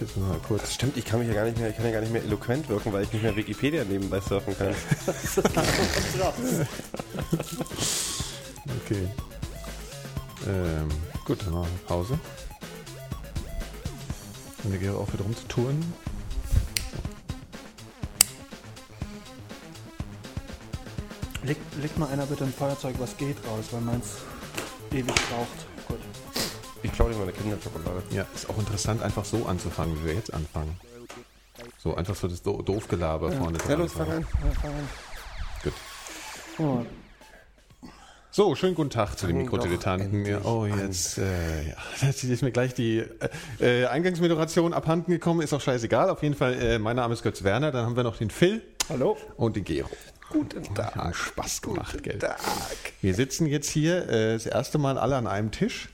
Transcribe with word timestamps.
läuft 0.00 0.16
jetzt 0.16 0.16
mal 0.16 0.38
kurz. 0.46 0.74
Stimmt, 0.74 0.96
ich 0.96 1.04
kann 1.04 1.20
mich 1.20 1.28
ja 1.28 1.34
gar 1.34 1.44
nicht 1.44 1.58
mehr, 1.58 1.70
ich 1.70 1.76
kann 1.76 1.84
ja 1.84 1.92
gar 1.92 2.00
nicht 2.00 2.12
mehr 2.12 2.22
eloquent 2.22 2.68
wirken, 2.68 2.92
weil 2.92 3.04
ich 3.04 3.12
nicht 3.12 3.22
mehr 3.22 3.34
Wikipedia 3.34 3.84
nebenbei 3.84 4.20
surfen 4.20 4.56
kann. 4.56 4.74
Okay. 8.84 9.08
Ähm, 10.46 10.88
gut, 11.24 11.40
dann 11.42 11.54
machen 11.54 11.68
wir 11.70 11.86
Pause. 11.86 12.18
Und 14.62 14.72
wir 14.72 14.78
gehen 14.78 14.94
auch 14.94 15.10
wieder 15.12 15.24
rum 15.24 15.34
zu 15.34 15.46
touren. 15.48 15.92
Legt, 21.42 21.60
legt 21.80 21.98
mal 21.98 22.08
einer 22.08 22.26
bitte 22.26 22.44
ein 22.44 22.52
Feuerzeug, 22.52 22.96
was 22.98 23.16
geht, 23.16 23.36
raus, 23.46 23.66
weil 23.70 23.80
meins 23.80 24.16
ewig 24.90 25.14
braucht. 25.14 25.77
Ich 26.82 26.92
klaue 26.92 27.10
dir 27.12 27.18
meine 27.18 27.32
Kinderschokolade. 27.32 28.02
Ja, 28.10 28.26
ist 28.34 28.48
auch 28.48 28.58
interessant, 28.58 29.02
einfach 29.02 29.24
so 29.24 29.46
anzufangen, 29.46 30.00
wie 30.00 30.06
wir 30.06 30.14
jetzt 30.14 30.32
anfangen. 30.32 30.78
So, 31.78 31.94
einfach 31.96 32.14
so 32.14 32.28
das 32.28 32.42
Do 32.42 32.62
Doofgelaber 32.62 33.32
vorne 33.32 33.58
Ja, 33.58 33.64
dran. 33.64 33.78
los, 33.80 33.92
fang 33.92 34.10
an. 34.10 34.26
Ja. 34.62 34.70
Gut. 35.64 35.72
Oh, 36.58 36.84
So, 38.30 38.54
schönen 38.54 38.74
guten 38.76 38.90
Tag 38.90 39.16
zu 39.18 39.26
den 39.26 39.38
Mikrodilettanten. 39.38 40.24
Ja, 40.24 40.40
oh, 40.44 40.66
jetzt, 40.66 41.18
äh, 41.18 41.70
ja, 41.70 41.76
jetzt 42.06 42.22
ist 42.22 42.42
mir 42.42 42.52
gleich 42.52 42.74
die 42.74 43.02
äh, 43.60 43.86
Eingangsmoderation 43.86 44.72
abhanden 44.72 45.10
gekommen, 45.10 45.40
ist 45.40 45.52
auch 45.52 45.60
scheißegal. 45.60 46.10
Auf 46.10 46.22
jeden 46.22 46.34
Fall, 46.36 46.54
äh, 46.54 46.78
mein 46.78 46.94
Name 46.96 47.14
ist 47.14 47.22
Götz 47.24 47.42
Werner, 47.42 47.72
dann 47.72 47.86
haben 47.86 47.96
wir 47.96 48.04
noch 48.04 48.16
den 48.18 48.30
Phil 48.30 48.62
hallo? 48.88 49.16
und 49.36 49.56
den 49.56 49.64
Gero. 49.64 49.88
Guten 50.30 50.62
Hat 50.78 50.94
ja 50.94 51.12
Spaß 51.12 51.62
gemacht, 51.62 52.02
gell? 52.02 52.18
Tag. 52.18 52.38
Wir 53.00 53.14
sitzen 53.14 53.46
jetzt 53.46 53.70
hier 53.70 54.08
äh, 54.08 54.34
das 54.34 54.46
erste 54.46 54.78
Mal 54.78 54.98
alle 54.98 55.16
an 55.16 55.26
einem 55.26 55.50
Tisch. 55.50 55.88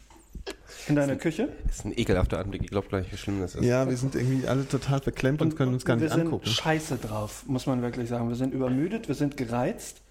In 0.86 0.96
deiner 0.96 1.16
Küche? 1.16 1.48
Das 1.66 1.76
ist 1.76 1.84
ein 1.86 1.96
ekelhafter 1.96 2.38
Anblick. 2.38 2.62
Ich 2.62 2.70
glaube 2.70 2.88
gar 2.88 2.98
nicht, 2.98 3.10
wie 3.10 3.16
schlimm 3.16 3.40
das 3.40 3.54
ist. 3.54 3.64
Ja, 3.64 3.88
wir 3.88 3.96
sind 3.96 4.14
irgendwie 4.14 4.46
alle 4.46 4.68
total 4.68 5.00
verklemmt 5.00 5.40
und, 5.40 5.56
können 5.56 5.72
uns 5.72 5.84
gar 5.84 5.96
wir 5.96 6.04
nicht 6.04 6.12
sind 6.12 6.26
angucken. 6.26 6.46
scheiße 6.46 6.96
drauf, 6.98 7.44
muss 7.46 7.66
man 7.66 7.80
wirklich 7.80 8.08
sagen. 8.08 8.28
Wir 8.28 8.36
sind 8.36 8.52
übermüdet, 8.52 9.08
wir 9.08 9.14
sind 9.14 9.36
gereizt. 9.36 10.02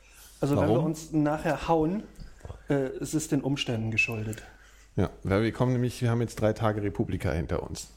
Also 0.42 0.56
wenn 0.56 0.64
wir 0.64 0.75
Warum? 0.75 0.86
uns 0.86 1.12
nachher 1.12 1.67
hauen, 1.67 2.03
äh, 2.70 2.73
es 3.00 3.14
ist 3.14 3.31
den 3.31 3.42
Umständen 3.42 3.92
geschuldet. 3.92 4.42
Ja, 4.95 5.09
weil 5.23 5.44
wir 5.44 5.52
kommen 5.52 5.73
nämlich, 5.73 6.02
wir 6.02 6.09
haben 6.09 6.22
jetzt 6.22 6.42
drei 6.42 6.53
Tage 6.53 6.81
Republika 6.81 7.31
hinter 7.31 7.64
uns 7.64 7.88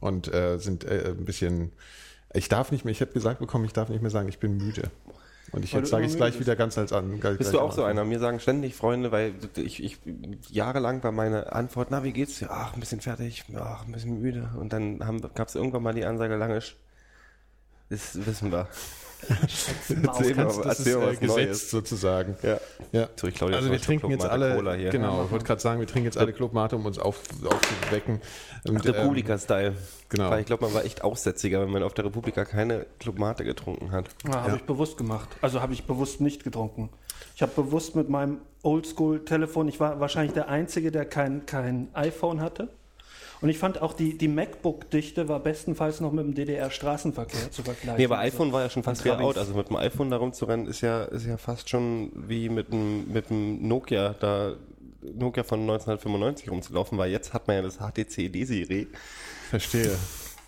und 0.00 0.32
äh, 0.32 0.58
sind 0.58 0.84
äh, 0.84 1.08
ein 1.08 1.24
bisschen. 1.24 1.72
Ich 2.34 2.48
darf 2.48 2.70
nicht 2.70 2.84
mehr, 2.84 2.92
ich 2.92 3.00
habe 3.00 3.12
gesagt 3.12 3.40
bekommen, 3.40 3.64
ich 3.64 3.72
darf 3.72 3.88
nicht 3.88 4.02
mehr 4.02 4.10
sagen, 4.10 4.28
ich 4.28 4.38
bin 4.38 4.56
müde. 4.56 4.90
Und 5.52 5.64
ich 5.64 5.72
Weil 5.72 5.80
jetzt 5.80 5.90
sage 5.90 6.04
ich 6.04 6.12
es 6.12 6.16
gleich 6.16 6.38
wieder 6.40 6.56
ganz 6.56 6.76
als 6.76 6.92
an. 6.92 7.20
Bist 7.20 7.52
du 7.52 7.60
auch 7.60 7.72
so 7.72 7.84
einer? 7.84 8.04
Mir 8.04 8.18
sagen 8.18 8.40
ständig 8.40 8.74
Freunde, 8.74 9.12
weil 9.12 9.34
ich, 9.56 9.82
ich 9.82 9.98
jahrelang 10.50 11.02
war 11.04 11.12
meine 11.12 11.52
Antwort, 11.52 11.88
na, 11.90 12.02
wie 12.02 12.12
geht's 12.12 12.38
dir? 12.38 12.50
Ach, 12.50 12.74
ein 12.74 12.80
bisschen 12.80 13.00
fertig, 13.00 13.44
ach, 13.56 13.86
ein 13.86 13.92
bisschen 13.92 14.20
müde. 14.20 14.50
Und 14.58 14.72
dann 14.72 14.98
gab 15.34 15.48
es 15.48 15.54
irgendwann 15.54 15.82
mal 15.82 15.94
die 15.94 16.04
Ansage, 16.04 16.34
Langisch, 16.36 16.76
das 17.88 18.26
wissen 18.26 18.50
wir. 18.50 18.68
Erzähl 19.28 20.34
mal, 20.34 20.44
Das 20.44 20.56
ist 20.58 20.64
erzähl 20.64 20.96
äh, 20.96 21.06
was 21.06 21.20
gesetzt 21.20 21.36
Neues. 21.36 21.70
sozusagen. 21.70 22.36
Ja. 22.42 22.58
Ja. 22.92 23.08
So, 23.16 23.26
ich 23.26 23.42
also 23.42 23.70
wir 23.70 23.80
trinken 23.80 24.10
jetzt 24.10 24.24
alle, 24.24 24.54
Cola 24.54 24.74
hier. 24.74 24.90
genau, 24.90 25.24
ich 25.24 25.30
wollte 25.30 25.44
gerade 25.44 25.60
sagen, 25.60 25.80
wir 25.80 25.86
trinken 25.86 26.04
jetzt 26.06 26.18
alle 26.18 26.32
Clubmate, 26.32 26.76
um 26.76 26.86
uns 26.86 26.98
auf, 26.98 27.20
aufzuwecken. 27.44 28.20
Und, 28.68 28.84
ähm, 28.86 28.92
Republika-Style. 28.92 29.74
genau. 30.08 30.30
Weil 30.30 30.40
ich 30.40 30.46
glaube, 30.46 30.64
man 30.66 30.74
war 30.74 30.84
echt 30.84 31.02
aussätziger, 31.02 31.60
wenn 31.60 31.70
man 31.70 31.82
auf 31.82 31.94
der 31.94 32.04
Republika 32.04 32.44
keine 32.44 32.86
Club 32.98 33.18
Mate 33.18 33.44
getrunken 33.44 33.90
hat. 33.90 34.08
Ja, 34.26 34.34
habe 34.40 34.50
Ja. 34.50 34.56
ich 34.56 34.62
bewusst 34.62 34.96
gemacht. 34.96 35.28
Also 35.40 35.60
habe 35.60 35.72
ich 35.72 35.84
bewusst 35.84 36.20
nicht 36.20 36.44
getrunken. 36.44 36.90
Ich 37.34 37.42
habe 37.42 37.52
bewusst 37.54 37.96
mit 37.96 38.08
meinem 38.08 38.38
Oldschool-Telefon, 38.62 39.68
ich 39.68 39.80
war 39.80 40.00
wahrscheinlich 40.00 40.32
der 40.34 40.48
Einzige, 40.48 40.90
der 40.90 41.04
kein, 41.04 41.46
kein 41.46 41.88
iPhone 41.94 42.40
hatte. 42.40 42.68
Und 43.40 43.48
ich 43.50 43.58
fand 43.58 43.82
auch 43.82 43.92
die, 43.92 44.16
die 44.16 44.28
MacBook-Dichte 44.28 45.28
war 45.28 45.40
bestenfalls 45.40 46.00
noch 46.00 46.10
mit 46.12 46.24
dem 46.24 46.34
DDR-Straßenverkehr 46.34 47.50
zu 47.50 47.62
vergleichen. 47.62 47.96
Nee, 47.98 48.06
aber 48.06 48.18
iPhone 48.20 48.52
war 48.52 48.62
ja 48.62 48.70
schon 48.70 48.82
fast 48.82 49.04
wieder 49.04 49.16
Trabis. 49.16 49.26
out. 49.28 49.38
Also 49.38 49.54
mit 49.54 49.68
dem 49.68 49.76
iPhone 49.76 50.10
da 50.10 50.16
rumzurennen 50.16 50.66
ist 50.66 50.80
ja, 50.80 51.04
ist 51.04 51.26
ja 51.26 51.36
fast 51.36 51.68
schon 51.68 52.10
wie 52.14 52.48
mit 52.48 52.72
dem, 52.72 53.12
mit 53.12 53.28
dem 53.30 53.66
Nokia 53.68 54.14
da, 54.18 54.54
Nokia 55.14 55.42
von 55.44 55.60
1995 55.60 56.50
rumzulaufen, 56.50 56.96
weil 56.98 57.10
jetzt 57.10 57.32
hat 57.34 57.46
man 57.46 57.56
ja 57.56 57.62
das 57.62 57.76
HTC 57.78 58.32
D-Serie. 58.32 58.86
Verstehe. 59.50 59.96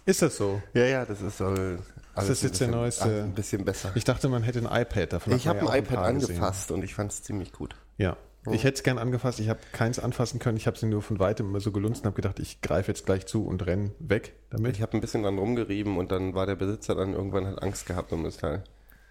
Ist 0.07 0.23
das 0.23 0.37
so? 0.39 0.61
Ja, 0.73 0.85
ja, 0.85 1.05
das 1.05 1.21
ist 1.21 1.37
soll 1.39 1.81
alles 2.15 2.29
das 2.31 2.43
jetzt 2.43 2.63
ein 2.63 2.71
der 2.71 2.79
neueste- 2.81 3.23
Ein 3.25 3.35
bisschen 3.35 3.65
besser. 3.65 3.93
Ich 3.95 4.05
dachte, 4.05 4.29
man 4.31 4.43
hätte 4.43 4.61
ein 4.67 4.83
iPad 4.83 5.13
davon. 5.13 5.37
Ich 5.37 5.47
habe 5.47 5.65
ja 5.65 5.71
ein 5.71 5.79
iPad 5.85 5.95
paar 5.97 6.13
gesehen. 6.15 6.31
angefasst 6.37 6.71
und 6.71 6.83
ich 6.83 6.95
fand 6.95 7.13
es 7.13 7.23
ziemlich 7.23 7.53
gut. 7.53 7.77
Ja. 7.99 8.17
Ich 8.51 8.65
hätte 8.65 8.77
es 8.77 8.83
gern 8.83 8.99
angefasst, 8.99 9.41
ich 9.41 9.49
habe 9.49 9.61
keins 9.73 9.99
anfassen 9.99 10.39
können, 10.39 10.57
ich 10.57 10.67
habe 10.67 10.79
sie 10.79 10.87
nur 10.87 11.03
von 11.03 11.19
weitem 11.19 11.49
immer 11.49 11.61
so 11.61 11.71
gelunzt 11.71 12.01
und 12.03 12.07
habe 12.07 12.17
gedacht, 12.17 12.39
ich 12.39 12.63
greife 12.63 12.91
jetzt 12.91 13.05
gleich 13.05 13.27
zu 13.27 13.45
und 13.47 13.67
renn 13.67 13.91
weg 13.99 14.35
damit. 14.51 14.77
Ich 14.77 14.83
habe 14.83 14.97
ein 14.97 15.01
bisschen 15.01 15.23
dran 15.23 15.39
rumgerieben 15.39 15.99
und 15.99 16.11
dann 16.13 16.35
war 16.35 16.47
der 16.47 16.55
Besitzer 16.55 16.95
dann 16.95 17.13
irgendwann 17.13 17.47
hat 17.47 17.63
Angst 17.63 17.85
gehabt 17.87 18.13
um 18.13 18.25
das 18.25 18.39
Teil. 18.39 18.65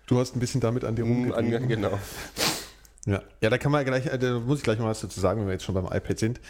Du 0.07 0.17
hast 0.17 0.35
ein 0.35 0.39
bisschen 0.39 0.61
damit 0.61 0.83
an 0.85 0.95
dir 0.95 1.03
An, 1.03 1.11
rumgerieben. 1.11 1.67
genau. 1.67 1.99
Ja. 3.05 3.21
ja, 3.41 3.49
da 3.49 3.57
kann 3.57 3.71
man 3.71 3.85
gleich, 3.85 4.05
äh, 4.05 4.17
da 4.17 4.39
muss 4.39 4.57
ich 4.59 4.63
gleich 4.63 4.79
mal 4.79 4.87
was 4.87 5.01
dazu 5.01 5.19
sagen, 5.19 5.39
wenn 5.39 5.47
wir 5.47 5.53
jetzt 5.53 5.63
schon 5.63 5.75
beim 5.75 5.85
iPad 5.85 6.19
sind. 6.19 6.41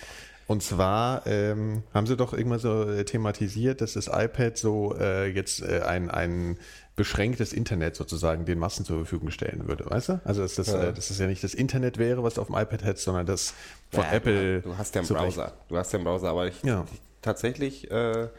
Und 0.48 0.64
zwar 0.64 1.28
ähm, 1.28 1.84
haben 1.94 2.08
sie 2.08 2.16
doch 2.16 2.32
irgendwann 2.34 2.60
so 2.60 2.84
äh, 2.90 3.04
thematisiert, 3.04 3.82
dass 3.82 3.94
das 3.94 4.08
iPad 4.08 4.58
so 4.58 4.96
äh, 4.98 5.28
jetzt 5.28 5.62
äh, 5.62 5.82
ein, 5.82 6.10
ein 6.10 6.58
beschränktes 6.96 7.52
Internet 7.52 7.98
sozusagen 7.98 8.46
den 8.46 8.58
Massen 8.58 8.86
zur 8.86 8.98
Verfügung 8.98 9.30
stellen 9.30 9.68
würde, 9.68 9.86
weißt 9.90 10.10
du? 10.10 10.22
Also 10.24 10.42
dass 10.44 10.56
das, 10.56 10.68
Ja. 10.68 10.86
äh, 10.86 10.94
dass 10.94 11.10
das 11.10 11.20
ja 11.20 11.28
nicht 11.28 11.44
das 11.44 11.54
Internet 11.54 11.98
wäre, 11.98 12.24
was 12.24 12.36
du 12.36 12.42
auf 12.42 12.48
dem 12.48 12.56
iPad 12.56 12.84
hättest, 12.86 13.04
sondern 13.04 13.26
das 13.26 13.54
von 13.92 14.04
Ja, 14.06 14.12
Apple. 14.14 14.62
Du, 14.62 14.78
hast 14.78 14.96
ja 14.96 15.02
einen 15.02 15.10
Browser. 15.10 15.54
Du 15.68 15.78
hast 15.78 15.92
ja 15.92 15.98
einen 16.00 16.06
Browser, 16.06 16.30
aber 16.30 16.48
ich, 16.48 16.64
Ja. 16.64 16.86
ich 16.94 17.02
tatsächlich 17.22 17.92
äh, 17.92 18.30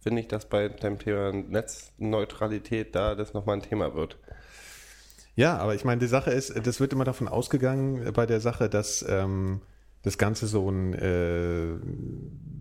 finde 0.00 0.22
ich, 0.22 0.28
dass 0.28 0.46
bei 0.46 0.68
dem 0.68 0.98
Thema 0.98 1.32
Netzneutralität 1.32 2.94
da 2.94 3.14
das 3.14 3.34
nochmal 3.34 3.56
ein 3.58 3.62
Thema 3.62 3.94
wird. 3.94 4.16
Ja, 5.36 5.58
aber 5.58 5.74
ich 5.74 5.84
meine, 5.84 5.98
die 6.00 6.06
Sache 6.06 6.30
ist, 6.30 6.54
das 6.66 6.80
wird 6.80 6.92
immer 6.92 7.04
davon 7.04 7.28
ausgegangen 7.28 8.10
bei 8.14 8.26
der 8.26 8.40
Sache, 8.40 8.68
dass 8.68 9.04
ähm, 9.08 9.60
das 10.02 10.18
Ganze 10.18 10.46
so 10.46 10.68
ein, 10.70 10.94
äh, 10.94 11.78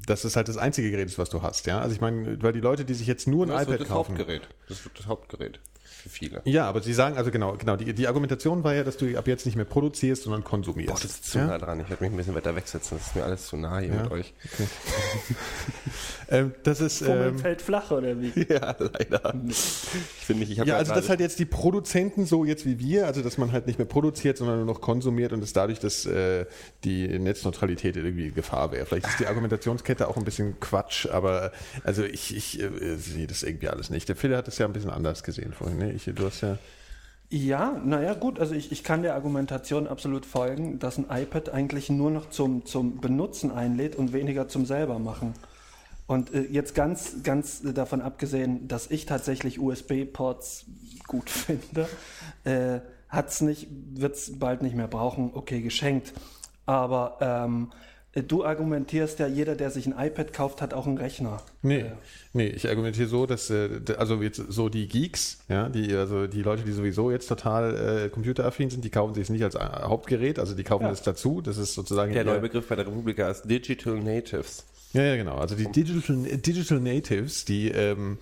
dass 0.05 0.23
es 0.23 0.35
halt 0.35 0.47
das 0.47 0.57
einzige 0.57 0.91
Gerät 0.91 1.07
ist, 1.07 1.17
was 1.17 1.29
du 1.29 1.41
hast, 1.41 1.65
ja. 1.67 1.79
Also 1.79 1.95
ich 1.95 2.01
meine, 2.01 2.41
weil 2.41 2.53
die 2.53 2.59
Leute, 2.59 2.85
die 2.85 2.93
sich 2.93 3.07
jetzt 3.07 3.27
nur 3.27 3.45
ein 3.45 3.49
das 3.49 3.63
iPad 3.63 3.81
das 3.81 3.87
kaufen, 3.87 4.17
Hauptgerät. 4.17 4.47
Das 4.67 4.83
wird 4.85 4.99
das 4.99 5.07
Hauptgerät 5.07 5.59
für 6.01 6.09
viele. 6.09 6.41
ja, 6.45 6.67
aber 6.67 6.81
sie 6.81 6.93
sagen, 6.93 7.17
also 7.17 7.31
genau, 7.31 7.55
genau, 7.57 7.75
die, 7.75 7.93
die 7.93 8.07
Argumentation 8.07 8.63
war 8.63 8.73
ja, 8.73 8.83
dass 8.83 8.97
du 8.97 9.17
ab 9.17 9.27
jetzt 9.27 9.45
nicht 9.45 9.55
mehr 9.55 9.65
produzierst, 9.65 10.23
sondern 10.23 10.43
konsumierst. 10.43 10.93
Boah, 10.93 10.99
das 11.01 11.11
ist 11.11 11.31
zu 11.31 11.37
ja? 11.37 11.47
nah 11.47 11.57
dran. 11.57 11.79
Ich 11.79 11.89
werde 11.89 12.03
mich 12.03 12.11
ein 12.11 12.17
bisschen 12.17 12.35
weiter 12.35 12.55
wegsetzen. 12.55 12.97
Das 12.97 13.07
ist 13.07 13.15
mir 13.15 13.23
alles 13.23 13.47
zu 13.47 13.57
nah 13.57 13.79
hier 13.79 13.93
Ja. 13.93 14.03
mit 14.03 14.11
euch. 14.11 14.33
ähm, 16.29 16.53
das 16.63 16.81
ist 16.81 17.01
ähm, 17.01 17.37
fällt 17.39 17.61
flach, 17.61 17.91
oder 17.91 18.19
wie? 18.19 18.31
Ja, 18.51 18.75
leider. 18.79 19.33
Ich 19.47 20.25
finde 20.25 20.41
nicht, 20.41 20.51
ich 20.51 20.59
habe 20.59 20.67
ja, 20.67 20.75
ja, 20.75 20.79
also 20.79 20.93
dass 20.93 21.09
halt 21.09 21.19
jetzt 21.19 21.39
die 21.39 21.45
Produzenten 21.45 22.25
so 22.25 22.43
jetzt 22.43 22.65
wie 22.65 22.79
wir, 22.79 23.05
also 23.07 23.21
dass 23.21 23.37
man 23.37 23.51
halt 23.51 23.67
nicht 23.67 23.77
mehr 23.79 23.87
produziert, 23.87 24.37
sondern 24.37 24.57
nur 24.57 24.65
noch 24.65 24.81
konsumiert 24.81 25.31
und 25.31 25.43
es 25.43 25.53
dadurch, 25.53 25.79
dass 25.79 26.05
äh, 26.05 26.45
die 26.83 27.07
Netzneutralität 27.19 27.95
irgendwie 27.95 28.27
in 28.27 28.33
Gefahr 28.33 28.71
wäre. 28.71 28.85
Vielleicht 28.85 29.07
ist 29.07 29.19
die 29.19 29.27
Argumentationskette 29.27 30.07
auch 30.07 30.17
ein 30.17 30.25
bisschen 30.25 30.59
Quatsch, 30.59 31.05
aber 31.07 31.51
also 31.83 32.03
ich, 32.03 32.35
ich 32.35 32.59
äh, 32.59 32.95
sehe 32.97 33.27
das 33.27 33.43
irgendwie 33.43 33.69
alles 33.69 33.89
nicht. 33.89 34.09
Der 34.09 34.15
Phil 34.15 34.35
hat 34.35 34.47
es 34.47 34.57
ja 34.57 34.65
ein 34.65 34.73
bisschen 34.73 34.89
anders 34.89 35.23
gesehen 35.23 35.53
vorhin. 35.53 35.77
Ne? 35.77 35.90
Ich, 35.91 36.05
du 36.05 36.25
hast 36.25 36.41
ja 36.41 36.57
Ja, 37.29 37.79
naja, 37.83 38.13
gut, 38.13 38.39
also 38.39 38.53
ich, 38.53 38.71
ich 38.71 38.83
kann 38.83 39.03
der 39.03 39.15
Argumentation 39.15 39.87
absolut 39.87 40.25
folgen, 40.25 40.79
dass 40.79 40.97
ein 40.97 41.05
iPad 41.09 41.49
eigentlich 41.49 41.89
nur 41.89 42.11
noch 42.11 42.29
zum, 42.29 42.65
zum 42.65 42.99
Benutzen 42.99 43.51
einlädt 43.51 43.95
und 43.95 44.13
weniger 44.13 44.47
zum 44.47 44.65
selber 44.65 44.99
machen. 44.99 45.33
Und 46.07 46.33
äh, 46.33 46.41
jetzt 46.41 46.75
ganz, 46.75 47.23
ganz 47.23 47.61
davon 47.63 48.01
abgesehen, 48.01 48.67
dass 48.67 48.91
ich 48.91 49.05
tatsächlich 49.05 49.59
USB-Ports 49.59 50.65
gut 51.07 51.29
finde, 51.29 51.87
äh, 52.43 52.81
hat's 53.07 53.41
nicht, 53.41 53.67
wird's 53.93 54.37
bald 54.39 54.61
nicht 54.61 54.75
mehr 54.75 54.87
brauchen, 54.87 55.31
okay, 55.33 55.61
geschenkt. 55.61 56.13
Aber 56.65 57.17
ähm, 57.21 57.69
äh, 57.71 57.90
du 58.13 58.43
argumentierst 58.43 59.19
ja, 59.19 59.27
jeder, 59.27 59.55
der 59.55 59.71
sich 59.71 59.87
ein 59.87 59.95
iPad 59.97 60.33
kauft, 60.33 60.61
hat 60.61 60.73
auch 60.73 60.85
einen 60.85 60.97
Rechner. 60.97 61.41
Nee, 61.61 61.79
Äh, 61.81 61.91
nee, 62.33 62.47
ich 62.47 62.67
argumentiere 62.67 63.07
so, 63.07 63.25
dass 63.25 63.49
äh, 63.49 63.69
also 63.97 64.21
jetzt 64.21 64.41
so 64.49 64.67
die 64.69 64.87
Geeks, 64.87 65.39
ja, 65.47 65.69
die 65.69 65.93
also 65.95 66.27
die 66.27 66.41
Leute, 66.41 66.63
die 66.63 66.71
sowieso 66.73 67.09
jetzt 67.11 67.27
total 67.27 68.05
äh, 68.05 68.09
computeraffin 68.09 68.69
sind, 68.69 68.83
die 68.83 68.89
kaufen 68.89 69.13
sich 69.13 69.23
es 69.23 69.29
nicht 69.29 69.43
als 69.43 69.55
äh, 69.55 69.59
Hauptgerät, 69.59 70.39
also 70.39 70.53
die 70.55 70.63
kaufen 70.63 70.83
Ja. 70.85 70.91
es 70.91 71.01
dazu. 71.01 71.41
Das 71.41 71.57
ist 71.57 71.73
sozusagen 71.73 72.11
der 72.13 72.25
neue 72.25 72.39
Begriff 72.41 72.67
bei 72.67 72.75
der 72.75 72.85
Republika 72.87 73.29
ist 73.29 73.43
Digital 73.43 73.95
Natives. 73.95 74.65
Ja, 74.93 75.03
ja, 75.03 75.15
genau. 75.15 75.35
Also 75.37 75.55
die 75.55 75.71
Digital, 75.71 76.17
Digital 76.37 76.79
Natives, 76.81 77.45
die 77.45 77.69
ähm, 77.69 78.17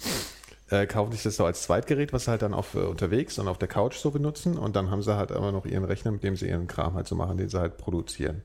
äh, 0.70 0.86
kaufen 0.86 1.12
sich 1.12 1.24
das 1.24 1.36
so 1.36 1.46
als 1.46 1.64
Zweitgerät, 1.64 2.14
was 2.14 2.26
sie 2.26 2.32
halt 2.32 2.42
dann 2.42 2.54
auf 2.54 2.76
äh, 2.76 2.80
unterwegs 2.80 3.40
und 3.40 3.48
auf 3.48 3.58
der 3.58 3.68
Couch 3.68 3.96
so 3.98 4.12
benutzen 4.12 4.58
und 4.58 4.76
dann 4.76 4.92
haben 4.92 5.02
sie 5.02 5.16
halt 5.16 5.32
immer 5.32 5.52
noch 5.52 5.66
ihren 5.66 5.84
Rechner, 5.84 6.12
mit 6.12 6.24
dem 6.24 6.36
sie 6.36 6.48
ihren 6.48 6.68
Kram 6.68 6.94
halt 6.94 7.08
so 7.08 7.16
machen, 7.16 7.38
den 7.38 7.50
sie 7.50 7.60
halt 7.60 7.78
produzieren. 7.78 8.42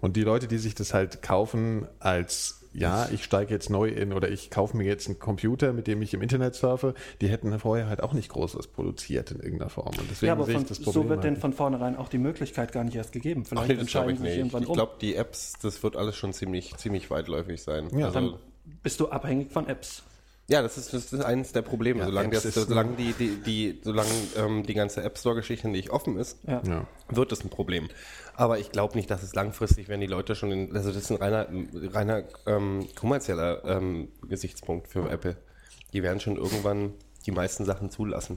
Und 0.00 0.16
die 0.16 0.22
Leute, 0.22 0.48
die 0.48 0.58
sich 0.58 0.74
das 0.74 0.94
halt 0.94 1.22
kaufen 1.22 1.86
als 1.98 2.62
ja, 2.76 3.08
ich 3.10 3.24
steige 3.24 3.54
jetzt 3.54 3.70
neu 3.70 3.88
in 3.88 4.12
oder 4.12 4.28
ich 4.28 4.50
kaufe 4.50 4.76
mir 4.76 4.84
jetzt 4.84 5.06
einen 5.06 5.18
Computer, 5.18 5.72
mit 5.72 5.86
dem 5.86 6.02
ich 6.02 6.12
im 6.12 6.20
Internet 6.20 6.54
surfe, 6.54 6.94
die 7.22 7.28
hätten 7.28 7.58
vorher 7.58 7.88
halt 7.88 8.02
auch 8.02 8.12
nicht 8.12 8.28
groß 8.28 8.56
was 8.56 8.66
produziert 8.66 9.30
in 9.30 9.40
irgendeiner 9.40 9.70
Form. 9.70 9.94
Und 9.98 10.10
deswegen 10.10 10.28
ja, 10.28 10.32
aber 10.34 10.44
sehe 10.44 10.54
von, 10.56 10.62
ich 10.62 10.68
das 10.68 10.80
Problem. 10.80 11.02
so 11.04 11.08
wird 11.08 11.20
halt 11.20 11.24
denn 11.24 11.36
von 11.38 11.52
vornherein 11.54 11.96
auch 11.96 12.08
die 12.08 12.18
Möglichkeit 12.18 12.72
gar 12.72 12.84
nicht 12.84 12.96
erst 12.96 13.12
gegeben. 13.12 13.44
Ach 13.44 13.48
Vielleicht 13.48 13.66
glaube 13.66 13.80
entscheiden 13.80 14.10
ich 14.10 14.18
sich 14.18 14.28
nicht. 14.28 14.38
irgendwann 14.38 14.62
Ich 14.62 14.68
um. 14.68 14.74
glaube, 14.74 14.92
die 15.00 15.14
Apps, 15.14 15.54
das 15.62 15.82
wird 15.82 15.96
alles 15.96 16.16
schon 16.16 16.34
ziemlich, 16.34 16.76
ziemlich 16.76 17.10
weitläufig 17.10 17.62
sein. 17.62 17.88
Ja, 17.96 18.06
also, 18.06 18.20
Dann 18.20 18.34
bist 18.82 19.00
du 19.00 19.08
abhängig 19.08 19.50
von 19.52 19.68
Apps. 19.68 20.02
Ja, 20.48 20.62
das 20.62 20.78
ist, 20.78 20.92
das 20.94 21.12
ist 21.12 21.24
eines 21.24 21.50
der 21.52 21.62
Probleme. 21.62 22.00
Ja, 22.00 22.04
solange 22.06 22.30
das, 22.30 22.44
ist- 22.44 22.54
solange 22.54 22.94
die, 22.96 23.12
die, 23.14 23.36
die, 23.42 23.80
solange 23.82 24.08
ähm, 24.36 24.62
die 24.64 24.74
ganze 24.74 25.02
App 25.02 25.18
Store-Geschichte 25.18 25.68
nicht 25.68 25.90
offen 25.90 26.16
ist, 26.18 26.38
Ja. 26.46 26.62
Ja. 26.64 26.86
wird 27.08 27.32
es 27.32 27.42
ein 27.42 27.50
Problem. 27.50 27.88
Aber 28.36 28.58
ich 28.58 28.70
glaube 28.70 28.94
nicht, 28.96 29.10
dass 29.10 29.22
es 29.24 29.34
langfristig, 29.34 29.88
wenn 29.88 30.00
die 30.00 30.06
Leute 30.06 30.36
schon, 30.36 30.52
in, 30.52 30.76
also 30.76 30.92
das 30.92 31.02
ist 31.02 31.10
ein 31.10 31.16
reiner, 31.16 31.48
reiner 31.92 32.22
ähm, 32.46 32.86
kommerzieller 32.94 33.64
ähm, 33.64 34.08
Gesichtspunkt 34.28 34.86
für 34.88 35.08
Apple. 35.10 35.36
Die 35.92 36.02
werden 36.04 36.20
schon 36.20 36.36
irgendwann 36.36 36.92
die 37.24 37.32
meisten 37.32 37.64
Sachen 37.64 37.90
zulassen. 37.90 38.36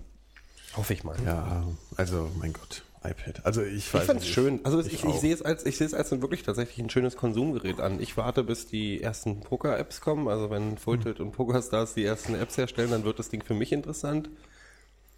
Hoffe 0.76 0.94
ich 0.94 1.04
mal. 1.04 1.16
ja, 1.26 1.64
also 1.96 2.30
mein 2.40 2.54
Gott, 2.54 2.84
iPad. 3.04 3.46
Also 3.46 3.64
ich 3.64 3.94
weiß 3.94 4.10
Ich 4.10 4.14
nicht. 4.16 4.28
schön. 4.34 4.60
Also 4.66 4.80
ich, 4.82 4.94
ich, 4.94 5.06
auch. 5.06 5.18
sehe 5.20 5.34
es 5.34 5.42
als 5.42 5.66
ich 5.66 5.78
sehe 5.78 5.88
es 5.88 5.94
als 5.94 6.12
wirklich 6.12 6.44
tatsächlich 6.44 6.80
ein 6.80 6.90
schönes 6.90 7.16
Konsumgerät 7.16 7.80
an. 7.80 8.02
Ich 8.02 8.18
warte, 8.18 8.44
bis 8.44 8.68
die 8.68 9.02
ersten 9.02 9.40
Poker-Apps 9.40 10.02
kommen. 10.02 10.28
Also 10.28 10.50
wenn 10.50 10.78
Full 10.78 11.00
Tilt 11.00 11.20
und 11.22 11.32
PokerStars 11.32 11.94
die 11.94 12.04
ersten 12.04 12.36
Apps 12.36 12.58
herstellen, 12.58 12.92
dann 12.92 13.04
wird 13.06 13.18
das 13.20 13.30
Ding 13.30 13.42
für 13.44 13.54
mich 13.54 13.72
interessant. 13.72 14.30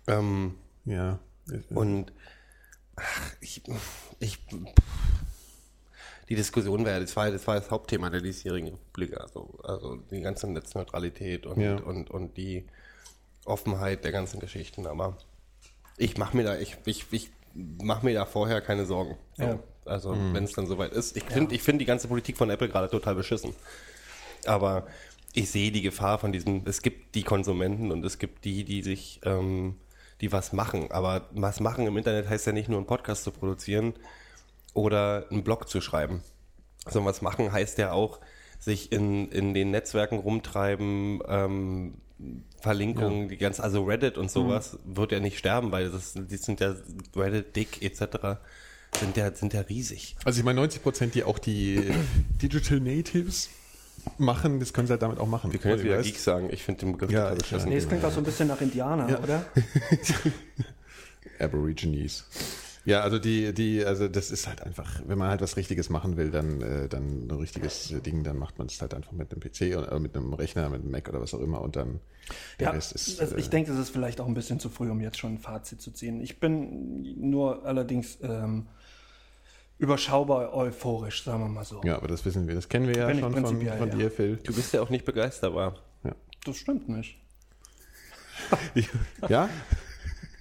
Ähm, 0.07 0.55
Ja. 0.85 1.19
und 1.69 2.11
ach, 2.95 3.31
ich, 3.39 3.63
ich, 4.19 4.37
die 6.29 6.35
Diskussion 6.35 6.85
wäre, 6.85 7.01
das 7.01 7.15
war, 7.15 7.29
das 7.31 7.45
war 7.47 7.55
das 7.55 7.71
Hauptthema 7.71 8.09
der 8.09 8.21
diesjährigen 8.21 8.69
Republik, 8.69 9.19
also, 9.19 9.59
also 9.63 9.95
die 10.11 10.21
ganze 10.21 10.47
Netzneutralität 10.47 11.45
und, 11.45 11.59
Ja. 11.59 11.75
und, 11.77 12.09
und 12.09 12.37
die 12.37 12.67
Offenheit 13.45 14.03
der 14.03 14.11
ganzen 14.11 14.39
Geschichten. 14.39 14.85
Aber 14.87 15.17
ich 15.97 16.17
mache 16.17 16.37
mir 16.37 16.43
da, 16.43 16.57
ich, 16.57 16.77
ich, 16.85 17.05
ich 17.11 17.31
mache 17.53 18.06
mir 18.06 18.13
da 18.13 18.25
vorher 18.25 18.62
keine 18.62 18.86
Sorgen. 18.86 19.18
So. 19.38 19.44
Ja. 19.44 19.59
Also 19.86 20.15
wenn 20.31 20.44
es 20.44 20.53
dann 20.53 20.68
soweit 20.68 20.92
ist. 20.94 21.18
Ich 21.18 21.24
finde, 21.24 21.56
ich 21.56 21.63
finde 21.63 21.80
die 21.80 21.86
ganze 21.86 22.07
Politik 22.07 22.38
von 22.38 22.50
Apple 22.50 22.69
gerade 22.69 22.89
total 22.89 23.15
beschissen. 23.15 23.56
Aber 24.45 24.86
ich 25.33 25.50
sehe 25.50 25.71
die 25.71 25.81
Gefahr 25.81 26.19
von 26.19 26.31
diesem, 26.31 26.63
es 26.65 26.81
gibt 26.81 27.15
die 27.15 27.24
Konsumenten 27.24 27.92
und 27.92 28.06
es 28.06 28.19
gibt 28.19 28.45
die, 28.45 28.63
die 28.63 28.83
sich, 28.83 29.21
ähm, 29.24 29.75
die 30.19 30.31
was 30.31 30.53
machen. 30.53 30.92
Aber 30.92 31.27
was 31.31 31.59
machen 31.59 31.88
im 31.88 31.98
Internet 31.98 32.30
heißt 32.30 32.45
ja 32.48 32.53
nicht 32.53 32.69
nur 32.69 32.77
einen 32.77 32.88
Podcast 32.88 33.24
zu 33.24 33.31
produzieren 33.31 33.94
oder 34.74 35.25
einen 35.31 35.44
Blog 35.44 35.68
zu 35.68 35.81
schreiben. 35.81 36.21
Sondern 36.86 37.09
was 37.09 37.21
machen 37.21 37.51
heißt 37.51 37.77
ja 37.77 37.92
auch, 37.92 38.19
sich 38.59 38.92
in, 38.92 39.30
in 39.30 39.53
den 39.53 39.71
Netzwerken 39.71 40.19
rumtreiben, 40.19 41.21
ähm, 41.27 41.95
Verlinkungen, 42.61 43.29
die 43.29 43.37
ganz, 43.37 43.59
also 43.59 43.83
Reddit 43.85 44.17
und 44.17 44.29
sowas 44.31 44.77
wird 44.85 45.11
ja 45.11 45.19
nicht 45.19 45.37
sterben, 45.37 45.71
weil 45.71 45.89
das, 45.89 46.13
die 46.15 46.37
sind 46.37 46.59
ja 46.59 46.75
Reddit, 47.15 47.55
Dick 47.55 47.81
etc. 47.81 48.39
sind 48.99 49.17
ja, 49.17 49.33
sind 49.33 49.53
ja 49.53 49.61
riesig. 49.61 50.15
Also 50.25 50.39
ich 50.39 50.45
meine 50.45 50.59
90 50.61 50.83
Prozent, 50.83 51.15
die 51.15 51.23
auch 51.23 51.39
die 51.39 51.91
Digital 52.41 52.79
Natives 52.79 53.49
machen, 54.17 54.59
das 54.59 54.73
können 54.73 54.87
sie 54.87 54.91
halt 54.91 55.01
damit 55.01 55.19
auch 55.19 55.27
machen. 55.27 55.51
Wir 55.51 55.59
können 55.59 55.75
jetzt 55.75 55.83
wieder 55.83 55.97
Weißt? 55.97 56.07
Geeks 56.07 56.23
sagen, 56.23 56.49
ich 56.51 56.63
finde 56.63 56.81
den 56.81 56.91
Begriff 56.93 57.11
Ja, 57.11 57.25
total 57.29 57.37
beschissen. 57.37 57.69
Nee, 57.69 57.77
es 57.77 57.87
klingt 57.87 58.03
auch 58.05 58.11
so 58.11 58.19
ein 58.19 58.23
bisschen 58.23 58.47
nach 58.47 58.61
Indianer, 58.61 59.09
Ja. 59.09 59.19
oder? 59.19 59.45
Aborigines. 61.39 62.25
Ja, 62.83 63.01
also 63.01 63.19
die, 63.19 63.53
die, 63.53 63.85
also 63.85 64.07
das 64.07 64.31
ist 64.31 64.47
halt 64.47 64.61
einfach, 64.63 65.01
wenn 65.05 65.17
man 65.17 65.29
halt 65.29 65.41
was 65.41 65.55
Richtiges 65.55 65.89
machen 65.89 66.17
will, 66.17 66.31
dann, 66.31 66.61
äh, 66.61 66.87
dann 66.87 67.27
ein 67.27 67.31
richtiges 67.31 67.93
Ding, 68.03 68.23
dann 68.23 68.37
macht 68.39 68.57
man 68.57 68.67
es 68.67 68.81
halt 68.81 68.93
einfach 68.95 69.11
mit 69.11 69.31
einem 69.31 69.39
PC 69.39 69.77
oder 69.77 69.99
mit 69.99 70.15
einem 70.15 70.33
Rechner, 70.33 70.67
mit 70.69 70.81
einem 70.81 70.89
Mac 70.91 71.07
oder 71.07 71.21
was 71.21 71.33
auch 71.35 71.41
immer 71.41 71.61
und 71.61 71.75
dann 71.75 71.99
der 72.59 72.67
Ja, 72.69 72.73
Rest 72.73 72.93
ist. 72.93 73.21
also 73.21 73.35
äh, 73.35 73.39
ich 73.39 73.49
denke, 73.49 73.71
es 73.71 73.77
ist 73.77 73.89
vielleicht 73.91 74.19
auch 74.19 74.27
ein 74.27 74.33
bisschen 74.33 74.59
zu 74.59 74.69
früh, 74.69 74.89
um 74.89 74.99
jetzt 74.99 75.19
schon 75.19 75.33
ein 75.35 75.37
Fazit 75.37 75.79
zu 75.79 75.91
ziehen. 75.91 76.21
Ich 76.21 76.39
bin 76.39 77.29
nur 77.29 77.65
allerdings 77.65 78.17
ähm, 78.23 78.67
überschaubar 79.77 80.53
euphorisch, 80.53 81.23
sagen 81.23 81.41
wir 81.43 81.49
mal 81.49 81.65
so. 81.65 81.81
ja, 81.83 81.97
aber 81.97 82.07
das 82.07 82.25
wissen 82.25 82.47
wir, 82.47 82.55
das 82.55 82.67
kennen 82.67 82.87
wir 82.87 82.95
ja 82.95 83.07
Bin 83.07 83.19
schon 83.19 83.33
von, 83.33 83.45
von 83.45 83.61
ja. 83.61 83.85
dir, 83.85 84.09
Phil. 84.09 84.37
Du 84.37 84.53
bist 84.55 84.73
ja 84.73 84.81
auch 84.81 84.89
nicht 84.89 85.05
begeisterbar. 85.05 85.75
Ja. 86.03 86.15
Das 86.45 86.57
stimmt 86.57 86.89
nicht. 86.89 87.19
ja? 89.29 89.49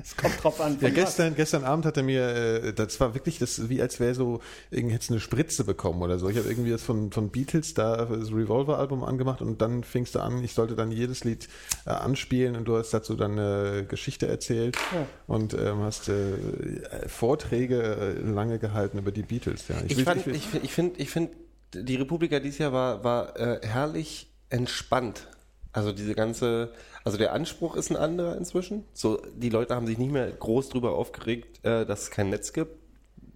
Es 0.03 0.17
kommt 0.17 0.43
drauf 0.43 0.61
an. 0.61 0.73
Ja, 0.75 0.79
von 0.79 0.89
was. 0.89 0.95
gestern, 0.95 1.35
gestern 1.37 1.65
Abend 1.65 1.85
hat 1.87 1.97
er 1.97 2.03
mir, 2.03 2.23
äh, 2.29 2.73
das 2.73 2.99
war 3.01 3.15
wirklich 3.15 3.39
das, 3.39 3.69
wie 3.69 3.81
als 3.83 4.01
wäre 4.01 4.15
so, 4.15 4.41
irgendwie 4.71 4.95
hättest 4.95 5.11
du 5.11 5.15
eine 5.15 5.21
Spritze 5.21 5.65
bekommen 5.65 6.03
oder 6.03 6.19
so. 6.19 6.29
Ich 6.29 6.37
habe 6.37 6.49
irgendwie 6.49 6.71
das 6.71 6.83
von, 6.83 7.11
von 7.13 7.31
Beatles 7.31 7.75
da 7.75 8.05
das 8.07 8.33
Revolver-Album 8.33 9.05
angemacht 9.05 9.43
und 9.43 9.61
dann 9.63 9.85
fingst 9.85 10.15
du 10.15 10.21
an, 10.21 10.43
ich 10.43 10.55
sollte 10.55 10.75
dann 10.77 10.91
jedes 10.91 11.25
Lied 11.25 11.49
äh, 11.87 11.91
anspielen 11.91 12.57
und 12.57 12.67
du 12.67 12.77
hast 12.77 12.91
dazu 12.93 13.15
dann 13.17 13.33
eine 13.39 13.85
Geschichte 13.87 14.27
erzählt 14.29 14.77
Ja. 14.93 15.07
und 15.27 15.55
ähm, 15.55 15.81
hast 15.83 16.09
äh, 16.09 17.09
Vorträge 17.09 17.83
äh, 17.83 18.13
lange 18.21 18.59
gehalten 18.59 18.99
über 18.99 19.11
die 19.13 19.23
Beatles. 19.23 19.69
Ja. 19.69 19.77
Ich, 19.87 19.97
will- 19.97 20.05
fand, 20.05 20.27
ich, 20.27 20.47
ich 20.63 20.73
finde, 20.73 21.01
ich 21.01 21.11
find, 21.11 21.31
die 21.75 21.97
Republika 21.97 22.41
dieses 22.41 22.59
Jahr 22.59 22.73
war, 22.73 23.05
war 23.05 23.39
äh, 23.39 23.61
herrlich 23.67 24.33
entspannt. 24.49 25.29
Also 25.73 25.93
diese 25.93 26.15
ganze, 26.15 26.73
also 27.05 27.17
der 27.17 27.33
Anspruch 27.33 27.77
ist 27.77 27.91
ein 27.91 27.97
anderer 27.97 28.37
inzwischen. 28.37 28.85
So, 28.93 29.23
die 29.37 29.51
Leute 29.51 29.75
haben 29.77 29.87
sich 29.87 29.99
nicht 29.99 30.13
mehr 30.13 30.31
groß 30.31 30.69
drüber 30.71 30.93
aufgeregt, 30.97 31.65
äh, 31.65 31.87
dass 31.87 32.03
es 32.03 32.11
kein 32.11 32.31
Netz 32.31 32.53
gibt. 32.53 32.77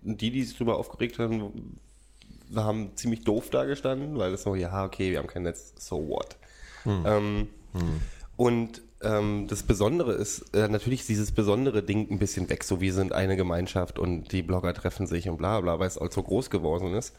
Die, 0.02 0.30
die 0.30 0.42
sich 0.42 0.56
drüber 0.56 0.76
aufgeregt 0.76 1.18
haben, 1.18 1.78
haben 2.54 2.90
ziemlich 2.96 3.24
doof 3.24 3.50
dagestanden, 3.50 4.18
weil 4.18 4.34
es 4.34 4.42
so, 4.42 4.54
ja, 4.54 4.84
okay, 4.84 5.10
wir 5.10 5.18
haben 5.18 5.28
kein 5.28 5.44
Netz, 5.44 5.74
so 5.78 6.08
what. 6.08 6.36
Ähm, 7.06 7.48
Und 8.36 8.82
ähm, 9.02 9.46
das 9.48 9.62
Besondere 9.62 10.12
ist, 10.12 10.54
äh, 10.54 10.68
natürlich 10.68 11.00
ist 11.00 11.08
dieses 11.08 11.32
besondere 11.32 11.82
Ding 11.82 12.10
ein 12.10 12.18
bisschen 12.18 12.48
weg, 12.50 12.64
so 12.64 12.80
wir 12.80 12.92
sind 12.92 13.12
eine 13.12 13.36
Gemeinschaft 13.36 13.98
und 13.98 14.32
die 14.32 14.42
Blogger 14.42 14.74
treffen 14.74 15.06
sich 15.06 15.28
und 15.28 15.36
bla 15.36 15.60
bla, 15.60 15.78
weil 15.78 15.86
es 15.88 15.98
also 15.98 16.22
groß 16.22 16.50
geworden 16.50 16.94
ist. 16.94 17.14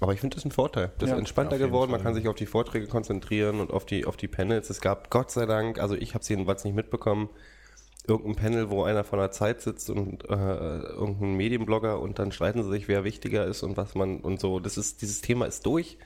Aber 0.00 0.12
ich 0.12 0.20
finde 0.20 0.34
das 0.36 0.44
ein 0.44 0.50
Vorteil. 0.50 0.92
Das 0.98 1.08
Ja, 1.08 1.14
ist 1.14 1.20
entspannter 1.20 1.58
geworden, 1.58 1.90
man 1.90 2.00
Fall. 2.00 2.08
kann 2.12 2.14
sich 2.14 2.28
auf 2.28 2.34
die 2.34 2.46
Vorträge 2.46 2.86
konzentrieren 2.88 3.60
und 3.60 3.70
auf 3.72 3.86
die, 3.86 4.04
auf 4.06 4.16
die 4.16 4.28
Panels. 4.28 4.68
Es 4.70 4.80
gab 4.80 5.10
Gott 5.10 5.30
sei 5.30 5.46
Dank, 5.46 5.78
also 5.78 5.94
ich 5.94 6.14
habe 6.14 6.22
es 6.22 6.28
jedenfalls 6.28 6.64
nicht 6.64 6.74
mitbekommen, 6.74 7.28
irgendein 8.06 8.34
Panel, 8.36 8.70
wo 8.70 8.82
einer 8.82 9.04
von 9.04 9.18
der 9.18 9.30
Zeit 9.30 9.62
sitzt 9.62 9.88
und 9.90 10.24
äh, 10.28 10.34
irgendein 10.34 11.34
Medienblogger 11.36 12.00
und 12.00 12.18
dann 12.18 12.32
streiten 12.32 12.62
sie 12.62 12.70
sich, 12.70 12.88
wer 12.88 13.04
wichtiger 13.04 13.46
ist 13.46 13.62
und 13.62 13.76
was 13.76 13.94
man 13.94 14.20
und 14.20 14.40
so. 14.40 14.58
Das 14.60 14.76
ist, 14.76 15.00
dieses 15.00 15.20
Thema 15.20 15.46
ist 15.46 15.64
durch. 15.64 15.96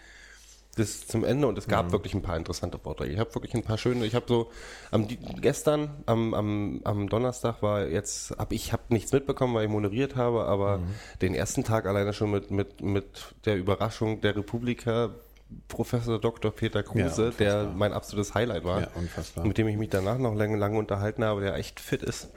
Das 0.78 0.90
ist 0.90 1.11
zum 1.11 1.25
Ende 1.25 1.49
und 1.49 1.58
es 1.58 1.66
gab 1.66 1.90
wirklich 1.90 2.14
ein 2.14 2.23
paar 2.23 2.37
interessante 2.37 2.78
Vorträge. 2.78 3.12
Ich 3.12 3.18
habe 3.18 3.35
wirklich 3.35 3.54
ein 3.54 3.64
paar 3.64 3.78
schöne, 3.78 4.06
ich 4.06 4.14
habe 4.14 4.26
so 4.28 4.50
am 4.92 5.08
gestern 5.40 5.90
am, 6.06 6.35
am, 6.35 6.80
am 6.85 7.08
Donnerstag 7.08 7.62
war 7.62 7.87
jetzt 7.87 8.30
hab 8.38 8.52
ich 8.52 8.73
habe 8.73 8.82
nichts 8.90 9.12
mitbekommen, 9.12 9.54
weil 9.54 9.64
ich 9.64 9.70
moderiert 9.70 10.14
habe, 10.14 10.44
aber 10.44 10.80
den 11.20 11.35
ersten 11.35 11.64
Tag 11.64 11.87
alleine 11.87 12.12
schon 12.12 12.30
mit 12.30 12.50
mit 12.52 12.80
mit 12.80 13.35
der 13.44 13.56
Überraschung 13.56 14.20
der 14.20 14.37
Republika 14.37 15.11
Professor 15.66 16.20
Dr. 16.20 16.50
Peter 16.50 16.82
Kruse, 16.82 17.26
unfassbar. 17.26 17.32
der 17.32 17.64
mein 17.75 17.92
absolutes 17.92 18.35
Highlight 18.35 18.64
war. 18.64 18.82
Ja, 18.82 18.88
unfassbar. 18.94 19.47
Mit 19.47 19.58
dem 19.58 19.66
ich 19.66 19.78
mich 19.78 19.88
danach 19.88 20.18
noch 20.18 20.35
lange, 20.35 20.56
lange 20.56 20.78
unterhalten 20.78 21.25
habe, 21.25 21.40
der 21.40 21.56
echt 21.56 21.80
fit 21.80 22.02
ist. 22.02 22.28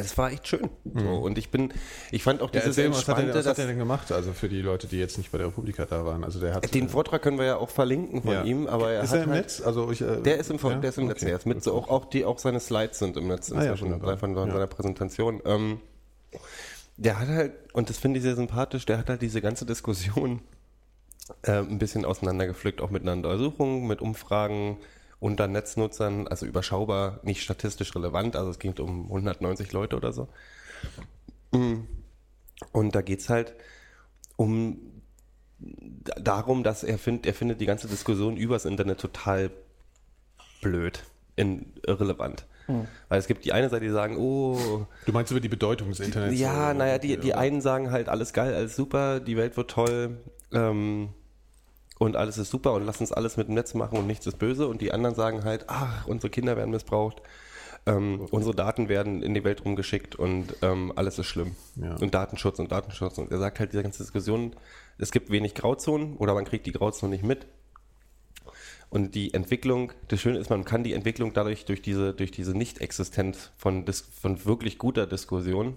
Es 0.00 0.16
war 0.18 0.30
echt 0.32 0.46
schön. 0.48 0.68
So, 0.94 1.08
und 1.18 1.38
ich 1.38 1.50
bin, 1.50 1.72
ich 2.10 2.22
fand 2.22 2.40
auch 2.42 2.52
ja, 2.52 2.60
dieses 2.60 2.76
erzähl 2.78 2.90
mal, 2.90 2.96
was 2.96 3.08
hat, 3.08 3.18
er, 3.18 3.34
was 3.34 3.46
hat 3.46 3.58
er 3.58 3.66
denn 3.66 3.78
gemacht? 3.78 4.12
Also 4.12 4.32
für 4.32 4.48
die 4.48 4.60
Leute, 4.60 4.86
die 4.86 4.98
jetzt 4.98 5.18
nicht 5.18 5.32
bei 5.32 5.38
der 5.38 5.48
Republika 5.48 5.86
da 5.86 6.04
waren. 6.04 6.24
Also 6.24 6.40
der 6.40 6.54
hat 6.54 6.74
den 6.74 6.88
Vortrag 6.88 7.22
können 7.22 7.38
wir 7.38 7.46
ja 7.46 7.56
auch 7.56 7.70
verlinken 7.70 8.22
von 8.22 8.32
ja. 8.32 8.44
ihm, 8.44 8.66
aber 8.66 8.92
er 8.92 9.02
ist 9.02 9.10
hat 9.10 9.18
er 9.18 9.24
im 9.24 9.30
halt, 9.30 9.42
Netz? 9.42 9.60
Also 9.60 9.90
ich, 9.90 10.00
äh, 10.00 10.20
Der 10.22 10.38
ist 10.38 10.50
im, 10.50 10.58
ja? 10.62 10.74
der 10.74 10.90
ist 10.90 10.98
im 10.98 11.06
Netz, 11.06 11.16
Okay. 11.18 11.26
der 11.26 11.36
ist 11.38 11.46
mit 11.46 11.62
so 11.62 11.74
auch, 11.74 11.88
auch 11.88 12.04
die, 12.06 12.24
auch 12.24 12.38
seine 12.38 12.60
Slides 12.60 12.98
sind 12.98 13.16
im 13.16 13.28
Netz 13.28 13.50
Ah 13.52 13.56
ja, 13.64 13.72
inzwischen, 13.72 14.00
von, 14.18 14.36
Ja. 14.36 14.52
seiner 14.52 14.66
Präsentation. 14.66 15.40
Ähm, 15.44 15.80
der 16.96 17.18
hat 17.18 17.28
halt, 17.28 17.52
und 17.72 17.88
das 17.88 17.98
finde 17.98 18.18
ich 18.18 18.22
sehr 18.22 18.36
sympathisch, 18.36 18.86
der 18.86 18.98
hat 18.98 19.08
halt 19.08 19.22
diese 19.22 19.40
ganze 19.40 19.66
Diskussion 19.66 20.40
äh, 21.42 21.52
ein 21.52 21.78
bisschen 21.78 22.04
auseinandergepflückt, 22.04 22.80
auch 22.80 22.90
mit 22.90 23.02
einer 23.02 23.12
Untersuchung, 23.12 23.86
mit 23.86 24.00
Umfragen 24.00 24.78
unter 25.22 25.46
Netznutzern, 25.46 26.26
also 26.26 26.46
überschaubar, 26.46 27.20
nicht 27.22 27.42
statistisch 27.42 27.94
relevant, 27.94 28.34
also 28.34 28.50
es 28.50 28.58
ging 28.58 28.76
um 28.80 29.04
190 29.04 29.72
Leute 29.72 29.96
oder 29.96 30.12
so. 30.12 30.28
Mm. 31.52 31.82
Und 32.72 32.94
da 32.96 33.02
geht's 33.02 33.28
halt 33.28 33.54
um 34.34 34.80
darum, 35.60 36.64
dass 36.64 36.82
er 36.82 36.98
findet, 36.98 37.26
er 37.26 37.34
findet 37.34 37.60
die 37.60 37.66
ganze 37.66 37.86
Diskussion 37.86 38.36
übers 38.36 38.64
Internet 38.64 38.98
total 38.98 39.52
blöd, 40.60 41.04
in, 41.36 41.72
irrelevant. 41.86 42.44
Weil 43.08 43.18
es 43.18 43.28
gibt 43.28 43.44
die 43.44 43.52
eine 43.52 43.68
Seite, 43.68 43.84
die 43.84 43.90
sagen, 43.90 44.16
oh, 44.16 44.86
Du 45.06 45.12
meinst 45.12 45.30
über 45.30 45.40
die 45.40 45.48
Bedeutung 45.48 45.90
des 45.90 46.00
Internets? 46.00 46.40
ja, 46.40 46.74
naja, 46.74 46.98
die, 46.98 47.16
die 47.16 47.34
einen 47.34 47.60
sagen 47.60 47.92
halt, 47.92 48.08
alles 48.08 48.32
geil, 48.32 48.54
alles 48.54 48.74
super, 48.74 49.20
die 49.20 49.36
Welt 49.36 49.56
wird 49.56 49.70
toll 49.70 50.16
ähm, 50.52 51.10
und 52.02 52.16
alles 52.16 52.36
ist 52.36 52.50
super 52.50 52.72
und 52.72 52.84
lass 52.84 53.00
uns 53.00 53.12
alles 53.12 53.36
mit 53.36 53.46
dem 53.46 53.54
Netz 53.54 53.74
machen 53.74 53.96
und 53.96 54.08
nichts 54.08 54.26
ist 54.26 54.38
böse. 54.38 54.66
Und 54.66 54.80
die 54.80 54.90
anderen 54.90 55.14
sagen 55.14 55.44
halt, 55.44 55.66
ach, 55.68 56.04
unsere 56.08 56.30
Kinder 56.30 56.56
werden 56.56 56.72
missbraucht, 56.72 57.22
ähm, 57.86 58.26
unsere 58.32 58.56
Daten 58.56 58.88
werden 58.88 59.22
in 59.22 59.34
die 59.34 59.44
Welt 59.44 59.64
rumgeschickt 59.64 60.16
und 60.16 60.56
ähm, 60.62 60.92
alles 60.96 61.20
ist 61.20 61.26
schlimm. 61.26 61.54
Ja. 61.76 61.94
Und 61.94 62.12
Datenschutz 62.12 62.58
und 62.58 62.72
Datenschutz. 62.72 63.18
Und 63.18 63.30
er 63.30 63.38
sagt 63.38 63.60
halt, 63.60 63.72
diese 63.72 63.84
ganze 63.84 64.02
Diskussion, 64.02 64.56
es 64.98 65.12
gibt 65.12 65.30
wenig 65.30 65.54
Grauzonen 65.54 66.16
oder 66.16 66.34
man 66.34 66.44
kriegt 66.44 66.66
die 66.66 66.72
Grauzonen 66.72 67.12
nicht 67.12 67.24
mit. 67.24 67.46
Und 68.90 69.14
die 69.14 69.32
Entwicklung, 69.32 69.92
das 70.08 70.20
Schöne 70.20 70.38
ist, 70.38 70.50
man 70.50 70.64
kann 70.64 70.82
die 70.82 70.94
Entwicklung 70.94 71.32
dadurch 71.32 71.66
durch 71.66 71.82
diese, 71.82 72.14
durch 72.14 72.32
diese 72.32 72.52
Nicht-Existenz 72.52 73.52
von, 73.56 73.86
von 74.20 74.44
wirklich 74.44 74.76
guter 74.76 75.06
Diskussion 75.06 75.76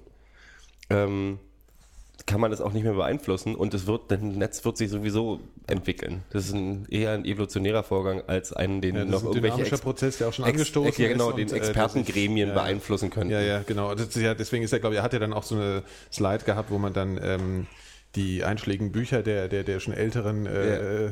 ähm, 0.90 1.40
kann 2.26 2.42
man 2.42 2.50
das 2.50 2.60
auch 2.60 2.74
nicht 2.74 2.84
mehr 2.84 2.94
beeinflussen 2.94 3.56
und 3.56 3.74
es 3.74 3.86
wird, 3.86 4.10
das 4.10 4.20
Netz 4.20 4.66
wird 4.66 4.78
sich 4.78 4.90
sowieso 4.90 5.42
entwickeln. 5.68 6.24
Das 6.32 6.46
ist 6.46 6.54
ein, 6.54 6.88
eher 6.90 7.12
ein 7.12 7.24
evolutionärer 7.24 7.84
Vorgang 7.84 8.24
als 8.26 8.52
einen, 8.52 8.82
den 8.82 8.96
Ja, 8.96 9.04
das 9.04 9.12
noch 9.12 9.18
ist 9.18 9.38
ein 9.38 9.44
irgendwelche 9.44 9.72
Ex 9.72 9.82
Prozess, 9.82 10.18
der 10.18 10.30
auch 10.30 10.34
schon 10.34 10.46
Ex 10.46 10.54
angestoßen 10.54 10.90
Ex 10.90 10.98
ja, 10.98 11.08
genau, 11.10 11.32
den 11.32 11.50
äh, 11.50 11.56
Expertengremien 11.56 12.50
ja. 12.50 12.54
beeinflussen 12.56 13.12
können. 13.12 13.30
Ja, 13.30 13.42
ja, 13.42 13.62
genau. 13.62 13.92
Ist 13.92 14.16
ja, 14.16 14.34
deswegen 14.34 14.64
ist 14.64 14.74
er, 14.74 14.80
glaube 14.80 14.96
ich, 14.96 15.00
er 15.00 15.04
hat 15.04 15.14
ja 15.14 15.20
dann 15.20 15.34
auch 15.34 15.44
so 15.44 15.56
eine 15.56 15.84
Slide 16.12 16.46
gehabt, 16.46 16.72
wo 16.72 16.80
man 16.80 16.94
dann 16.94 17.20
ähm, 17.22 17.68
die 18.16 18.44
einschlägigen 18.44 18.92
Bücher 18.92 19.22
der, 19.22 19.48
der, 19.48 19.64
der 19.64 19.80
schon 19.80 19.94
älteren 19.94 20.48
äh, 20.48 21.10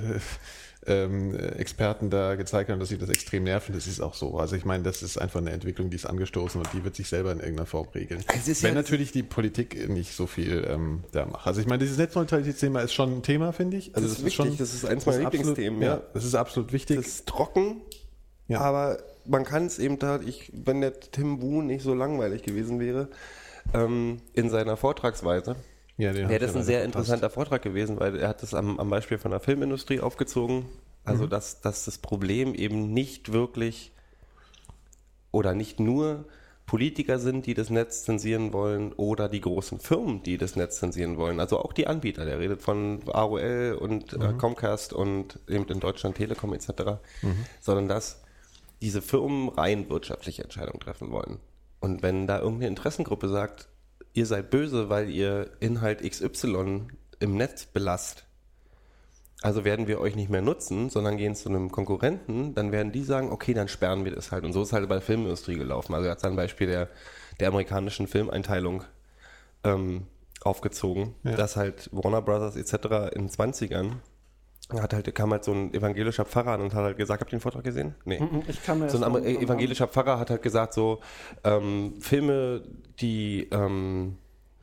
ähm, 0.88 1.34
Experten 1.58 2.10
da 2.10 2.36
gezeigt 2.36 2.70
haben, 2.70 2.80
dass 2.80 2.90
sie 2.90 2.98
das 2.98 3.10
extrem 3.10 3.44
nerven. 3.44 3.74
Das 3.74 3.88
ist 3.88 4.02
auch 4.02 4.13
so. 4.13 4.38
Also 4.38 4.56
ich 4.56 4.66
meine, 4.66 4.84
das 4.84 5.02
ist 5.04 5.18
einfach 5.18 5.40
eine 5.40 5.52
Entwicklung, 5.52 5.90
die 5.90 5.96
ist 5.96 6.06
angestoßen 6.06 6.60
und 6.62 6.72
die 6.74 6.84
wird 6.84 6.96
sich 6.96 7.08
selber 7.08 7.32
in 7.32 7.40
irgendeiner 7.40 7.66
Form 7.66 7.88
regeln. 7.96 8.24
Es 8.36 8.48
ist 8.48 8.63
Wenn 8.63 8.72
ja- 8.75 8.82
natürlich 8.82 9.12
die 9.12 9.24
Politik 9.24 9.90
nicht 9.90 10.13
so 10.16 10.28
viel 10.28 10.66
ähm, 10.70 11.04
da 11.12 11.25
macht. 11.25 11.48
Also 11.48 11.62
ich 11.62 11.68
meine, 11.68 11.80
dieses 11.80 11.98
Netzneutralitätsthema 11.98 12.82
ist 12.82 12.94
schon 12.94 13.18
ein 13.18 13.24
Thema, 13.24 13.52
finde 13.54 13.78
ich. 13.78 13.96
Also 13.96 14.08
Das 14.08 14.18
ist 14.20 14.25
wichtig. 14.25 14.58
Das 14.58 14.74
ist 14.74 14.86
eins 14.86 15.06
meiner 15.06 15.20
Lieblingsthemen, 15.30 15.82
Ja, 15.82 15.88
ja. 15.96 16.02
das 16.13 16.25
ist 16.25 16.36
absolut 16.36 16.74
wichtig. 16.74 16.98
Das 16.98 17.08
ist 17.08 17.28
trocken, 17.28 17.82
Ja. 18.48 18.60
aber 18.62 18.98
man 19.25 19.46
kann 19.46 19.66
es 19.66 19.80
eben 19.80 20.00
da, 20.00 20.20
ich, 20.20 20.52
wenn 20.54 20.82
der 20.82 21.00
Tim 21.00 21.42
Wu 21.42 21.62
nicht 21.62 21.82
so 21.84 21.94
langweilig 21.94 22.44
gewesen 22.44 22.80
wäre, 22.80 23.08
ähm, 23.74 24.20
in 24.34 24.50
seiner 24.50 24.75
Vortragsweise, 24.75 25.56
ja, 25.97 26.13
wäre 26.13 26.39
das 26.39 26.55
ein 26.55 26.63
sehr 26.63 26.83
interessanter 26.83 27.29
Vortrag 27.29 27.62
gewesen, 27.62 28.00
weil 28.00 28.15
er 28.17 28.29
hat 28.29 28.41
das 28.41 28.53
am, 28.53 28.79
am 28.79 28.89
Beispiel 28.89 29.17
von 29.17 29.31
der 29.31 29.39
Filmindustrie 29.39 30.00
aufgezogen. 30.00 30.65
Also, 31.05 31.27
dass, 31.27 31.59
dass 31.59 31.85
das 31.85 31.97
Problem 31.97 32.55
eben 32.55 32.93
nicht 32.93 33.33
wirklich 33.33 33.91
oder 35.31 35.53
nicht 35.53 35.79
nur 35.79 36.25
Politiker 36.65 37.19
sind, 37.19 37.45
die 37.45 37.53
das 37.53 37.69
Netz 37.69 38.03
zensieren 38.03 38.53
wollen 38.53 38.93
oder 38.93 39.27
die 39.27 39.41
großen 39.41 39.79
Firmen, 39.79 40.23
die 40.23 40.38
das 40.38 40.55
Netz 40.55 40.79
zensieren 40.79 41.17
wollen. 41.17 41.39
Also 41.39 41.59
auch 41.59 41.73
die 41.73 41.88
Anbieter. 41.88 42.23
Der 42.23 42.39
redet 42.39 42.62
von 42.62 43.01
AOL 43.12 43.77
und 43.79 44.13
äh, 44.13 44.33
Comcast 44.38 44.93
und 44.93 45.39
eben 45.50 45.65
in 45.65 45.81
Deutschland 45.81 46.15
Telekom 46.15 46.53
etc. 46.53 47.03
Sondern 47.59 47.89
dass 47.89 48.21
diese 48.81 49.01
Firmen 49.01 49.50
rein 49.50 49.89
wirtschaftliche 49.89 50.43
Entscheidungen 50.43 50.79
treffen 50.79 51.12
wollen. 51.12 51.39
Und 51.79 52.01
wenn 52.01 52.27
da 52.27 52.39
irgendeine 52.39 52.69
Interessengruppe 52.69 53.27
sagt, 53.27 53.67
ihr 54.13 54.25
seid 54.25 54.50
böse, 54.50 54.89
weil 54.89 55.10
ihr 55.10 55.51
Inhalt 55.60 56.01
XY 56.01 56.88
im 57.20 57.36
Netz 57.38 57.65
belasst, 57.65 58.25
also 59.41 59.65
werden 59.65 59.88
wir 59.88 60.00
euch 60.00 60.15
nicht 60.15 60.29
mehr 60.29 60.41
nutzen, 60.41 60.89
sondern 60.89 61.17
gehen 61.17 61.36
zu 61.36 61.50
einem 61.50 61.70
Konkurrenten, 61.72 62.55
dann 62.55 62.72
werden 62.72 62.91
die 62.93 63.03
sagen, 63.03 63.29
okay, 63.32 63.53
dann 63.53 63.67
sperren 63.67 64.05
wir 64.05 64.15
das 64.15 64.32
halt. 64.32 64.46
Und 64.46 64.53
so 64.53 64.63
ist 64.63 64.72
halt 64.72 64.88
bei 64.88 64.96
der 64.96 65.01
Filmindustrie 65.01 65.55
gelaufen. 65.58 65.93
Also 65.93 66.05
er 66.08 66.12
hat 66.12 66.24
ein 66.24 66.36
Beispiel 66.38 66.67
der, 66.67 66.88
der 67.41 67.50
amerikanischen 67.50 68.08
Filmeinteilung 68.08 68.84
ähm, 69.65 70.08
aufgezogen, 70.43 71.15
Ja. 71.24 71.36
dass 71.36 71.58
halt 71.58 71.89
Warner 71.91 72.22
Brothers 72.22 72.55
etc. 72.55 73.13
in 73.15 73.27
den 73.27 73.29
20ern 73.29 73.93
hat 74.72 74.93
halt, 74.93 75.13
kam 75.13 75.32
halt 75.32 75.43
so 75.43 75.51
ein 75.51 75.74
evangelischer 75.74 76.25
Pfarrer 76.25 76.53
an 76.53 76.62
und 76.62 76.74
hat 76.74 76.84
halt 76.84 76.98
gesagt, 76.98 77.22
habt 77.22 77.32
ihr 77.32 77.38
den 77.38 77.41
Vortrag 77.41 77.63
gesehen? 77.63 77.96
Nee. 78.05 78.22
Ich 78.48 78.63
kann 78.63 78.79
mir 78.79 78.89
So 78.89 79.03
ein 79.03 79.24
evangelischer 79.24 79.88
Pfarrer 79.88 80.20
hat 80.20 80.29
halt 80.29 80.41
gesagt, 80.41 80.74
so 80.74 81.00
ähm, 81.43 81.96
Filme, 82.00 82.63
die 83.00 83.48
ähm, 83.51 84.17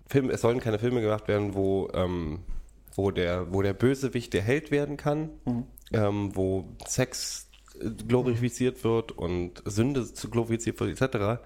Filme, 0.06 0.32
es 0.32 0.40
sollen 0.40 0.60
keine 0.60 0.78
Filme 0.78 1.00
gemacht 1.00 1.28
werden, 1.28 1.54
wo 1.54 1.88
ähm, 1.94 2.40
wo 2.96 3.10
der 3.10 3.52
wo 3.52 3.62
der 3.62 3.74
Bösewicht 3.74 4.32
der 4.32 4.42
Held 4.42 4.70
werden 4.70 4.96
kann, 4.96 5.30
ähm, 5.92 6.34
wo 6.34 6.64
Sex 6.86 7.48
äh, 7.80 7.90
glorifiziert 7.90 8.82
wird 8.82 9.12
und 9.12 9.62
Sünde 9.64 10.12
zu 10.12 10.28
glorifiziert 10.28 10.80
wird 10.80 11.00
etc. 11.00 11.40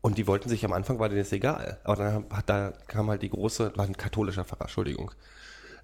Und 0.00 0.18
die 0.18 0.28
wollten 0.28 0.48
sich 0.48 0.64
am 0.64 0.72
Anfang 0.72 1.00
war 1.00 1.08
denen 1.08 1.20
das 1.22 1.32
egal, 1.32 1.80
aber 1.82 1.96
dann 1.96 2.26
hat 2.30 2.48
da 2.48 2.72
kam 2.86 3.10
halt 3.10 3.22
die 3.22 3.30
große, 3.30 3.72
war 3.74 3.86
ein 3.86 3.96
katholischer 3.96 4.44
Pfarrer, 4.44 4.62
Entschuldigung. 4.62 5.10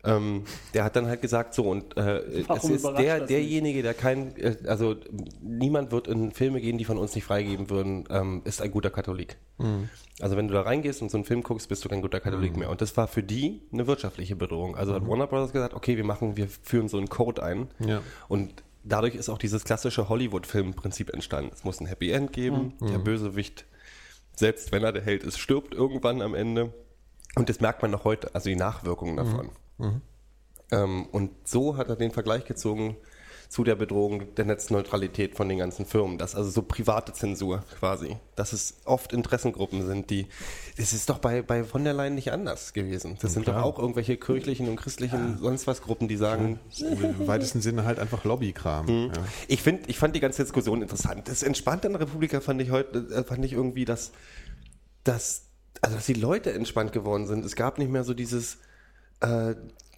Ähm, 0.04 0.42
der 0.74 0.82
hat 0.82 0.96
dann 0.96 1.06
halt 1.06 1.22
gesagt, 1.22 1.54
so 1.54 1.68
und 1.70 1.96
äh, 1.96 2.18
es 2.48 2.64
ist 2.64 2.84
der, 2.84 3.20
derjenige, 3.20 3.82
der 3.82 3.94
kein, 3.94 4.36
äh, 4.36 4.56
also 4.66 4.96
niemand 5.40 5.92
wird 5.92 6.08
in 6.08 6.32
Filme 6.32 6.60
gehen, 6.60 6.76
die 6.76 6.84
von 6.84 6.98
uns 6.98 7.14
nicht 7.14 7.24
freigeben 7.24 7.70
würden, 7.70 8.04
ähm, 8.10 8.42
ist 8.44 8.60
ein 8.60 8.72
guter 8.72 8.90
Katholik. 8.90 9.36
Mhm. 9.58 9.88
Also 10.20 10.36
wenn 10.36 10.48
du 10.48 10.54
da 10.54 10.62
reingehst 10.62 11.02
und 11.02 11.10
so 11.10 11.16
einen 11.18 11.24
Film 11.24 11.42
guckst, 11.44 11.68
bist 11.68 11.84
du 11.84 11.88
kein 11.88 12.02
guter 12.02 12.18
Katholik 12.18 12.56
mehr. 12.56 12.68
Und 12.68 12.80
das 12.80 12.96
war 12.96 13.06
für 13.06 13.22
die 13.22 13.62
eine 13.72 13.86
wirtschaftliche 13.86 14.34
Bedrohung. 14.34 14.76
Also 14.76 14.92
Mhm. 14.92 14.96
hat 14.96 15.08
Warner 15.08 15.26
Brothers 15.28 15.52
gesagt, 15.52 15.74
okay, 15.74 15.96
wir 15.96 16.04
machen, 16.04 16.36
wir 16.36 16.48
führen 16.48 16.88
so 16.88 16.98
einen 16.98 17.08
Code 17.08 17.40
ein. 17.42 17.68
Ja. 17.78 18.00
Und 18.28 18.62
dadurch 18.82 19.14
ist 19.14 19.28
auch 19.28 19.38
dieses 19.38 19.62
klassische 19.62 20.08
Hollywood-Film-Prinzip 20.08 21.10
entstanden. 21.10 21.52
Es 21.54 21.62
muss 21.62 21.80
ein 21.80 21.86
Happy 21.86 22.10
End 22.10 22.32
geben. 22.32 22.74
Der 22.80 22.98
Bösewicht, 22.98 23.66
selbst 24.34 24.72
wenn 24.72 24.82
er 24.82 24.92
der 24.92 25.02
Held 25.02 25.22
ist, 25.22 25.38
stirbt 25.38 25.74
irgendwann 25.74 26.22
am 26.22 26.34
Ende. 26.34 26.72
Und 27.36 27.48
das 27.48 27.60
merkt 27.60 27.82
man 27.82 27.92
noch 27.92 28.02
heute, 28.04 28.34
also 28.34 28.48
die 28.50 28.56
Nachwirkungen 28.56 29.16
davon. 29.16 29.50
Ähm, 30.70 31.06
und 31.12 31.30
so 31.44 31.76
hat 31.76 31.88
er 31.88 31.96
den 31.96 32.10
Vergleich 32.10 32.44
gezogen 32.44 32.96
zu 33.52 33.64
der 33.64 33.74
Bedrohung 33.74 34.34
der 34.34 34.46
Netzneutralität 34.46 35.34
von 35.36 35.46
den 35.46 35.58
ganzen 35.58 35.84
Firmen. 35.84 36.16
Das 36.16 36.34
also 36.34 36.48
so 36.48 36.62
private 36.62 37.12
Zensur 37.12 37.62
quasi. 37.78 38.16
Dass 38.34 38.54
es 38.54 38.78
oft 38.86 39.12
Interessengruppen 39.12 39.84
sind, 39.86 40.08
die. 40.08 40.26
Es 40.78 40.94
ist 40.94 41.10
doch 41.10 41.18
bei, 41.18 41.42
bei 41.42 41.62
von 41.62 41.84
der 41.84 41.92
Leyen 41.92 42.14
nicht 42.14 42.32
anders 42.32 42.72
gewesen. 42.72 43.18
Das 43.20 43.34
sind 43.34 43.46
doch 43.46 43.52
klar. 43.52 43.66
auch 43.66 43.78
irgendwelche 43.78 44.16
kirchlichen 44.16 44.70
und 44.70 44.76
christlichen 44.76 45.36
sonst 45.36 45.66
was 45.66 45.82
Gruppen, 45.82 46.08
die 46.08 46.16
sagen, 46.16 46.60
Im 46.80 47.26
weitesten 47.26 47.60
Sinne 47.60 47.84
halt 47.84 47.98
einfach 47.98 48.24
Lobbykram. 48.24 48.86
Mhm. 48.86 49.12
Ja. 49.14 49.22
ich 49.48 49.60
finde, 49.60 49.82
ich 49.88 49.98
fand 49.98 50.16
die 50.16 50.20
ganze 50.20 50.42
Diskussion 50.44 50.80
interessant. 50.80 51.28
Das 51.28 51.42
Entspannte 51.42 51.88
an 51.88 51.92
der 51.92 52.00
Republika 52.00 52.40
fand 52.40 52.62
ich 52.62 52.70
heute, 52.70 53.00
äh, 53.14 53.22
fand 53.22 53.44
ich 53.44 53.52
irgendwie, 53.52 53.84
dass, 53.84 54.12
dass, 55.04 55.42
also 55.82 55.96
dass 55.96 56.06
die 56.06 56.14
Leute 56.14 56.54
entspannt 56.54 56.92
geworden 56.92 57.26
sind. 57.26 57.44
Es 57.44 57.54
gab 57.54 57.76
nicht 57.76 57.90
mehr 57.90 58.04
so 58.04 58.14
dieses, 58.14 58.56
äh, 59.22 59.54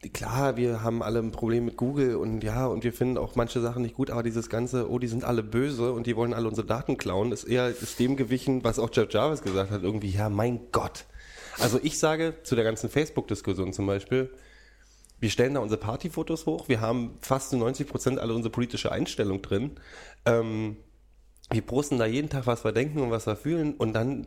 klar, 0.09 0.57
wir 0.57 0.83
haben 0.83 1.03
alle 1.03 1.19
ein 1.19 1.33
Problem 1.33 1.65
mit 1.65 1.77
Google 1.77 2.17
und 2.17 2.45
ja, 2.45 2.67
und 2.67 2.85
wir 2.85 2.93
finden 2.93 3.19
auch 3.19 3.37
manche 3.37 3.61
Sachen 3.61 3.83
nicht 3.83 3.95
gut, 3.95 4.11
aber 4.11 4.23
dieses 4.23 4.49
ganze, 4.49 4.91
oh, 4.91 4.99
die 4.99 5.07
sind 5.07 5.25
alle 5.25 5.43
böse 5.43 5.93
und 5.93 6.07
die 6.07 6.17
wollen 6.17 6.35
alle 6.35 6.49
unsere 6.49 6.67
Daten 6.67 6.97
klauen, 6.97 7.33
ist 7.33 7.45
eher 7.45 7.69
ist 7.69 7.99
dem 7.99 8.17
gewichen, 8.17 8.65
was 8.65 8.79
auch 8.79 8.91
Jeff 8.93 9.13
Jarvis 9.13 9.43
gesagt 9.43 9.71
hat, 9.71 9.83
irgendwie, 9.83 10.11
ja, 10.11 10.29
mein 10.29 10.61
Gott. 10.73 11.07
Also 11.59 11.79
ich 11.83 11.99
sage 11.99 12.35
zu 12.43 12.55
der 12.55 12.65
ganzen 12.65 12.91
Facebook-Diskussion 12.91 13.73
zum 13.73 13.87
Beispiel, 13.87 14.31
wir 15.21 15.31
stellen 15.31 15.55
da 15.55 15.61
unsere 15.61 15.81
Partyfotos 15.81 16.45
hoch, 16.47 16.69
wir 16.69 16.81
haben 16.81 17.17
fast 17.21 17.51
zu 17.51 17.57
90 17.57 17.87
Prozent 17.87 18.19
alle 18.19 18.35
unsere 18.35 18.53
politische 18.53 18.93
Einstellung 18.93 19.41
drin. 19.41 19.73
Ähm, 20.27 20.77
wir 21.51 21.63
posten 21.63 21.99
da 21.99 22.07
jeden 22.07 22.29
Tag, 22.29 22.47
was 22.47 22.65
wir 22.65 22.73
denken 22.73 23.01
und 23.01 23.11
was 23.11 23.27
wir 23.27 23.37
fühlen 23.37 23.75
und 23.75 23.93
dann 23.93 24.27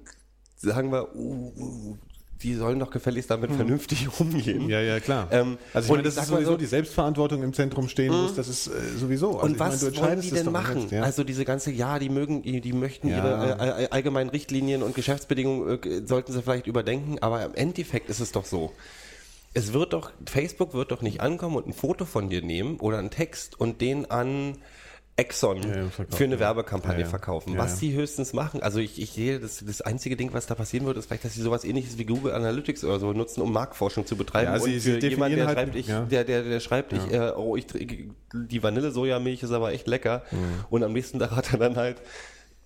sagen 0.56 0.92
wir, 0.92 1.16
uh, 1.16 1.54
uh, 1.56 1.98
die 2.44 2.54
sollen 2.54 2.80
doch 2.80 2.92
gefälligst 2.92 3.32
damit 3.32 3.52
vernünftig 3.52 4.08
umgehen. 4.20 4.70
Ja, 4.70 4.80
ja, 4.82 5.00
klar. 5.00 5.28
Ähm, 5.32 5.58
also 5.74 5.86
ich 5.88 5.92
meine, 5.92 6.04
das 6.04 6.18
ich 6.18 6.24
sowieso 6.24 6.52
so- 6.52 6.58
die 6.58 6.66
Selbstverantwortung 6.66 7.42
im 7.44 7.54
Zentrum 7.54 7.88
stehen 7.90 8.14
muss, 8.14 8.36
das 8.36 8.48
ist 8.48 8.68
äh, 8.68 8.72
sowieso. 8.98 9.40
Also 9.40 9.46
Und 9.54 9.60
was 9.60 9.82
meine, 9.82 9.98
wollen 9.98 10.22
die 10.22 10.32
denn 10.32 10.52
machen? 10.52 10.82
jetzt, 10.82 10.92
ja. 10.92 11.02
Also 11.04 11.24
diese 11.24 11.46
ganze, 11.46 11.72
ja, 11.72 11.98
die 12.00 12.10
mögen, 12.10 12.44
die, 12.44 12.74
möchten 12.74 13.10
Ja. 13.10 13.18
ihre 13.58 13.82
äh, 13.84 13.88
allgemeinen 13.90 14.30
Richtlinien 14.30 14.84
und 14.84 14.94
Geschäftsbedingungen 14.96 15.82
äh, 15.84 16.06
sollten 16.06 16.32
sie 16.32 16.42
vielleicht 16.44 16.68
überdenken, 16.68 17.18
aber 17.22 17.44
im 17.44 17.56
Endeffekt 17.56 18.10
ist 18.10 18.20
es 18.20 18.32
doch 18.32 18.46
so. 18.46 18.72
Es 19.54 19.74
wird 19.74 19.94
doch, 19.94 20.12
Facebook 20.26 20.74
wird 20.76 20.92
doch 20.92 21.02
nicht 21.02 21.22
ankommen 21.22 21.56
und 21.56 21.68
ein 21.68 21.74
Foto 21.74 22.06
von 22.06 22.30
dir 22.30 22.44
nehmen 22.44 22.78
oder 22.80 23.00
einen 23.00 23.10
Text 23.10 23.60
und 23.60 23.82
den 23.82 24.10
an 24.12 24.58
Exxon 25.18 25.58
Ja, 25.64 25.90
für 26.10 26.24
eine. 26.24 26.40
Werbekampagne 26.40 27.02
Ja, 27.02 27.08
verkaufen. 27.08 27.58
Was 27.58 27.80
sie 27.80 27.92
höchstens 27.94 28.34
machen, 28.34 28.62
also 28.62 28.80
ich, 28.80 29.02
ich 29.02 29.10
sehe, 29.12 29.40
das, 29.40 29.64
das 29.66 29.82
einzige 29.82 30.16
Ding, 30.16 30.32
was 30.32 30.46
da 30.46 30.54
passieren 30.54 30.86
wird, 30.86 30.96
ist 30.98 31.08
vielleicht, 31.08 31.26
dass 31.26 31.34
sie 31.34 31.42
sowas 31.42 31.64
ähnliches 31.64 31.98
wie 31.98 32.06
Google 32.06 32.34
Analytics 32.34 32.84
oder 32.84 33.00
so 33.00 33.12
nutzen, 33.14 33.42
um 33.42 33.52
Marktforschung 33.52 34.06
zu 34.06 34.16
betreiben. 34.16 34.54
Ja, 34.54 34.60
sie- 34.60 34.76
und 34.76 34.80
sie 34.80 34.92
für 35.02 35.08
jemanden, 35.08 35.38
der 35.38 35.48
halt- 35.48 35.58
schreibt, 35.58 35.76
ich, 35.76 35.88
der, 35.88 36.24
der, 36.24 36.44
der 36.44 36.60
schreibt, 36.60 36.94
ich, 36.94 37.12
äh, 37.12 37.32
oh, 37.36 37.56
ich, 37.56 37.66
die 37.68 38.62
Vanille-Sojamilch 38.64 39.42
ist 39.42 39.52
aber 39.52 39.72
echt 39.74 39.88
lecker. 39.88 40.22
Mhm. 40.32 40.38
Und 40.70 40.84
am 40.84 40.94
nächsten 40.94 41.18
Tag 41.18 41.32
hat 41.32 41.52
er 41.52 41.58
dann 41.58 41.76
halt 41.78 41.98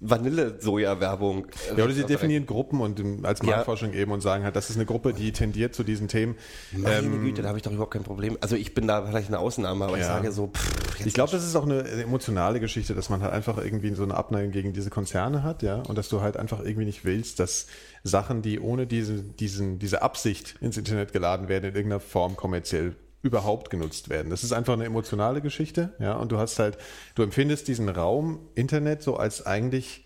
Vanille-Soja-Werbung. 0.01 1.47
Ja, 1.77 1.83
oder 1.83 1.93
sie 1.93 2.05
definieren 2.05 2.45
Gruppen 2.45 2.81
und 2.81 3.23
als 3.25 3.39
Ja. 3.41 3.45
Marktforschung 3.47 3.93
eben 3.93 4.11
und 4.11 4.21
sagen 4.21 4.43
halt, 4.43 4.55
das 4.55 4.69
ist 4.69 4.75
eine 4.75 4.85
Gruppe, 4.85 5.13
die 5.13 5.31
tendiert 5.31 5.73
zu 5.75 5.83
diesen 5.83 6.07
Themen. 6.07 6.35
Meine 6.71 6.95
Ähm, 6.97 7.21
Güte, 7.21 7.41
da 7.41 7.49
habe 7.49 7.57
ich 7.57 7.63
doch 7.63 7.71
überhaupt 7.71 7.93
kein 7.93 8.03
Problem. 8.03 8.37
Also 8.41 8.55
ich 8.55 8.73
bin 8.73 8.87
da 8.87 9.05
vielleicht 9.05 9.27
eine 9.27 9.39
Ausnahme, 9.39 9.85
aber 9.85 9.93
ich 9.95 10.01
Ja. 10.01 10.07
sage 10.07 10.31
so, 10.31 10.47
pff, 10.47 11.05
Ich 11.05 11.13
glaube, 11.13 11.31
das 11.31 11.43
ist 11.45 11.55
auch 11.55 11.63
eine 11.65 11.87
emotionale 11.87 12.59
Geschichte, 12.59 12.93
dass 12.93 13.09
man 13.09 13.21
halt 13.21 13.33
einfach 13.33 13.57
irgendwie 13.57 13.93
so 13.95 14.03
eine 14.03 14.15
Abneigung 14.15 14.51
gegen 14.51 14.73
diese 14.73 14.89
Konzerne 14.89 15.43
hat, 15.43 15.63
ja, 15.63 15.81
und 15.87 15.97
dass 15.97 16.09
du 16.09 16.21
halt 16.21 16.37
einfach 16.37 16.59
irgendwie 16.59 16.85
nicht 16.85 17.05
willst, 17.05 17.39
dass 17.39 17.67
Sachen, 18.03 18.41
die 18.41 18.59
ohne 18.59 18.87
diese, 18.87 19.21
diesen, 19.21 19.79
diese 19.79 20.01
Absicht 20.01 20.55
ins 20.61 20.77
Internet 20.77 21.13
geladen 21.13 21.47
werden, 21.47 21.65
in 21.69 21.75
irgendeiner 21.75 21.99
Form 21.99 22.35
kommerziell 22.35 22.95
überhaupt 23.21 23.69
genutzt 23.69 24.09
werden. 24.09 24.29
Das 24.29 24.43
ist 24.43 24.51
einfach 24.51 24.73
eine 24.73 24.85
emotionale 24.85 25.41
Geschichte, 25.41 25.93
ja, 25.99 26.13
und 26.13 26.31
du 26.31 26.37
hast 26.37 26.59
halt, 26.59 26.77
du 27.15 27.23
empfindest 27.23 27.67
diesen 27.67 27.89
Raum 27.89 28.39
Internet 28.55 29.03
so 29.03 29.17
als 29.17 29.45
eigentlich, 29.45 30.05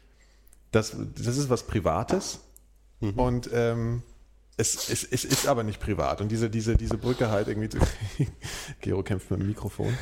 das, 0.71 0.95
das 1.15 1.37
ist 1.37 1.49
was 1.49 1.63
Privates 1.63 2.39
und 3.15 3.49
ähm, 3.53 4.03
es, 4.57 4.89
es, 4.89 5.03
es 5.03 5.25
ist 5.25 5.47
aber 5.47 5.63
nicht 5.63 5.79
privat. 5.79 6.21
Und 6.21 6.29
diese, 6.29 6.49
diese, 6.49 6.75
diese 6.75 6.97
Brücke 6.97 7.29
halt 7.29 7.47
irgendwie 7.47 7.69
zu. 7.69 7.77
Gero 8.81 9.03
kämpft 9.03 9.29
mit 9.31 9.41
dem 9.41 9.47
Mikrofon. 9.47 9.97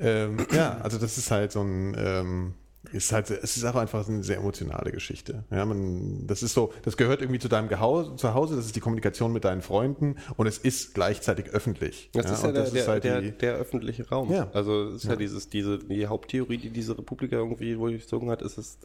Ähm, 0.00 0.46
ja, 0.52 0.78
also 0.78 0.98
das 0.98 1.18
ist 1.18 1.30
halt 1.30 1.52
so 1.52 1.62
ein. 1.62 1.94
Ähm, 1.98 2.54
ist 2.92 3.12
halt, 3.12 3.30
es 3.30 3.56
ist 3.56 3.64
auch 3.64 3.74
einfach 3.74 4.08
eine 4.08 4.22
sehr 4.22 4.36
emotionale 4.36 4.92
Geschichte. 4.92 5.44
Ja, 5.50 5.64
man, 5.64 6.26
das 6.26 6.42
ist 6.42 6.54
so, 6.54 6.72
das 6.82 6.96
gehört 6.96 7.20
irgendwie 7.20 7.38
zu 7.40 7.48
deinem 7.48 7.68
Gehause, 7.68 8.16
zu 8.16 8.34
Hause, 8.34 8.56
das 8.56 8.66
ist 8.66 8.76
die 8.76 8.80
Kommunikation 8.80 9.32
mit 9.32 9.44
deinen 9.44 9.62
Freunden 9.62 10.16
und 10.36 10.46
es 10.46 10.58
ist 10.58 10.94
gleichzeitig 10.94 11.50
öffentlich. 11.50 12.10
Das 12.12 12.26
ja, 12.26 12.32
ist 12.32 12.42
ja 12.42 12.52
der, 12.52 12.62
das 12.62 12.72
der, 12.72 12.82
ist 12.82 12.88
halt 12.88 13.04
der, 13.04 13.20
die, 13.20 13.32
der 13.32 13.54
öffentliche 13.54 14.08
Raum. 14.08 14.30
Ja. 14.32 14.48
Also 14.52 14.84
es 14.88 14.96
ist 14.96 15.04
ja, 15.04 15.10
Ja. 15.10 15.16
dieses, 15.16 15.48
diese, 15.48 15.78
die 15.78 16.06
Haupttheorie, 16.06 16.58
die 16.58 16.70
diese 16.70 16.96
Republika 16.96 17.36
irgendwie 17.36 17.78
wohl 17.78 17.90
durchzogen 17.90 18.30
hat, 18.30 18.42
ist 18.42 18.58
es 18.58 18.78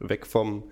weg 0.00 0.26
vom 0.26 0.64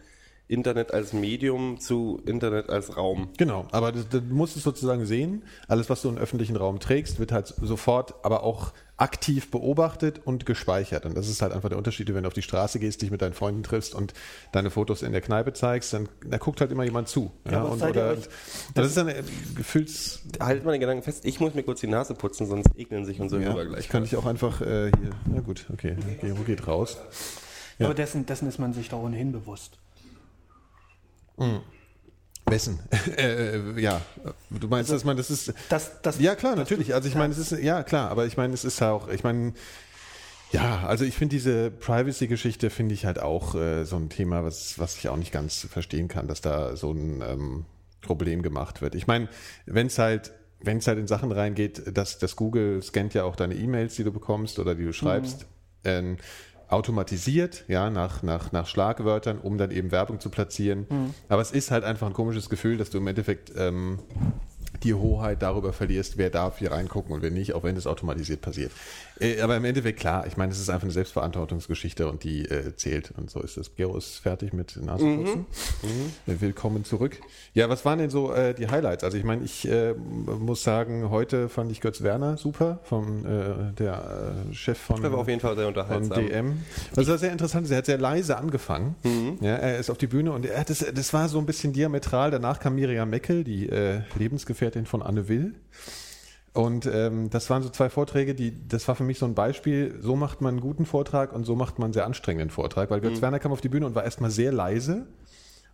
Internet 0.49 0.93
als 0.95 1.13
Medium 1.13 1.81
zu 1.81 2.21
Internet 2.25 2.71
als 2.71 2.97
Raum. 2.97 3.31
Genau, 3.37 3.67
aber 3.73 3.93
du 3.93 4.21
musst 4.31 4.57
es 4.57 4.63
sozusagen 4.63 5.05
sehen. 5.05 5.43
Alles, 5.67 5.91
was 5.91 6.03
du 6.03 6.09
in 6.09 6.15
den 6.15 6.23
öffentlichen 6.23 6.57
Raum 6.57 6.79
trägst, 6.79 7.19
wird 7.19 7.33
halt 7.33 7.49
sofort, 7.61 8.15
aber 8.25 8.45
auch 8.45 8.73
aktiv 8.99 9.51
beobachtet 9.51 10.23
und 10.25 10.47
gespeichert. 10.47 11.05
Und 11.05 11.15
das 11.17 11.29
ist 11.29 11.43
halt 11.43 11.53
einfach 11.53 11.69
der 11.69 11.77
Unterschied, 11.77 12.13
wenn 12.15 12.23
du 12.23 12.29
auf 12.29 12.33
die 12.33 12.41
Straße 12.43 12.79
gehst, 12.79 13.03
dich 13.03 13.11
mit 13.11 13.21
deinen 13.21 13.35
Freunden 13.35 13.63
triffst 13.63 13.95
und 13.95 14.15
deine 14.53 14.71
Fotos 14.71 15.03
in 15.03 15.13
der 15.13 15.21
Kneipe 15.21 15.53
zeigst, 15.53 15.93
dann 15.93 16.09
da 16.25 16.39
guckt 16.39 16.61
halt 16.63 16.73
immer 16.73 16.85
jemand 16.85 17.09
zu. 17.09 17.31
Ja, 17.51 17.61
aber 17.61 17.73
und, 17.73 17.83
oder, 17.83 18.13
euch- 18.13 18.29
das 18.75 18.87
ist 18.89 18.97
dann 18.97 19.09
äh, 19.09 19.23
Gefühls. 19.55 20.23
Halt 20.41 20.65
mal 20.65 20.73
den 20.73 20.81
Gedanken 20.81 21.03
fest, 21.03 21.27
ich 21.27 21.41
muss 21.41 21.53
mir 21.55 21.63
kurz 21.63 21.81
die 21.81 21.89
Nase 21.89 22.15
putzen, 22.15 22.47
sonst 22.47 22.71
ekeln 22.77 23.05
sich 23.05 23.21
unsere 23.21 23.43
Ja, 23.43 23.49
Hörer 23.53 23.65
ich 23.65 23.69
gleich. 23.69 23.89
kann 23.91 24.03
dich 24.03 24.17
auch 24.17 24.25
einfach 24.25 24.63
äh, 24.63 24.91
hier. 24.99 25.11
Na 25.27 25.41
gut, 25.41 25.67
okay. 25.73 25.97
Gero 26.23 26.43
geht 26.45 26.67
raus. 26.67 26.97
Ja. 27.79 27.87
Aber 27.87 27.95
dessen, 27.95 28.25
dessen 28.25 28.49
ist 28.49 28.59
man 28.59 28.73
sich 28.73 28.89
doch 28.89 29.01
ohnehin 29.03 29.31
bewusst. 29.33 29.79
Wessen? 32.47 32.79
äh, 33.17 33.81
ja, 33.81 34.01
du 34.51 34.69
meinst, 34.69 34.91
dass 34.91 35.05
man 35.05 35.17
das 35.17 35.31
ist. 35.31 35.53
Das, 35.69 36.01
das, 36.03 36.21
Ja, 36.21 36.35
klar, 36.35 36.57
natürlich. 36.57 36.95
Also 36.95 37.09
ich 37.09 37.15
meine, 37.15 37.33
es 37.33 37.39
ist, 37.39 37.63
ja 37.63 37.83
klar, 37.83 38.11
aber 38.11 38.27
ich 38.27 38.37
meine, 38.37 38.55
es 38.55 38.65
ist 38.65 38.81
auch, 38.83 39.09
ich 39.09 39.25
meine, 39.25 39.53
ja, 40.53 40.87
also 40.87 41.05
ich 41.05 41.17
finde 41.17 41.35
diese 41.35 41.71
Privacy-Geschichte 41.71 42.71
finde 42.71 42.95
ich 42.95 43.05
halt 43.05 43.19
auch 43.19 43.55
äh, 43.55 43.85
so 43.85 43.97
ein 43.97 44.09
Thema, 44.09 44.45
was, 44.45 44.79
was 44.79 44.97
ich 44.97 45.09
auch 45.09 45.17
nicht 45.17 45.33
ganz 45.33 45.67
verstehen 45.69 46.09
kann, 46.09 46.29
dass 46.29 46.41
da 46.41 46.77
so 46.77 46.93
ein 46.93 47.23
ähm, 47.23 47.65
Problem 48.01 48.43
gemacht 48.43 48.81
wird. 48.81 48.95
Ich 48.95 49.07
meine, 49.07 49.29
wenn 49.67 49.89
es 49.89 49.99
halt, 49.99 50.33
wenn 50.61 50.79
es 50.79 50.87
halt 50.87 50.99
in 50.99 51.09
Sachen 51.09 51.33
reingeht, 51.33 51.97
dass 51.97 52.19
das 52.19 52.37
Google 52.37 52.81
scannt 52.83 53.15
ja 53.15 53.25
auch 53.25 53.37
deine 53.37 53.55
E-Mails, 53.55 53.97
die 53.97 54.05
du 54.05 54.13
bekommst 54.13 54.59
oder 54.59 54.75
die 54.75 54.85
du 54.85 54.93
schreibst, 54.93 55.47
ähm, 55.85 56.17
automatisiert, 56.69 57.65
ja, 57.69 57.91
nach, 57.91 58.23
nach, 58.23 58.53
nach 58.53 58.67
Schlagwörtern, 58.67 59.39
um 59.39 59.59
dann 59.59 59.71
eben 59.71 59.93
Werbung 59.93 60.21
zu 60.21 60.31
platzieren. 60.31 60.87
Aber 61.29 61.43
es 61.43 61.53
ist 61.53 61.71
halt 61.71 61.85
einfach 61.85 62.07
ein 62.07 62.13
komisches 62.13 62.51
Gefühl, 62.51 62.77
dass 62.77 62.91
du 62.91 62.99
im 62.99 63.07
Endeffekt 63.07 63.53
ähm, 63.57 64.01
die 64.83 64.95
Hoheit 64.95 65.43
darüber 65.43 65.73
verlierst, 65.73 66.19
wer 66.19 66.31
darf 66.31 66.59
hier 66.59 66.73
reingucken 66.73 67.15
und 67.15 67.23
wer 67.23 67.31
nicht, 67.31 67.55
auch 67.55 67.63
wenn 67.63 67.77
es 67.77 67.87
automatisiert 67.87 68.41
passiert. 68.41 68.73
Äh, 69.21 69.41
aber 69.41 69.57
im 69.57 69.65
Endeffekt, 69.65 69.99
klar, 70.01 70.27
ich 70.27 70.37
meine, 70.37 70.53
es 70.53 70.59
ist 70.61 70.69
einfach 70.69 70.85
eine 70.85 70.93
Selbstverantwortungsgeschichte 70.93 72.09
und 72.09 72.25
die 72.25 72.45
äh, 72.45 72.75
zählt. 72.77 73.13
Und 73.17 73.31
so 73.31 73.41
ist 73.41 73.57
es. 73.57 73.75
Gero 73.75 73.97
ist 73.97 74.19
fertig 74.19 74.53
mit 74.53 74.77
Nasenputzen. 74.77 75.47
Äh, 76.27 76.41
Willkommen 76.41 76.85
zurück. 76.85 77.19
Ja, 77.55 77.69
was 77.69 77.85
waren 77.85 77.99
denn 77.99 78.11
so 78.11 78.33
äh, 78.33 78.55
die 78.55 78.69
Highlights? 78.69 79.05
Also 79.05 79.17
ich 79.17 79.25
meine, 79.25 79.45
ich 79.45 79.67
äh, 79.69 79.95
muss 79.95 80.63
sagen, 80.63 81.11
heute 81.11 81.49
fand 81.49 81.73
ich 81.73 81.81
Götz 81.81 82.03
Werner 82.03 82.37
super, 82.37 82.81
vom 82.85 83.25
äh, 83.25 83.73
der 83.79 84.45
äh, 84.51 84.55
Chef 84.55 84.79
von 84.79 85.03
Das 85.03 85.13
war 85.13 85.19
auf 85.21 85.29
jeden 85.29 85.41
Fall 85.41 85.57
sehr 85.57 85.65
von 85.65 85.75
unterhaltsam. 85.75 86.27
DM. 86.27 86.59
Das 86.95 87.09
war 87.09 87.19
sehr 87.19 87.33
interessant. 87.33 87.71
Er 87.71 87.79
hat 87.79 87.87
sehr 87.87 87.99
leise 87.99 88.37
angefangen. 88.37 88.97
Ja, 89.41 89.57
er 89.57 89.79
ist 89.79 89.91
auf 89.91 89.99
die 89.99 90.07
Bühne 90.07 90.33
und 90.33 90.45
er 90.47 90.61
hat 90.61 90.71
das, 90.71 90.85
das 90.95 91.13
war 91.13 91.29
so 91.29 91.39
ein 91.39 91.47
bisschen 91.47 91.73
diametral. 91.73 92.31
Danach 92.31 92.61
kam 92.61 92.75
Miriam 92.75 93.09
Meckel, 93.09 93.45
die 93.45 93.69
äh, 93.69 94.01
Lebensgefährtin 94.19 94.87
von 94.87 95.03
Anne 95.03 95.29
Will. 95.29 95.55
Und 96.57 96.87
ähm, 96.87 97.29
das 97.31 97.51
waren 97.51 97.63
so 97.63 97.69
zwei 97.69 97.91
Vorträge, 97.91 98.35
die, 98.35 98.67
das 98.67 98.89
war 98.89 98.95
für 98.95 99.05
mich 99.05 99.19
so 99.19 99.27
ein 99.27 99.35
Beispiel, 99.35 99.99
so 100.01 100.17
macht 100.17 100.41
man 100.41 100.55
einen 100.55 100.61
guten 100.61 100.87
Vortrag 100.87 101.33
und 101.33 101.45
so 101.45 101.55
macht 101.55 101.79
man 101.79 101.87
einen 101.87 101.93
sehr 101.93 102.07
anstrengenden 102.07 102.51
Vortrag, 102.51 102.91
weil 102.91 103.01
Götz 103.01 103.21
Werner 103.23 103.39
kam 103.39 103.53
auf 103.53 103.61
die 103.61 103.69
Bühne 103.69 103.87
und 103.87 103.95
war 103.95 104.05
erstmal 104.05 104.31
sehr 104.31 104.53
leise. 104.53 105.07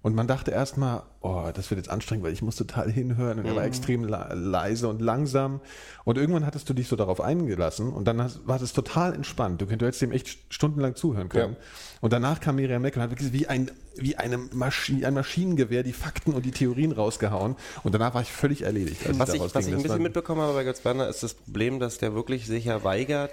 Und 0.04 0.16
man 0.16 0.26
dachte 0.26 0.50
erstmal, 0.50 1.04
oh, 1.20 1.44
das 1.54 1.70
wird 1.70 1.78
jetzt 1.78 1.88
anstrengend, 1.88 2.24
weil 2.26 2.32
ich 2.32 2.42
muss 2.42 2.56
total 2.56 2.90
hinhören. 2.90 3.38
Und 3.38 3.44
er 3.46 3.54
war 3.54 3.62
extrem 3.64 4.02
la- 4.02 4.32
leise 4.34 4.88
und 4.88 5.00
langsam. 5.00 5.60
Und 6.02 6.18
irgendwann 6.18 6.44
hattest 6.44 6.68
du 6.68 6.74
dich 6.74 6.88
so 6.88 6.96
darauf 6.96 7.20
eingelassen 7.20 7.92
und 7.92 8.08
dann 8.08 8.20
hast, 8.20 8.44
war 8.48 8.58
das 8.58 8.72
total 8.72 9.14
entspannt. 9.14 9.62
Du, 9.62 9.66
könnt- 9.66 9.80
du 9.80 9.86
hättest 9.86 10.02
dem 10.02 10.10
echt 10.10 10.38
stundenlang 10.52 10.96
zuhören 10.96 11.28
können. 11.28 11.52
Ja. 11.52 11.58
Und 12.00 12.12
danach 12.12 12.40
kam 12.40 12.56
Miriam 12.56 12.82
Meckel 12.82 12.98
und 12.98 13.04
hat 13.04 13.10
wirklich 13.12 13.32
wie 13.32 13.46
ein, 13.46 13.70
wie 13.96 14.16
eine 14.16 14.38
Maschi 14.38 15.04
ein 15.04 15.14
Maschinengewehr 15.14 15.82
die 15.82 15.92
Fakten 15.92 16.32
und 16.32 16.44
die 16.44 16.50
Theorien 16.50 16.92
rausgehauen. 16.92 17.56
Und 17.84 17.94
danach 17.94 18.14
war 18.14 18.22
ich 18.22 18.32
völlig 18.32 18.62
erledigt. 18.62 19.00
Was 19.18 19.34
ich, 19.34 19.40
was 19.40 19.66
ich 19.66 19.72
ein 19.72 19.76
bisschen 19.82 19.90
war- 19.90 19.98
mitbekommen 19.98 20.40
habe 20.40 20.54
bei 20.54 20.64
Götz 20.64 20.84
Werner, 20.84 21.08
ist 21.08 21.22
das 21.22 21.34
Problem, 21.34 21.78
dass 21.80 21.98
der 21.98 22.14
wirklich 22.14 22.46
sich 22.46 22.64
ja 22.66 22.82
weigert, 22.84 23.30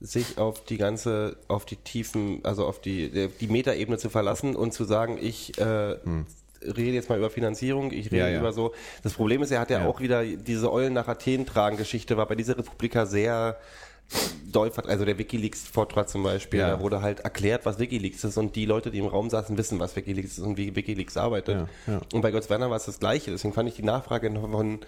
sich 0.00 0.38
auf 0.38 0.64
die 0.64 0.78
ganze, 0.78 1.36
auf 1.48 1.64
die 1.64 1.76
Tiefen, 1.76 2.40
also 2.44 2.66
auf 2.66 2.80
die, 2.80 3.28
die 3.40 3.46
Metaebene 3.46 3.98
zu 3.98 4.10
verlassen 4.10 4.56
und 4.56 4.72
zu 4.72 4.84
sagen, 4.84 5.16
ich 5.20 5.56
äh, 5.58 5.96
rede 6.64 6.92
jetzt 6.92 7.08
mal 7.08 7.18
über 7.18 7.30
Finanzierung, 7.30 7.92
ich 7.92 8.06
rede 8.06 8.16
Hm. 8.16 8.18
Ja, 8.18 8.28
ja. 8.28 8.38
über 8.40 8.52
so. 8.52 8.72
Das 9.04 9.12
Problem 9.14 9.42
ist, 9.42 9.50
er 9.52 9.60
hat 9.60 9.70
ja, 9.70 9.80
Ja. 9.80 9.86
auch 9.86 10.00
wieder 10.00 10.24
diese 10.24 10.72
Eulen 10.72 10.92
nach 10.92 11.06
Athen 11.08 11.46
tragen 11.46 11.76
Geschichte, 11.76 12.16
war 12.16 12.26
bei 12.26 12.34
dieser 12.34 12.58
Republika 12.58 13.06
sehr 13.06 13.58
doll, 14.50 14.70
vert- 14.70 14.86
also 14.88 15.04
der 15.04 15.16
Wikileaks-Vortrag 15.18 16.08
zum 16.08 16.22
Beispiel, 16.22 16.60
Ja. 16.60 16.70
da 16.72 16.80
wurde 16.80 17.00
halt 17.02 17.20
erklärt, 17.20 17.64
was 17.64 17.78
Wikileaks 17.78 18.22
ist 18.24 18.36
und 18.36 18.54
die 18.56 18.66
Leute, 18.66 18.90
die 18.90 18.98
im 18.98 19.06
Raum 19.06 19.30
saßen, 19.30 19.56
wissen, 19.56 19.78
was 19.80 19.96
Wikileaks 19.96 20.32
ist 20.38 20.44
und 20.44 20.56
wie 20.58 20.76
Wikileaks 20.76 21.16
arbeitet. 21.16 21.68
Ja, 21.86 21.94
ja. 21.94 22.00
Und 22.12 22.20
bei 22.20 22.30
Götz 22.30 22.50
Werner 22.50 22.68
war 22.68 22.76
es 22.76 22.84
das 22.84 22.98
Gleiche. 23.00 23.30
Deswegen 23.30 23.54
fand 23.54 23.68
ich 23.68 23.76
die 23.76 23.82
Nachfrage 23.82 24.30
von, 24.30 24.80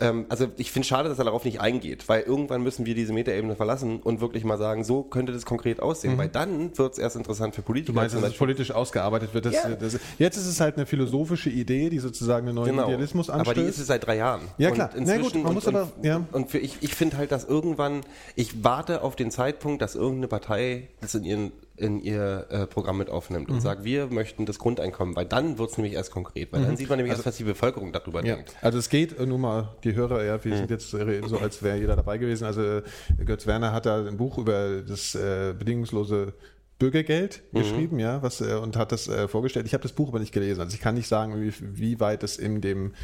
ähm, 0.00 0.26
also 0.28 0.48
ich 0.56 0.70
finde 0.72 0.88
schade, 0.88 1.08
dass 1.08 1.18
er 1.18 1.24
darauf 1.24 1.44
nicht 1.44 1.60
eingeht, 1.60 2.08
weil 2.08 2.22
irgendwann 2.22 2.62
müssen 2.62 2.84
wir 2.86 2.94
diese 2.94 3.12
Metaebene 3.12 3.54
verlassen 3.56 4.00
und 4.00 4.20
wirklich 4.20 4.44
mal 4.44 4.58
sagen, 4.58 4.82
so 4.84 5.02
könnte 5.02 5.32
das 5.32 5.44
konkret 5.46 5.80
aussehen, 5.80 6.18
weil 6.18 6.28
dann 6.28 6.76
wird 6.76 6.94
es 6.94 6.98
erst 6.98 7.16
interessant 7.16 7.54
für 7.54 7.62
Politiker. 7.62 7.92
Mhm. 7.92 7.94
Du 7.94 8.00
meinst, 8.00 8.14
dass 8.16 8.22
es 8.24 8.36
politisch 8.36 8.70
ausgearbeitet 8.72 9.34
wird? 9.34 9.46
Das, 9.46 9.54
Ja. 9.54 9.68
das, 9.70 9.98
jetzt 10.18 10.36
ist 10.36 10.46
es 10.46 10.60
halt 10.60 10.76
eine 10.76 10.86
philosophische 10.86 11.50
Idee, 11.50 11.90
die 11.90 11.98
sozusagen 12.00 12.46
einen 12.48 12.56
neuen 12.56 12.70
Genau. 12.70 12.86
Idealismus 12.88 13.30
Aber 13.30 13.40
anstößt. 13.40 13.56
die 13.58 13.70
ist 13.70 13.78
es 13.78 13.86
seit 13.86 14.06
drei 14.06 14.16
Jahren. 14.16 14.42
Ja, 14.58 14.68
Und 14.70 14.74
klar. 14.74 14.90
Na 14.94 14.98
Inzwischen, 14.98 15.22
gut, 15.22 15.34
man 15.34 15.46
und, 15.46 15.54
muss 15.54 15.66
und, 15.66 15.76
aber- 15.76 15.92
ja. 16.02 16.26
und 16.32 16.50
für 16.50 16.58
ich, 16.58 16.78
ich 16.80 16.94
finde 16.94 17.16
halt, 17.16 17.30
dass 17.32 17.44
irgendwann, 17.44 18.00
ich 18.34 18.64
warte 18.64 19.02
auf 19.02 19.16
den 19.16 19.30
Zeitpunkt, 19.30 19.80
dass 19.82 19.94
irgendeine 19.94 20.28
Partei 20.28 20.88
das 21.00 21.14
in 21.14 21.24
ihren 21.24 21.52
in 21.76 22.00
ihr 22.00 22.46
äh, 22.50 22.66
Programm 22.66 22.98
mit 22.98 23.10
aufnimmt 23.10 23.48
Mhm. 23.48 23.54
und 23.56 23.60
sagt, 23.60 23.82
wir 23.84 24.06
möchten 24.06 24.46
das 24.46 24.58
Grundeinkommen, 24.60 25.16
weil 25.16 25.26
dann 25.26 25.58
wird 25.58 25.70
es 25.70 25.76
nämlich 25.76 25.94
erst 25.94 26.12
konkret, 26.12 26.52
weil 26.52 26.62
dann 26.62 26.76
sieht 26.76 26.88
man 26.88 26.98
nämlich 26.98 27.12
erst, 27.12 27.26
was 27.26 27.36
die 27.36 27.44
Bevölkerung 27.44 27.92
darüber 27.92 28.20
Mhm. 28.20 28.26
Ja, 28.26 28.34
denkt. 28.36 28.54
also 28.62 28.78
es 28.78 28.88
geht, 28.88 29.18
äh, 29.18 29.26
nur 29.26 29.38
mal 29.38 29.74
die 29.82 29.94
Hörer, 29.94 30.22
ja, 30.24 30.44
wir 30.44 30.56
sind 30.56 30.70
jetzt 30.70 30.90
so, 30.90 31.38
als 31.38 31.62
wäre 31.62 31.76
jeder 31.78 31.96
dabei 31.96 32.18
gewesen. 32.18 32.44
Also 32.44 32.62
äh, 32.62 32.82
Götz 33.24 33.46
Werner 33.46 33.72
hat 33.72 33.86
da 33.86 34.04
ein 34.06 34.16
Buch 34.16 34.38
über 34.38 34.82
das 34.82 35.14
äh, 35.16 35.52
bedingungslose 35.58 36.34
Bürgergeld 36.78 37.42
geschrieben, 37.52 37.98
ja, 37.98 38.22
was 38.22 38.40
äh, 38.40 38.54
und 38.54 38.76
hat 38.76 38.92
das 38.92 39.08
vorgestellt. 39.28 39.66
Ich 39.66 39.74
habe 39.74 39.82
das 39.82 39.92
Buch 39.92 40.08
aber 40.08 40.18
nicht 40.18 40.32
gelesen, 40.32 40.60
also 40.60 40.74
ich 40.74 40.80
kann 40.80 40.94
nicht 40.94 41.08
sagen, 41.08 41.40
wie, 41.40 41.52
wie 41.60 42.00
weit 42.00 42.22
es 42.22 42.36
in 42.36 42.60
dem 42.60 42.94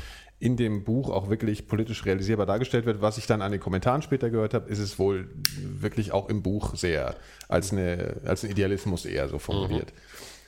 in 0.41 0.57
dem 0.57 0.85
Buch 0.85 1.11
auch 1.11 1.29
wirklich 1.29 1.69
politisch 1.69 2.05
realisierbar 2.07 2.47
dargestellt 2.47 2.87
wird. 2.87 3.01
Was 3.03 3.19
ich 3.19 3.27
dann 3.27 3.43
an 3.43 3.53
den 3.53 3.61
Kommentaren 3.61 4.01
später 4.03 4.31
gehört 4.31 4.55
habe, 4.55 4.69
ist 4.71 4.79
es 4.79 4.99
wohl 4.99 5.29
wirklich 5.63 6.13
auch 6.13 6.29
im 6.31 6.43
Buch 6.43 6.75
sehr 6.75 7.15
als 7.49 7.73
eine 7.73 8.17
als 8.25 8.43
ein 8.43 8.51
Idealismus 8.51 9.05
eher 9.05 9.29
so 9.29 9.39
formuliert. 9.39 9.93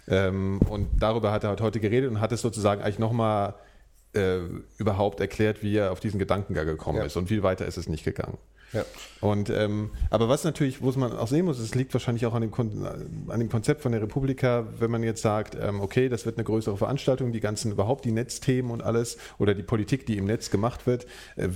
Ähm, 0.09 0.61
und 0.69 0.89
darüber 0.99 1.31
hat 1.31 1.45
er 1.45 1.51
halt 1.51 1.61
heute 1.61 1.79
geredet 1.79 2.11
und 2.11 2.21
hat 2.21 2.33
es 2.33 2.41
sozusagen 2.41 2.81
eigentlich 2.83 2.99
nochmal 2.99 3.55
äh, 4.15 4.39
überhaupt 4.79 5.21
erklärt, 5.21 5.63
wie 5.63 5.77
er 5.77 5.93
auf 5.93 6.01
diesen 6.01 6.19
Gedankengang 6.19 6.67
gekommen 6.67 6.99
Ja. 6.99 7.05
ist. 7.05 7.17
Und 7.17 7.29
viel 7.29 7.43
weiter 7.43 7.67
ist 7.67 7.77
es 7.77 7.89
nicht 7.89 8.05
gegangen. 8.05 8.39
Ja. 8.73 8.85
Und 9.21 9.51
ähm, 9.51 9.91
aber 10.11 10.29
was 10.29 10.45
natürlich, 10.45 10.83
wo 10.83 10.91
man 10.99 11.13
auch 11.13 11.29
sehen 11.29 11.45
muss, 11.45 11.59
es 11.59 11.75
liegt 11.75 11.93
wahrscheinlich 11.93 12.25
auch 12.27 12.35
an 12.35 12.41
dem, 12.41 12.51
Kon 12.51 12.87
an 13.29 13.39
dem 13.39 13.51
Konzept 13.51 13.83
von 13.83 13.93
der 13.93 14.01
Republika, 14.01 14.67
wenn 14.79 14.91
man 14.91 15.03
jetzt 15.03 15.23
sagt, 15.23 15.57
ähm, 15.61 15.81
okay, 15.81 16.09
das 16.09 16.25
wird 16.25 16.39
eine 16.39 16.45
größere 16.45 16.77
Veranstaltung, 16.77 17.33
die 17.33 17.41
ganzen 17.41 17.71
überhaupt 17.71 18.05
die 18.05 18.13
Netzthemen 18.13 18.71
und 18.71 18.83
alles 18.83 19.19
oder 19.39 19.55
die 19.55 19.63
Politik, 19.63 20.07
die 20.07 20.17
im 20.17 20.25
Netz 20.25 20.51
gemacht 20.51 20.87
wird, 20.87 21.07
äh, 21.37 21.49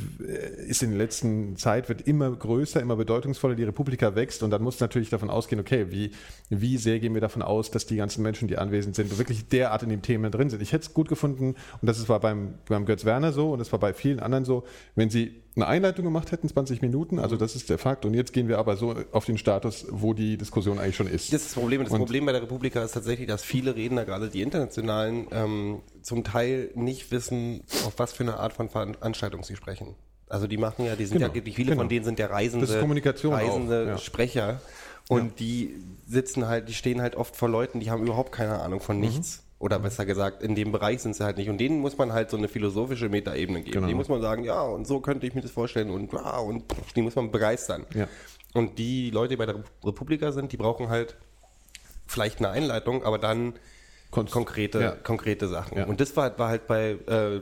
ist 0.67 0.83
in 0.83 0.91
der 0.91 0.99
letzten 0.99 1.57
Zeit 1.57 1.89
wird 1.89 2.03
immer 2.03 2.31
größer, 2.31 2.81
immer 2.81 2.97
bedeutungsvoller. 2.97 3.55
Die 3.55 3.65
Republika 3.65 4.15
wächst 4.15 4.43
und 4.43 4.51
dann 4.51 4.63
muss 4.63 4.79
natürlich 4.79 5.09
davon 5.09 5.31
ausgehen, 5.31 5.61
okay, 5.61 5.87
wie 5.91 6.11
wie 6.51 6.77
sehr 6.77 7.01
gehen 7.01 7.15
wir 7.15 7.23
davon 7.23 7.43
aus, 7.43 7.71
dass 7.71 7.87
die 7.87 7.97
ganzen 7.97 8.23
Menschen, 8.23 8.47
die 8.47 8.59
anwesend 8.59 8.95
sind, 8.95 9.17
wirklich 9.19 9.49
derart 9.49 9.83
in 9.83 9.89
dem 9.89 10.03
Thema 10.03 10.31
drin 10.31 10.51
sind. 10.51 10.61
Ich 10.61 10.73
hätte 10.73 10.87
es 10.87 10.95
gut 10.95 11.09
gefunden 11.09 11.55
und 11.81 11.87
das 11.87 12.09
war 12.09 12.21
beim 12.21 12.55
beim 12.69 12.85
Götz 12.85 13.05
Werner 13.07 13.33
so 13.33 13.53
und 13.53 13.59
das 13.59 13.73
war 13.73 13.79
bei 13.79 13.95
vielen 13.95 14.21
anderen 14.21 14.45
so, 14.45 14.65
wenn 14.95 15.09
sie 15.09 15.46
eine 15.57 15.67
Einleitung 15.67 16.05
gemacht 16.05 16.33
hätten, 16.33 16.49
20 16.49 16.83
Minuten, 16.83 17.19
also 17.19 17.37
das 17.37 17.57
ist 17.57 17.71
der 17.71 17.79
Fakt. 17.79 18.05
Und 18.05 18.13
jetzt 18.15 18.33
gehen 18.35 18.47
wir 18.47 18.59
aber 18.59 18.77
so 18.77 18.95
auf 19.13 19.25
den 19.25 19.39
Status, 19.39 19.87
wo 19.91 20.13
die 20.13 20.37
Diskussion 20.37 20.79
eigentlich 20.79 20.97
schon 20.97 21.07
ist. 21.07 21.33
Das 21.33 21.41
ist 21.41 21.47
das 21.51 21.55
Problem. 21.55 21.83
Das 21.83 21.91
Und- 21.93 21.99
Problem 21.99 22.27
bei 22.27 22.33
der 22.33 22.43
Republika 22.43 22.83
ist 22.85 22.93
tatsächlich, 22.93 23.27
dass 23.27 23.43
viele 23.43 23.75
Redner, 23.75 24.05
gerade 24.05 24.29
die 24.29 24.43
internationalen, 24.43 25.27
ähm, 25.33 25.81
zum 26.03 26.25
Teil 26.25 26.71
nicht 26.75 27.11
wissen, 27.11 27.63
auf 27.87 27.95
was 27.97 28.13
für 28.13 28.23
eine 28.23 28.39
Art 28.39 28.53
von 28.53 28.69
Veranstaltung 28.69 29.43
sie 29.45 29.57
sprechen. 29.57 29.95
Also 30.29 30.47
die 30.47 30.57
machen 30.59 30.85
ja, 30.85 30.95
die 30.97 31.07
sind 31.07 31.19
Genau, 31.21 31.33
ja, 31.33 31.41
viele 31.43 31.71
genau. 31.71 31.77
von 31.81 31.89
denen 31.89 32.05
sind 32.05 32.19
ja 32.19 32.27
reisende, 32.27 32.67
Das 32.67 32.75
ist 32.75 32.81
Kommunikation 32.81 33.33
auch, 33.33 33.39
reisende 33.39 33.87
ja. 33.87 33.99
Sprecher. 33.99 34.61
Und 35.09 35.39
die 35.39 35.75
sitzen 36.07 36.49
halt, 36.49 36.69
die 36.69 36.75
stehen 36.75 37.01
halt 37.01 37.15
oft 37.15 37.37
vor 37.37 37.49
Leuten, 37.49 37.79
die 37.81 37.91
haben 37.93 38.03
überhaupt 38.03 38.33
keine 38.33 38.61
Ahnung 38.61 38.81
von 38.81 38.99
Mhm. 38.99 39.05
Oder 39.59 39.79
besser 39.79 40.05
gesagt, 40.05 40.43
in 40.43 40.55
dem 40.55 40.71
Bereich 40.71 41.01
sind 41.01 41.17
sie 41.17 41.25
halt 41.25 41.39
nicht. 41.39 41.49
Und 41.49 41.59
denen 41.59 41.81
muss 41.81 41.97
man 41.97 42.13
halt 42.13 42.29
so 42.31 42.37
eine 42.37 42.47
philosophische 42.49 43.09
Metaebene 43.09 43.61
geben. 43.63 43.73
Genau. 43.73 43.87
Die 43.87 43.95
muss 43.95 44.09
man 44.09 44.21
sagen, 44.21 44.45
ja, 44.45 44.61
und 44.63 44.87
so 44.87 45.01
könnte 45.01 45.27
ich 45.27 45.35
mir 45.35 45.41
das 45.41 45.51
vorstellen 45.51 45.89
und 45.91 46.13
ja, 46.13 46.39
und 46.39 46.65
die 46.95 47.01
muss 47.03 47.15
man 47.17 47.31
begeistern. 47.31 47.87
Ja. 47.95 48.07
Und 48.53 48.79
die 48.79 49.11
Leute, 49.11 49.31
die 49.31 49.37
bei 49.37 49.47
der 49.47 49.63
Republika 49.85 50.31
sind, 50.33 50.53
die 50.53 50.57
brauchen 50.59 50.89
halt 50.91 51.17
vielleicht 52.07 52.39
eine 52.39 52.51
Einleitung, 52.51 53.03
aber 53.05 53.19
dann 53.19 53.55
Konst- 54.11 54.33
konkrete, 54.33 54.81
Ja. 54.81 54.91
konkrete 54.93 55.49
Sachen. 55.49 55.79
Ja. 55.79 55.87
Und 55.87 56.01
das 56.01 56.15
war, 56.17 56.39
war 56.39 56.49
halt 56.51 56.67
bei 56.67 56.91
äh, 57.07 57.41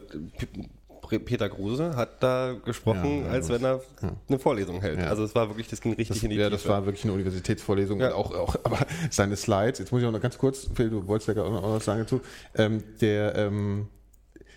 Peter 1.18 1.48
Kruse 1.48 1.96
hat 1.96 2.22
da 2.22 2.54
gesprochen, 2.64 3.20
Ja, 3.20 3.26
ja, 3.26 3.32
als 3.32 3.48
wenn 3.48 3.64
er 3.64 3.80
eine 4.28 4.38
Vorlesung 4.38 4.80
hält. 4.80 4.98
Ja. 4.98 5.06
Also 5.08 5.24
es 5.24 5.34
war 5.34 5.48
wirklich, 5.48 5.68
das 5.68 5.80
ging 5.80 5.92
richtig 5.94 6.16
Das, 6.16 6.22
in 6.22 6.30
die 6.30 6.36
ja, 6.36 6.44
Tiefe. 6.48 6.56
das 6.62 6.68
war 6.68 6.84
wirklich 6.86 7.04
eine 7.04 7.12
Universitätsvorlesung. 7.14 8.00
Ja. 8.00 8.08
Und 8.08 8.14
auch, 8.14 8.34
auch, 8.34 8.56
aber 8.64 8.78
seine 9.10 9.36
Slides, 9.36 9.78
jetzt 9.78 9.92
muss 9.92 10.00
ich 10.02 10.08
auch 10.08 10.12
noch 10.12 10.20
ganz 10.22 10.38
kurz, 10.38 10.68
Phil, 10.74 10.90
du 10.90 11.06
wolltest 11.06 11.28
ja 11.36 11.42
auch 11.42 11.50
noch 11.52 11.62
was 11.74 11.84
sagen 11.84 12.00
dazu, 12.00 12.20
ähm, 12.56 12.82
der, 13.00 13.34
ähm, 13.36 13.88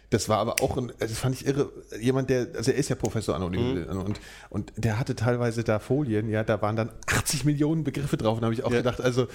das 0.09 0.29
war 0.29 0.37
aber 0.37 0.61
auch, 0.61 0.77
ein, 0.77 0.93
das 0.99 1.11
fand 1.19 1.35
ich 1.35 1.45
irre, 1.45 1.69
jemand, 1.99 2.29
der, 2.29 2.47
also 2.55 2.71
er 2.71 2.77
ist 2.77 2.87
ja 2.89 2.95
Professor 2.95 3.35
an 3.35 3.41
der 3.41 3.47
Universität 3.49 3.93
Mhm. 3.93 3.99
und, 4.01 4.19
und 4.49 4.71
der 4.77 4.99
hatte 4.99 5.15
teilweise 5.15 5.63
da 5.65 5.79
Folien, 5.79 6.29
ja, 6.29 6.43
da 6.45 6.61
waren 6.61 6.75
dann 6.77 6.91
80 7.07 7.43
Millionen 7.43 7.83
Begriffe 7.83 8.15
drauf 8.15 8.35
und 8.35 8.41
da 8.41 8.45
habe 8.45 8.53
ich 8.53 8.63
auch 8.63 8.71
Ja. 8.71 8.77
gedacht, 8.77 9.01
also 9.01 9.27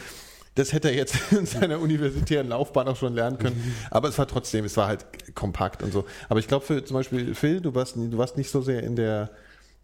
das 0.54 0.72
hätte 0.72 0.88
er 0.88 0.94
jetzt 0.94 1.16
in 1.32 1.46
seiner 1.46 1.78
universitären 1.80 2.48
Laufbahn 2.48 2.88
auch 2.88 2.96
schon 2.96 3.14
lernen 3.14 3.38
können. 3.38 3.74
Aber 3.90 4.08
es 4.08 4.18
war 4.18 4.26
trotzdem, 4.28 4.64
es 4.64 4.76
war 4.76 4.86
halt 4.88 5.34
kompakt 5.34 5.82
und 5.82 5.92
so. 5.92 6.04
Aber 6.28 6.40
ich 6.40 6.48
glaube 6.48 6.64
für 6.64 6.84
zum 6.84 6.94
Beispiel 6.94 7.34
Phil, 7.34 7.60
du 7.60 7.74
warst, 7.74 7.96
du 7.96 8.18
warst 8.18 8.36
nicht 8.36 8.50
so 8.50 8.60
sehr 8.62 8.82
in 8.82 8.96
der 8.96 9.30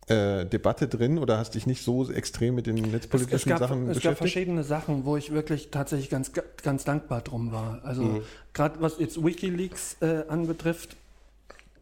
äh, 0.09 0.46
Debatte 0.46 0.88
drin 0.88 1.18
oder 1.18 1.37
hast 1.38 1.54
dich 1.54 1.66
nicht 1.66 1.83
so 1.85 2.11
extrem 2.11 2.54
mit 2.54 2.66
den 2.66 2.78
Es, 2.85 2.90
netzpolitischen 2.92 3.52
es, 3.52 3.59
gab, 3.59 3.68
Sachen 3.68 3.83
es 3.83 3.87
gab 3.87 3.94
beschäftigt? 3.94 4.18
verschiedene 4.18 4.64
Sachen, 4.64 5.04
wo 5.04 5.16
ich 5.16 5.33
wirklich 5.33 5.70
tatsächlich 5.70 6.09
ganz, 6.11 6.33
ganz 6.62 6.85
dankbar 6.85 7.20
drum 7.22 7.52
war. 7.52 7.81
Also 7.85 8.02
Mhm. 8.02 8.22
gerade 8.54 8.81
was 8.81 8.98
jetzt 8.98 9.22
Wikileaks 9.22 9.96
äh, 10.00 10.24
anbetrifft, 10.28 10.96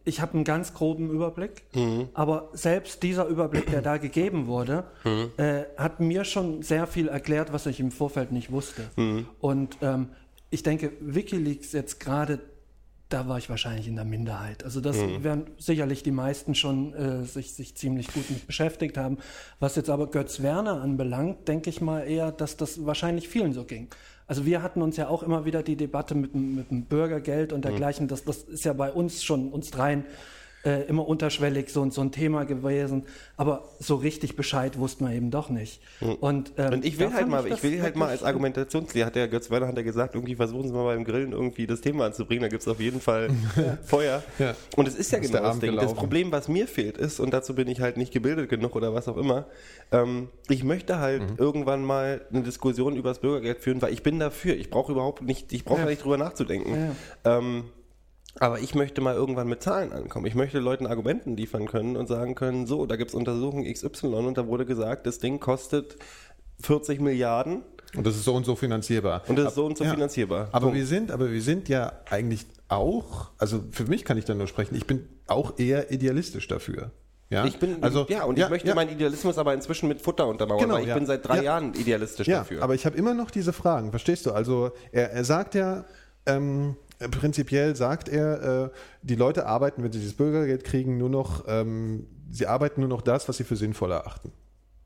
ich 0.06 0.20
habe 0.20 0.34
einen 0.34 0.44
ganz 0.44 0.72
groben 0.72 1.10
Überblick, 1.10 1.64
Mhm. 1.74 2.08
aber 2.14 2.48
selbst 2.52 3.02
dieser 3.02 3.26
Überblick, 3.26 3.66
der 3.70 3.82
da 3.82 3.96
gegeben 3.98 4.46
wurde, 4.46 4.84
Mhm. 5.04 5.30
äh, 5.36 5.64
hat 5.76 6.00
mir 6.00 6.24
schon 6.24 6.62
sehr 6.62 6.86
viel 6.86 7.08
erklärt, 7.08 7.52
was 7.52 7.66
ich 7.66 7.80
im 7.80 7.90
Vorfeld 7.90 8.32
nicht 8.32 8.50
wusste. 8.52 8.82
Mhm. 8.96 9.26
Und 9.40 9.76
ähm, 9.82 10.08
ich 10.50 10.62
denke, 10.62 10.92
Wikileaks 11.00 11.72
jetzt 11.72 11.98
gerade, 12.00 12.38
da 13.08 13.28
war 13.28 13.38
ich 13.38 13.48
wahrscheinlich 13.50 13.86
in 13.88 13.96
der 13.96 14.04
Minderheit. 14.04 14.64
Also 14.64 14.80
das 14.80 14.96
Mhm. 14.96 15.22
werden 15.24 15.46
sicherlich 15.58 16.02
die 16.02 16.10
meisten 16.12 16.54
schon 16.54 16.92
äh, 16.94 17.24
sich, 17.24 17.54
sich 17.54 17.76
ziemlich 17.76 18.06
gut 18.12 18.30
mit 18.30 18.46
beschäftigt 18.46 18.96
haben. 18.96 19.18
Was 19.60 19.76
jetzt 19.76 19.90
aber 19.90 20.08
Götz 20.10 20.40
Werner 20.42 20.80
anbelangt, 20.80 21.46
denke 21.48 21.68
ich 21.70 21.80
mal 21.80 22.00
eher, 22.00 22.32
dass 22.32 22.56
das 22.56 22.84
wahrscheinlich 22.86 23.28
vielen 23.28 23.52
so 23.52 23.64
ging. 23.64 23.88
Also 24.26 24.44
wir 24.44 24.62
hatten 24.62 24.82
uns 24.82 24.96
ja 24.96 25.08
auch 25.08 25.22
immer 25.22 25.44
wieder 25.44 25.62
die 25.62 25.76
Debatte 25.76 26.14
mit, 26.14 26.34
dem- 26.34 26.56
mit 26.56 26.70
dem 26.70 26.84
Bürgergeld 26.86 27.52
und 27.52 27.64
dergleichen. 27.64 28.08
Das, 28.08 28.24
das 28.24 28.38
ist 28.42 28.64
ja 28.64 28.72
bei 28.72 28.90
uns 28.92 29.22
schon, 29.22 29.52
uns 29.52 29.70
dreien, 29.70 30.04
äh, 30.66 30.82
immer 30.88 31.06
unterschwellig 31.08 31.70
so, 31.70 31.88
so 31.90 32.00
ein 32.02 32.10
Thema 32.12 32.44
gewesen. 32.44 33.04
Aber 33.36 33.64
so 33.78 33.94
richtig 33.94 34.36
Bescheid 34.36 34.78
wussten 34.78 35.06
wir 35.06 35.14
eben 35.14 35.30
doch 35.30 35.48
nicht. 35.48 35.80
Und, 36.20 36.52
ähm, 36.58 36.72
Und 36.74 36.84
ich 36.84 36.98
will 36.98 37.12
halt 37.14 37.28
mal, 37.28 37.46
ich 37.46 37.62
will 37.62 37.80
halt 37.80 37.94
mal 37.96 38.08
als 38.08 38.22
Argumentationslehrer, 38.22 39.06
hat 39.06 39.14
der 39.14 39.28
Götz 39.28 39.50
Werner 39.50 39.68
hat 39.68 39.76
ja 39.76 39.82
gesagt, 39.82 40.14
irgendwie 40.14 40.34
versuchen 40.34 40.66
Sie 40.68 40.74
mal 40.74 40.84
beim 40.84 41.04
Grillen 41.04 41.32
irgendwie 41.32 41.66
das 41.66 41.80
Thema 41.80 42.06
anzubringen, 42.06 42.42
da 42.42 42.48
gibt 42.48 42.62
es 42.62 42.68
auf 42.68 42.80
jeden 42.80 43.00
Fall 43.00 43.30
Feuer. 43.84 44.22
Ja. 44.38 44.54
Und 44.76 44.88
es 44.88 44.96
ist 44.96 45.12
ja 45.12 45.18
Ist 45.18 45.30
genau 45.32 45.44
das 45.44 45.58
Ding. 45.60 45.76
Das. 45.76 45.94
Problem, 45.94 46.32
was 46.32 46.48
mir 46.48 46.66
fehlt, 46.66 46.98
ist, 46.98 47.20
und 47.20 47.32
dazu 47.32 47.54
bin 47.54 47.68
ich 47.68 47.80
halt 47.80 47.96
nicht 47.96 48.12
gebildet 48.12 48.50
genug 48.50 48.74
oder 48.74 48.92
was 48.92 49.06
auch 49.08 49.16
immer, 49.16 49.46
ähm, 49.92 50.28
ich 50.48 50.64
möchte 50.64 50.98
halt 50.98 51.22
Mhm. 51.22 51.36
irgendwann 51.38 51.84
mal 51.84 52.20
eine 52.32 52.42
Diskussion 52.42 52.96
über 52.96 53.10
das 53.10 53.20
Bürgergeld 53.20 53.60
führen, 53.60 53.80
weil 53.80 53.92
ich 53.92 54.02
bin 54.02 54.18
dafür. 54.18 54.54
Ich 54.56 54.68
brauche 54.70 54.90
überhaupt 54.92 55.22
nicht, 55.22 55.52
ich 55.52 55.64
brauche 55.64 55.80
Ja. 55.80 55.86
nicht 55.86 56.02
drüber 56.04 56.18
nachzudenken. 56.18 56.96
Ähm, 57.24 57.64
aber 58.40 58.58
ich 58.60 58.74
möchte 58.74 59.00
mal 59.00 59.14
irgendwann 59.14 59.48
mit 59.48 59.62
Zahlen 59.62 59.92
ankommen. 59.92 60.26
Ich 60.26 60.34
möchte 60.34 60.58
Leuten 60.58 60.86
Argumenten 60.86 61.36
liefern 61.36 61.66
können 61.66 61.96
und 61.96 62.06
sagen 62.06 62.34
können, 62.34 62.66
so, 62.66 62.86
da 62.86 62.96
gibt 62.96 63.10
es 63.10 63.14
Untersuchungen 63.14 63.64
XY 63.72 64.06
und 64.06 64.36
da 64.38 64.46
wurde 64.46 64.66
gesagt, 64.66 65.06
das 65.06 65.18
Ding 65.18 65.40
kostet 65.40 65.96
40 66.60 67.00
Milliarden 67.00 67.62
Und 67.96 68.06
das 68.06 68.16
ist 68.16 68.24
so 68.24 68.34
und 68.34 68.44
so 68.44 68.56
finanzierbar. 68.56 69.22
und 69.28 69.36
das 69.36 69.48
ist 69.48 69.54
so 69.54 69.66
und 69.66 69.76
so 69.78 69.84
Ja. 69.84 69.90
finanzierbar. 69.92 70.48
Aber 70.52 70.66
Punkt. 70.66 70.76
wir 70.76 70.86
sind, 70.86 71.10
aber 71.10 71.30
wir 71.30 71.42
sind 71.42 71.68
ja 71.68 71.92
eigentlich 72.10 72.46
auch, 72.68 73.30
also 73.38 73.62
für 73.70 73.84
mich 73.84 74.04
kann 74.04 74.18
ich 74.18 74.24
da 74.24 74.34
nur 74.34 74.46
sprechen, 74.48 74.74
ich 74.74 74.86
bin 74.86 75.06
auch 75.26 75.58
eher 75.58 75.90
idealistisch 75.90 76.48
dafür. 76.48 76.90
Ja, 77.28 77.44
ich 77.44 77.58
bin, 77.58 77.82
also, 77.82 78.06
ja, 78.08 78.22
und 78.24 78.38
ich 78.38 78.48
möchte 78.48 78.68
ja. 78.68 78.74
meinen 78.76 78.90
Idealismus 78.92 79.36
aber 79.36 79.52
inzwischen 79.52 79.88
mit 79.88 80.00
Futter 80.00 80.28
untermauern, 80.28 80.60
Genau, 80.60 80.74
weil 80.76 80.82
ich 80.82 80.88
ja. 80.88 80.94
bin 80.94 81.06
seit 81.06 81.26
drei 81.26 81.38
Ja. 81.38 81.42
Jahren 81.42 81.74
idealistisch 81.74 82.28
Ja, 82.28 82.38
dafür. 82.38 82.62
aber 82.62 82.74
ich 82.76 82.86
habe 82.86 82.96
immer 82.96 83.14
noch 83.14 83.32
diese 83.32 83.52
Fragen, 83.52 83.90
verstehst 83.90 84.26
du? 84.26 84.30
Also 84.32 84.70
er, 84.92 85.10
er 85.12 85.24
sagt 85.24 85.54
ja, 85.56 85.84
ähm, 86.26 86.76
prinzipiell 86.98 87.76
sagt 87.76 88.08
er, 88.08 88.64
äh, 88.66 88.70
die 89.02 89.16
Leute 89.16 89.46
arbeiten, 89.46 89.82
wenn 89.82 89.92
sie 89.92 90.00
dieses 90.00 90.14
Bürgergeld 90.16 90.64
kriegen, 90.64 90.96
nur 90.98 91.10
noch, 91.10 91.44
ähm, 91.46 92.06
sie 92.30 92.46
arbeiten 92.46 92.80
nur 92.80 92.88
noch 92.88 93.02
das, 93.02 93.28
was 93.28 93.36
sie 93.36 93.44
für 93.44 93.56
sinnvoll 93.56 93.92
erachten. 93.92 94.32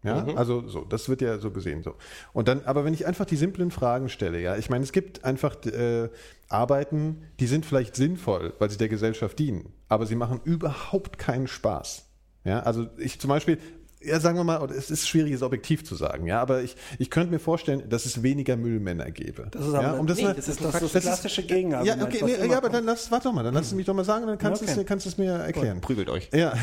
Ja, 0.02 0.22
Mhm. 0.24 0.38
also 0.38 0.66
so, 0.66 0.84
das 0.84 1.10
wird 1.10 1.20
ja 1.20 1.38
so 1.38 1.50
gesehen 1.50 1.82
so. 1.82 1.94
Und 2.32 2.48
dann, 2.48 2.62
aber 2.64 2.86
wenn 2.86 2.94
ich 2.94 3.06
einfach 3.06 3.26
die 3.26 3.36
simplen 3.36 3.70
Fragen 3.70 4.08
stelle, 4.08 4.40
ja, 4.40 4.56
ich 4.56 4.70
meine, 4.70 4.82
es 4.82 4.92
gibt 4.92 5.26
einfach 5.26 5.62
äh, 5.66 6.08
Arbeiten, 6.48 7.22
die 7.38 7.46
sind 7.46 7.66
vielleicht 7.66 7.96
sinnvoll, 7.96 8.54
weil 8.58 8.70
sie 8.70 8.78
der 8.78 8.88
Gesellschaft 8.88 9.38
dienen, 9.38 9.74
aber 9.88 10.06
sie 10.06 10.14
machen 10.16 10.40
überhaupt 10.44 11.18
keinen 11.18 11.46
Spaß. 11.46 12.06
Ja, 12.44 12.60
also 12.60 12.86
ich 12.96 13.20
zum 13.20 13.28
Beispiel, 13.28 13.58
ja, 14.02 14.18
sagen 14.20 14.36
wir 14.38 14.44
mal, 14.44 14.70
es 14.70 14.90
ist 14.90 15.08
schwierig, 15.08 15.32
es 15.34 15.42
objektiv 15.42 15.84
zu 15.84 15.94
sagen, 15.94 16.26
ja, 16.26 16.40
aber 16.40 16.62
ich, 16.62 16.76
ich 16.98 17.10
könnte 17.10 17.32
mir 17.32 17.38
vorstellen, 17.38 17.88
dass 17.88 18.06
es 18.06 18.22
weniger 18.22 18.56
Müllmänner 18.56 19.10
gäbe. 19.10 19.48
Das 19.50 19.66
ist 19.66 19.74
aber 19.74 19.82
ja, 19.82 19.92
um 19.92 20.06
das, 20.06 20.16
nee, 20.18 20.24
mal- 20.24 20.34
das 20.34 20.48
ist 20.48 20.60
das, 20.64 20.72
das, 20.92 21.02
klassische 21.02 21.42
Gegenargument. 21.42 22.00
ja, 22.00 22.06
okay, 22.06 22.22
nee, 22.24 22.50
ja, 22.50 22.56
aber 22.56 22.68
dann 22.70 22.84
lass, 22.84 23.10
warte 23.10 23.24
doch 23.28 23.34
mal, 23.34 23.42
dann 23.42 23.54
lass 23.54 23.66
es 23.66 23.72
mich 23.74 23.86
doch 23.86 23.94
mal 23.94 24.04
sagen, 24.04 24.26
dann 24.26 24.38
kannst, 24.38 24.62
Okay. 24.62 24.74
du 24.74 24.80
es, 24.80 24.86
kannst 24.86 25.06
du 25.06 25.10
es 25.10 25.18
mir 25.18 25.32
erklären. 25.32 25.80
Prügelt 25.80 26.08
euch. 26.08 26.28
Ja, 26.32 26.54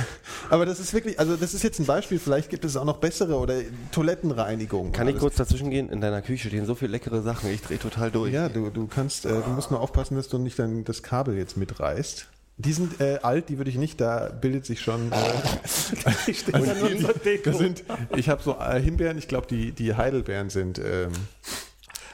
aber 0.49 0.65
das 0.65 0.79
ist 0.79 0.93
wirklich, 0.93 1.19
also 1.19 1.35
das 1.35 1.53
ist 1.53 1.63
jetzt 1.63 1.79
ein 1.79 1.85
Beispiel, 1.85 2.19
vielleicht 2.19 2.49
gibt 2.49 2.65
es 2.65 2.75
auch 2.75 2.85
noch 2.85 2.97
bessere 2.97 3.35
oder 3.37 3.55
Toilettenreinigung. 3.91 4.91
Kann 4.91 5.07
ich 5.07 5.13
das- 5.15 5.21
kurz 5.21 5.35
dazwischen 5.35 5.69
gehen? 5.69 5.89
In 5.89 6.01
deiner 6.01 6.21
Küche 6.21 6.47
stehen 6.49 6.65
so 6.65 6.75
viele 6.75 6.91
leckere 6.91 7.21
Sachen, 7.21 7.49
ich 7.51 7.61
drehe 7.61 7.79
total 7.79 8.11
durch. 8.11 8.33
Ja, 8.33 8.49
du, 8.49 8.69
du 8.69 8.87
kannst, 8.87 9.25
äh, 9.25 9.29
du 9.29 9.49
musst 9.51 9.71
nur 9.71 9.79
aufpassen, 9.79 10.15
dass 10.15 10.27
du 10.27 10.37
nicht 10.37 10.57
dein, 10.59 10.83
das 10.83 11.03
Kabel 11.03 11.35
jetzt 11.37 11.57
mitreißt. 11.57 12.27
Die 12.59 12.73
sind 12.73 12.99
äh, 12.99 13.19
alt, 13.21 13.49
die 13.49 13.57
würde 13.59 13.69
ich 13.69 13.77
nicht, 13.77 14.01
da 14.01 14.29
bildet 14.29 14.65
sich 14.65 14.81
schon. 14.81 15.11
Äh, 15.11 15.15
Die 16.25 17.41
das 17.43 17.57
sind, 17.59 17.83
ich 18.15 18.29
habe 18.29 18.41
so 18.41 18.57
äh, 18.59 18.81
Himbeeren, 18.81 19.17
ich 19.17 19.27
glaube, 19.27 19.45
die, 19.47 19.71
die 19.71 19.93
Heidelbeeren 19.93 20.49
sind. 20.49 20.79
Ähm, 20.79 21.11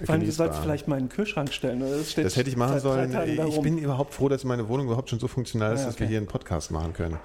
Vor 0.03 0.15
allem, 0.15 0.25
du 0.25 0.31
sollst 0.31 0.59
vielleicht 0.59 0.89
mal 0.89 0.99
in 0.99 1.05
den 1.05 1.09
Kühlschrank 1.09 1.53
stellen. 1.53 1.81
Oder? 1.81 1.97
Das, 1.97 2.11
steht 2.11 2.25
Das 2.25 2.35
hätte 2.35 2.49
ich 2.49 2.57
machen 2.57 2.79
sollen. 2.81 3.15
Ich 3.47 3.61
bin 3.61 3.77
überhaupt 3.77 4.13
froh, 4.13 4.27
dass 4.27 4.43
meine 4.43 4.67
Wohnung 4.67 4.87
überhaupt 4.87 5.09
schon 5.09 5.19
so 5.19 5.29
funktional 5.29 5.75
ist, 5.75 5.81
Ja, 5.81 5.85
dass 5.87 5.99
wir 5.99 6.05
okay. 6.05 6.11
hier 6.11 6.17
einen 6.17 6.27
Podcast 6.27 6.71
machen 6.71 6.91
können. 6.91 7.17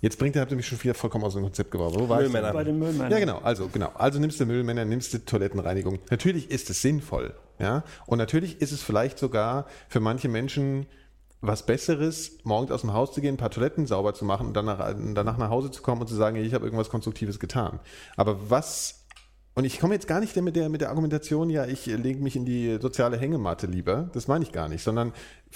Jetzt 0.00 0.18
bringt 0.18 0.34
ihr, 0.34 0.40
habt 0.40 0.50
ihr 0.50 0.56
mich 0.56 0.66
schon 0.66 0.82
wieder 0.82 0.94
vollkommen 0.94 1.24
aus 1.24 1.34
dem 1.34 1.42
Konzept 1.42 1.70
geworfen. 1.70 2.00
Wo 2.00 2.08
war 2.08 2.20
ich 2.22 2.28
Müllmänner. 2.28 2.52
bei 2.52 2.64
den 2.64 2.78
Müllmännern. 2.78 3.10
Ja, 3.10 3.18
genau. 3.18 3.38
Also, 3.38 3.68
genau. 3.68 3.90
Also 3.94 4.18
nimmst 4.18 4.40
du 4.40 4.46
Müllmänner, 4.46 4.84
nimmst 4.84 5.12
du 5.12 5.18
Toilettenreinigung. 5.18 5.98
Natürlich 6.10 6.50
ist 6.50 6.70
es 6.70 6.80
sinnvoll. 6.80 7.34
Ja. 7.58 7.84
Und 8.06 8.18
natürlich 8.18 8.60
ist 8.60 8.72
es 8.72 8.82
vielleicht 8.82 9.18
sogar 9.18 9.66
für 9.88 10.00
manche 10.00 10.28
Menschen 10.28 10.86
was 11.46 11.66
Besseres, 11.66 12.38
morgens 12.44 12.70
aus 12.70 12.80
dem 12.82 12.92
Haus 12.92 13.12
zu 13.12 13.20
gehen, 13.20 13.34
ein 13.34 13.38
paar 13.38 13.50
Toiletten 13.50 13.86
sauber 13.86 14.14
zu 14.14 14.24
machen 14.24 14.46
und 14.48 14.54
danach, 14.54 14.94
danach 15.14 15.36
nach 15.38 15.50
Hause 15.50 15.70
zu 15.70 15.82
kommen 15.82 16.00
und 16.00 16.08
zu 16.08 16.14
sagen, 16.14 16.36
ich 16.36 16.54
habe 16.54 16.64
irgendwas 16.64 16.88
Konstruktives 16.90 17.38
getan. 17.38 17.80
Aber 18.16 18.50
was, 18.50 19.04
und 19.54 19.64
ich 19.64 19.78
komme 19.78 19.94
jetzt 19.94 20.06
gar 20.08 20.20
nicht 20.20 20.34
mit 20.36 20.56
der, 20.56 20.68
mit 20.68 20.80
der 20.80 20.88
Argumentation, 20.90 21.50
ja, 21.50 21.66
ich 21.66 21.86
lege 21.86 22.20
mich 22.20 22.36
in 22.36 22.44
die 22.44 22.78
soziale 22.80 23.16
Hängematte 23.18 23.66
lieber, 23.66 24.10
das 24.12 24.28
meine 24.28 24.44
ich 24.44 24.52
gar 24.52 24.68
nicht, 24.68 24.82
sondern 24.82 25.12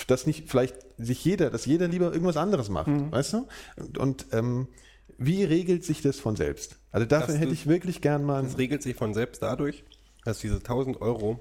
dass 0.07 0.27
nicht 0.27 0.49
vielleicht 0.49 0.77
sich 0.99 1.25
jeder, 1.25 1.51
dass 1.51 1.67
jeder 1.67 1.89
lieber 1.89 2.13
irgendwas 2.13 2.37
anderes 2.37 2.69
macht, 2.69 2.89
weißt 3.11 3.33
du? 3.33 3.47
Und, 3.77 3.99
und 3.99 4.27
ähm, 4.33 4.69
wie 5.17 5.43
regelt 5.45 5.85
sich 5.85 6.01
das 6.03 6.21
von 6.21 6.37
selbst? 6.37 6.77
Also 6.93 7.07
dafür 7.07 7.35
Dass 7.35 7.41
hätte 7.43 7.53
ich 7.53 7.67
wirklich 7.67 8.01
gern 8.01 8.25
mal. 8.25 8.43
Das 8.43 8.57
regelt 8.59 8.83
sich 8.83 8.95
von 8.95 9.15
selbst 9.15 9.43
dadurch, 9.43 9.85
dass 10.25 10.39
diese 10.39 10.57
1000 10.57 11.01
Euro 11.01 11.41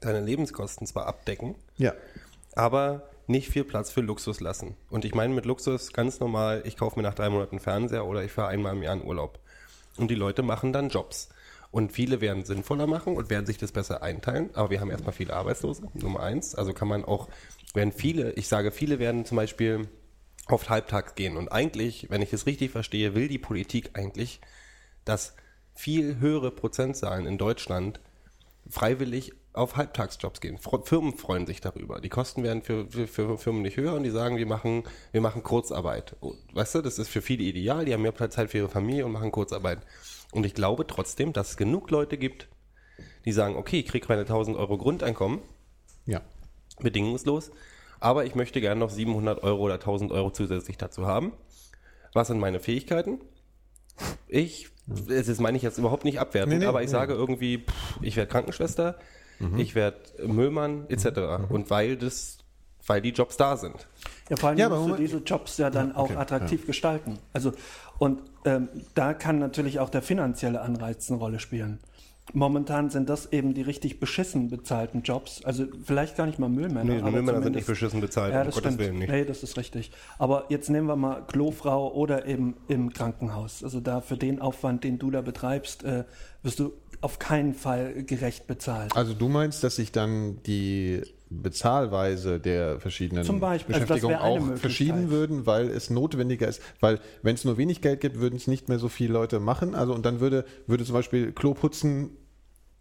deine 0.00 0.20
Lebenskosten 0.20 0.86
zwar 0.86 1.06
abdecken, 1.06 1.54
Ja. 1.78 1.94
aber 2.54 3.08
nicht 3.32 3.48
viel 3.48 3.64
Platz 3.64 3.90
für 3.90 4.00
Luxus 4.00 4.40
lassen. 4.40 4.76
Und 4.88 5.04
ich 5.04 5.14
meine 5.14 5.34
mit 5.34 5.44
Luxus 5.44 5.92
ganz 5.92 6.20
normal, 6.20 6.62
ich 6.64 6.76
kaufe 6.76 6.96
mir 6.98 7.02
nach 7.02 7.14
drei 7.14 7.28
Monaten 7.28 7.58
Fernseher 7.58 8.06
oder 8.06 8.22
ich 8.22 8.30
fahre 8.30 8.50
einmal 8.50 8.76
im 8.76 8.82
Jahr 8.82 8.94
in 8.94 9.04
Urlaub. 9.04 9.40
Und 9.96 10.10
die 10.10 10.14
Leute 10.14 10.42
machen 10.42 10.72
dann 10.72 10.88
Jobs. 10.88 11.28
Und 11.72 11.90
viele 11.90 12.20
werden 12.20 12.44
sinnvoller 12.44 12.86
machen 12.86 13.16
und 13.16 13.30
werden 13.30 13.46
sich 13.46 13.58
das 13.58 13.72
besser 13.72 14.02
einteilen. 14.02 14.50
Aber 14.54 14.70
wir 14.70 14.80
haben 14.80 14.90
erstmal 14.90 15.14
viele 15.14 15.34
Arbeitslose, 15.34 15.88
Nummer 15.94 16.20
eins. 16.20 16.54
Also 16.54 16.72
kann 16.72 16.86
man 16.86 17.04
auch, 17.04 17.28
werden 17.74 17.92
viele, 17.92 18.32
ich 18.32 18.46
sage, 18.46 18.70
viele 18.70 18.98
werden 18.98 19.24
zum 19.24 19.36
Beispiel 19.36 19.88
oft 20.48 20.68
halbtags 20.68 21.14
gehen. 21.14 21.36
Und 21.36 21.50
eigentlich, 21.50 22.08
wenn 22.10 22.22
ich 22.22 22.32
es 22.32 22.46
richtig 22.46 22.70
verstehe, 22.70 23.14
will 23.14 23.26
die 23.26 23.38
Politik 23.38 23.90
eigentlich, 23.94 24.40
dass 25.04 25.34
viel 25.74 26.18
höhere 26.20 26.50
Prozentzahlen 26.50 27.26
in 27.26 27.38
Deutschland 27.38 28.00
freiwillig 28.68 29.32
auf 29.54 29.76
Halbtagsjobs 29.76 30.40
gehen. 30.40 30.58
Firmen 30.84 31.14
freuen 31.16 31.46
sich 31.46 31.60
darüber. 31.60 32.00
Die 32.00 32.08
Kosten 32.08 32.42
werden 32.42 32.62
für, 32.62 32.86
für, 32.88 33.06
für 33.06 33.36
Firmen 33.38 33.62
nicht 33.62 33.76
höher 33.76 33.94
und 33.94 34.02
die 34.02 34.10
sagen, 34.10 34.36
wir 34.38 34.46
machen, 34.46 34.84
wir 35.12 35.20
machen 35.20 35.42
Kurzarbeit. 35.42 36.16
Oh, 36.20 36.32
Weißt 36.54 36.74
du, 36.74 36.80
das 36.82 36.98
ist 36.98 37.08
für 37.08 37.20
viele 37.22 37.42
ideal. 37.42 37.84
Die 37.84 37.92
haben 37.92 38.02
mehr 38.02 38.14
Zeit 38.30 38.50
für 38.50 38.58
ihre 38.58 38.68
Familie 38.68 39.04
und 39.04 39.12
machen 39.12 39.30
Kurzarbeit. 39.30 39.80
Und 40.32 40.46
ich 40.46 40.54
glaube 40.54 40.86
trotzdem, 40.86 41.32
dass 41.34 41.50
es 41.50 41.56
genug 41.58 41.90
Leute 41.90 42.16
gibt, 42.16 42.48
die 43.26 43.32
sagen, 43.32 43.56
okay, 43.56 43.80
ich 43.80 43.86
kriege 43.86 44.06
meine 44.08 44.22
1000 44.22 44.56
Euro 44.56 44.78
Grundeinkommen, 44.78 45.40
Ja. 46.06 46.22
bedingungslos, 46.80 47.50
aber 48.00 48.24
ich 48.24 48.34
möchte 48.34 48.60
gerne 48.60 48.80
noch 48.80 48.90
700 48.90 49.42
Euro 49.42 49.60
oder 49.62 49.74
1000 49.74 50.10
Euro 50.12 50.30
zusätzlich 50.30 50.78
dazu 50.78 51.06
haben. 51.06 51.32
Was 52.14 52.28
sind 52.28 52.40
meine 52.40 52.58
Fähigkeiten? 52.60 53.20
Ich, 54.26 54.70
das 54.86 55.38
meine 55.38 55.56
ich 55.58 55.62
jetzt 55.62 55.78
überhaupt 55.78 56.04
nicht 56.04 56.18
abwertend, 56.18 56.54
Nee, 56.54 56.58
nee, 56.60 56.66
aber 56.66 56.80
ich 56.80 56.86
nee. 56.88 56.92
sage 56.92 57.12
irgendwie, 57.12 57.58
pff, 57.58 57.98
ich 58.00 58.16
werde 58.16 58.30
Krankenschwester, 58.30 58.98
ich 59.56 59.74
werde 59.74 59.98
Müllmann 60.26 60.86
etc. 60.88 61.48
Und 61.48 61.70
weil 61.70 61.96
das, 61.96 62.38
weil 62.86 63.00
die 63.00 63.10
Jobs 63.10 63.36
da 63.36 63.56
sind. 63.56 63.86
Ja, 64.28 64.36
vor 64.36 64.50
allem 64.50 64.58
Ja, 64.58 64.68
musst 64.68 64.90
du 64.90 64.94
diese 64.96 65.18
Jobs 65.18 65.58
ja 65.58 65.70
dann 65.70 65.94
auch 65.94 66.04
okay, 66.04 66.16
attraktiv 66.16 66.66
gestalten. 66.66 67.18
Also, 67.32 67.52
und 67.98 68.22
ähm, 68.44 68.68
da 68.94 69.14
kann 69.14 69.38
natürlich 69.38 69.78
auch 69.78 69.90
der 69.90 70.02
finanzielle 70.02 70.60
Anreiz 70.60 71.10
eine 71.10 71.18
Rolle 71.18 71.38
spielen. 71.38 71.78
Momentan 72.34 72.88
sind 72.88 73.10
das 73.10 73.32
eben 73.32 73.52
die 73.52 73.62
richtig 73.62 73.98
beschissen 73.98 74.48
bezahlten 74.48 75.02
Jobs. 75.02 75.44
Also 75.44 75.66
vielleicht 75.84 76.16
gar 76.16 76.24
nicht 76.26 76.38
mal 76.38 76.48
Müllmänner. 76.48 76.94
Nee, 76.94 77.00
aber 77.00 77.10
Müllmänner 77.10 77.42
sind 77.42 77.56
nicht 77.56 77.66
beschissen 77.66 78.00
bezahlt, 78.00 78.32
Ja, 78.32 78.40
um 78.40 78.46
das 78.46 78.54
Gottes 78.54 78.74
stimmt. 78.74 78.88
Willen 78.88 78.98
nicht. 79.00 79.10
Nee, 79.10 79.24
das 79.24 79.42
ist 79.42 79.56
richtig. 79.56 79.90
Aber 80.18 80.46
jetzt 80.48 80.70
nehmen 80.70 80.86
wir 80.86 80.96
mal 80.96 81.22
Klofrau 81.26 81.92
oder 81.92 82.26
eben 82.26 82.56
im 82.68 82.92
Krankenhaus. 82.92 83.64
Also 83.64 83.80
da 83.80 84.00
für 84.00 84.16
den 84.16 84.40
Aufwand, 84.40 84.84
den 84.84 84.98
du 84.98 85.10
da 85.10 85.20
betreibst, 85.20 85.82
äh, 85.84 86.04
wirst 86.42 86.60
du 86.60 86.72
auf 87.02 87.18
keinen 87.18 87.52
Fall 87.52 88.04
gerecht 88.04 88.46
bezahlt. 88.46 88.96
Also 88.96 89.12
du 89.12 89.28
meinst, 89.28 89.62
dass 89.64 89.76
sich 89.76 89.92
dann 89.92 90.42
die 90.44 91.02
Bezahlweise 91.28 92.38
der 92.38 92.78
verschiedenen 92.78 93.24
Zum 93.24 93.40
Beispiel, 93.40 93.74
also 93.74 94.08
wäre 94.08 94.20
eine 94.20 94.20
auch 94.20 94.56
verschieben 94.56 95.10
würden, 95.10 95.46
weil 95.46 95.68
es 95.68 95.90
notwendiger 95.90 96.46
ist, 96.46 96.62
weil 96.80 97.00
wenn 97.22 97.34
es 97.34 97.44
nur 97.44 97.56
wenig 97.56 97.80
Geld 97.80 98.00
gibt, 98.00 98.18
würden 98.18 98.36
es 98.36 98.46
nicht 98.46 98.68
mehr 98.68 98.78
so 98.78 98.88
viele 98.88 99.14
Leute 99.14 99.40
machen. 99.40 99.74
Also 99.74 99.94
und 99.94 100.06
dann 100.06 100.20
würde, 100.20 100.44
würde 100.66 100.84
zum 100.84 100.94
Beispiel 100.94 101.32
Kloputzen 101.32 102.10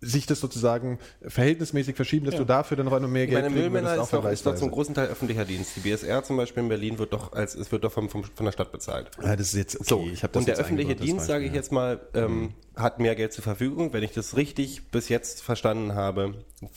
sich 0.03 0.25
das 0.25 0.39
sozusagen 0.39 0.97
verhältnismäßig 1.21 1.95
verschieben, 1.95 2.25
dass 2.25 2.35
du 2.35 2.43
dafür 2.43 2.75
dann 2.75 2.87
noch 2.87 2.93
einmal 2.93 3.09
mehr 3.09 3.27
Geld 3.27 3.43
meine, 3.43 3.53
kriegen 3.53 3.71
Müllmänner 3.71 4.01
ist 4.01 4.11
doch, 4.11 4.25
ist 4.25 4.45
doch 4.47 4.55
zum 4.55 4.71
großen 4.71 4.95
Teil 4.95 5.07
öffentlicher 5.09 5.45
Dienst. 5.45 5.75
Die 5.75 5.81
BSR 5.81 6.23
zum 6.23 6.37
Beispiel 6.37 6.63
in 6.63 6.69
Berlin 6.69 6.97
wird 6.97 7.13
doch 7.13 7.33
als 7.33 7.53
es 7.53 7.71
wird 7.71 7.83
doch 7.83 7.91
vom, 7.91 8.09
vom, 8.09 8.23
von 8.23 8.45
der 8.45 8.51
Stadt 8.51 8.71
bezahlt. 8.71 9.11
Ja, 9.21 9.35
das 9.35 9.49
ist 9.49 9.55
jetzt 9.55 9.75
okay. 9.75 9.85
So, 9.87 10.07
ich 10.11 10.21
das 10.21 10.31
und 10.33 10.47
der 10.47 10.57
öffentliche 10.57 10.95
Dienst, 10.95 11.27
sage 11.27 11.45
ich 11.45 11.53
jetzt 11.53 11.71
mal, 11.71 12.01
ähm, 12.15 12.53
hat 12.75 12.99
mehr 12.99 13.15
Geld 13.15 13.31
zur 13.31 13.43
Verfügung. 13.43 13.93
Wenn 13.93 14.01
ich 14.01 14.11
das 14.11 14.35
richtig 14.35 14.89
bis 14.89 15.07
jetzt 15.07 15.43
verstanden 15.43 15.93
habe, 15.93 16.33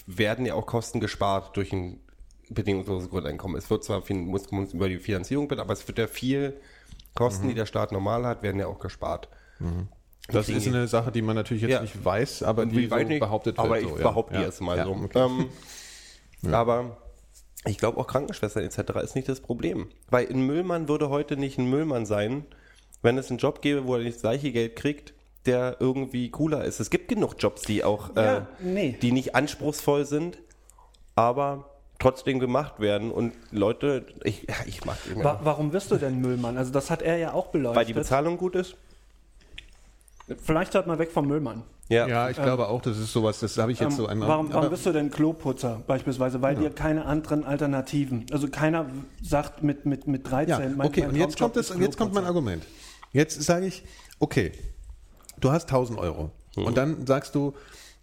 werden 0.07 0.45
ja 0.45 0.53
auch 0.53 0.67
Kosten 0.67 1.01
gespart 1.01 1.57
durch 1.57 1.73
ein 1.73 2.01
bedingungsloses 2.51 3.09
Grundeinkommen. 3.09 3.57
Es 3.57 3.71
wird 3.71 3.85
zwar 3.85 4.03
viel, 4.03 4.17
muss 4.17 4.51
man 4.51 4.67
über 4.69 4.91
die 4.91 4.99
Finanzierung 4.99 5.49
bitte, 5.49 5.63
aber 5.63 5.73
es 5.73 5.89
wird 5.89 5.99
ja 5.99 6.07
viel 6.09 6.59
Kosten, 7.15 7.45
Mhm. 7.45 7.49
die 7.51 7.55
der 7.55 7.67
Staat 7.67 7.91
normal 7.91 8.27
hat, 8.27 8.43
werden 8.43 8.61
ja 8.61 8.67
auch 8.67 8.81
gespart. 8.81 9.29
Das 10.29 10.49
ist 10.49 10.67
eine 10.67 10.89
Sache, 10.89 11.13
die 11.13 11.21
man 11.23 11.37
natürlich 11.37 11.63
jetzt 11.63 11.73
Ja. 11.73 11.83
nicht 11.83 12.03
weiß, 12.05 12.43
aber 12.45 12.65
die 12.67 12.87
so 12.89 12.97
nicht, 12.97 13.21
behauptet 13.21 13.59
aber 13.59 13.71
wird. 13.75 13.83
ich 13.83 13.89
so, 13.91 13.97
ja. 13.99 14.03
behaupte 14.03 14.35
ja. 14.37 14.43
jetzt 14.43 14.61
mal 14.61 14.77
ja, 14.77 14.85
so. 14.85 14.91
Okay. 14.93 15.19
Ähm, 16.45 16.53
Aber 16.53 16.99
ich 17.67 17.79
glaube 17.79 17.99
auch 17.99 18.07
Krankenschwestern 18.07 18.65
etc. 18.65 18.79
ist 19.03 19.15
nicht 19.15 19.29
das 19.29 19.41
Problem. 19.41 19.89
Weil 20.11 20.29
ein 20.29 20.43
Müllmann 20.47 20.89
würde 20.89 21.09
heute 21.09 21.37
nicht 21.39 21.59
ein 21.59 21.71
Müllmann 21.71 22.05
sein, 22.05 22.45
wenn 23.01 23.17
es 23.17 23.31
einen 23.31 23.39
Job 23.39 23.63
gäbe, 23.63 23.87
wo 23.87 23.95
er 23.97 24.03
nicht 24.03 24.17
das 24.17 24.23
gleiche 24.23 24.53
Geld 24.53 24.77
kriegt, 24.77 25.15
der 25.47 25.77
irgendwie 25.81 26.31
cooler 26.31 26.65
ist. 26.65 26.81
Es 26.81 26.91
gibt 26.91 27.09
genug 27.09 27.37
Jobs, 27.39 27.63
die 27.63 27.83
auch, 27.85 28.15
äh, 28.17 28.25
Ja, 28.25 28.47
nee. 28.61 28.99
die 29.01 29.13
nicht 29.13 29.35
anspruchsvoll 29.35 30.05
sind, 30.05 30.39
aber 31.15 31.71
trotzdem 31.99 32.39
gemacht 32.41 32.81
werden 32.81 33.11
und 33.11 33.33
Leute, 33.51 34.05
ich, 34.25 34.43
ja, 34.49 34.57
ich 34.67 34.85
mag 34.85 34.97
den 35.05 35.23
Wa 35.25 35.41
warum 35.45 35.73
wirst 35.73 35.91
du 35.91 35.97
denn 35.97 36.21
Müllmann? 36.21 36.59
Also 36.59 36.73
das 36.73 36.91
hat 36.91 37.01
er 37.03 37.17
ja 37.17 37.33
auch 37.33 37.47
beleuchtet. 37.49 37.77
weil 37.77 37.87
die 37.87 37.93
Bezahlung 37.95 38.37
gut 38.37 38.55
ist. 38.57 38.77
Vielleicht 40.43 40.75
hört 40.75 40.87
man 40.87 40.99
weg 40.99 41.11
vom 41.11 41.27
Müllmann. 41.29 41.63
Ja, 41.91 42.07
Ja, 42.09 42.31
ich 42.31 42.37
glaube 42.41 42.69
auch, 42.69 42.81
das 42.81 42.97
ist 42.99 43.13
sowas, 43.13 43.41
das 43.41 43.59
habe 43.59 43.71
ich 43.73 43.79
jetzt 43.79 43.91
Ähm, 43.93 43.97
so 43.99 44.07
einmal. 44.07 44.27
warum, 44.29 44.49
warum 44.49 44.63
aber- 44.63 44.71
bist 44.71 44.87
du 44.87 44.93
denn 44.93 45.11
Kloputzer 45.11 45.83
beispielsweise? 45.87 46.41
Weil 46.41 46.55
dir 46.57 46.71
keine 46.71 47.05
anderen 47.05 47.45
Alternativen. 47.45 48.25
Also 48.33 48.49
keiner 48.49 48.87
sagt 49.23 49.63
mit, 49.63 49.85
mit, 49.85 50.07
mit 50.07 50.31
13. 50.31 50.49
Ja, 50.49 50.59
mein- 50.77 50.87
okay, 50.89 51.03
mein 51.03 51.11
und 51.11 51.17
jetzt 51.17 51.39
kommt, 51.39 51.57
das, 51.57 51.69
jetzt 51.79 51.99
kommt 51.99 52.15
mein. 52.15 52.25
Argument. 52.25 52.65
Jetzt 53.13 53.43
sage 53.43 53.67
ich, 53.67 53.85
okay, 54.19 54.53
du 55.41 55.53
hast 55.53 55.65
1000 55.71 55.99
Euro. 55.99 56.31
Und 56.57 56.77
dann 56.79 57.07
sagst 57.07 57.35
du, 57.35 57.53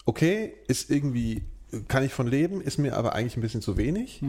okay, 0.06 0.54
ist 0.68 0.92
irgendwie, 0.92 1.44
kann 1.88 2.04
ich 2.04 2.14
von 2.14 2.28
leben, 2.28 2.62
ist 2.62 2.78
mir 2.78 2.96
aber 2.98 3.14
eigentlich 3.14 3.36
ein 3.36 3.42
bisschen 3.42 3.62
zu 3.62 3.78
wenig. 3.78 4.22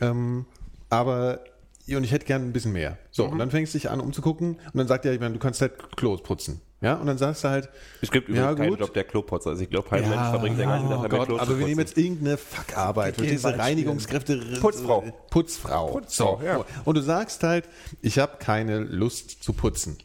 Ähm, 0.00 0.44
aber, 0.90 1.40
und 1.88 2.04
ich 2.04 2.12
hätte 2.12 2.26
gern 2.26 2.42
ein 2.42 2.52
bisschen 2.52 2.72
mehr. 2.72 2.98
So, 3.10 3.24
und 3.26 3.38
dann 3.38 3.50
fängst 3.50 3.72
du 3.72 3.78
dich 3.78 3.88
an 3.88 4.00
umzugucken 4.00 4.56
und 4.56 4.76
dann 4.76 4.86
sagt 4.86 5.06
er, 5.06 5.12
ich 5.14 5.20
meine, 5.20 5.32
du 5.32 5.40
kannst 5.40 5.62
halt 5.62 5.96
Klos 5.96 6.22
putzen. 6.22 6.60
Ja, 6.82 6.94
und 6.94 7.06
dann 7.06 7.16
sagst 7.16 7.44
du 7.44 7.48
halt, 7.48 7.70
es 8.00 8.10
gibt 8.10 8.28
ja, 8.28 8.34
übrigens 8.34 8.58
keinen 8.58 8.70
gut. 8.70 8.80
Job, 8.80 8.94
der 8.94 9.04
Kloputzer 9.04 9.52
ist. 9.52 9.60
Ich 9.60 9.70
glaube, 9.70 9.88
kein 9.88 10.02
Mensch 10.08 10.28
verbringt 10.30 10.58
den 10.58 10.68
ganzen 10.68 10.88
Tag 10.88 10.98
oh 10.98 11.02
damit 11.02 11.10
Gott, 11.12 11.26
Klo 11.28 11.36
zu 11.36 11.42
aber 11.42 11.58
wir 11.58 11.66
nehmen 11.66 11.80
jetzt 11.80 11.96
irgendeine 11.96 12.36
Fuckarbeit. 12.36 13.18
Wald 13.18 13.30
spielen. 13.30 13.60
Reinigungskräfte. 13.60 14.36
Putzfrau. 14.60 15.04
Putzfrau. 15.30 15.92
Putzfrau, 15.92 16.38
so. 16.40 16.44
ja. 16.44 16.64
Und 16.84 16.96
du 16.96 17.00
sagst 17.00 17.42
halt, 17.44 17.68
ich 18.00 18.18
habe 18.18 18.38
keine 18.38 18.80
Lust 18.80 19.42
zu 19.42 19.52
putzen. 19.52 19.96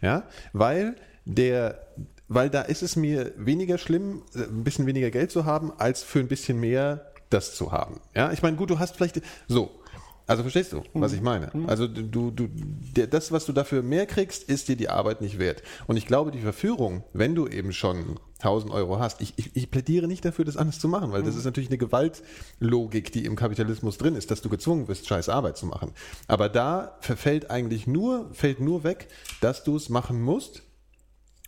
Ja, 0.00 0.24
weil 0.52 0.96
der, 1.24 1.86
weil 2.28 2.50
da 2.50 2.62
ist 2.62 2.82
es 2.82 2.96
mir 2.96 3.32
weniger 3.36 3.78
schlimm, 3.78 4.22
äh, 4.34 4.44
ein 4.44 4.64
bisschen 4.64 4.86
weniger 4.86 5.10
Geld 5.10 5.30
zu 5.30 5.44
haben, 5.44 5.72
als 5.78 6.02
für 6.02 6.20
ein 6.20 6.28
bisschen 6.28 6.58
mehr 6.58 7.12
das 7.30 7.54
zu 7.54 7.72
haben. 7.72 8.00
Ja, 8.14 8.32
ich 8.32 8.42
meine, 8.42 8.56
gut, 8.56 8.70
du 8.70 8.78
hast 8.78 8.96
vielleicht 8.96 9.20
so. 9.48 9.70
Also 10.26 10.42
verstehst 10.42 10.72
du, 10.72 10.82
was 10.94 11.12
ich 11.12 11.20
meine? 11.20 11.50
Also 11.66 11.86
du, 11.88 12.30
du, 12.30 12.48
der, 12.96 13.06
das, 13.06 13.32
was 13.32 13.44
du 13.44 13.52
dafür 13.52 13.82
mehr 13.82 14.06
kriegst, 14.06 14.44
ist 14.44 14.68
dir 14.68 14.76
die 14.76 14.88
Arbeit 14.88 15.20
nicht 15.20 15.38
wert. 15.38 15.62
Und 15.86 15.96
ich 15.96 16.06
glaube, 16.06 16.30
die 16.30 16.40
Verführung, 16.40 17.04
wenn 17.12 17.34
du 17.34 17.48
eben 17.48 17.72
schon 17.72 18.18
1000 18.38 18.72
Euro 18.72 18.98
hast, 18.98 19.20
ich, 19.20 19.34
ich, 19.36 19.54
ich 19.54 19.70
plädiere 19.70 20.06
nicht 20.06 20.24
dafür, 20.24 20.44
das 20.44 20.56
anders 20.56 20.78
zu 20.78 20.88
machen, 20.88 21.12
weil 21.12 21.22
das 21.22 21.36
ist 21.36 21.44
natürlich 21.44 21.70
eine 21.70 21.78
Gewaltlogik, 21.78 23.12
die 23.12 23.24
im 23.24 23.36
Kapitalismus 23.36 23.98
drin 23.98 24.16
ist, 24.16 24.30
dass 24.30 24.42
du 24.42 24.48
gezwungen 24.48 24.88
wirst, 24.88 25.06
scheiß 25.06 25.28
Arbeit 25.28 25.56
zu 25.56 25.66
machen. 25.66 25.92
Aber 26.28 26.48
da 26.48 26.96
verfällt 27.00 27.50
eigentlich 27.50 27.86
nur, 27.86 28.30
fällt 28.32 28.60
nur 28.60 28.84
weg, 28.84 29.08
dass 29.40 29.64
du 29.64 29.76
es 29.76 29.88
machen 29.88 30.20
musst. 30.20 30.62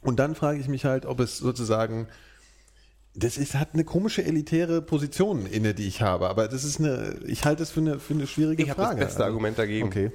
Und 0.03 0.19
dann 0.19 0.35
frage 0.35 0.61
ich 0.61 0.69
mich 0.69 0.85
halt, 0.85 1.07
ob 1.07 1.21
es 1.21 1.39
sozusagen 1.39 2.09
das 3.15 3.37
ist, 3.39 3.55
hat 3.55 3.71
eine 3.75 3.85
komische 3.85 4.25
elitäre 4.25 4.83
Position 4.83 5.47
inne, 5.47 5.75
die 5.75 5.87
ich 5.87 6.03
habe. 6.03 6.29
Aber 6.29 6.49
das 6.49 6.65
ist 6.65 6.81
eine, 6.81 7.17
ich 7.27 7.45
halte 7.45 7.63
es 7.63 7.71
für 7.71 7.81
eine, 7.81 7.99
für 8.01 8.15
eine 8.15 8.27
schwierige 8.27 8.63
Ich 8.63 8.71
habe 8.71 8.81
das 8.81 8.89
Frage. 8.91 9.05
beste 9.05 9.25
Argument 9.25 9.59
dagegen. 9.59 9.87
Okay. 9.89 10.11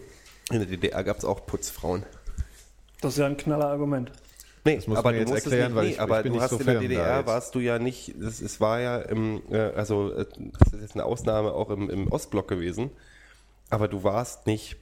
In 0.52 0.60
der 0.60 0.66
DDR 0.68 1.04
gab 1.04 1.18
es 1.18 1.26
auch 1.26 1.46
Putzfrauen. 1.46 2.04
Das 3.02 3.14
ist 3.14 3.20
ja 3.20 3.26
ein 3.28 3.38
knaller 3.38 3.68
Argument. 3.68 4.12
Nee, 4.66 4.76
Das 4.76 4.88
muss 4.88 4.98
aber 4.98 5.10
man 5.10 5.14
du 5.16 5.20
jetzt 5.22 5.30
musst 5.30 5.46
es 5.48 5.54
erklären, 5.54 5.72
nicht, 5.72 5.76
weil 5.78 5.84
nee, 5.86 5.90
ich- 5.92 5.96
ich 5.96 6.02
aber 6.02 6.24
bin 6.24 6.32
du 6.34 6.38
nicht 6.38 6.44
hast 6.44 6.50
so 6.52 6.58
in 6.60 6.66
der 6.66 6.80
DDR 6.80 7.18
jetzt. 7.20 7.28
warst 7.28 7.56
du 7.56 7.60
ja 7.60 7.80
nicht, 7.80 8.16
das, 8.20 8.42
es 8.42 8.60
war 8.60 8.82
ja 8.82 8.98
im, 8.98 9.42
äh, 9.50 9.58
also 9.58 10.12
äh, 10.12 10.26
das 10.60 10.74
ist 10.74 10.82
jetzt 10.82 10.94
eine 10.96 11.06
Ausnahme 11.06 11.54
auch 11.54 11.70
im, 11.70 11.90
im 11.90 12.12
Ostblock 12.12 12.50
gewesen, 12.50 12.90
aber 13.70 13.88
du 13.88 14.04
warst 14.04 14.48
nicht 14.48 14.76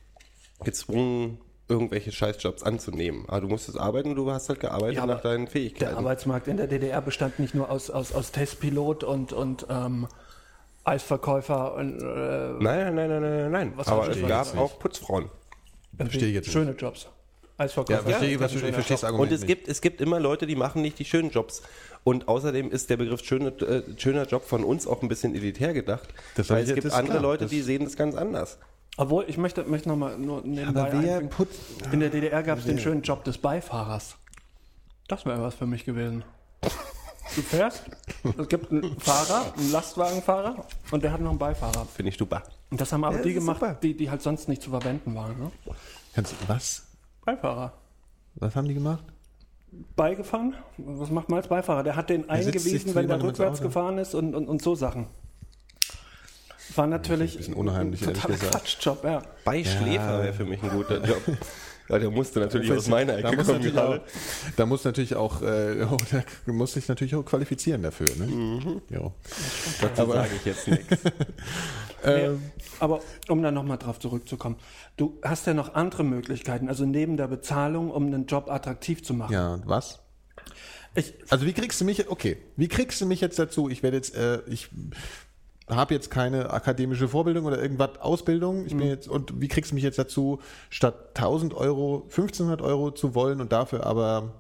gezwungen, 0.64 1.38
irgendwelche 1.70 2.12
Scheißjobs 2.12 2.64
anzunehmen. 2.64 3.26
Aber 3.28 3.42
du 3.42 3.48
musstest 3.48 3.78
arbeiten 3.80 4.10
und 4.12 4.16
du 4.16 4.32
hast 4.32 4.50
halt 4.50 4.60
gearbeitet 4.60 4.96
Ja, 4.98 5.06
nach 5.06 5.22
deinen 5.22 5.46
Der 5.46 5.52
Fähigkeiten. 5.52 5.96
Arbeitsmarkt 5.96 6.48
in 6.48 6.58
der 6.58 6.68
DDR 6.68 7.02
bestand 7.02 7.40
nicht 7.40 7.54
nur 7.56 7.70
aus, 7.70 7.90
aus, 7.90 8.14
aus 8.14 8.32
Testpilot 8.32 9.04
und, 9.04 9.34
und 9.34 9.66
ähm, 9.70 10.08
Eisverkäufer 10.84 11.74
und 11.76 12.00
äh, 12.02 12.04
nein, 12.64 12.96
nein, 12.96 12.96
nein, 12.96 13.10
nein, 13.10 13.22
nein, 13.22 13.52
nein. 13.52 13.74
Was 13.76 13.88
aber 13.90 14.08
es 14.10 14.22
gab 14.26 14.46
nicht. 14.54 14.58
auch 14.58 14.80
Putzfrauen. 14.80 15.30
Verstehe 15.98 16.30
ich 16.30 16.36
jetzt 16.36 16.52
schöne 16.52 16.72
Jobs. 16.72 17.04
Ja, 17.60 17.66
Eisverkäufer. 17.66 18.04
verstehe, 18.04 18.36
ist 18.36 18.42
ein 18.42 18.46
ich, 18.70 18.74
verstehe 18.74 18.96
das. 18.96 19.04
Argument 19.04 19.30
Und 19.32 19.36
es 19.36 19.42
nicht. 19.42 19.48
gibt, 19.48 19.68
es 19.68 19.82
gibt 19.82 20.00
immer 20.00 20.20
Leute, 20.20 20.46
die 20.48 20.56
machen 20.56 20.82
nicht 20.82 21.00
die 21.00 21.06
schönen 21.06 21.32
Jobs. 21.32 21.64
Und 22.04 22.28
außerdem 22.30 22.72
ist 22.72 22.90
der 22.90 22.98
Begriff 22.98 23.24
schöne, 23.26 23.50
äh, 23.50 23.82
schöner 23.98 24.26
Job 24.26 24.46
von 24.46 24.64
uns 24.64 24.88
auch 24.88 25.02
ein 25.02 25.10
bisschen 25.10 25.36
elitär 25.36 25.74
gedacht. 25.74 26.08
Das 26.36 26.50
weil 26.50 26.64
ich 26.64 26.70
es 26.70 26.76
gibt 26.76 26.94
andere 26.94 27.18
klar. 27.18 27.22
Leute, 27.24 27.44
Das- 27.46 27.52
die 27.52 27.62
sehen 27.62 27.84
das 27.84 27.98
ganz 27.98 28.16
anders. 28.16 28.58
Obwohl, 28.98 29.26
ich 29.28 29.38
möchte, 29.38 29.64
möchte 29.64 29.90
nochmal 29.90 30.18
nur 30.18 30.42
nebenbei 30.42 30.90
Aber 30.92 31.02
wer 31.04 31.22
putzt? 31.22 31.60
In 31.92 32.00
der 32.00 32.10
DDR 32.10 32.42
gab 32.44 32.58
es 32.60 32.66
den 32.66 32.80
schönen 32.80 33.04
Job 33.04 33.24
des 33.24 33.38
Beifahrers. 33.38 34.18
Das 35.08 35.26
wäre 35.26 35.42
was 35.42 35.56
für 35.56 35.68
mich 35.68 35.86
gewesen. 35.86 36.24
Du 37.36 37.42
fährst, 37.42 37.84
es 38.38 38.48
gibt 38.48 38.72
einen 38.72 39.00
Fahrer, 39.00 39.54
einen 39.56 39.72
Lastwagenfahrer 39.72 40.66
und 40.92 41.04
der 41.04 41.12
hat 41.12 41.22
noch 41.22 41.30
einen 41.30 41.38
Beifahrer. 41.40 41.86
Finde 41.86 42.10
ich 42.10 42.18
super. 42.18 42.42
Und 42.72 42.82
das 42.82 42.92
haben 42.92 43.04
aber 43.04 43.18
Ja, 43.18 43.22
die 43.22 43.34
das 43.34 43.38
ist 43.44 43.46
gemacht, 43.48 43.60
super. 43.60 43.78
die, 43.82 43.96
die 43.96 44.10
halt 44.10 44.22
sonst 44.22 44.50
nicht 44.50 44.62
zu 44.62 44.72
verwenden 44.72 45.14
waren. 45.14 45.38
Ne? 45.38 45.52
Kannst, 46.16 46.34
was? 46.48 46.88
Beifahrer. 47.24 47.74
Was 48.36 48.56
haben 48.56 48.68
die 48.68 48.74
gemacht? 48.74 49.04
Beigefahren? 49.96 50.56
Was 50.78 51.12
macht 51.12 51.30
man 51.30 51.38
als 51.38 51.48
Beifahrer? 51.50 51.84
Der 51.84 51.96
hat 51.96 52.10
den 52.10 52.22
sitzt 52.22 52.32
sich 52.34 52.46
eingewiesen, 52.48 52.96
wenn 52.96 53.08
der 53.08 53.18
jemandem 53.18 53.30
ins 53.30 53.40
rückwärts 53.40 53.60
Auto. 53.60 53.68
gefahren 53.68 53.98
ist 54.00 54.16
und, 54.16 54.34
und, 54.34 54.48
und 54.48 54.62
so 54.62 54.74
Sachen. 54.76 55.08
War 56.76 56.88
natürlich 56.88 57.34
Ein 57.34 57.38
bisschen 57.38 57.54
unheimlich, 57.54 58.02
ein 58.08 58.14
totaler 58.14 58.34
gesagt. 58.36 58.52
Quatschjob, 58.54 59.04
ja. 59.04 59.22
Beischläfer 59.46 60.24
wäre 60.24 60.34
für 60.34 60.46
mich 60.46 60.62
ein 60.64 60.70
guter 60.70 61.04
Job. 61.04 61.22
Ja, 61.90 62.00
der 62.00 62.12
musste 62.12 62.42
natürlich 62.42 62.70
aus 62.70 62.90
meiner 62.90 63.14
da 63.14 63.30
Ecke 63.30 63.38
muss 63.38 63.48
kommen. 63.48 63.78
auch, 63.78 64.00
da 64.58 64.66
muss 64.66 64.84
natürlich 64.84 65.16
auch, 65.16 65.42
äh, 65.42 65.84
oh, 65.90 65.96
da 66.12 66.52
muss 66.52 66.74
sich 66.74 66.86
natürlich 66.90 67.16
auch 67.16 67.24
qualifizieren 67.24 67.82
dafür. 67.82 68.08
Ne? 68.18 68.28
Mhm. 68.28 68.82
Jo. 68.90 69.14
Dazu 69.80 70.12
sage 70.12 70.32
ich 70.36 70.46
jetzt 70.46 70.68
nichts. 70.68 70.98
Ähm, 72.04 72.42
Aber 72.80 73.02
um 73.28 73.42
dann 73.42 73.56
nochmal 73.56 73.78
drauf 73.80 74.00
zurückzukommen, 74.00 74.58
du 74.98 75.18
hast 75.24 75.48
ja 75.48 75.54
noch 75.56 75.74
andere 75.74 76.04
Möglichkeiten, 76.04 76.70
also 76.70 76.86
neben 76.86 77.18
der 77.18 77.28
Bezahlung, 77.28 77.90
um 77.90 78.06
einen 78.06 78.28
Job 78.28 78.52
attraktiv 78.52 79.04
zu 79.04 79.16
machen. 79.16 79.34
ja, 79.34 79.60
was? 79.66 80.00
Ich, 80.94 81.14
Also 81.30 81.46
wie 81.48 81.54
kriegst 81.54 81.82
du 81.82 81.86
mich, 81.86 82.08
okay, 82.08 82.38
wie 82.56 82.68
kriegst 82.68 83.02
du 83.02 83.08
mich 83.08 83.20
jetzt 83.20 83.40
dazu? 83.40 83.68
Ich 83.68 83.82
werde 83.82 83.98
jetzt, 83.98 84.16
äh, 84.16 84.42
ich 84.48 84.70
habe 85.70 85.94
jetzt 85.94 86.10
keine 86.10 86.50
akademische 86.52 87.08
Vorbildung 87.10 87.46
oder 87.46 87.62
irgendwas 87.62 88.00
Ausbildung. 88.00 88.66
Ich 88.66 88.74
Mhm. 88.74 88.78
bin 88.80 88.88
jetzt, 88.88 89.08
und 89.08 89.42
wie 89.42 89.48
kriegst 89.48 89.72
du 89.72 89.76
mich 89.76 89.84
jetzt 89.84 90.00
dazu, 90.00 90.40
statt 90.70 91.14
1000 91.14 91.54
Euro 91.54 92.06
1500 92.10 92.62
Euro 92.62 92.92
zu 92.92 93.16
wollen 93.16 93.42
und 93.42 93.52
dafür 93.52 93.86
aber 93.86 94.34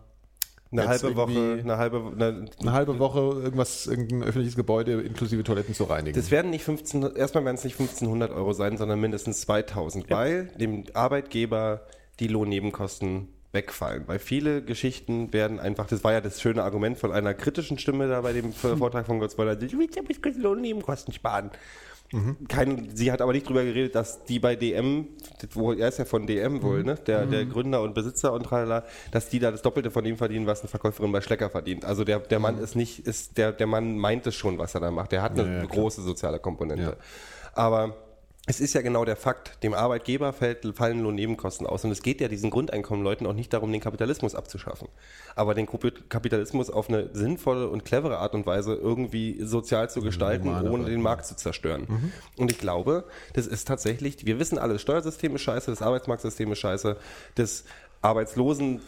Eine 0.71 0.87
halbe 0.87 1.15
Woche, 1.15 1.59
eine 1.63 1.77
halbe, 1.77 2.11
eine, 2.13 2.45
eine 2.59 2.71
halbe 2.73 2.99
Woche 2.99 3.19
irgendwas, 3.19 3.87
irgendein 3.87 4.23
öffentliches 4.23 4.55
Gebäude 4.57 5.01
inklusive 5.01 5.43
Toiletten 5.43 5.73
zu 5.73 5.85
reinigen. 5.85 6.15
Das 6.17 6.29
werden 6.29 6.51
nicht 6.51 6.65
15, 6.65 7.15
erstmal 7.15 7.45
werden 7.45 7.55
es 7.55 7.63
nicht 7.63 7.79
1500 7.79 8.31
Euro 8.31 8.51
sein, 8.51 8.75
sondern 8.77 8.99
mindestens 8.99 9.41
2000, 9.41 10.09
weil 10.09 10.47
dem 10.59 10.83
Arbeitgeber 10.93 11.81
die 12.19 12.27
Lohnnebenkosten 12.27 13.29
wegfallen. 13.51 14.03
Weil 14.07 14.19
viele 14.19 14.61
Geschichten 14.61 15.33
werden 15.33 15.59
einfach, 15.59 15.87
das 15.87 16.03
war 16.03 16.13
ja 16.13 16.21
das 16.21 16.41
schöne 16.41 16.63
Argument 16.63 16.97
von 16.97 17.11
einer 17.11 17.33
kritischen 17.33 17.77
Stimme 17.77 18.07
da 18.07 18.21
bei 18.21 18.33
dem 18.33 18.53
Vortrag 18.53 19.05
von 19.05 19.19
Gottsweiler, 19.19 19.61
ich 19.61 19.77
will 19.77 19.89
Lohnnebenkosten 20.37 21.13
sparen. 21.13 21.51
Kein, 22.47 22.95
sie 22.95 23.11
hat 23.11 23.21
aber 23.21 23.33
nicht 23.33 23.49
drüber 23.49 23.65
geredet, 23.65 23.93
dass 23.93 24.23
die 24.23 24.39
bei 24.39 24.55
DM, 24.55 25.07
wo 25.51 25.73
er 25.73 25.89
ist 25.89 25.99
ja 25.99 26.05
von 26.05 26.25
DM 26.25 26.61
wohl, 26.61 26.83
ne? 26.85 26.95
Der, 27.05 27.25
der 27.25 27.45
Gründer 27.45 27.81
und 27.81 27.93
Besitzer 27.93 28.31
und 28.31 28.43
tralala, 28.43 28.85
dass 29.11 29.27
die 29.27 29.39
da 29.39 29.51
das 29.51 29.61
Doppelte 29.61 29.91
von 29.91 30.05
dem 30.05 30.15
verdienen, 30.15 30.47
was 30.47 30.61
eine 30.61 30.69
Verkäuferin 30.69 31.11
bei 31.11 31.19
Schlecker 31.19 31.49
verdient. 31.49 31.83
Also 31.83 32.05
der, 32.05 32.19
der 32.19 32.39
Mann 32.39 32.59
ist 32.59 32.77
nicht, 32.77 33.05
ist, 33.05 33.37
der, 33.37 33.51
der 33.51 33.67
Mann 33.67 33.97
meint 33.97 34.25
es 34.25 34.35
schon, 34.35 34.57
was 34.57 34.73
er 34.73 34.79
da 34.79 34.89
macht. 34.89 35.11
Der 35.11 35.21
hat 35.21 35.33
eine 35.33 35.43
Ja, 35.43 35.47
ja, 35.47 35.65
klar. 35.65 35.67
große 35.67 36.01
soziale 36.01 36.39
Komponente. 36.39 36.83
Ja. 36.83 37.51
Aber 37.53 37.97
es 38.49 38.61
ist 38.61 38.73
ja 38.73 38.81
genau 38.81 39.03
der 39.03 39.17
Fakt, 39.17 39.61
dem 39.61 39.73
Arbeitgeber 39.73 40.31
fällt, 40.31 40.65
fallen 40.73 41.01
Lohnnebenkosten 41.01 41.67
aus. 41.67 41.83
Und 41.83 41.91
es 41.91 42.01
geht 42.01 42.21
ja 42.21 42.29
diesen 42.29 42.49
Grundeinkommenleuten 42.49 43.27
auch 43.27 43.33
nicht 43.33 43.51
darum, 43.51 43.73
den 43.73 43.81
Kapitalismus 43.81 44.35
abzuschaffen. 44.35 44.87
Aber 45.35 45.53
den 45.53 45.67
Kapitalismus 45.67 46.69
auf 46.69 46.87
eine 46.87 47.09
sinnvolle 47.13 47.67
und 47.67 47.83
clevere 47.83 48.19
Art 48.19 48.33
und 48.33 48.45
Weise 48.45 48.73
irgendwie 48.73 49.43
sozial 49.43 49.89
zu 49.89 50.01
gestalten, 50.01 50.47
humane 50.47 50.71
ohne 50.71 50.83
Weise. 50.83 50.91
den 50.91 51.01
Markt 51.01 51.25
zu 51.25 51.35
zerstören. 51.35 52.13
Und 52.37 52.49
ich 52.49 52.57
glaube, 52.57 53.03
das 53.33 53.47
ist 53.47 53.67
tatsächlich, 53.67 54.25
wir 54.25 54.39
wissen 54.39 54.57
alle, 54.57 54.73
das 54.73 54.81
Steuersystem 54.81 55.35
ist 55.35 55.41
scheiße, 55.41 55.69
das 55.69 55.81
Arbeitsmarktsystem 55.81 56.49
ist 56.53 56.59
scheiße, 56.59 56.95
das 57.35 57.65
Arbeitslosen 58.01 58.79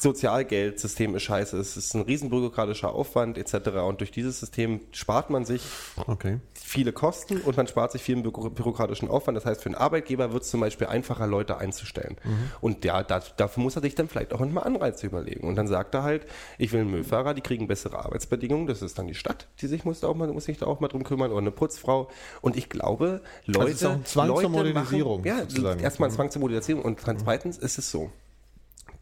Sozialgeldsystem 0.00 1.14
ist 1.14 1.22
scheiße, 1.24 1.58
es 1.58 1.76
ist 1.76 1.94
ein 1.94 2.02
riesen 2.02 2.30
bürokratischer 2.30 2.92
Aufwand 2.94 3.36
etc. 3.36 3.68
Und 3.86 4.00
durch 4.00 4.10
dieses 4.10 4.40
System 4.40 4.80
spart 4.92 5.28
man 5.28 5.44
sich 5.44 5.62
okay. 6.06 6.38
viele 6.54 6.92
Kosten 6.92 7.40
und 7.42 7.56
man 7.56 7.66
spart 7.66 7.92
sich 7.92 8.02
viel 8.02 8.16
büro- 8.22 8.48
bürokratischen 8.48 9.08
Aufwand. 9.08 9.36
Das 9.36 9.44
heißt, 9.44 9.62
für 9.62 9.68
einen 9.68 9.74
Arbeitgeber 9.74 10.32
wird 10.32 10.44
es 10.44 10.50
zum 10.50 10.60
Beispiel 10.60 10.86
einfacher, 10.86 11.26
Leute 11.26 11.58
einzustellen. 11.58 12.16
Und 12.60 12.84
ja, 12.84 13.02
da, 13.02 13.20
dafür 13.36 13.62
muss 13.62 13.76
er 13.76 13.82
sich 13.82 13.94
dann 13.94 14.08
vielleicht 14.08 14.32
auch 14.32 14.40
mal 14.40 14.62
Anreize 14.62 15.06
überlegen. 15.06 15.46
Und 15.46 15.56
dann 15.56 15.68
sagt 15.68 15.94
er 15.94 16.02
halt, 16.02 16.26
ich 16.58 16.72
will 16.72 16.80
einen 16.80 16.90
Müllfahrer, 16.90 17.34
die 17.34 17.42
kriegen 17.42 17.66
bessere 17.68 18.02
Arbeitsbedingungen. 18.04 18.66
Das 18.66 18.80
ist 18.82 18.98
dann 18.98 19.06
die 19.06 19.14
Stadt, 19.14 19.48
die 19.60 19.66
sich 19.66 19.84
muss, 19.84 20.00
da 20.00 20.08
auch 20.08 20.14
mal, 20.14 20.28
muss 20.28 20.46
sich 20.46 20.58
da 20.58 20.66
auch 20.66 20.80
mal 20.80 20.88
drum 20.88 21.04
kümmern 21.04 21.30
oder 21.30 21.40
eine 21.40 21.50
Putzfrau. 21.50 22.08
Und 22.40 22.56
ich 22.56 22.68
glaube, 22.68 23.20
Leute, 23.44 23.70
ist 23.70 23.84
auch 23.84 23.92
ein 23.92 24.04
Zwang 24.04 24.28
zur 24.28 24.36
Leute 24.36 24.48
Modernisierung, 24.48 25.22
Machen, 25.22 25.48
ja, 25.62 25.74
erstmal 25.74 26.08
ein 26.08 26.14
Zwang 26.14 26.30
zur 26.30 26.40
Modernisierung 26.40 26.82
und 26.82 27.06
dann 27.06 27.18
zweitens 27.18 27.58
ist 27.58 27.78
es 27.78 27.90
so 27.90 28.10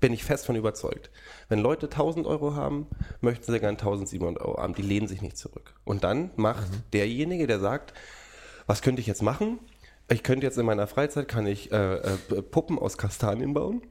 bin 0.00 0.12
ich 0.12 0.24
fest 0.24 0.46
von 0.46 0.56
überzeugt. 0.56 1.11
Wenn 1.48 1.58
Leute 1.58 1.87
1000 1.87 2.26
Euro 2.26 2.54
haben, 2.54 2.87
möchten 3.20 3.50
sie 3.50 3.61
gern 3.61 3.76
1700 3.76 4.42
Euro 4.42 4.62
haben. 4.62 4.74
Die 4.74 4.82
lehnen 4.82 5.08
sich 5.08 5.22
nicht 5.22 5.37
zurück. 5.37 5.74
Und 5.84 6.04
dann 6.04 6.30
macht 6.37 6.68
derjenige, 6.92 7.46
der 7.46 7.61
sagt, 7.61 7.94
was 8.66 8.82
könnte 8.82 9.00
ich 9.00 9.06
jetzt 9.06 9.22
machen? 9.22 9.58
Ich 10.11 10.22
könnte 10.22 10.46
jetzt 10.46 10.58
in 10.58 10.66
meiner 10.66 10.87
Freizeit, 10.87 11.28
kann 11.28 11.46
ich 11.46 11.72
äh, 11.72 11.96
äh, 11.96 12.42
Puppen 12.42 12.78
aus 12.78 12.96
Kastanien 12.96 13.54
bauen. 13.54 13.82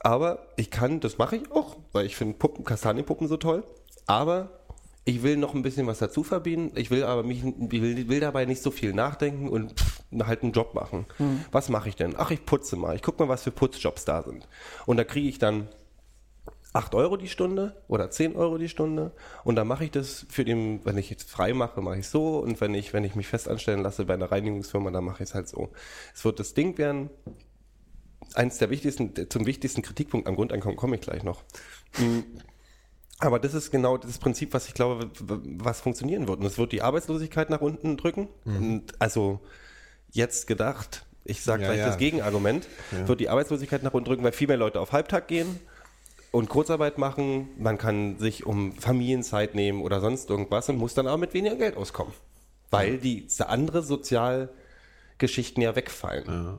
Aber 0.00 0.46
ich 0.56 0.70
kann, 0.70 1.00
das 1.00 1.18
mache 1.18 1.36
ich 1.36 1.50
auch, 1.50 1.76
weil 1.92 2.06
ich 2.06 2.16
finde 2.16 2.34
Puppen, 2.34 2.64
Kastanienpuppen 2.64 3.26
so 3.26 3.36
toll. 3.36 3.64
Aber 4.06 4.55
ich 5.08 5.22
will 5.22 5.36
noch 5.36 5.54
ein 5.54 5.62
bisschen 5.62 5.86
was 5.86 6.00
dazu 6.00 6.24
verdienen. 6.24 6.72
Ich 6.74 6.90
will 6.90 7.04
aber 7.04 7.22
mich, 7.22 7.38
ich 7.44 7.80
will, 7.80 8.08
will 8.08 8.20
dabei 8.20 8.44
nicht 8.44 8.60
so 8.60 8.72
viel 8.72 8.92
nachdenken 8.92 9.48
und 9.48 9.78
pff, 9.78 10.02
halt 10.26 10.42
einen 10.42 10.50
Job 10.50 10.74
machen. 10.74 11.06
Was 11.52 11.68
mache 11.68 11.88
ich 11.88 11.94
denn? 11.94 12.14
Ach, 12.18 12.32
ich 12.32 12.44
putze 12.44 12.74
mal. 12.74 12.96
Ich 12.96 13.02
gucke 13.02 13.22
mal, 13.22 13.28
was 13.28 13.44
für 13.44 13.52
Putzjobs 13.52 14.04
da 14.04 14.22
sind. 14.22 14.48
Und 14.84 14.96
da 14.96 15.04
kriege 15.04 15.28
ich 15.28 15.38
dann 15.38 15.68
8 16.72 16.96
Euro 16.96 17.16
die 17.16 17.28
Stunde 17.28 17.80
oder 17.86 18.10
10 18.10 18.34
Euro 18.34 18.58
die 18.58 18.68
Stunde 18.68 19.12
und 19.44 19.54
dann 19.54 19.68
mache 19.68 19.84
ich 19.84 19.92
das 19.92 20.26
für 20.28 20.44
den, 20.44 20.84
wenn 20.84 20.98
ich 20.98 21.08
jetzt 21.08 21.30
frei 21.30 21.54
mache, 21.54 21.80
mache 21.80 22.00
ich 22.00 22.08
so 22.08 22.40
und 22.40 22.60
wenn 22.60 22.74
ich, 22.74 22.92
wenn 22.92 23.04
ich 23.04 23.14
mich 23.14 23.28
fest 23.28 23.48
anstellen 23.48 23.82
lasse 23.82 24.04
bei 24.04 24.14
einer 24.14 24.30
Reinigungsfirma, 24.30 24.90
dann 24.90 25.04
mache 25.04 25.22
ich 25.22 25.30
es 25.30 25.34
halt 25.34 25.48
so. 25.48 25.70
Es 26.14 26.24
wird 26.24 26.40
das 26.40 26.52
Ding 26.52 26.76
werden, 26.76 27.08
eins 28.34 28.58
der 28.58 28.70
wichtigsten, 28.70 29.14
zum 29.30 29.46
wichtigsten 29.46 29.82
Kritikpunkt 29.82 30.26
am 30.26 30.34
Grundeinkommen 30.34 30.76
komme 30.76 30.96
ich 30.96 31.02
gleich 31.02 31.22
noch. 31.22 31.44
Aber 33.18 33.38
das 33.38 33.54
ist 33.54 33.70
genau 33.70 33.96
das 33.96 34.18
Prinzip, 34.18 34.52
was 34.52 34.68
ich 34.68 34.74
glaube, 34.74 35.10
was 35.18 35.80
funktionieren 35.80 36.28
wird. 36.28 36.40
Und 36.40 36.46
es 36.46 36.58
wird 36.58 36.72
die 36.72 36.82
Arbeitslosigkeit 36.82 37.48
nach 37.48 37.62
unten 37.62 37.96
drücken. 37.96 38.28
Und 38.44 38.84
also 38.98 39.40
jetzt 40.10 40.46
gedacht, 40.46 41.06
ich 41.24 41.42
sage 41.42 41.62
Ja, 41.62 41.68
gleich 41.68 41.80
ja. 41.80 41.86
das 41.86 41.98
Gegenargument, 41.98 42.68
wird 43.06 43.20
die 43.20 43.28
Arbeitslosigkeit 43.28 43.82
nach 43.82 43.94
unten 43.94 44.06
drücken, 44.06 44.24
weil 44.24 44.32
viel 44.32 44.48
mehr 44.48 44.56
Leute 44.58 44.80
auf 44.80 44.92
Halbtag 44.92 45.28
gehen 45.28 45.58
und 46.30 46.48
Kurzarbeit 46.48 46.98
machen. 46.98 47.48
Man 47.58 47.78
kann 47.78 48.18
sich 48.18 48.44
um 48.44 48.72
Familienzeit 48.72 49.54
nehmen 49.54 49.82
oder 49.82 50.00
sonst 50.00 50.28
irgendwas 50.28 50.68
und 50.68 50.76
muss 50.76 50.94
dann 50.94 51.06
aber 51.06 51.16
mit 51.16 51.32
weniger 51.34 51.56
Geld 51.56 51.76
auskommen. 51.76 52.12
Weil 52.70 52.98
die 52.98 53.26
andere 53.40 53.82
Sozialgeschichten 53.82 55.62
ja 55.62 55.74
wegfallen. 55.74 56.58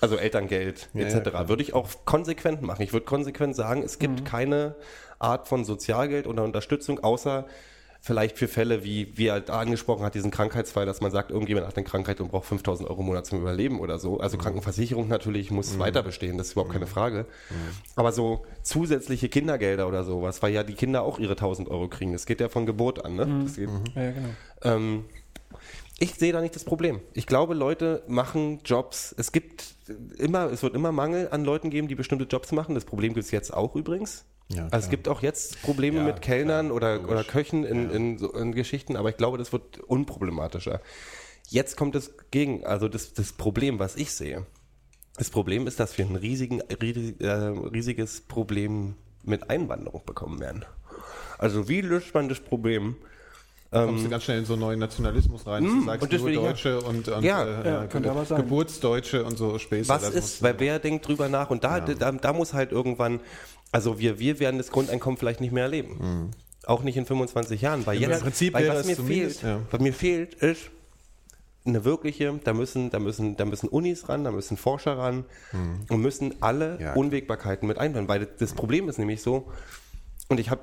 Also 0.00 0.16
Elterngeld 0.16 0.88
Ja, 0.92 1.02
etc. 1.02 1.30
ja, 1.32 1.48
würde 1.48 1.62
ich 1.62 1.72
auch 1.72 1.88
konsequent 2.04 2.62
machen. 2.62 2.82
Ich 2.82 2.92
würde 2.92 3.06
konsequent 3.06 3.54
sagen, 3.54 3.82
es 3.82 3.98
gibt 3.98 4.24
keine 4.24 4.74
Art 5.24 5.48
von 5.48 5.64
Sozialgeld 5.64 6.26
oder 6.26 6.44
Unterstützung, 6.44 7.00
außer 7.02 7.46
vielleicht 8.00 8.36
für 8.36 8.48
Fälle, 8.48 8.84
wie, 8.84 9.16
wie 9.16 9.28
er 9.28 9.48
angesprochen 9.48 10.04
hat, 10.04 10.14
diesen 10.14 10.30
Krankheitsfall, 10.30 10.84
dass 10.84 11.00
man 11.00 11.10
sagt, 11.10 11.30
irgendjemand 11.30 11.66
hat 11.66 11.74
eine 11.78 11.86
Krankheit 11.86 12.20
und 12.20 12.30
braucht 12.30 12.44
5000 12.44 12.88
Euro 12.90 13.00
im 13.00 13.06
Monat 13.06 13.24
zum 13.24 13.40
Überleben 13.40 13.80
oder 13.80 13.98
so. 13.98 14.20
Also 14.20 14.36
Krankenversicherung 14.36 15.08
natürlich 15.08 15.50
muss 15.50 15.78
weiter 15.78 16.02
bestehen, 16.02 16.36
das 16.36 16.48
ist 16.48 16.52
überhaupt 16.52 16.72
keine 16.72 16.86
Frage. 16.86 17.24
Aber 17.96 18.12
so 18.12 18.44
zusätzliche 18.62 19.30
Kindergelder 19.30 19.88
oder 19.88 20.04
sowas, 20.04 20.42
weil 20.42 20.52
ja 20.52 20.62
die 20.64 20.74
Kinder 20.74 21.02
auch 21.02 21.18
ihre 21.18 21.32
1000 21.32 21.70
Euro 21.70 21.88
kriegen. 21.88 22.12
Das 22.12 22.26
geht 22.26 22.40
ja 22.40 22.50
von 22.50 22.66
Geburt 22.66 23.02
an. 23.02 23.14
Ne? 23.16 23.42
Das 23.44 23.56
geht, 23.56 23.70
Ja, 23.94 24.10
genau. 24.12 24.28
ähm, 24.62 25.04
ich 25.98 26.14
sehe 26.16 26.32
da 26.34 26.42
nicht 26.42 26.54
das 26.56 26.64
Problem. 26.64 27.00
Ich 27.14 27.26
glaube, 27.26 27.54
Leute 27.54 28.02
machen 28.06 28.60
Jobs. 28.66 29.14
Es 29.16 29.32
gibt 29.32 29.76
immer, 30.18 30.52
es 30.52 30.62
wird 30.62 30.74
immer 30.74 30.92
Mangel 30.92 31.28
an 31.30 31.44
Leuten 31.44 31.70
geben, 31.70 31.88
die 31.88 31.94
bestimmte 31.94 32.26
Jobs 32.26 32.52
machen. 32.52 32.74
Das 32.74 32.84
Problem 32.84 33.14
gibt 33.14 33.24
es 33.24 33.30
jetzt 33.30 33.54
auch 33.54 33.74
übrigens. 33.76 34.26
Ja, 34.48 34.64
also 34.70 34.84
es 34.84 34.90
gibt 34.90 35.08
auch 35.08 35.22
jetzt 35.22 35.62
Probleme 35.62 35.98
Ja, 35.98 36.04
mit 36.04 36.20
Kellnern 36.20 36.66
klar, 36.66 36.76
oder, 36.76 36.94
logisch. 36.96 37.10
oder 37.10 37.24
Köchen 37.24 37.64
in, 37.64 37.90
in, 37.90 38.18
so, 38.18 38.32
in 38.34 38.52
Geschichten, 38.52 38.96
aber 38.96 39.08
ich 39.08 39.16
glaube, 39.16 39.38
das 39.38 39.52
wird 39.52 39.78
unproblematischer. 39.80 40.80
Jetzt 41.48 41.76
kommt 41.76 41.94
das 41.94 42.12
gegen, 42.30 42.64
also 42.66 42.88
das, 42.88 43.14
das 43.14 43.32
Problem, 43.32 43.78
was 43.78 43.96
ich 43.96 44.12
sehe. 44.12 44.44
Das 45.16 45.30
Problem 45.30 45.66
ist, 45.66 45.80
dass 45.80 45.96
wir 45.96 46.04
ein 46.06 46.16
riesigen, 46.16 46.60
riesig, 46.60 47.20
äh, 47.20 47.30
riesiges 47.30 48.20
Problem 48.22 48.96
mit 49.22 49.48
Einwanderung 49.48 50.02
bekommen 50.04 50.40
werden. 50.40 50.64
Also 51.38 51.68
wie 51.68 51.80
löst 51.80 52.12
man 52.14 52.28
das 52.28 52.40
Problem? 52.40 52.96
kommst 53.70 54.04
du 54.04 54.08
ganz 54.08 54.22
schnell 54.22 54.38
in 54.38 54.44
so 54.44 54.52
einen 54.52 54.60
neuen 54.60 54.78
Nationalismus 54.78 55.48
rein. 55.48 55.64
Du 55.64 55.84
sagst 55.84 56.02
und 56.04 56.12
nur 56.12 56.26
will 56.26 56.34
ich 56.34 56.38
ja- 56.40 56.46
Deutsche 56.46 56.80
und, 56.80 57.08
und 57.08 57.24
Ja. 57.24 57.44
äh, 57.44 57.68
Ja, 57.68 57.84
äh, 57.84 57.88
könnte 57.88 58.08
aber 58.08 58.24
sein. 58.24 58.40
Geburtsdeutsche 58.42 59.24
und 59.24 59.36
so 59.36 59.58
Späße. 59.58 59.88
Was 59.88 60.10
ist, 60.10 60.42
weil 60.44 60.54
wer 60.60 60.78
denkt 60.78 61.08
drüber 61.08 61.28
nach 61.28 61.50
und 61.50 61.64
da, 61.64 61.80
da, 61.80 62.12
da 62.12 62.32
muss 62.32 62.52
halt 62.54 62.70
irgendwann, 62.70 63.18
also 63.74 63.98
wir, 63.98 64.20
wir 64.20 64.38
werden 64.38 64.58
das 64.58 64.70
Grundeinkommen 64.70 65.18
vielleicht 65.18 65.40
nicht 65.40 65.50
mehr 65.50 65.64
erleben. 65.64 66.30
Auch 66.64 66.84
nicht 66.84 66.96
in 66.96 67.06
25 67.06 67.60
Jahren, 67.60 67.84
weil 67.86 68.00
Im 68.00 68.08
jetzt, 68.08 68.22
Prinzip 68.22 68.54
weil 68.54 68.68
was 68.68 68.86
mir 68.86 68.96
fehlt, 68.96 69.42
ja. 69.42 69.60
was 69.68 69.80
mir 69.80 69.92
fehlt, 69.92 70.34
ist 70.34 70.70
eine 71.66 71.84
wirkliche, 71.84 72.32
da 72.44 72.52
müssen, 72.52 72.90
da 72.90 73.00
müssen, 73.00 73.36
da 73.36 73.44
müssen 73.44 73.68
Unis 73.68 74.08
ran, 74.08 74.22
da 74.22 74.30
müssen 74.30 74.56
Forscher 74.56 74.96
ran 74.96 75.24
und 75.88 76.00
müssen 76.00 76.40
alle. 76.40 76.78
Ja. 76.80 76.92
Unwägbarkeiten 76.94 77.66
mit 77.66 77.78
einbauen, 77.78 78.06
weil 78.06 78.26
das 78.26 78.52
Problem 78.52 78.88
ist 78.88 78.98
nämlich 78.98 79.22
so, 79.22 79.50
und 80.28 80.38
ich 80.38 80.50
habe 80.50 80.60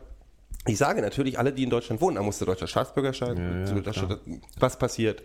ich 0.68 0.78
sage 0.78 1.02
natürlich, 1.02 1.38
alle, 1.38 1.52
die 1.52 1.64
in 1.64 1.70
Deutschland 1.70 2.00
wohnen, 2.00 2.16
da 2.16 2.24
muss 2.24 2.38
der 2.38 2.46
deutsche 2.46 2.68
Staatsbürgerschaft, 2.68 3.38
Ja, 3.38 3.66
ja, 3.66 4.20
was 4.60 4.78
passiert, 4.80 5.24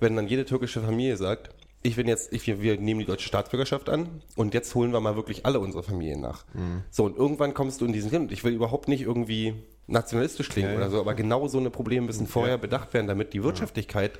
wenn 0.00 0.16
dann 0.16 0.26
jede 0.26 0.44
türkische 0.44 0.82
Familie 0.82 1.16
sagt, 1.16 1.50
ich 1.82 1.96
bin 1.96 2.06
jetzt, 2.06 2.32
ich, 2.32 2.46
wir, 2.46 2.62
wir 2.62 2.78
nehmen 2.78 3.00
die 3.00 3.06
deutsche 3.06 3.26
Staatsbürgerschaft 3.26 3.88
an 3.88 4.22
und 4.36 4.54
jetzt 4.54 4.74
holen 4.74 4.92
wir 4.92 5.00
mal 5.00 5.16
wirklich 5.16 5.44
alle 5.46 5.58
unsere 5.60 5.82
Familien 5.82 6.20
nach. 6.20 6.44
Mhm. 6.54 6.82
So, 6.90 7.04
und 7.04 7.16
irgendwann 7.16 7.54
kommst 7.54 7.80
du 7.80 7.84
in 7.86 7.92
diesen 7.92 8.10
Hin. 8.10 8.28
Ich 8.30 8.44
will 8.44 8.52
überhaupt 8.52 8.88
nicht 8.88 9.02
irgendwie 9.02 9.54
nationalistisch 9.88 10.48
klingen 10.48 10.68
Ja, 10.68 10.74
ja. 10.74 10.80
oder 10.80 10.90
so, 10.90 11.00
aber 11.00 11.14
genau 11.14 11.48
so 11.48 11.58
eine 11.58 11.70
Probleme 11.70 12.06
müssen 12.06 12.26
vorher 12.26 12.56
bedacht 12.56 12.94
werden, 12.94 13.08
damit 13.08 13.32
die 13.32 13.42
Wirtschaftlichkeit 13.42 14.12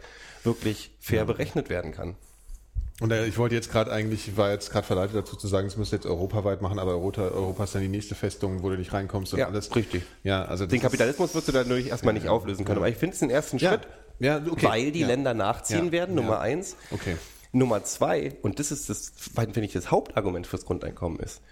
wirklich 0.45 0.91
fair 1.01 1.25
berechnet 1.25 1.71
werden 1.71 1.93
kann. 1.93 2.17
Und 3.01 3.11
äh, 3.11 3.27
ich 3.27 3.39
wollte 3.39 3.55
jetzt 3.55 3.71
gerade 3.71 3.91
eigentlich, 3.93 4.29
ich 4.29 4.37
war 4.37 4.51
jetzt 4.51 4.71
gerade 4.71 4.87
verleitet 4.87 5.17
dazu 5.17 5.35
zu 5.37 5.49
sagen, 5.49 5.67
es 5.67 5.77
müsste 5.77 5.97
jetzt 5.97 6.07
europaweit 6.07 6.63
machen, 6.63 6.79
aber 6.79 6.93
Europa, 6.93 7.23
Europa 7.23 7.65
ist 7.65 7.75
dann 7.75 7.83
die 7.83 7.89
nächste 7.89 8.15
Festung, 8.15 8.63
wo 8.63 8.71
du 8.71 8.77
nicht 8.77 8.93
reinkommst 8.93 9.33
und 9.33 9.39
Ja, 9.41 9.47
alles. 9.47 9.75
richtig. 9.75 10.03
Ja, 10.25 10.45
also 10.45 10.65
das 10.65 10.71
Den 10.71 10.81
Kapitalismus 10.81 11.35
wirst 11.35 11.49
du 11.49 11.53
da 11.53 11.61
natürlich 11.63 11.89
erstmal 11.89 12.15
nicht 12.15 12.29
auflösen 12.29 12.65
können, 12.65 12.79
aber 12.79 12.89
ich 12.89 12.97
finde 12.97 13.15
es 13.15 13.21
den 13.21 13.31
ersten 13.31 13.59
Ja, 13.59 13.71
Schritt, 13.71 13.89
ja, 14.19 14.37
okay. 14.49 14.67
weil 14.67 14.93
die 14.93 15.01
ja. 15.01 15.07
Länder 15.07 15.33
nachziehen 15.35 15.87
Ja, 15.87 15.93
werden, 15.93 16.17
ja. 16.17 16.23
Nummer 16.23 16.41
eins. 16.41 16.77
Okay. 16.91 17.17
Nummer 17.53 17.85
zwei, 17.85 18.35
und 18.43 18.59
das 18.59 18.73
ist 18.73 18.89
das, 18.89 19.13
finde 19.35 19.65
ich, 19.65 19.73
das 19.73 19.91
Hauptargument 19.91 20.47
fürs 20.47 20.65
Grundeinkommen 20.65 21.21
ist, 21.21 21.43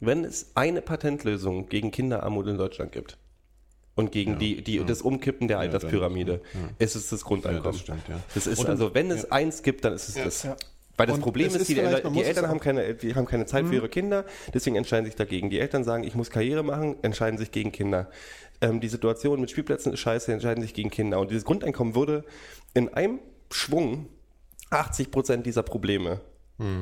wenn 0.00 0.24
es 0.24 0.52
eine 0.54 0.80
Patentlösung 0.80 1.68
gegen 1.68 1.90
Kinderarmut 1.90 2.46
in 2.46 2.56
Deutschland 2.56 2.92
gibt 2.92 3.18
und 3.96 4.12
gegen 4.12 4.38
die, 4.38 4.62
die, 4.62 4.78
das 4.84 5.02
Umkippen 5.02 5.48
der 5.48 5.58
Alterspyramide, 5.58 6.40
ist 6.78 6.94
es 6.94 7.08
das 7.08 7.24
Grundeinkommen. 7.24 7.64
Ja, 7.64 7.72
das 7.72 7.80
stimmt, 7.80 8.08
ja. 8.08 8.20
Das 8.34 8.46
ist 8.46 8.60
Und 8.60 8.68
also, 8.68 8.94
wenn 8.94 9.10
es 9.10 9.32
eins 9.32 9.62
gibt, 9.62 9.84
dann 9.84 9.92
ist 9.92 10.08
es 10.08 10.14
das. 10.14 10.42
Ja. 10.44 10.56
Weil 10.96 11.06
das 11.06 11.16
Und 11.16 11.22
Problem 11.22 11.46
ist, 11.46 11.56
ist 11.56 11.68
die, 11.68 11.74
die 11.74 12.22
Eltern 12.22 12.48
haben 12.48 12.58
keine, 12.58 12.94
die 12.94 13.14
haben 13.14 13.26
keine 13.26 13.46
Zeit 13.46 13.66
für 13.66 13.74
ihre 13.74 13.88
Kinder, 13.88 14.24
deswegen 14.52 14.74
entscheiden 14.74 15.06
sich 15.06 15.14
dagegen. 15.14 15.48
Die 15.48 15.60
Eltern 15.60 15.84
sagen, 15.84 16.02
ich 16.02 16.16
muss 16.16 16.28
Karriere 16.28 16.64
machen, 16.64 16.96
entscheiden 17.02 17.38
sich 17.38 17.52
gegen 17.52 17.70
Kinder. 17.70 18.10
Ähm, 18.60 18.80
die 18.80 18.88
Situation 18.88 19.40
mit 19.40 19.50
Spielplätzen 19.50 19.92
ist 19.92 20.00
scheiße, 20.00 20.32
entscheiden 20.32 20.60
sich 20.60 20.74
gegen 20.74 20.90
Kinder. 20.90 21.20
Und 21.20 21.30
dieses 21.30 21.44
Grundeinkommen 21.44 21.94
würde 21.94 22.24
in 22.74 22.88
einem 22.88 23.20
Schwung 23.50 24.08
80 24.70 25.10
Prozent 25.10 25.46
dieser 25.46 25.62
Probleme 25.62 26.20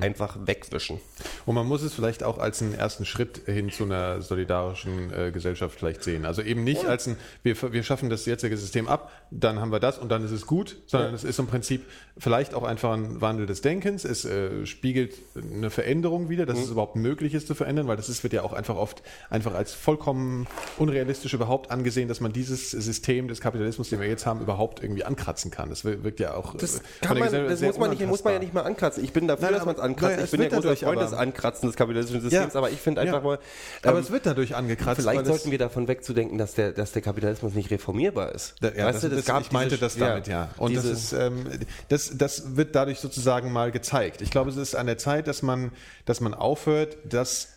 einfach 0.01 0.39
wegwischen. 0.47 1.01
Und 1.45 1.55
man 1.55 1.67
muss 1.67 1.83
es 1.83 1.93
vielleicht 1.93 2.23
auch 2.23 2.39
als 2.39 2.63
einen 2.63 2.73
ersten 2.73 3.05
Schritt 3.05 3.43
hin 3.45 3.71
zu 3.71 3.85
einer 3.85 4.23
solidarischen 4.23 5.13
äh, 5.13 5.31
Gesellschaft 5.33 5.79
vielleicht 5.79 6.03
sehen. 6.03 6.25
Also 6.25 6.41
eben 6.41 6.65
nicht 6.65 6.87
als 6.87 7.07
ein, 7.07 7.17
wir, 7.43 7.55
wir 7.73 7.83
schaffen 7.83 8.09
das 8.09 8.25
jetzige 8.25 8.57
System 8.57 8.89
ab, 8.89 9.13
dann 9.31 9.61
haben 9.61 9.71
wir 9.73 9.79
das 9.81 9.99
und 9.99 10.09
dann 10.09 10.25
ist 10.25 10.31
es 10.31 10.47
gut, 10.47 10.79
sondern 10.87 11.13
es 11.15 11.25
ist 11.25 11.39
im 11.39 11.47
Prinzip 11.47 11.85
vielleicht 12.17 12.55
auch 12.55 12.63
einfach 12.63 12.95
ein 12.95 13.21
Wandel 13.21 13.45
des 13.45 13.61
Denkens. 13.61 14.07
Es 14.07 14.25
äh, 14.25 14.65
spiegelt 14.65 15.13
eine 15.37 15.69
Veränderung 15.69 16.31
wieder, 16.31 16.47
dass 16.47 16.59
es 16.59 16.71
überhaupt 16.71 16.97
möglich 16.97 17.35
ist 17.35 17.47
zu 17.47 17.55
verändern, 17.55 17.87
weil 17.87 17.99
das 17.99 18.09
ist, 18.09 18.23
wird 18.23 18.33
ja 18.33 18.43
auch 18.45 18.55
einfach 18.55 18.77
oft 18.77 19.03
einfach 19.29 19.53
als 19.55 19.75
vollkommen 19.75 20.47
unrealistisch 20.79 21.35
überhaupt 21.35 21.71
angesehen, 21.71 22.09
dass 22.09 22.21
man 22.21 22.33
dieses 22.33 22.71
System 22.71 23.29
des 23.29 23.43
Kapitalismus, 23.43 23.91
den 23.91 24.01
wir 24.01 24.09
jetzt 24.09 24.25
haben, 24.25 24.41
überhaupt 24.41 24.83
irgendwie 24.83 25.05
ankratzen 25.05 25.51
kann. 25.51 25.69
Das 25.69 25.85
wir- 25.85 26.03
wirkt 26.03 26.21
ja 26.21 26.33
auch 26.35 26.55
äh, 26.55 26.59
Das, 26.59 26.79
von 26.79 26.81
kann 27.03 27.19
man, 27.19 27.31
das 27.31 27.61
muss, 27.61 27.77
man 27.79 27.91
nicht, 27.91 28.07
muss 28.07 28.25
man 28.25 28.33
ja 28.33 28.39
nicht 28.39 28.55
mal 28.55 28.63
ankratzen. 28.63 29.05
Ich 29.05 29.13
bin 29.13 29.29
dafür, 29.29 29.51
Nein, 29.51 29.66
dass 29.67 29.77
man 29.77 29.77
es 29.77 29.81
aber- 29.81 29.89
ankratzt. 29.89 30.13
naja, 30.15 30.25
ich 30.25 30.31
bin 30.31 30.41
der 30.41 30.51
wird 30.51 30.55
große 30.55 30.63
dadurch 30.69 30.81
Freund 30.81 30.99
aber- 30.99 31.11
des 31.11 31.19
Ankratzen 31.19 31.67
des 31.69 31.77
kapitalistischen 31.77 32.21
Systems, 32.23 32.55
Ja. 32.55 32.59
aber 32.59 32.71
ich 32.71 32.81
finde 32.81 33.01
einfach 33.03 33.17
Ja. 33.19 33.21
mal, 33.21 33.39
Aber 33.83 33.99
ähm, 33.99 34.05
es 34.05 34.11
wird 34.11 34.27
dadurch 34.27 34.55
angekratzt. 34.57 35.01
vielleicht 35.01 35.27
sollten 35.27 35.51
wir 35.51 35.59
davon 35.59 35.89
wegzudenken, 35.89 36.39
dass 36.39 36.55
der, 36.55 36.73
dass 36.73 36.93
der 36.93 37.03
Kapitalismus 37.03 37.55
nicht 37.55 37.71
reformierbar 37.71 38.33
ist. 38.35 38.55
Da, 38.61 38.69
ja, 38.69 38.91
das, 38.91 39.03
das, 39.03 39.29
ich 39.41 39.53
meinte 39.53 39.79
das 39.79 39.97
damit, 39.97 40.29
ja. 40.29 40.51
Und 40.57 40.71
diese, 40.71 40.89
das 40.91 40.99
ist, 41.05 41.13
ähm, 41.13 41.47
das, 41.89 42.13
das 42.17 42.57
wird 42.57 42.75
dadurch 42.75 43.01
sozusagen 43.01 43.53
mal 43.53 43.71
gezeigt. 43.71 44.23
Ich 44.23 44.31
glaube, 44.31 44.51
es 44.51 44.57
ist 44.57 44.75
an 44.75 44.87
der 44.87 44.99
Zeit, 44.99 45.27
dass 45.29 45.43
man, 45.43 45.73
dass 46.05 46.21
man 46.21 46.35
aufhört, 46.35 46.97
das 47.05 47.49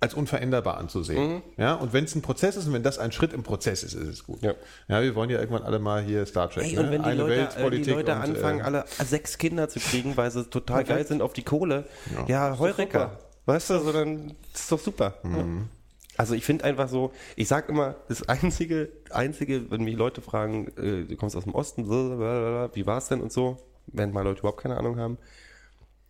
als 0.00 0.14
unveränderbar 0.14 0.76
anzusehen. 0.76 1.42
Ja, 1.56 1.74
und 1.74 1.92
wenn 1.92 2.04
es 2.04 2.14
ein 2.14 2.22
Prozess 2.22 2.56
ist 2.56 2.66
und 2.66 2.74
wenn 2.74 2.82
das 2.82 2.98
ein 2.98 3.10
Schritt 3.10 3.32
im 3.32 3.42
Prozess 3.42 3.82
ist, 3.82 3.94
ist 3.94 4.08
es 4.08 4.24
gut. 4.24 4.42
Ja. 4.42 4.54
Ja, 4.88 5.02
wir 5.02 5.14
wollen 5.14 5.30
ja 5.30 5.38
irgendwann 5.38 5.62
alle 5.62 5.78
mal 5.78 6.02
hier 6.02 6.26
Star 6.26 6.50
Trek. 6.50 6.64
Ey, 6.64 6.74
ne? 6.74 6.80
und 6.80 6.90
wenn 6.90 7.02
die 7.02 7.08
Eine 7.08 7.20
Leute, 7.20 7.32
äh, 7.32 7.36
die 7.36 7.56
Weltpolitik 7.56 7.94
Leute 7.94 8.12
und, 8.12 8.20
anfangen, 8.20 8.60
äh, 8.60 8.64
alle 8.64 8.84
sechs 9.04 9.38
Kinder 9.38 9.68
zu 9.68 9.80
kriegen, 9.80 10.16
weil 10.16 10.30
sie 10.30 10.44
total 10.44 10.84
geil 10.84 11.06
sind 11.06 11.22
auf 11.22 11.32
die 11.32 11.42
Kohle, 11.42 11.86
ja, 12.26 12.58
Heureka. 12.58 13.18
Weißt 13.46 13.70
du, 13.70 13.78
so 13.78 13.92
dann 13.92 14.34
ist 14.54 14.72
doch 14.72 14.80
super. 14.80 15.14
Mhm. 15.22 15.68
Also 16.16 16.34
ich 16.34 16.44
finde 16.44 16.64
einfach 16.64 16.88
so, 16.88 17.12
ich 17.36 17.48
sag 17.48 17.68
immer, 17.68 17.96
das 18.08 18.28
einzige, 18.28 18.90
einzige, 19.10 19.70
wenn 19.70 19.82
mich 19.82 19.96
Leute 19.96 20.20
fragen, 20.20 20.68
äh, 20.76 21.04
du 21.04 21.16
kommst 21.16 21.36
aus 21.36 21.44
dem 21.44 21.54
Osten, 21.54 21.86
blablabla, 21.86 22.70
wie 22.74 22.86
war's 22.86 23.08
denn 23.08 23.20
und 23.20 23.32
so, 23.32 23.58
während 23.88 24.14
mal 24.14 24.22
Leute 24.22 24.40
überhaupt 24.40 24.60
keine 24.60 24.76
Ahnung 24.76 24.98
haben, 24.98 25.18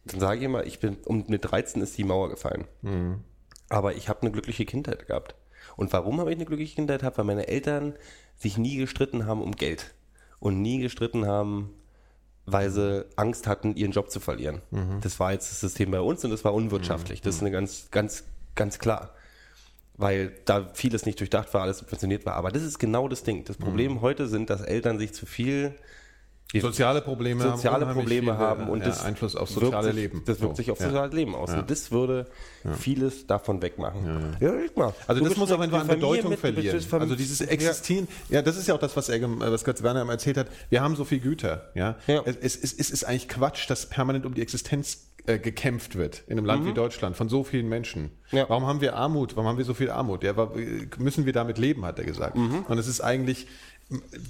dann 0.04 0.20
sage 0.20 0.38
ich 0.38 0.44
immer, 0.44 0.64
ich 0.64 0.78
bin, 0.78 0.96
um 1.06 1.24
mit 1.28 1.44
13 1.50 1.80
ist 1.82 1.96
die 1.96 2.04
Mauer 2.04 2.28
gefallen. 2.28 2.64
Mhm. 2.82 3.20
Aber 3.68 3.94
ich 3.94 4.08
habe 4.08 4.22
eine 4.22 4.30
glückliche 4.30 4.64
Kindheit 4.64 5.06
gehabt. 5.06 5.34
Und 5.76 5.92
warum 5.92 6.20
habe 6.20 6.30
ich 6.30 6.36
eine 6.36 6.44
glückliche 6.44 6.76
Kindheit 6.76 7.00
gehabt? 7.00 7.18
Weil 7.18 7.24
meine 7.24 7.48
Eltern 7.48 7.94
sich 8.36 8.58
nie 8.58 8.76
gestritten 8.76 9.26
haben 9.26 9.42
um 9.42 9.52
Geld. 9.52 9.94
Und 10.38 10.60
nie 10.60 10.78
gestritten 10.80 11.26
haben, 11.26 11.70
weil 12.46 12.70
sie 12.70 13.06
Angst 13.16 13.46
hatten, 13.46 13.74
ihren 13.74 13.92
Job 13.92 14.10
zu 14.10 14.20
verlieren. 14.20 14.60
Das 15.00 15.18
war 15.18 15.32
jetzt 15.32 15.50
das 15.50 15.60
System 15.60 15.90
bei 15.90 16.00
uns 16.00 16.24
und 16.24 16.30
das 16.30 16.44
war 16.44 16.52
unwirtschaftlich. 16.52 17.22
Das 17.22 17.36
ist 17.36 17.40
eine 17.40 17.50
ganz, 17.50 17.90
ganz, 17.90 18.24
ganz 18.54 18.78
klar. 18.78 19.14
Weil 19.96 20.32
da 20.44 20.68
vieles 20.74 21.06
nicht 21.06 21.20
durchdacht 21.20 21.54
war, 21.54 21.62
alles 21.62 21.78
subventioniert 21.78 22.26
war. 22.26 22.34
Aber 22.34 22.50
das 22.50 22.62
ist 22.62 22.78
genau 22.78 23.08
das 23.08 23.22
Ding. 23.22 23.44
Das 23.44 23.56
Problem 23.56 24.02
heute 24.02 24.26
sind, 24.26 24.50
dass 24.50 24.60
Eltern 24.60 24.98
sich 24.98 25.14
zu 25.14 25.24
viel 25.24 25.74
soziale 26.60 27.00
Probleme 27.00 27.42
soziale 27.42 27.86
haben, 27.86 27.94
Probleme 27.94 28.38
haben 28.38 28.68
und 28.68 28.80
ja, 28.80 28.86
das 28.86 29.04
Einfluss 29.04 29.34
auf 29.34 29.50
wirkt 29.50 29.64
soziale 29.66 29.86
sich, 29.88 29.96
Leben. 29.96 30.22
Das 30.24 30.40
wirkt 30.40 30.56
So, 30.56 30.62
sich 30.62 30.70
auf 30.70 30.78
ja. 30.78 30.86
soziales 30.86 31.12
Leben 31.12 31.34
aus. 31.34 31.50
Ja. 31.50 31.60
Und 31.60 31.70
das 31.70 31.90
würde 31.90 32.26
vieles 32.78 33.26
davon 33.26 33.60
wegmachen. 33.60 34.36
Ja, 34.40 34.52
mal. 34.76 34.94
Also 35.06 35.22
Du 35.22 35.28
das 35.28 35.36
muss 35.36 35.50
aber 35.50 35.64
einfach 35.64 35.80
an 35.80 35.88
Bedeutung 35.88 36.30
mit- 36.30 36.38
verlieren. 36.40 36.80
Also 36.92 37.16
dieses 37.16 37.40
Existieren, 37.40 38.06
ja. 38.28 38.40
das 38.42 38.56
ist 38.56 38.68
ja 38.68 38.74
auch 38.74 38.78
das, 38.78 38.96
was, 38.96 39.08
er, 39.08 39.20
äh, 39.20 39.52
was 39.52 39.64
Götz 39.64 39.82
Werner 39.82 40.08
erzählt 40.08 40.36
hat. 40.36 40.46
Wir 40.70 40.80
haben 40.80 40.94
so 40.96 41.04
viel 41.04 41.18
Güter, 41.20 41.70
ja. 41.74 41.96
Es, 42.06 42.36
es, 42.36 42.56
es, 42.56 42.72
es 42.72 42.90
ist 42.90 43.04
eigentlich 43.04 43.28
Quatsch, 43.28 43.68
dass 43.68 43.86
permanent 43.88 44.24
um 44.24 44.34
die 44.34 44.42
Existenz 44.42 45.08
äh, 45.26 45.38
gekämpft 45.38 45.96
wird 45.96 46.22
in 46.28 46.36
einem 46.38 46.46
Land 46.46 46.66
wie 46.66 46.74
Deutschland 46.74 47.16
von 47.16 47.28
so 47.28 47.44
vielen 47.44 47.68
Menschen. 47.68 48.10
Mhm. 48.30 48.38
Ja. 48.38 48.48
Warum 48.48 48.66
haben 48.66 48.80
wir 48.80 48.94
Armut? 48.94 49.36
Warum 49.36 49.48
haben 49.48 49.58
wir 49.58 49.64
so 49.64 49.74
viel 49.74 49.90
Armut? 49.90 50.22
Ja, 50.22 50.34
müssen 50.98 51.26
wir 51.26 51.32
damit 51.32 51.58
leben, 51.58 51.84
hat 51.84 51.98
er 51.98 52.04
gesagt. 52.04 52.36
Mhm. 52.36 52.64
Und 52.68 52.78
es 52.78 52.86
ist 52.86 53.00
eigentlich 53.00 53.46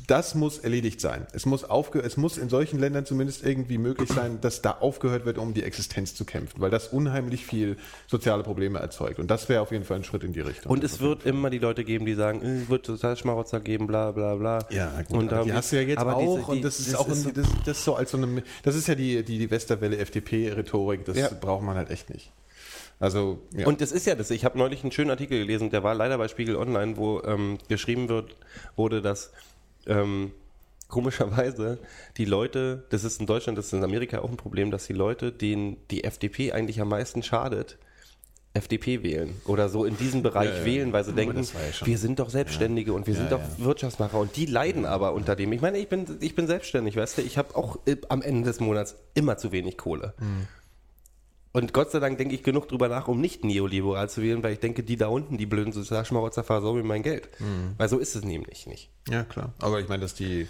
das 0.08 0.34
muss 0.34 0.58
erledigt 0.58 1.00
sein. 1.00 1.26
Es 1.32 1.46
muss, 1.46 1.64
aufge 1.64 2.00
es 2.00 2.16
muss 2.16 2.36
in 2.38 2.48
solchen 2.48 2.78
Ländern 2.80 3.06
zumindest 3.06 3.44
irgendwie 3.44 3.78
möglich 3.78 4.10
sein, 4.10 4.40
dass 4.40 4.62
da 4.62 4.72
aufgehört 4.72 5.24
wird, 5.24 5.38
um 5.38 5.54
die 5.54 5.62
Existenz 5.62 6.14
zu 6.14 6.24
kämpfen, 6.24 6.60
weil 6.60 6.70
das 6.70 6.88
unheimlich 6.88 7.46
viel 7.46 7.76
soziale 8.06 8.42
Probleme 8.42 8.78
erzeugt. 8.80 9.18
Und 9.20 9.30
das 9.30 9.48
wäre 9.48 9.62
auf 9.62 9.70
jeden 9.70 9.84
Fall 9.84 9.98
ein 9.98 10.04
Schritt 10.04 10.24
in 10.24 10.32
die 10.32 10.40
Richtung. 10.40 10.72
Und 10.72 10.82
es 10.84 11.00
wird 11.00 11.24
immer 11.24 11.50
die 11.50 11.58
Leute 11.58 11.84
geben, 11.84 12.04
die 12.04 12.14
sagen, 12.14 12.42
äh, 12.42 12.62
es 12.62 12.68
wird 12.68 12.84
total 12.84 13.16
Schmarotzer 13.16 13.60
geben, 13.60 13.86
bla 13.86 14.10
bla 14.10 14.34
bla. 14.34 14.66
Ja, 14.70 14.90
gut, 15.08 15.16
und 15.32 15.44
die 15.46 15.52
hast 15.52 15.72
du 15.72 15.76
ja 15.76 15.82
jetzt 15.82 15.98
aber 15.98 16.16
auch 16.16 16.20
diese- 16.36 16.46
und 16.50 16.56
die- 16.56 16.60
das 16.62 16.80
ist 16.80 16.94
auch 16.96 17.08
so- 17.08 17.28
ein, 17.28 17.34
das, 17.34 17.46
das 17.64 17.78
ist 17.78 17.84
so 17.84 17.94
als 17.94 18.10
so 18.10 18.16
eine, 18.18 18.42
das 18.64 18.74
ist 18.74 18.88
ja 18.88 18.94
die 18.94 19.22
die, 19.22 19.38
die 19.38 19.50
Westerwelle 19.50 19.96
FDP-Rhetorik, 19.98 21.04
das 21.04 21.16
Ja. 21.16 21.28
braucht 21.28 21.62
man 21.62 21.76
halt 21.76 21.90
echt 21.90 22.10
nicht. 22.10 22.30
Also 23.00 23.40
ja. 23.54 23.66
Und 23.66 23.80
das 23.80 23.92
ist 23.92 24.06
ja 24.06 24.14
das. 24.14 24.30
Ich 24.30 24.44
habe 24.44 24.58
neulich 24.58 24.82
einen 24.82 24.92
schönen 24.92 25.10
Artikel 25.10 25.38
gelesen, 25.38 25.70
der 25.70 25.82
war 25.82 25.94
leider 25.94 26.18
bei 26.18 26.28
Spiegel 26.28 26.56
Online, 26.56 26.96
wo 26.96 27.20
ähm, 27.22 27.58
geschrieben 27.68 28.08
wird, 28.08 28.36
wurde, 28.76 29.02
dass 29.02 29.32
ähm, 29.86 30.32
komischerweise 30.88 31.78
die 32.16 32.24
Leute, 32.24 32.84
das 32.90 33.04
ist 33.04 33.20
in 33.20 33.26
Deutschland, 33.26 33.58
das 33.58 33.66
ist 33.66 33.72
in 33.72 33.84
Amerika 33.84 34.20
auch 34.20 34.30
ein 34.30 34.36
Problem, 34.36 34.70
dass 34.70 34.86
die 34.86 34.92
Leute, 34.92 35.32
denen 35.32 35.76
die 35.90 36.04
FDP 36.04 36.52
eigentlich 36.52 36.80
am 36.80 36.88
meisten 36.88 37.22
schadet, 37.22 37.78
FDP 38.54 39.02
wählen 39.02 39.34
oder 39.46 39.68
so 39.68 39.84
in 39.84 39.96
diesem 39.96 40.22
Bereich 40.22 40.50
Ja, 40.50 40.58
ja. 40.58 40.64
wählen, 40.64 40.92
weil 40.92 41.04
sie 41.04 41.12
denken, 41.12 41.38
das 41.38 41.54
war 41.54 41.62
ja 41.62 41.86
wir 41.86 41.98
sind 41.98 42.20
doch 42.20 42.30
Selbstständige 42.30 42.92
und 42.92 43.08
wir 43.08 43.14
sind 43.16 43.32
doch. 43.32 43.40
Wirtschaftsmacher 43.58 44.16
und 44.20 44.36
die 44.36 44.46
leiden 44.46 44.86
aber 44.86 45.12
unter 45.12 45.34
dem. 45.34 45.52
Ich 45.52 45.60
meine, 45.60 45.78
ich 45.78 45.88
bin, 45.88 46.06
ich 46.20 46.36
bin 46.36 46.46
selbstständig, 46.46 46.96
weißt 46.96 47.18
du, 47.18 47.22
ich 47.22 47.36
habe 47.36 47.56
auch 47.56 47.80
äh, 47.86 47.96
am 48.08 48.22
Ende 48.22 48.44
des 48.44 48.60
Monats 48.60 48.94
immer 49.14 49.36
zu 49.36 49.50
wenig 49.50 49.76
Kohle. 49.76 50.14
Hm. 50.18 50.46
Und 51.54 51.72
Gott 51.72 51.92
sei 51.92 52.00
Dank 52.00 52.18
denke 52.18 52.34
ich 52.34 52.42
genug 52.42 52.66
drüber 52.68 52.88
nach, 52.88 53.06
um 53.06 53.20
nicht 53.20 53.44
neoliberal 53.44 54.10
zu 54.10 54.22
wählen, 54.22 54.42
weil 54.42 54.54
ich 54.54 54.58
denke, 54.58 54.82
die 54.82 54.96
da 54.96 55.06
unten, 55.06 55.38
die 55.38 55.46
blöden 55.46 55.72
Sozialschmarotzer, 55.72 56.42
versorgen 56.42 56.80
mir 56.80 56.84
mein 56.84 57.04
Geld. 57.04 57.28
Hm. 57.38 57.74
Weil 57.78 57.88
so 57.88 57.98
ist 57.98 58.16
es 58.16 58.24
nämlich 58.24 58.66
nicht. 58.66 58.90
ja 59.08 59.22
klar. 59.22 59.54
Aber 59.60 59.78
ich 59.78 59.88
meine, 59.88 60.02
dass 60.02 60.14
die 60.14 60.48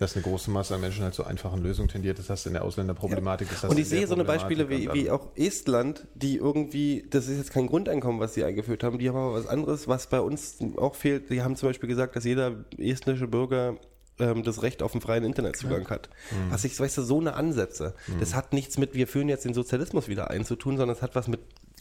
dass 0.00 0.16
eine 0.16 0.22
große 0.22 0.50
Masse 0.50 0.74
an 0.74 0.80
Menschen 0.80 1.04
halt 1.04 1.12
zu 1.12 1.24
einfachen 1.24 1.62
Lösungen 1.62 1.88
tendiert, 1.88 2.18
das 2.18 2.30
hast 2.30 2.46
du 2.46 2.48
in 2.48 2.54
der 2.54 2.64
Ausländerproblematik. 2.64 3.48
Hast 3.52 3.64
Und 3.64 3.78
ich 3.78 3.86
sehe 3.86 4.06
so 4.06 4.14
eine 4.14 4.24
Beispiele 4.24 4.70
wie, 4.70 4.90
wie 4.94 5.10
auch 5.10 5.28
Estland, 5.36 6.08
die 6.14 6.36
irgendwie, 6.36 7.06
das 7.10 7.28
ist 7.28 7.36
jetzt 7.36 7.52
kein 7.52 7.66
Grundeinkommen, 7.66 8.18
was 8.18 8.32
sie 8.32 8.42
eingeführt 8.42 8.82
haben, 8.82 8.98
die 8.98 9.10
haben 9.10 9.16
aber 9.16 9.34
was 9.34 9.46
anderes, 9.46 9.88
was 9.88 10.06
bei 10.06 10.22
uns 10.22 10.56
auch 10.78 10.94
fehlt. 10.94 11.28
Die 11.28 11.42
haben 11.42 11.54
zum 11.54 11.68
Beispiel 11.68 11.88
gesagt, 11.88 12.16
dass 12.16 12.24
jeder 12.24 12.64
estnische 12.78 13.28
Bürger 13.28 13.76
ähm, 14.20 14.42
das 14.42 14.62
Recht 14.62 14.82
auf 14.82 14.92
einen 14.92 15.00
freien 15.00 15.24
Internetzugang 15.24 15.88
hat. 15.88 16.08
Mhm. 16.30 16.50
Was 16.52 16.64
ich, 16.64 16.78
weißt 16.78 16.98
du, 16.98 17.02
so 17.02 17.20
eine 17.20 17.34
Ansätze. 17.34 17.94
Das 18.18 18.34
hat 18.34 18.52
nichts 18.52 18.78
mit, 18.78 18.94
wir 18.94 19.06
führen 19.08 19.28
jetzt 19.28 19.44
den 19.44 19.54
Sozialismus 19.54 20.08
wieder 20.08 20.30
ein 20.30 20.44
zu 20.44 20.56
tun, 20.56 20.76
sondern 20.76 20.96
es 20.96 21.02
hat 21.02 21.14
was 21.14 21.28
mit 21.28 21.40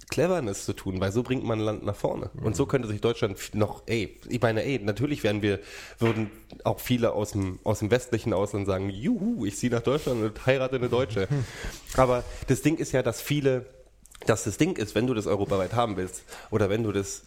Cleverness 0.09 0.65
zu 0.65 0.73
tun, 0.73 0.99
weil 0.99 1.11
so 1.11 1.21
bringt 1.21 1.43
man 1.43 1.59
ein 1.59 1.65
Land 1.65 1.85
nach 1.85 1.95
vorne. 1.95 2.31
Und 2.37 2.43
Mhm. 2.47 2.53
so 2.55 2.65
könnte 2.65 2.87
sich 2.87 2.99
Deutschland 2.99 3.37
noch, 3.53 3.83
ey, 3.85 4.17
ich 4.27 4.41
meine, 4.41 4.63
ey, 4.63 4.79
natürlich 4.79 5.23
werden 5.23 5.43
wir, 5.43 5.59
würden 5.99 6.31
auch 6.63 6.79
viele 6.79 7.11
aus 7.13 7.31
dem, 7.33 7.59
aus 7.63 7.79
dem 7.79 7.91
westlichen 7.91 8.33
Ausland 8.33 8.65
sagen, 8.65 8.89
juhu, 8.89 9.45
ich 9.45 9.55
ziehe 9.57 9.71
nach 9.71 9.83
Deutschland 9.83 10.23
und 10.23 10.45
heirate 10.47 10.77
eine 10.77 10.89
Deutsche. 10.89 11.27
Aber 11.95 12.23
das 12.47 12.63
Ding 12.63 12.77
ist 12.77 12.91
ja, 12.91 13.03
dass 13.03 13.21
viele, 13.21 13.67
dass 14.25 14.45
das 14.45 14.57
Ding 14.57 14.77
ist, 14.77 14.95
wenn 14.95 15.05
du 15.05 15.13
das 15.13 15.27
europaweit 15.27 15.73
haben 15.73 15.95
willst 15.95 16.23
oder 16.49 16.69
wenn 16.71 16.81
du 16.83 16.91
das 16.91 17.21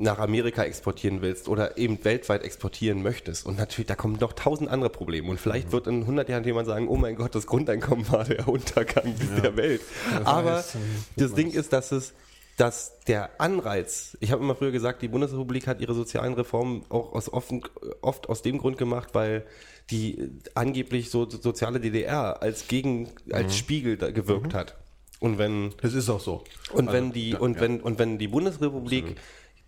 nach 0.00 0.18
Amerika 0.18 0.64
exportieren 0.64 1.20
willst 1.20 1.48
oder 1.48 1.76
eben 1.76 2.02
weltweit 2.04 2.42
exportieren 2.42 3.02
möchtest. 3.02 3.46
Und 3.46 3.58
natürlich, 3.58 3.86
da 3.86 3.94
kommen 3.94 4.16
noch 4.18 4.32
tausend 4.32 4.70
andere 4.70 4.90
Probleme. 4.90 5.28
Und 5.28 5.38
vielleicht 5.38 5.72
wird 5.72 5.86
in 5.86 6.00
100 6.00 6.28
Jahren 6.28 6.44
jemand 6.44 6.66
sagen, 6.66 6.88
oh 6.88 6.96
mein 6.96 7.16
Gott, 7.16 7.34
das 7.34 7.46
Grundeinkommen 7.46 8.10
war 8.10 8.24
der 8.24 8.48
Untergang 8.48 9.14
der 9.42 9.56
Welt. 9.56 9.82
Aber 10.24 10.56
weiß, 10.56 10.76
ähm, 10.76 10.80
das 11.16 11.34
Ding 11.34 11.50
ist, 11.50 11.72
dass 11.72 11.92
es 11.92 12.14
dass 12.56 12.98
der 13.06 13.40
Anreiz, 13.40 14.18
ich 14.20 14.32
habe 14.32 14.42
immer 14.42 14.54
früher 14.54 14.70
gesagt, 14.70 15.00
die 15.00 15.08
Bundesrepublik 15.08 15.66
hat 15.66 15.80
ihre 15.80 15.94
sozialen 15.94 16.34
Reformen 16.34 16.84
auch 16.90 17.14
aus 17.14 17.32
offen, 17.32 17.62
oft 18.02 18.28
aus 18.28 18.42
dem 18.42 18.58
Grund 18.58 18.76
gemacht, 18.76 19.10
weil 19.14 19.46
die 19.90 20.30
angeblich 20.54 21.08
so 21.08 21.28
soziale 21.28 21.80
DDR 21.80 22.42
als 22.42 22.68
Gegen, 22.68 23.08
als 23.32 23.56
Spiegel 23.56 23.96
da 23.96 24.10
gewirkt 24.10 24.52
hat. 24.52 24.76
Und 25.20 25.38
wenn 25.38 25.72
Das 25.80 25.94
ist 25.94 26.10
auch 26.10 26.20
so. 26.20 26.44
und 26.72 26.88
Also, 26.88 26.92
wenn 26.92 27.12
die 27.12 27.30
ja, 27.30 27.38
und 27.38 27.54
ja. 27.56 27.60
wenn 27.62 27.80
und 27.80 27.98
wenn 27.98 28.18
die 28.18 28.28
Bundesrepublik 28.28 29.16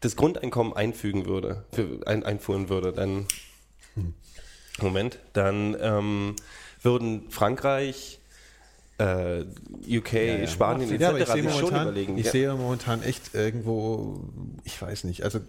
das 0.02 0.16
Grundeinkommen 0.16 0.74
einfügen 0.74 1.26
würde, 1.26 1.64
für, 1.72 2.06
ein, 2.06 2.24
einführen 2.24 2.68
würde, 2.68 2.92
dann 2.92 3.26
Moment, 4.80 5.18
dann 5.32 5.76
ähm, 5.80 6.36
würden 6.82 7.30
Frankreich, 7.30 8.18
äh, 8.98 9.44
UK, 9.88 10.48
Spanien 10.48 11.00
Ja, 11.00 11.10
aber 11.10 11.18
ich 11.18 11.24
etc. 11.24 11.32
sehe 11.32 11.42
sich 11.42 11.52
schon 11.52 11.62
momentan, 11.62 11.82
überlegen. 11.82 12.18
ich 12.18 12.26
ja. 12.26 12.32
sehe 12.32 12.54
momentan 12.54 13.02
echt 13.02 13.34
irgendwo, 13.34 14.20
ich 14.64 14.80
weiß 14.80 15.04
nicht, 15.04 15.24
also 15.24 15.40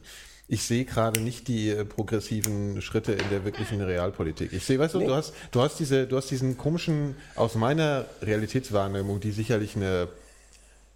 ich 0.47 0.64
sehe 0.64 0.86
gerade 0.86 1.22
nicht 1.22 1.47
die 1.47 1.70
äh, 1.70 1.86
progressiven 1.86 2.82
Schritte 2.82 3.14
in 3.14 3.30
der 3.30 3.45
wirklichen 3.45 3.82
Realpolitik. 3.82 4.51
Ich 4.51 4.66
sehe, 4.66 4.78
weißt 4.78 4.95
du, 4.95 4.99
du 4.99 5.14
hast, 5.14 5.34
du 5.51 5.62
hast 5.62 5.80
diese, 5.80 6.06
du 6.06 6.18
hast 6.18 6.30
diesen 6.30 6.58
komischen, 6.58 7.16
aus 7.36 7.56
meiner 7.56 8.06
Realitätswahrnehmung, 8.22 9.20
die 9.20 9.32
sicherlich 9.32 9.76
eine 9.76 10.10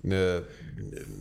eine, 0.04 0.44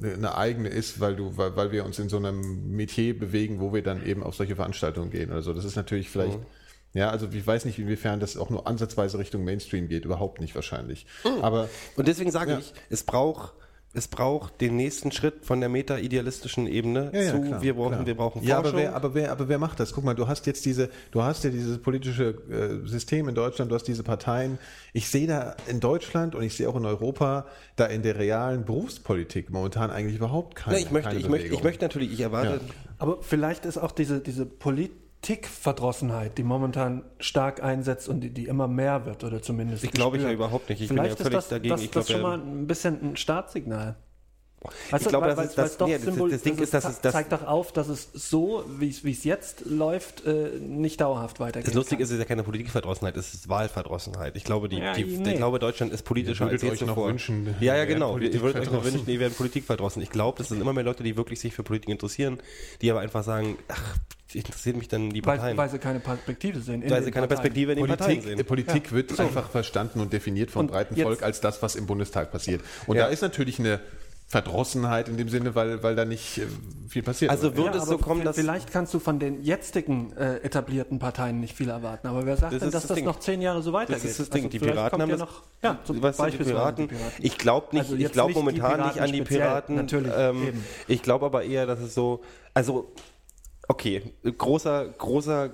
eine 0.02 0.36
eigene 0.36 0.68
ist, 0.68 1.00
weil 1.00 1.16
du, 1.16 1.36
weil, 1.36 1.56
weil 1.56 1.72
wir 1.72 1.84
uns 1.84 1.98
in 1.98 2.08
so 2.08 2.18
einem 2.18 2.70
Metier 2.76 3.18
bewegen, 3.18 3.60
wo 3.60 3.72
wir 3.72 3.82
dann 3.82 4.04
eben 4.04 4.22
auf 4.22 4.34
solche 4.34 4.56
Veranstaltungen 4.56 5.10
gehen 5.10 5.30
oder 5.30 5.42
so. 5.42 5.52
Das 5.52 5.64
ist 5.64 5.76
natürlich 5.76 6.10
vielleicht, 6.10 6.38
mhm. 6.38 6.46
ja, 6.94 7.10
also 7.10 7.28
ich 7.30 7.46
weiß 7.46 7.64
nicht, 7.64 7.78
inwiefern 7.78 8.20
das 8.20 8.36
auch 8.36 8.50
nur 8.50 8.66
ansatzweise 8.66 9.18
Richtung 9.18 9.44
Mainstream 9.44 9.88
geht, 9.88 10.04
überhaupt 10.04 10.40
nicht 10.40 10.54
wahrscheinlich. 10.54 11.06
Mhm. 11.24 11.42
Aber 11.42 11.68
und 11.96 12.06
deswegen 12.08 12.30
sage 12.30 12.52
ja. 12.52 12.58
ich, 12.58 12.72
es 12.90 13.04
braucht 13.04 13.54
es 13.96 14.08
braucht 14.08 14.60
den 14.60 14.76
nächsten 14.76 15.10
Schritt 15.10 15.46
von 15.46 15.60
der 15.60 15.70
meta-idealistischen 15.70 16.66
Ebene 16.66 17.10
ja, 17.14 17.22
ja, 17.22 17.30
zu, 17.32 17.40
klar, 17.40 17.62
wir 17.62 17.74
brauchen, 17.74 17.92
klar. 17.92 18.06
wir 18.06 18.14
brauchen 18.14 18.42
Forschung. 18.42 18.48
Ja, 18.48 18.58
aber 18.58 18.74
wer, 18.74 18.94
aber 18.94 19.14
wer, 19.14 19.32
aber 19.32 19.48
wer 19.48 19.58
macht 19.58 19.80
das? 19.80 19.94
Guck 19.94 20.04
mal, 20.04 20.14
du 20.14 20.28
hast 20.28 20.46
jetzt 20.46 20.66
diese, 20.66 20.90
du 21.12 21.22
hast 21.22 21.44
ja 21.44 21.50
dieses 21.50 21.78
politische 21.78 22.36
äh, 22.50 22.86
System 22.86 23.26
in 23.28 23.34
Deutschland, 23.34 23.70
du 23.70 23.74
hast 23.74 23.84
diese 23.84 24.02
Parteien. 24.02 24.58
Ich 24.92 25.08
sehe 25.08 25.26
da 25.26 25.56
in 25.66 25.80
Deutschland 25.80 26.34
und 26.34 26.42
ich 26.42 26.54
sehe 26.54 26.68
auch 26.68 26.76
in 26.76 26.84
Europa 26.84 27.46
da 27.76 27.86
in 27.86 28.02
der 28.02 28.18
realen 28.18 28.66
Berufspolitik 28.66 29.48
momentan 29.48 29.90
eigentlich 29.90 30.16
überhaupt 30.16 30.56
keine. 30.56 30.76
Ja, 30.76 30.84
ich 30.84 30.90
möchte, 30.90 31.16
ich 31.16 31.28
möchte, 31.30 31.48
ich 31.48 31.62
möchte 31.62 31.82
natürlich, 31.82 32.12
ich 32.12 32.20
erwarte. 32.20 32.60
Ja. 32.66 32.74
Aber 32.98 33.22
vielleicht 33.22 33.64
ist 33.64 33.78
auch 33.78 33.92
diese, 33.92 34.20
diese 34.20 34.44
Polit 34.44 34.92
Politikverdrossenheit, 35.26 36.38
die 36.38 36.44
momentan 36.44 37.04
stark 37.18 37.62
einsetzt 37.62 38.08
und 38.08 38.20
die, 38.20 38.30
die 38.30 38.46
immer 38.46 38.68
mehr 38.68 39.06
wird 39.06 39.24
oder 39.24 39.42
zumindest. 39.42 39.82
Ich 39.82 39.90
glaube 39.90 40.18
ich 40.18 40.22
ja 40.22 40.30
überhaupt 40.30 40.68
nicht. 40.68 40.80
Ich 40.80 40.88
Vielleicht 40.88 41.16
bin 41.16 41.26
ja 41.26 41.30
völlig 41.30 41.36
das, 41.36 41.48
dagegen. 41.48 41.74
Das, 41.74 41.82
ich 41.82 41.90
das 41.90 42.06
glaub, 42.06 42.16
schon 42.16 42.22
mal 42.22 42.38
ein 42.38 42.66
bisschen 42.66 43.02
ein 43.02 43.16
Startsignal. 43.16 43.96
Weißt 44.90 45.02
ich 45.04 45.08
glaube, 45.08 45.26
das, 45.28 45.46
ist, 45.46 45.58
das, 45.58 45.78
nee, 45.80 45.98
Symbol, 45.98 46.30
das, 46.30 46.42
Ding 46.42 46.58
ist, 46.58 46.74
dass 46.74 46.84
es 46.84 47.00
das 47.00 47.12
zeigt 47.12 47.32
doch 47.32 47.46
auf, 47.46 47.72
dass 47.72 47.88
es 47.88 48.08
so, 48.12 48.64
wie 48.78 48.88
es 48.88 49.24
jetzt 49.24 49.64
läuft, 49.66 50.24
äh, 50.26 50.50
nicht 50.60 51.00
dauerhaft 51.00 51.40
weitergeht. 51.40 51.66
Das 51.68 51.74
Lustige 51.74 52.02
ist, 52.02 52.08
es 52.10 52.14
ist 52.14 52.18
ja 52.20 52.24
keine 52.24 52.42
Politikverdrossenheit, 52.42 53.16
es 53.16 53.34
ist 53.34 53.48
Wahlverdrossenheit. 53.48 54.36
Ich 54.36 54.44
glaube, 54.44 54.68
die, 54.68 54.78
Ja, 54.78 54.92
die, 54.94 55.04
nee. 55.04 55.30
ich 55.32 55.36
glaube, 55.36 55.58
Deutschland 55.58 55.92
ist 55.92 56.02
politischer 56.04 56.46
als 56.46 56.62
je 56.62 56.70
euch 56.70 56.80
noch 56.82 56.88
zuvor. 56.88 57.08
wünschen, 57.08 57.54
ja, 57.60 57.76
ja, 57.76 57.84
genau. 57.84 58.16
Ihr 58.18 58.22
würdet 58.22 58.34
euch 58.34 58.42
noch 58.42 58.52
politikverdrossen. 58.82 58.92
wünschen, 58.94 59.10
ihr 59.10 59.20
wären 59.20 59.32
politikverdrossen. 59.32 60.02
Ich 60.02 60.10
glaube, 60.10 60.38
das 60.38 60.48
sind 60.48 60.60
immer 60.60 60.72
mehr 60.72 60.84
Leute, 60.84 61.02
die 61.02 61.16
wirklich 61.16 61.40
sich 61.40 61.54
für 61.54 61.62
Politik 61.62 61.88
interessieren, 61.90 62.38
die 62.82 62.90
aber 62.90 63.00
einfach 63.00 63.22
sagen, 63.24 63.56
ach, 63.68 63.96
interessiert 64.32 64.76
mich 64.76 64.88
dann 64.88 65.10
die 65.10 65.24
weil, 65.24 65.36
Parteien. 65.38 65.56
weil 65.56 65.70
sie 65.70 65.78
keine 65.78 66.00
Perspektive 66.00 66.60
sehen. 66.60 66.82
in 66.82 66.90
Weil 66.90 67.02
sie 67.04 67.10
keine 67.10 67.26
Parteien. 67.26 67.28
Perspektive 67.28 67.72
in 67.72 67.78
den 67.78 67.86
Parteien 67.86 68.08
Politik, 68.20 68.28
sehen. 68.28 68.38
äh, 68.40 68.44
Politik 68.44 68.92
wird 68.92 69.20
einfach 69.20 69.48
verstanden 69.50 70.00
und 70.00 70.12
definiert 70.12 70.50
vom 70.50 70.62
Und 70.62 70.72
breiten 70.72 70.96
jetzt- 70.96 71.04
Volk 71.04 71.22
als 71.22 71.40
das, 71.40 71.62
was 71.62 71.76
im 71.76 71.86
Bundestag 71.86 72.32
passiert. 72.32 72.60
Und 72.86 72.96
Ja. 72.96 73.04
da 73.04 73.08
ist 73.10 73.22
natürlich 73.22 73.58
eine 73.60 73.80
Verdrossenheit 74.28 75.08
in 75.08 75.16
dem 75.16 75.28
Sinne, 75.28 75.54
weil, 75.54 75.84
weil 75.84 75.94
da 75.94 76.04
nicht 76.04 76.38
äh, 76.38 76.46
viel 76.88 77.04
passiert. 77.04 77.30
Also 77.30 77.56
wird 77.56 77.76
Ja, 77.76 77.80
es 77.80 77.88
so 77.88 77.96
kommen, 77.96 78.24
dass 78.24 78.34
vielleicht 78.34 78.72
kannst 78.72 78.92
du 78.92 78.98
von 78.98 79.20
den 79.20 79.44
jetzigen 79.44 80.12
äh, 80.16 80.38
etablierten 80.38 80.98
Parteien 80.98 81.38
nicht 81.38 81.56
viel 81.56 81.68
erwarten. 81.68 82.08
Aber 82.08 82.26
wer 82.26 82.36
sagt 82.36 82.52
Das 82.52 82.60
denn, 82.60 82.72
dass 82.72 82.82
das 82.82 82.88
das 82.88 82.94
Ding. 82.96 83.04
noch 83.04 83.20
zehn 83.20 83.40
Jahre 83.40 83.62
so 83.62 83.72
weitergeht? 83.72 84.02
Das 84.02 84.10
ist 84.10 84.18
das 84.18 84.30
Ding. 84.30 84.46
Also 84.46 84.48
die 84.50 84.58
Piraten 84.58 85.00
haben 85.00 85.10
ja 85.10 85.16
das. 85.16 85.28
noch, 85.28 85.42
ja, 85.62 85.78
zum 85.84 86.02
was 86.02 86.16
sind 86.16 86.32
die 86.32 86.38
Piraten? 86.38 86.88
die 86.88 86.94
Piraten. 86.94 87.24
Ich 87.24 87.38
glaube 87.38 87.66
nicht. 87.76 87.84
Also 87.84 87.94
ich 87.96 88.10
glaube 88.10 88.32
momentan 88.34 88.86
nicht 88.88 89.00
an 89.00 89.12
die 89.12 89.22
Piraten. 89.22 89.76
natürlich, 89.76 90.12
ähm, 90.16 90.64
ich 90.88 91.02
glaube 91.02 91.26
aber 91.26 91.44
eher, 91.44 91.66
dass 91.66 91.78
es 91.78 91.94
so. 91.94 92.22
Also 92.52 92.92
okay, 93.68 94.12
großer, 94.24 94.88
großer, 94.88 95.50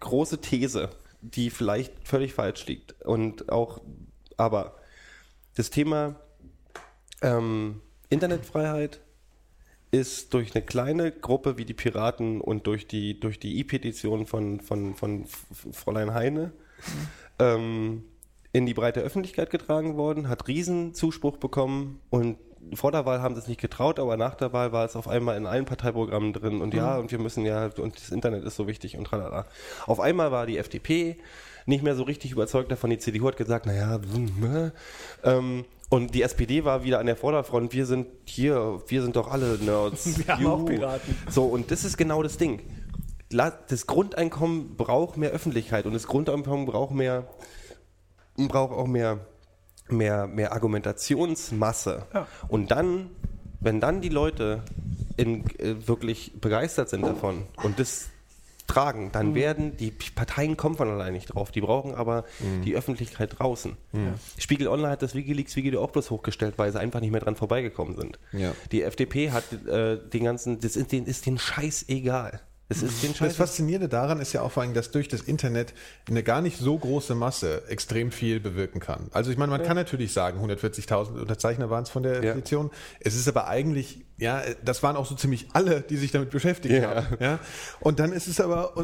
große 0.00 0.40
These, 0.40 0.88
die 1.20 1.50
vielleicht 1.50 1.92
völlig 2.08 2.32
falsch 2.32 2.64
liegt 2.66 3.02
und 3.02 3.50
auch, 3.52 3.82
aber 4.38 4.76
das 5.56 5.68
Thema 5.70 6.16
ähm, 7.20 7.80
Internetfreiheit 8.10 9.00
ist 9.90 10.34
durch 10.34 10.54
eine 10.54 10.64
kleine 10.64 11.12
Gruppe 11.12 11.56
wie 11.56 11.64
die 11.64 11.74
Piraten 11.74 12.40
und 12.40 12.66
durch 12.66 12.86
die, 12.86 13.18
durch 13.18 13.38
die 13.38 13.58
E-Petition 13.58 14.26
von, 14.26 14.60
von, 14.60 14.94
von 14.94 15.24
Fräulein 15.72 16.12
Heine 16.12 16.52
ähm, 17.38 18.04
in 18.52 18.66
die 18.66 18.74
breite 18.74 19.00
Öffentlichkeit 19.00 19.50
getragen 19.50 19.96
worden, 19.96 20.28
hat 20.28 20.48
riesen 20.48 20.94
Zuspruch 20.94 21.36
bekommen 21.38 22.00
und 22.10 22.38
vor 22.74 22.92
der 22.92 23.06
Wahl 23.06 23.22
haben 23.22 23.34
sie 23.34 23.40
es 23.40 23.46
nicht 23.46 23.60
getraut, 23.60 23.98
aber 23.98 24.16
nach 24.16 24.34
der 24.34 24.52
Wahl 24.52 24.72
war 24.72 24.84
es 24.84 24.96
auf 24.96 25.08
einmal 25.08 25.36
in 25.36 25.46
allen 25.46 25.64
Parteiprogrammen 25.64 26.32
drin 26.32 26.60
und 26.60 26.74
ja, 26.74 26.98
und 26.98 27.10
wir 27.10 27.18
müssen 27.18 27.46
ja, 27.46 27.70
und 27.78 27.96
das 27.96 28.10
Internet 28.10 28.44
ist 28.44 28.56
so 28.56 28.66
wichtig 28.66 28.96
und 28.98 29.04
tralala. 29.04 29.46
Auf 29.86 30.00
einmal 30.00 30.32
war 30.32 30.44
die 30.44 30.58
FDP 30.58 31.16
nicht 31.66 31.82
mehr 31.82 31.94
so 31.94 32.02
richtig 32.02 32.32
überzeugt 32.32 32.70
davon, 32.70 32.90
die 32.90 32.98
CDU 32.98 33.28
hat 33.28 33.36
gesagt, 33.36 33.66
naja, 33.66 34.00
ähm, 35.24 35.64
und 35.90 36.14
die 36.14 36.22
SPD 36.22 36.64
war 36.64 36.84
wieder 36.84 36.98
an 36.98 37.06
der 37.06 37.16
Vorderfront, 37.16 37.72
wir 37.72 37.86
sind 37.86 38.08
hier, 38.24 38.82
wir 38.86 39.02
sind 39.02 39.16
doch 39.16 39.30
alle 39.30 39.58
Nerds. 39.58 40.18
Wir 40.26 40.34
haben 40.34 40.42
Juhu. 40.42 40.52
auch 40.52 40.64
Piraten. 40.66 41.16
So, 41.30 41.44
und 41.46 41.70
das 41.70 41.84
ist 41.84 41.96
genau 41.96 42.22
das 42.22 42.36
Ding. 42.36 42.60
Das 43.30 43.86
Grundeinkommen 43.86 44.76
braucht 44.76 45.16
mehr 45.16 45.30
Öffentlichkeit 45.30 45.86
und 45.86 45.92
das 45.92 46.06
Grundeinkommen 46.06 46.66
braucht 46.66 46.94
mehr, 46.94 47.28
braucht 48.36 48.72
auch 48.72 48.86
mehr, 48.86 49.20
mehr, 49.88 50.26
mehr 50.26 50.52
Argumentationsmasse. 50.52 52.06
Ja. 52.12 52.26
Und 52.48 52.70
dann, 52.70 53.10
wenn 53.60 53.80
dann 53.80 54.00
die 54.00 54.08
Leute 54.08 54.62
in, 55.16 55.44
äh, 55.58 55.86
wirklich 55.86 56.32
begeistert 56.40 56.88
sind 56.88 57.02
davon 57.02 57.46
und 57.62 57.78
das 57.78 58.08
tragen, 58.68 59.06
Mhm. 59.06 59.12
dann 59.12 59.34
werden 59.34 59.76
die 59.76 59.90
Parteien 59.90 60.56
kommen 60.56 60.76
von 60.76 60.88
allein 60.88 61.12
nicht 61.12 61.26
drauf. 61.34 61.50
Die 61.50 61.60
brauchen 61.60 61.94
aber 61.94 62.24
Mhm. 62.38 62.62
die 62.62 62.76
Öffentlichkeit 62.76 63.38
draußen. 63.40 63.76
Spiegel 64.38 64.68
Online 64.68 64.90
hat 64.90 65.02
das 65.02 65.14
WikiLeaks-Video 65.16 65.82
auch 65.82 65.90
bloß 65.90 66.10
hochgestellt, 66.10 66.54
weil 66.58 66.70
sie 66.70 66.78
einfach 66.78 67.00
nicht 67.00 67.10
mehr 67.10 67.20
dran 67.20 67.34
vorbeigekommen 67.34 67.96
sind. 67.96 68.18
Ja. 68.32 68.52
Die 68.70 68.82
FDP 68.82 69.30
hat 69.32 69.44
äh, 69.66 69.98
den 69.98 70.24
ganzen, 70.24 70.60
das 70.60 70.76
ist, 70.76 70.92
denen 70.92 71.06
ist 71.06 71.26
den 71.26 71.38
Scheiß 71.38 71.86
egal. 71.88 72.40
Es 72.70 72.82
ist 72.82 73.02
den 73.02 73.14
Das 73.18 73.36
Faszinierende 73.36 73.88
daran 73.88 74.20
ist 74.20 74.34
ja 74.34 74.42
auch 74.42 74.52
vor 74.52 74.62
allem, 74.62 74.74
dass 74.74 74.90
durch 74.90 75.08
das 75.08 75.22
Internet 75.22 75.72
eine 76.06 76.22
gar 76.22 76.42
nicht 76.42 76.58
so 76.58 76.76
große 76.78 77.14
Masse 77.14 77.62
extrem 77.68 78.12
viel 78.12 78.40
bewirken 78.40 78.78
kann. 78.78 79.08
Also 79.12 79.30
ich 79.30 79.38
meine, 79.38 79.50
man 79.50 79.62
kann 79.62 79.76
natürlich 79.76 80.12
sagen, 80.12 80.38
140.000 80.44 81.18
Unterzeichner 81.18 81.70
waren 81.70 81.84
es 81.84 81.90
von 81.90 82.02
der 82.02 82.22
Ja. 82.22 82.34
Petition. 82.34 82.70
Es 83.00 83.14
ist 83.14 83.26
aber 83.26 83.48
eigentlich, 83.48 84.04
ja, 84.18 84.42
das 84.62 84.82
waren 84.82 84.96
auch 84.96 85.06
so 85.06 85.14
ziemlich 85.14 85.46
alle, 85.54 85.80
die 85.80 85.96
sich 85.96 86.12
damit 86.12 86.28
beschäftigt 86.28 86.74
Ja. 86.74 86.94
haben. 87.04 87.16
Ja? 87.20 87.38
Und 87.80 88.00
dann 88.00 88.12
ist 88.12 88.26
es 88.28 88.38
aber, 88.38 88.74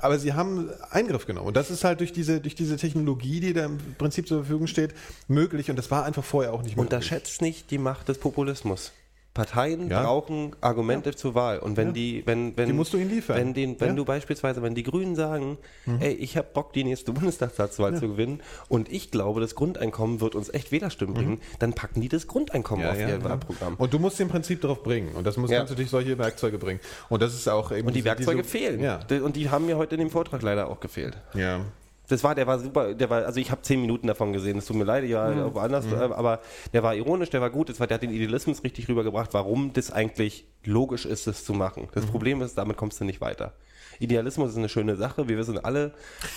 aber 0.00 0.18
sie 0.18 0.32
haben 0.32 0.70
Eingriff 0.90 1.26
genommen. 1.26 1.46
Und 1.46 1.56
das 1.56 1.70
ist 1.70 1.84
halt 1.84 2.00
durch 2.00 2.12
diese, 2.12 2.40
durch 2.40 2.56
diese 2.56 2.76
Technologie, 2.76 3.38
die 3.38 3.52
da 3.52 3.66
im 3.66 3.78
Prinzip 3.96 4.26
zur 4.26 4.38
Verfügung 4.38 4.66
steht, 4.66 4.92
möglich. 5.28 5.70
Und 5.70 5.76
das 5.76 5.88
war 5.92 6.04
einfach 6.04 6.24
vorher 6.24 6.52
auch 6.52 6.62
nicht 6.62 6.76
möglich. 6.76 6.92
Unterschätzt 6.92 7.42
nicht 7.42 7.70
die 7.70 7.78
Macht 7.78 8.08
des 8.08 8.18
Populismus. 8.18 8.90
Parteien 9.34 9.90
Ja. 9.90 10.02
brauchen 10.04 10.54
Argumente 10.60 11.14
zur 11.14 11.34
Wahl 11.34 11.58
und 11.58 11.76
wenn 11.76 11.88
Ja. 11.88 11.92
die, 11.92 12.22
wenn, 12.24 12.56
wenn 12.56 12.66
Die 12.68 12.72
musst 12.72 12.92
du 12.92 12.98
ihnen 12.98 13.10
liefern. 13.10 13.36
Wenn, 13.36 13.52
den, 13.52 13.80
wenn 13.80 13.88
Ja. 13.88 13.92
Mhm. 13.92 13.96
du 13.96 14.04
beispielsweise, 14.04 14.62
wenn 14.62 14.76
die 14.76 14.84
Grünen 14.84 15.16
sagen, 15.16 15.58
ey, 16.00 16.12
ich 16.12 16.36
habe 16.36 16.46
Bock, 16.54 16.72
die 16.72 16.84
nächste 16.84 17.12
Bundestagswahl 17.34 17.96
zu 17.96 18.08
gewinnen 18.08 18.40
und 18.68 18.90
ich 18.92 19.10
glaube, 19.10 19.40
das 19.40 19.56
Grundeinkommen 19.56 20.20
wird 20.20 20.36
uns 20.36 20.48
echt 20.54 20.70
Wählerstimmen 20.70 21.14
bringen, 21.14 21.40
dann 21.58 21.72
packen 21.72 22.00
die 22.00 22.08
das 22.08 22.28
Grundeinkommen 22.28 22.86
auf 22.86 22.96
ihr 22.98 23.08
ja. 23.08 23.24
Wahlprogramm. 23.24 23.74
Und 23.76 23.92
du 23.92 23.98
musst 23.98 24.20
im 24.20 24.28
Prinzip 24.28 24.60
darauf 24.60 24.82
bringen. 24.84 25.14
Und 25.16 25.26
das 25.26 25.36
muss 25.36 25.50
Ja. 25.50 25.58
kannst 25.58 25.72
du 25.72 25.76
durch 25.76 25.90
solche 25.90 26.16
Werkzeuge 26.16 26.58
bringen. 26.58 26.78
Und 27.08 27.20
das 27.20 27.34
ist 27.34 27.48
auch 27.48 27.72
eben. 27.72 27.88
Und 27.88 27.96
die 27.96 28.04
Werkzeuge 28.04 28.42
diese- 28.42 28.48
fehlen. 28.50 28.80
Ja. 28.80 29.00
Und 29.22 29.34
die 29.34 29.50
haben 29.50 29.66
mir 29.66 29.76
heute 29.76 29.96
in 29.96 30.00
dem 30.00 30.10
Vortrag 30.10 30.42
leider 30.42 30.68
auch 30.70 30.78
gefehlt. 30.78 31.18
Ja. 31.34 31.60
Das 32.08 32.22
war, 32.22 32.34
der 32.34 32.46
war 32.46 32.58
super, 32.58 32.92
der 32.94 33.08
war, 33.08 33.24
also 33.24 33.40
ich 33.40 33.50
habe 33.50 33.62
zehn 33.62 33.80
Minuten 33.80 34.06
davon 34.06 34.32
gesehen, 34.32 34.58
es 34.58 34.66
tut 34.66 34.76
mir 34.76 34.84
leid, 34.84 35.04
ja, 35.04 35.30
Mhm. 35.30 35.54
woanders, 35.54 35.86
äh, 35.86 35.94
aber 35.96 36.40
der 36.72 36.82
war 36.82 36.94
ironisch, 36.94 37.30
der 37.30 37.40
war 37.40 37.48
gut, 37.50 37.68
das 37.70 37.80
war, 37.80 37.86
der 37.86 37.94
hat 37.94 38.02
den 38.02 38.10
Idealismus 38.10 38.62
richtig 38.62 38.88
rübergebracht, 38.88 39.32
warum 39.32 39.72
das 39.72 39.90
eigentlich 39.90 40.46
logisch 40.64 41.06
ist, 41.06 41.26
das 41.26 41.44
zu 41.44 41.54
machen. 41.54 41.84
Mhm. 41.84 41.88
Das 41.94 42.06
Problem 42.06 42.42
ist, 42.42 42.56
damit 42.58 42.76
kommst 42.76 43.00
du 43.00 43.04
nicht 43.04 43.20
weiter. 43.22 43.54
Idealismus 44.00 44.50
ist 44.50 44.58
eine 44.58 44.68
schöne 44.68 44.96
Sache, 44.96 45.28
wir 45.28 45.36
wissen 45.38 45.58
alle, 45.64 45.92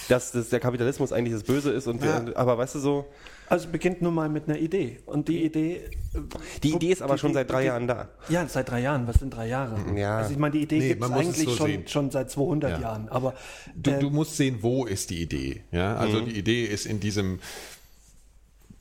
dass 0.10 0.32
das, 0.32 0.50
der 0.50 0.60
Kapitalismus 0.60 1.12
eigentlich 1.12 1.34
das 1.34 1.44
Böse 1.44 1.72
ist, 1.72 1.88
und 1.88 2.04
Ja. 2.04 2.26
wir, 2.26 2.38
aber 2.38 2.58
weißt 2.58 2.76
du 2.76 2.80
so, 2.80 3.06
Also 3.50 3.70
beginnt 3.70 4.02
nun 4.02 4.14
mal 4.14 4.28
mit 4.28 4.50
einer 4.50 4.58
Idee. 4.60 5.00
Und 5.06 5.30
die 5.30 5.46
Idee. 5.46 5.76
äh, 6.14 6.20
die 6.64 6.74
Idee 6.74 6.92
ist 6.92 7.02
aber 7.02 7.14
die- 7.14 7.20
schon 7.22 7.34
seit 7.34 7.50
drei 7.50 7.62
die- 7.62 7.68
Jahren 7.68 7.88
da. 7.88 8.10
Ja, 8.28 8.46
seit 8.48 8.70
drei 8.70 8.82
Jahren. 8.82 9.08
Was 9.08 9.20
sind 9.20 9.34
drei 9.34 9.48
Jahre? 9.48 9.78
Ja. 9.96 10.18
Also 10.18 10.32
ich 10.32 10.38
meine, 10.38 10.52
die 10.52 10.64
Idee 10.64 10.80
Nee, 10.80 10.88
gibt 10.90 11.04
es 11.06 11.12
eigentlich 11.12 11.48
so 11.50 11.56
schon, 11.56 11.88
schon 11.88 12.12
seit 12.12 12.30
200 12.30 12.72
Ja. 12.72 12.80
Jahren. 12.82 13.08
Aber 13.08 13.34
Du, 13.74 13.92
äh, 13.92 14.00
du 14.00 14.10
musst 14.10 14.36
sehen, 14.36 14.58
wo 14.62 14.86
ist 14.86 15.12
die 15.12 15.22
Idee. 15.22 15.64
Ja, 15.72 15.96
also 15.96 16.20
die 16.20 16.38
Idee 16.38 16.66
ist 16.66 16.86
in 16.86 17.00
diesem 17.00 17.40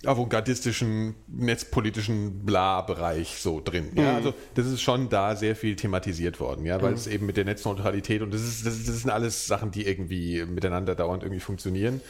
avantgardistischen, 0.06 1.14
netzpolitischen 1.28 2.44
Bla-Bereich 2.44 3.36
so 3.40 3.60
drin. 3.60 3.88
Ja, 3.94 4.14
also 4.16 4.34
das 4.54 4.66
ist 4.66 4.80
schon 4.82 5.08
da 5.08 5.36
sehr 5.36 5.56
viel 5.56 5.76
thematisiert 5.76 6.40
worden, 6.40 6.64
ja, 6.66 6.80
weil 6.82 6.94
es 6.94 7.06
eben 7.06 7.26
mit 7.26 7.36
der 7.36 7.44
Netzneutralität 7.44 8.22
und 8.22 8.32
das 8.32 8.42
ist, 8.42 8.66
das, 8.66 8.74
ist- 8.76 8.88
das 8.88 9.00
sind 9.02 9.10
alles 9.10 9.46
Sachen, 9.46 9.70
die 9.70 9.86
irgendwie 9.86 10.44
miteinander 10.44 10.94
dauernd 10.94 11.22
irgendwie 11.22 11.40
funktionieren. 11.40 12.00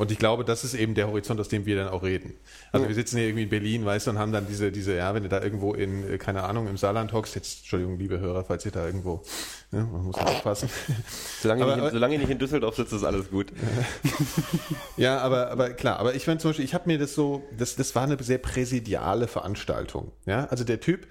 Und 0.00 0.10
ich 0.10 0.18
glaube, 0.18 0.46
das 0.46 0.64
ist 0.64 0.72
eben 0.72 0.94
der 0.94 1.08
Horizont, 1.08 1.38
aus 1.40 1.48
dem 1.48 1.66
wir 1.66 1.76
dann 1.76 1.88
auch 1.88 2.02
reden. 2.02 2.32
Also 2.72 2.88
wir 2.88 2.94
sitzen 2.94 3.18
hier 3.18 3.26
irgendwie 3.26 3.42
in 3.42 3.48
Berlin, 3.50 3.84
weißt 3.84 4.06
du, 4.06 4.12
und 4.12 4.18
haben 4.18 4.32
dann 4.32 4.46
diese, 4.46 4.72
diese, 4.72 4.96
ja, 4.96 5.12
wenn 5.12 5.24
du 5.24 5.28
da 5.28 5.42
irgendwo 5.42 5.74
in, 5.74 6.14
äh, 6.14 6.16
keine 6.16 6.44
Ahnung, 6.44 6.68
im 6.68 6.78
Saarland 6.78 7.12
hockst, 7.12 7.34
jetzt, 7.34 7.58
Entschuldigung, 7.58 7.98
liebe 7.98 8.18
Hörer, 8.18 8.42
falls 8.44 8.64
ihr 8.64 8.72
da 8.72 8.86
irgendwo, 8.86 9.22
ne, 9.70 9.86
man 9.92 10.04
muss 10.04 10.16
aufpassen. 10.16 10.70
Solange, 11.42 11.64
Aber- 11.64 11.76
ich, 11.76 11.82
nicht, 11.82 11.92
solange 11.92 12.14
ich 12.14 12.20
nicht 12.22 12.30
in 12.30 12.38
Düsseldorf 12.38 12.76
sitze, 12.76 12.96
ist 12.96 13.04
alles 13.04 13.30
gut. 13.30 13.48
Ja, 14.96 15.18
aber, 15.18 15.50
aber 15.50 15.70
klar, 15.70 15.98
aber 15.98 16.14
ich 16.14 16.24
fand 16.24 16.40
zum 16.40 16.50
Beispiel, 16.50 16.64
ich 16.64 16.74
habe 16.74 16.84
mir 16.86 16.98
das 16.98 17.14
so, 17.14 17.42
das, 17.56 17.76
das 17.76 17.94
war 17.94 18.04
eine 18.04 18.22
sehr 18.22 18.38
präsidiale 18.38 19.28
Veranstaltung. 19.28 20.12
Ja, 20.26 20.46
also 20.46 20.64
der 20.64 20.80
Typ 20.80 21.06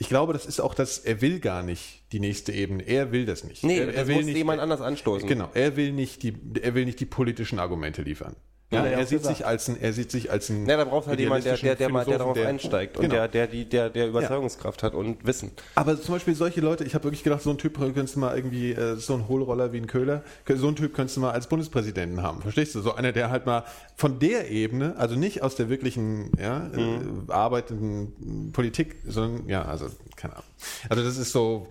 ich 0.00 0.08
glaube, 0.08 0.32
das 0.32 0.46
ist 0.46 0.60
auch 0.60 0.74
das, 0.74 0.98
er 0.98 1.20
will 1.20 1.40
gar 1.40 1.62
nicht 1.62 2.10
die 2.12 2.20
nächste 2.20 2.52
Ebene. 2.52 2.82
Er 2.82 3.12
will 3.12 3.26
das 3.26 3.44
nicht. 3.44 3.62
Nee, 3.62 3.80
er, 3.80 3.86
das 3.86 3.96
er 3.96 4.06
will 4.06 4.16
muss 4.16 4.24
nicht, 4.24 4.36
jemand 4.36 4.58
anders 4.58 4.80
anstoßen. 4.80 5.28
Genau, 5.28 5.50
er 5.52 5.76
will 5.76 5.92
nicht 5.92 6.22
die, 6.22 6.34
er 6.62 6.74
will 6.74 6.86
nicht 6.86 7.00
die 7.00 7.04
politischen 7.04 7.58
Argumente 7.58 8.00
liefern. 8.00 8.34
Ja, 8.72 8.84
er 8.84 8.98
er, 8.98 9.06
sieht 9.06 9.18
gesagt. 9.18 9.36
sich 9.36 9.46
als 9.46 9.68
ein, 9.68 9.80
er 9.80 9.92
sieht 9.92 10.12
sich 10.12 10.30
als 10.30 10.48
ein. 10.48 10.64
Ja, 10.66 10.76
da 10.76 10.84
braucht 10.84 11.08
halt 11.08 11.18
jemand, 11.18 11.44
der, 11.44 11.56
der, 11.56 11.74
der, 11.74 11.88
mal, 11.88 12.04
der 12.04 12.18
darauf 12.18 12.36
idealistischen 12.36 12.72
einsteigt 12.72 12.96
und 12.98 13.02
Genau. 13.02 13.14
der, 13.14 13.28
der, 13.28 13.46
die, 13.48 13.64
der, 13.68 13.90
der 13.90 14.06
Überzeugungskraft 14.08 14.84
hat 14.84 14.94
und 14.94 15.26
Wissen. 15.26 15.50
Aber 15.74 16.00
zum 16.00 16.14
Beispiel 16.14 16.34
solche 16.36 16.60
Leute, 16.60 16.84
ich 16.84 16.94
habe 16.94 17.02
wirklich 17.04 17.24
gedacht, 17.24 17.42
so 17.42 17.50
ein 17.50 17.58
Typ 17.58 17.78
könntest 17.78 18.14
du 18.14 18.20
mal 18.20 18.36
irgendwie, 18.36 18.72
äh, 18.72 18.94
so 18.96 19.14
ein 19.14 19.26
Hohlroller 19.26 19.72
wie 19.72 19.78
ein 19.78 19.88
Köhler, 19.88 20.22
so 20.48 20.68
ein 20.68 20.76
Typ 20.76 20.94
könntest 20.94 21.16
du 21.16 21.20
mal 21.20 21.32
als 21.32 21.48
Bundespräsidenten 21.48 22.22
haben. 22.22 22.42
Verstehst 22.42 22.74
du? 22.76 22.80
So 22.80 22.94
einer, 22.94 23.10
der 23.10 23.30
halt 23.30 23.44
mal 23.44 23.64
von 23.96 24.20
der 24.20 24.50
Ebene, 24.50 24.94
also 24.96 25.16
nicht 25.16 25.42
aus 25.42 25.56
der 25.56 25.68
wirklichen 25.68 26.30
ja, 26.40 26.60
Mhm. 26.60 27.24
äh, 27.28 27.32
arbeitenden 27.32 28.52
Politik, 28.52 28.96
sondern 29.06 29.48
ja, 29.48 29.64
also 29.64 29.86
keine 30.16 30.34
Ahnung. 30.34 30.46
Also 30.88 31.02
das 31.02 31.16
ist 31.16 31.32
so, 31.32 31.66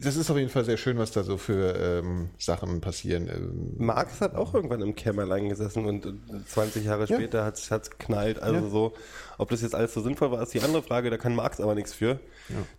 das 0.00 0.16
ist 0.16 0.28
auf 0.30 0.36
jeden 0.36 0.48
Fall 0.50 0.64
sehr 0.64 0.76
schön, 0.76 0.98
was 0.98 1.12
da 1.12 1.22
so 1.22 1.36
für 1.36 1.76
ähm, 1.76 2.30
Sachen 2.36 2.80
passieren. 2.80 3.28
Ähm, 3.28 3.74
Marx 3.78 4.20
hat 4.20 4.34
auch 4.34 4.54
irgendwann 4.54 4.80
im 4.82 4.96
Kämmerlein 4.96 5.48
gesessen 5.48 5.84
und 5.84 6.04
äh, 6.04 6.12
20 6.48 6.84
Jahre 6.84 7.06
Ja. 7.06 7.16
später 7.16 7.44
hat 7.44 7.56
es 7.56 7.90
knallt. 7.98 8.42
Also 8.42 8.60
Ja. 8.64 8.68
so, 8.70 8.92
ob 9.38 9.50
das 9.50 9.62
jetzt 9.62 9.74
alles 9.76 9.94
so 9.94 10.00
sinnvoll 10.00 10.32
war, 10.32 10.42
ist 10.42 10.52
die 10.52 10.60
andere 10.60 10.82
Frage. 10.82 11.10
Da 11.10 11.16
kann 11.16 11.34
Marx 11.36 11.60
aber 11.60 11.76
nichts 11.76 11.92
für. 11.94 12.18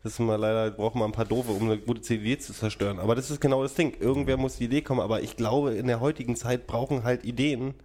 Das 0.04 0.14
ist 0.14 0.20
mal 0.20 0.36
leider, 0.36 0.72
braucht 0.72 0.96
man 0.96 1.06
ein 1.10 1.14
paar 1.14 1.24
Doofe, 1.26 1.52
um 1.52 1.64
eine 1.64 1.78
gute 1.78 2.02
CD 2.02 2.38
zu 2.38 2.52
zerstören. 2.54 3.00
Aber 3.00 3.16
das 3.16 3.32
ist 3.32 3.40
genau 3.40 3.64
das 3.64 3.76
Ding. 3.76 3.94
Irgendwer 4.00 4.36
muss 4.36 4.58
die 4.58 4.66
Idee 4.66 4.82
kommen. 4.82 5.00
Aber 5.00 5.22
ich 5.22 5.38
glaube, 5.38 5.76
in 5.76 5.88
der 5.88 6.02
heutigen 6.02 6.36
Zeit 6.36 6.68
brauchen 6.68 7.04
halt 7.06 7.24
Ideen 7.24 7.76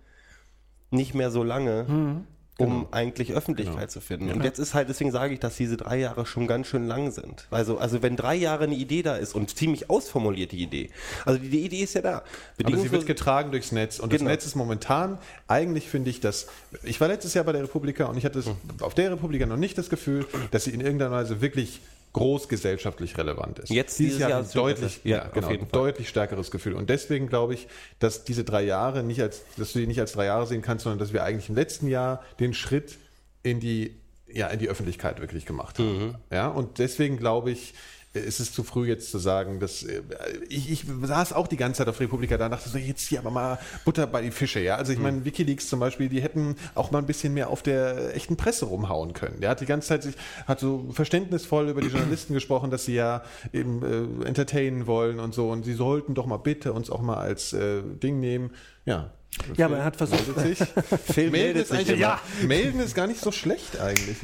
nicht 0.91 1.14
mehr 1.14 1.31
so 1.31 1.45
lange, 1.45 2.25
um 2.59 2.86
eigentlich 2.90 3.32
Öffentlichkeit 3.34 3.90
zu 3.90 4.00
finden. 4.00 4.30
Und 4.30 4.42
jetzt 4.42 4.59
ist 4.59 4.72
halt, 4.72 4.88
deswegen 4.88 5.11
sage 5.11 5.34
ich, 5.34 5.40
dass 5.40 5.57
diese 5.57 5.76
drei 5.76 5.98
Jahre 5.98 6.24
schon 6.24 6.46
ganz 6.46 6.66
schön 6.66 6.86
lang 6.86 7.11
sind. 7.11 7.46
Also, 7.50 7.78
also 7.78 8.02
wenn 8.02 8.16
drei 8.16 8.34
Jahre 8.34 8.64
eine 8.64 8.74
Idee 8.74 9.02
da 9.02 9.16
ist 9.16 9.34
und 9.34 9.54
ziemlich 9.57 9.90
ausformulierte 9.90 10.57
Idee, 10.57 10.90
also 11.24 11.38
die, 11.38 11.50
die 11.50 11.64
Idee 11.66 11.82
ist 11.82 11.94
ja 11.94 12.00
da. 12.02 12.22
Aber 12.64 12.78
sie 12.78 12.90
wird 12.90 13.07
getragen 13.07 13.50
durchs 13.50 13.72
Netz. 13.72 13.98
Und 13.98 14.12
das 14.12 14.20
Genau. 14.20 14.30
Netz 14.30 14.46
ist 14.46 14.54
momentan, 14.54 15.18
eigentlich 15.46 15.88
finde 15.88 16.09
ich 16.11 16.20
das, 16.20 16.46
ich 16.82 17.00
war 17.00 17.09
letztes 17.09 17.34
Jahr 17.34 17.44
bei 17.44 17.52
der 17.52 17.62
Republika 17.62 18.07
und 18.07 18.16
ich 18.16 18.24
hatte 18.24 18.38
es 18.38 18.46
auf 18.80 18.94
der 18.94 19.12
Republika 19.12 19.44
noch 19.44 19.59
nicht 19.59 19.76
das 19.76 19.90
Gefühl, 19.90 20.26
dass 20.50 20.64
sie 20.64 20.70
in 20.70 20.80
irgendeiner 20.80 21.11
Weise 21.11 21.40
wirklich 21.42 21.80
groß 22.17 22.49
gesellschaftlich 22.49 23.19
relevant 23.19 23.59
ist. 23.59 23.69
Jetzt 23.69 23.99
dieses 23.99 24.14
dieses 24.14 24.21
Jahr 24.21 24.31
Jahr 24.31 24.43
deutlich. 24.43 25.01
Ja, 25.05 25.17
ja, 25.19 25.29
genau, 25.29 25.49
ein 25.49 25.69
deutlich 25.71 26.09
stärkeres 26.09 26.51
Gefühl. 26.51 26.73
Und 26.73 26.89
deswegen 26.89 27.27
glaube 27.29 27.53
ich, 27.53 27.69
dass 27.99 28.25
diese 28.25 28.43
drei 28.43 28.62
Jahre 28.64 29.03
nicht 29.03 29.21
als, 29.21 29.43
dass 29.59 29.75
du 29.75 29.81
die 29.81 29.87
nicht 29.87 30.01
als 30.01 30.12
drei 30.12 30.25
Jahre 30.25 30.47
sehen 30.47 30.62
kannst, 30.62 30.85
sondern 30.85 30.99
dass 30.99 31.12
wir 31.12 31.25
eigentlich 31.25 31.51
im 31.51 31.55
letzten 31.55 31.89
Jahr 31.89 32.23
den 32.41 32.55
Schritt 32.55 32.97
in 33.43 33.61
die, 33.61 33.97
ja, 34.33 34.49
in 34.49 34.59
die 34.59 34.71
Öffentlichkeit 34.71 35.21
wirklich 35.21 35.45
gemacht 35.45 35.79
haben. 35.79 36.07
Mhm. 36.07 36.14
Ja, 36.33 36.49
und 36.49 36.79
deswegen 36.79 37.19
glaube 37.19 37.51
ich, 37.51 37.75
es 38.19 38.41
ist 38.41 38.55
zu 38.55 38.62
früh 38.64 38.89
jetzt 38.89 39.11
zu 39.11 39.19
sagen, 39.19 39.61
dass 39.61 39.83
äh, 39.83 40.03
ich, 40.49 40.71
ich 40.71 40.85
saß 41.03 41.33
auch 41.33 41.47
die 41.49 41.57
ganze 41.57 41.79
Zeit 41.79 41.89
auf 41.89 42.01
Republika 42.01 42.37
da 42.37 42.47
und 42.47 42.51
dachte 42.53 42.69
so, 42.69 42.79
jetzt 42.79 43.07
hier 43.09 43.19
aber 43.21 43.31
mal 43.31 43.59
Butter 43.85 44.07
bei 44.07 44.23
die 44.23 44.31
Fische, 44.31 44.61
ja. 44.61 44.77
Also 44.77 44.93
ich 44.93 44.99
meine, 44.99 45.25
Wikileaks 45.25 45.69
zum 45.69 45.81
Beispiel, 45.81 46.09
die 46.09 46.23
hätten 46.23 46.57
auch 46.75 46.91
mal 46.91 46.99
ein 46.99 47.07
bisschen 47.07 47.35
mehr 47.35 47.51
auf 47.51 47.62
der 47.62 48.14
echten 48.14 48.37
Presse 48.37 48.67
rumhauen 48.67 49.12
können. 49.12 49.41
Der 49.41 49.51
hat 49.51 49.61
die 49.61 49.67
ganze 49.67 49.89
Zeit 49.89 50.03
sich, 50.03 50.14
hat 50.47 50.61
so 50.61 50.89
verständnisvoll 50.93 51.69
über 51.69 51.81
die 51.81 51.89
Journalisten 51.97 52.35
gesprochen, 52.35 52.71
dass 52.71 52.85
sie 52.85 52.95
ja 52.95 53.23
eben 53.53 54.23
äh, 54.23 54.27
entertainen 54.27 54.87
wollen 54.87 55.21
und 55.21 55.35
so 55.35 55.51
und 55.51 55.64
sie 55.64 55.75
sollten 55.75 56.14
doch 56.14 56.27
mal 56.27 56.37
bitte 56.39 56.73
uns 56.73 56.91
auch 56.91 57.01
mal 57.03 57.17
als 57.17 57.53
äh, 57.53 57.83
Ding 57.83 58.21
nehmen. 58.21 58.51
Ja. 58.85 59.11
Ja, 59.57 59.67
aber 59.67 59.79
er 59.79 59.85
hat 59.85 59.97
versucht- 59.97 60.35
Meldet 60.37 60.59
sich. 60.59 61.17
Meldet 61.31 61.62
ist 61.64 61.69
sich 61.71 61.89
immer. 61.91 61.97
immer. 62.39 62.47
melden 62.49 62.81
ist 62.81 62.95
gar 62.95 63.07
nicht 63.07 63.21
so 63.21 63.33
schlecht 63.33 63.79
eigentlich. 63.79 64.17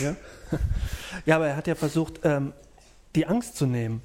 Ja. 0.00 0.16
Ja, 1.26 1.36
aber 1.36 1.48
er 1.48 1.56
hat 1.56 1.66
ja 1.66 1.74
versucht, 1.74 2.20
ähm, 2.24 2.52
die 3.16 3.26
Angst 3.26 3.56
zu 3.56 3.66
nehmen. 3.66 4.02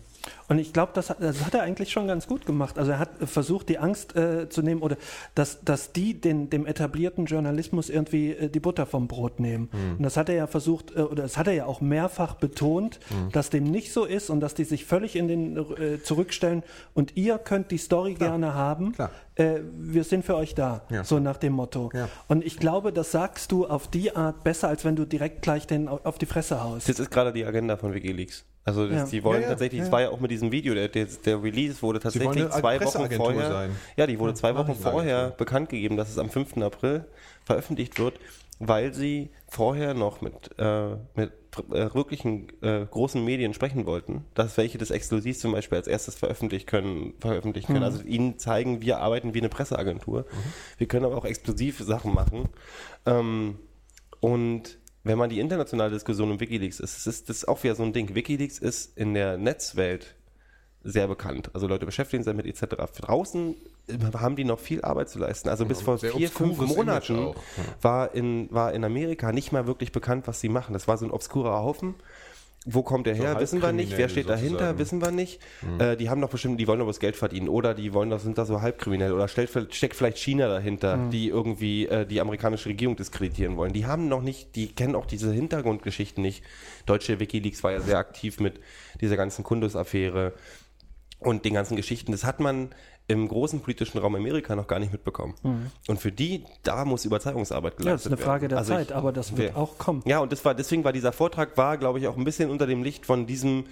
Und 0.47 0.57
ich 0.57 0.73
glaube, 0.73 0.91
das, 0.95 1.11
hat- 1.11 1.21
das 1.21 1.45
hat 1.45 1.53
er 1.53 1.61
eigentlich 1.61 1.91
schon 1.91 2.07
ganz 2.07 2.25
gut 2.25 2.47
gemacht. 2.47 2.79
Also 2.79 2.93
er 2.93 2.97
hat 2.97 3.09
versucht, 3.25 3.69
die 3.69 3.77
Angst 3.77 4.15
äh, 4.15 4.49
zu 4.49 4.63
nehmen 4.63 4.81
oder 4.81 4.97
dass, 5.35 5.61
dass 5.63 5.91
die 5.91 6.19
den, 6.19 6.49
dem 6.49 6.65
etablierten 6.65 7.25
Journalismus 7.25 7.89
irgendwie 7.91 8.31
äh, 8.31 8.49
die 8.49 8.59
Butter 8.59 8.87
vom 8.87 9.07
Brot 9.07 9.39
nehmen. 9.39 9.69
Und 9.97 10.01
das 10.01 10.17
hat 10.17 10.29
er 10.29 10.35
ja 10.35 10.47
versucht, 10.47 10.95
äh, 10.95 11.01
oder 11.01 11.21
das 11.23 11.37
hat 11.37 11.45
er 11.45 11.53
ja 11.53 11.65
auch 11.67 11.79
mehrfach 11.79 12.35
betont, 12.35 12.99
dass 13.33 13.51
dem 13.51 13.65
nicht 13.65 13.93
so 13.93 14.03
ist 14.03 14.31
und 14.31 14.39
dass 14.39 14.55
die 14.55 14.63
sich 14.63 14.85
völlig 14.85 15.15
in 15.15 15.27
den 15.27 15.57
äh, 15.57 16.01
zurückstellen 16.01 16.63
und 16.95 17.15
ihr 17.15 17.37
könnt 17.37 17.69
die 17.69 17.77
Story 17.77 18.15
gerne 18.15 18.55
haben. 18.55 18.93
Klar. 18.93 19.11
Äh, 19.35 19.59
wir 19.77 20.03
sind 20.03 20.25
für 20.25 20.35
euch 20.37 20.55
da. 20.55 20.85
Ja. 20.89 21.03
So 21.03 21.19
nach 21.19 21.37
dem 21.37 21.53
Motto. 21.53 21.91
Ja. 21.93 22.09
Und 22.27 22.43
ich 22.43 22.57
glaube, 22.57 22.91
das 22.91 23.11
sagst 23.11 23.51
du 23.51 23.67
auf 23.67 23.87
die 23.89 24.15
Art 24.15 24.43
besser, 24.43 24.69
als 24.69 24.85
wenn 24.85 24.95
du 24.95 25.05
direkt 25.05 25.43
gleich 25.43 25.67
den 25.67 25.87
au- 25.87 25.99
auf 26.03 26.17
die 26.17 26.25
Fresse 26.25 26.63
haust. 26.63 26.89
Das 26.89 26.97
ist 26.99 27.11
gerade 27.11 27.31
die 27.31 27.45
Agenda 27.45 27.77
von 27.77 27.93
WikiLeaks. 27.93 28.43
Also 28.65 28.87
das, 28.87 28.97
Ja. 28.97 29.05
die 29.05 29.23
wollen 29.23 29.37
Ja, 29.41 29.43
ja, 29.43 29.49
tatsächlich, 29.49 29.77
ja. 29.79 29.85
das 29.85 29.91
war 29.91 30.01
ja 30.01 30.09
auch 30.09 30.19
mit 30.19 30.31
diesem 30.31 30.51
Video, 30.51 30.73
der, 30.73 30.87
der, 30.87 31.05
der 31.05 31.41
Release 31.41 31.81
wurde 31.83 31.99
tatsächlich 31.99 32.49
zwei 32.49 32.81
Wochen 32.81 33.11
vorher. 33.11 33.47
sein. 33.51 33.71
Ja, 33.95 34.07
die 34.07 34.19
wurde 34.19 34.33
zwei 34.33 34.55
Wochen 34.55 34.73
vorher 34.75 35.29
bekannt 35.29 35.69
gegeben, 35.69 35.97
dass 35.97 36.09
es 36.09 36.17
am 36.17 36.29
5. 36.31 36.57
April 36.57 37.05
veröffentlicht 37.43 37.99
wird, 37.99 38.19
weil 38.57 38.91
sie 38.93 39.29
vorher 39.47 39.93
noch 39.93 40.21
mit, 40.21 40.49
äh, 40.57 40.95
mit 41.13 41.31
äh, 41.71 41.93
wirklichen 41.93 42.47
äh, 42.63 42.85
großen 42.89 43.23
Medien 43.23 43.53
sprechen 43.53 43.85
wollten, 43.85 44.25
dass 44.33 44.57
welche 44.57 44.77
des 44.79 44.89
Exklusivs 44.89 45.39
zum 45.39 45.51
Beispiel 45.51 45.77
als 45.77 45.87
erstes 45.87 46.15
veröffentlichen 46.15 46.65
können, 46.65 47.13
veröffentlichen 47.19 47.71
können. 47.71 47.85
Also 47.85 48.01
ihnen 48.03 48.39
zeigen, 48.39 48.81
wir 48.81 48.97
arbeiten 48.97 49.33
wie 49.35 49.39
eine 49.39 49.49
Presseagentur. 49.49 50.25
Wir 50.79 50.87
können 50.87 51.05
aber 51.05 51.17
auch 51.17 51.25
exklusiv 51.25 51.79
Sachen 51.79 52.13
machen. 52.15 52.49
Ähm, 53.05 53.59
und 54.21 54.79
wenn 55.05 55.17
man 55.19 55.29
die 55.29 55.39
internationale 55.39 55.91
Diskussion 55.91 56.31
um 56.31 56.39
Wikileaks 56.39 56.79
ist, 56.79 56.97
es 56.97 57.07
ist 57.07 57.29
das 57.29 57.37
ist 57.37 57.47
auch 57.47 57.63
wieder 57.63 57.75
so 57.75 57.83
ein 57.83 57.93
Ding. 57.93 58.15
Wikileaks 58.15 58.57
ist 58.57 58.97
in 58.97 59.13
der 59.13 59.37
Netzwelt 59.37 60.15
sehr 60.83 61.07
bekannt. 61.07 61.51
Also 61.53 61.67
Leute 61.67 61.85
beschäftigen 61.85 62.23
sich 62.23 62.31
damit 62.31 62.47
etc. 62.47 62.75
Draußen 63.01 63.55
haben 64.17 64.35
die 64.35 64.43
noch 64.43 64.59
viel 64.59 64.81
Arbeit 64.81 65.09
zu 65.09 65.19
leisten. 65.19 65.49
Also 65.49 65.65
bis 65.65 65.81
vor 65.81 65.99
sehr 65.99 66.11
vier, 66.11 66.29
fünf 66.29 66.57
Monaten 66.57 67.33
war, 67.81 68.13
in, 68.15 68.51
war 68.51 68.73
in 68.73 68.83
Amerika 68.83 69.31
nicht 69.31 69.51
mal 69.51 69.67
wirklich 69.67 69.91
bekannt, 69.91 70.27
was 70.27 70.41
sie 70.41 70.49
machen. 70.49 70.73
Das 70.73 70.87
war 70.87 70.97
so 70.97 71.05
ein 71.05 71.11
obskurer 71.11 71.59
Haufen. 71.59 71.93
Wo 72.67 72.81
kommt 72.81 73.05
der 73.05 73.13
her? 73.13 73.39
Wissen 73.39 73.61
wir 73.61 73.71
nicht. 73.71 73.95
Wer 73.95 74.09
steht 74.09 74.27
Halbkriminelle 74.27 74.35
dahinter? 74.35 74.49
sozusagen. 74.49 74.79
Wissen 74.79 75.01
wir 75.01 75.11
nicht. 75.11 75.41
Äh, 75.77 75.97
die 75.97 76.09
haben 76.09 76.19
doch 76.19 76.29
bestimmt, 76.29 76.59
die 76.59 76.67
wollen 76.67 76.79
doch 76.79 76.87
was 76.87 76.99
Geld 76.99 77.15
verdienen. 77.15 77.47
Oder 77.47 77.75
die 77.75 77.93
wollen 77.93 78.09
doch, 78.09 78.19
sind 78.19 78.39
da 78.39 78.45
so 78.45 78.61
halbkriminell. 78.61 79.13
Oder 79.13 79.27
stellt, 79.27 79.51
steckt 79.73 79.95
vielleicht 79.95 80.17
China 80.17 80.47
dahinter, 80.47 80.97
die 81.11 81.29
irgendwie 81.29 81.85
äh, 81.87 82.07
die 82.07 82.19
amerikanische 82.19 82.69
Regierung 82.69 82.95
diskreditieren 82.95 83.55
wollen. 83.55 83.71
Die 83.71 83.85
haben 83.85 84.07
noch 84.07 84.23
nicht, 84.23 84.55
die 84.55 84.67
kennen 84.67 84.95
auch 84.95 85.05
diese 85.05 85.31
Hintergrundgeschichten 85.31 86.23
nicht. 86.23 86.43
Deutsche 86.87 87.19
Wikileaks 87.19 87.63
war 87.63 87.71
ja 87.71 87.81
sehr 87.81 87.99
aktiv 87.99 88.39
mit 88.39 88.59
dieser 88.99 89.15
ganzen 89.15 89.43
Kundus-Affäre 89.43 90.33
und 91.19 91.45
den 91.45 91.53
ganzen 91.53 91.75
Geschichten. 91.75 92.11
Das 92.11 92.23
hat 92.23 92.39
man 92.39 92.73
im 93.07 93.27
großen 93.27 93.59
politischen 93.59 93.99
Raum 93.99 94.15
Amerika 94.15 94.55
noch 94.55 94.65
gar 94.67 94.79
nicht 94.79 94.91
mitbekommen. 94.91 95.35
Und 95.87 95.99
für 95.99 96.11
die, 96.11 96.43
da 96.63 96.85
muss 96.85 97.05
Überzeugungsarbeit 97.05 97.79
Mhm. 97.79 97.85
Ja, 97.85 97.91
das 97.91 98.01
ist 98.01 98.09
geleistet 98.09 98.11
eine 98.13 98.17
Frage 98.25 98.41
werden. 98.43 98.49
der 98.49 98.57
Also 98.59 98.73
Zeit, 98.73 98.87
ich- 98.89 98.95
aber 98.95 99.11
das 99.13 99.37
wird 99.37 99.53
wer- 99.53 99.57
auch 99.57 99.77
kommen. 99.77 100.01
ja, 100.05 100.19
und 100.19 100.31
das 100.31 100.43
war, 100.43 100.55
deswegen 100.55 100.83
war 100.83 100.91
dieser 100.93 101.11
Vortrag, 101.11 101.55
war, 101.57 101.77
glaube 101.77 101.99
ich, 101.99 102.07
auch 102.07 102.17
ein 102.17 102.23
bisschen 102.23 102.49
unter 102.49 102.65
dem 102.65 102.81
Licht 102.83 103.05
von 103.05 103.27
diesem, 103.27 103.65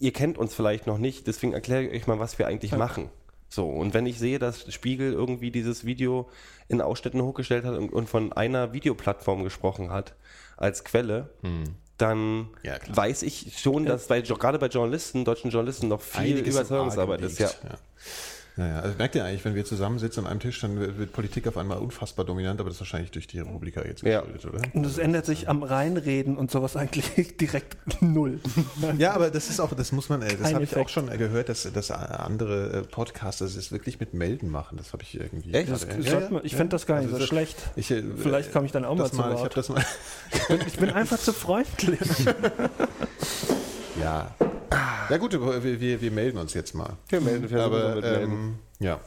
ihr 0.00 0.12
kennt 0.12 0.38
uns 0.38 0.54
vielleicht 0.54 0.86
noch 0.86 0.98
nicht, 0.98 1.26
deswegen 1.26 1.52
erkläre 1.52 1.84
ich 1.84 1.92
euch 2.02 2.06
mal, 2.06 2.18
was 2.18 2.38
wir 2.38 2.46
eigentlich 2.46 2.72
machen. 2.72 3.10
So, 3.48 3.68
und 3.68 3.94
wenn 3.94 4.06
ich 4.06 4.18
sehe, 4.18 4.40
dass 4.40 4.72
Spiegel 4.72 5.12
irgendwie 5.12 5.52
dieses 5.52 5.84
Video 5.84 6.28
in 6.66 6.80
Ausschnitten 6.80 7.22
hochgestellt 7.22 7.64
hat 7.64 7.76
und, 7.76 7.92
und 7.92 8.08
von 8.08 8.32
einer 8.32 8.72
Videoplattform 8.72 9.44
gesprochen 9.44 9.90
hat 9.92 10.14
als 10.56 10.82
Quelle, 10.82 11.30
dann. 11.98 12.48
Ja, 12.62 12.76
weiß 12.88 13.22
ich 13.22 13.58
schon, 13.58 13.86
dass 13.86 14.08
bei, 14.08 14.20
gerade 14.20 14.58
bei 14.58 14.66
Journalisten, 14.66 15.24
deutschen 15.24 15.50
Journalisten 15.50 15.88
noch 15.88 16.00
viel 16.00 16.36
Einiges 16.36 16.54
Überzeugungsarbeit 16.54 17.20
ist. 17.22 17.38
Ja. 17.38 17.50
Liegt, 18.56 18.58
ja. 18.58 18.64
Ja, 18.66 18.74
ja. 18.74 18.80
Also 18.80 18.96
merkt 18.98 19.14
ihr 19.14 19.24
eigentlich, 19.24 19.44
wenn 19.44 19.54
wir 19.54 19.64
zusammensitzen 19.64 20.24
an 20.24 20.30
einem 20.30 20.40
Tisch, 20.40 20.60
dann 20.60 20.78
wird, 20.78 20.98
wird 20.98 21.12
Politik 21.12 21.46
auf 21.48 21.56
einmal 21.56 21.78
unfassbar 21.78 22.24
dominant, 22.24 22.60
aber 22.60 22.68
das 22.70 22.76
ist 22.76 22.80
wahrscheinlich 22.80 23.10
durch 23.10 23.26
die 23.26 23.40
Republika 23.40 23.82
jetzt 23.84 24.02
Ja. 24.02 24.20
geschuldet, 24.20 24.46
oder? 24.46 24.60
Und 24.74 24.86
es 24.86 24.98
ändert 24.98 25.26
sich 25.26 25.48
am 25.48 25.62
Reinreden 25.62 26.36
und 26.36 26.50
sowas 26.50 26.76
eigentlich 26.76 27.36
direkt 27.40 27.76
null. 28.00 28.40
Ja, 28.98 29.12
aber 29.14 29.30
das 29.30 29.50
ist 29.50 29.60
auch, 29.60 29.72
das 29.74 29.92
muss 29.92 30.08
man, 30.08 30.22
äh, 30.22 30.36
das 30.36 30.52
habe 30.54 30.64
ich 30.64 30.76
auch 30.76 30.88
schon 30.88 31.10
äh, 31.10 31.16
gehört, 31.16 31.48
dass, 31.48 31.70
dass 31.72 31.90
andere 31.90 32.72
äh, 32.72 32.82
Podcaster 32.82 33.44
es 33.44 33.72
wirklich 33.72 33.98
mit 34.00 34.14
Melden 34.14 34.50
machen. 34.50 34.76
Das 34.76 34.92
habe 34.92 35.02
ich 35.02 35.18
irgendwie. 35.18 35.52
Echt? 35.52 35.70
Das, 35.70 35.82
Ja, 35.82 35.96
das 35.96 36.06
ja, 36.06 36.20
man, 36.30 36.44
ich 36.44 36.52
ja. 36.52 36.58
finde 36.58 36.70
das 36.70 36.86
gar 36.86 36.96
nicht 36.96 37.06
Also 37.06 37.16
so 37.16 37.20
das- 37.20 37.28
schlecht. 37.28 37.56
Ich, 37.76 37.90
äh, 37.90 38.02
Vielleicht 38.16 38.52
komme 38.52 38.66
ich 38.66 38.72
dann 38.72 38.84
auch 38.84 38.96
das 38.96 39.12
mal 39.14 39.24
zu 39.24 39.28
Ich 39.30 39.34
habe 39.34 39.40
Wort. 39.40 39.56
das 39.56 39.68
mal. 39.68 39.84
Ich 40.32 40.46
bin, 40.48 40.60
ich 40.66 40.76
bin 40.78 40.90
einfach 40.90 41.18
zu 41.18 41.32
freundlich. 41.32 41.98
Ja. 44.00 44.34
Ja 45.10 45.16
gut, 45.18 45.32
wir, 45.32 45.80
wir, 45.80 46.00
wir 46.00 46.10
melden 46.10 46.38
uns 46.38 46.54
jetzt 46.54 46.74
mal. 46.74 46.96
Wir 47.08 47.20
melden, 47.20 47.48
wir 47.50 47.62
Aber 47.62 48.02
ähm, 48.02 48.56
ja. 48.80 48.98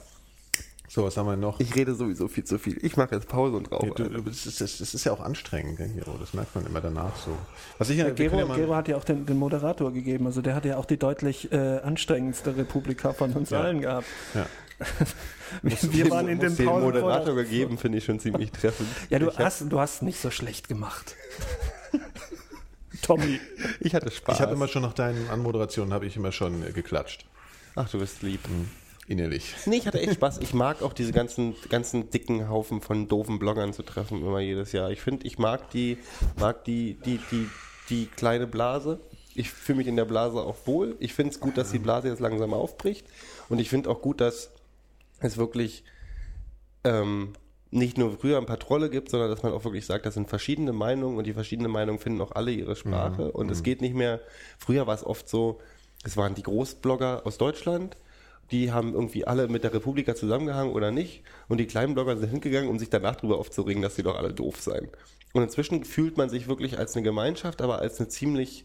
So, 0.89 1.03
was 1.03 1.17
haben 1.17 1.27
wir 1.27 1.35
noch? 1.35 1.59
Ich 1.59 1.75
rede 1.75 1.93
sowieso 1.95 2.27
viel 2.29 2.45
zu 2.45 2.57
viel. 2.57 2.77
Ich 2.83 2.95
mache 2.95 3.13
jetzt 3.15 3.27
Pause 3.27 3.57
und 3.57 3.71
rauche. 3.71 3.87
Du, 3.87 4.09
du, 4.09 4.21
das, 4.21 4.45
ist, 4.45 4.61
das 4.61 4.79
ist 4.93 5.03
ja 5.03 5.11
auch 5.11 5.19
anstrengend, 5.19 5.77
Gero, 5.77 6.17
das 6.17 6.33
merkt 6.33 6.55
man 6.55 6.65
immer 6.65 6.79
danach 6.79 7.15
so. 7.17 7.31
Was 7.77 7.89
ich 7.89 7.97
ja, 7.97 8.05
wir 8.05 8.13
Gero, 8.13 8.39
ja 8.39 8.55
Gero 8.55 8.73
hat 8.75 8.87
ja 8.87 8.95
auch 8.95 9.03
den, 9.03 9.25
den 9.25 9.37
Moderator 9.37 9.91
gegeben. 9.91 10.25
Also 10.27 10.41
der 10.41 10.55
hat 10.55 10.63
ja 10.65 10.77
auch 10.77 10.85
die 10.85 10.97
deutlich 10.97 11.51
äh, 11.51 11.79
anstrengendste 11.79 12.55
Republika 12.55 13.11
von 13.13 13.33
uns 13.33 13.49
Ja. 13.49 13.61
allen 13.61 13.81
gehabt. 13.81 14.07
ja. 14.33 14.45
Wir 15.61 16.09
waren 16.11 16.27
in 16.27 16.39
Pausen. 16.39 16.65
Moderator 16.65 17.33
gegeben, 17.35 17.77
finde 17.79 17.97
ich 17.97 18.05
schon 18.05 18.19
ziemlich 18.19 18.51
treffend. 18.53 18.87
Ja, 19.09 19.17
du 19.19 19.27
Ich 19.29 19.37
hab- 19.39 19.45
hast, 19.45 19.65
du 19.67 19.79
hast 19.79 20.03
nicht 20.03 20.21
so 20.21 20.29
schlecht 20.29 20.67
gemacht. 20.69 21.15
Tommy. 23.01 23.39
Ich 23.79 23.93
hatte 23.93 24.11
Spaß. 24.11 24.35
Ich 24.35 24.41
habe 24.41 24.53
immer 24.53 24.67
schon 24.67 24.81
nach 24.81 24.93
deinen 24.93 25.29
Anmoderationen 25.29 25.93
habe 25.93 26.05
ich 26.05 26.15
immer 26.15 26.31
schon 26.31 26.65
äh, 26.65 26.71
geklatscht. 26.71 27.25
Ach, 27.75 27.89
du 27.89 27.99
bist 27.99 28.21
lieb. 28.23 28.41
Innerlich. 29.07 29.55
Nee, 29.65 29.77
ich 29.77 29.87
hatte 29.87 30.01
echt 30.01 30.13
Spaß. 30.15 30.39
Ich 30.39 30.53
mag 30.53 30.81
auch 30.81 30.93
diese 30.93 31.13
ganzen, 31.13 31.55
ganzen 31.69 32.09
dicken 32.09 32.49
Haufen 32.49 32.81
von 32.81 33.07
doofen 33.07 33.39
Bloggern 33.39 33.71
zu 33.71 33.83
treffen, 33.83 34.21
immer 34.21 34.39
jedes 34.39 34.73
Jahr. 34.73 34.91
Ich 34.91 35.01
finde, 35.01 35.25
ich 35.25 35.37
mag 35.37 35.69
die, 35.71 35.97
mag 36.37 36.65
die, 36.65 36.95
die, 37.05 37.19
die, 37.31 37.49
die 37.89 38.07
kleine 38.07 38.47
Blase. 38.47 38.99
Ich 39.33 39.49
fühle 39.49 39.77
mich 39.77 39.87
in 39.87 39.95
der 39.95 40.05
Blase 40.05 40.39
auch 40.39 40.57
wohl. 40.65 40.97
Ich 40.99 41.13
finde 41.13 41.31
es 41.31 41.39
gut, 41.39 41.57
dass 41.57 41.71
die 41.71 41.79
Blase 41.79 42.09
jetzt 42.09 42.19
langsam 42.19 42.53
aufbricht. 42.53 43.07
Und 43.47 43.59
ich 43.59 43.69
finde 43.69 43.89
auch 43.89 44.01
gut, 44.01 44.19
dass 44.19 44.51
es 45.19 45.37
wirklich 45.37 45.83
ähm, 46.83 47.33
nicht 47.71 47.97
nur 47.97 48.11
früher 48.17 48.37
ein 48.37 48.45
paar 48.45 48.59
Trolle 48.59 48.89
gibt, 48.89 49.09
sondern 49.09 49.29
dass 49.29 49.43
man 49.43 49.51
auch 49.51 49.63
wirklich 49.65 49.85
sagt, 49.85 50.05
das 50.05 50.13
sind 50.13 50.29
verschiedene 50.29 50.71
Meinungen 50.73 51.17
und 51.17 51.25
die 51.27 51.33
verschiedenen 51.33 51.71
Meinungen 51.71 51.99
finden 51.99 52.21
auch 52.21 52.31
alle 52.31 52.51
ihre 52.51 52.75
Sprache. 52.75 53.31
Und 53.31 53.51
es 53.51 53.61
geht 53.63 53.81
nicht 53.81 53.93
mehr, 53.95 54.21
früher 54.57 54.87
war 54.87 54.95
es 54.95 55.05
oft 55.05 55.27
so, 55.27 55.59
es 56.03 56.15
waren 56.15 56.33
die 56.35 56.43
Großblogger 56.43 57.21
aus 57.25 57.37
Deutschland, 57.37 57.97
die 58.51 58.71
haben 58.71 58.93
irgendwie 58.93 59.27
alle 59.27 59.49
mit 59.49 59.65
der 59.65 59.73
Republika 59.73 60.15
zusammengehangen 60.15 60.71
oder 60.73 60.91
nicht. 60.91 61.23
Und 61.49 61.57
die 61.57 61.65
kleinen 61.67 61.93
Blogger 61.95 62.15
sind 62.15 62.29
hingegangen, 62.29 62.69
um 62.69 62.79
sich 62.79 62.89
danach 62.89 63.17
darüber 63.17 63.37
aufzuregen, 63.39 63.81
dass 63.81 63.95
sie 63.95 64.03
doch 64.03 64.15
alle 64.17 64.33
doof 64.33 64.61
seien. 64.61 64.87
Und 65.33 65.43
inzwischen 65.43 65.83
fühlt 65.83 66.15
man 66.15 66.29
sich 66.29 66.47
wirklich 66.47 66.79
als 66.79 66.95
eine 66.95 67.03
Gemeinschaft, 67.03 67.61
aber 67.61 67.79
als 67.79 67.99
eine 67.99 68.07
ziemlich 68.07 68.63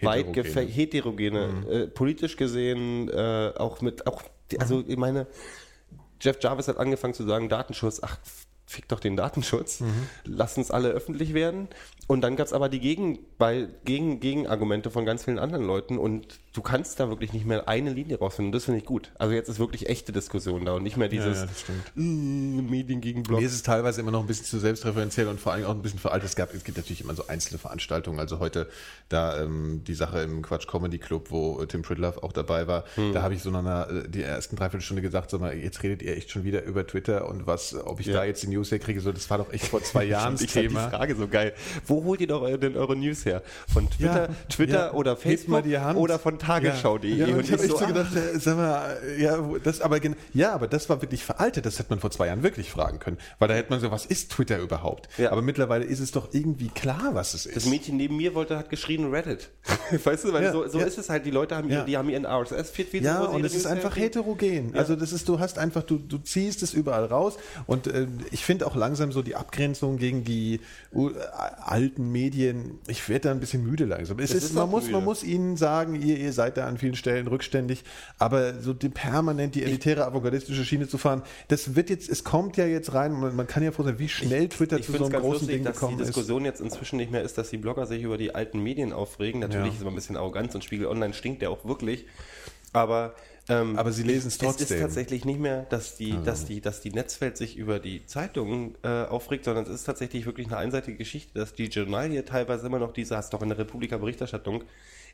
weit 0.00 0.28
Heterogene. 0.28 0.48
gefe- 0.48 0.66
heterogene, 0.66 1.48
äh, 1.70 1.86
politisch 1.88 2.36
gesehen, 2.38 3.10
äh, 3.10 3.52
auch 3.58 3.82
mit, 3.82 4.06
auch, 4.06 4.22
die- 4.50 4.58
also 4.60 4.82
ich 4.86 4.96
meine, 4.96 5.26
Jeff 6.20 6.38
Jarvis 6.40 6.68
hat 6.68 6.78
angefangen 6.78 7.14
zu 7.14 7.24
sagen, 7.24 7.48
Datenschutz, 7.48 8.00
ach, 8.02 8.18
fick 8.66 8.86
doch 8.88 9.00
den 9.00 9.16
Datenschutz, 9.16 9.82
lass 10.24 10.58
uns 10.58 10.70
alle 10.70 10.90
öffentlich 10.90 11.32
werden. 11.32 11.68
Und 12.06 12.20
dann 12.20 12.36
gab 12.36 12.46
es 12.46 12.52
aber 12.52 12.68
die 12.68 12.80
Gegen, 12.80 13.18
bei, 13.38 13.68
Gegen, 13.84 14.20
Gegenargumente 14.20 14.90
von 14.90 15.06
ganz 15.06 15.24
vielen 15.24 15.38
anderen 15.38 15.64
Leuten. 15.64 15.98
Und 15.98 16.38
du 16.58 16.62
kannst 16.62 16.98
da 16.98 17.08
wirklich 17.08 17.32
nicht 17.32 17.46
mehr 17.46 17.68
eine 17.68 17.90
Linie 17.92 18.18
rausfinden. 18.18 18.48
Und 18.48 18.52
das 18.56 18.64
finde 18.64 18.80
ich 18.80 18.84
gut. 18.84 19.12
Also 19.18 19.32
jetzt 19.32 19.48
ist 19.48 19.58
wirklich 19.60 19.88
echte 19.88 20.10
Diskussion 20.12 20.64
da 20.64 20.72
und 20.72 20.82
nicht 20.82 20.96
mehr 20.96 21.08
dieses 21.08 21.38
ja, 21.42 21.48
stimmt. 21.56 21.82
äh, 21.96 22.00
Medien 22.00 23.00
gegen 23.00 23.22
Blog. 23.22 23.40
Mir 23.40 23.46
ist 23.46 23.54
es 23.54 23.62
teilweise 23.62 24.00
immer 24.00 24.10
noch 24.10 24.20
ein 24.20 24.26
bisschen 24.26 24.46
zu 24.46 24.58
selbstreferenziell 24.58 25.28
und 25.28 25.40
vor 25.40 25.52
allem 25.52 25.64
auch 25.66 25.70
ein 25.74 25.82
bisschen 25.82 26.00
veraltet. 26.00 26.28
Es 26.28 26.36
gab, 26.36 26.52
es 26.52 26.64
gibt 26.64 26.76
natürlich 26.76 27.00
immer 27.02 27.14
so 27.14 27.26
einzelne 27.28 27.58
Veranstaltungen. 27.58 28.18
Also 28.18 28.40
heute 28.40 28.68
da 29.08 29.40
ähm, 29.40 29.82
die 29.86 29.94
Sache 29.94 30.20
im 30.22 30.42
Quatsch 30.42 30.66
Comedy 30.66 30.98
Club, 30.98 31.30
wo 31.30 31.62
äh, 31.62 31.66
Tim 31.66 31.82
Pridlove 31.82 32.22
auch 32.22 32.32
dabei 32.32 32.66
war, 32.66 32.84
da 33.12 33.22
habe 33.22 33.34
ich 33.34 33.42
so 33.42 33.50
nach 33.50 33.60
einer, 33.60 33.88
äh, 33.88 34.08
die 34.08 34.22
ersten 34.22 34.56
Dreiviertelstunde 34.56 35.00
gesagt, 35.02 35.30
sag 35.30 35.40
mal, 35.40 35.54
jetzt 35.56 35.82
redet 35.82 36.02
ihr 36.02 36.16
echt 36.16 36.30
schon 36.30 36.44
wieder 36.44 36.64
über 36.64 36.86
Twitter 36.86 37.28
und 37.28 37.46
was, 37.46 37.74
ob 37.74 38.00
ich 38.00 38.06
Ja. 38.06 38.14
da 38.14 38.24
jetzt 38.24 38.42
die 38.42 38.48
News 38.48 38.70
herkriege. 38.72 39.00
So, 39.00 39.12
das 39.12 39.30
war 39.30 39.38
doch 39.38 39.52
echt 39.52 39.66
vor 39.66 39.82
zwei 39.82 40.04
Jahren 40.08 40.36
das 40.36 40.46
Thema. 40.46 40.86
die 40.86 40.96
Frage 40.96 41.14
so 41.14 41.28
geil. 41.28 41.52
Wo 41.86 42.02
holt 42.04 42.20
ihr 42.20 42.26
doch 42.26 42.44
denn 42.58 42.76
eure 42.76 42.96
News 42.96 43.24
her? 43.24 43.42
Von 43.72 43.88
Twitter, 43.90 44.28
Ja, 44.28 44.34
Twitter 44.48 44.86
ja. 44.86 44.92
oder 44.92 45.16
Facebook 45.16 45.64
oder 45.94 46.18
von 46.18 46.38
tagesschau.de? 46.48 47.14
Ja, 47.14 47.26
ja, 47.26 47.34
und 47.34 47.44
ich 47.44 47.52
habe 47.52 47.62
echt 47.62 47.76
so 47.76 47.84
ah, 47.84 47.86
gedacht, 47.86 48.16
äh, 48.16 48.38
sag 48.38 48.56
mal, 48.56 48.98
äh, 49.04 49.22
ja, 49.22 49.38
das, 49.62 49.80
aber, 49.80 50.00
ja, 50.34 50.52
aber 50.52 50.68
das 50.68 50.88
war 50.88 51.00
wirklich 51.02 51.24
veraltet. 51.24 51.66
Das 51.66 51.78
hätte 51.78 51.90
man 51.90 52.00
vor 52.00 52.10
zwei 52.10 52.26
Jahren 52.26 52.42
wirklich 52.42 52.70
fragen 52.70 52.98
können. 52.98 53.18
Weil 53.38 53.48
da 53.48 53.54
hätte 53.54 53.70
man 53.70 53.80
so, 53.80 53.90
was 53.90 54.06
ist 54.06 54.30
Twitter 54.32 54.58
überhaupt? 54.58 55.08
Ja. 55.18 55.32
Aber 55.32 55.42
mittlerweile 55.42 55.84
ist 55.84 56.00
es 56.00 56.12
doch 56.12 56.32
irgendwie 56.32 56.68
klar, 56.68 57.10
was 57.12 57.34
es 57.34 57.46
ist. 57.46 57.56
Das 57.56 57.66
Mädchen 57.66 57.96
neben 57.96 58.16
mir 58.16 58.34
wollte, 58.34 58.56
hat 58.56 58.70
geschrien 58.70 59.10
Reddit. 59.10 59.50
weißt 60.04 60.24
du, 60.24 60.32
weil 60.32 60.44
Ja, 60.44 60.52
so, 60.52 60.66
so 60.68 60.78
ist 60.78 60.98
es 60.98 61.08
halt. 61.08 61.26
Die 61.26 61.30
Leute 61.30 61.56
haben, 61.56 61.68
Ja. 61.68 61.80
ihr, 61.80 61.84
die 61.84 61.96
haben 61.96 62.08
ihren 62.08 62.26
RSS-Feed. 62.26 63.02
Ja, 63.02 63.24
und 63.24 63.38
ihre 63.38 63.46
es 63.46 63.54
ist 63.54 63.66
einfach 63.66 63.96
heterogen. 63.96 64.74
Also 64.74 64.96
das 64.96 65.12
ist, 65.12 65.28
du 65.28 65.38
hast 65.38 65.58
einfach, 65.58 65.82
du, 65.82 65.98
du 65.98 66.18
ziehst 66.18 66.62
es 66.62 66.72
überall 66.72 67.04
raus. 67.04 67.36
Und 67.66 67.86
äh, 67.86 68.06
ich 68.30 68.44
finde 68.44 68.66
auch 68.66 68.76
langsam 68.76 69.12
so 69.12 69.22
die 69.22 69.36
Abgrenzung 69.36 69.98
gegen 69.98 70.24
die 70.24 70.60
uh, 70.94 71.10
alten 71.64 72.10
Medien, 72.12 72.78
ich 72.86 73.08
werde 73.08 73.28
da 73.28 73.30
ein 73.32 73.40
bisschen 73.40 73.64
müde 73.64 73.84
langsam. 73.84 74.18
Es 74.18 74.32
ist, 74.32 74.44
ist 74.44 74.54
man, 74.54 74.70
muss, 74.70 74.84
müde. 74.84 74.94
man 74.94 75.04
muss 75.04 75.22
ihnen 75.22 75.56
sagen, 75.56 76.00
ihr, 76.00 76.16
ihr 76.16 76.27
seid 76.32 76.56
da 76.56 76.66
an 76.66 76.78
vielen 76.78 76.94
Stellen 76.94 77.26
rückständig, 77.26 77.84
aber 78.18 78.60
so 78.60 78.72
die 78.72 78.88
permanent 78.88 79.54
die 79.54 79.62
elitäre 79.64 80.04
avantgardistische 80.06 80.64
Schiene 80.64 80.88
zu 80.88 80.98
fahren, 80.98 81.22
das 81.48 81.74
wird 81.76 81.90
jetzt, 81.90 82.08
es 82.08 82.24
kommt 82.24 82.56
ja 82.56 82.66
jetzt 82.66 82.94
rein, 82.94 83.12
man, 83.12 83.34
man 83.36 83.46
kann 83.46 83.62
ja 83.62 83.72
froh 83.72 83.82
sein, 83.82 83.98
wie 83.98 84.08
schnell 84.08 84.48
Twitter 84.48 84.78
Ich 84.78 84.86
zu 84.86 84.92
so 84.92 85.04
es 85.06 85.12
einem 85.14 85.20
großen 85.22 85.32
lustig, 85.48 85.56
Ding 85.56 85.64
dass 85.64 85.74
die 85.76 85.80
gekommen 85.80 86.00
ist. 86.00 86.06
Diskussion 86.08 86.44
jetzt 86.44 86.60
inzwischen 86.60 86.96
nicht 86.96 87.10
mehr 87.12 87.22
ist, 87.22 87.38
dass 87.38 87.50
die 87.50 87.58
Blogger 87.58 87.86
sich 87.86 88.02
über 88.02 88.18
die 88.18 88.34
alten 88.34 88.62
Medien 88.62 88.92
aufregen. 88.92 89.40
Natürlich 89.40 89.66
Ja. 89.68 89.72
ist 89.74 89.80
immer 89.82 89.90
ein 89.90 89.94
bisschen 89.94 90.16
Arroganz 90.16 90.54
und 90.54 90.64
Spiegel 90.64 90.86
Online 90.86 91.14
stinkt 91.14 91.42
ja 91.42 91.48
auch 91.48 91.64
wirklich. 91.64 92.06
Aber, 92.72 93.14
ähm, 93.48 93.78
Aber 93.78 93.92
sie 93.92 94.02
lesen 94.02 94.28
es 94.28 94.34
Es 94.34 94.38
trotzdem. 94.38 94.76
ist 94.76 94.82
tatsächlich 94.82 95.24
nicht 95.24 95.40
mehr, 95.40 95.62
dass 95.70 95.96
die, 95.96 96.14
dass 96.24 96.44
die, 96.44 96.60
dass 96.60 96.82
die 96.82 96.90
Netzwelt 96.90 97.38
sich 97.38 97.56
über 97.56 97.78
die 97.78 98.04
Zeitungen 98.04 98.74
äh, 98.82 99.04
aufregt, 99.04 99.46
sondern 99.46 99.64
es 99.64 99.70
ist 99.70 99.84
tatsächlich 99.84 100.26
wirklich 100.26 100.48
eine 100.48 100.58
einseitige 100.58 100.98
Geschichte, 100.98 101.38
dass 101.38 101.54
die 101.54 101.64
Journalie 101.66 102.24
teilweise 102.26 102.66
immer 102.66 102.78
noch 102.78 102.92
diese, 102.92 103.16
hast 103.16 103.32
du 103.32 103.36
doch 103.38 103.42
in 103.42 103.48
der 103.48 103.56
Republika 103.58 103.96
Berichterstattung, 103.96 104.64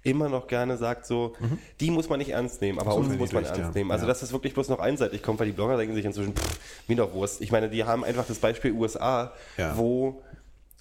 immer 0.04 0.28
noch 0.28 0.46
gerne 0.46 0.76
sagt 0.76 1.06
so, 1.06 1.32
die 1.80 1.90
muss 1.90 2.08
man 2.08 2.18
nicht 2.18 2.28
ernst 2.30 2.60
nehmen, 2.60 2.78
aber 2.78 2.92
So 2.92 2.98
uns 2.98 3.18
muss 3.18 3.32
man 3.32 3.44
ernst 3.44 3.58
ja. 3.58 3.70
nehmen. 3.74 3.90
Also 3.90 4.04
Ja. 4.04 4.08
dass 4.08 4.20
das 4.20 4.32
wirklich 4.32 4.54
bloß 4.54 4.68
noch 4.68 4.78
einseitig 4.78 5.22
kommt, 5.22 5.40
weil 5.40 5.46
die 5.46 5.52
Blogger 5.52 5.76
denken 5.76 5.94
sich 5.96 6.04
inzwischen, 6.04 6.36
pff, 6.36 6.58
mir 6.86 6.96
doch 6.96 7.12
Wurst. 7.14 7.40
Ich 7.40 7.50
meine, 7.50 7.68
die 7.70 7.84
haben 7.84 8.04
einfach 8.04 8.26
das 8.26 8.38
Beispiel 8.38 8.72
USA, 8.72 9.32
Ja. 9.56 9.76
wo 9.76 10.22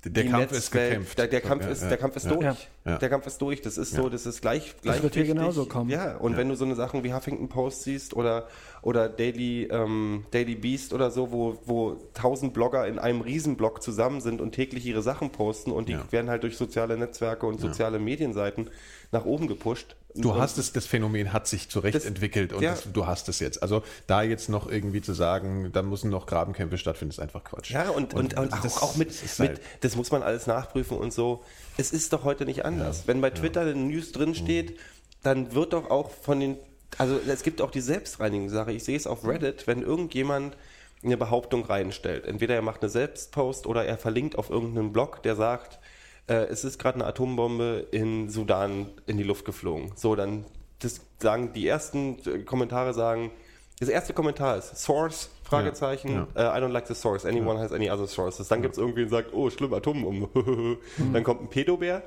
Der 0.05 0.25
Kampf 0.25 0.51
ist 0.51 0.73
Netzwelt- 0.73 0.89
gekämpft. 0.89 1.17
Der, 1.17 1.27
der 1.27 1.41
Kampf 1.41 1.63
Ja, 1.63 1.69
ist, 1.69 1.81
ja, 1.83 1.89
der 1.89 1.97
Kampf 1.97 2.15
ist 2.17 2.25
ja. 2.25 2.31
durch. 2.33 2.43
Ja. 2.43 2.57
Ja. 2.85 2.97
Der 2.97 3.09
Kampf 3.09 3.25
ist 3.27 3.41
durch. 3.41 3.61
Das 3.61 3.77
ist 3.77 3.91
so, 3.93 4.09
das 4.09 4.25
ist 4.25 4.41
gleich, 4.41 4.75
gleich 4.81 5.01
wird 5.01 5.13
hier 5.13 5.23
genauso 5.23 5.65
kommen. 5.65 5.89
Ja, 5.89 6.17
und 6.17 6.35
wenn 6.35 6.49
du 6.49 6.55
so 6.55 6.65
eine 6.65 6.75
Sachen 6.75 7.03
wie 7.05 7.13
Huffington 7.13 7.47
Post 7.47 7.83
siehst 7.83 8.13
oder, 8.13 8.47
oder 8.81 9.07
Daily, 9.07 9.63
ähm, 9.71 10.25
Daily 10.31 10.55
Beast 10.55 10.91
oder 10.93 11.09
so, 11.09 11.31
wo, 11.31 11.57
wo 11.65 11.97
tausend 12.13 12.53
Blogger 12.53 12.85
in 12.87 12.99
einem 12.99 13.21
Riesenblog 13.21 13.81
zusammen 13.81 14.19
sind 14.19 14.41
und 14.41 14.51
täglich 14.51 14.85
ihre 14.85 15.01
Sachen 15.01 15.29
posten 15.29 15.71
und 15.71 15.87
die 15.87 15.93
Ja. 15.93 16.03
werden 16.11 16.29
halt 16.29 16.43
durch 16.43 16.57
soziale 16.57 16.97
Netzwerke 16.97 17.45
und 17.45 17.61
soziale 17.61 17.99
Medienseiten 17.99 18.69
nach 19.11 19.23
oben 19.25 19.47
gepusht. 19.47 19.95
Du 20.15 20.31
Und- 20.31 20.37
hast 20.39 20.57
es, 20.59 20.71
das 20.73 20.85
Phänomen 20.85 21.33
hat 21.33 21.47
sich 21.47 21.69
zurecht 21.69 21.95
Das- 21.95 22.05
entwickelt 22.05 22.53
und 22.53 22.61
ja. 22.61 22.71
das, 22.71 22.83
du 22.93 23.07
hast 23.07 23.29
es 23.29 23.39
jetzt. 23.39 23.63
Also 23.63 23.81
da 24.05 24.21
jetzt 24.21 24.47
noch 24.47 24.69
irgendwie 24.69 25.01
zu 25.01 25.13
sagen, 25.13 25.71
da 25.73 25.81
müssen 25.81 26.09
noch 26.11 26.27
Grabenkämpfe 26.27 26.77
stattfinden, 26.77 27.09
ist 27.11 27.19
einfach 27.19 27.43
Quatsch. 27.43 27.71
Ja, 27.71 27.89
und, 27.89 28.13
und, 28.13 28.37
und, 28.37 28.51
das 28.51 28.81
auch, 28.81 28.95
mit, 28.95 29.09
ist 29.09 29.39
mit 29.39 29.49
halt- 29.49 29.61
das 29.81 29.95
muss 29.95 30.11
man 30.11 30.21
alles 30.21 30.45
nachprüfen 30.45 30.97
und 30.97 31.11
so. 31.11 31.43
Es 31.77 31.91
ist 31.91 32.13
doch 32.13 32.23
heute 32.23 32.45
nicht 32.45 32.63
anders. 32.63 33.07
Wenn 33.07 33.21
bei 33.21 33.31
Twitter 33.31 33.61
eine 33.61 33.73
News 33.75 34.11
drin 34.11 34.35
steht, 34.35 34.77
dann 35.23 35.55
wird 35.55 35.73
doch 35.73 35.89
auch 35.89 36.11
von 36.11 36.39
den, 36.39 36.57
also 36.99 37.19
es 37.27 37.41
gibt 37.41 37.59
auch 37.61 37.71
die 37.71 37.81
Selbstreinigungssache. 37.81 38.71
Ich 38.71 38.83
sehe 38.83 38.97
es 38.97 39.07
auf 39.07 39.25
Reddit, 39.25 39.65
wenn 39.65 39.81
irgendjemand 39.81 40.55
eine 41.03 41.17
Behauptung 41.17 41.65
reinstellt. 41.65 42.25
Entweder 42.25 42.53
er 42.55 42.61
macht 42.61 42.81
eine 42.81 42.89
Selbstpost 42.89 43.65
oder 43.65 43.83
er 43.85 43.97
verlinkt 43.97 44.37
auf 44.37 44.49
irgendeinen 44.49 44.93
Blog, 44.93 45.23
der 45.23 45.35
sagt, 45.35 45.79
äh, 46.27 46.33
es 46.33 46.63
ist 46.63 46.79
gerade 46.79 46.95
eine 46.95 47.05
Atombombe 47.05 47.87
in 47.91 48.29
Sudan 48.29 48.87
in 49.05 49.17
die 49.17 49.23
Luft 49.23 49.45
geflogen. 49.45 49.91
So, 49.95 50.15
dann 50.15 50.45
das 50.79 51.01
sagen 51.19 51.53
die 51.53 51.67
ersten 51.67 52.17
äh, 52.25 52.39
Kommentare 52.39 52.93
sagen, 52.93 53.31
das 53.79 53.89
erste 53.89 54.13
Kommentar 54.13 54.57
ist 54.57 54.77
Source, 54.77 55.29
Fragezeichen, 55.43 56.27
äh, 56.35 56.41
I 56.41 56.61
don't 56.61 56.69
like 56.69 56.87
the 56.87 56.93
source, 56.93 57.25
anyone 57.25 57.59
has 57.59 57.71
any 57.71 57.89
other 57.89 58.07
sources. 58.07 58.47
Dann 58.47 58.61
gibt 58.61 58.73
es 58.73 58.77
irgendwie, 58.77 59.01
der 59.01 59.09
sagt, 59.09 59.33
oh, 59.33 59.49
schlimm, 59.49 59.73
Atombombe. 59.73 60.77
Dann 61.13 61.23
kommt 61.23 61.41
ein 61.41 61.49
Pedobär 61.49 62.03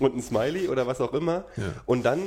und 0.00 0.16
ein 0.16 0.22
Smiley 0.22 0.68
oder 0.68 0.86
was 0.86 1.00
auch 1.00 1.12
immer. 1.12 1.44
Und 1.86 2.04
dann 2.04 2.20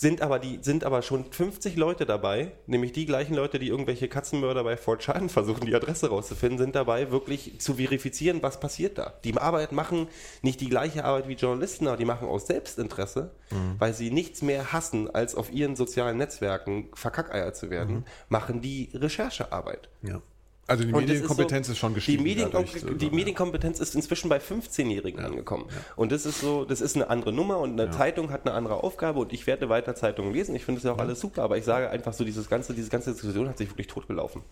sind 0.00 0.22
aber 0.22 0.38
die 0.38 0.60
sind 0.62 0.82
aber 0.84 1.02
schon 1.02 1.30
50 1.30 1.76
Leute 1.76 2.06
dabei, 2.06 2.52
nämlich 2.66 2.92
die 2.92 3.04
gleichen 3.04 3.34
Leute, 3.34 3.58
die 3.58 3.68
irgendwelche 3.68 4.08
Katzenmörder 4.08 4.64
bei 4.64 4.76
4chan 4.76 5.28
versuchen, 5.28 5.66
die 5.66 5.74
Adresse 5.74 6.08
rauszufinden, 6.08 6.56
sind 6.56 6.74
dabei, 6.74 7.10
wirklich 7.10 7.60
zu 7.60 7.74
verifizieren, 7.74 8.42
was 8.42 8.60
passiert 8.60 8.96
da. 8.96 9.12
Die 9.24 9.36
Arbeit 9.36 9.72
machen 9.72 10.08
nicht 10.40 10.62
die 10.62 10.70
gleiche 10.70 11.04
Arbeit 11.04 11.28
wie 11.28 11.34
Journalisten, 11.34 11.86
aber 11.86 11.98
die 11.98 12.06
machen 12.06 12.28
aus 12.28 12.46
Selbstinteresse, 12.46 13.32
weil 13.78 13.92
sie 13.92 14.10
nichts 14.10 14.40
mehr 14.40 14.72
hassen, 14.72 15.14
als 15.14 15.34
auf 15.34 15.52
ihren 15.52 15.76
sozialen 15.76 16.16
Netzwerken 16.16 16.88
verkackeier 16.94 17.52
zu 17.52 17.68
werden, 17.68 18.06
machen 18.30 18.62
die 18.62 18.88
Recherchearbeit. 18.94 19.90
Ja. 20.00 20.22
Also 20.70 20.84
die 20.84 20.92
Medienkompetenz 20.92 21.68
ist, 21.68 21.74
so, 21.74 21.80
schon 21.80 21.94
gestiegen. 21.94 22.18
Die, 22.22 22.30
Medienkom 22.30 22.64
dadurch, 22.64 22.98
die 22.98 23.06
ja. 23.06 23.12
Medienkompetenz 23.12 23.80
ist 23.80 23.96
inzwischen 23.96 24.28
bei 24.28 24.38
15-Jährigen 24.38 25.18
angekommen. 25.24 25.66
Und 25.96 26.12
das 26.12 26.26
ist 26.26 26.40
so, 26.40 26.64
das 26.64 26.80
ist 26.80 26.94
eine 26.94 27.10
andere 27.10 27.32
Nummer 27.32 27.58
und 27.58 27.80
eine 27.80 27.90
Zeitung 27.90 28.30
hat 28.30 28.46
eine 28.46 28.54
andere 28.54 28.84
Aufgabe 28.84 29.18
und 29.18 29.32
ich 29.32 29.48
werde 29.48 29.68
weiter 29.68 29.96
Zeitungen 29.96 30.32
lesen. 30.32 30.54
Ich 30.54 30.64
finde 30.64 30.78
es 30.78 30.84
ja 30.84 30.92
auch 30.92 30.98
alles 30.98 31.18
super, 31.18 31.42
aber 31.42 31.58
ich 31.58 31.64
sage 31.64 31.90
einfach 31.90 32.12
so, 32.12 32.22
dieses 32.22 32.48
ganze, 32.48 32.72
diese 32.72 32.88
ganze 32.88 33.10
Diskussion 33.12 33.48
hat 33.48 33.58
sich 33.58 33.68
wirklich 33.68 33.88
totgelaufen. 33.88 34.42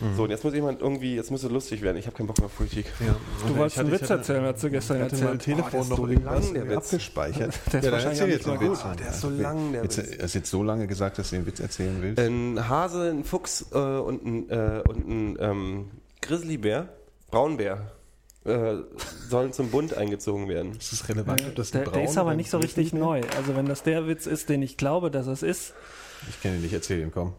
Mhm. 0.00 0.16
So, 0.16 0.24
und 0.24 0.30
jetzt 0.30 0.42
muss 0.42 0.52
jemand 0.54 0.80
irgendwie, 0.80 1.14
jetzt 1.14 1.30
muss 1.30 1.44
es 1.44 1.50
lustig 1.50 1.82
werden. 1.82 1.96
Ich 1.98 2.06
habe 2.06 2.16
keinen 2.16 2.26
Bock 2.26 2.38
mehr 2.38 2.46
auf 2.46 2.56
Politik. 2.56 2.86
Ja. 3.06 3.14
Du 3.46 3.56
wolltest 3.56 3.78
einen 3.78 3.92
Witz 3.92 4.10
erzählen, 4.10 4.42
hast 4.44 4.62
du 4.64 4.70
gestern 4.70 4.96
Ich 4.96 5.02
hatte 5.04 5.14
mein 5.16 5.24
erzählt. 5.34 5.42
Telefon 5.42 5.68
Oh, 5.68 5.70
der 5.72 5.80
ist 5.80 5.88
noch 5.90 5.96
so 5.96 6.06
lang, 6.06 6.54
der 6.54 6.68
Witz. 6.68 6.76
abgespeichert. 6.92 7.54
Der 7.72 7.78
ist 7.80 7.86
ja, 7.86 7.92
wahrscheinlich 7.92 8.20
jetzt 8.34 8.46
mal 8.46 8.60
Witz. 8.60 8.82
gut. 8.82 8.98
Der 9.00 9.08
ist 9.10 9.20
so 9.20 9.30
lang, 9.30 9.72
der 9.72 9.82
jetzt, 9.84 9.98
Witz. 9.98 10.22
Hast 10.22 10.34
jetzt 10.34 10.50
so 10.50 10.62
lange 10.62 10.86
gesagt, 10.86 11.18
dass 11.18 11.30
du 11.30 11.36
den 11.36 11.46
Witz 11.46 11.60
erzählen 11.60 11.96
willst? 12.00 12.18
Ein 12.20 12.68
Hase, 12.68 13.10
ein 13.10 13.22
Fuchs 13.24 13.66
äh, 13.72 13.76
und 13.78 14.24
ein, 14.24 14.50
äh, 14.50 14.82
und 14.88 15.08
ein 15.08 15.36
ähm, 15.40 15.90
Grizzlybär, 16.20 16.88
Braunbär, 17.30 17.92
äh, 18.44 18.74
sollen 19.28 19.52
zum 19.52 19.70
Bund 19.70 19.94
eingezogen 19.96 20.48
werden. 20.48 20.72
ist 20.72 20.92
das 20.92 21.08
relevant, 21.08 21.44
ob 21.46 21.54
das 21.54 21.70
Der, 21.70 21.84
der 21.84 22.04
ist 22.04 22.14
Braun 22.14 22.26
aber 22.26 22.34
nicht 22.34 22.50
so 22.50 22.58
richtig 22.58 22.92
neu. 22.92 23.20
Also 23.36 23.54
wenn 23.54 23.66
das 23.66 23.82
der 23.84 24.06
Witz 24.08 24.26
ist, 24.26 24.48
den 24.48 24.62
ich 24.62 24.76
glaube, 24.76 25.10
dass 25.12 25.26
es 25.28 25.42
ist, 25.44 25.74
Ich 26.28 26.40
kenne 26.42 26.56
ihn 26.56 26.62
nicht, 26.62 26.72
erzähl 26.72 26.98
ihn, 27.00 27.12
komm. 27.12 27.34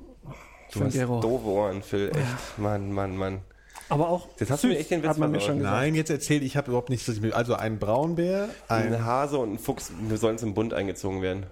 Von 0.73 0.89
Gero. 0.89 1.19
Doofe 1.19 1.45
Ohren, 1.45 1.81
Phil, 1.81 2.09
echt. 2.09 2.57
Mann, 2.57 2.91
Mann, 2.91 3.15
Mann. 3.15 3.41
Aber 3.89 4.09
auch 4.09 4.27
Jetzt 4.39 4.49
hast 4.49 4.63
du 4.63 4.67
mir 4.67 4.77
echt 4.77 4.91
den 4.91 5.01
Witz 5.03 5.09
hat 5.09 5.17
man 5.17 5.31
mir 5.31 5.39
schon 5.41 5.57
gesagt. 5.57 5.75
Nein, 5.75 5.95
jetzt 5.95 6.09
erzähl, 6.09 6.41
ich 6.41 6.57
habe 6.57 6.67
überhaupt 6.69 6.89
nichts, 6.89 7.07
was 7.07 7.15
ich 7.15 7.21
mir. 7.21 7.35
Also 7.35 7.55
ein 7.55 7.79
Braunbär, 7.79 8.49
ein. 8.67 8.93
Ein 8.93 9.05
Hase 9.05 9.37
und 9.37 9.53
ein 9.53 9.59
Fuchs 9.59 9.91
wir 10.07 10.17
sollen 10.17 10.37
zum 10.37 10.53
Bund 10.53 10.73
eingezogen 10.73 11.21
werden. 11.21 11.45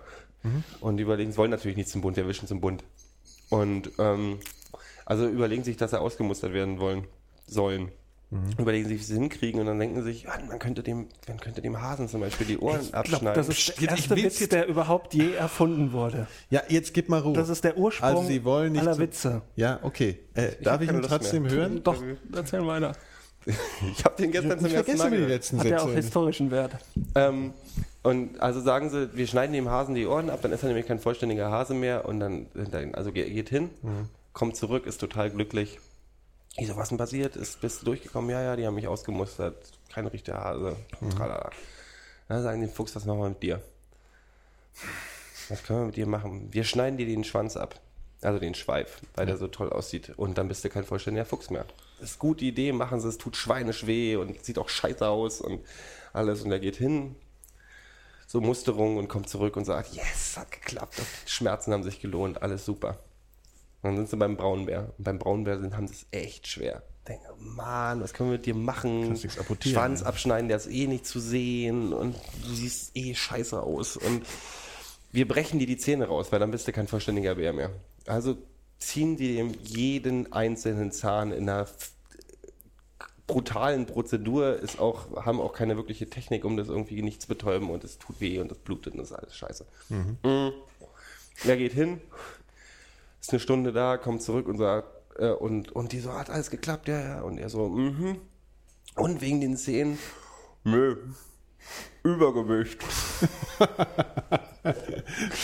Und 0.80 0.98
die 0.98 1.04
überlegen, 1.04 1.32
sie 1.32 1.38
wollen 1.38 1.52
natürlich 1.52 1.78
nicht 1.78 1.90
zum 1.90 2.02
Bund, 2.02 2.18
wir 2.18 2.28
wischen 2.28 2.48
zum 2.48 2.62
Bund. 2.62 2.84
Und 3.50 3.92
ähm, 4.00 4.40
also 5.06 5.28
überlegen 5.28 5.64
sich, 5.64 5.78
dass 5.78 5.92
sie 5.92 6.00
ausgemustert 6.00 6.54
werden 6.54 6.80
wollen, 6.80 7.06
sollen. 7.46 7.92
Überlegen 8.58 8.88
sich, 8.88 9.00
wie 9.00 9.04
sie 9.04 9.14
es 9.14 9.20
hinkriegen 9.20 9.60
und 9.60 9.66
dann 9.68 9.78
denken 9.78 9.98
sie 10.04 10.14
sich, 10.14 10.30
ah, 10.30 10.40
man 10.48 10.58
könnte 10.58 10.84
dem, 10.84 11.08
man 11.28 11.38
könnte 11.38 11.62
dem 11.62 11.82
Hasen 11.82 12.08
zum 12.08 12.22
Beispiel 12.22 12.48
die 12.48 12.58
Ohren 12.60 12.80
Ich 12.82 12.96
abschneiden. 12.96 13.34
das 13.34 13.50
ist 13.50 13.68
der 13.68 13.84
Ich 13.84 13.90
erste 13.90 14.16
Witz, 14.16 14.40
jetzt- 14.40 14.52
der 14.54 14.68
überhaupt 14.68 15.14
je 15.14 15.34
erfunden 15.34 15.92
wurde. 15.92 16.28
Ja, 16.50 16.62
jetzt 16.70 16.94
gib 16.94 17.10
mal 17.10 17.20
Ruhe. 17.20 17.34
Das 17.34 17.50
ist 17.50 17.64
der 17.66 17.78
Ursprung 17.78 18.08
Also 18.08 18.24
sie 18.24 18.46
wollen 18.46 18.72
nicht 18.72 18.82
aller 18.84 18.94
zum- 18.94 19.02
Witze. 19.02 19.42
Ja, 19.58 19.80
okay. 19.84 20.20
Äh, 20.34 20.52
darf 20.64 20.76
hab 20.76 20.82
ich 20.84 20.90
ihn 20.90 21.02
trotzdem 21.02 21.44
mehr. 21.44 21.52
hören? 21.52 21.84
Doch, 21.84 22.02
erzähl 22.34 22.66
weiter. 22.66 22.94
ich 23.46 24.06
habe 24.06 24.16
den 24.22 24.32
gestern 24.32 24.60
zum 24.60 24.68
Ich 24.68 24.74
ersten 24.76 24.86
vergesse 24.86 24.98
Mal 24.98 25.04
mir 25.10 25.10
die 25.10 25.16
gehört. 25.24 25.32
letzten 25.32 25.60
Hat 25.60 25.66
ja 25.68 25.78
auch 25.80 25.88
Sätze. 25.88 25.96
historischen 25.98 26.52
Wert. 26.52 26.72
Ähm, 27.16 27.52
und 28.04 28.40
also 28.40 28.62
sagen 28.62 28.90
sie, 28.90 29.10
wir 29.14 29.28
schneiden 29.28 29.52
dem 29.54 29.68
Hasen 29.70 29.94
die 29.96 30.06
Ohren 30.06 30.30
ab, 30.30 30.40
dann 30.42 30.52
ist 30.54 30.64
er 30.64 30.68
nämlich 30.68 30.86
kein 30.88 31.00
vollständiger 31.00 31.52
Hase 31.52 31.74
mehr 31.74 32.06
und 32.06 32.20
dann, 32.22 32.46
dann 32.54 32.96
also 32.96 33.12
ge- 33.12 33.30
geht 33.30 33.50
hin, 33.50 33.70
kommt 34.32 34.56
zurück, 34.56 34.86
ist 34.86 35.00
total 35.00 35.32
glücklich. 35.32 35.80
Ich 36.58 36.68
so, 36.68 36.76
was 36.76 36.90
denn 36.90 36.98
passiert? 36.98 37.36
Ist, 37.36 37.62
bist 37.62 37.82
du 37.82 37.86
durchgekommen? 37.86 38.30
Ja, 38.30 38.42
ja, 38.42 38.56
die 38.56 38.66
haben 38.66 38.76
mich 38.76 38.88
ausgemustert. 38.88 39.72
Kein 39.92 40.08
richtiger 40.08 40.44
Hase. 40.44 40.76
Tralala. 41.16 41.50
Dann 42.28 42.44
sagen 42.44 42.62
die 42.62 42.68
Fuchs, 42.68 42.96
was 42.96 43.06
machen 43.06 43.20
wir 43.20 43.30
mit 43.30 43.44
dir? 43.44 43.62
Was 45.50 45.64
können 45.64 45.80
wir 45.80 45.86
mit 45.88 45.96
dir 45.98 46.08
machen? 46.08 46.48
Wir 46.52 46.64
schneiden 46.64 46.98
dir 46.98 47.06
den 47.06 47.24
Schwanz 47.24 47.58
ab. 47.58 47.80
Also 48.22 48.38
den 48.38 48.54
Schweif, 48.54 49.02
weil 49.16 49.26
der 49.26 49.38
so 49.38 49.48
toll 49.48 49.72
aussieht. 49.72 50.14
Und 50.16 50.38
dann 50.38 50.48
bist 50.48 50.64
du 50.64 50.70
kein 50.70 50.84
vollständiger 50.84 51.26
Fuchs 51.26 51.50
mehr. 51.50 51.66
Das 52.00 52.12
ist 52.12 52.20
gute 52.20 52.46
Idee, 52.46 52.72
machen 52.72 53.02
sie 53.02 53.08
es, 53.08 53.18
tut 53.18 53.36
schweinisch 53.36 53.88
weh 53.88 54.16
und 54.16 54.46
sieht 54.46 54.60
auch 54.60 54.70
scheiße 54.70 55.08
aus 55.08 55.42
und 55.42 55.66
alles. 56.14 56.44
Und 56.44 56.52
er 56.52 56.60
geht 56.60 56.76
hin, 56.76 57.16
so 58.28 58.40
Musterung 58.40 58.98
und 58.98 59.08
kommt 59.08 59.28
zurück 59.28 59.58
und 59.58 59.66
sagt, 59.66 59.94
yes, 59.94 60.38
hat 60.38 60.52
geklappt. 60.52 61.02
Die 61.26 61.32
Schmerzen 61.32 61.74
haben 61.74 61.84
sich 61.84 62.00
gelohnt, 62.00 62.44
alles 62.44 62.64
super. 62.64 63.00
Und 63.82 63.90
dann 63.90 63.96
sind 63.98 64.10
sie 64.10 64.18
beim 64.18 64.38
Braunbär. 64.38 64.94
Und 64.98 65.04
beim 65.04 65.20
Braunbär 65.20 65.60
sind, 65.60 65.76
haben 65.76 65.88
sie 65.88 65.96
es 65.96 66.06
echt 66.12 66.48
schwer. 66.48 66.84
Denke, 67.08 67.26
Mann, 67.40 68.02
was 68.02 68.14
können 68.14 68.30
wir 68.30 68.38
mit 68.38 68.46
dir 68.46 68.54
machen? 68.54 69.18
Schwanz 69.60 70.04
abschneiden, 70.04 70.48
der 70.48 70.58
ist 70.58 70.68
eh 70.68 70.86
nicht 70.86 71.06
zu 71.06 71.20
sehen 71.20 71.94
und 71.94 72.16
du 72.44 72.54
siehst 72.54 72.96
eh 72.96 73.16
scheiße 73.16 73.62
aus. 73.62 73.98
Und 73.98 74.24
wir 75.12 75.28
brechen 75.28 75.58
dir 75.58 75.66
die 75.66 75.78
Zähne 75.78 76.08
raus, 76.08 76.32
weil 76.32 76.40
dann 76.40 76.52
bist 76.52 76.68
du 76.68 76.72
kein 76.72 76.88
vollständiger 76.88 77.36
Bär 77.36 77.54
mehr. 77.54 77.72
Also 78.06 78.38
ziehen 78.78 79.18
die 79.18 79.36
dem 79.36 79.54
jeden 79.64 80.32
einzelnen 80.32 80.92
Zahn 80.92 81.32
in 81.32 81.50
einer 81.50 81.68
brutalen 83.28 83.86
Prozedur, 83.86 84.58
ist 84.58 84.80
auch, 84.80 85.26
haben 85.26 85.40
auch 85.40 85.54
keine 85.54 85.78
wirkliche 85.78 86.10
Technik, 86.10 86.44
um 86.44 86.58
das 86.58 86.68
irgendwie 86.68 87.02
nicht 87.02 87.22
zu 87.22 87.28
betäuben 87.28 87.70
und 87.70 87.84
es 87.84 87.98
tut 87.98 88.20
weh 88.20 88.40
und 88.40 88.52
es 88.52 88.58
blutet 88.58 88.94
und 88.94 89.00
das 89.00 89.12
ist 89.12 89.18
alles 89.18 89.36
scheiße. 89.36 89.66
Mhm. 89.90 90.18
Er 91.46 91.58
geht 91.58 91.72
hin, 91.72 92.02
ist 93.22 93.30
eine 93.32 93.40
Stunde 93.40 93.72
da, 93.72 93.98
kommt 93.98 94.22
zurück 94.22 94.48
und 94.48 94.58
sagt, 94.58 94.88
äh, 95.18 95.30
und, 95.30 95.72
und 95.72 95.92
die 95.92 96.00
so, 96.00 96.14
hat 96.14 96.30
alles 96.30 96.50
geklappt, 96.50 96.88
ja, 96.88 97.00
ja. 97.00 97.22
Und 97.22 97.38
er 97.38 97.50
so, 97.50 97.70
mhm. 97.70 98.18
Und 98.96 99.22
wegen 99.22 99.40
den 99.40 99.56
Zähnen, 99.56 99.98
nö, 100.64 100.98
Übergewicht. 102.04 102.84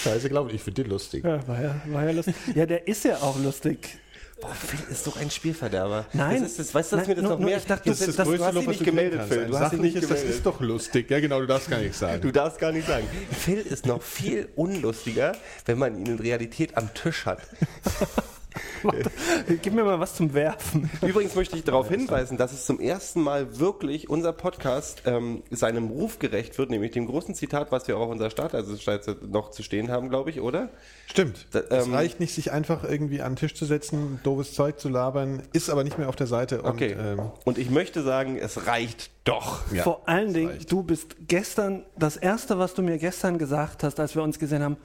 Scheiße, 0.04 0.28
glaube 0.30 0.50
ich, 0.50 0.56
ich 0.56 0.64
finde 0.64 0.84
den 0.84 0.92
lustig. 0.92 1.24
Ja, 1.24 1.48
war 1.48 1.62
ja, 1.62 1.82
war 1.86 2.04
ja 2.04 2.12
lustig. 2.12 2.36
Ja, 2.56 2.66
der 2.66 2.88
ist 2.88 3.06
ja 3.06 3.18
auch 3.18 3.40
lustig. 3.40 4.00
Boah, 4.40 4.54
Phil 4.54 4.80
ist 4.92 5.08
doch 5.08 5.18
ein 5.18 5.32
Spielverderber. 5.32 6.06
Nein. 6.14 6.42
Das 6.44 6.52
ist, 6.52 6.60
das, 6.60 6.76
weißt 6.76 6.92
du, 6.92 6.98
dass 6.98 7.08
mir 7.08 7.16
das 7.16 7.24
noch 7.24 7.40
mehr... 7.40 7.58
ich 7.58 7.66
dachte, 7.66 7.90
das, 7.90 8.00
das- 8.00 8.08
ist 8.10 8.20
das- 8.20 8.28
du 8.28 8.44
hast 8.46 8.56
dich 8.56 8.68
nicht 8.68 8.82
du 8.82 8.86
gemeldet, 8.86 9.22
Phil. 9.28 9.46
Du 9.48 9.58
hast 9.58 9.74
dich 9.74 9.80
nicht 9.80 9.94
Sachliches, 9.94 10.02
das 10.02 10.10
gemeldet. 10.20 10.36
ist 10.38 10.46
doch 10.46 10.60
lustig. 10.62 11.10
Ja, 11.10 11.20
genau, 11.20 11.40
du 11.40 11.48
darfst 11.48 11.70
gar 11.70 11.80
nichts 11.80 12.00
sagen. 12.00 12.22
Du 12.22 12.32
darfst 12.32 12.60
gar 12.60 12.72
nicht 12.72 12.88
sagen. 12.88 13.08
Phil 13.32 13.58
ist 13.60 13.88
noch 13.88 14.02
viel 14.04 14.50
unlustiger, 14.56 15.36
wenn 15.66 15.80
man 15.80 15.98
ihn 15.98 16.06
in 16.06 16.20
Realität 16.20 16.78
am 16.78 16.94
Tisch 16.94 17.26
hat. 17.26 17.40
Gib 19.62 19.74
mir 19.74 19.84
mal 19.84 20.00
was 20.00 20.16
zum 20.16 20.34
Werfen. 20.34 20.90
Übrigens 21.02 21.36
möchte 21.36 21.56
ich 21.58 21.64
darauf 21.64 21.90
hinweisen, 21.90 22.38
dass 22.38 22.54
es 22.54 22.66
zum 22.66 22.80
ersten 22.80 23.22
Mal 23.22 23.60
wirklich 23.60 24.10
unser 24.10 24.34
Podcast 24.34 25.04
ähm, 25.06 25.44
seinem 25.50 25.88
Ruf 25.88 26.20
gerecht 26.20 26.58
wird, 26.58 26.70
nämlich 26.70 26.92
dem 26.92 27.08
großen 27.08 27.36
Zitat, 27.36 27.72
was 27.72 27.88
wir 27.88 27.98
auch 27.98 28.02
auf 28.02 28.10
unserer 28.12 28.30
Startseite 28.30 29.18
noch 29.28 29.52
zu 29.52 29.64
stehen 29.64 29.92
haben, 29.92 30.10
glaube 30.10 30.30
ich, 30.30 30.42
oder? 30.42 30.70
Stimmt. 31.08 31.48
Da- 31.52 31.60
es 31.70 31.86
ähm, 31.88 31.94
reicht 31.94 32.20
nicht, 32.20 32.34
sich 32.34 32.52
einfach 32.52 32.84
irgendwie 32.84 33.22
an 33.22 33.34
den 33.34 33.38
Tisch 33.38 33.56
zu 33.56 33.66
setzen, 33.66 34.20
doofes 34.24 34.54
Zeug 34.54 34.80
zu 34.80 34.90
labern, 34.90 35.44
ist 35.54 35.70
aber 35.70 35.84
nicht 35.84 35.98
mehr 35.98 36.10
auf 36.10 36.16
der 36.16 36.28
Seite. 36.28 36.62
Und, 36.62 36.72
Okay. 36.72 36.96
ähm, 37.00 37.32
Und 37.46 37.58
ich 37.58 37.70
möchte 37.70 38.04
sagen, 38.04 38.38
es 38.38 38.68
reicht 38.68 39.10
doch. 39.24 39.62
ja, 39.74 39.84
Vor 39.84 40.08
allen 40.08 40.34
Dingen, 40.34 40.50
reicht. 40.52 40.72
du 40.72 40.84
bist 40.84 41.16
gestern, 41.28 41.84
das 41.98 42.18
erste, 42.18 42.60
was 42.60 42.74
du 42.74 42.82
mir 42.82 42.98
gestern 42.98 43.38
gesagt 43.38 43.84
hast, 43.84 44.00
als 44.00 44.16
wir 44.16 44.24
uns 44.24 44.40
gesehen 44.40 44.64
haben, 44.64 44.78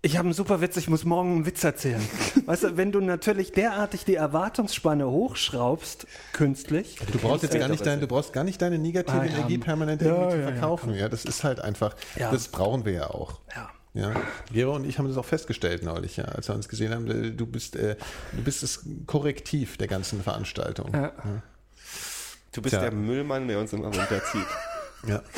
ich 0.00 0.16
habe 0.16 0.26
einen 0.26 0.32
super 0.34 0.60
Witz, 0.60 0.76
ich 0.76 0.88
muss 0.88 1.04
morgen 1.04 1.32
einen 1.36 1.46
Witz 1.46 1.64
erzählen. 1.64 2.00
weißt 2.46 2.62
du, 2.64 2.76
wenn 2.76 2.92
du 2.92 3.00
natürlich 3.00 3.52
derartig 3.52 4.04
die 4.04 4.14
Erwartungsspanne 4.14 5.08
hochschraubst, 5.08 6.06
künstlich, 6.32 6.96
Du 7.12 7.18
brauchst 7.18 7.42
jetzt 7.42 7.58
gar 7.58 7.68
nicht 7.68 7.84
deine, 7.84 8.00
du 8.02 8.06
brauchst 8.06 8.32
gar 8.32 8.44
nicht 8.44 8.62
deine 8.62 8.78
negative 8.78 9.18
Ah, 9.20 9.24
ja. 9.24 9.30
Energie 9.38 9.58
permanent 9.58 10.00
Ja, 10.02 10.08
irgendwie 10.08 10.30
zu 10.30 10.36
ja, 10.38 10.42
ja, 10.44 10.52
verkaufen. 10.52 10.94
Ja, 10.94 11.08
das 11.08 11.24
ist 11.24 11.42
halt 11.44 11.60
einfach, 11.60 11.96
Ja. 12.16 12.30
das 12.30 12.48
brauchen 12.48 12.84
wir 12.84 12.92
ja 12.92 13.06
auch. 13.10 13.40
ja. 13.54 13.68
Ja, 13.94 14.12
Gero 14.52 14.76
und 14.76 14.84
ich 14.84 14.98
haben 14.98 15.08
das 15.08 15.16
auch 15.16 15.24
festgestellt 15.24 15.82
neulich, 15.82 16.18
ja, 16.18 16.26
als 16.26 16.46
wir 16.46 16.54
uns 16.54 16.68
gesehen 16.68 16.94
haben. 16.94 17.10
äh, 17.10 17.30
Du 17.32 17.46
bist, 17.46 17.74
äh, 17.74 17.96
du 18.32 18.42
bist 18.44 18.62
das 18.62 18.84
Korrektiv 19.06 19.76
der 19.78 19.88
ganzen 19.88 20.22
Veranstaltung. 20.22 20.92
Ja. 20.94 21.12
Du 22.52 22.62
bist 22.62 22.74
Tja. 22.74 22.80
der 22.82 22.92
Müllmann, 22.92 23.48
der 23.48 23.58
uns 23.58 23.72
immer 23.72 23.86
runterzieht. 23.86 24.46
Ja. 25.06 25.22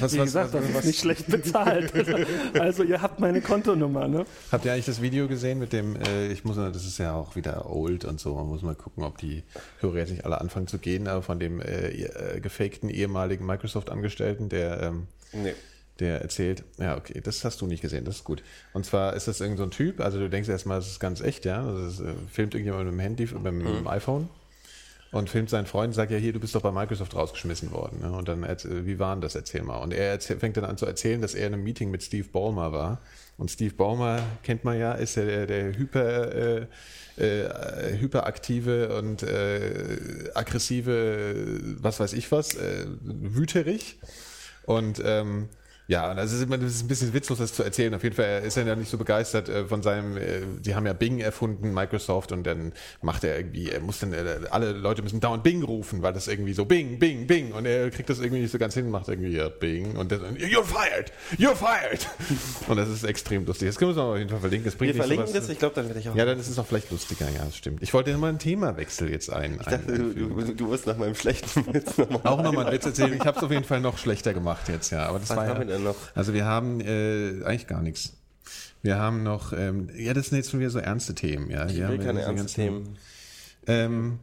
Was, 0.00 0.14
Wie 0.14 0.18
gesagt, 0.18 0.54
das 0.54 0.68
ist 0.68 0.84
nicht 0.84 1.00
schlecht 1.00 1.26
bezahlt. 1.26 1.92
also 2.58 2.82
ihr 2.82 3.02
habt 3.02 3.20
meine 3.20 3.40
Kontonummer, 3.40 4.08
ne? 4.08 4.24
Habt 4.50 4.64
ihr 4.64 4.72
eigentlich 4.72 4.86
das 4.86 5.02
Video 5.02 5.28
gesehen 5.28 5.58
mit 5.58 5.72
dem, 5.72 5.96
äh, 5.96 6.28
ich 6.28 6.44
muss, 6.44 6.56
das 6.56 6.84
ist 6.86 6.98
ja 6.98 7.14
auch 7.14 7.36
wieder 7.36 7.70
old 7.70 8.04
und 8.04 8.18
so, 8.20 8.34
man 8.34 8.46
muss 8.46 8.62
mal 8.62 8.74
gucken, 8.74 9.04
ob 9.04 9.18
die 9.18 9.42
Hörer 9.80 9.98
jetzt 9.98 10.10
nicht 10.10 10.24
alle 10.24 10.40
anfangen 10.40 10.66
zu 10.66 10.78
gehen, 10.78 11.08
aber 11.08 11.22
von 11.22 11.38
dem 11.38 11.60
äh, 11.60 11.88
äh, 11.88 12.40
gefakten 12.40 12.88
ehemaligen 12.88 13.44
Microsoft-Angestellten, 13.46 14.48
der, 14.48 14.82
ähm, 14.82 15.06
Nee. 15.32 15.54
der 16.00 16.22
erzählt, 16.22 16.64
ja, 16.78 16.96
okay, 16.96 17.20
das 17.22 17.44
hast 17.44 17.60
du 17.60 17.66
nicht 17.66 17.82
gesehen, 17.82 18.04
das 18.04 18.16
ist 18.16 18.24
gut. 18.24 18.42
Und 18.72 18.86
zwar 18.86 19.14
ist 19.14 19.28
das 19.28 19.40
irgend 19.40 19.58
so 19.58 19.64
ein 19.64 19.70
Typ, 19.70 20.00
also 20.00 20.18
du 20.18 20.30
denkst 20.30 20.48
erstmal, 20.48 20.78
das 20.78 20.88
ist 20.88 21.00
ganz 21.00 21.20
echt, 21.20 21.44
ja, 21.44 21.62
das 21.70 21.94
ist, 21.94 22.00
äh, 22.00 22.14
filmt 22.30 22.54
irgendjemand 22.54 22.84
mit 22.84 22.92
dem 22.94 23.00
Handy, 23.00 23.24
mit 23.26 23.44
dem 23.46 23.86
iPhone 23.88 24.28
und 25.18 25.28
filmt 25.30 25.50
seinen 25.50 25.66
Freund 25.66 25.88
und 25.88 25.94
sagt, 25.94 26.10
ja, 26.10 26.18
hier, 26.18 26.32
du 26.32 26.40
bist 26.40 26.54
doch 26.54 26.62
bei 26.62 26.70
Microsoft 26.72 27.14
rausgeschmissen 27.14 27.72
worden. 27.72 28.00
Ne? 28.00 28.12
Und 28.12 28.28
dann, 28.28 28.42
erzähl- 28.42 28.86
wie 28.86 28.98
war 28.98 29.14
denn 29.14 29.20
das? 29.20 29.34
Erzähl 29.34 29.62
mal. 29.62 29.78
Und 29.78 29.92
er 29.92 30.20
fängt 30.20 30.56
dann 30.56 30.64
an 30.64 30.76
zu 30.76 30.86
erzählen, 30.86 31.20
dass 31.20 31.34
er 31.34 31.46
in 31.46 31.54
einem 31.54 31.64
Meeting 31.64 31.90
mit 31.90 32.02
Steve 32.02 32.28
Ballmer 32.28 32.72
war. 32.72 33.00
Und 33.38 33.50
Steve 33.50 33.74
Ballmer, 33.74 34.20
kennt 34.42 34.64
man 34.64 34.78
ja, 34.78 34.92
ist 34.92 35.16
ja 35.16 35.24
der, 35.24 35.46
der 35.46 35.76
hyper, 35.76 36.32
äh, 36.34 36.66
äh, 37.18 37.98
hyperaktive 37.98 38.96
und 38.98 39.22
äh, 39.22 40.30
aggressive, 40.34 41.60
was 41.80 42.00
weiß 42.00 42.12
ich 42.14 42.30
was, 42.32 42.54
äh, 42.54 42.86
wüterig. 43.02 43.98
Und 44.64 45.00
ähm, 45.04 45.48
ja, 45.88 46.10
und 46.10 46.16
das 46.16 46.32
ist 46.32 46.42
immer 46.42 46.58
das 46.58 46.72
ist 46.72 46.84
ein 46.84 46.88
bisschen 46.88 47.12
witzlos, 47.14 47.38
das 47.38 47.52
zu 47.52 47.62
erzählen. 47.62 47.94
Auf 47.94 48.02
jeden 48.02 48.16
Fall 48.16 48.42
ist 48.44 48.56
er 48.56 48.66
ja 48.66 48.74
nicht 48.74 48.90
so 48.90 48.98
begeistert 48.98 49.48
äh, 49.48 49.64
von 49.66 49.82
seinem, 49.82 50.16
äh, 50.16 50.40
die 50.60 50.74
haben 50.74 50.84
ja 50.86 50.92
Bing 50.92 51.20
erfunden, 51.20 51.72
Microsoft, 51.72 52.32
und 52.32 52.44
dann 52.44 52.72
macht 53.02 53.22
er 53.24 53.36
irgendwie, 53.38 53.70
er 53.70 53.80
muss 53.80 54.00
dann, 54.00 54.12
äh, 54.12 54.40
alle 54.50 54.72
Leute 54.72 55.02
müssen 55.02 55.20
dauernd 55.20 55.42
Bing 55.44 55.62
rufen, 55.62 56.02
weil 56.02 56.12
das 56.12 56.26
irgendwie 56.28 56.52
so 56.54 56.64
Bing, 56.64 56.98
Bing, 56.98 57.26
Bing, 57.26 57.52
und 57.52 57.66
er 57.66 57.90
kriegt 57.90 58.10
das 58.10 58.18
irgendwie 58.18 58.42
nicht 58.42 58.50
so 58.52 58.58
ganz 58.58 58.74
hin, 58.74 58.90
macht 58.90 59.08
irgendwie 59.08 59.36
ja, 59.36 59.48
Bing, 59.48 59.96
und 59.96 60.10
dann, 60.10 60.36
you're 60.36 60.64
fired, 60.64 61.12
you're 61.38 61.54
fired. 61.54 62.06
Und 62.68 62.76
das 62.76 62.88
ist 62.88 63.04
extrem 63.04 63.46
lustig. 63.46 63.68
Das 63.68 63.76
können 63.76 63.94
wir 63.94 64.02
uns 64.02 64.10
auf 64.12 64.16
jeden 64.18 64.30
Fall 64.30 64.40
verlinken. 64.40 64.64
Das 64.64 64.74
bringt 64.74 64.94
Wir 64.94 65.00
verlinken 65.00 65.26
sowas- 65.28 65.40
das, 65.40 65.48
ich 65.50 65.58
glaube, 65.58 65.74
dann 65.76 65.86
werde 65.86 66.00
ich 66.00 66.08
auch. 66.08 66.16
Ja, 66.16 66.24
dann 66.24 66.38
ist 66.40 66.48
es 66.48 66.58
auch 66.58 66.66
vielleicht 66.66 66.90
lustiger, 66.90 67.26
ja, 67.26 67.44
das 67.44 67.56
stimmt. 67.56 67.82
Ich 67.82 67.94
wollte 67.94 68.16
mal 68.16 68.28
einen 68.28 68.38
Themawechsel 68.38 69.10
jetzt 69.10 69.32
ein. 69.32 69.58
ich 69.60 69.66
dachte, 69.66 69.92
du, 69.98 70.12
du, 70.12 70.54
du 70.54 70.70
wirst 70.70 70.86
nach 70.86 70.96
meinem 70.96 71.14
schlechten 71.14 71.72
Witz 71.72 71.96
nochmal. 71.96 72.20
auch 72.24 72.42
nochmal 72.42 72.66
einen 72.66 72.74
Witz 72.76 72.86
erzählen. 72.86 73.12
Ich 73.14 73.20
habe 73.24 73.38
es 73.38 73.44
auf 73.44 73.50
jeden 73.50 73.64
Fall 73.64 73.80
noch 73.80 73.98
schlechter 73.98 74.34
gemacht 74.34 74.68
jetzt, 74.68 74.90
ja. 74.90 75.06
Aber 75.06 75.18
das 75.20 75.30
Was 75.30 75.36
war 75.36 75.46
ja, 75.46 75.54
denn 75.76 75.84
noch? 75.84 75.96
Also 76.14 76.34
wir 76.34 76.44
haben 76.44 76.80
äh, 76.80 77.42
eigentlich 77.44 77.66
gar 77.66 77.82
nichts. 77.82 78.14
Wir 78.82 78.98
haben 78.98 79.22
noch, 79.22 79.52
ähm, 79.52 79.90
ja, 79.96 80.14
das 80.14 80.26
sind 80.26 80.38
jetzt 80.38 80.50
schon 80.50 80.60
wieder 80.60 80.70
so 80.70 80.78
ernste 80.78 81.14
Themen, 81.14 81.50
ja. 81.50 81.66
Ich 81.66 81.76
will 81.76 81.98
keine 81.98 82.20
ernsten 82.20 82.36
ganzen- 82.36 82.54
Themen. 82.54 82.98
Ähm, 83.66 84.18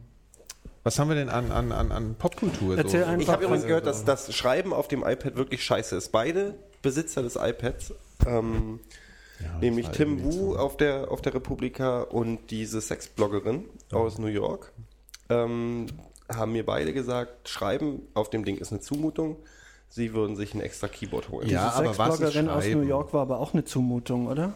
was 0.82 0.98
haben 0.98 1.08
wir 1.08 1.14
denn 1.16 1.28
an, 1.30 1.50
an, 1.50 1.72
an, 1.72 1.92
an 1.92 2.14
Popkultur? 2.14 2.76
Erzähl 2.76 3.00
so? 3.00 3.06
einfach- 3.06 3.22
Ich 3.22 3.28
habe 3.28 3.44
übrigens 3.44 3.64
Also, 3.64 3.68
gehört, 3.68 3.86
dass 3.86 4.04
das 4.04 4.34
Schreiben 4.34 4.72
auf 4.72 4.88
dem 4.88 5.02
iPad 5.02 5.36
wirklich 5.36 5.64
scheiße 5.64 5.96
ist. 5.96 6.12
Beide 6.12 6.54
Besitzer 6.82 7.22
des 7.22 7.36
iPads, 7.36 7.92
ähm, 8.26 8.80
nämlich 9.60 9.86
das 9.88 9.98
war 9.98 10.06
Tim 10.06 10.22
Wu 10.24 10.30
so. 10.52 10.56
auf 10.58 10.76
der, 10.76 11.10
auf 11.10 11.20
der 11.22 11.34
Republika 11.34 12.00
und 12.02 12.50
diese 12.50 12.80
Sexbloggerin 12.80 13.64
aus 13.92 14.18
New 14.18 14.26
York, 14.28 14.72
ähm, 15.30 15.86
haben 16.32 16.52
mir 16.52 16.64
beide 16.64 16.92
gesagt, 16.94 17.48
Schreiben 17.48 18.02
auf 18.14 18.30
dem 18.30 18.44
Ding 18.44 18.56
ist 18.58 18.70
eine 18.72 18.80
Zumutung. 18.80 19.36
Sie 19.94 20.12
würden 20.12 20.34
sich 20.34 20.54
ein 20.54 20.60
extra 20.60 20.88
Keyboard 20.88 21.28
holen. 21.28 21.48
Ja, 21.48 21.66
Diese 21.68 21.76
aber 21.88 21.98
was 21.98 22.18
ist 22.18 22.36
aus? 22.36 22.64
New 22.66 22.82
York 22.82 23.12
war 23.14 23.22
aber 23.22 23.38
auch 23.38 23.52
eine 23.54 23.64
Zumutung, 23.64 24.26
oder? 24.26 24.52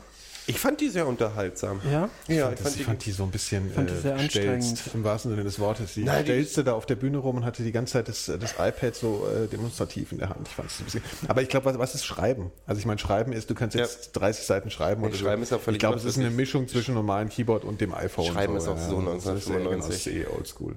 Ich 0.49 0.59
fand 0.59 0.81
die 0.81 0.89
sehr 0.89 1.07
unterhaltsam. 1.07 1.81
Ja? 1.93 2.09
Ja, 2.27 2.51
Das, 2.51 2.75
ich 2.75 2.83
fand 2.85 3.05
die 3.07 3.13
so 3.13 3.23
ein 3.23 3.31
bisschen 3.31 3.71
fand 3.71 3.89
die 3.91 3.95
sehr 3.97 4.17
äh, 4.17 4.19
anstrengend. 4.21 4.65
stelzt, 4.65 4.95
im 4.95 5.05
wahrsten 5.05 5.31
Sinne 5.31 5.45
des 5.45 5.61
Wortes. 5.61 5.95
Sie 5.95 6.03
Nein, 6.03 6.25
die- 6.25 6.33
stelzte 6.33 6.65
da 6.65 6.73
auf 6.73 6.87
der 6.87 6.97
Bühne 6.97 7.19
rum 7.19 7.37
und 7.37 7.45
hatte 7.45 7.63
die 7.63 7.71
ganze 7.71 7.93
Zeit 7.93 8.09
das, 8.09 8.25
das 8.27 8.55
iPad 8.59 8.97
so 8.97 9.29
äh, 9.29 9.47
demonstrativ 9.47 10.11
in 10.11 10.19
der 10.19 10.31
Hand. 10.31 10.49
Ich 10.49 10.55
fand 10.55 10.71
es 10.71 10.81
ein 10.81 10.85
bisschen. 10.87 11.03
Aber 11.29 11.41
ich 11.43 11.49
glaube, 11.51 11.67
was, 11.67 11.79
was 11.79 11.95
ist 11.95 12.05
Schreiben? 12.05 12.51
Also 12.67 12.81
ich 12.81 12.87
meine, 12.87 12.99
Schreiben 12.99 13.33
ist, 13.33 13.49
du 13.49 13.55
kannst 13.55 13.77
jetzt 13.77 14.13
30 14.15 14.45
Seiten 14.45 14.71
schreiben. 14.73 15.03
Nee, 15.03 15.09
oder 15.09 15.17
Schreiben 15.17 15.43
ist 15.43 15.51
ja 15.53 15.59
völlig 15.59 15.77
Ich 15.77 15.81
glaube, 15.81 15.99
es 15.99 16.05
ist 16.05 16.19
eine. 16.19 16.31
Mischung 16.31 16.67
zwischen 16.67 16.95
normalem 16.95 17.29
Keyboard 17.29 17.63
und 17.65 17.81
dem 17.81 17.95
iPhone. 17.95 18.25
Schreiben 18.25 18.57
ist 18.57 18.67
auch 18.67 18.79
so 18.79 19.01
Das 19.03 19.19
ist, 19.19 19.49
ja, 19.49 19.59
genau, 19.59 19.71
1995. 19.71 19.89
das 19.89 19.97
ist 19.99 20.07
eh 20.07 20.27
oldschool. 20.35 20.77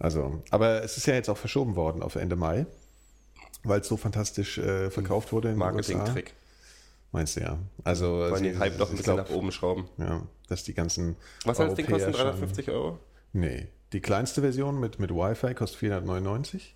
Also, 0.00 0.42
aber 0.50 0.82
es 0.82 0.96
ist 0.96 1.06
ja 1.06 1.14
jetzt 1.14 1.28
auch 1.28 1.38
verschoben 1.38 1.76
worden 1.76 2.02
auf 2.02 2.16
Ende 2.16 2.34
Mai, 2.34 2.66
weil 3.68 3.80
es 3.80 3.88
so 3.88 3.96
fantastisch 3.96 4.58
äh, 4.58 4.90
verkauft 4.90 5.32
wurde. 5.32 5.54
Marketing-Trick. 5.54 6.34
Meinst 7.12 7.36
du 7.36 7.40
ja? 7.40 7.58
Also 7.84 8.06
Wollen 8.06 8.42
den 8.42 8.58
Hype 8.58 8.76
doch 8.78 8.90
ein 8.90 8.96
bisschen 8.96 9.14
glaub, 9.14 9.28
nach 9.28 9.34
oben 9.34 9.52
schrauben. 9.52 9.88
Ja, 9.98 10.22
dass 10.48 10.64
die 10.64 10.74
ganzen. 10.74 11.16
Was 11.44 11.58
das 11.58 11.74
Ding 11.74 11.86
kosten? 11.86 12.02
Europäer 12.02 12.12
schon- 12.12 12.26
350 12.26 12.70
Euro? 12.70 12.98
Nee, 13.32 13.68
die 13.92 14.00
kleinste 14.00 14.40
Version 14.40 14.80
mit, 14.80 14.98
mit 14.98 15.10
Wi-Fi 15.10 15.54
kostet 15.54 15.78
499. 15.78 16.74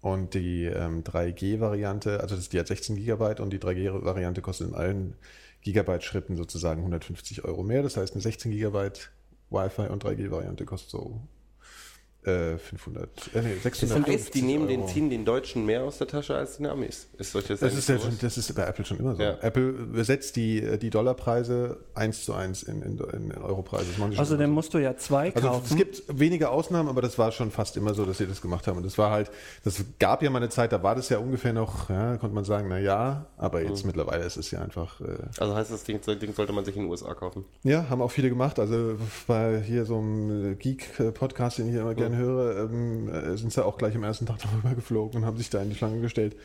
Und 0.00 0.34
die 0.34 0.64
ähm, 0.64 1.02
3G-Variante, 1.02 2.20
also 2.20 2.36
das, 2.36 2.48
die 2.48 2.58
hat 2.60 2.68
16 2.68 2.96
Gigabyte 2.96 3.40
und 3.40 3.50
die 3.50 3.58
3G-Variante 3.58 4.40
kostet 4.42 4.68
in 4.68 4.74
allen 4.74 5.16
Gigabyte-Schritten 5.62 6.36
sozusagen 6.36 6.80
150 6.80 7.44
Euro 7.44 7.64
mehr. 7.64 7.82
Das 7.82 7.96
heißt, 7.96 8.14
eine 8.14 8.22
16 8.22 8.52
Gigabyte 8.52 9.10
Wi-Fi 9.50 9.88
und 9.88 10.04
3G-Variante 10.04 10.64
kostet 10.64 10.90
so 10.90 11.20
äh, 12.24 12.58
500, 12.58 13.08
äh, 13.34 13.40
nee, 13.42 13.54
Das 13.54 13.62
650 13.62 14.14
heißt, 14.14 14.34
die 14.34 14.42
nehmen 14.42 14.68
den, 14.68 14.80
Euro. 14.80 14.88
ziehen 14.90 15.08
den 15.08 15.24
Deutschen 15.24 15.64
mehr 15.64 15.84
aus 15.84 15.98
der 15.98 16.06
Tasche 16.08 16.34
als 16.34 16.56
den 16.58 16.66
Amis. 16.66 17.08
Ist 17.16 17.32
solche 17.32 17.56
Das 17.56 17.74
ist, 17.74 17.88
ja 17.88 17.98
schon, 17.98 18.18
das 18.20 18.36
ist 18.36 18.54
bei 18.54 18.64
Apple 18.64 18.84
schon 18.84 18.98
immer 18.98 19.14
so. 19.14 19.22
Ja. 19.22 19.38
Apple 19.40 20.04
setzt 20.04 20.36
die, 20.36 20.78
die 20.78 20.90
Dollarpreise 20.90 21.78
eins 21.94 22.24
zu 22.24 22.34
eins 22.34 22.62
in, 22.64 22.82
in, 22.82 22.98
in 22.98 23.32
Europreise. 23.32 23.86
Das 23.96 24.18
Außerdem 24.18 24.44
immer 24.44 24.48
so. 24.48 24.54
musst 24.54 24.74
du 24.74 24.78
ja 24.78 24.96
zwei 24.96 25.32
Also 25.34 25.48
kaufen. 25.48 25.66
es 25.70 25.76
gibt 25.76 26.02
wenige 26.08 26.50
Ausnahmen, 26.50 26.88
aber 26.88 27.02
das 27.02 27.18
war 27.18 27.32
schon 27.32 27.50
fast 27.50 27.76
immer 27.76 27.94
so, 27.94 28.04
dass 28.04 28.18
sie 28.18 28.26
das 28.26 28.42
gemacht 28.42 28.66
haben. 28.66 28.76
Und 28.78 28.84
das 28.86 28.98
war 28.98 29.10
halt, 29.10 29.30
das 29.64 29.82
gab 29.98 30.22
ja 30.22 30.28
mal 30.30 30.38
eine 30.38 30.48
Zeit, 30.50 30.72
da 30.72 30.82
war 30.82 30.94
das 30.96 31.08
ja 31.08 31.18
ungefähr 31.18 31.52
noch, 31.52 31.88
ja, 31.88 32.16
konnte 32.18 32.34
man 32.34 32.44
sagen, 32.44 32.66
na 32.68 32.78
ja, 32.78 33.26
aber 33.36 33.62
jetzt 33.62 33.84
mittlerweile 33.86 34.24
ist 34.24 34.36
es 34.36 34.50
ja 34.50 34.60
einfach, 34.60 35.00
äh, 35.00 35.04
Also 35.38 35.54
heißt 35.54 35.70
das 35.72 35.84
Ding, 35.84 36.00
das 36.04 36.18
Ding 36.18 36.34
sollte 36.34 36.52
man 36.52 36.64
sich 36.64 36.76
in 36.76 36.82
den 36.82 36.90
USA 36.90 37.14
kaufen. 37.14 37.44
ja, 37.62 37.88
haben 37.88 38.02
auch 38.02 38.10
viele 38.10 38.28
gemacht. 38.28 38.58
Also 38.58 38.96
bei 39.26 39.60
hier 39.64 39.84
so 39.84 39.98
einem 39.98 40.58
Geek-Podcast, 40.58 41.58
den 41.58 41.68
ich 41.68 41.74
immer 41.74 41.94
gerne 41.94 42.16
höre, 42.18 42.64
ähm, 42.64 43.08
äh, 43.08 43.36
sind 43.36 43.52
sie 43.52 43.64
auch 43.64 43.78
gleich 43.78 43.94
am 43.96 44.04
ersten 44.04 44.26
Tag 44.26 44.38
darüber 44.42 44.74
geflogen 44.74 45.20
und 45.20 45.26
haben 45.26 45.36
sich 45.38 45.48
da 45.50 45.62
in 45.62 45.70
die 45.70 45.76
Schlange 45.76 46.00
gestellt. 46.00 46.36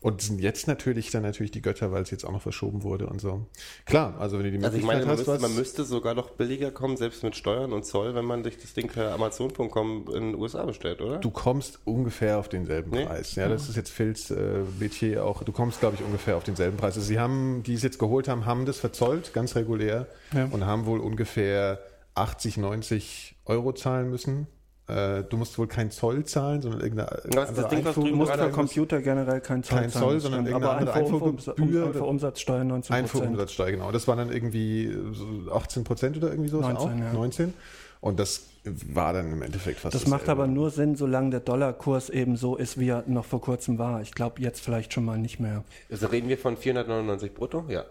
Und 0.00 0.20
sind 0.20 0.40
jetzt 0.40 0.66
natürlich 0.66 1.12
dann 1.12 1.22
natürlich 1.22 1.52
die 1.52 1.62
Götter, 1.62 1.92
weil 1.92 2.02
es 2.02 2.10
jetzt 2.10 2.24
auch 2.24 2.32
noch 2.32 2.42
verschoben 2.42 2.82
wurde 2.82 3.06
und 3.06 3.20
so. 3.20 3.46
Klar, 3.86 4.16
also 4.18 4.36
wenn 4.36 4.46
du 4.46 4.50
die 4.50 4.56
Also 4.64 4.76
ich 4.76 4.82
Möglichkeit 4.82 5.06
meine, 5.06 5.06
man 5.06 5.16
hast, 5.16 5.26
müsste, 5.28 5.42
man 5.42 5.54
müsste 5.54 5.84
sogar 5.84 6.14
noch 6.14 6.30
billiger 6.30 6.72
kommen, 6.72 6.96
selbst 6.96 7.22
mit 7.22 7.36
Steuern 7.36 7.72
und 7.72 7.84
Zoll, 7.86 8.12
wenn 8.16 8.24
man 8.24 8.42
sich 8.42 8.58
das 8.58 8.74
Ding 8.74 8.88
per 8.88 9.12
Amazon.com 9.14 10.06
in 10.08 10.32
den 10.32 10.34
USA 10.34 10.64
bestellt, 10.64 11.00
oder? 11.00 11.18
Du 11.18 11.30
kommst 11.30 11.78
ungefähr 11.84 12.38
auf 12.40 12.48
denselben 12.48 12.90
Nee? 12.90 13.04
Preis. 13.04 13.36
Ja, 13.36 13.48
das 13.48 13.68
ist 13.68 13.76
jetzt 13.76 13.90
Phils 13.90 14.32
äh, 14.32 14.64
Metier 14.80 15.24
auch. 15.24 15.44
Du 15.44 15.52
kommst, 15.52 15.78
glaube 15.78 15.94
ich, 15.96 16.04
ungefähr 16.04 16.36
auf 16.36 16.42
denselben 16.42 16.76
Preis. 16.78 16.96
Also 16.96 17.06
sie 17.06 17.20
haben, 17.20 17.62
die 17.62 17.74
es 17.74 17.84
jetzt 17.84 18.00
geholt 18.00 18.26
haben, 18.26 18.44
haben 18.44 18.66
das 18.66 18.78
verzollt, 18.80 19.32
ganz 19.32 19.54
regulär, 19.54 20.08
Ja. 20.34 20.48
und 20.50 20.66
haben 20.66 20.84
wohl 20.86 20.98
ungefähr 20.98 21.78
80, 22.16 22.56
90 22.56 23.36
Euro 23.44 23.72
zahlen 23.72 24.10
müssen. 24.10 24.48
Äh, 24.88 25.22
du 25.24 25.36
musst 25.36 25.56
wohl 25.58 25.68
kein 25.68 25.90
Zoll 25.92 26.24
zahlen, 26.24 26.60
sondern 26.60 26.80
irgendeine 26.80 27.10
Was 27.10 27.50
ist 27.50 27.58
das 27.58 27.64
andere 27.64 27.68
Ding, 27.68 27.84
was 27.84 27.96
Einfuhr- 27.96 28.08
Du 28.10 28.16
musst 28.16 28.32
für 28.32 28.50
Computer 28.50 29.00
generell 29.00 29.40
kein 29.40 29.62
Zoll 29.62 29.78
Kein 29.78 29.90
zahlen, 29.90 30.04
Zoll, 30.04 30.20
sondern 30.20 30.46
irgendeine 30.46 30.72
aber 30.72 30.80
andere 30.80 30.96
Einfuhrgebühr 30.98 31.86
um, 31.86 31.92
für 31.92 32.04
Umsatzsteuer 32.04 32.64
19 32.64 32.96
Einfuhrumsatzsteuer, 32.96 33.70
genau. 33.70 33.92
Das 33.92 34.08
waren 34.08 34.18
dann 34.18 34.32
irgendwie 34.32 34.92
so 35.12 35.52
18 35.52 35.84
Prozent 35.84 36.16
oder 36.16 36.30
irgendwie 36.30 36.50
so. 36.50 36.60
19, 36.60 36.98
ja. 36.98 37.12
19. 37.12 37.54
Und 38.00 38.18
das 38.18 38.46
war 38.64 39.12
dann 39.12 39.32
im 39.32 39.42
Endeffekt 39.42 39.78
fast 39.78 39.94
Das 39.94 40.06
macht 40.08 40.28
aber 40.28 40.48
nur 40.48 40.70
Sinn, 40.70 40.96
solange 40.96 41.30
der 41.30 41.40
Dollarkurs 41.40 42.10
eben 42.10 42.36
so 42.36 42.56
ist, 42.56 42.78
wie 42.78 42.88
er 42.88 43.04
noch 43.06 43.24
vor 43.24 43.40
kurzem 43.40 43.78
war. 43.78 44.02
Ich 44.02 44.12
glaube, 44.12 44.40
jetzt 44.42 44.60
vielleicht 44.60 44.92
schon 44.92 45.04
mal 45.04 45.18
nicht 45.18 45.38
mehr. 45.38 45.62
Also 45.90 46.08
reden 46.08 46.28
wir 46.28 46.38
von 46.38 46.56
499 46.56 47.34
brutto? 47.34 47.64
Ja. 47.68 47.84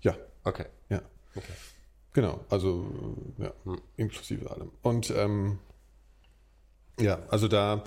Ja, 0.00 0.14
Okay. 0.44 0.66
Ja. 0.88 1.02
Genau, 2.12 2.40
also 2.48 2.84
ja, 3.38 3.52
inklusive 3.96 4.50
allem. 4.50 4.70
Und 4.82 5.12
ähm, 5.16 5.58
ja, 7.00 7.18
also 7.28 7.48
da, 7.48 7.82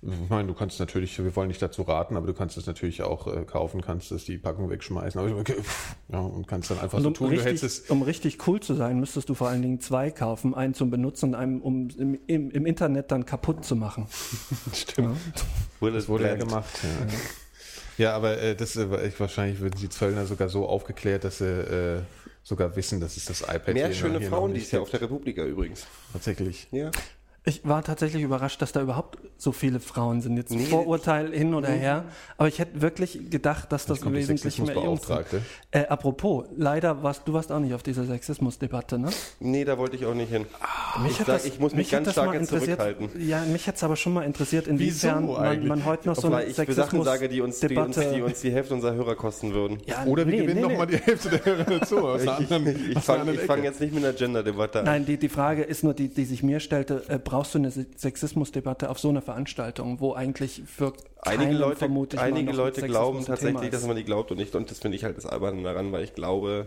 ich 0.00 0.30
meine, 0.30 0.46
du 0.46 0.54
kannst 0.54 0.78
natürlich, 0.78 1.18
wir 1.18 1.34
wollen 1.34 1.48
nicht 1.48 1.60
dazu 1.60 1.82
raten, 1.82 2.16
aber 2.16 2.28
du 2.28 2.32
kannst 2.32 2.56
es 2.56 2.66
natürlich 2.66 3.02
auch 3.02 3.26
äh, 3.26 3.44
kaufen, 3.44 3.80
kannst 3.80 4.12
es 4.12 4.24
die 4.24 4.38
Packung 4.38 4.70
wegschmeißen, 4.70 5.20
aber 5.20 5.36
okay, 5.36 5.54
pff, 5.60 5.96
ja, 6.12 6.20
und 6.20 6.46
kannst 6.46 6.70
dann 6.70 6.78
einfach 6.78 6.98
Und 6.98 7.02
so 7.02 7.08
um 7.08 7.14
tun, 7.14 7.30
du 7.30 7.42
hättest 7.42 7.64
richtig, 7.64 7.84
es. 7.84 7.90
um 7.90 8.02
richtig 8.02 8.46
cool 8.46 8.60
zu 8.60 8.74
sein, 8.74 9.00
müsstest 9.00 9.28
du 9.28 9.34
vor 9.34 9.48
allen 9.48 9.60
Dingen 9.60 9.80
zwei 9.80 10.12
kaufen. 10.12 10.54
Einen 10.54 10.74
zum 10.74 10.90
Benutzen 10.90 11.30
und 11.30 11.34
einen, 11.34 11.60
um 11.60 11.88
im, 11.98 12.16
im, 12.28 12.50
im 12.52 12.66
Internet 12.66 13.10
dann 13.10 13.26
kaputt 13.26 13.64
zu 13.64 13.74
machen. 13.74 14.06
Stimmt. 14.72 15.18
Das 15.80 16.08
wurde 16.08 16.28
ja 16.28 16.36
gemacht. 16.36 16.70
Ja, 17.96 18.04
ja 18.04 18.16
aber 18.16 18.40
äh, 18.40 18.54
das 18.54 18.76
äh, 18.76 19.08
ich, 19.08 19.18
wahrscheinlich 19.18 19.58
würden 19.58 19.80
die 19.80 19.88
Zöllner 19.88 20.26
sogar 20.26 20.48
so 20.48 20.68
aufgeklärt, 20.68 21.24
dass 21.24 21.38
sie 21.38 21.46
äh, 21.46 22.02
sogar 22.44 22.76
wissen, 22.76 23.00
dass 23.00 23.16
es 23.16 23.24
das 23.24 23.40
iPad 23.40 23.74
Mehr 23.74 23.86
hier 23.86 23.94
schöne 23.96 24.20
Frauen 24.20 24.52
nicht 24.52 24.66
dies 24.66 24.72
Jahr 24.72 24.82
auf 24.82 24.90
der 24.90 25.00
Republika 25.00 25.42
übrigens. 25.42 25.88
Tatsächlich. 26.12 26.68
Ja. 26.70 26.92
Ich 27.48 27.62
war 27.64 27.82
tatsächlich 27.82 28.22
überrascht, 28.22 28.60
dass 28.60 28.72
da 28.72 28.82
überhaupt 28.82 29.18
so 29.38 29.52
viele 29.52 29.80
Frauen 29.80 30.20
sind. 30.20 30.36
Jetzt 30.36 30.50
Nee. 30.50 30.64
Vorurteil 30.64 31.32
hin 31.32 31.54
oder 31.54 31.68
her. 31.68 32.04
Aber 32.36 32.48
ich 32.48 32.58
hätte 32.58 32.82
wirklich 32.82 33.30
gedacht, 33.30 33.72
dass 33.72 33.86
das 33.86 34.04
wesentlich 34.12 34.58
mehr 34.60 34.74
Jungs 34.74 35.06
sind. 35.06 35.24
Äh, 35.70 35.86
apropos, 35.86 36.44
leider 36.56 37.02
warst 37.02 37.26
du 37.26 37.32
warst 37.32 37.50
auch 37.50 37.60
nicht 37.60 37.72
auf 37.72 37.82
dieser 37.82 38.04
Sexismusdebatte, 38.04 38.98
ne? 38.98 39.08
Nee, 39.40 39.64
da 39.64 39.78
wollte 39.78 39.96
ich 39.96 40.04
auch 40.04 40.14
nicht 40.14 40.30
hin. 40.30 40.44
Mich 41.02 41.12
ich, 41.12 41.16
sag, 41.18 41.26
das- 41.26 41.44
ich 41.46 41.58
muss 41.58 41.74
mich, 41.74 41.94
hat 41.94 42.04
ganz 42.04 42.12
stark 42.12 42.46
zurückhalten. 42.46 43.08
Ja, 43.18 43.42
mich 43.44 43.66
hätte 43.66 43.76
es 43.76 43.84
aber 43.84 43.96
schon 43.96 44.12
mal 44.12 44.24
interessiert, 44.24 44.66
inwiefern 44.66 45.26
man, 45.26 45.66
man 45.66 45.84
heute 45.84 46.08
noch 46.08 46.16
so 46.16 46.30
eine 46.30 46.50
sage, 46.50 47.28
die 47.28 47.40
uns, 47.40 47.60
die, 47.60 47.76
uns, 47.76 47.96
die 47.96 48.22
uns 48.22 48.40
die 48.40 48.52
Hälfte 48.52 48.74
unserer 48.74 48.94
Hörer 48.94 49.14
kosten 49.14 49.54
würden. 49.54 49.78
Ja, 49.86 50.04
Oder 50.04 50.26
wir 50.26 50.32
nee, 50.34 50.40
gewinnen 50.42 50.56
nee, 50.56 50.62
noch 50.62 50.68
nee. 50.70 50.76
mal 50.76 50.86
die 50.86 50.98
Hälfte 50.98 51.30
der 51.30 51.44
Hörer 51.44 51.64
dazu. 51.64 51.98
Aus 52.08 52.22
Ich, 52.22 52.50
ich, 52.50 52.96
ich 52.96 52.98
fange 52.98 53.34
fang 53.34 53.64
jetzt 53.64 53.80
nicht 53.80 53.94
mit 53.94 54.04
einer 54.04 54.12
Gender-Debatte 54.12 54.80
an. 54.80 54.84
Nein, 54.84 55.06
die, 55.06 55.16
die 55.16 55.28
Frage 55.28 55.62
ist 55.62 55.84
nur, 55.84 55.94
die, 55.94 56.08
die 56.08 56.24
sich 56.24 56.42
mir 56.42 56.60
stellte, 56.60 57.04
äh, 57.08 57.18
brauchst 57.38 57.54
du 57.54 57.58
eine 57.58 57.70
Se- 57.70 57.86
Sexismusdebatte 57.96 58.90
auf 58.90 58.98
so 58.98 59.10
einer 59.10 59.22
Veranstaltung, 59.22 60.00
wo 60.00 60.12
eigentlich 60.12 60.62
für 60.66 60.92
Einige 61.20 61.52
Leute, 61.52 61.76
vermute 61.76 62.16
ich 62.16 62.20
mal, 62.20 62.26
einige 62.26 62.50
Leute 62.52 62.82
glauben 62.82 63.24
tatsächlich, 63.24 63.70
dass 63.70 63.86
man 63.86 63.94
die 63.96 64.02
glaubt 64.02 64.32
und 64.32 64.38
nicht. 64.38 64.56
Und 64.56 64.72
das 64.72 64.80
finde 64.80 64.96
ich 64.96 65.04
halt 65.04 65.16
das 65.16 65.24
Alberne 65.24 65.62
daran, 65.62 65.92
weil 65.92 66.02
ich 66.02 66.14
glaube, 66.14 66.66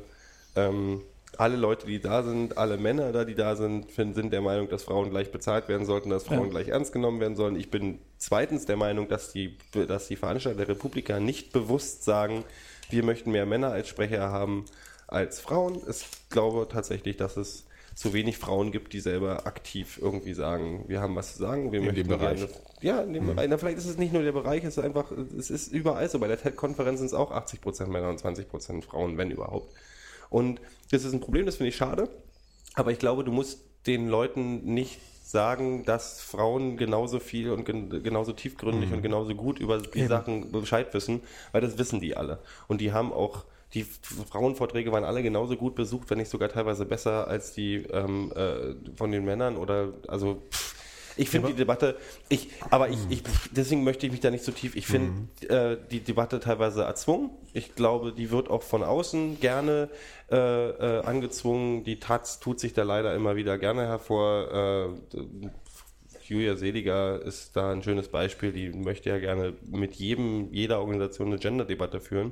ähm, 0.55 1.01
alle 1.37 1.57
Leute, 1.57 1.87
die 1.87 1.99
da 1.99 2.23
sind, 2.23 2.57
alle 2.57 2.77
Männer 2.77 3.11
da, 3.11 3.25
die 3.25 3.35
da 3.35 3.57
sind, 3.57 3.91
sind 3.91 4.31
der 4.31 4.39
Meinung, 4.39 4.69
dass 4.69 4.83
Frauen 4.83 5.09
gleich 5.09 5.29
bezahlt 5.29 5.67
werden 5.67 5.85
sollten, 5.85 6.09
dass 6.09 6.23
Frauen 6.23 6.43
Ja. 6.45 6.49
gleich 6.51 6.69
ernst 6.69 6.93
genommen 6.93 7.19
werden 7.19 7.35
sollen. 7.35 7.57
Ich 7.57 7.69
bin 7.69 7.99
zweitens 8.17 8.65
der 8.65 8.77
Meinung, 8.77 9.09
dass 9.09 9.33
die, 9.33 9.57
dass 9.73 10.07
die 10.07 10.15
Veranstalter 10.15 10.59
der 10.59 10.69
Republika 10.69 11.19
nicht 11.19 11.51
bewusst 11.51 12.05
sagen, 12.05 12.45
wir 12.89 13.03
möchten 13.03 13.31
mehr 13.31 13.45
Männer 13.45 13.71
als 13.71 13.89
Sprecher 13.89 14.29
haben 14.29 14.65
als 15.07 15.41
Frauen. 15.41 15.81
Ich 15.89 16.05
glaube 16.29 16.65
tatsächlich, 16.71 17.17
dass 17.17 17.35
es 17.35 17.65
zu 18.01 18.13
wenig 18.13 18.37
Frauen 18.39 18.71
gibt, 18.71 18.93
die 18.93 18.99
selber 18.99 19.45
aktiv 19.45 19.99
irgendwie 20.01 20.33
sagen, 20.33 20.85
wir 20.87 21.01
haben 21.01 21.15
was 21.15 21.33
zu 21.33 21.39
sagen, 21.39 21.71
wir 21.71 21.79
In 21.79 21.85
möchten 21.85 22.07
dem 22.07 22.17
Bereich. 22.17 22.39
gerne 22.39 22.53
ja, 22.81 23.01
in 23.03 23.13
dem 23.13 23.27
Bereich. 23.27 23.47
Na, 23.47 23.59
vielleicht 23.59 23.77
ist 23.77 23.85
es 23.85 23.97
nicht 23.97 24.11
nur 24.11 24.23
der 24.23 24.31
Bereich, 24.31 24.63
es 24.63 24.75
ist 24.75 24.83
einfach, 24.83 25.11
es 25.11 25.51
ist 25.51 25.71
überall 25.71 26.09
so. 26.09 26.17
Bei 26.17 26.27
der 26.27 26.41
TED-Konferenz 26.41 26.97
sind 26.97 27.05
es 27.07 27.13
auch 27.13 27.31
80% 27.31 27.85
Männer 27.87 28.09
und 28.09 28.19
20% 28.19 28.81
Frauen, 28.81 29.19
wenn 29.19 29.29
überhaupt. 29.29 29.71
Und 30.31 30.61
das 30.89 31.03
ist 31.03 31.13
ein 31.13 31.19
Problem, 31.19 31.45
das 31.45 31.57
finde 31.57 31.69
ich 31.69 31.75
schade. 31.75 32.09
Aber 32.73 32.91
ich 32.91 32.97
glaube, 32.97 33.23
du 33.23 33.31
musst 33.31 33.59
den 33.85 34.07
Leuten 34.07 34.73
nicht 34.73 34.99
sagen, 35.23 35.85
dass 35.85 36.21
Frauen 36.21 36.77
genauso 36.77 37.19
viel 37.19 37.51
und 37.51 37.65
gen 37.65 38.01
genauso 38.01 38.33
tiefgründig 38.33 38.91
und 38.91 39.03
genauso 39.03 39.35
gut 39.35 39.59
über 39.59 39.77
die 39.77 39.99
Eben. 39.99 40.07
Sachen 40.07 40.51
Bescheid 40.51 40.91
wissen, 40.95 41.21
weil 41.51 41.61
das 41.61 41.77
wissen 41.77 41.99
die 41.99 42.17
alle. 42.17 42.39
Und 42.67 42.81
die 42.81 42.91
haben 42.93 43.13
auch, 43.13 43.45
die 43.73 43.83
Frauenvorträge 43.83 44.91
waren 44.91 45.03
alle 45.03 45.23
genauso 45.23 45.55
gut 45.55 45.75
besucht, 45.75 46.09
wenn 46.09 46.17
nicht 46.17 46.29
sogar 46.29 46.49
teilweise 46.49 46.85
besser 46.85 47.27
als 47.27 47.53
die 47.53 47.77
ähm, 47.91 48.31
äh, 48.35 48.75
von 48.95 49.11
den 49.11 49.23
Männern 49.23 49.57
oder 49.57 49.93
also 50.07 50.41
pff, 50.51 50.75
ich 51.17 51.29
finde 51.29 51.49
die 51.49 51.55
Debatte, 51.55 51.97
ich, 52.29 52.49
aber 52.69 52.89
ich, 52.89 52.99
ich, 53.09 53.23
deswegen 53.51 53.83
möchte 53.83 54.05
ich 54.05 54.11
mich 54.11 54.21
da 54.21 54.31
nicht 54.31 54.43
so 54.43 54.51
tief. 54.51 54.75
Ich 54.75 54.87
finde 54.87 55.11
äh, 55.47 55.77
die 55.91 55.99
Debatte 55.99 56.39
teilweise 56.39 56.83
erzwungen. 56.83 57.31
Ich 57.53 57.75
glaube, 57.75 58.13
die 58.13 58.31
wird 58.31 58.49
auch 58.49 58.63
von 58.63 58.83
außen 58.83 59.39
gerne 59.39 59.89
äh, 60.31 60.35
äh, 60.37 61.03
angezwungen. 61.03 61.83
Die 61.83 61.99
Taz 61.99 62.39
tut 62.39 62.59
sich 62.59 62.73
da 62.73 62.83
leider 62.83 63.13
immer 63.13 63.35
wieder 63.35 63.57
gerne 63.57 63.87
hervor. 63.87 64.95
Äh, 65.13 65.19
Julia 66.23 66.55
Seliger 66.55 67.21
ist 67.21 67.57
da 67.57 67.71
ein 67.71 67.83
schönes 67.83 68.07
Beispiel. 68.07 68.53
Die 68.53 68.69
möchte 68.69 69.09
ja 69.09 69.19
gerne 69.19 69.53
mit 69.65 69.95
jedem, 69.95 70.53
jeder 70.53 70.79
Organisation 70.79 71.27
eine 71.27 71.39
Gender-Debatte 71.39 71.99
führen. 71.99 72.31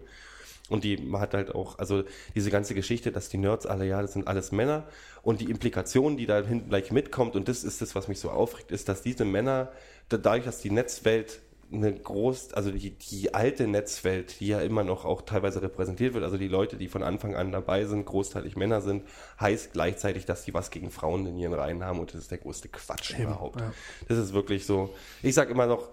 Und 0.70 0.84
die 0.84 0.97
hat 1.13 1.34
halt 1.34 1.53
auch, 1.55 1.80
also 1.80 2.03
diese 2.36 2.51
ganze 2.51 2.76
Geschichte, 2.76 3.11
dass 3.11 3.28
die 3.30 3.38
Nerds 3.38 3.65
alle, 3.65 3.86
ja, 3.86 4.01
das 4.01 4.13
sind 4.13 4.28
alles 4.28 4.51
Männer 4.51 4.86
und 5.24 5.41
die 5.41 5.49
Implikation, 5.49 6.15
die 6.15 6.26
da 6.26 6.41
hinten 6.41 6.70
gleich 6.70 6.91
mitkommt, 6.91 7.36
und 7.36 7.47
das 7.47 7.63
ist 7.63 7.82
das, 7.82 7.95
was 7.95 8.07
mich 8.07 8.20
so 8.20 8.30
aufregt, 8.30 8.72
ist, 8.72 8.88
dass 8.88 9.01
diese 9.01 9.26
Männer, 9.26 9.72
da- 10.09 10.17
dadurch, 10.17 10.45
dass 10.45 10.61
die 10.61 10.70
Netzwelt 10.72 11.39
eine 11.72 11.93
groß, 11.93 12.53
also 12.55 12.72
die, 12.72 12.89
die 12.89 13.34
alte 13.36 13.67
Netzwelt, 13.67 14.39
die 14.39 14.47
ja 14.47 14.59
immer 14.59 14.84
noch 14.84 15.05
auch 15.05 15.22
teilweise 15.22 15.61
repräsentiert 15.61 16.15
wird, 16.15 16.24
also 16.24 16.36
die 16.38 16.47
Leute, 16.47 16.78
die 16.78 16.88
von 16.88 17.03
Anfang 17.03 17.36
an 17.36 17.51
dabei 17.51 17.86
sind, 17.86 18.05
großteilig 18.05 18.55
Männer 18.55 18.82
sind, 18.82 19.03
heißt 19.39 19.74
gleichzeitig, 19.74 20.26
dass 20.26 20.43
die 20.45 20.53
was 20.55 20.72
gegen 20.72 20.89
Frauen 20.89 21.28
in 21.28 21.38
ihren 21.38 21.53
Reihen 21.53 21.84
haben 21.84 21.99
und 21.99 22.11
das 22.11 22.22
ist 22.22 22.32
der 22.32 22.39
größte 22.39 22.70
Quatsch 22.70 23.13
überhaupt. 23.20 23.61
ja. 23.61 23.72
Das 24.07 24.17
ist 24.17 24.34
wirklich 24.34 24.65
so. 24.65 24.89
Ich 25.22 25.36
sag 25.36 25.51
immer 25.51 25.67
noch, 25.67 25.89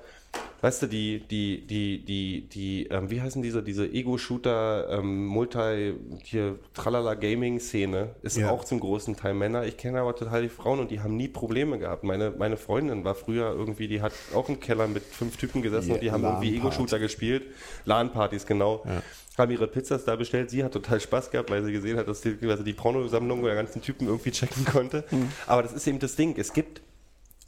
weißt 0.63 0.83
du, 0.83 0.87
die, 0.87 1.21
die, 1.21 1.67
die, 1.67 2.05
die, 2.05 2.49
die, 2.49 2.87
ähm, 2.89 3.11
wie 3.11 3.21
heißen 3.21 3.43
diese, 3.43 3.63
diese 3.63 3.87
Ego-Shooter, 3.87 4.89
ähm, 4.99 5.27
Multi, 5.27 5.95
hier, 6.25 6.59
Tralala 6.75 7.15
Gaming-Szene 7.15 8.15
ist 8.23 8.37
Ja. 8.37 8.51
auch 8.51 8.65
zum 8.65 8.81
großen 8.81 9.17
Teil 9.17 9.35
Männer. 9.35 9.65
Ich 9.65 9.77
kenne 9.77 10.01
aber 10.01 10.17
total 10.17 10.43
die 10.43 10.49
Frauen 10.49 10.81
und 10.81 10.91
die 10.91 11.01
haben 11.01 11.17
nie 11.17 11.29
Probleme 11.29 11.79
gehabt. 11.79 12.05
Meine, 12.05 12.33
meine 12.37 12.57
Freundin 12.57 13.05
war 13.05 13.15
früher 13.15 13.53
irgendwie, 13.53 13.87
die 13.87 14.01
hat 14.03 14.13
auch 14.35 14.49
im 14.49 14.59
Keller 14.59 14.89
mit 14.89 15.03
fünf 15.05 15.37
Typen 15.37 15.63
gesessen 15.63 15.89
Ja, 15.89 15.95
und 15.95 16.03
die 16.03 16.11
haben 16.11 16.25
irgendwie. 16.25 16.57
Ego-Shooter 16.57 16.99
gespielt. 16.99 17.43
LAN-Partys, 17.85 18.47
genau. 18.47 18.85
Haben 19.39 19.53
ihre 19.53 19.67
Pizzas 19.69 20.05
da 20.07 20.17
bestellt. 20.17 20.49
Sie 20.51 20.65
hat 20.65 20.73
total 20.73 20.99
Spaß 20.99 21.31
gehabt, 21.31 21.51
weil 21.51 21.63
sie 21.63 21.71
gesehen 21.73 21.99
hat, 21.99 22.09
dass 22.09 22.23
die, 22.23 22.37
also 22.49 22.63
die 22.63 22.73
Pornosammlung 22.73 23.43
der 23.45 23.55
ganzen 23.55 23.83
Typen 23.83 24.09
irgendwie 24.09 24.31
checken 24.31 24.65
konnte. 24.65 25.05
Aber 25.47 25.63
das 25.63 25.75
ist 25.75 25.87
eben 25.87 25.99
das 25.99 26.17
Ding. 26.17 26.35
Es 26.39 26.55
gibt 26.55 26.81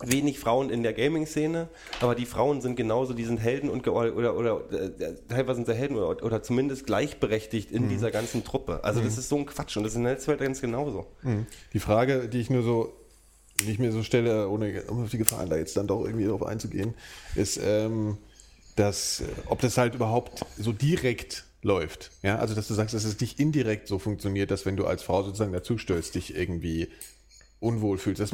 wenig 0.01 0.39
Frauen 0.39 0.71
in 0.71 0.83
der 0.83 0.93
Gaming-Szene, 0.93 1.69
aber 2.01 2.15
die 2.15 2.27
Frauen 2.27 2.61
sind 2.61 2.77
genauso, 2.77 3.15
die 3.15 3.25
sind 3.25 3.39
Helden 3.39 3.69
und 3.69 3.83
ge- 3.83 3.93
oder, 3.93 4.37
oder 4.37 4.61
äh, 4.71 5.15
teilweise 5.29 5.57
sind 5.57 5.67
sie 5.67 5.75
Helden 5.75 5.97
oder, 5.97 6.23
oder 6.25 6.43
zumindest 6.43 6.87
gleichberechtigt 6.87 7.73
in 7.73 7.89
dieser 7.89 8.11
ganzen 8.13 8.45
Truppe. 8.45 8.85
Also 8.85 9.01
das 9.01 9.19
ist 9.19 9.29
so 9.29 9.37
ein 9.37 9.47
Quatsch 9.47 9.77
und 9.77 9.83
das 9.83 9.93
ist 9.93 9.97
in 9.97 10.05
der 10.05 10.15
Netzwelt 10.15 10.39
ganz 10.41 10.61
genauso. 10.61 11.07
Die 11.73 11.81
Frage, 11.81 12.29
die 12.29 12.39
ich 12.41 12.49
nur 12.49 12.63
so, 12.63 12.93
die 13.67 13.73
ich 13.73 13.81
mir 13.81 13.91
so 13.91 14.05
stelle, 14.05 14.49
ohne 14.49 14.85
um 14.85 15.03
auf 15.03 15.11
die 15.11 15.19
Gefahren 15.19 15.51
da 15.51 15.57
jetzt 15.57 15.77
dann 15.77 15.89
doch 15.89 16.05
irgendwie 16.05 16.27
drauf 16.27 16.45
einzugehen, 16.45 16.95
ist, 17.35 17.59
ähm, 17.61 18.19
dass, 18.77 19.21
äh, 19.23 19.25
ob 19.47 19.61
das 19.61 19.77
halt 19.79 19.97
überhaupt 19.97 20.45
so 20.57 20.71
direkt 20.73 21.45
läuft. 21.63 22.13
Ja, 22.23 22.39
also 22.39 22.55
dass 22.55 22.69
du 22.69 22.75
sagst, 22.75 22.95
dass 22.95 23.03
es 23.03 23.21
nicht 23.21 23.41
indirekt 23.41 23.89
so 23.89 23.99
funktioniert, 23.99 24.53
dass 24.53 24.65
wenn 24.65 24.77
du 24.77 24.87
als 24.87 25.03
Frau 25.03 25.25
sozusagen 25.25 25.53
dazu 25.53 25.77
stößt, 25.77 26.15
dich 26.15 26.37
irgendwie 26.37 26.87
unwohl 27.61 27.99
fühlst. 27.99 28.21
Das, 28.21 28.33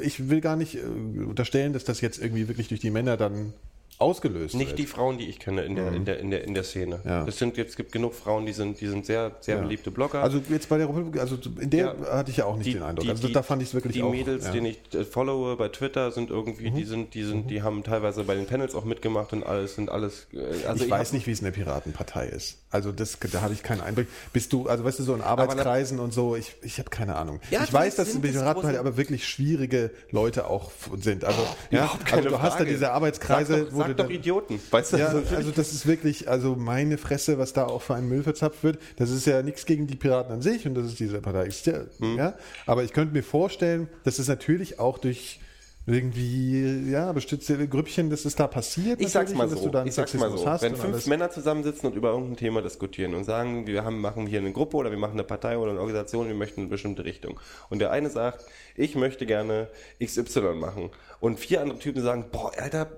ich 0.00 0.28
will 0.28 0.40
gar 0.40 0.56
nicht 0.56 0.76
äh, 0.76 0.80
unterstellen, 1.24 1.72
dass 1.72 1.84
das 1.84 2.00
jetzt 2.00 2.18
irgendwie 2.18 2.48
wirklich 2.48 2.68
durch 2.68 2.80
die 2.80 2.90
Männer 2.90 3.16
dann 3.16 3.52
ausgelöst 3.98 4.54
Nicht 4.54 4.70
wird. 4.70 4.78
die 4.80 4.86
Frauen, 4.86 5.18
die 5.18 5.26
ich 5.28 5.38
kenne 5.38 5.62
in 5.62 5.76
der, 5.76 5.92
in 5.92 6.04
der, 6.04 6.18
in 6.18 6.30
der, 6.30 6.44
in 6.44 6.54
der 6.54 6.64
Szene. 6.64 7.00
Ja. 7.04 7.26
Es 7.26 7.38
sind 7.38 7.54
gibt 7.54 7.92
genug 7.92 8.14
Frauen, 8.14 8.44
die 8.46 8.52
sind, 8.52 8.80
die 8.80 8.86
sind 8.88 9.06
sehr, 9.06 9.32
sehr 9.40 9.56
beliebte 9.58 9.90
Blogger. 9.90 10.22
Also 10.22 10.40
jetzt 10.48 10.68
bei 10.68 10.78
der 10.78 10.88
Republik, 10.88 11.20
also 11.20 11.36
in 11.60 11.70
der 11.70 11.94
Ja. 12.00 12.16
hatte 12.16 12.30
ich 12.30 12.38
ja 12.38 12.44
auch 12.46 12.56
nicht 12.56 12.74
den 12.74 12.82
Eindruck. 12.82 13.08
also 13.08 13.28
da 13.28 13.42
fand 13.42 13.62
ich 13.62 13.68
es 13.68 13.74
wirklich 13.74 13.92
die 13.94 14.02
auch. 14.02 14.10
Mädels, 14.10 14.46
ja. 14.46 14.52
den 14.52 14.64
ich 14.66 14.78
äh, 14.94 15.04
followe 15.04 15.56
bei 15.56 15.68
Twitter, 15.68 16.10
sind 16.10 16.30
irgendwie, 16.30 16.70
Mhm. 16.70 16.76
die 16.76 16.84
sind, 16.84 17.14
die 17.14 17.22
sind, 17.22 17.50
die 17.50 17.62
haben 17.62 17.82
teilweise 17.84 18.24
bei 18.24 18.34
den 18.34 18.46
Panels 18.46 18.74
auch 18.74 18.84
mitgemacht 18.84 19.32
und 19.32 19.44
alles 19.44 19.74
sind 19.76 19.90
alles. 19.90 20.26
äh, 20.32 20.66
Also 20.66 20.84
ich, 20.84 20.90
weiß 20.90 21.08
hab- 21.08 21.14
nicht, 21.14 21.26
wie 21.26 21.32
es 21.32 21.38
in 21.38 21.44
der 21.44 21.52
Piratenpartei 21.52 22.26
ist. 22.26 22.58
Also 22.70 22.90
das, 22.90 23.18
da 23.32 23.40
hatte 23.42 23.52
ich 23.54 23.62
keinen 23.62 23.80
Einblick. 23.80 24.08
Bist 24.32 24.52
du, 24.52 24.66
also 24.68 24.84
weißt 24.84 24.98
du, 24.98 25.02
so 25.04 25.14
in 25.14 25.20
Arbeitskreisen 25.20 26.00
und 26.00 26.12
so, 26.12 26.34
ich, 26.36 26.56
ich 26.62 26.78
habe 26.78 26.90
keine 26.90 27.14
Ahnung. 27.16 27.40
Ja, 27.50 27.60
ich 27.62 27.68
die 27.68 27.72
weiß, 27.74 27.94
dass 27.96 28.12
in 28.14 28.22
der 28.22 28.30
Piratenpartei 28.30 28.78
aber 28.78 28.96
wirklich 28.96 29.26
schwierige 29.28 29.90
Leute 30.10 30.48
auch 30.50 30.72
sind. 31.00 31.24
Also, 31.24 31.46
ja, 31.70 31.90
also 32.10 32.28
du 32.28 32.42
hast 32.42 32.58
da 32.58 32.64
diese 32.64 32.90
Arbeitskreise, 32.92 33.68
wo 33.72 33.83
sag 33.88 33.96
du 33.96 34.02
doch 34.02 34.10
Idioten. 34.10 34.60
Weißt 34.70 34.92
du, 34.92 34.96
ja, 34.96 35.08
also, 35.08 35.50
das 35.50 35.72
ist 35.72 35.86
wirklich, 35.86 36.28
also 36.28 36.56
meine 36.56 36.98
Fresse, 36.98 37.38
was 37.38 37.52
da 37.52 37.66
auch 37.66 37.82
für 37.82 37.94
ein 37.94 38.08
Müll 38.08 38.22
verzapft 38.22 38.64
wird. 38.64 38.78
Das 38.96 39.10
ist 39.10 39.26
ja 39.26 39.42
nichts 39.42 39.66
gegen 39.66 39.86
die 39.86 39.96
Piraten 39.96 40.32
an 40.32 40.42
sich 40.42 40.66
und 40.66 40.74
das 40.74 40.86
ist 40.86 41.00
diese 41.00 41.20
Partei. 41.20 41.44
existiert, 41.44 41.90
Hm. 41.98 42.16
Ja, 42.16 42.34
aber 42.66 42.84
ich 42.84 42.92
könnte 42.92 43.14
mir 43.14 43.22
vorstellen, 43.22 43.88
dass 44.04 44.18
es 44.18 44.28
natürlich 44.28 44.78
auch 44.78 44.98
durch 44.98 45.40
irgendwie, 45.86 46.90
ja, 46.90 47.12
bestimmte 47.12 47.68
Grüppchen, 47.68 48.08
dass 48.08 48.24
es 48.24 48.34
da 48.34 48.46
passiert. 48.46 49.00
ich 49.00 49.10
sag's 49.10 49.34
mal 49.34 49.48
so. 49.48 49.62
du 49.62 49.68
dann 49.70 49.86
Ich 49.86 49.94
sag's 49.94 50.14
mal 50.14 50.30
so. 50.30 50.46
hast 50.46 50.62
Wenn 50.62 50.76
fünf 50.76 50.94
alles. 50.94 51.06
Männer 51.06 51.30
zusammensitzen 51.30 51.90
und 51.90 51.94
über 51.96 52.10
irgendein 52.10 52.36
Thema 52.36 52.62
diskutieren 52.62 53.14
und 53.14 53.24
sagen, 53.24 53.66
wir 53.66 53.84
haben, 53.84 54.00
machen 54.00 54.26
hier 54.26 54.38
eine 54.40 54.52
Gruppe 54.52 54.78
oder 54.78 54.90
wir 54.90 54.96
machen 54.98 55.12
eine 55.12 55.24
Partei 55.24 55.58
oder 55.58 55.72
eine 55.72 55.80
Organisation, 55.80 56.26
wir 56.26 56.34
möchten 56.34 56.60
in 56.60 56.64
eine 56.64 56.70
bestimmte 56.70 57.04
Richtung. 57.04 57.38
Und 57.68 57.80
der 57.80 57.90
eine 57.90 58.08
sagt, 58.08 58.46
ich 58.76 58.94
möchte 58.94 59.26
gerne 59.26 59.68
XY 60.02 60.54
machen. 60.54 60.90
Und 61.20 61.38
vier 61.38 61.60
andere 61.60 61.78
Typen 61.78 62.02
sagen, 62.02 62.26
boah, 62.32 62.50
Alter, 62.56 62.88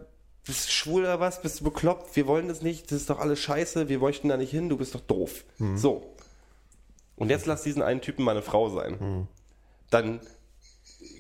bist 0.47 0.69
du 0.69 0.73
schwul 0.73 1.03
oder 1.03 1.21
was? 1.21 1.43
Bist 1.43 1.61
du 1.61 1.65
bekloppt? 1.65 2.15
Wir 2.17 2.27
wollen 2.27 2.49
das 2.49 2.63
nicht. 2.63 2.87
Das 2.91 3.01
ist 3.01 3.11
doch 3.11 3.19
alles 3.19 3.41
scheiße. 3.41 3.89
Wir 3.89 3.99
möchten 3.99 4.29
da 4.29 4.37
nicht 4.37 4.51
hin. 4.51 4.69
Du 4.69 4.77
bist 4.77 4.95
doch 4.95 5.01
doof. 5.01 5.45
Mhm. 5.59 5.77
So. 5.77 6.15
Und 7.17 7.31
jetzt 7.31 7.47
lass 7.47 7.63
diesen 7.63 7.83
einen 7.83 8.01
Typen 8.01 8.25
mal 8.25 8.33
eine 8.33 8.43
Frau 8.43 8.69
sein. 8.69 8.97
Mhm. 9.01 9.27
Dann 9.91 10.21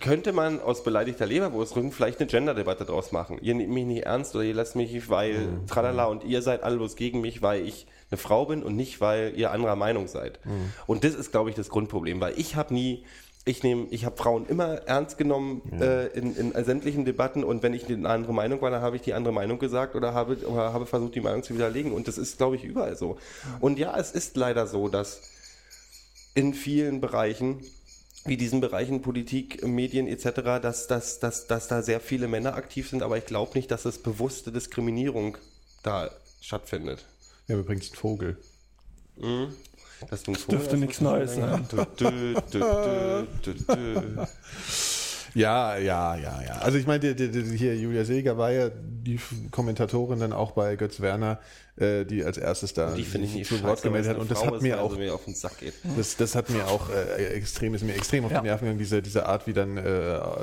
könnte 0.00 0.32
man 0.32 0.60
aus 0.60 0.82
beleidigter 0.84 1.26
Leberwurstrücken 1.26 1.92
vielleicht 1.92 2.18
eine 2.20 2.26
Gender-Debatte 2.26 2.84
draus 2.84 3.12
machen. 3.12 3.38
Ihr 3.40 3.54
nehmt 3.54 3.72
mich 3.72 3.84
nicht 3.86 4.04
ernst 4.04 4.34
oder 4.34 4.44
ihr 4.44 4.54
lasst 4.54 4.76
mich 4.76 4.92
nicht, 4.92 5.08
weil 5.10 5.38
Mhm. 5.38 5.66
tralala 5.66 6.04
und 6.06 6.24
ihr 6.24 6.42
seid 6.42 6.62
alle 6.62 6.76
bloß 6.76 6.96
gegen 6.96 7.20
mich, 7.20 7.40
weil 7.42 7.66
ich 7.66 7.86
eine 8.10 8.18
Frau 8.18 8.46
bin 8.46 8.62
und 8.62 8.76
nicht, 8.76 9.00
weil 9.00 9.32
ihr 9.36 9.50
anderer 9.52 9.76
Meinung 9.76 10.06
seid. 10.08 10.44
Mhm. 10.44 10.72
Und 10.86 11.04
das 11.04 11.14
ist, 11.14 11.30
glaube 11.30 11.50
ich, 11.50 11.56
das 11.56 11.68
Grundproblem, 11.68 12.20
weil 12.20 12.38
ich 12.38 12.56
habe 12.56 12.74
nie, 12.74 13.04
ich 13.48 13.62
nehme, 13.62 13.86
ich 13.90 14.04
habe 14.04 14.16
Frauen 14.16 14.44
immer 14.46 14.82
ernst 14.88 15.18
genommen 15.18 15.62
äh, 15.80 16.08
in, 16.08 16.34
in 16.34 16.64
sämtlichen 16.64 17.04
Debatten 17.04 17.44
und 17.44 17.62
wenn 17.62 17.74
ich 17.74 17.88
eine 17.88 18.08
andere 18.08 18.34
Meinung 18.34 18.60
war, 18.60 18.72
dann 18.72 18.82
habe 18.82 18.96
ich 18.96 19.02
die 19.02 19.14
andere 19.14 19.32
Meinung 19.32 19.60
gesagt 19.60 19.94
oder 19.94 20.12
habe, 20.12 20.36
oder 20.48 20.72
habe 20.72 20.84
versucht, 20.84 21.14
die 21.14 21.20
Meinung 21.20 21.44
zu 21.44 21.54
widerlegen. 21.54 21.92
Und 21.92 22.08
das 22.08 22.18
ist, 22.18 22.38
glaube 22.38 22.56
ich, 22.56 22.64
überall 22.64 22.96
so. 22.96 23.18
Und 23.60 23.78
ja, 23.78 23.96
es 23.96 24.10
ist 24.10 24.36
leider 24.36 24.66
so, 24.66 24.88
dass 24.88 25.22
in 26.34 26.54
vielen 26.54 27.00
Bereichen, 27.00 27.60
wie 28.24 28.36
diesen 28.36 28.60
Bereichen 28.60 29.00
Politik, 29.00 29.64
Medien 29.64 30.08
etc., 30.08 30.60
dass, 30.60 30.88
dass, 30.88 31.20
dass, 31.20 31.46
dass 31.46 31.68
da 31.68 31.82
sehr 31.82 32.00
viele 32.00 32.26
Männer 32.26 32.56
aktiv 32.56 32.90
sind, 32.90 33.04
aber 33.04 33.16
ich 33.16 33.26
glaube 33.26 33.52
nicht, 33.54 33.70
dass 33.70 33.84
es 33.84 33.98
bewusste 33.98 34.50
Diskriminierung 34.50 35.38
da 35.84 36.10
stattfindet. 36.40 37.06
Ja, 37.46 37.56
übrigens 37.56 37.92
ein 37.92 37.94
Vogel. 37.94 38.38
Das, 39.20 39.50
das 40.10 40.22
dürfte 40.22 40.76
nichts 40.76 41.00
Neues 41.00 41.34
sein. 41.34 41.66
Ja, 45.36 45.76
ja, 45.76 46.16
ja, 46.16 46.40
ja. 46.46 46.52
Also 46.62 46.78
ich 46.78 46.86
meine, 46.86 47.00
die, 47.00 47.14
die, 47.14 47.42
die, 47.42 47.56
hier 47.58 47.76
Julia 47.76 48.04
Seeger 48.04 48.38
war 48.38 48.50
ja 48.52 48.70
die 48.70 49.20
Kommentatorin 49.50 50.18
dann 50.18 50.32
auch 50.32 50.52
bei 50.52 50.76
Götz 50.76 51.00
Werner, 51.00 51.38
äh, 51.76 52.04
die 52.06 52.24
als 52.24 52.38
erstes 52.38 52.72
da 52.72 52.94
Die 52.94 53.02
finde 53.04 53.26
ich 53.26 53.34
nicht 53.34 53.48
zu 53.48 53.62
Wort 53.62 53.82
gemeldet 53.82 54.12
hat. 54.12 54.18
Und 54.18 54.30
das 54.30 54.40
Frau 54.40 54.54
hat 54.54 54.62
mir 54.62 54.80
auch 54.80 54.96
mir 54.96 55.12
auf 55.14 55.26
den 55.26 55.34
Sack 55.34 55.58
geht. 55.58 55.74
Das, 55.96 56.16
das 56.16 56.34
hat 56.34 56.48
mir 56.48 56.66
auch 56.66 56.88
äh, 56.88 57.26
extrem, 57.34 57.74
ist 57.74 57.84
mir 57.84 57.94
extrem 57.94 58.24
auf 58.24 58.32
Ja. 58.32 58.40
die 58.40 58.46
Nerven 58.46 58.64
gegangen, 58.64 58.78
diese, 58.78 59.02
diese 59.02 59.26
Art, 59.26 59.46
wie 59.46 59.52
dann 59.52 59.76
äh, 59.76 59.82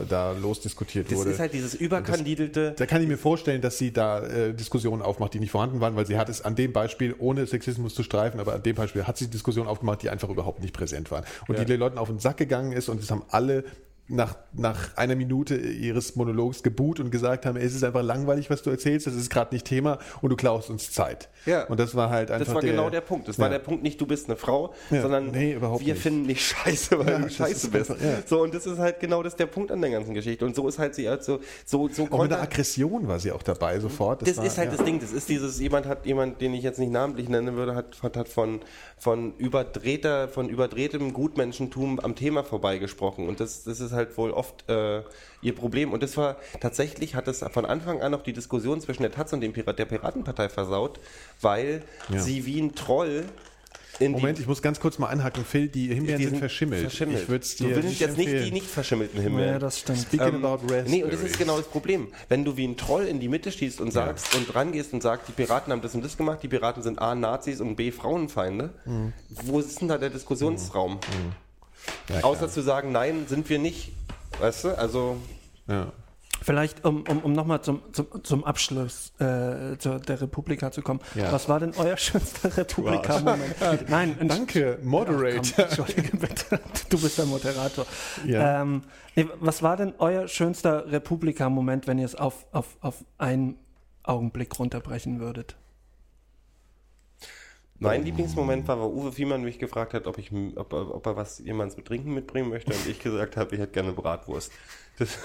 da 0.08 0.34
losdiskutiert 0.40 1.12
Das 1.12 1.18
wurde. 1.18 1.32
ist 1.32 1.40
halt 1.40 1.54
dieses 1.54 1.74
überkandidelte, 1.74 2.74
da 2.78 2.86
kann 2.86 3.02
ich 3.02 3.08
mir 3.08 3.18
vorstellen, 3.18 3.62
dass 3.62 3.80
sie 3.80 3.92
da 3.92 4.20
äh, 4.26 4.54
Diskussionen 4.54 5.02
aufmacht, 5.02 5.34
die 5.34 5.40
nicht 5.40 5.52
vorhanden 5.52 5.80
waren, 5.80 5.96
weil 5.96 6.06
sie 6.06 6.18
hat 6.18 6.30
es 6.30 6.44
an 6.44 6.56
dem 6.56 6.72
Beispiel, 6.72 7.16
ohne 7.18 7.48
Sexismus 7.48 7.96
zu 7.96 8.04
streifen, 8.04 8.40
aber 8.40 8.54
an 8.54 8.62
dem 8.62 8.76
Beispiel 8.76 9.06
hat 9.06 9.18
sie 9.18 9.28
Diskussionen 9.28 9.68
aufgemacht, 9.68 10.04
die 10.04 10.12
einfach 10.12 10.30
überhaupt 10.30 10.62
nicht 10.62 10.74
präsent 10.76 11.10
waren. 11.10 11.26
Und 11.48 11.58
die 11.58 11.66
den 11.66 11.80
Leuten 11.80 11.98
auf 11.98 12.10
den 12.10 12.20
Sack 12.20 12.38
gegangen 12.38 12.72
ist 12.74 12.90
und 12.90 13.02
es 13.02 13.10
haben 13.10 13.24
alle 13.30 13.64
nach, 14.10 14.36
nach 14.52 14.98
einer 14.98 15.16
Minute 15.16 15.56
ihres 15.56 16.16
Monologs 16.18 16.62
geboot 16.62 17.00
und 17.00 17.10
gesagt 17.10 17.46
haben, 17.46 17.56
es 17.56 17.74
ist 17.74 17.84
einfach 17.86 18.04
langweilig, 18.04 18.50
was 18.50 18.62
du 18.62 18.70
erzählst, 18.70 19.08
das 19.08 19.16
ist 19.16 19.30
gerade 19.30 19.56
nicht 19.56 19.66
Thema 19.66 19.98
und 20.22 20.30
du 20.30 20.36
klaust 20.36 20.70
uns 20.70 20.92
Zeit. 20.92 21.30
Ja. 21.46 21.64
Und 21.68 21.80
das 21.80 21.96
war 21.96 22.10
halt 22.10 22.30
einfach 22.30 22.46
das 22.48 22.54
war 22.56 22.62
genau 22.62 22.90
der 22.90 23.00
Punkt. 23.02 23.30
Das 23.30 23.40
war 23.40 23.46
Ja. 23.48 23.54
der 23.54 23.60
Punkt 23.60 23.82
nicht, 23.82 24.00
du 24.02 24.06
bist 24.06 24.28
eine 24.28 24.36
Frau, 24.36 24.74
Ja, 24.92 25.02
sondern 25.02 25.32
nee, 25.32 25.56
wir 25.60 25.70
nicht. 25.80 25.98
finden 26.02 26.28
dich 26.28 26.46
scheiße, 26.46 27.00
weil 27.00 27.08
Ja, 27.10 27.18
du 27.20 27.24
das 27.24 27.36
scheiße 27.36 27.68
ist 27.68 27.72
bist. 27.72 27.92
einfach-. 27.92 28.28
So, 28.28 28.42
und 28.44 28.54
das 28.54 28.66
ist 28.66 28.78
halt 28.78 29.00
genau 29.00 29.24
das 29.24 29.38
der 29.38 29.46
Punkt 29.46 29.72
an 29.72 29.80
der 29.82 29.90
ganzen 29.92 30.14
Geschichte. 30.14 30.46
Und 30.46 30.54
so 30.56 30.68
ist 30.68 30.80
halt 30.80 30.96
sie 30.96 31.08
halt 31.08 31.24
so, 31.24 31.40
so, 31.66 31.88
so 31.88 32.08
Auch 32.12 32.24
mit 32.24 32.32
der 32.32 32.42
Aggression 32.42 33.08
war 33.08 33.20
sie 33.20 33.32
auch 33.32 33.42
dabei 33.44 33.80
sofort. 33.80 34.28
Das, 34.28 34.36
war, 34.38 34.46
ist 34.46 34.58
halt 34.58 34.74
das 34.74 34.84
Ding. 34.84 35.00
Das 35.00 35.14
ist 35.14 35.30
dieses, 35.30 35.60
jemand 35.62 35.86
hat, 35.86 36.06
jemand, 36.06 36.42
den 36.42 36.54
ich 36.54 36.64
jetzt 36.64 36.78
nicht 36.78 36.92
namentlich 36.92 37.30
nennen 37.30 37.56
würde, 37.56 37.74
hat, 37.74 38.04
hat, 38.04 38.18
hat 38.18 38.28
von, 38.28 38.60
von 38.98 39.34
überdrehter, 39.38 40.28
von 40.28 40.50
überdrehtem 40.50 41.14
Gutmenschentum 41.14 42.02
am 42.02 42.16
Thema 42.16 42.44
vorbeigesprochen. 42.44 43.28
Und 43.30 43.40
das, 43.40 43.64
das 43.64 43.80
ist 43.80 43.93
halt 43.94 44.18
wohl 44.18 44.32
oft 44.32 44.70
äh, 44.70 45.02
ihr 45.42 45.56
Problem. 45.56 45.94
Und 45.94 46.04
das 46.04 46.18
war, 46.18 46.38
tatsächlich 46.60 47.16
hat 47.16 47.28
es 47.28 47.40
von 47.52 47.66
Anfang 47.66 48.02
an 48.02 48.14
auch 48.14 48.24
die 48.24 48.34
Diskussion 48.34 48.82
zwischen 48.82 49.04
der 49.04 49.12
Taz 49.12 49.32
und 49.34 49.42
dem 49.42 49.54
Pirat, 49.54 49.80
der 49.80 49.86
Piratenpartei 49.86 50.50
versaut, 50.50 51.00
weil 51.42 51.84
Ja. 52.10 52.20
sie 52.20 52.46
wie 52.46 52.60
ein 52.62 52.76
Troll 52.76 53.26
in 54.00 54.12
Moment, 54.12 54.40
ich 54.40 54.48
muss 54.48 54.64
ganz 54.64 54.80
kurz 54.80 54.98
mal 54.98 55.06
anhaken. 55.10 55.46
Phil, 55.46 55.68
die 55.68 55.94
Himbeeren 55.94 56.20
die 56.20 56.26
sind 56.26 56.40
verschimmelt. 56.40 56.82
verschimmelt. 56.82 57.22
Ich 57.22 57.30
würde 57.30 57.44
es 57.46 57.56
du 57.58 57.66
dir 57.68 57.76
willst 57.76 58.00
jetzt 58.00 58.18
nicht 58.18 58.28
die 58.30 58.34
empfehlen. 58.34 58.54
nicht 58.54 58.66
verschimmelten 58.66 59.22
Himbeeren. 59.22 59.54
Ja, 59.54 59.60
das 59.60 59.80
stimmt. 59.82 60.00
Speaking 60.00 60.44
about 60.44 60.64
Raspberries. 60.64 60.90
Nee, 60.92 61.04
und 61.04 61.14
das 61.14 61.22
ist 61.22 61.38
genau 61.38 61.58
das 61.58 61.68
Problem. 61.68 62.08
Wenn 62.28 62.44
du 62.44 62.58
wie 62.58 62.68
ein 62.68 62.76
Troll 62.76 63.04
in 63.04 63.20
die 63.20 63.28
Mitte 63.30 63.52
stehst 63.52 63.80
und 63.80 63.92
sagst 63.92 64.34
und 64.36 64.54
rangehst 64.56 64.94
und 64.94 65.04
sagst, 65.04 65.28
die 65.28 65.32
Piraten 65.34 65.72
haben 65.72 65.84
das 65.84 65.94
und 65.94 66.04
das 66.04 66.18
gemacht, 66.18 66.40
die 66.42 66.48
Piraten 66.48 66.82
sind 66.82 66.98
A, 67.00 67.14
Nazis 67.14 67.62
und 67.62 67.76
B, 67.76 67.92
Frauenfeinde, 67.92 68.74
Mhm. 68.86 69.14
wo 69.30 69.60
ist 69.60 69.80
denn 69.80 69.88
da 69.90 70.00
der 70.00 70.10
Diskussionsraum? 70.10 70.98
Ja. 72.10 72.24
Außer 72.24 72.50
zu 72.50 72.62
sagen, 72.62 72.92
nein, 72.92 73.26
sind 73.28 73.50
wir 73.50 73.60
nicht. 73.60 73.94
Weißt 74.40 74.66
du? 74.66 74.78
Also, 74.78 75.18
Ja. 75.68 75.92
Vielleicht, 76.42 76.84
um, 76.84 77.06
um, 77.08 77.20
um 77.20 77.32
nochmal 77.32 77.62
zum, 77.62 77.82
zum, 77.94 78.08
zum 78.22 78.44
Abschluss 78.44 79.14
äh, 79.20 79.78
zur, 79.78 80.00
der 80.00 80.20
Republika 80.20 80.72
zu 80.72 80.82
kommen. 80.82 81.00
Ja. 81.16 81.32
Was 81.32 81.48
war 81.48 81.62
denn 81.62 81.74
euer 81.78 81.96
schönster 81.98 82.58
Republika-Moment? 82.58 83.56
Nein, 83.90 84.18
Danke, 84.28 84.78
Moderator. 84.84 85.42
Komm, 85.56 85.64
Entschuldige 85.64 86.18
bitte, 86.18 86.60
du 86.90 87.00
bist 87.00 87.18
der 87.18 87.28
Moderator. 87.28 87.86
Ja. 88.26 88.62
Ähm, 88.62 88.82
nee, 89.16 89.26
was 89.40 89.64
war 89.64 89.78
denn 89.78 89.94
euer 90.00 90.28
schönster 90.28 90.92
Republika-Moment, 90.92 91.88
wenn 91.88 91.98
ihr 91.98 92.06
es 92.06 92.16
auf, 92.16 92.46
auf, 92.52 92.76
auf 92.82 93.06
ein, 93.18 93.56
Augenblick 94.04 94.60
runterbrechen 94.60 95.20
würdet? 95.20 95.56
Mein 97.84 98.04
Lieblingsmoment 98.04 98.68
war, 98.68 98.80
wo 98.80 98.86
Uwe 98.88 99.12
Fiemann 99.12 99.44
mich 99.44 99.60
gefragt 99.60 99.94
hat, 99.94 100.08
ob, 100.08 100.18
ich, 100.18 100.32
ob, 100.56 100.74
er- 100.74 100.96
ob 100.96 101.06
er 101.06 101.16
was 101.16 101.40
jemand 101.40 101.72
zum 101.74 101.84
Trinken 101.84 102.14
mitbringen 102.14 102.50
möchte 102.50 102.74
und 102.74 102.86
ich 102.88 103.00
gesagt 103.00 103.38
habe, 103.38 103.54
ich 103.56 103.62
hätte 103.62 103.74
gerne 103.74 103.94
Bratwurst. 103.94 104.52
Das, 105.00 105.18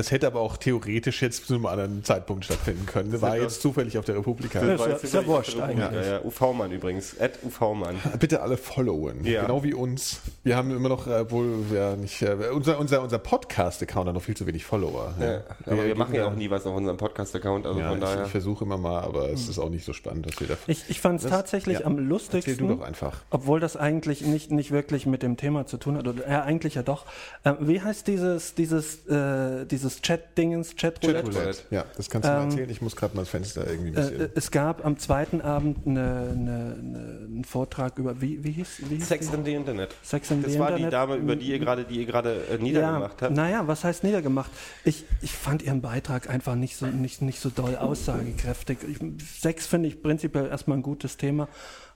Das 0.00 0.10
hätte 0.10 0.26
aber 0.26 0.40
auch 0.40 0.56
theoretisch 0.56 1.20
jetzt 1.20 1.46
zu 1.46 1.52
einem 1.56 1.66
anderen 1.66 2.02
Zeitpunkt 2.04 2.46
stattfinden 2.46 2.86
können. 2.86 3.20
War 3.20 3.36
doch- 3.36 3.42
jetzt 3.42 3.60
zufällig 3.60 3.98
auf 3.98 4.06
der 4.06 4.16
Republika. 4.16 4.58
Ja, 4.64 4.72
ist 4.72 4.80
ja- 4.80 4.88
war 4.88 5.02
ist 5.04 5.12
ja 5.14 5.26
wurscht 5.26 5.56
Republik. 5.58 5.84
eigentlich. 5.84 6.06
Ja, 6.06 6.12
ja, 6.14 6.24
UV-Mann 6.24 6.72
übrigens. 6.72 7.20
At 7.20 7.32
UV-Mann. 7.44 7.96
Bitte 8.18 8.40
alle 8.40 8.56
followen, 8.56 9.26
Ja. 9.26 9.42
genau 9.42 9.62
wie 9.62 9.74
uns. 9.74 10.20
Wir 10.42 10.56
haben 10.56 10.70
immer 10.74 10.88
noch, 10.88 11.06
äh, 11.06 11.30
wohl 11.30 11.70
wir 11.70 11.96
nicht, 11.96 12.22
äh, 12.22 12.34
unser, 12.54 12.78
unser, 12.78 13.02
unser 13.02 13.18
Podcast-Account 13.18 14.08
hat 14.08 14.14
noch 14.14 14.22
viel 14.22 14.38
zu 14.38 14.46
wenig 14.46 14.64
Follower. 14.64 15.12
Ja, 15.20 15.42
aber 15.66 15.84
wir 15.84 15.94
machen 15.94 16.14
ja 16.14 16.28
auch 16.28 16.34
nie. 16.34 16.48
was 16.48 16.64
auf 16.64 16.74
unserem 16.74 16.96
Podcast-Account, 16.96 17.66
also 17.66 17.78
Ja, 17.78 17.90
von 17.90 17.98
ich, 17.98 18.04
daher. 18.04 18.24
ich 18.24 18.30
versuche 18.30 18.64
immer 18.64 18.78
mal, 18.78 19.00
aber 19.02 19.28
es 19.28 19.50
ist 19.50 19.58
auch 19.58 19.68
nicht 19.68 19.84
so 19.84 19.92
spannend, 19.92 20.26
was 20.26 20.40
wir 20.40 20.48
da. 20.48 20.54
Ich, 20.66 20.84
ich 20.88 20.98
fand 21.02 21.22
es 21.22 21.28
tatsächlich 21.28 21.80
ja. 21.80 21.84
am 21.84 21.92
Erzähl 21.98 22.06
lustigsten. 22.08 22.68
du 22.68 22.74
doch 22.76 22.80
einfach. 22.86 23.20
Obwohl 23.28 23.60
das 23.60 23.76
eigentlich 23.76 24.22
nicht, 24.22 24.50
nicht 24.50 24.70
wirklich 24.70 25.04
mit 25.04 25.22
dem 25.22 25.36
Thema 25.36 25.66
zu 25.66 25.76
tun 25.76 25.98
hat. 25.98 26.08
Oder 26.08 26.26
ja, 26.26 26.42
eigentlich 26.42 26.76
ja 26.76 26.82
doch. 26.82 27.04
Ähm, 27.44 27.56
wie 27.60 27.82
heißt 27.82 28.06
dieses, 28.06 28.54
dieses, 28.54 29.06
äh, 29.08 29.66
dieses 29.66 29.89
Chat-Dingens, 30.02 30.74
Chat-Roulette? 30.76 31.30
Chatroulette. 31.30 31.62
Ja, 31.70 31.84
das 31.96 32.08
kannst 32.10 32.28
du 32.28 32.32
mal 32.32 32.42
Ähm, 32.42 32.50
erzählen. 32.50 32.70
Ich 32.70 32.80
muss 32.82 32.96
gerade 32.96 33.14
mal 33.16 33.22
das 33.22 33.30
Fenster 33.30 33.66
irgendwie 33.66 33.90
ein 33.90 33.96
Äh, 33.96 34.10
bisschen. 34.10 34.30
es 34.34 34.50
gab 34.50 34.84
am 34.84 34.98
zweiten 34.98 35.40
Abend 35.40 35.86
eine, 35.86 36.00
eine, 36.00 36.76
eine, 36.78 36.98
einen 37.26 37.44
Vortrag 37.44 37.98
über, 37.98 38.20
wie, 38.20 38.42
wie 38.44 38.52
hieß, 38.52 38.82
wie 38.88 38.96
hieß 38.96 39.08
Sex 39.08 39.28
die? 39.30 39.36
in 39.36 39.44
the 39.44 39.54
Internet. 39.54 39.94
Sex 40.02 40.30
in 40.30 40.42
Das 40.42 40.52
the 40.52 40.58
war 40.58 40.68
die 40.68 40.82
Internet. 40.84 40.92
Dame, 40.92 41.16
über 41.16 41.36
die 41.36 41.46
ihr 41.46 41.58
gerade, 41.58 41.84
die 41.84 41.96
ihr 42.00 42.06
gerade 42.06 42.44
äh, 42.50 42.58
niedergemacht 42.58 43.20
ja, 43.20 43.26
habt. 43.28 43.36
Naja, 43.36 43.66
was 43.66 43.84
heißt 43.84 44.04
niedergemacht? 44.04 44.50
Ich, 44.84 45.04
ich 45.22 45.32
fand 45.32 45.62
ihren 45.62 45.80
Beitrag 45.80 46.28
einfach 46.30 46.54
nicht 46.54 46.76
so, 46.76 46.86
nicht, 46.86 47.22
nicht 47.22 47.40
so 47.40 47.50
doll 47.50 47.76
aussagekräftig. 47.76 48.78
Ich, 48.88 48.98
Sex 49.40 49.66
finde 49.66 49.88
ich 49.88 50.02
prinzipiell 50.02 50.46
erstmal 50.46 50.78
ein 50.78 50.82
gutes 50.82 51.16
Thema. 51.16 51.48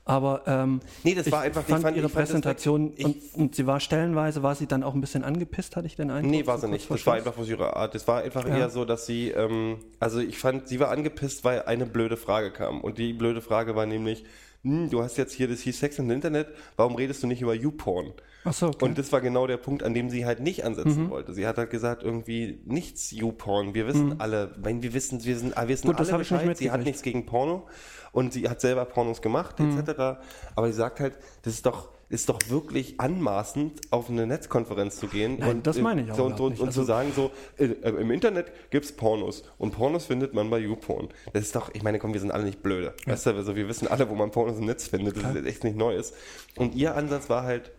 Aber 0.07 0.43
ähm, 0.47 0.81
Nee, 1.03 1.15
das 1.15 1.27
ich 1.27 1.33
war 1.33 1.41
einfach- 1.41 1.63
ich 1.63 1.69
fand 1.69 1.83
fand- 1.83 1.97
ihre 1.97 2.07
ich 2.07 2.13
fand 2.13 2.23
das 2.25 2.31
Präsentation 2.31 2.93
und, 3.03 3.17
und 3.35 3.55
sie 3.55 3.67
war 3.67 3.81
stellenweise, 3.81 4.43
war 4.43 4.55
sie 4.55 4.67
dann 4.67 4.83
auch 4.83 4.93
ein 4.95 5.01
bisschen 5.01 5.25
angepisst, 5.25 5.77
hatte 5.77 5.87
ich 5.87 5.97
den 5.97 6.11
Eindruck. 6.11 6.31
Nee, 6.31 6.47
war 6.47 6.59
sie 6.59 6.69
nicht. 6.69 6.91
Das 6.91 7.07
war 7.07 7.15
einfach 7.15 7.39
aus 7.39 7.49
ihrer 7.49 7.75
Art. 7.77 7.95
Das 7.95 8.07
war 8.07 8.23
einfach 8.23 8.47
Ja. 8.47 8.57
eher 8.59 8.71
so, 8.71 8.85
dass 8.85 9.07
sie, 9.07 9.31
ähm, 9.31 9.79
also 10.01 10.21
ich 10.21 10.37
fand, 10.39 10.69
sie 10.69 10.79
war 10.79 10.91
angepisst, 10.91 11.43
weil 11.45 11.63
eine 11.63 11.87
blöde 11.87 12.19
Frage 12.19 12.51
kam. 12.51 12.83
Und 12.83 12.99
die 12.99 13.15
blöde 13.15 13.41
Frage 13.41 13.77
war 13.77 13.87
nämlich, 13.87 14.25
hm, 14.63 14.91
du 14.91 15.03
hast 15.03 15.17
jetzt 15.17 15.33
hier 15.33 15.49
das 15.49 15.61
hieß 15.61 15.79
Sex 15.79 15.99
im 15.99 16.11
Internet, 16.11 16.49
warum 16.77 16.97
redest 16.97 17.23
du 17.23 17.27
nicht 17.27 17.41
über 17.41 17.55
YouPorn? 17.55 18.13
Ach 18.45 18.53
so, 18.53 18.67
okay. 18.69 18.77
Mhm. 18.85 18.89
Und 18.91 18.99
das 18.99 19.11
war 19.13 19.21
genau 19.21 19.47
der 19.47 19.57
Punkt, 19.57 19.83
an 19.83 19.95
dem 19.95 20.11
sie 20.11 20.27
halt 20.27 20.41
nicht 20.41 20.65
ansetzen 20.65 21.11
wollte. 21.11 21.33
Sie 21.35 21.47
hat 21.47 21.57
halt 21.59 21.71
gesagt, 21.71 22.03
irgendwie 22.03 22.61
nichts 22.67 23.11
YouPorn. 23.11 23.75
Wir 23.75 23.87
wissen 23.87 24.21
alle, 24.21 24.55
wenn 24.59 24.83
wir 24.83 24.93
wissen, 24.95 25.25
wir 25.25 25.37
sind, 25.39 25.57
wir 25.57 25.69
wissen 25.69 25.87
Mhm. 25.87 25.93
Gut, 25.93 26.01
das 26.01 26.09
alle 26.11 26.19
nicht 26.19 26.29
Bescheid. 26.31 26.57
Sie 26.59 26.71
hat 26.71 26.83
nichts 26.85 27.03
gegen 27.03 27.25
Porno 27.27 27.67
und 28.13 28.33
sie 28.33 28.49
hat 28.49 28.61
selber 28.61 28.85
Pornos 28.85 29.23
gemacht, 29.23 29.59
Mhm. 29.61 29.79
etc. 29.79 30.19
Aber 30.57 30.67
sie 30.67 30.75
sagt 30.75 31.01
halt, 31.01 31.15
das 31.43 31.55
ist 31.55 31.67
doch 31.67 31.89
ist 32.11 32.29
doch 32.29 32.39
wirklich 32.49 33.01
anmaßend, 33.01 33.81
auf 33.91 34.09
eine 34.11 34.27
Netzkonferenz 34.27 34.97
zu 34.99 35.09
gehen 35.09 35.39
Nein, 35.41 35.49
und, 35.51 35.67
das 35.67 35.79
äh, 35.79 35.83
meine 35.83 36.03
ich 36.03 36.13
auch 36.13 36.17
so, 36.17 36.25
und, 36.27 36.39
und, 36.39 36.61
und 36.61 36.67
Also- 36.69 36.83
zu 36.83 36.87
sagen 36.87 37.11
so, 37.17 37.31
äh, 37.57 37.65
äh, 37.65 37.89
im 38.01 38.11
Internet 38.11 38.53
gibt's 38.71 38.93
Pornos 38.93 39.43
und 39.59 39.73
Pornos 39.73 40.05
findet 40.05 40.33
man 40.35 40.49
bei 40.51 40.59
YouPorn. 40.59 41.09
Das 41.33 41.43
ist 41.43 41.57
doch, 41.57 41.71
ich 41.73 41.83
meine, 41.83 41.99
komm, 41.99 42.13
wir 42.13 42.21
sind 42.21 42.31
alle 42.31 42.45
nicht 42.45 42.63
blöde. 42.63 42.95
Weißt 43.07 43.27
du, 43.27 43.31
also 43.31 43.57
wir 43.57 43.69
wissen 43.69 43.89
alle, 43.89 44.09
wo 44.11 44.15
man 44.15 44.31
Pornos 44.31 44.59
im 44.59 44.67
Netz 44.67 44.87
findet. 44.87 45.17
Das 45.17 45.35
ist 45.35 45.47
echt 45.47 45.65
nicht 45.65 45.77
Neues. 45.77 46.13
Und 46.57 46.75
ihr 46.77 46.95
Ansatz 46.95 47.31
war 47.31 47.43
halt, 47.43 47.73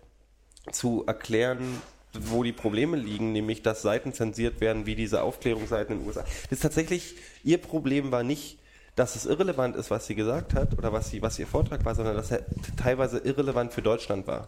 zu 0.71 1.03
erklären, 1.05 1.81
wo 2.13 2.43
die 2.43 2.53
Probleme 2.53 2.97
liegen, 2.97 3.31
nämlich 3.31 3.61
dass 3.61 3.81
Seiten 3.81 4.13
zensiert 4.13 4.61
werden, 4.61 4.85
wie 4.85 4.95
diese 4.95 5.21
Aufklärungsseiten 5.21 5.95
in 5.95 6.01
den 6.01 6.07
USA. 6.07 6.21
Das 6.21 6.53
ist 6.53 6.61
tatsächlich, 6.61 7.15
ihr 7.43 7.57
Problem 7.57 8.11
war 8.11 8.23
nicht, 8.23 8.57
dass 8.95 9.15
es 9.17 9.25
irrelevant 9.25 9.75
ist, 9.75 9.91
was 9.91 10.07
sie 10.07 10.15
gesagt 10.15 10.53
hat 10.53 10.77
oder 10.77 10.93
was, 10.93 11.09
sie, 11.09 11.21
was 11.21 11.37
ihr 11.37 11.47
Vortrag 11.47 11.83
war, 11.83 11.95
sondern 11.95 12.15
dass 12.15 12.31
er 12.31 12.41
teilweise 12.81 13.17
irrelevant 13.17 13.73
für 13.73 13.81
Deutschland 13.81 14.25
war. 14.25 14.47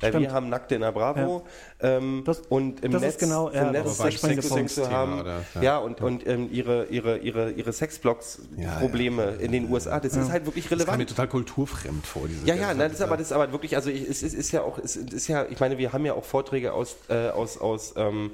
Weil 0.00 0.10
Stimmt. 0.10 0.26
wir 0.26 0.32
haben 0.32 0.48
Nackte 0.48 0.76
in 0.76 0.80
der 0.80 0.92
Bravo 0.92 1.44
ähm, 1.80 2.22
Das- 2.24 2.40
und 2.48 2.82
im 2.84 2.92
Netz, 2.92 3.18
genau, 3.18 3.48
im 3.48 3.54
ja, 3.54 3.70
Netz 3.72 3.98
Sex, 3.98 4.20
Sex, 4.20 4.74
zu 4.74 4.90
haben. 4.90 5.20
oder? 5.20 5.40
Ja, 5.56 5.62
Ja. 5.62 5.78
und, 5.78 6.00
und 6.00 6.26
ähm, 6.26 6.48
ihre, 6.52 6.86
ihre, 6.86 7.18
ihre, 7.18 7.50
ihre 7.50 7.72
Sexblogs-Probleme 7.72 9.32
in 9.40 9.52
den 9.52 9.70
USA, 9.70 10.00
das 10.00 10.14
ist 10.16 10.30
halt 10.30 10.46
wirklich 10.46 10.68
Das 10.68 10.78
kam 10.78 10.86
mir 10.86 10.92
relevant. 10.92 11.10
total 11.10 11.28
kulturfremd 11.28 12.06
vor. 12.06 12.22
Diese 12.28 12.46
Ja, 12.46 12.54
ja, 12.54 12.68
nein, 12.68 12.78
das 12.90 12.92
ist 12.94 13.02
aber, 13.02 13.16
das 13.16 13.26
ist 13.26 13.32
aber 13.32 13.52
wirklich, 13.52 13.76
also 13.76 13.90
ich, 13.90 14.08
es, 14.08 14.22
ist, 14.22 14.34
ist 14.34 14.52
ja 14.52 14.62
auch, 14.62 14.78
es 14.78 14.96
ist 14.96 15.28
ja, 15.28 15.44
ich 15.50 15.60
meine, 15.60 15.78
wir 15.78 15.92
haben 15.92 16.04
ja 16.06 16.14
auch 16.14 16.24
Vorträge 16.24 16.72
aus, 16.72 16.96
äh, 17.08 17.28
aus, 17.28 17.58
aus 17.58 17.94
ähm, 17.96 18.30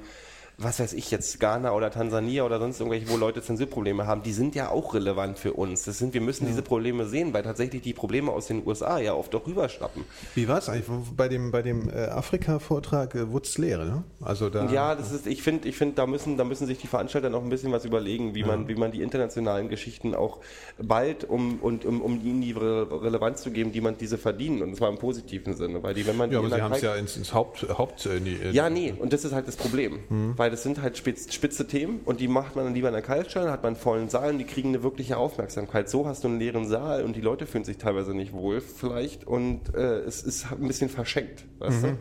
was 0.59 0.79
weiß 0.79 0.93
ich 0.93 1.11
jetzt, 1.11 1.39
Ghana 1.39 1.71
oder 1.71 1.91
Tansania 1.91 2.43
oder 2.43 2.59
sonst 2.59 2.79
irgendwelche, 2.79 3.07
wo 3.09 3.17
Leute 3.17 3.43
Zensurprobleme 3.43 4.07
haben, 4.07 4.23
die 4.23 4.33
sind 4.33 4.55
ja 4.55 4.69
auch 4.69 4.95
relevant 4.95 5.37
für 5.37 5.53
uns. 5.53 5.83
Das 5.83 5.99
sind, 5.99 6.15
wir 6.15 6.21
müssen 6.21 6.47
diese 6.47 6.63
Probleme 6.63 7.05
sehen, 7.05 7.31
weil 7.33 7.43
tatsächlich 7.43 7.83
die 7.83 7.93
Probleme 7.93 8.31
aus 8.31 8.47
den 8.47 8.65
USA 8.65 8.97
ja 8.97 9.13
oft 9.13 9.35
auch 9.35 9.45
rüberschnappen. 9.45 10.03
Wie 10.33 10.47
war 10.47 10.57
es 10.57 10.67
eigentlich 10.67 10.87
bei 11.15 11.27
dem, 11.27 11.51
bei 11.51 11.61
dem 11.61 11.89
äh, 11.89 12.07
Afrika-Vortrag? 12.07 13.13
Äh, 13.13 13.31
wurde 13.31 13.45
es 13.45 13.59
leer, 13.59 13.85
ne? 13.85 14.03
Also 14.19 14.49
da. 14.49 14.67
Ja, 14.71 14.95
das 14.95 15.11
ist, 15.11 15.27
ich 15.27 15.43
finde, 15.43 15.67
ich 15.69 15.77
finde, 15.77 15.93
da 15.93 16.07
müssen, 16.07 16.37
da 16.37 16.43
müssen 16.43 16.65
sich 16.65 16.79
die 16.79 16.87
Veranstalter 16.87 17.29
noch 17.29 17.43
ein 17.43 17.49
bisschen 17.49 17.71
was 17.71 17.85
überlegen, 17.85 18.33
wie 18.33 18.43
man, 18.43 18.67
wie 18.67 18.75
man 18.75 18.91
die 18.91 19.03
internationalen 19.03 19.69
Geschichten 19.69 20.15
auch 20.15 20.39
bald, 20.79 21.23
um, 21.23 21.59
und, 21.59 21.85
um, 21.85 22.01
um 22.01 22.19
ihnen 22.25 22.41
die 22.41 22.53
Re 22.53 22.87
Relevanz 22.89 23.43
zu 23.43 23.51
geben, 23.51 23.71
die 23.71 23.81
man 23.81 23.97
diese 23.97 24.17
verdienen, 24.17 24.63
und 24.63 24.75
zwar 24.75 24.89
im 24.89 24.97
positiven 24.97 25.55
Sinne, 25.55 25.83
weil 25.83 25.93
die, 25.93 26.07
wenn 26.07 26.17
man 26.17 26.31
Ja, 26.31 26.39
aber 26.39 26.49
sie 26.49 26.61
haben 26.61 26.73
es 26.73 26.81
ja 26.81 26.95
ins, 26.95 27.15
ins 27.15 27.33
Haupt, 27.33 27.67
Haupt 27.77 28.07
äh, 28.07 28.17
in 28.17 28.25
die, 28.25 28.33
in 28.33 28.53
Ja, 28.53 28.71
nee, 28.71 28.93
und 28.97 29.13
das 29.13 29.23
ist 29.23 29.33
halt 29.33 29.47
das 29.47 29.55
Problem. 29.55 29.99
Mhm. 30.09 30.33
Weil 30.37 30.46
das 30.49 30.63
sind 30.63 30.81
halt 30.81 30.97
spitz, 30.97 31.33
spitze 31.33 31.67
Themen 31.67 32.01
und 32.05 32.19
die 32.19 32.27
macht 32.27 32.55
man 32.55 32.65
dann 32.65 32.73
lieber 32.73 32.87
in 32.89 32.93
der 32.93 33.01
Kaltstelle, 33.01 33.51
hat 33.51 33.63
man 33.63 33.73
einen 33.73 33.81
vollen 33.81 34.09
Saal 34.09 34.31
und 34.31 34.39
die 34.39 34.45
kriegen 34.45 34.69
eine 34.69 34.83
wirkliche 34.83 35.17
Aufmerksamkeit. 35.17 35.89
So 35.89 36.05
hast 36.07 36.23
du 36.23 36.27
einen 36.27 36.39
leeren 36.39 36.67
Saal 36.67 37.03
und 37.03 37.15
die 37.15 37.21
Leute 37.21 37.45
fühlen 37.45 37.63
sich 37.63 37.77
teilweise 37.77 38.13
nicht 38.13 38.33
wohl 38.33 38.61
vielleicht 38.61 39.25
und 39.25 39.73
äh, 39.75 39.99
es 40.01 40.21
ist 40.23 40.51
ein 40.51 40.67
bisschen 40.67 40.89
verschenkt, 40.89 41.45
weißt 41.59 41.83
Mhm, 41.83 41.97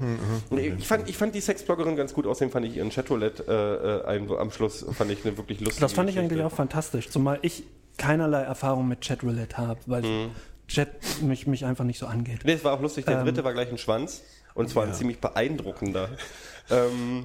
du? 0.50 0.54
Und 0.54 0.60
ich, 0.60 0.86
fand, 0.86 1.08
ich 1.08 1.16
fand 1.16 1.34
die 1.34 1.40
Sexbloggerin 1.40 1.96
ganz 1.96 2.12
gut, 2.14 2.26
außerdem 2.26 2.50
fand 2.50 2.66
ich 2.66 2.76
ihren 2.76 2.90
Chatroulette 2.90 3.44
äh, 3.48 4.10
äh, 4.12 4.16
ein- 4.16 4.30
am 4.30 4.50
Schluss 4.50 4.84
fand 4.92 5.10
ich 5.10 5.24
eine 5.24 5.36
wirklich 5.36 5.60
lustige 5.60 5.80
Das 5.80 5.92
fand 5.92 6.08
ich 6.10 6.16
Geschichte. 6.16 6.34
eigentlich 6.34 6.46
auch 6.52 6.54
fantastisch, 6.56 7.08
zumal 7.10 7.38
ich 7.42 7.64
keinerlei 7.98 8.42
Erfahrung 8.42 8.88
mit 8.88 9.00
Chatroulette 9.06 9.56
habe, 9.56 9.80
weil 9.86 10.02
Mhm. 10.02 10.30
Chat 10.68 10.88
mich, 11.22 11.46
mich 11.46 11.64
einfach 11.64 11.84
nicht 11.84 11.98
so 12.00 12.06
angeht. 12.06 12.40
Nee, 12.44 12.54
es 12.54 12.64
war 12.64 12.72
auch 12.72 12.80
lustig, 12.82 13.06
Ähm. 13.06 13.14
der 13.14 13.22
dritte 13.24 13.44
war 13.44 13.52
gleich 13.52 13.70
ein 13.70 13.78
Schwanz 13.78 14.22
und 14.54 14.68
zwar 14.68 14.84
ein 14.84 14.94
ziemlich 14.94 15.18
beeindruckender. 15.20 16.08
ähm, 16.70 17.24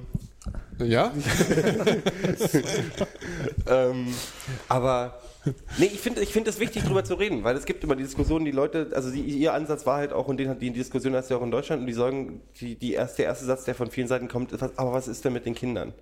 Ja? 0.78 1.12
Ähm, 3.66 4.08
aber 4.68 5.18
nee, 5.78 5.86
ich 5.86 6.00
finde 6.00 6.20
ich 6.20 6.32
finde 6.32 6.50
es 6.50 6.58
wichtig, 6.58 6.84
drüber 6.84 7.04
zu 7.04 7.14
reden, 7.14 7.44
weil 7.44 7.56
es 7.56 7.64
gibt 7.64 7.82
immer 7.84 7.96
die 7.96 8.02
Diskussion, 8.02 8.44
die 8.44 8.50
Leute, 8.50 8.90
also 8.94 9.10
die, 9.10 9.20
ihr 9.20 9.54
Ansatz 9.54 9.86
war 9.86 9.96
halt 9.96 10.12
auch, 10.12 10.28
und 10.28 10.38
den 10.38 10.48
hat 10.48 10.60
die 10.60 10.70
Diskussion 10.70 11.14
hast 11.14 11.30
du 11.30 11.34
ja 11.34 11.40
auch 11.40 11.44
in 11.44 11.50
Deutschland, 11.50 11.80
und 11.80 11.86
die 11.86 11.92
sagen, 11.92 12.40
die, 12.60 12.76
die 12.76 12.92
erste, 12.92 13.18
der 13.18 13.26
erste 13.26 13.44
Satz, 13.44 13.64
der 13.64 13.74
von 13.74 13.90
vielen 13.90 14.08
Seiten 14.08 14.28
kommt, 14.28 14.52
ist, 14.52 14.60
was, 14.60 14.76
aber 14.78 14.92
was 14.92 15.08
ist 15.08 15.24
denn 15.24 15.32
mit 15.32 15.46
den 15.46 15.54
Kindern? 15.54 15.92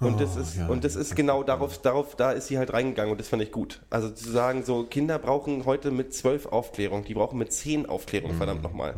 Und 0.00 0.20
das 0.20 0.36
ist, 0.36 0.56
ja. 0.56 0.68
und 0.68 0.84
das 0.84 0.96
ist 0.96 1.14
genau 1.14 1.42
darauf, 1.42 1.80
darauf, 1.80 2.16
da 2.16 2.32
ist 2.32 2.48
sie 2.48 2.58
halt 2.58 2.72
reingegangen 2.72 3.12
und 3.12 3.20
das 3.20 3.28
fand 3.28 3.42
ich 3.42 3.52
gut. 3.52 3.80
Also 3.90 4.10
zu 4.10 4.30
sagen, 4.30 4.64
so 4.64 4.84
Kinder 4.84 5.18
brauchen 5.18 5.64
heute 5.64 5.90
mit 5.90 6.14
zwölf 6.14 6.46
Aufklärung, 6.46 7.04
die 7.04 7.14
brauchen 7.14 7.38
mit 7.38 7.52
zehn 7.52 7.86
Aufklärung, 7.86 8.34
verdammt 8.34 8.62
nochmal. 8.62 8.94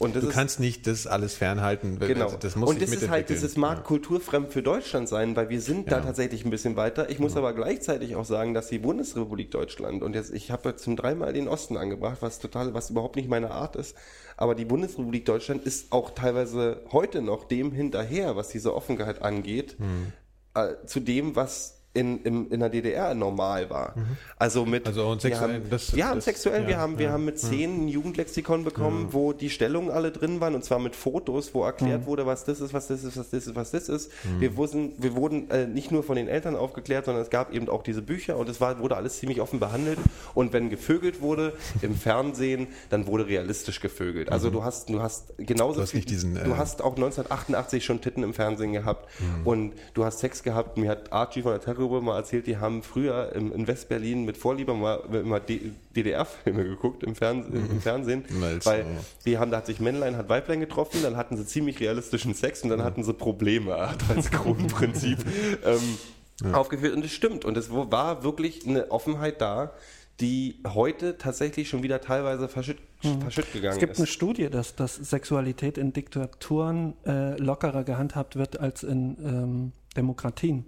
Und 0.00 0.14
das 0.14 0.22
Du 0.22 0.28
ist, 0.28 0.34
kannst 0.34 0.60
nicht 0.60 0.86
das 0.86 1.08
alles 1.08 1.34
fernhalten. 1.34 1.98
Genau. 1.98 2.30
Das 2.38 2.54
muss 2.54 2.70
und 2.70 2.80
das 2.80 2.90
ist 2.90 3.08
halt, 3.08 3.30
das 3.30 3.42
ist 3.42 3.58
mag 3.58 3.82
kulturfremd 3.82 4.52
für 4.52 4.62
Deutschland 4.62 5.08
sein, 5.08 5.34
weil 5.34 5.48
wir 5.48 5.60
sind 5.60 5.90
da 5.90 6.00
tatsächlich 6.00 6.44
ein 6.44 6.50
bisschen 6.50 6.76
weiter. 6.76 7.10
Ich 7.10 7.18
muss 7.18 7.36
aber 7.36 7.52
gleichzeitig 7.52 8.14
auch 8.14 8.24
sagen, 8.24 8.54
dass 8.54 8.68
die 8.68 8.78
Bundesrepublik 8.78 9.50
Deutschland 9.50 10.04
und 10.04 10.14
jetzt 10.14 10.32
ich 10.32 10.52
habe 10.52 10.76
zum 10.76 10.94
dreimal 10.94 11.32
den 11.32 11.48
Osten 11.48 11.76
angebracht, 11.76 12.18
was 12.20 12.38
total, 12.38 12.74
was 12.74 12.90
überhaupt 12.90 13.16
nicht 13.16 13.28
meine 13.28 13.50
Art 13.50 13.74
ist. 13.74 13.96
Aber 14.36 14.54
die 14.54 14.64
Bundesrepublik 14.64 15.24
Deutschland 15.24 15.64
ist 15.64 15.90
auch 15.90 16.10
teilweise 16.10 16.80
heute 16.92 17.20
noch 17.20 17.42
dem 17.42 17.72
hinterher, 17.72 18.36
was 18.36 18.50
diese 18.50 18.74
Offenheit 18.76 19.22
angeht, 19.22 19.74
Hm. 19.78 20.12
äh, 20.54 20.74
zu 20.86 21.00
dem, 21.00 21.34
was 21.34 21.77
in, 21.94 22.22
im, 22.22 22.52
in 22.52 22.60
der 22.60 22.68
DDR 22.68 23.14
normal 23.14 23.70
war. 23.70 23.94
Also 24.36 24.64
mit 24.64 24.86
Also 24.86 25.08
und 25.08 25.24
wir 25.24 25.30
sexuell- 25.32 25.54
haben, 25.54 25.70
das- 25.70 25.92
ja, 25.92 26.10
und 26.10 26.16
das- 26.18 26.24
sexuell, 26.26 26.66
wir 26.66 26.74
ja, 26.74 26.78
haben 26.78 26.98
wir 26.98 27.06
ja, 27.06 27.12
haben 27.12 27.24
mit 27.24 27.38
zehn 27.40 27.86
ein 27.86 27.88
Jugendlexikon 27.88 28.62
bekommen, 28.62 29.08
wo 29.12 29.32
die 29.32 29.50
Stellungen 29.50 29.90
alle 29.90 30.12
drin 30.12 30.40
waren 30.40 30.54
und 30.54 30.64
zwar 30.64 30.78
mit 30.78 30.94
Fotos, 30.94 31.54
wo 31.54 31.64
erklärt 31.64 32.06
wurde, 32.06 32.26
was 32.26 32.44
das 32.44 32.60
ist, 32.60 32.72
was 32.72 32.86
das 32.88 33.02
ist, 33.02 33.16
was 33.16 33.30
das 33.30 33.46
ist, 33.48 33.54
was 33.56 33.70
das 33.72 33.88
ist. 33.88 34.12
Wir 34.38 34.56
wurden, 34.56 34.92
wir 34.98 35.16
wurden 35.16 35.50
äh, 35.50 35.66
nicht 35.66 35.90
nur 35.90 36.02
von 36.04 36.16
den 36.16 36.28
Eltern 36.28 36.54
aufgeklärt, 36.56 37.06
sondern 37.06 37.22
es 37.22 37.30
gab 37.30 37.52
eben 37.52 37.68
auch 37.68 37.82
diese 37.82 38.02
Bücher 38.02 38.36
und 38.36 38.48
es 38.48 38.60
war, 38.60 38.78
wurde 38.78 38.96
alles 38.96 39.18
ziemlich 39.18 39.40
offen 39.40 39.58
behandelt. 39.58 39.98
Und 40.34 40.52
wenn 40.52 40.70
gevögelt 40.70 41.20
wurde 41.20 41.52
im 41.82 41.96
Fernsehen, 41.96 42.68
dann 42.90 43.06
wurde 43.06 43.26
realistisch 43.26 43.80
gevögelt. 43.80 44.30
Also 44.30 44.50
du 44.50 44.62
hast, 44.62 44.88
du 44.90 45.02
hast 45.02 45.32
genauso 45.38 45.76
Du 45.76 45.82
hast 45.82 45.94
nicht 45.94 46.10
diesen, 46.10 46.34
du 46.34 46.50
äh, 46.52 46.54
hast 46.56 46.80
auch 46.82 46.94
1988 46.96 47.84
schon 47.84 48.00
Titten 48.00 48.22
im 48.22 48.34
Fernsehen 48.34 48.72
gehabt 48.72 49.08
und 49.44 49.72
du 49.94 50.04
hast 50.04 50.18
Sex 50.20 50.42
gehabt. 50.42 50.76
Mir 50.78 50.90
hat 50.90 51.12
Archie 51.12 51.42
von 51.42 51.52
der 51.52 51.60
Terrorgruppe 51.78 52.04
mal 52.04 52.16
erzählt, 52.16 52.46
die 52.46 52.58
haben 52.58 52.82
früher 52.82 53.32
im, 53.34 53.52
in 53.52 53.66
Westberlin 53.66 54.24
mit 54.24 54.36
Vorliebe 54.36 54.74
mal, 54.74 55.00
immer 55.12 55.40
DDR-Filme 55.40 56.64
geguckt 56.64 57.02
im, 57.02 57.14
Fern 57.14 57.44
im 57.52 57.80
Fernsehen, 57.80 58.24
Malz, 58.30 58.66
weil 58.66 58.80
ja. 58.80 58.86
die 59.24 59.38
haben, 59.38 59.50
da 59.50 59.58
hat 59.58 59.66
sich 59.66 59.80
Männlein, 59.80 60.16
hat 60.16 60.28
Weiblein 60.28 60.60
getroffen, 60.60 61.02
dann 61.02 61.16
hatten 61.16 61.36
sie 61.36 61.46
ziemlich 61.46 61.80
realistischen 61.80 62.34
Sex 62.34 62.62
und 62.62 62.70
dann 62.70 62.82
hatten 62.82 63.04
sie 63.04 63.14
Probleme 63.14 63.74
als 64.08 64.30
Grundprinzip. 64.30 65.18
ähm, 65.64 66.52
aufgeführt 66.52 66.94
und 66.94 67.04
es 67.04 67.12
stimmt. 67.12 67.44
Und 67.44 67.56
es 67.56 67.72
war 67.72 68.22
wirklich 68.22 68.64
eine 68.64 68.92
Offenheit 68.92 69.40
da, 69.40 69.72
die 70.20 70.60
heute 70.66 71.18
tatsächlich 71.18 71.68
schon 71.68 71.82
wieder 71.82 72.00
teilweise 72.00 72.48
verschütt, 72.48 72.78
verschütt 73.20 73.52
gegangen 73.52 73.74
Es 73.74 73.80
gibt 73.80 73.92
ist. 73.92 73.98
eine 73.98 74.06
Studie, 74.06 74.48
dass, 74.48 74.76
dass 74.76 74.94
Sexualität 74.94 75.78
in 75.78 75.92
Diktaturen 75.92 76.94
äh, 77.04 77.36
lockerer 77.38 77.82
gehandhabt 77.82 78.36
wird 78.36 78.60
als 78.60 78.84
in 78.84 79.16
ähm, 79.20 79.72
Demokratien. 79.96 80.64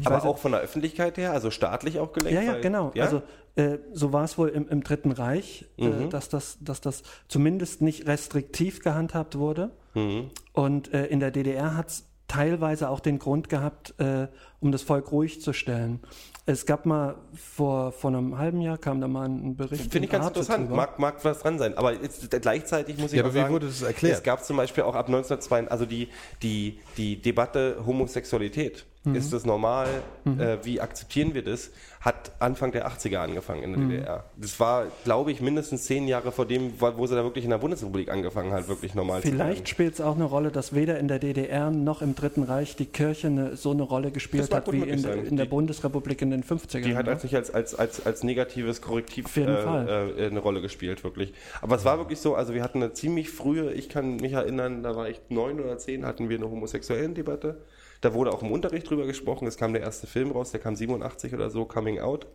Ich 0.00 0.06
aber 0.06 0.18
weiß- 0.18 0.26
auch 0.26 0.38
von 0.38 0.52
der 0.52 0.60
Öffentlichkeit 0.62 1.18
her, 1.18 1.32
also 1.32 1.50
staatlich 1.50 1.98
auch 1.98 2.12
gelenkt. 2.12 2.34
Ja, 2.40 2.46
ja, 2.46 2.52
weil- 2.54 2.60
genau. 2.62 2.92
Ja? 2.94 3.04
Also 3.04 3.22
äh, 3.56 3.78
so 3.92 4.12
war 4.12 4.24
es 4.24 4.38
wohl 4.38 4.48
im, 4.48 4.68
im 4.68 4.82
Dritten 4.82 5.10
Reich, 5.12 5.66
äh, 5.76 5.88
Mhm. 5.88 6.10
dass, 6.10 6.28
das, 6.28 6.58
dass 6.60 6.80
das 6.80 7.02
zumindest 7.28 7.82
nicht 7.82 8.06
restriktiv 8.06 8.80
gehandhabt 8.80 9.36
wurde. 9.36 9.70
Mhm. 9.94 10.30
Und 10.52 10.94
äh, 10.94 11.06
in 11.06 11.20
der 11.20 11.30
DDR 11.30 11.76
hat 11.76 11.88
es 11.88 12.06
teilweise 12.28 12.88
auch 12.88 13.00
den 13.00 13.18
Grund 13.18 13.48
gehabt, 13.48 13.94
äh, 13.98 14.28
um 14.60 14.70
das 14.70 14.82
Volk 14.82 15.10
ruhig 15.10 15.40
zu 15.42 15.52
stellen. 15.52 15.98
Es 16.46 16.64
gab 16.64 16.86
mal 16.86 17.16
vor, 17.34 17.90
vor 17.92 18.10
einem 18.10 18.38
halben 18.38 18.60
Jahr 18.60 18.78
kam 18.78 19.00
da 19.00 19.08
mal 19.08 19.28
ein 19.28 19.56
Bericht. 19.56 19.90
Finde 19.92 20.06
ich 20.06 20.10
ganz 20.12 20.26
Arte 20.26 20.38
interessant. 20.40 20.70
Mag, 20.70 20.98
mag 21.00 21.24
was 21.24 21.40
dran 21.40 21.58
sein. 21.58 21.76
Aber 21.76 21.92
jetzt, 21.92 22.30
gleichzeitig 22.40 22.98
muss 22.98 23.12
ich 23.12 23.18
Ja, 23.18 23.24
aber 23.24 23.34
wie 23.34 23.38
sagen, 23.38 23.52
wurde 23.52 23.66
das 23.66 23.82
erklärt? 23.82 24.16
es 24.18 24.22
gab 24.22 24.44
zum 24.44 24.56
Beispiel 24.56 24.84
auch 24.84 24.94
ab 24.94 25.06
1902, 25.08 25.68
also 25.68 25.86
die, 25.86 26.08
die, 26.42 26.78
die 26.96 27.20
Debatte 27.20 27.82
Homosexualität. 27.84 28.86
Mhm. 29.04 29.14
Ist 29.14 29.32
das 29.32 29.46
normal? 29.46 29.88
Äh, 30.26 30.58
wie 30.62 30.78
akzeptieren 30.78 31.32
wir 31.32 31.42
das? 31.42 31.70
Hat 32.02 32.32
Anfang 32.38 32.70
der 32.72 32.86
80er 32.86 33.16
angefangen 33.16 33.62
in 33.62 33.70
der 33.72 33.80
Mhm. 33.80 33.88
DDR. 33.90 34.24
Das 34.36 34.60
war, 34.60 34.88
glaube 35.04 35.32
ich, 35.32 35.40
mindestens 35.40 35.84
zehn 35.84 36.06
Jahre 36.06 36.32
vor 36.32 36.44
dem, 36.44 36.74
wo 36.78 37.06
sie 37.06 37.14
da 37.14 37.22
wirklich 37.24 37.44
in 37.44 37.50
der 37.50 37.56
Bundesrepublik 37.58 38.10
angefangen 38.10 38.52
hat, 38.52 38.68
wirklich 38.68 38.94
normal 38.94 39.22
zu 39.22 39.28
Vielleicht 39.28 39.70
spielt 39.70 39.94
es 39.94 40.00
auch 40.02 40.16
eine 40.16 40.24
Rolle, 40.24 40.50
dass 40.50 40.74
weder 40.74 40.98
in 40.98 41.08
der 41.08 41.18
DDR 41.18 41.70
noch 41.70 42.02
im 42.02 42.14
Dritten 42.14 42.42
Reich 42.42 42.76
die 42.76 42.84
Kirche 42.84 43.28
eine, 43.28 43.56
so 43.56 43.70
eine 43.70 43.82
Rolle 43.84 44.10
gespielt 44.10 44.52
hat 44.52 44.70
wie 44.70 44.80
in, 44.82 45.02
in 45.04 45.36
der 45.36 45.46
Die- 45.46 45.50
Bundesrepublik 45.50 46.20
in 46.20 46.30
den 46.30 46.44
50ern. 46.44 46.82
Die 46.82 46.94
hat 46.94 47.06
ne? 47.06 47.12
als 47.12 47.22
nicht 47.22 47.34
als, 47.34 47.50
als, 47.50 47.74
als, 47.74 48.04
als 48.04 48.22
negatives 48.22 48.82
Korrektiv 48.82 49.34
äh, 49.38 49.42
äh, 49.44 50.26
eine 50.26 50.40
Rolle 50.40 50.60
gespielt, 50.60 51.04
wirklich. 51.04 51.32
Aber 51.62 51.76
es 51.76 51.86
war 51.86 51.96
wirklich 51.96 52.20
so, 52.20 52.34
also 52.34 52.52
wir 52.52 52.62
hatten 52.62 52.82
eine 52.82 52.92
ziemlich 52.92 53.30
frühe, 53.30 53.72
ich 53.72 53.88
kann 53.88 54.16
mich 54.16 54.32
erinnern, 54.34 54.82
da 54.82 54.94
war 54.94 55.08
ich 55.08 55.20
neun 55.30 55.58
oder 55.58 55.78
zehn, 55.78 56.04
hatten 56.04 56.28
wir 56.28 56.36
eine 56.36 56.50
homosexuellen 56.50 57.14
Debatte. 57.14 57.62
Da 58.00 58.14
wurde 58.14 58.32
auch 58.32 58.42
im 58.42 58.50
Unterricht 58.50 58.88
drüber 58.88 59.06
gesprochen. 59.06 59.46
Es 59.46 59.56
kam 59.56 59.72
der 59.72 59.82
erste 59.82 60.06
Film 60.06 60.30
raus, 60.32 60.50
der 60.52 60.60
kam 60.60 60.74
87 60.76 61.34
oder 61.34 61.50
so, 61.50 61.64
Coming 61.64 62.00
Out. 62.00 62.26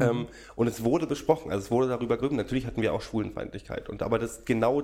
Ähm, 0.00 0.26
und 0.54 0.66
es 0.66 0.84
wurde 0.84 1.06
besprochen, 1.06 1.50
also 1.50 1.64
es 1.64 1.70
wurde 1.70 1.88
darüber 1.88 2.16
gerübt. 2.18 2.34
Natürlich 2.34 2.66
hatten 2.66 2.82
wir 2.82 2.92
auch 2.92 3.00
Schwulenfeindlichkeit. 3.00 3.88
Und 3.88 4.02
aber 4.02 4.18
das 4.18 4.44
genau 4.44 4.82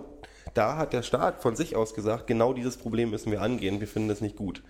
da 0.54 0.76
hat 0.76 0.92
der 0.92 1.02
Staat 1.02 1.42
von 1.42 1.56
sich 1.56 1.76
aus 1.76 1.94
gesagt, 1.94 2.26
genau 2.26 2.52
dieses 2.54 2.76
Problem 2.78 3.10
müssen 3.10 3.30
wir 3.30 3.42
angehen. 3.42 3.80
Wir 3.80 3.86
finden 3.88 4.08
das 4.08 4.20
nicht 4.22 4.36
gut. 4.36 4.62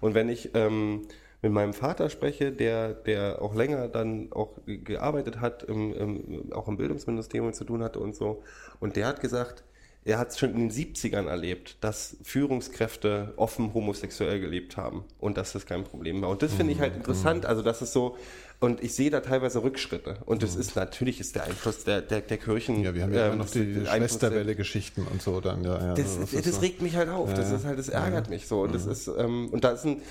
Und 0.00 0.14
wenn 0.14 0.28
ich 0.28 0.50
ähm, 0.54 1.06
mit 1.40 1.52
meinem 1.52 1.72
Vater 1.72 2.10
spreche, 2.10 2.52
der, 2.52 2.92
der 2.94 3.40
auch 3.40 3.54
länger 3.54 3.88
dann 3.88 4.30
auch 4.32 4.56
ge- 4.66 4.78
gearbeitet 4.78 5.40
hat, 5.40 5.62
im, 5.62 5.92
im, 5.94 6.52
auch 6.52 6.68
im 6.68 6.76
Bildungsministerium 6.76 7.52
zu 7.52 7.64
tun 7.64 7.82
hatte 7.82 8.00
und 8.00 8.14
so, 8.14 8.42
und 8.80 8.96
der 8.96 9.06
hat 9.06 9.20
gesagt, 9.20 9.64
er 10.08 10.18
hat 10.18 10.30
es 10.30 10.38
schon 10.38 10.54
in 10.54 10.68
den 10.68 10.70
70ern 10.70 11.26
erlebt, 11.26 11.76
dass 11.80 12.16
Führungskräfte 12.22 13.34
offen 13.36 13.74
homosexuell 13.74 14.40
gelebt 14.40 14.76
haben 14.76 15.04
und 15.18 15.36
dass 15.36 15.52
das 15.52 15.66
kein 15.66 15.84
Problem 15.84 16.22
war. 16.22 16.30
Und 16.30 16.42
das 16.42 16.52
finde 16.54 16.72
ich 16.72 16.80
halt 16.80 16.96
interessant, 16.96 17.44
also 17.44 17.62
das 17.62 17.82
ist 17.82 17.92
so, 17.92 18.16
und 18.60 18.82
ich 18.82 18.92
sehe 18.94 19.08
da 19.10 19.20
teilweise 19.20 19.62
Rückschritte. 19.62 20.16
Und 20.26 20.42
das 20.42 20.56
ist 20.56 20.74
natürlich 20.74 21.20
ist 21.20 21.36
der 21.36 21.44
Einfluss 21.44 21.84
der, 21.84 22.02
der, 22.02 22.22
der 22.22 22.38
Kirchen. 22.38 22.82
Ja, 22.82 22.92
wir 22.92 23.04
haben 23.04 23.14
ja 23.14 23.20
ähm, 23.26 23.34
immer 23.34 23.36
noch 23.36 23.44
das 23.44 23.52
die 23.52 23.60
ist 23.60 23.88
Schwesterwelle-Geschichten 23.88 25.06
und 25.10 25.22
so 25.22 25.40
dann. 25.40 25.62
Ja, 25.64 25.78
ja, 25.78 25.94
das, 25.94 26.18
das, 26.18 26.32
ist 26.32 26.54
so. 26.56 26.60
regt 26.60 26.82
mich 26.82 26.96
halt 26.96 27.08
auf. 27.08 27.32
Das 27.34 27.50
Ja, 27.50 27.56
ist 27.56 27.64
halt, 27.64 27.78
das 27.78 27.88
ärgert 27.88 28.30
mich 28.30 28.48
so. 28.48 28.62
Und 28.62 28.74
das 28.74 28.86
ist, 28.86 29.06
ähm, 29.16 29.48
und 29.50 29.62
da 29.62 29.70
ist 29.70 29.84
ein, 29.84 30.02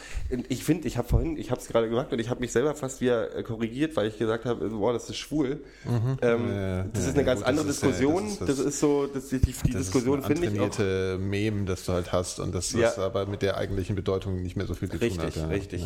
ich 0.48 0.64
finde, 0.64 0.88
ich 0.88 0.98
habe 0.98 1.08
vorhin, 1.10 1.36
ich 1.38 1.52
habe 1.52 1.60
es 1.60 1.68
gerade 1.68 1.90
gemacht 1.90 2.12
und 2.14 2.20
ich 2.20 2.30
habe 2.30 2.40
mich 2.40 2.54
selber 2.54 2.74
fast 2.74 3.02
wieder 3.02 3.36
äh, 3.36 3.44
korrigiert, 3.44 3.98
weil 3.98 4.08
ich 4.08 4.18
gesagt 4.18 4.46
habe, 4.46 4.70
boah, 4.70 4.94
das 4.94 5.10
ist 5.10 5.18
schwul. 5.18 5.62
Ähm, 5.86 6.50
Ja, 6.50 6.84
das 6.84 7.04
ja, 7.04 7.10
ist 7.10 7.14
eine 7.16 7.18
ja, 7.18 7.24
ganz 7.24 7.40
gut, 7.42 7.50
andere 7.50 7.68
das 7.68 7.76
ist 7.76 7.82
ja- 7.84 7.88
Diskussion. 7.90 8.24
das 8.24 8.32
ist 8.32 8.50
das, 8.50 8.60
ist 8.60 8.80
so, 8.80 9.08
das, 9.08 9.28
die, 9.28 9.40
die 9.40 9.52
Das 9.52 9.82
Diskussion 9.82 10.20
ist 10.20 10.28
finde 10.28 10.48
ich 10.48 10.60
auch. 10.60 10.64
antrainierte 10.66 11.18
Mem, 11.20 11.66
das 11.66 11.84
du 11.86 11.92
halt 11.92 12.14
hast 12.14 12.40
und 12.40 12.56
das, 12.56 12.72
das 12.72 12.96
Ja. 12.96 13.04
aber 13.04 13.26
mit 13.26 13.42
der 13.42 13.58
eigentlichen 13.58 13.96
Bedeutung 13.98 14.42
nicht 14.42 14.56
mehr 14.56 14.68
so 14.68 14.74
viel 14.74 14.90
zu 14.90 14.98
tun 14.98 15.06
Richtig, 15.06 15.26
hat. 15.26 15.36
ja. 15.36 15.48
richtig. 15.48 15.86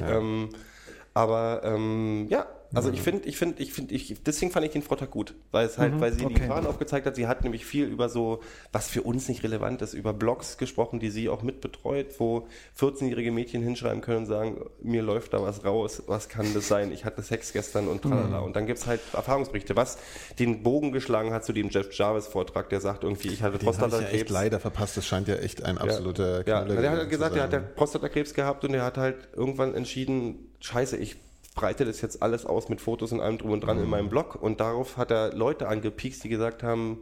Aber 1.14 1.62
ähm, 1.64 2.28
ja, 2.30 2.46
also 2.74 2.90
ich 2.90 3.02
finde, 3.02 3.28
ich 3.28 3.38
finde, 3.38 3.62
ich 3.62 3.74
finde, 3.74 3.94
ich, 3.94 4.24
deswegen 4.24 4.52
fand 4.52 4.66
ich 4.66 4.72
den 4.72 4.82
Vortrag 4.82 5.12
gut, 5.12 5.36
weil 5.52 5.66
es 5.66 5.78
halt, 5.78 6.00
weil 6.00 6.12
sie 6.12 6.20
die 6.20 6.26
okay. 6.26 6.40
Gefahren 6.42 6.66
aufgezeigt 6.66 7.06
hat. 7.06 7.16
Sie 7.16 7.28
hat 7.28 7.44
nämlich 7.44 7.66
viel 7.66 7.86
über 7.86 8.10
so, 8.10 8.42
was 8.72 8.88
für 8.88 9.04
uns 9.04 9.28
nicht 9.30 9.44
relevant 9.44 9.82
ist, 9.82 9.94
über 9.94 10.14
Blogs 10.14 10.58
gesprochen, 10.58 11.00
die 11.00 11.10
sie 11.10 11.30
auch 11.30 11.44
mitbetreut, 11.44 12.20
wo 12.20 12.48
14-jährige 12.80 13.32
Mädchen 13.32 13.62
hinschreiben 13.62 14.02
können 14.02 14.20
und 14.20 14.26
sagen, 14.26 14.62
mir 14.82 15.04
läuft 15.04 15.34
da 15.34 15.42
was 15.42 15.64
raus, 15.64 16.04
was 16.08 16.30
kann 16.30 16.54
das 16.54 16.68
sein? 16.68 16.92
Ich 16.92 17.06
hatte 17.06 17.22
Sex 17.22 17.54
gestern 17.54 17.88
und 17.88 18.02
tralala. 18.02 18.40
Und 18.40 18.56
dann 18.56 18.66
gibt's 18.66 18.88
halt 18.88 19.02
Erfahrungsberichte, 19.14 19.76
was 19.76 19.98
den 20.40 20.64
Bogen 20.64 20.92
geschlagen 20.92 21.34
hat 21.34 21.46
zu 21.46 21.54
dem 21.54 21.70
Jeff 21.70 21.92
Jarvis 21.92 22.28
Vortrag, 22.28 22.70
der 22.70 22.82
sagt 22.82 23.04
irgendwie, 23.04 23.30
ich 23.30 23.44
hatte 23.44 23.52
habe 23.52 23.58
ich 23.58 23.64
ja 23.64 23.70
echt 23.70 23.80
Prostatakrebs. 23.80 24.32
leider 24.32 24.60
verpasst. 24.60 24.98
Das 24.98 25.06
scheint 25.06 25.28
ja 25.28 25.36
echt 25.36 25.64
ein 25.64 25.78
absoluter 25.78 26.38
Ja, 26.48 26.64
Knaller 26.64 26.82
der 26.82 26.92
hat 26.92 26.98
gewesen 26.98 27.10
gesagt, 27.10 27.36
der 27.36 27.44
hat 27.44 27.54
ja 27.54 27.60
sein. 27.60 27.76
Prostatakrebs 27.76 28.34
gehabt 28.34 28.66
und 28.66 28.74
er 28.74 28.84
hat 28.84 28.98
halt 28.98 29.30
irgendwann 29.36 29.76
entschieden, 29.76 30.52
scheiße, 30.60 30.98
ich 30.98 31.18
breite 31.54 31.84
das 31.84 32.02
jetzt 32.02 32.22
alles 32.22 32.46
aus 32.46 32.70
mit 32.70 32.80
Fotos 32.80 33.12
und 33.12 33.20
allem 33.20 33.38
drum 33.38 33.52
und 33.52 33.62
dran 33.62 33.78
in 33.78 33.90
meinem 33.90 34.10
Blog. 34.10 34.36
Und 34.42 34.62
darauf 34.62 34.98
hat 34.98 35.12
er 35.12 35.34
Leute 35.34 35.68
angepiekst, 35.68 36.24
die 36.24 36.30
gesagt 36.30 36.64
haben, 36.64 37.00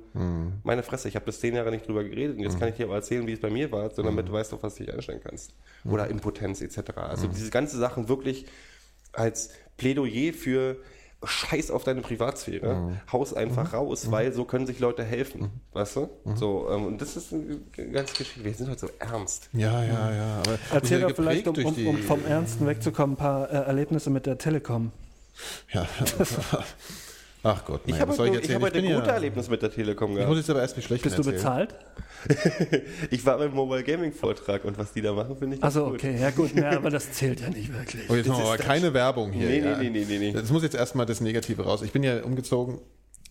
meine 0.63 0.83
Fresse, 0.83 1.07
ich 1.07 1.15
habe 1.15 1.25
das 1.25 1.39
zehn 1.39 1.55
Jahre 1.55 1.71
nicht 1.71 1.87
drüber 1.87 2.03
geredet 2.03 2.37
und 2.37 2.43
jetzt 2.43 2.59
kann 2.59 2.69
ich 2.69 2.75
dir 2.75 2.85
aber 2.85 2.95
erzählen, 2.95 3.27
wie 3.27 3.33
es 3.33 3.39
bei 3.39 3.49
mir 3.49 3.71
war, 3.71 3.89
sondern 3.91 4.15
damit 4.15 4.29
du 4.29 4.33
weißt, 4.33 4.53
auf 4.53 4.63
was 4.63 4.75
du 4.75 4.83
dich 4.83 4.93
einstellen 4.93 5.21
kannst. 5.23 5.53
Oder 5.85 6.07
Impotenz 6.07 6.61
etc. 6.61 6.97
Also 6.97 7.27
diese 7.27 7.51
ganze 7.51 7.77
Sachen 7.77 8.09
wirklich 8.09 8.47
als 9.13 9.51
Plädoyer 9.77 10.33
für 10.33 10.77
Scheiß 11.23 11.69
auf 11.71 11.83
deine 11.83 12.01
Privatsphäre, 12.01 13.01
haus 13.11 13.33
einfach 13.33 13.73
raus, 13.73 14.09
weil 14.09 14.31
so 14.31 14.45
können 14.45 14.65
sich 14.65 14.79
Leute 14.79 15.03
helfen, 15.03 15.49
weißt 15.73 15.97
du? 15.97 16.09
So, 16.35 16.69
ähm, 16.71 16.85
und 16.85 17.01
das 17.01 17.17
ist 17.17 17.33
eine 17.33 17.59
ganz 17.91 18.13
Geschichte. 18.13 18.43
Wir 18.43 18.53
sind 18.53 18.69
halt 18.69 18.79
so 18.79 18.89
ernst. 18.99 19.49
Ja, 19.51 19.83
ja, 19.83 20.13
ja. 20.13 20.37
Aber 20.37 20.57
Erzähl 20.73 21.01
doch 21.01 21.11
vielleicht, 21.11 21.47
um, 21.47 21.57
um, 21.57 21.87
um 21.87 21.97
vom 21.97 22.25
Ernsten 22.25 22.65
wegzukommen, 22.67 23.15
ein 23.15 23.19
paar 23.19 23.49
äh, 23.49 23.65
Erlebnisse 23.65 24.09
mit 24.09 24.25
der 24.25 24.37
Telekom. 24.37 24.91
Ja. 25.73 25.87
Ach 27.41 27.63
Gott, 27.63 27.81
Ich 27.85 27.91
nein, 27.93 28.01
habe 28.01 28.09
was 28.11 28.17
soll 28.17 28.27
ich 28.27 28.33
heute, 28.33 28.45
ich 28.47 28.53
habe 28.53 28.65
heute 28.65 28.81
bin 28.81 28.93
gute 28.93 29.07
ja, 29.07 29.13
Erlebnisse 29.13 29.49
mit 29.49 29.61
der 29.61 29.71
Telekom 29.71 30.11
Ich 30.11 30.17
muss 30.17 30.23
gehabt. 30.25 30.37
jetzt 30.37 30.49
aber 30.49 30.61
erst 30.61 30.75
die 30.77 30.81
schlechten 30.81 31.03
Bist 31.09 31.17
du 31.17 31.21
erzählen. 31.29 31.67
bezahlt? 31.67 31.75
Ich 33.11 33.25
war 33.25 33.37
beim 33.37 33.53
Mobile 33.53 33.81
Gaming 33.83 34.11
Vortrag 34.11 34.65
und 34.65 34.77
was 34.77 34.91
die 34.91 35.01
da 35.01 35.13
machen, 35.13 35.37
finde 35.37 35.55
ich 35.55 35.63
Also 35.63 35.85
gut. 35.85 35.93
okay, 35.95 36.19
ja 36.19 36.31
gut, 36.31 36.53
ja, 36.53 36.71
aber 36.77 36.89
das 36.89 37.13
zählt 37.13 37.39
ja 37.39 37.49
nicht 37.49 37.71
wirklich. 37.73 38.09
Oh, 38.09 38.15
jetzt 38.15 38.27
Das 38.27 38.33
machen 38.33 38.43
wir 38.43 38.49
aber 38.53 38.57
keine 38.57 38.93
Werbung 38.93 39.31
hier. 39.31 39.47
Nee, 39.47 39.61
nee, 39.61 39.67
ja. 39.69 39.77
nee, 39.77 39.89
nee, 39.89 40.05
nee, 40.05 40.19
nee. 40.19 40.31
Das 40.33 40.49
muss 40.51 40.63
jetzt 40.63 40.75
erstmal 40.75 41.05
das 41.05 41.21
Negative 41.21 41.63
raus. 41.63 41.81
Ich 41.81 41.93
bin 41.93 42.03
ja 42.03 42.21
umgezogen 42.23 42.79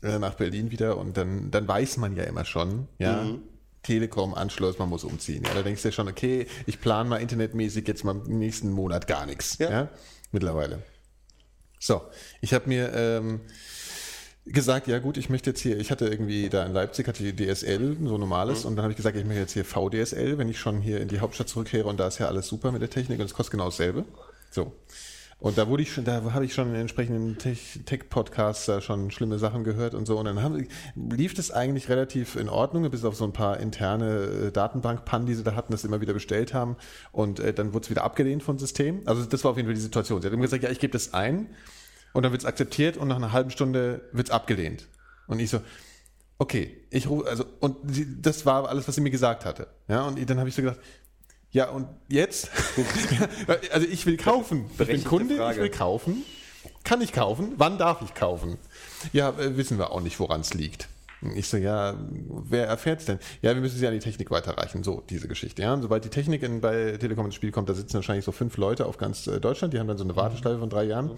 äh, 0.02 0.18
nach 0.18 0.34
Berlin 0.34 0.70
wieder 0.70 0.96
und 0.96 1.18
dann, 1.18 1.50
dann 1.50 1.68
weiß 1.68 1.98
man 1.98 2.16
ja 2.16 2.24
immer 2.24 2.46
schon, 2.46 2.88
ja. 2.98 3.24
Mhm. 3.24 3.42
Telekom, 3.82 4.34
Anschluss, 4.34 4.78
man 4.78 4.88
muss 4.88 5.04
umziehen. 5.04 5.44
Ja, 5.46 5.54
da 5.54 5.62
denkst 5.62 5.82
du 5.82 5.88
ja 5.88 5.92
schon, 5.92 6.08
okay, 6.08 6.46
ich 6.66 6.80
plane 6.80 7.08
mal 7.08 7.16
internetmäßig 7.18 7.86
jetzt 7.86 8.04
mal 8.04 8.16
im 8.26 8.38
nächsten 8.38 8.70
Monat 8.72 9.06
gar 9.06 9.24
nichts. 9.26 9.58
Ja. 9.58 9.70
Ja. 9.70 9.88
Mittlerweile. 10.32 10.82
So, 11.78 12.02
ich 12.40 12.52
habe 12.54 12.68
mir 12.68 12.92
ähm, 12.92 13.40
gesagt, 14.52 14.86
ja 14.86 14.98
gut, 14.98 15.16
ich 15.16 15.28
möchte 15.30 15.50
jetzt 15.50 15.60
hier, 15.60 15.78
ich 15.78 15.90
hatte 15.90 16.06
irgendwie 16.06 16.48
da 16.48 16.64
in 16.64 16.72
Leipzig, 16.72 17.06
hatte 17.08 17.22
die 17.22 17.34
DSL, 17.34 17.96
so 18.04 18.18
normales, 18.18 18.64
und 18.64 18.76
dann 18.76 18.84
habe 18.84 18.92
ich 18.92 18.96
gesagt, 18.96 19.16
ich 19.16 19.24
möchte 19.24 19.40
jetzt 19.40 19.52
hier 19.52 19.64
VDSL, 19.64 20.38
wenn 20.38 20.48
ich 20.48 20.58
schon 20.58 20.80
hier 20.80 21.00
in 21.00 21.08
die 21.08 21.20
Hauptstadt 21.20 21.48
zurückkehre 21.48 21.88
und 21.88 21.98
da 22.00 22.08
ist 22.08 22.18
ja 22.18 22.26
alles 22.28 22.46
super 22.46 22.72
mit 22.72 22.82
der 22.82 22.90
Technik 22.90 23.18
und 23.20 23.26
es 23.26 23.34
kostet 23.34 23.52
genau 23.52 23.66
dasselbe. 23.66 24.04
So. 24.50 24.72
Und 25.40 25.56
da 25.56 25.68
wurde 25.68 25.84
ich 25.84 25.92
schon, 25.92 26.04
da 26.04 26.32
habe 26.32 26.44
ich 26.44 26.52
schon 26.52 26.70
in 26.70 26.74
entsprechenden 26.74 27.38
Tech- 27.38 27.78
Tech-Podcasts 27.86 28.66
da 28.66 28.80
schon 28.80 29.12
schlimme 29.12 29.38
Sachen 29.38 29.62
gehört 29.62 29.94
und 29.94 30.04
so. 30.04 30.18
Und 30.18 30.24
dann 30.24 30.42
haben, 30.42 30.66
lief 30.96 31.32
das 31.32 31.52
eigentlich 31.52 31.88
relativ 31.88 32.34
in 32.34 32.48
Ordnung, 32.48 32.90
bis 32.90 33.04
auf 33.04 33.14
so 33.14 33.24
ein 33.24 33.32
paar 33.32 33.60
interne 33.60 34.48
äh, 34.48 34.50
Datenbank-Pannen, 34.50 35.26
die 35.26 35.34
sie 35.34 35.44
da 35.44 35.54
hatten, 35.54 35.70
das 35.70 35.84
immer 35.84 36.00
wieder 36.00 36.12
bestellt 36.12 36.54
haben. 36.54 36.74
Und 37.12 37.38
äh, 37.38 37.52
dann 37.52 37.72
wurde 37.72 37.84
es 37.84 37.90
wieder 37.90 38.02
abgelehnt 38.02 38.42
vom 38.42 38.58
System. 38.58 39.02
Also 39.04 39.24
das 39.26 39.44
war 39.44 39.52
auf 39.52 39.56
jeden 39.56 39.68
Fall 39.68 39.76
die 39.76 39.80
Situation. 39.80 40.20
Sie 40.20 40.26
hat 40.26 40.32
immer 40.32 40.42
gesagt, 40.42 40.64
ja, 40.64 40.70
ich 40.70 40.80
gebe 40.80 40.92
das 40.92 41.14
ein 41.14 41.46
und 42.12 42.22
dann 42.22 42.32
wird 42.32 42.42
es 42.42 42.46
akzeptiert 42.46 42.96
und 42.96 43.08
nach 43.08 43.16
einer 43.16 43.32
halben 43.32 43.50
Stunde 43.50 44.08
wird 44.12 44.28
es 44.28 44.30
abgelehnt. 44.32 44.86
Und 45.26 45.40
ich 45.40 45.50
so, 45.50 45.60
okay, 46.38 46.76
ich 46.90 47.08
rufe, 47.08 47.28
also, 47.28 47.44
und 47.60 47.76
sie, 47.92 48.06
das 48.20 48.46
war 48.46 48.68
alles, 48.68 48.88
was 48.88 48.94
sie 48.94 49.00
mir 49.00 49.10
gesagt 49.10 49.44
hatte. 49.44 49.68
Ja, 49.88 50.06
und 50.06 50.28
dann 50.28 50.38
habe 50.38 50.48
ich 50.48 50.54
so 50.54 50.62
gedacht, 50.62 50.80
ja, 51.50 51.70
und 51.70 51.88
jetzt? 52.08 52.50
also 53.72 53.86
ich 53.86 54.04
will 54.06 54.16
kaufen. 54.16 54.66
Ich 54.78 54.86
bin 54.86 55.04
Kunde, 55.04 55.34
ich 55.34 55.40
Frage. 55.40 55.60
will 55.62 55.70
kaufen. 55.70 56.24
Kann 56.84 57.00
ich 57.00 57.12
kaufen? 57.12 57.54
Wann 57.56 57.78
darf 57.78 58.02
ich 58.02 58.14
kaufen? 58.14 58.58
Ja, 59.12 59.30
äh, 59.30 59.56
wissen 59.56 59.78
wir 59.78 59.90
auch 59.90 60.00
nicht, 60.00 60.20
woran 60.20 60.42
es 60.42 60.54
liegt. 60.54 60.88
Ich 61.34 61.48
so, 61.48 61.56
ja, 61.56 61.96
wer 62.28 62.66
erfährt 62.66 63.00
es 63.00 63.06
denn? 63.06 63.18
Ja, 63.42 63.54
wir 63.54 63.60
müssen 63.60 63.76
sie 63.76 63.86
an 63.86 63.92
die 63.92 63.98
Technik 63.98 64.30
weiterreichen. 64.30 64.84
So, 64.84 65.02
diese 65.08 65.26
Geschichte. 65.28 65.62
Ja, 65.62 65.74
und 65.74 65.82
sobald 65.82 66.04
die 66.04 66.10
Technik 66.10 66.42
in, 66.42 66.60
bei 66.60 66.96
Telekom 66.96 67.26
ins 67.26 67.34
Spiel 67.34 67.50
kommt, 67.50 67.68
da 67.68 67.74
sitzen 67.74 67.94
wahrscheinlich 67.94 68.24
so 68.24 68.32
fünf 68.32 68.56
Leute 68.56 68.86
auf 68.86 68.98
ganz 68.98 69.26
äh, 69.26 69.40
Deutschland. 69.40 69.74
Die 69.74 69.78
haben 69.78 69.88
dann 69.88 69.98
so 69.98 70.04
eine 70.04 70.16
Warteschleife 70.16 70.58
von 70.58 70.70
drei 70.70 70.84
Jahren. 70.84 71.10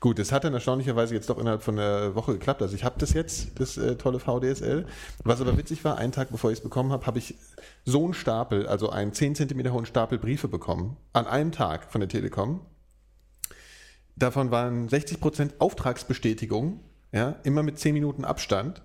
Gut, 0.00 0.18
das 0.18 0.32
hat 0.32 0.44
dann 0.44 0.54
erstaunlicherweise 0.54 1.14
jetzt 1.14 1.30
doch 1.30 1.38
innerhalb 1.38 1.62
von 1.62 1.78
einer 1.78 2.14
Woche 2.14 2.32
geklappt. 2.32 2.62
Also 2.62 2.74
ich 2.74 2.84
habe 2.84 2.96
das 2.98 3.14
jetzt, 3.14 3.58
das 3.58 3.78
äh, 3.78 3.96
tolle 3.96 4.20
VDSL. 4.20 4.86
Was 5.24 5.40
aber 5.40 5.56
witzig 5.56 5.84
war, 5.84 5.98
einen 5.98 6.12
Tag 6.12 6.30
bevor 6.30 6.50
ich 6.50 6.58
es 6.58 6.62
bekommen 6.62 6.92
habe, 6.92 7.06
habe 7.06 7.18
ich 7.18 7.34
so 7.84 8.04
einen 8.04 8.14
Stapel, 8.14 8.66
also 8.66 8.90
einen 8.90 9.12
10 9.12 9.34
Zentimeter 9.34 9.72
hohen 9.72 9.86
Stapel 9.86 10.18
Briefe 10.18 10.48
bekommen, 10.48 10.96
an 11.12 11.26
einem 11.26 11.52
Tag 11.52 11.90
von 11.90 12.00
der 12.00 12.08
Telekom 12.08 12.60
davon 14.18 14.50
waren 14.50 14.88
60% 14.88 15.52
Auftragsbestätigung, 15.58 16.80
ja, 17.12 17.36
immer 17.44 17.62
mit 17.62 17.78
10 17.78 17.94
Minuten 17.94 18.24
Abstand. 18.24 18.82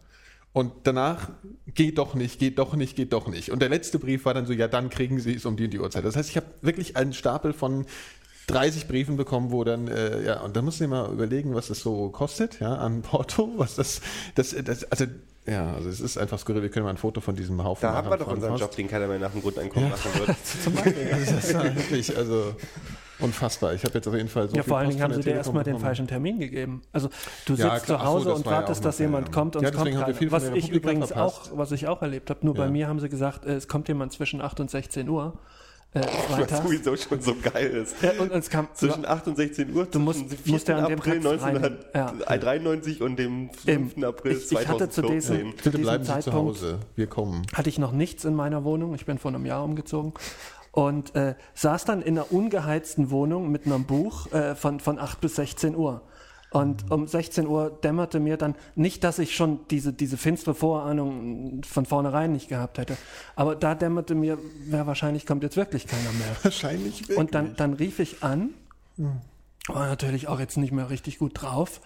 Und 0.54 0.72
danach 0.84 1.30
geht 1.66 1.98
doch 1.98 2.14
nicht, 2.14 2.40
geht 2.40 2.60
doch 2.60 2.76
nicht, 2.76 2.96
geht 2.96 3.12
doch 3.12 3.28
nicht. 3.28 3.52
Und 3.52 3.62
der 3.62 3.70
letzte 3.70 3.98
Brief 3.98 4.26
war 4.26 4.36
dann 4.36 4.46
so, 4.46 4.54
ja, 4.54 4.68
dann 4.68 4.92
kriegen 4.92 5.20
Sie 5.20 5.34
es 5.34 5.46
um 5.46 5.58
die 5.58 5.66
und 5.66 5.72
die 5.72 5.80
Uhrzeit. 5.80 6.06
Das 6.06 6.16
heißt, 6.16 6.30
ich 6.30 6.38
habe 6.38 6.46
wirklich 6.62 6.96
einen 6.96 7.14
Stapel 7.14 7.54
von 7.54 7.88
30 8.48 8.88
Briefen 8.88 9.18
bekommen, 9.18 9.52
wo 9.52 9.64
dann, 9.64 9.88
äh, 9.88 10.24
ja, 10.24 10.42
und 10.42 10.56
da 10.56 10.62
du 10.62 10.70
dir 10.70 10.88
mal 10.88 11.12
überlegen, 11.12 11.56
was 11.56 11.68
das 11.68 11.80
so 11.80 12.10
kostet, 12.10 12.60
ja, 12.60 12.76
an 12.76 13.02
Porto, 13.02 13.52
was 13.58 13.76
das, 13.76 14.02
das, 14.36 14.56
das 14.64 14.84
also, 14.92 15.06
ja, 15.46 15.74
also 15.74 15.90
es 15.90 16.00
ist 16.00 16.18
einfach 16.18 16.40
skurril. 16.40 16.62
Wir 16.62 16.70
können 16.70 16.86
mal 16.86 16.92
ein 16.92 16.98
Foto 16.98 17.20
von 17.20 17.36
diesem 17.36 17.62
Haufen 17.64 17.82
Da 17.82 17.94
haben 17.94 18.10
wir 18.10 18.18
doch 18.18 18.28
unseren. 18.28 18.56
Job, 18.58 18.76
den 18.76 18.88
keiner 18.88 19.08
mehr 19.08 19.20
nach 19.20 19.32
dem 19.32 19.42
Grundeinkommen 19.42 19.90
machen 19.90 20.12
wird. 20.20 20.38
Zum 20.64 20.74
Beispiel. 20.74 21.10
Also 21.12 21.34
das 21.34 21.54
war 21.54 21.76
wirklich, 21.76 22.16
also 22.16 22.56
unfassbar. 23.24 23.74
Ich 23.74 23.84
habe 23.84 23.94
jetzt 23.96 24.08
auf 24.08 24.14
jeden 24.14 24.30
Fall 24.30 24.50
so 24.50 24.56
Ja, 24.56 24.64
vor 24.64 24.78
allen 24.78 24.90
Dingen 24.90 25.02
haben 25.02 25.14
sie 25.14 25.22
dir 25.22 25.34
erstmal 25.34 25.64
den 25.64 25.80
falschen 25.80 26.08
Termin 26.08 26.40
gegeben. 26.40 26.82
Also 26.92 27.10
du 27.46 27.56
sitzt 27.56 27.60
Ja, 27.68 27.80
klar. 27.80 28.00
zu 28.00 28.04
so, 28.06 28.10
Hause 28.12 28.26
das 28.30 28.38
und 28.40 28.46
war 28.46 28.54
ja 28.54 28.60
wartest, 28.60 28.86
dass 28.86 29.00
ja, 29.00 29.06
jemand 29.06 29.28
ja. 29.30 29.34
kommt 29.34 29.56
und 29.56 29.64
Ja, 29.64 29.70
es 29.70 29.76
kommt 29.76 29.92
keiner. 29.92 30.32
Was 30.32 30.50
ich 30.50 30.70
übrigens 30.70 31.08
verpasst. 31.08 31.52
auch, 31.52 31.58
was 31.58 31.72
ich 31.72 31.88
auch 31.88 32.02
erlebt 32.02 32.30
habe, 32.30 32.46
nur 32.46 32.54
bei 32.56 32.66
Ja. 32.66 32.72
mir 32.72 32.88
haben 32.88 33.00
sie 33.00 33.10
gesagt, 33.10 33.46
äh, 33.46 33.54
es 33.56 33.68
kommt 33.68 33.88
jemand 33.88 34.12
zwischen 34.14 34.42
8 34.42 34.60
und 34.60 34.70
16 34.70 35.08
Uhr. 35.10 35.34
Äh, 35.96 36.02
Was 36.32 36.64
sowieso 36.64 36.96
schon 36.96 37.22
so 37.22 37.36
geil 37.40 37.68
ist. 37.68 37.96
Ja, 38.02 38.14
und 38.20 38.32
es 38.32 38.50
kam 38.50 38.68
Zwischen 38.74 39.06
8 39.06 39.28
und 39.28 39.36
16 39.38 39.72
Uhr, 39.76 39.86
Du 39.86 40.00
musst- 40.00 40.26
musst 40.48 40.68
ja 40.68 40.78
an 40.80 40.86
dem 40.90 40.98
April 40.98 41.20
Tag 41.22 41.40
frei 41.40 41.52
nehmen. 41.54 41.78
1993 41.94 43.02
und 43.04 43.18
dem 43.20 43.52
5. 43.52 43.68
Eben. 43.68 44.04
April 44.04 44.32
Ich- 44.38 44.52
ich 44.52 44.68
hatte 44.68 44.90
zu 44.90 45.02
2014. 45.02 45.36
diesem- 45.36 45.54
Bitte 45.64 45.78
bleiben 45.78 46.04
Sie 46.04 46.20
zu 46.22 46.34
Hause. 46.34 46.80
Wir 46.96 47.06
kommen. 47.06 47.44
hatte 47.54 47.70
ich 47.70 47.78
noch 47.78 47.92
nichts 47.92 48.26
in 48.26 48.34
meiner 48.34 48.64
Wohnung. 48.64 48.96
Ich 48.96 49.06
bin 49.06 49.20
vor 49.20 49.30
einem 49.30 49.46
Jahr 49.46 49.64
umgezogen. 49.64 50.14
Und 50.74 51.16
äh, 51.16 51.36
saß 51.54 51.86
dann 51.86 52.02
in 52.02 52.18
einer 52.18 52.32
ungeheizten 52.32 53.12
Wohnung 53.12 53.52
mit 53.52 53.66
einem 53.66 53.86
Buch 53.86 54.32
äh, 54.34 54.56
von, 54.56 54.80
von 54.80 55.00
8 55.00 55.22
bis 55.22 55.36
16 55.36 55.76
Uhr. 55.76 56.02
Und 56.50 56.92
um 56.92 57.08
16 57.08 57.48
Uhr 57.48 57.72
dämmerte 57.84 58.20
mir 58.20 58.38
dann 58.38 58.56
nicht, 58.76 59.04
dass 59.04 59.18
ich 59.18 59.36
schon 59.36 59.62
diese, 59.70 59.94
diese 59.94 60.18
finstere 60.18 60.54
Vorahnung 60.54 61.62
von 61.64 61.86
vornherein 61.86 62.32
nicht 62.32 62.48
gehabt 62.48 62.78
hätte. 62.78 62.98
Aber 63.36 63.56
da 63.56 63.74
dämmerte 63.74 64.14
mir, 64.14 64.38
ja, 64.70 64.86
wahrscheinlich 64.86 65.26
kommt 65.26 65.42
jetzt 65.42 65.58
wirklich 65.58 65.88
keiner 65.88 66.12
mehr. 66.12 66.36
Wahrscheinlich 66.44 67.02
wirklich. 67.02 67.18
Und 67.18 67.34
dann, 67.34 67.56
dann 67.56 67.74
rief 67.74 68.00
ich 68.00 68.24
an, 68.24 68.52
war 69.68 69.88
natürlich 69.88 70.28
auch 70.28 70.40
jetzt 70.40 70.58
nicht 70.58 70.72
mehr 70.72 70.90
richtig 70.90 71.18
gut 71.20 71.42
drauf. 71.42 71.82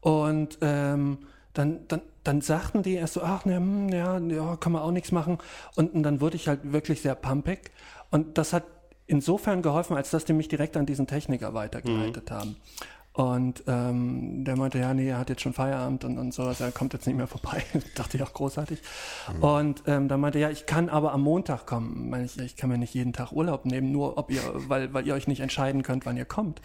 Und 0.00 0.58
ähm, 0.62 1.18
dann, 1.52 1.80
dann, 1.88 2.00
dann 2.22 2.40
sagten 2.40 2.82
die 2.82 2.94
erst 2.94 3.14
so, 3.14 3.22
ach 3.22 3.44
ne, 3.44 3.56
hm, 3.56 3.88
ja, 3.88 4.18
ja, 4.18 4.56
kann 4.56 4.72
man 4.72 4.82
auch 4.82 4.92
nichts 4.92 5.12
machen. 5.12 5.38
Und, 5.74 5.94
und 5.94 6.02
dann 6.02 6.20
wurde 6.20 6.36
ich 6.36 6.48
halt 6.48 6.72
wirklich 6.72 7.02
sehr 7.02 7.14
pumpig. 7.14 7.70
Und 8.10 8.38
das 8.38 8.52
hat 8.52 8.64
insofern 9.06 9.62
geholfen, 9.62 9.96
als 9.96 10.10
dass 10.10 10.24
die 10.24 10.32
mich 10.32 10.48
direkt 10.48 10.76
an 10.76 10.86
diesen 10.86 11.06
Techniker 11.06 11.54
weitergeleitet 11.54 12.30
haben. 12.30 12.56
Und 13.16 13.64
ähm, 13.66 14.44
der 14.44 14.56
meinte, 14.58 14.78
ja, 14.78 14.92
nee, 14.92 15.08
er 15.08 15.18
hat 15.18 15.30
jetzt 15.30 15.40
schon 15.40 15.54
Feierabend 15.54 16.04
und, 16.04 16.18
und 16.18 16.34
so, 16.34 16.42
also 16.42 16.64
er 16.64 16.70
kommt 16.70 16.92
jetzt 16.92 17.06
nicht 17.06 17.16
mehr 17.16 17.26
vorbei. 17.26 17.64
Dachte 17.94 18.18
ich 18.18 18.22
auch 18.22 18.34
großartig. 18.34 18.82
Und 19.40 19.82
ähm, 19.86 20.08
dann 20.08 20.20
meinte 20.20 20.38
er, 20.38 20.48
ja, 20.48 20.50
ich 20.50 20.66
kann 20.66 20.90
aber 20.90 21.12
am 21.12 21.22
Montag 21.22 21.64
kommen. 21.64 22.10
Meine 22.10 22.26
ich, 22.26 22.38
ich 22.38 22.56
kann 22.56 22.68
mir 22.68 22.76
nicht 22.76 22.92
jeden 22.92 23.14
Tag 23.14 23.32
Urlaub 23.32 23.64
nehmen, 23.64 23.90
nur 23.90 24.18
ob 24.18 24.30
ihr, 24.30 24.42
weil, 24.68 24.92
weil 24.92 25.06
ihr 25.06 25.14
euch 25.14 25.28
nicht 25.28 25.40
entscheiden 25.40 25.82
könnt, 25.82 26.04
wann 26.04 26.18
ihr 26.18 26.26
kommt. 26.26 26.60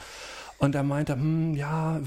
Und 0.58 0.76
er 0.76 0.84
meinte, 0.84 1.14
hm, 1.14 1.56
ja, 1.56 2.02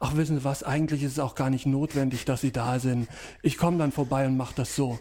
ach 0.00 0.16
wissen 0.16 0.38
Sie 0.38 0.44
was, 0.44 0.62
eigentlich 0.62 1.02
ist 1.02 1.12
es 1.12 1.18
auch 1.18 1.34
gar 1.34 1.50
nicht 1.50 1.66
notwendig, 1.66 2.24
dass 2.24 2.40
Sie 2.40 2.50
da 2.50 2.78
sind. 2.78 3.08
Ich 3.42 3.58
komme 3.58 3.76
dann 3.76 3.92
vorbei 3.92 4.26
und 4.26 4.38
mache 4.38 4.54
das 4.56 4.74
so. 4.74 4.98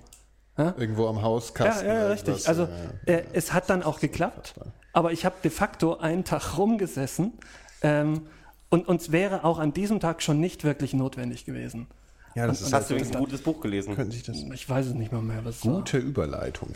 Irgendwo 0.77 1.07
am 1.07 1.17
Ja, 1.17 1.21
Hauskasten. 1.23 1.88
ja, 1.88 1.93
ja 1.93 2.07
richtig. 2.09 2.47
Also 2.47 2.67
ja. 3.07 3.13
äh, 3.13 3.23
es 3.33 3.53
hat 3.53 3.69
dann 3.69 3.83
auch 3.83 3.99
geklappt, 3.99 4.53
aber 4.93 5.11
ich 5.11 5.25
habe 5.25 5.35
de 5.43 5.51
facto 5.51 5.97
einen 5.97 6.23
Tag 6.23 6.57
rumgesessen 6.57 7.33
ähm, 7.81 8.27
und 8.69 8.88
uns 8.88 9.11
wäre 9.11 9.43
auch 9.43 9.59
an 9.59 9.73
diesem 9.73 9.99
Tag 9.99 10.21
schon 10.21 10.39
nicht 10.39 10.63
wirklich 10.63 10.93
notwendig 10.93 11.45
gewesen. 11.45 11.88
ja, 12.35 12.47
das 12.47 12.61
ist 12.61 12.73
Hast 12.73 12.89
du 12.89 12.93
übrigens 12.95 13.13
ein 13.15 13.19
gutes 13.19 13.41
Buch 13.41 13.59
gelesen? 13.61 13.95
können 13.95 14.11
sich 14.11 14.23
das 14.23 14.38
Ich 14.53 14.69
weiß 14.69 14.88
es 14.88 14.93
nicht 14.93 15.11
mal 15.11 15.21
mehr, 15.21 15.43
was 15.43 15.57
es 15.57 15.65
war. 15.65 15.75
gute 15.75 15.97
Überleitung. 15.97 16.69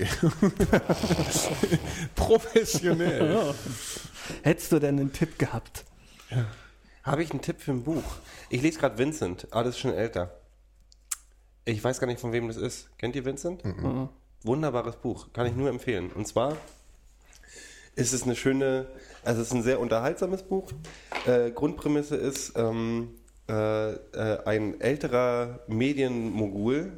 Professionell. 2.15 3.53
Hättest 4.43 4.71
du 4.71 4.79
denn 4.79 4.99
einen 4.99 5.13
Tipp 5.13 5.37
gehabt? 5.37 5.85
Habe 7.03 7.23
ich 7.23 7.31
einen 7.31 7.41
Tipp 7.41 7.61
für 7.61 7.71
ein 7.71 7.83
Buch? 7.83 8.03
Ich 8.49 8.61
lese 8.61 8.79
gerade 8.79 8.97
Vincent, 8.97 9.47
alles 9.51 9.77
schon 9.77 9.93
älter. 9.93 10.31
Ich 11.65 11.83
weiß 11.83 11.99
gar 11.99 12.07
nicht, 12.07 12.19
von 12.19 12.31
wem 12.31 12.47
das 12.47 12.57
ist. 12.57 12.89
Kennt 12.97 13.15
ihr 13.15 13.25
Vincent? 13.25 13.63
Wunderbares 14.43 14.97
Buch, 14.97 15.27
kann 15.33 15.47
ich 15.47 15.55
nur 15.55 15.69
empfehlen. 15.69 16.11
Und 16.13 16.27
zwar 16.27 16.55
ist 17.95 18.13
es 18.13 18.23
eine 18.23 18.35
schöne, 18.35 18.85
also 19.23 19.41
es 19.41 19.47
ist 19.47 19.53
ein 19.53 19.63
sehr 19.63 19.79
unterhaltsames 19.79 20.43
Buch. 20.43 20.71
Äh, 21.25 21.49
Grundprämisse 21.51 22.15
ist, 22.15 22.53
ähm, 22.55 23.15
äh, 23.49 23.93
äh, 23.93 24.43
ein 24.45 24.79
älterer 24.81 25.61
Medienmogul, 25.67 26.91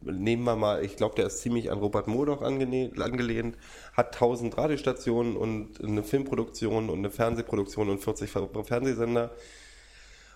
nehmen 0.00 0.44
wir 0.44 0.56
mal, 0.56 0.82
ich 0.84 0.96
glaube, 0.96 1.16
der 1.16 1.26
ist 1.26 1.40
ziemlich 1.40 1.70
an 1.70 1.78
Robert 1.80 2.06
Murdoch 2.06 2.40
angene- 2.40 2.90
angelehnt, 3.02 3.58
hat 3.92 4.14
1000 4.14 4.56
Radiostationen 4.56 5.36
und 5.36 5.84
eine 5.84 6.02
Filmproduktion 6.02 6.88
und 6.88 6.98
eine 6.98 7.10
Fernsehproduktion 7.10 7.90
und 7.90 7.98
40 7.98 8.30
Fer- 8.30 8.64
Fernsehsender 8.64 9.32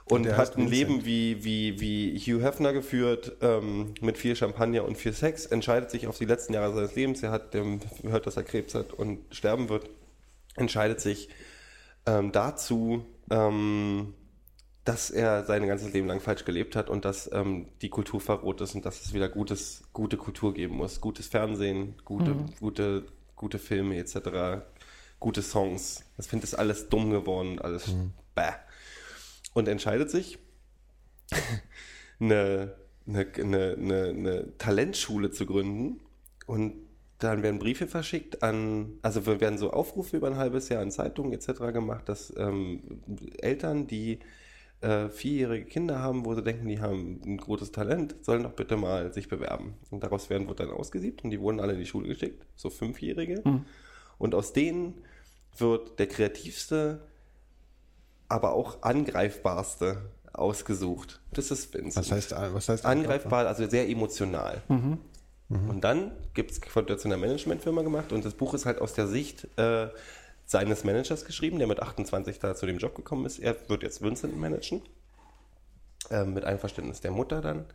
und, 0.04 0.24
der 0.24 0.36
hat 0.36 0.56
ein 0.56 0.70
Vincent. 0.70 0.70
Leben 0.70 1.04
wie, 1.04 1.44
wie, 1.44 1.80
wie 1.80 2.18
Hugh 2.18 2.42
Hefner 2.42 2.72
geführt, 2.72 3.36
ähm, 3.40 3.94
mit 4.00 4.18
viel 4.18 4.36
Champagner 4.36 4.84
und 4.84 4.96
viel 4.96 5.12
Sex, 5.12 5.46
entscheidet 5.46 5.90
sich 5.90 6.06
auf 6.06 6.18
die 6.18 6.24
letzten 6.24 6.54
Jahre 6.54 6.74
seines 6.74 6.94
Lebens, 6.94 7.22
er 7.22 7.30
hat 7.30 7.54
ähm, 7.54 7.80
hört, 8.02 8.26
dass 8.26 8.36
er 8.36 8.42
Krebs 8.42 8.74
hat 8.74 8.92
und 8.92 9.20
sterben 9.34 9.68
wird, 9.68 9.88
entscheidet 10.56 11.00
sich 11.00 11.28
ähm, 12.06 12.32
dazu, 12.32 13.06
ähm, 13.30 14.14
dass 14.84 15.10
er 15.10 15.44
sein 15.44 15.66
ganzes 15.66 15.92
Leben 15.92 16.08
lang 16.08 16.20
falsch 16.20 16.44
gelebt 16.44 16.74
hat 16.74 16.90
und 16.90 17.04
dass 17.04 17.30
ähm, 17.32 17.68
die 17.82 17.88
Kultur 17.88 18.20
verroht 18.20 18.60
ist 18.60 18.74
und 18.74 18.84
dass 18.84 19.04
es 19.04 19.12
wieder 19.12 19.28
gutes, 19.28 19.84
gute 19.92 20.16
Kultur 20.16 20.52
geben 20.54 20.76
muss. 20.76 21.00
Gutes 21.00 21.28
Fernsehen, 21.28 21.94
gute, 22.04 22.34
gute, 22.58 23.04
gute 23.36 23.58
Filme 23.60 23.96
etc., 23.98 24.64
gute 25.20 25.42
Songs. 25.42 26.04
Ich 26.18 26.26
finde 26.26 26.46
das 26.46 26.54
alles 26.54 26.88
dumm 26.88 27.10
geworden, 27.10 27.60
alles 27.60 27.94
bäh. 28.34 28.54
Und 29.54 29.68
entscheidet 29.68 30.10
sich, 30.10 30.38
eine, 32.20 32.74
eine, 33.06 33.26
eine, 33.36 33.74
eine, 34.08 34.58
Talentschule 34.58 35.30
zu 35.30 35.46
gründen 35.46 36.00
und 36.46 36.74
dann 37.18 37.42
werden 37.42 37.58
Briefe 37.58 37.86
verschickt 37.86 38.42
an, 38.42 38.98
also 39.02 39.26
werden 39.26 39.56
so 39.56 39.70
Aufrufe 39.72 40.16
über 40.16 40.26
ein 40.26 40.36
halbes 40.36 40.68
Jahr 40.68 40.82
in 40.82 40.90
Zeitungen 40.90 41.32
etc. 41.32 41.72
gemacht, 41.72 42.08
dass 42.08 42.32
ähm, 42.36 43.02
Eltern, 43.38 43.86
die 43.86 44.18
äh, 44.82 45.08
vierjährige 45.08 45.64
Kinder 45.66 46.00
haben, 46.00 46.24
wo 46.24 46.34
sie 46.34 46.42
denken, 46.42 46.66
die 46.68 46.80
haben 46.80 47.20
ein 47.24 47.36
großes 47.36 47.70
Talent, 47.70 48.16
sollen 48.22 48.42
doch 48.42 48.52
bitte 48.52 48.76
mal 48.76 49.12
sich 49.12 49.28
bewerben. 49.28 49.74
Und 49.90 50.02
daraus 50.02 50.28
werden 50.28 50.48
wird 50.48 50.60
dann 50.60 50.70
ausgesiebt 50.70 51.22
und 51.22 51.30
die 51.30 51.40
wurden 51.40 51.60
alle 51.60 51.74
in 51.74 51.78
die 51.78 51.86
Schule 51.86 52.08
geschickt, 52.08 52.44
so 52.56 52.68
Fünfjährige. 52.68 53.42
Und 54.18 54.34
aus 54.34 54.52
denen 54.52 54.94
wird 55.56 55.98
der 55.98 56.08
kreativste, 56.08 57.00
aber 58.32 58.54
auch 58.54 58.82
angreifbarste 58.82 60.02
ausgesucht. 60.32 61.20
Das 61.32 61.50
ist 61.50 61.72
Vincent. 61.74 61.96
Was 61.96 62.10
heißt, 62.10 62.32
was 62.32 62.68
heißt 62.68 62.84
angreifbar, 62.84 63.46
also 63.46 63.68
sehr 63.68 63.88
emotional. 63.88 64.62
Und 65.68 65.84
dann 65.84 66.12
gibt 66.32 66.50
es, 66.50 66.60
wird 66.74 67.00
zu 67.00 67.08
einer 67.08 67.18
Managementfirma 67.18 67.82
gemacht 67.82 68.12
und 68.12 68.24
das 68.24 68.34
Buch 68.34 68.54
ist 68.54 68.64
halt 68.64 68.80
aus 68.80 68.94
der 68.94 69.06
Sicht 69.06 69.46
äh, 69.58 69.88
seines 70.46 70.84
Managers 70.84 71.26
geschrieben, 71.26 71.58
der 71.58 71.66
mit 71.66 71.80
28 71.80 72.38
da 72.38 72.54
zu 72.54 72.66
dem 72.66 72.78
Job 72.78 72.94
gekommen 72.94 73.26
ist. 73.26 73.38
Er 73.38 73.56
wird 73.68 73.82
jetzt 73.82 74.02
Vincent 74.02 74.36
managen. 74.38 74.82
Ähm, 76.10 76.34
mit 76.34 76.44
Einverständnis 76.44 77.00
der 77.00 77.10
Mutter 77.10 77.40
dann, 77.40 77.66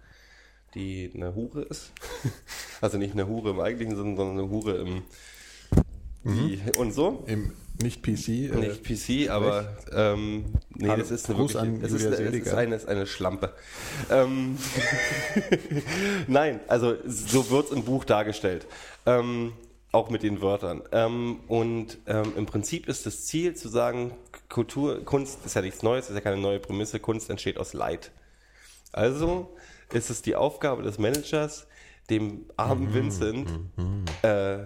die 0.73 1.11
eine 1.13 1.33
Hure 1.33 1.61
ist. 1.61 1.91
also 2.81 2.97
nicht 2.97 3.13
eine 3.13 3.27
Hure 3.27 3.51
im 3.51 3.59
eigentlichen 3.59 3.95
Sinne, 3.95 4.17
sondern 4.17 4.39
eine 4.39 4.49
Hure 4.49 4.77
im 4.77 5.03
die, 6.33 6.61
und 6.77 6.93
so. 6.93 7.23
Im 7.27 7.53
nicht 7.81 8.01
PC. 8.01 8.27
äh, 8.27 8.55
Nicht 8.55 8.83
PC, 8.83 9.29
aber 9.29 9.77
ähm, 9.93 10.45
nee, 10.75 10.87
Hallo, 10.87 10.99
das 10.99 11.11
ist 11.11 11.29
eine, 11.29 11.37
wirklich, 11.37 11.57
an 11.57 11.79
das 11.79 11.91
ist 11.91 12.05
eine, 12.07 12.15
ist 12.15 12.53
eine, 12.53 12.75
ist 12.75 12.87
eine 12.87 13.05
Schlampe. 13.05 13.53
Ähm, 14.09 14.57
Nein, 16.27 16.59
also 16.67 16.95
so 17.05 17.49
wird 17.51 17.67
es 17.67 17.71
im 17.71 17.83
Buch 17.83 18.03
dargestellt. 18.03 18.65
Ähm, 19.05 19.53
auch 19.91 20.09
mit 20.09 20.23
den 20.23 20.41
Wörtern. 20.41 20.81
Ähm, 20.91 21.39
und 21.47 21.99
ähm, 22.07 22.33
im 22.35 22.45
Prinzip 22.45 22.87
ist 22.87 23.05
das 23.05 23.25
Ziel 23.25 23.55
zu 23.55 23.69
sagen, 23.69 24.11
Kultur, 24.49 25.03
Kunst 25.05 25.45
ist 25.45 25.55
ja 25.55 25.61
nichts 25.61 25.83
Neues, 25.83 26.09
ist 26.09 26.15
ja 26.15 26.21
keine 26.21 26.37
neue 26.37 26.59
Prämisse, 26.59 26.99
Kunst 26.99 27.29
entsteht 27.29 27.57
aus 27.57 27.73
Leid. 27.73 28.11
Also 28.91 29.55
ist 29.93 30.09
es 30.09 30.21
die 30.21 30.35
Aufgabe 30.35 30.81
des 30.81 30.97
Managers, 30.97 31.67
dem 32.09 32.45
armen 32.57 32.93
Vincent 32.93 33.49
äh, 34.23 34.65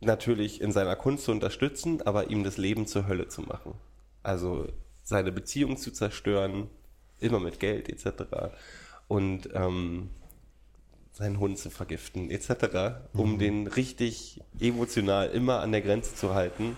natürlich 0.00 0.60
in 0.60 0.72
seiner 0.72 0.96
Kunst 0.96 1.24
zu 1.24 1.32
unterstützen, 1.32 2.02
aber 2.02 2.30
ihm 2.30 2.44
das 2.44 2.56
Leben 2.56 2.86
zur 2.86 3.06
Hölle 3.08 3.28
zu 3.28 3.42
machen. 3.42 3.74
Also 4.22 4.68
seine 5.02 5.32
Beziehung 5.32 5.76
zu 5.76 5.90
zerstören, 5.92 6.68
immer 7.20 7.40
mit 7.40 7.58
Geld 7.60 7.88
etc. 7.88 8.24
Und 9.08 9.48
ähm, 9.54 10.10
seinen 11.12 11.40
Hund 11.40 11.58
zu 11.58 11.70
vergiften 11.70 12.30
etc., 12.30 13.00
um 13.12 13.38
den 13.38 13.66
richtig 13.66 14.40
emotional 14.60 15.28
immer 15.30 15.60
an 15.60 15.72
der 15.72 15.80
Grenze 15.82 16.14
zu 16.14 16.34
halten, 16.34 16.76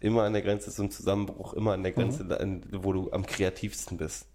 immer 0.00 0.24
an 0.24 0.32
der 0.34 0.42
Grenze 0.42 0.70
zum 0.70 0.90
Zusammenbruch, 0.90 1.54
immer 1.54 1.72
an 1.72 1.82
der 1.82 1.92
Grenze, 1.92 2.38
an- 2.38 2.64
wo 2.70 2.92
du 2.92 3.10
am 3.12 3.24
kreativsten 3.24 3.96
bist. 3.96 4.26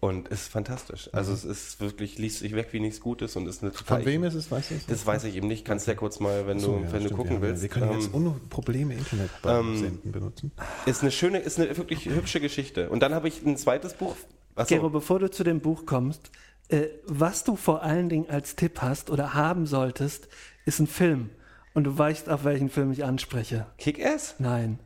Und 0.00 0.28
ist 0.28 0.48
fantastisch. 0.48 1.08
Also 1.12 1.32
es 1.32 1.44
ist 1.44 1.80
wirklich, 1.80 2.18
liest 2.18 2.40
sich 2.40 2.54
weg 2.54 2.68
wie 2.72 2.80
nichts 2.80 3.00
Gutes 3.00 3.34
und 3.36 3.46
ist 3.46 3.62
eine 3.62 3.72
total. 3.72 3.98
Von 4.02 4.06
wem 4.06 4.24
ist 4.24 4.34
es, 4.34 4.50
weißt 4.50 4.70
du? 4.70 4.74
es? 4.74 4.86
Das 4.86 5.06
weiß 5.06 5.24
ich 5.24 5.36
eben 5.36 5.48
nicht. 5.48 5.64
Kannst 5.64 5.86
ja 5.86 5.94
kurz 5.94 6.20
mal, 6.20 6.46
wenn 6.46 6.58
So, 6.58 6.76
du, 6.76 6.84
ja, 6.84 6.92
wenn 6.92 7.00
du 7.00 7.06
stimmt, 7.06 7.16
gucken 7.20 7.36
ja. 7.36 7.42
willst. 7.42 7.62
Wir 7.62 7.68
können 7.70 7.90
ähm, 7.90 8.00
jetzt 8.00 8.12
ohne 8.12 8.30
Probleme 8.50 8.94
Internet 8.94 9.30
beim 9.42 9.76
Senden 9.76 10.12
benutzen. 10.12 10.52
ist 10.84 11.02
eine 11.02 11.10
schöne, 11.10 11.38
ist 11.38 11.58
eine 11.58 11.74
wirklich 11.76 12.04
hübsche 12.06 12.40
Geschichte. 12.40 12.90
Und 12.90 13.00
dann 13.00 13.14
habe 13.14 13.28
ich 13.28 13.44
ein 13.44 13.56
zweites 13.56 13.94
Buch. 13.94 14.16
Achso, 14.54 14.74
Gero, 14.74 14.90
bevor 14.90 15.18
du 15.18 15.30
zu 15.30 15.44
dem 15.44 15.60
Buch 15.60 15.86
kommst, 15.86 16.30
äh, 16.68 16.86
was 17.06 17.44
du 17.44 17.56
vor 17.56 17.82
allen 17.82 18.08
Dingen 18.08 18.28
als 18.28 18.56
Tipp 18.56 18.82
hast 18.82 19.10
oder 19.10 19.34
haben 19.34 19.66
solltest, 19.66 20.28
ist 20.64 20.78
ein 20.78 20.86
Film. 20.86 21.30
Und 21.74 21.84
du 21.84 21.96
weißt, 21.96 22.28
auf 22.28 22.44
welchen 22.44 22.70
Film 22.70 22.90
ich 22.92 23.04
anspreche. 23.04 23.66
Kick-Ass? 23.78 24.36
Nein. 24.38 24.78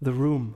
The 0.00 0.10
Room. 0.10 0.54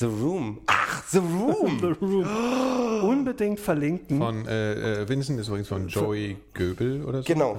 The 0.00 0.06
Room. 0.06 0.62
Ach, 0.66 1.04
The 1.10 1.18
Room. 1.18 1.78
The 1.80 2.04
Room. 2.04 3.04
Unbedingt 3.04 3.60
verlinken. 3.60 4.16
Von 4.16 4.48
äh, 4.48 5.02
äh, 5.02 5.08
Vincent 5.08 5.38
ist 5.38 5.48
übrigens 5.48 5.68
von 5.68 5.88
Joey 5.88 6.38
Göbel 6.54 7.04
oder 7.04 7.18
so. 7.18 7.26
Genau. 7.26 7.58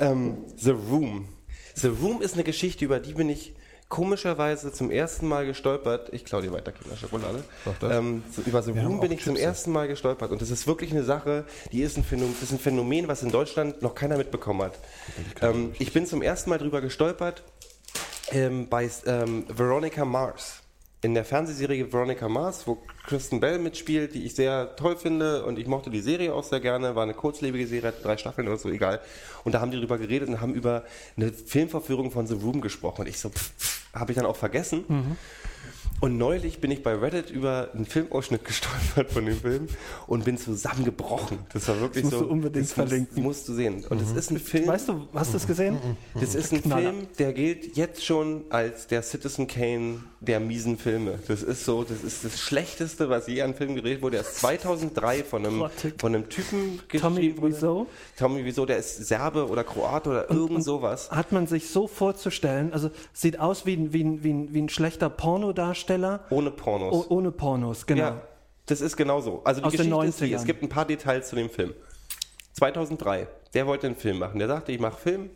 Ähm, 0.00 0.38
The 0.56 0.70
Room. 0.70 1.28
The 1.74 1.88
Room 1.88 2.22
ist 2.22 2.32
eine 2.32 2.44
Geschichte, 2.44 2.86
über 2.86 2.98
die 2.98 3.12
bin 3.12 3.28
ich 3.28 3.54
komischerweise 3.90 4.72
zum 4.72 4.90
ersten 4.90 5.28
Mal 5.28 5.44
gestolpert. 5.44 6.08
Ich 6.14 6.24
klaue 6.24 6.40
dir 6.40 6.50
weiter 6.50 6.72
Kinderschokolade. 6.72 7.44
Ähm, 7.82 8.22
so, 8.30 8.40
über 8.40 8.62
The 8.62 8.70
Room 8.70 9.00
bin 9.00 9.12
ich 9.12 9.22
zum 9.22 9.34
Chips. 9.34 9.44
ersten 9.44 9.72
Mal 9.72 9.86
gestolpert. 9.86 10.30
Und 10.30 10.40
das 10.40 10.50
ist 10.50 10.66
wirklich 10.66 10.92
eine 10.92 11.04
Sache, 11.04 11.44
die 11.72 11.82
ist 11.82 11.98
ein 11.98 12.04
Phänomen, 12.04 12.34
das 12.40 12.44
ist 12.44 12.52
ein 12.52 12.58
Phänomen 12.58 13.06
was 13.06 13.22
in 13.22 13.30
Deutschland 13.30 13.82
noch 13.82 13.94
keiner 13.94 14.16
mitbekommen 14.16 14.62
hat. 14.62 14.78
Ähm, 15.42 15.74
ich 15.78 15.92
bin 15.92 16.06
zum 16.06 16.22
ersten 16.22 16.48
Mal 16.48 16.58
drüber 16.58 16.80
gestolpert 16.80 17.42
ähm, 18.30 18.66
bei 18.70 18.88
ähm, 19.04 19.44
Veronica 19.54 20.06
Mars. 20.06 20.63
In 21.04 21.12
der 21.12 21.26
Fernsehserie 21.26 21.92
Veronica 21.92 22.30
Mars, 22.30 22.66
wo 22.66 22.78
Kristen 23.06 23.38
Bell 23.38 23.58
mitspielt, 23.58 24.14
die 24.14 24.24
ich 24.24 24.34
sehr 24.34 24.74
toll 24.76 24.96
finde 24.96 25.44
und 25.44 25.58
ich 25.58 25.66
mochte 25.66 25.90
die 25.90 26.00
Serie 26.00 26.32
auch 26.32 26.44
sehr 26.44 26.60
gerne, 26.60 26.94
war 26.96 27.02
eine 27.02 27.12
kurzlebige 27.12 27.66
Serie, 27.66 27.92
drei 28.02 28.16
Staffeln 28.16 28.48
oder 28.48 28.56
so, 28.56 28.70
egal. 28.70 29.00
Und 29.44 29.52
da 29.54 29.60
haben 29.60 29.70
die 29.70 29.76
drüber 29.78 29.98
geredet 29.98 30.30
und 30.30 30.40
haben 30.40 30.54
über 30.54 30.84
eine 31.18 31.30
Filmverführung 31.30 32.10
von 32.10 32.26
The 32.26 32.32
Room 32.34 32.62
gesprochen. 32.62 33.02
Und 33.02 33.08
ich 33.08 33.18
so, 33.20 33.30
habe 33.92 34.12
ich 34.12 34.16
dann 34.16 34.24
auch 34.24 34.36
vergessen. 34.36 35.16
Und 36.00 36.18
neulich 36.18 36.60
bin 36.60 36.70
ich 36.70 36.82
bei 36.82 36.94
Reddit 36.94 37.30
über 37.30 37.68
einen 37.74 37.84
Filmausschnitt 37.86 38.44
gestolpert 38.44 39.12
von 39.12 39.24
dem 39.26 39.38
Film 39.38 39.68
und 40.06 40.24
bin 40.24 40.36
zusammengebrochen. 40.38 41.38
Das 41.52 41.68
war 41.68 41.80
wirklich 41.80 42.02
Das 42.04 42.12
musst 42.12 42.18
so. 42.20 42.24
du 42.26 42.32
unbedingt 42.32 42.64
das 42.70 42.76
musst- 42.76 42.88
verlinken. 42.88 43.22
Musst 43.22 43.48
du 43.48 43.52
sehen. 43.54 43.84
Und 43.88 44.00
es 44.02 44.10
ist 44.10 44.30
ein 44.30 44.38
Film. 44.38 44.66
Weißt 44.66 44.88
du, 44.88 45.06
hast 45.14 45.32
du 45.32 45.36
es 45.36 45.46
gesehen? 45.46 45.78
Das 46.14 46.34
ist 46.34 46.52
ein 46.52 46.62
Knaller. 46.62 46.92
Film, 46.92 47.06
der 47.18 47.32
gilt 47.32 47.76
jetzt 47.76 48.04
schon 48.04 48.44
als 48.50 48.86
der 48.86 49.02
Citizen 49.02 49.46
Kane 49.46 50.00
der 50.24 50.40
miesen 50.40 50.78
Filme. 50.78 51.18
Das 51.28 51.42
ist 51.42 51.64
so, 51.64 51.84
das 51.84 52.02
ist 52.02 52.24
das 52.24 52.40
Schlechteste, 52.40 53.08
was 53.08 53.26
je 53.26 53.42
an 53.42 53.54
Film 53.54 53.74
gedreht 53.74 54.02
wurde. 54.02 54.18
Der 54.18 54.20
ist 54.22 54.36
2003 54.40 55.24
von 55.24 55.46
einem, 55.46 55.70
von 55.98 56.14
einem 56.14 56.28
Typen 56.28 56.80
Tommy. 56.88 57.34
Wiseau? 57.40 57.86
Tommy 58.16 58.44
Wieso, 58.44 58.66
der 58.66 58.78
ist 58.78 59.06
Serbe 59.06 59.48
oder 59.48 59.64
Kroat 59.64 60.06
oder 60.06 60.30
irgend 60.30 60.64
sowas. 60.64 61.10
Hat 61.10 61.32
man 61.32 61.46
sich 61.46 61.68
so 61.70 61.86
vorzustellen, 61.86 62.72
also 62.72 62.90
sieht 63.12 63.38
aus 63.40 63.66
wie 63.66 63.74
ein, 63.74 63.92
wie 63.92 64.04
ein, 64.04 64.22
wie 64.22 64.32
ein, 64.32 64.54
wie 64.54 64.62
ein 64.62 64.68
schlechter 64.68 65.10
Pornodarsteller 65.10 66.24
Ohne 66.30 66.50
Pornos. 66.50 67.06
oh, 67.08 67.14
ohne 67.14 67.30
Pornos, 67.30 67.86
genau. 67.86 68.00
Ja, 68.02 68.22
das 68.66 68.80
ist 68.80 68.96
genau 68.96 69.20
so. 69.20 69.42
Also 69.44 69.60
die 69.60 69.66
Aus 69.66 69.72
Geschichte 69.72 70.06
ist 70.06 70.20
die, 70.20 70.24
90ern. 70.26 70.36
es 70.36 70.44
gibt 70.44 70.62
ein 70.62 70.68
paar 70.68 70.86
Details 70.86 71.28
zu 71.28 71.36
dem 71.36 71.50
Film. 71.50 71.74
2003, 72.54 73.26
der 73.52 73.66
wollte 73.66 73.86
einen 73.86 73.96
Film 73.96 74.18
machen. 74.18 74.38
Der 74.38 74.48
sagte, 74.48 74.72
ich 74.72 74.80
mache 74.80 74.98
Film, 74.98 75.30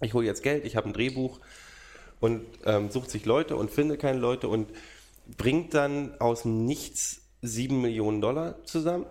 ich 0.00 0.14
hole 0.14 0.26
jetzt 0.26 0.42
Geld, 0.42 0.64
ich 0.64 0.76
habe 0.76 0.88
ein 0.88 0.92
Drehbuch 0.92 1.38
und 2.20 2.42
ähm, 2.64 2.90
sucht 2.90 3.10
sich 3.10 3.24
Leute 3.26 3.56
und 3.56 3.70
findet 3.70 4.00
keine 4.00 4.18
Leute 4.18 4.48
und 4.48 4.68
bringt 5.36 5.74
dann 5.74 6.14
aus 6.20 6.42
dem 6.42 6.64
Nichts 6.64 7.22
7 7.42 7.80
Millionen 7.80 8.20
Dollar 8.20 8.62
zusammen 8.64 9.06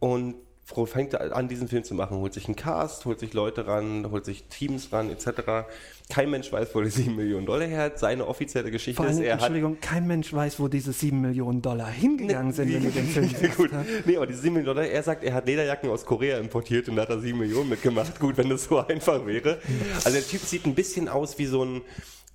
und 0.00 0.34
fro- 0.34 0.47
fängt 0.86 1.18
an, 1.18 1.48
diesen 1.48 1.68
Film 1.68 1.82
zu 1.82 1.94
machen. 1.94 2.18
Holt 2.18 2.34
sich 2.34 2.46
einen 2.46 2.56
Cast, 2.56 3.04
holt 3.04 3.20
sich 3.20 3.32
Leute 3.32 3.66
ran, 3.66 4.10
holt 4.10 4.24
sich 4.24 4.44
Teams 4.44 4.92
ran, 4.92 5.10
etc. 5.10 5.66
Kein 6.10 6.30
Mensch 6.30 6.52
weiß, 6.52 6.74
wo 6.74 6.80
er 6.80 6.90
7 6.90 7.16
Millionen 7.16 7.46
Dollar 7.46 7.66
her 7.66 7.84
hat. 7.84 7.98
Seine 7.98 8.26
offizielle 8.26 8.70
Geschichte 8.70 9.02
allem, 9.02 9.12
ist, 9.12 9.20
er 9.20 9.34
hat 9.34 9.40
Entschuldigung, 9.40 9.80
kein 9.80 10.06
Mensch 10.06 10.32
weiß, 10.32 10.60
wo 10.60 10.68
diese 10.68 10.92
7 10.92 11.20
Millionen 11.20 11.62
Dollar 11.62 11.88
hingegangen 11.88 12.52
sind, 12.52 12.72
wenn 12.72 12.84
du 12.84 12.90
den 12.90 13.06
Film 13.06 13.28
siehst. 13.40 13.56
gut. 13.56 13.70
Nee, 14.04 14.16
aber 14.16 14.26
die 14.26 14.34
7 14.34 14.54
Millionen 14.54 14.76
Dollar, 14.76 14.88
er 14.88 15.02
sagt, 15.02 15.24
er 15.24 15.34
hat 15.34 15.46
Lederjacken 15.46 15.90
aus 15.90 16.04
Korea 16.04 16.38
importiert 16.38 16.88
und 16.88 16.96
da 16.96 17.02
hat 17.02 17.10
er 17.10 17.20
7 17.20 17.38
Millionen 17.38 17.70
mitgemacht. 17.70 18.20
Gut, 18.20 18.36
wenn 18.36 18.50
das 18.50 18.64
so 18.64 18.78
einfach 18.86 19.24
wäre. 19.26 19.58
Also 20.04 20.12
der 20.12 20.26
Typ 20.26 20.42
sieht 20.42 20.66
ein 20.66 20.74
bisschen 20.74 21.08
aus 21.08 21.38
wie 21.38 21.46
so 21.46 21.64
ein, 21.64 21.80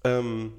ähm, 0.03 0.53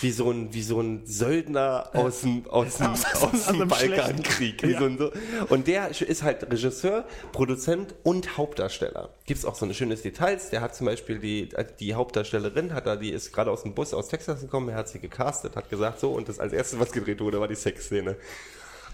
wie 0.00 0.10
so 0.10 0.30
ein, 0.30 0.52
wie 0.52 0.62
so 0.62 0.80
ein 0.80 1.06
Söldner 1.06 1.90
aus 1.94 2.20
dem, 2.20 2.46
aus 2.48 2.76
dem, 2.78 2.88
aus 2.88 3.46
dem 3.46 3.68
Balkankrieg. 3.68 4.62
Ja. 4.62 4.78
so 4.78 4.96
so. 4.96 5.12
Und 5.48 5.66
der 5.68 5.90
ist 5.90 6.22
halt 6.22 6.50
Regisseur, 6.50 7.06
Produzent 7.32 7.94
und 8.02 8.36
Hauptdarsteller. 8.36 9.10
Gibt 9.24 9.38
es 9.38 9.44
auch 9.44 9.54
so 9.54 9.64
ein 9.64 9.74
schönes 9.74 10.02
Details. 10.02 10.50
Der 10.50 10.60
hat 10.60 10.74
zum 10.74 10.86
Beispiel 10.86 11.18
die, 11.18 11.48
die 11.80 11.94
Hauptdarstellerin, 11.94 12.74
hat 12.74 12.86
er, 12.86 12.96
die 12.96 13.10
ist 13.10 13.32
gerade 13.32 13.50
aus 13.50 13.62
dem 13.62 13.74
Bus 13.74 13.94
aus 13.94 14.08
Texas 14.08 14.40
gekommen, 14.40 14.68
er 14.68 14.76
hat 14.76 14.88
sie 14.88 14.98
gecastet, 14.98 15.56
hat 15.56 15.70
gesagt, 15.70 16.00
so, 16.00 16.12
und 16.12 16.28
das 16.28 16.40
als 16.40 16.52
erstes, 16.52 16.78
was 16.78 16.92
gedreht 16.92 17.20
wurde, 17.20 17.40
war 17.40 17.48
die 17.48 17.54
Sexszene. 17.54 18.16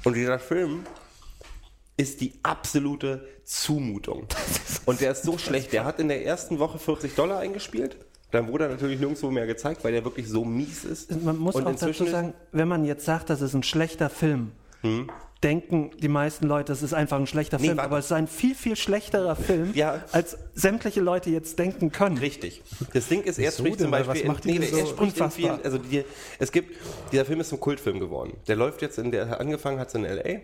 Und 0.05 0.14
dieser 0.14 0.39
Film 0.39 0.85
ist 1.97 2.20
die 2.20 2.35
absolute 2.43 3.27
Zumutung. 3.44 4.27
Und 4.86 5.01
der 5.01 5.12
ist 5.12 5.23
so 5.23 5.39
schlecht. 5.39 5.73
Der 5.73 5.85
hat 5.85 6.01
in 6.01 6.09
der 6.09 6.24
ersten 6.24 6.59
Woche 6.59 6.78
40 6.78 7.14
Dollar 7.14 7.39
eingespielt. 7.39 7.97
Dann 8.32 8.48
wurde 8.48 8.64
er 8.64 8.70
natürlich 8.70 8.98
nirgendwo 8.98 9.30
mehr 9.30 9.46
gezeigt, 9.46 9.84
weil 9.84 9.92
der 9.92 10.04
wirklich 10.04 10.26
so 10.28 10.44
mies 10.44 10.84
ist. 10.84 11.22
Man 11.22 11.36
muss 11.38 11.54
Und 11.54 11.66
auch 11.66 11.70
inzwischen 11.70 12.06
dazu 12.06 12.16
sagen, 12.16 12.34
wenn 12.50 12.66
man 12.66 12.84
jetzt 12.84 13.04
sagt, 13.04 13.30
das 13.30 13.40
ist 13.42 13.54
ein 13.54 13.62
schlechter 13.62 14.10
Film, 14.10 14.52
denken 15.42 15.90
die 16.00 16.09
meisten 16.09 16.46
Leute, 16.46 16.72
es 16.72 16.82
ist 16.82 16.94
einfach 16.94 17.18
ein 17.18 17.26
schlechter 17.26 17.59
Nee, 17.59 17.66
Film. 17.68 17.78
Aber 17.78 17.98
es 17.98 18.06
ist 18.06 18.12
ein 18.12 18.28
viel, 18.28 18.54
viel 18.54 18.76
schlechterer 18.76 19.36
Film, 19.36 19.72
Ja. 19.74 20.02
als 20.12 20.38
sämtliche 20.54 21.00
Leute 21.00 21.30
jetzt 21.30 21.59
denken 21.59 21.92
können. 21.92 22.16
Richtig. 22.18 22.62
Das 22.92 23.09
Ding 23.09 23.22
ist, 23.22 23.38
er 23.38 23.50
spricht 23.50 23.80
zum 23.80 23.90
denn? 23.90 24.00
Was 24.00 24.06
Beispiel, 24.06 24.28
macht 24.30 24.46
in, 24.46 24.59
nee, 24.60 24.66
er 24.66 24.70
so 24.70 24.86
spricht 24.86 25.20
unfassbar? 25.20 25.30
vielen, 25.30 25.62
also 25.64 25.78
die, 25.78 26.04
es 26.38 26.52
gibt, 26.52 26.76
dieser 27.12 27.24
Film 27.24 27.40
ist 27.40 27.48
zum 27.50 27.60
Kultfilm 27.60 27.98
geworden. 28.00 28.34
Der 28.48 28.56
läuft 28.56 28.82
jetzt 28.82 28.98
in 28.98 29.10
der, 29.10 29.40
angefangen 29.40 29.78
hat 29.78 29.88
es 29.88 29.94
in 29.94 30.04
L.A., 30.04 30.40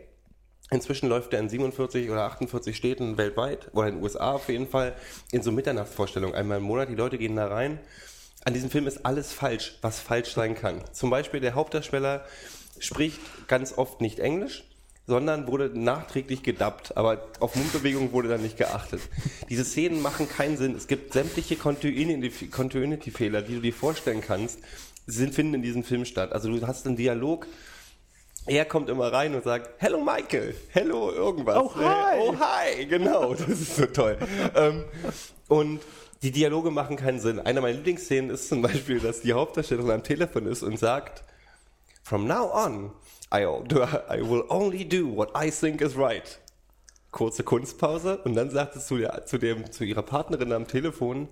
Inzwischen 0.70 1.08
läuft 1.08 1.32
er 1.32 1.40
in 1.40 1.48
47 1.48 2.10
oder 2.10 2.24
48 2.24 2.76
Städten 2.76 3.16
weltweit, 3.16 3.68
oder 3.72 3.88
in 3.88 3.96
den 3.96 4.02
USA 4.02 4.32
auf 4.32 4.48
jeden 4.48 4.68
Fall, 4.68 4.94
in 5.32 5.42
so 5.42 5.50
Mitternachtsvorstellungen 5.50 6.34
einmal 6.34 6.58
im 6.58 6.64
Monat. 6.64 6.90
Die 6.90 6.94
Leute 6.94 7.16
gehen 7.16 7.36
da 7.36 7.46
rein. 7.46 7.78
An 8.44 8.54
diesem 8.54 8.70
Film 8.70 8.86
ist 8.86 9.04
alles 9.04 9.32
falsch, 9.32 9.78
was 9.80 10.00
falsch 10.00 10.34
sein 10.34 10.54
kann. 10.54 10.82
Zum 10.92 11.10
Beispiel 11.10 11.40
der 11.40 11.54
Hauptdarsteller 11.54 12.24
spricht 12.78 13.20
ganz 13.48 13.76
oft 13.76 14.00
nicht 14.00 14.20
Englisch, 14.20 14.64
sondern 15.06 15.46
wurde 15.46 15.70
nachträglich 15.74 16.42
gedubbt, 16.42 16.96
aber 16.96 17.28
auf 17.40 17.56
Mundbewegung 17.56 18.12
wurde 18.12 18.28
dann 18.28 18.42
nicht 18.42 18.58
geachtet. 18.58 19.00
Diese 19.48 19.64
Szenen 19.64 20.02
machen 20.02 20.28
keinen 20.28 20.58
Sinn. 20.58 20.76
Es 20.76 20.86
gibt 20.86 21.14
sämtliche 21.14 21.56
Continuity- 21.56 22.50
Continuity-Fehler, 22.50 23.40
die 23.40 23.54
du 23.54 23.60
dir 23.62 23.72
vorstellen 23.72 24.20
kannst, 24.20 24.60
sind, 25.06 25.34
finden 25.34 25.54
in 25.54 25.62
diesem 25.62 25.82
Film 25.82 26.04
statt. 26.04 26.32
Also 26.32 26.54
du 26.54 26.66
hast 26.66 26.86
einen 26.86 26.96
Dialog, 26.96 27.46
er 28.48 28.64
kommt 28.64 28.88
immer 28.88 29.12
rein 29.12 29.34
und 29.34 29.44
sagt, 29.44 29.70
Hello 29.78 30.02
Michael, 30.02 30.54
hello 30.70 31.10
irgendwas. 31.12 31.56
Oh, 31.56 31.74
hi. 31.76 32.18
Oh 32.20 32.34
hi, 32.38 32.86
genau, 32.86 33.34
das 33.34 33.48
ist 33.48 33.76
so 33.76 33.86
toll. 33.86 34.18
ähm, 34.54 34.84
und 35.48 35.80
die 36.22 36.30
Dialoge 36.32 36.70
machen 36.70 36.96
keinen 36.96 37.20
Sinn. 37.20 37.38
Einer 37.38 37.60
meiner 37.60 37.76
Lieblingsszenen 37.76 38.30
ist 38.30 38.48
zum 38.48 38.62
Beispiel, 38.62 38.98
dass 39.00 39.20
die 39.20 39.32
Hauptdarstellerin 39.32 39.90
am 39.90 40.02
Telefon 40.02 40.46
ist 40.46 40.62
und 40.62 40.78
sagt, 40.78 41.24
From 42.02 42.26
now 42.26 42.50
on, 42.52 42.90
I, 43.32 43.44
do, 43.66 43.82
I 43.82 44.20
will 44.22 44.42
only 44.48 44.88
do 44.88 45.14
what 45.14 45.30
I 45.36 45.50
think 45.50 45.80
is 45.80 45.96
right. 45.96 46.38
Kurze 47.10 47.42
Kunstpause 47.42 48.18
und 48.24 48.34
dann 48.34 48.50
sagt 48.50 48.76
es 48.76 48.86
zu, 48.86 48.96
der, 48.98 49.26
zu, 49.26 49.38
dem, 49.38 49.70
zu 49.70 49.84
ihrer 49.84 50.02
Partnerin 50.02 50.52
am 50.52 50.66
Telefon, 50.66 51.28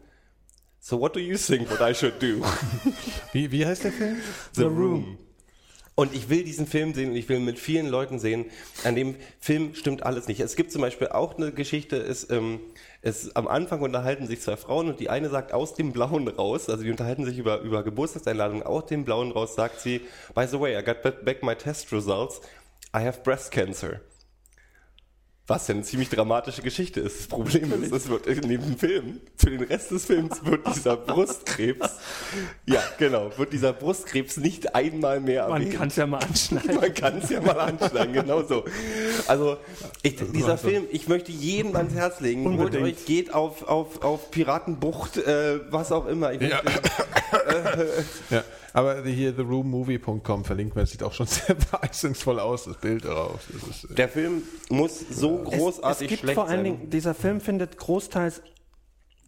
So 0.79 1.01
what 1.01 1.17
do 1.17 1.21
you 1.21 1.37
think 1.37 1.69
what 1.71 1.81
I 1.81 1.93
should 1.95 2.23
do? 2.23 2.45
Wie, 3.33 3.51
wie 3.51 3.67
heißt 3.67 3.85
der 3.85 3.93
Film? 3.93 4.21
The 4.53 4.65
Room. 4.65 5.19
Und 5.99 6.15
ich 6.15 6.29
will 6.29 6.45
diesen 6.45 6.67
Film 6.67 6.93
sehen 6.93 7.11
und 7.11 7.17
ich 7.17 7.27
will 7.31 7.41
mit 7.41 7.59
vielen 7.59 7.89
Leuten 7.89 8.19
sehen. 8.19 8.45
An 8.85 8.95
dem 8.95 9.17
Film 9.41 9.75
stimmt 9.75 10.03
alles 10.03 10.29
nicht. 10.29 10.41
Es 10.41 10.55
gibt 10.55 10.71
zum 10.71 10.83
Beispiel 10.83 11.09
auch 11.09 11.39
eine 11.39 11.53
Geschichte, 11.53 11.97
es, 11.97 12.29
ähm, 12.29 12.61
es 13.01 13.35
am 13.35 13.49
Anfang 13.49 13.81
unterhalten 13.81 14.27
sich 14.27 14.43
zwei 14.43 14.59
Frauen 14.59 14.89
und 14.89 15.01
die 15.01 15.09
eine 15.09 15.31
sagt 15.31 15.55
aus 15.55 15.73
dem 15.73 15.93
Blauen 15.93 16.29
raus, 16.29 16.69
also 16.69 16.83
die 16.83 16.91
unterhalten 16.91 17.25
sich 17.25 17.39
über, 17.39 17.61
über 17.61 17.83
Geburtstagseinladungen, 17.83 18.63
aus 18.63 18.85
dem 18.85 19.07
Blauen 19.07 19.33
raus 19.33 19.55
sagt 19.55 19.81
sie, 19.81 20.03
by 20.35 20.47
the 20.47 20.61
way, 20.61 20.79
I 20.79 20.85
got 20.85 21.01
back 21.03 21.43
my 21.43 21.55
test 21.55 21.91
results, 21.95 22.43
I 22.95 22.99
have 22.99 23.23
breast 23.23 23.51
cancer. 23.51 24.03
Was 25.49 25.69
ja 25.69 25.75
eine 25.77 25.85
ziemlich 25.85 26.09
dramatische 26.09 26.61
Geschichte 26.61 26.99
ist. 26.99 27.21
Das 27.21 27.27
Problem 27.29 27.73
ist, 27.81 27.93
es 27.93 28.09
wird 28.09 28.27
in 28.27 28.49
dem 28.49 28.77
Film, 28.77 29.21
für 29.37 29.51
den 29.51 29.63
Rest 29.63 29.93
des 29.93 30.05
Films 30.07 30.45
wird 30.45 30.67
dieser 30.75 30.97
Brustkrebs, 30.97 31.89
ja 32.67 32.83
genau, 32.99 33.31
wird 33.37 33.53
dieser 33.53 33.73
Brustkrebs 33.73 34.39
nicht 34.39 34.75
einmal 34.75 35.21
mehr 35.21 35.47
Man 35.49 35.63
erwähnt. 35.63 35.79
kann 35.79 35.87
es 35.89 35.97
ja 35.97 36.07
mal 36.09 36.19
anschneiden. 36.19 36.75
Man 36.75 36.93
kann 36.93 37.19
es 37.19 37.31
ja 37.31 37.41
mal 37.41 37.61
anschlagen, 37.61 38.13
genau 38.13 38.43
so. 38.43 38.65
Also, 39.29 39.57
ich, 40.03 40.17
dieser 40.33 40.59
Film, 40.59 40.85
ich 40.91 41.07
möchte 41.07 41.31
jedem 41.31 41.77
ans 41.77 41.95
Herz 41.95 42.19
legen. 42.21 42.59
Holt 42.59 42.75
euch, 42.75 43.05
geht 43.05 43.33
auf, 43.33 43.63
auf, 43.69 44.03
auf 44.03 44.33
Piratenbucht, 44.33 45.17
äh, 45.19 45.61
was 45.71 45.93
auch 45.93 46.07
immer. 46.07 46.33
Ich 46.33 46.41
Ja. 46.41 46.61
möchte, 46.65 46.91
Ja, 48.31 48.43
aber 48.77 49.03
hier 49.05 49.35
theroommovie.com 49.35 50.45
verlinkt 50.45 50.77
man, 50.77 50.85
sieht 50.85 51.03
auch 51.03 51.15
schon 51.15 51.27
sehr 51.27 51.55
beeindrucksvoll 51.55 52.39
aus, 52.39 52.65
das 52.65 52.77
Bild 52.77 53.07
darauf. 53.07 53.41
Das 53.51 53.85
ist, 53.85 53.91
äh, 53.91 53.95
Der 53.95 54.09
Film 54.11 54.43
muss 54.69 55.01
so 55.01 55.39
großartig 55.39 55.85
es, 55.85 56.01
es 56.03 56.09
gibt 56.09 56.21
schlecht 56.21 56.35
vor 56.35 56.47
allen 56.47 56.65
sein. 56.65 56.79
Dingen, 56.79 56.91
dieser 56.91 57.15
Film 57.15 57.41
findet 57.41 57.79
großteils 57.79 58.43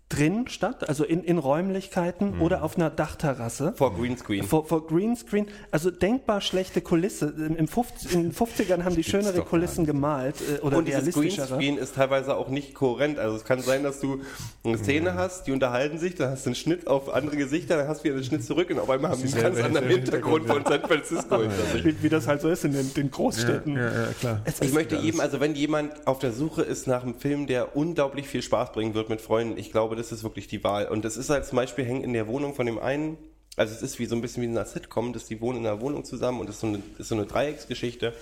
drin 0.08 0.48
statt, 0.48 0.88
also 0.88 1.04
in, 1.04 1.22
in 1.22 1.36
Räumlichkeiten 1.36 2.40
oder 2.40 2.62
auf 2.62 2.76
einer 2.76 2.88
Dachterrasse. 2.88 3.74
vor 3.76 3.94
Greenscreen. 3.94 4.42
Vor, 4.42 4.64
vor 4.64 4.86
Greenscreen, 4.86 5.46
also 5.70 5.90
denkbar 5.90 6.40
schlechte 6.40 6.80
Kulisse. 6.80 7.34
Im, 7.36 7.56
im 7.56 7.68
50, 7.68 8.14
in 8.14 8.22
den 8.22 8.32
50ern 8.32 8.84
haben 8.84 8.96
die 8.96 9.04
schönere 9.04 9.42
Kulissen 9.42 9.84
gemalt 9.84 10.36
äh, 10.40 10.60
oder 10.60 10.78
Und 10.78 10.88
dieses. 10.88 11.14
Greenscreen 11.14 11.76
ist 11.76 11.96
teilweise 11.96 12.36
auch 12.36 12.48
nicht 12.48 12.74
kohärent. 12.74 13.18
Also 13.18 13.36
es 13.36 13.44
kann 13.44 13.60
sein, 13.60 13.82
dass 13.82 14.00
du 14.00 14.22
eine 14.64 14.78
Szene 14.78 15.14
hast, 15.14 15.46
die 15.46 15.52
unterhalten 15.52 15.98
sich, 15.98 16.14
dann 16.14 16.30
hast 16.30 16.46
du 16.46 16.50
einen 16.50 16.54
Schnitt 16.54 16.86
auf 16.86 17.12
andere 17.12 17.36
Gesichter, 17.36 17.76
dann 17.76 17.88
hast 17.88 18.00
du 18.00 18.04
wieder 18.04 18.14
einen 18.14 18.24
Schnitt 18.24 18.44
zurück 18.44 18.70
und 18.70 18.78
auf 18.78 18.88
einmal 18.88 19.10
haben 19.10 19.22
die 19.22 19.32
einen 19.32 19.42
ganz 19.42 19.60
anderen 19.60 19.88
Hintergrund 19.88 20.46
von 20.46 20.64
San 20.64 20.80
Francisco. 20.80 21.38
Wie, 21.82 22.02
wie 22.02 22.08
das 22.08 22.26
halt 22.26 22.40
so 22.40 22.48
ist 22.48 22.64
in 22.64 22.72
den, 22.72 22.92
den 22.94 23.10
Großstädten. 23.10 23.76
ja, 23.76 23.84
ja, 23.84 24.08
klar. 24.18 24.40
Es 24.44 24.60
Ich 24.60 24.72
möchte 24.72 24.96
jedem, 24.96 25.20
also 25.20 25.40
wenn 25.40 25.54
jemand 25.54 26.06
auf 26.06 26.18
der 26.18 26.32
Suche 26.32 26.62
ist 26.62 26.86
nach 26.86 27.02
einem 27.02 27.14
Film, 27.14 27.46
der 27.46 27.76
unglaublich 27.76 28.26
viel 28.26 28.42
Spaß 28.42 28.72
bringen 28.72 28.94
wird 28.94 29.08
mit 29.08 29.20
Freunden, 29.20 29.58
ich 29.58 29.70
glaube, 29.70 29.97
das 29.98 30.12
ist 30.12 30.22
wirklich 30.22 30.46
die 30.48 30.64
Wahl. 30.64 30.88
Und 30.88 31.04
das 31.04 31.16
ist 31.16 31.30
halt 31.30 31.44
zum 31.44 31.56
Beispiel 31.56 31.84
hängt 31.84 32.04
in 32.04 32.12
der 32.12 32.26
Wohnung 32.26 32.54
von 32.54 32.66
dem 32.66 32.78
einen, 32.78 33.18
also 33.56 33.74
es 33.74 33.82
ist 33.82 33.98
wie 33.98 34.06
so 34.06 34.14
ein 34.14 34.22
bisschen 34.22 34.42
wie 34.42 34.46
in 34.46 34.56
einer 34.56 34.66
Sitcom, 34.66 35.12
dass 35.12 35.26
die 35.26 35.40
wohnen 35.40 35.58
in 35.58 35.66
einer 35.66 35.80
Wohnung 35.80 36.04
zusammen 36.04 36.40
und 36.40 36.48
das 36.48 36.56
ist 36.56 36.60
so 36.60 36.66
eine, 36.68 36.82
ist 36.98 37.08
so 37.08 37.14
eine 37.16 37.26
Dreiecksgeschichte. 37.26 38.14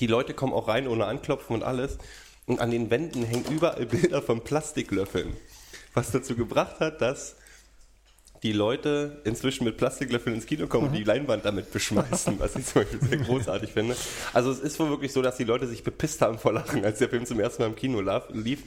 Die 0.00 0.06
Leute 0.06 0.34
kommen 0.34 0.52
auch 0.52 0.68
rein 0.68 0.88
ohne 0.88 1.06
Anklopfen 1.06 1.54
und 1.54 1.62
alles. 1.62 1.98
Und 2.46 2.60
an 2.60 2.70
den 2.70 2.90
Wänden 2.90 3.24
hängen 3.24 3.44
überall 3.50 3.84
Bilder 3.84 4.22
von 4.22 4.42
Plastiklöffeln. 4.42 5.36
Was 5.92 6.10
dazu 6.10 6.34
gebracht 6.34 6.80
hat, 6.80 7.02
dass 7.02 7.36
die 8.42 8.52
Leute 8.52 9.20
inzwischen 9.24 9.64
mit 9.64 9.76
Plastiklöffeln 9.76 10.36
ins 10.36 10.46
Kino 10.46 10.66
kommen 10.66 10.88
und 10.88 10.92
die 10.92 11.04
Leinwand 11.04 11.44
damit 11.44 11.72
beschmeißen, 11.72 12.38
was 12.38 12.56
ich 12.56 12.66
zum 12.66 12.82
Beispiel 12.82 13.00
sehr 13.02 13.18
großartig 13.18 13.72
finde. 13.72 13.96
Also 14.32 14.50
es 14.50 14.60
ist 14.60 14.78
wohl 14.78 14.90
wirklich 14.90 15.12
so, 15.12 15.22
dass 15.22 15.36
die 15.36 15.44
Leute 15.44 15.66
sich 15.66 15.82
bepisst 15.82 16.22
haben 16.22 16.38
vor 16.38 16.52
Lachen, 16.52 16.84
als 16.84 16.98
der 16.98 17.08
Film 17.08 17.26
zum 17.26 17.40
ersten 17.40 17.62
Mal 17.62 17.68
im 17.68 17.76
Kino 17.76 18.00
lief. 18.32 18.62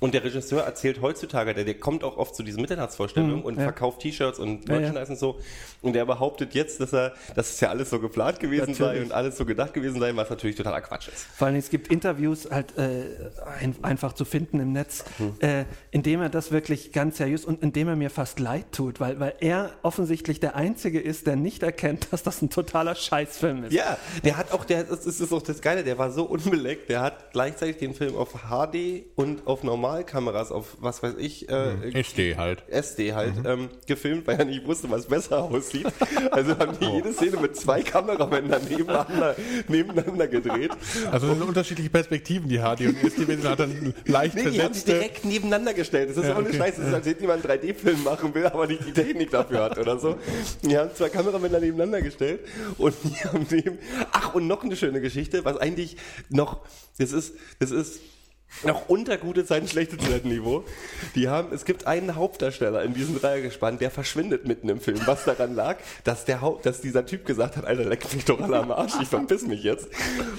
Und 0.00 0.14
der 0.14 0.24
Regisseur 0.24 0.62
erzählt 0.62 1.00
heutzutage, 1.00 1.54
der, 1.54 1.64
der 1.64 1.74
kommt 1.74 2.04
auch 2.04 2.16
oft 2.18 2.34
zu 2.34 2.42
diesen 2.42 2.60
Mitternachtsvorstellungen 2.60 3.42
und 3.42 3.56
ja. 3.56 3.62
verkauft 3.62 4.00
T-Shirts 4.00 4.38
und 4.38 4.68
Ja, 4.68 4.74
ja. 4.74 4.80
Merchandise 4.80 5.12
und 5.12 5.18
so. 5.18 5.40
Und 5.82 5.94
der 5.94 6.04
behauptet 6.04 6.54
jetzt, 6.54 6.80
dass 6.80 6.92
er, 6.92 7.14
dass 7.34 7.50
es 7.50 7.60
ja 7.60 7.70
alles 7.70 7.90
so 7.90 8.00
geplant 8.00 8.40
gewesen 8.40 8.74
sei 8.74 8.84
Natürlich. 8.84 9.04
und 9.04 9.12
alles 9.12 9.36
so 9.36 9.46
gedacht 9.46 9.72
gewesen 9.72 10.00
sei, 10.00 10.14
was 10.14 10.28
natürlich 10.28 10.56
totaler 10.56 10.80
Quatsch 10.80 11.08
ist. 11.08 11.26
Vor 11.36 11.46
allem, 11.46 11.56
es 11.56 11.70
gibt 11.70 11.88
Interviews 11.88 12.50
halt 12.50 12.76
äh, 12.76 13.04
ein, 13.60 13.74
einfach 13.82 14.12
zu 14.12 14.24
finden 14.24 14.60
im 14.60 14.72
Netz, 14.72 15.04
äh, 15.40 15.64
in 15.90 16.02
dem 16.02 16.20
er 16.20 16.28
das 16.28 16.50
wirklich 16.50 16.92
ganz 16.92 17.16
seriös 17.16 17.44
und 17.44 17.62
in 17.62 17.72
dem 17.72 17.88
er 17.88 17.96
mir 17.96 18.10
fast 18.10 18.38
leid 18.40 18.72
tut, 18.72 19.00
weil, 19.00 19.18
weil 19.20 19.34
er 19.40 19.70
offensichtlich 19.82 20.40
der 20.40 20.56
Einzige 20.56 21.00
ist, 21.00 21.26
der 21.26 21.36
nicht 21.36 21.62
erkennt, 21.62 22.08
dass 22.12 22.22
das 22.22 22.42
ein 22.42 22.50
totaler 22.50 22.94
Scheißfilm 22.94 23.64
ist. 23.64 23.72
Ja, 23.72 23.96
der 24.24 24.36
hat 24.36 24.52
auch, 24.52 24.64
der, 24.64 24.84
das 24.84 25.06
ist 25.06 25.32
auch 25.32 25.42
das 25.42 25.60
Geile, 25.60 25.84
der 25.84 25.98
war 25.98 26.10
so 26.10 26.24
unbeleckt, 26.24 26.90
der 26.90 27.00
hat 27.00 27.32
gleichzeitig 27.32 27.78
den 27.78 27.94
Film 27.94 28.16
auf 28.16 28.34
HD 28.50 29.04
und 29.14 29.46
auf 29.46 29.62
Normalkameras, 29.86 30.50
auf 30.50 30.76
was 30.80 31.02
weiß 31.02 31.14
ich, 31.18 31.48
äh, 31.48 31.92
SD 32.00 32.36
halt. 32.36 32.64
SD 32.68 33.14
halt, 33.14 33.34
ähm, 33.44 33.68
gefilmt, 33.86 34.26
weil 34.26 34.36
er 34.38 34.44
nicht 34.44 34.66
wusste, 34.66 34.90
was 34.90 35.06
besser 35.06 35.44
aussieht. 35.44 35.86
Also 36.32 36.58
haben 36.58 36.76
die 36.80 36.86
jede 36.86 37.12
Szene 37.12 37.36
mit 37.36 37.56
zwei 37.56 37.82
Kameramännern 37.82 38.62
nebeneinander, 38.68 39.36
nebeneinander 39.68 40.26
gedreht. 40.28 40.72
Also 41.10 41.28
sind 41.28 41.42
unterschiedliche 41.42 41.90
Perspektiven, 41.90 42.48
die 42.48 42.58
HD 42.58 42.88
und 42.88 43.02
SD 43.02 43.36
hat 43.48 43.60
dann 43.60 43.94
leicht 44.06 44.34
Nee, 44.34 44.42
die 44.42 44.46
haben 44.62 44.74
sie 44.74 44.80
versetzte. 44.80 44.92
direkt 44.92 45.24
nebeneinander 45.24 45.72
gestellt. 45.74 46.10
Das 46.10 46.16
ist 46.16 46.24
Ja, 46.24 46.36
ohne 46.36 46.48
okay. 46.48 46.58
Scheiß. 46.58 46.76
Das 46.76 46.88
ist, 46.88 46.94
als 46.94 47.06
hätte 47.06 47.20
jemand 47.20 47.48
einen 47.48 47.60
3D-Film 47.60 48.02
machen 48.02 48.34
will, 48.34 48.46
aber 48.46 48.66
nicht 48.66 48.84
die 48.86 48.92
Technik 48.92 49.30
dafür 49.30 49.62
hat 49.62 49.78
oder 49.78 49.98
so. 49.98 50.16
Die 50.62 50.76
haben 50.76 50.90
zwei 50.94 51.08
Kameramänner 51.08 51.60
nebeneinander 51.60 52.02
gestellt 52.02 52.40
und 52.78 52.94
die 53.04 53.14
haben 53.24 53.46
neben. 53.50 53.78
Ach, 54.12 54.34
und 54.34 54.46
noch 54.46 54.64
eine 54.64 54.76
schöne 54.76 55.00
Geschichte, 55.00 55.44
was 55.44 55.56
eigentlich 55.58 55.96
noch. 56.28 56.60
Das 56.98 57.12
ist. 57.12 57.34
Das 57.60 57.70
ist. 57.70 58.00
Noch 58.64 58.88
unter 58.88 59.16
gute 59.18 59.44
Zeiten, 59.44 59.68
schlechte 59.68 59.98
Zeiten 59.98 60.28
Niveau. 60.28 60.64
Die 61.14 61.28
haben, 61.28 61.52
es 61.52 61.64
gibt 61.64 61.86
einen 61.86 62.14
Hauptdarsteller 62.16 62.82
in 62.84 62.94
diesem 62.94 63.20
Dreiergespann, 63.20 63.78
der 63.78 63.90
verschwindet 63.90 64.46
mitten 64.46 64.68
im 64.68 64.80
Film. 64.80 64.98
Was 65.06 65.24
daran 65.24 65.54
lag, 65.54 65.76
dass 66.04 66.24
der 66.24 66.40
Haupt, 66.40 66.64
dass 66.66 66.80
dieser 66.80 67.04
Typ 67.06 67.26
gesagt 67.26 67.56
hat, 67.56 67.64
Alter, 67.66 67.84
leck 67.84 68.12
mich 68.14 68.24
doch 68.24 68.40
alle 68.40 68.58
am 68.58 68.72
Arsch, 68.72 68.94
ich 69.00 69.08
verpiss 69.08 69.46
mich 69.46 69.62
jetzt. 69.62 69.88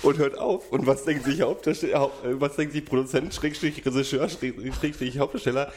Und 0.01 0.17
hört 0.17 0.37
auf. 0.37 0.71
Und 0.71 0.87
was 0.87 1.03
denkt 1.05 1.25
sich 1.25 1.41
Hauptdarsteller, 1.41 1.99
Haupt- 1.99 2.25
äh, 2.25 2.39
was 2.41 2.55
denkt 2.55 2.73
sich 2.73 2.83
Produzent, 2.85 3.33
Schrägstrich, 3.33 3.85
Regisseur, 3.85 4.25
Schräg- 4.27 4.73
Schrägstrich, 4.79 5.19
Hauptdarsteller? 5.19 5.71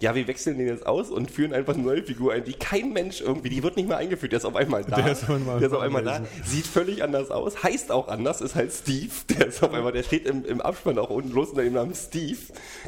Ja, 0.00 0.14
wir 0.16 0.26
wechseln 0.26 0.58
den 0.58 0.66
jetzt 0.66 0.86
aus 0.86 1.10
und 1.10 1.30
führen 1.30 1.52
einfach 1.52 1.74
eine 1.74 1.84
neue 1.84 2.02
Figur 2.02 2.32
ein, 2.32 2.42
die 2.44 2.54
kein 2.54 2.92
Mensch 2.92 3.20
irgendwie, 3.20 3.48
die 3.48 3.62
wird 3.62 3.76
nicht 3.76 3.88
mehr 3.88 3.98
eingeführt, 3.98 4.32
der 4.32 4.38
ist 4.38 4.44
auf 4.44 4.56
einmal 4.56 4.82
da. 4.84 4.96
Der 4.96 5.12
ist 5.12 5.22
auf 5.22 5.30
einmal 5.30 5.58
der 5.60 5.68
ist 5.68 5.74
auf 5.74 5.82
einmal 5.82 6.02
da, 6.02 6.20
sieht 6.44 6.66
völlig 6.66 7.04
anders 7.04 7.30
aus, 7.30 7.62
heißt 7.62 7.92
auch 7.92 8.08
anders, 8.08 8.40
ist 8.40 8.56
halt 8.56 8.72
Steve, 8.72 9.12
der 9.38 9.46
ist 9.48 9.62
auf 9.62 9.72
einmal, 9.72 9.92
der 9.92 10.02
steht 10.02 10.26
im, 10.26 10.44
im 10.44 10.60
Abspann 10.60 10.98
auch 10.98 11.10
unten 11.10 11.30
los 11.30 11.50
unter 11.50 11.62
dem 11.62 11.74
Namen 11.74 11.83
Steve. 11.92 12.38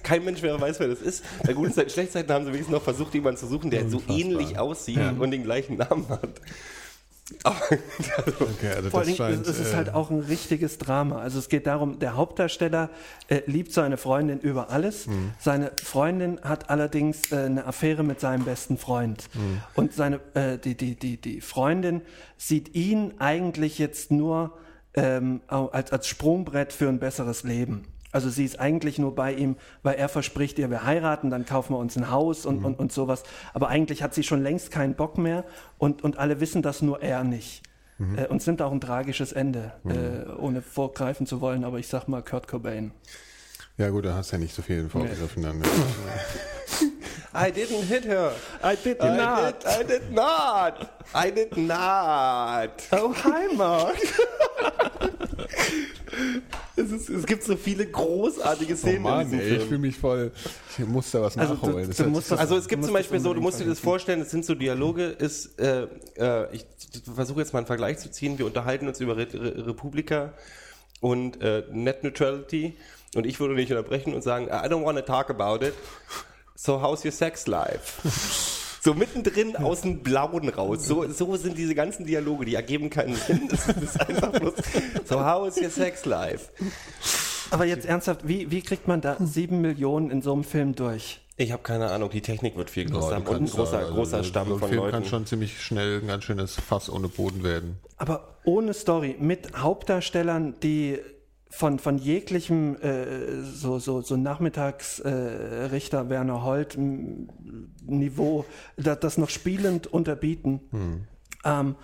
Kein 0.03 0.25
Mensch 0.25 0.43
mehr 0.43 0.61
weiß, 0.61 0.79
wer 0.79 0.89
das 0.89 1.01
ist. 1.01 1.25
Bei 1.45 1.53
guten 1.53 1.73
Zeiten, 1.73 1.91
schlechten 1.91 2.13
Zeiten 2.13 2.33
haben 2.33 2.45
sie 2.45 2.53
wenigstens 2.53 2.75
noch 2.75 2.85
versucht, 2.85 3.13
jemanden 3.15 3.41
zu 3.41 3.49
suchen, 3.49 3.71
der 3.71 3.89
so 3.89 4.01
ähnlich 4.09 4.59
aussieht 4.59 5.19
und 5.19 5.31
den 5.33 5.43
gleichen 5.43 5.77
Namen 5.77 6.09
hat. 6.09 6.41
Aber, 7.43 7.57
also, 7.71 8.33
Okay, 8.41 8.69
also 8.77 8.91
Vor 8.91 9.05
das 9.05 9.17
scheint, 9.17 9.47
es 9.47 9.59
ist 9.59 9.73
äh, 9.73 9.77
halt 9.77 9.95
auch 9.95 10.11
ein 10.11 10.21
richtiges 10.21 10.79
Drama. 10.79 11.19
Also 11.19 11.39
es 11.39 11.49
geht 11.49 11.67
darum, 11.67 11.99
der 11.99 12.15
Hauptdarsteller 12.15 12.91
äh, 13.29 13.43
liebt 13.47 13.73
seine 13.73 13.97
Freundin 13.97 14.39
über 14.39 14.71
alles. 14.71 15.07
Mhm. 15.07 15.33
Seine 15.41 15.73
Freundin 15.83 16.41
hat 16.43 16.71
allerdings 16.71 17.33
äh, 17.33 17.37
eine 17.37 17.67
Affäre 17.67 18.05
mit 18.05 18.21
seinem 18.21 18.45
besten 18.45 18.79
Freund. 18.79 19.25
Mhm. 19.35 19.63
Und 19.75 19.93
seine, 19.93 20.21
äh, 20.35 20.59
die, 20.59 20.77
die, 20.77 20.95
die, 20.95 21.21
die 21.21 21.41
Freundin 21.41 22.03
sieht 22.37 22.75
ihn 22.75 23.15
eigentlich 23.19 23.79
jetzt 23.79 24.13
nur 24.13 24.53
ähm, 24.95 25.41
als, 25.49 25.93
als 25.93 26.07
Sprungbrett 26.07 26.73
für 26.73 26.89
ein 26.89 27.01
besseres 27.01 27.43
Leben. 27.43 27.87
Also 28.13 28.31
sie 28.31 28.45
ist 28.45 28.59
eigentlich 28.61 28.99
nur 28.99 29.15
bei 29.15 29.35
ihm, 29.35 29.57
weil 29.83 29.97
er 29.97 30.09
verspricht 30.09 30.59
ihr, 30.59 30.71
wir 30.71 30.85
heiraten, 30.85 31.31
dann 31.31 31.45
kaufen 31.45 31.75
wir 31.75 31.79
uns 31.79 31.97
ein 31.97 32.11
Haus 32.11 32.47
und, 32.47 32.65
und, 32.65 32.79
und 32.79 32.93
sowas. 32.93 33.25
Aber 33.53 33.69
eigentlich 33.69 34.03
hat 34.03 34.15
sie 34.15 34.23
schon 34.23 34.43
längst 34.43 34.71
keinen 34.71 34.95
Bock 34.95 35.19
mehr 35.19 35.45
und, 35.79 36.03
und 36.03 36.19
alle 36.19 36.41
wissen 36.41 36.63
das, 36.63 36.83
nur 36.83 37.03
er 37.03 37.25
nicht. 37.25 37.63
Äh, 38.17 38.27
und 38.27 38.39
es 38.39 38.47
nimmt 38.47 38.63
auch 38.63 38.73
ein 38.73 38.81
tragisches 38.81 39.33
Ende, 39.33 39.73
äh, 39.85 40.31
ohne 40.39 40.63
vorgreifen 40.63 41.27
zu 41.27 41.41
wollen, 41.41 41.65
aber 41.65 41.79
ich 41.79 41.89
sag 41.89 42.09
mal 42.09 42.23
Kurt 42.23 42.47
Cobain. 42.47 42.93
ja 43.79 43.89
gut, 43.91 44.05
da 44.05 44.15
hast 44.15 44.33
du 44.33 44.37
ja 44.37 44.41
nicht 44.41 44.55
so 44.55 44.63
viel 44.63 44.89
vorgegriffen 44.89 45.43
dann. 45.43 45.59
ne? 45.59 45.65
I 47.35 47.51
didn't 47.51 47.83
hit 47.83 48.07
her. 48.07 48.33
I 48.63 48.77
did 48.77 49.03
I 49.03 49.09
did, 49.09 49.67
I 49.67 49.85
did 49.85 50.11
not. 50.11 50.89
I 51.15 51.31
did 51.31 51.55
not. 51.57 52.71
Oh, 52.93 53.13
hi, 53.13 53.55
Mark. 53.55 53.97
Es, 56.77 56.91
ist, 56.93 57.09
es 57.09 57.27
gibt 57.27 57.43
so 57.43 57.57
viele 57.57 57.87
großartige 57.87 58.75
Oh 58.75 58.77
Szenen 58.77 58.97
in 58.97 59.03
Mann, 59.03 59.25
diesem 59.25 59.41
ey, 59.41 59.47
Film. 59.49 59.61
ich 59.61 59.67
fühle 59.69 59.79
mich 59.81 59.97
voll, 59.97 60.33
ich 60.79 60.87
muss 60.87 61.11
da 61.11 61.23
was 61.23 61.37
Also, 61.37 61.55
nachholen. 61.55 61.91
du- 61.91 62.03
du 62.05 62.11
das- 62.11 62.33
Also 62.33 62.57
es 62.57 62.69
gibt 62.69 62.85
zum 62.85 62.93
Beispiel 62.93 63.19
so, 63.21 63.35
du 63.35 63.41
musst 63.41 63.59
dir 63.61 63.65
das 63.67 63.81
vorstellen, 63.81 64.21
es 64.21 64.31
sind 64.31 64.45
so 64.45 64.55
Dialoge, 64.55 65.05
ist, 65.07 65.59
äh, 65.59 65.87
äh, 66.17 66.47
ich 66.55 66.65
versuche 67.15 67.41
jetzt 67.41 67.53
mal 67.53 67.61
einen 67.61 67.67
Vergleich 67.67 67.99
zu 67.99 68.11
ziehen, 68.11 68.39
wir 68.39 68.47
unterhalten 68.47 68.87
uns 68.89 69.01
über 69.01 69.17
Re 69.17 69.27
Re 69.33 69.67
Republika 69.67 70.33
und 71.01 71.41
äh, 71.43 71.65
Net 71.73 72.05
Neutrality 72.05 72.77
und 73.15 73.27
ich 73.27 73.41
würde 73.41 73.55
nicht 73.55 73.71
unterbrechen 73.71 74.15
und 74.15 74.23
sagen, 74.23 74.47
I 74.47 74.69
don't 74.69 74.85
want 74.85 74.99
to 74.99 75.05
talk 75.05 75.29
about 75.31 75.65
it, 75.65 75.75
so 76.55 76.81
how's 76.83 77.05
your 77.05 77.13
sex 77.13 77.47
life? 77.47 78.01
So 78.87 78.95
mittendrin 78.95 79.57
aus 79.57 79.81
dem 79.81 79.99
Blauen 80.05 80.49
raus. 80.49 80.87
So, 80.87 81.09
so 81.11 81.35
sind 81.35 81.59
diese 81.59 81.75
ganzen 81.75 82.07
Dialoge, 82.07 82.45
die 82.45 82.55
ergeben 82.55 82.89
keinen 82.89 83.17
Sinn. 83.17 83.49
Das 83.51 83.67
ist 83.67 84.01
einfach 84.01 84.31
bloß, 84.31 84.55
so 85.05 85.25
how 85.27 85.49
is 85.49 85.61
your 85.61 85.71
sex 85.71 86.05
life? 86.05 86.51
Aber 87.51 87.65
jetzt 87.65 87.85
ernsthaft, 87.85 88.29
wie, 88.29 88.49
wie 88.53 88.63
kriegt 88.63 88.87
man 88.87 89.01
da 89.01 89.17
sieben 89.19 89.61
Millionen 89.61 90.11
in 90.13 90.23
so 90.23 90.33
einem 90.33 90.45
Film 90.45 90.77
durch? 90.77 91.21
Ich 91.37 91.51
habe 91.51 91.65
keine 91.65 91.91
Ahnung, 91.91 92.11
die 92.11 92.21
Technik 92.21 92.57
wird 92.57 92.71
viel 92.71 92.85
Ja, 92.89 92.91
größer 92.95 93.21
du 93.23 93.31
und 93.33 93.37
ein 93.39 93.47
großer, 93.47 93.73
da- 93.73 93.79
also 93.79 93.95
großer 93.95 94.19
so 94.19 94.23
Stamm 94.23 94.53
ein 94.53 94.59
von 94.61 94.69
Film 94.69 94.81
Leuten. 94.83 94.93
kann 94.93 95.05
schon 95.05 95.27
ziemlich 95.27 95.61
schnell 95.61 96.01
ein 96.01 96.07
ganz 96.07 96.23
schönes 96.23 96.55
Fass 96.55 96.89
ohne 96.89 97.09
Boden 97.09 97.43
werden. 97.43 97.79
Aber 97.97 98.37
ohne 98.45 98.73
Story, 98.73 99.17
mit 99.19 99.57
Hauptdarstellern, 99.57 100.55
die 100.63 101.01
von, 101.57 101.79
von 101.79 101.97
jeglichem 101.97 102.77
äh, 102.83 103.41
so, 103.41 103.79
so, 103.79 104.03
so 104.03 104.15
Nachmittagsrichter 104.17 105.09
äh, 105.09 105.65
Richter 105.67 106.11
Werner 106.11 106.45
Holt 106.45 106.77
Niveau, 106.77 108.45
das, 108.77 109.01
das 109.01 109.17
noch 109.17 109.31
spielend 109.31 109.87
unterbieten. 109.87 110.61
Ähm, 111.45 111.77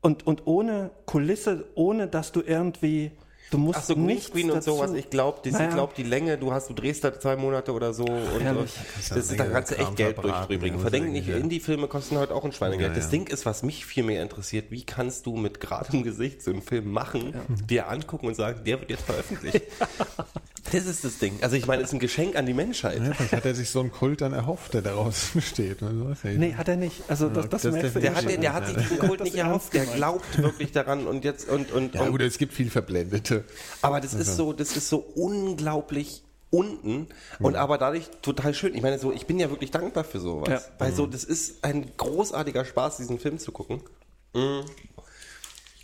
und, 0.00 0.26
und 0.28 0.46
ohne 0.46 0.92
Kulisse, 1.06 1.66
ohne 1.74 2.06
dass 2.06 2.30
du 2.30 2.40
irgendwie, 2.40 3.10
du 3.50 3.58
musst 3.58 3.80
Ach 3.80 3.84
so, 3.84 3.94
Greenscreen 3.94 4.50
und 4.50 4.62
sowas. 4.62 4.92
Ich 4.94 5.10
glaube, 5.10 5.40
die, 5.44 5.50
Naja. 5.50 5.68
ich 5.68 5.74
glaub, 5.74 5.94
die 5.94 6.02
Länge, 6.02 6.38
du 6.38 6.52
hast, 6.52 6.70
du 6.70 6.74
drehst 6.74 7.04
da 7.04 7.18
zwei 7.18 7.36
Monate 7.36 7.72
oder 7.72 7.92
so. 7.92 8.04
Und, 8.04 8.40
Herrlich. 8.40 8.72
und 8.76 9.10
das 9.10 9.30
ist, 9.30 9.38
da 9.38 9.44
kannst 9.44 9.72
du 9.72 9.76
echt 9.76 9.84
Kram 9.84 9.94
Geld 9.96 10.16
ja, 10.24 10.78
Verdenk 10.78 11.10
nicht, 11.10 11.28
ich, 11.28 11.34
ja. 11.34 11.36
Indie-Filme 11.36 11.88
kosten 11.88 12.16
heute 12.18 12.34
auch 12.34 12.44
ein 12.44 12.52
Schweinegeld. 12.52 12.90
Ja, 12.90 12.94
Das 12.94 13.04
ja. 13.06 13.10
Ding 13.10 13.26
ist, 13.26 13.46
was 13.46 13.62
mich 13.62 13.84
viel 13.84 14.04
mehr 14.04 14.22
interessiert, 14.22 14.70
wie 14.70 14.84
kannst 14.84 15.26
du 15.26 15.36
mit 15.36 15.60
geradem 15.60 16.02
Gesicht 16.02 16.42
so 16.42 16.50
einen 16.50 16.62
Film 16.62 16.90
machen, 16.90 17.34
dir 17.68 17.88
angucken 17.88 18.26
und 18.26 18.34
sagen, 18.34 18.64
der 18.64 18.80
wird 18.80 18.90
jetzt 18.90 19.04
veröffentlicht. 19.04 19.62
Das 20.72 20.86
ist 20.86 21.04
das 21.04 21.18
Ding. 21.18 21.38
Also 21.42 21.56
ich 21.56 21.66
meine, 21.66 21.82
es 21.82 21.88
ist 21.88 21.94
ein 21.94 21.98
Geschenk 22.00 22.36
an 22.36 22.46
die 22.46 22.54
Menschheit. 22.54 22.98
Ja, 23.02 23.12
vielleicht 23.14 23.32
hat 23.32 23.44
er 23.46 23.54
sich 23.54 23.70
so 23.70 23.80
einen 23.80 23.90
Kult 23.90 24.20
dann 24.20 24.32
erhofft, 24.32 24.74
der 24.74 24.82
daraus 24.82 25.30
besteht. 25.34 25.80
Ja 25.80 25.88
nicht. 25.90 26.24
Nee, 26.38 26.54
hat 26.54 26.68
er 26.68 26.76
nicht. 26.76 27.02
Also 27.08 27.28
das, 27.28 27.48
das, 27.48 27.62
das 27.62 27.72
merkst 27.72 27.96
du 27.96 28.00
Der 28.00 28.14
hat, 28.14 28.22
schon. 28.22 28.28
den, 28.32 28.40
der 28.40 28.52
hat 28.52 28.66
sich 28.66 28.76
diesen 28.76 28.98
Kult 28.98 29.20
nicht 29.22 29.34
erhofft, 29.36 29.72
der 29.74 29.86
glaubt 29.86 30.38
wirklich 30.38 30.72
daran 30.72 31.06
und 31.06 31.24
jetzt 31.24 31.48
und 31.48 31.72
und, 31.72 31.94
Ja 31.94 32.02
und 32.02 32.12
gut, 32.12 32.22
es 32.22 32.38
gibt 32.38 32.52
viel 32.54 32.70
Verblendete. 32.70 33.44
aber 33.82 34.00
das 34.00 34.14
ist 34.14 34.36
so, 34.36 34.52
das 34.52 34.76
ist 34.76 34.88
so 34.88 34.98
unglaublich 34.98 36.22
unten 36.50 37.06
und 37.38 37.54
aber 37.56 37.78
dadurch 37.78 38.08
total 38.22 38.54
schön. 38.54 38.74
Ich 38.74 38.82
meine, 38.82 38.98
so 38.98 39.12
ich 39.12 39.26
bin 39.26 39.38
ja 39.38 39.50
wirklich 39.50 39.70
dankbar 39.70 40.04
für 40.04 40.20
sowas, 40.20 40.48
Ja. 40.48 40.60
weil 40.78 40.92
so 40.92 41.06
das 41.06 41.24
ist 41.24 41.64
ein 41.64 41.90
großartiger 41.96 42.64
Spaß, 42.64 42.96
diesen 42.98 43.18
Film 43.18 43.38
zu 43.38 43.52
gucken. 43.52 43.80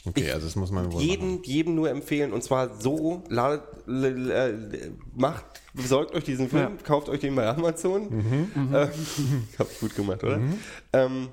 Okay, 0.07 0.31
also 0.31 0.47
das 0.47 0.57
muss 0.57 0.71
man 0.71 0.87
wohl 0.87 0.95
machen. 0.95 1.09
Jedem, 1.09 1.43
jedem 1.43 1.75
nur 1.75 1.91
empfehlen 1.91 2.33
und 2.33 2.43
zwar 2.45 2.81
so, 2.81 3.23
ladet, 3.29 3.63
l- 3.87 4.31
l- 4.31 4.93
macht, 5.15 5.45
besorgt 5.75 6.15
euch 6.15 6.25
diesen 6.25 6.49
Film, 6.49 6.63
Ja. 6.77 6.83
kauft 6.85 7.09
euch 7.09 7.21
den 7.21 7.35
bei 7.35 7.47
Amazon. 7.49 8.09
Mhm. 8.11 8.51
Äh, 8.75 8.89
hab's 9.59 9.81
gut 9.81 9.95
gemacht, 9.97 10.23
oder? 10.25 10.41
Ähm, 10.93 11.29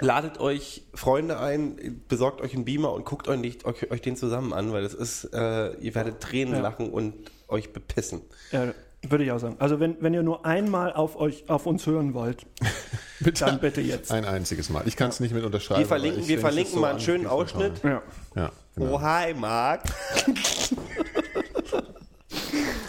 ladet 0.00 0.38
euch 0.40 0.84
Freunde 0.94 1.38
ein, 1.40 2.02
besorgt 2.08 2.40
euch 2.40 2.54
einen 2.54 2.64
Beamer 2.64 2.92
und 2.92 3.04
guckt 3.04 3.28
euch, 3.28 3.38
nicht, 3.38 3.64
euch, 3.64 3.90
euch 3.90 4.00
den 4.00 4.16
zusammen 4.16 4.52
an, 4.52 4.72
weil 4.72 4.82
das 4.82 4.94
ist, 4.94 5.24
äh, 5.32 5.74
ihr 5.78 5.94
werdet 5.94 6.20
Tränen 6.20 6.54
Ja. 6.54 6.60
lachen 6.60 6.90
und 6.90 7.14
euch 7.48 7.72
bepissen. 7.72 8.20
Ja, 8.52 8.72
würde 9.10 9.24
ich 9.24 9.32
auch 9.32 9.38
sagen. 9.38 9.56
Also 9.58 9.80
wenn, 9.80 9.96
wenn 10.00 10.14
ihr 10.14 10.22
nur 10.22 10.44
einmal 10.46 10.92
auf 10.92 11.16
euch 11.16 11.48
auf 11.48 11.66
uns 11.66 11.86
hören 11.86 12.14
wollt, 12.14 12.46
Bitte. 13.20 13.44
dann 13.44 13.60
bitte 13.60 13.80
jetzt. 13.80 14.10
Ein 14.12 14.24
einziges 14.24 14.68
Mal. 14.70 14.82
Ich 14.86 14.96
kann 14.96 15.10
es 15.10 15.20
nicht 15.20 15.34
mit 15.34 15.44
unterschreiben. 15.44 15.80
Wir 15.80 15.86
verlinken, 15.86 16.22
ich 16.22 16.28
wir 16.28 16.40
verlinken 16.40 16.74
so 16.74 16.80
mal 16.80 16.90
einen 16.90 17.00
schönen. 17.00 17.26
Ausschnitt. 17.26 17.82
Ja. 17.82 18.02
Ja, 18.34 18.50
genau. 18.76 18.94
Oh, 18.94 19.00
hi, 19.00 19.34
Marc. 19.34 19.82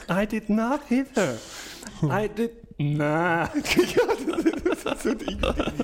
I 0.10 0.26
did 0.28 0.50
not 0.50 0.82
hit 0.88 1.08
her. 1.16 1.36
I 2.04 2.28
did 2.28 2.52
not. 2.78 3.52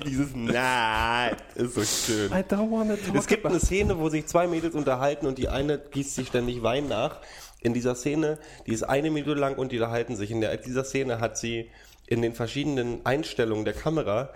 Dieses 0.06 0.34
Nein 0.34 1.36
ist 1.54 1.74
so 1.74 1.82
schön. 1.82 2.30
I 2.30 2.42
don't 2.42 2.70
want 2.70 2.90
to 2.90 2.96
talk 2.96 3.14
Es 3.16 3.26
gibt 3.26 3.44
about 3.44 3.54
eine 3.54 3.60
Szene, 3.64 3.98
wo 3.98 4.08
sich 4.08 4.26
zwei 4.26 4.46
Mädels 4.46 4.74
unterhalten 4.74 5.26
und 5.26 5.38
die 5.38 5.48
eine 5.48 5.78
gießt 5.78 6.14
sich 6.14 6.28
ständig 6.28 6.62
Wein 6.62 6.88
nach. 6.88 7.20
In 7.62 7.74
dieser 7.74 7.94
Szene, 7.94 8.38
die 8.66 8.72
ist 8.72 8.82
eine 8.82 9.10
Minute 9.10 9.34
lang 9.38 9.56
und 9.56 9.72
die 9.72 9.76
unterhalten 9.76 10.16
sich. 10.16 10.30
In 10.30 10.40
der, 10.40 10.56
dieser 10.56 10.84
Szene 10.84 11.20
hat 11.20 11.38
sie 11.38 11.70
in 12.06 12.22
den 12.22 12.34
verschiedenen 12.34 13.04
Einstellungen 13.06 13.64
der 13.64 13.74
Kamera 13.74 14.30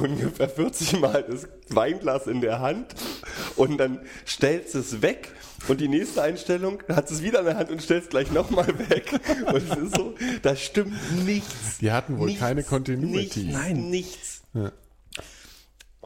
ungefähr 0.00 0.48
40 0.48 1.00
Mal 1.00 1.24
das 1.28 1.48
Weinglas 1.68 2.26
in 2.26 2.40
der 2.40 2.60
Hand 2.60 2.94
und 3.56 3.78
dann 3.78 4.00
stellt 4.24 4.70
sie 4.70 4.78
es 4.78 5.02
weg 5.02 5.32
und 5.68 5.80
die 5.80 5.88
nächste 5.88 6.22
Einstellung 6.22 6.82
hat 6.88 7.10
es 7.10 7.22
wieder 7.22 7.40
in 7.40 7.46
der 7.46 7.56
Hand 7.56 7.70
und 7.70 7.82
stellt 7.82 8.04
es 8.04 8.08
gleich 8.10 8.30
nochmal 8.30 8.66
weg. 8.88 9.12
Und 9.46 9.56
es 9.56 9.76
ist 9.76 9.96
so, 9.96 10.14
da 10.42 10.54
stimmt 10.56 10.94
nichts. 11.24 11.78
Die 11.80 11.90
hatten 11.90 12.18
wohl 12.18 12.26
nichts, 12.26 12.40
keine 12.40 12.62
Continuity. 12.62 13.44
Nichts, 13.44 13.58
Nein. 13.58 13.90
nichts. 13.90 14.42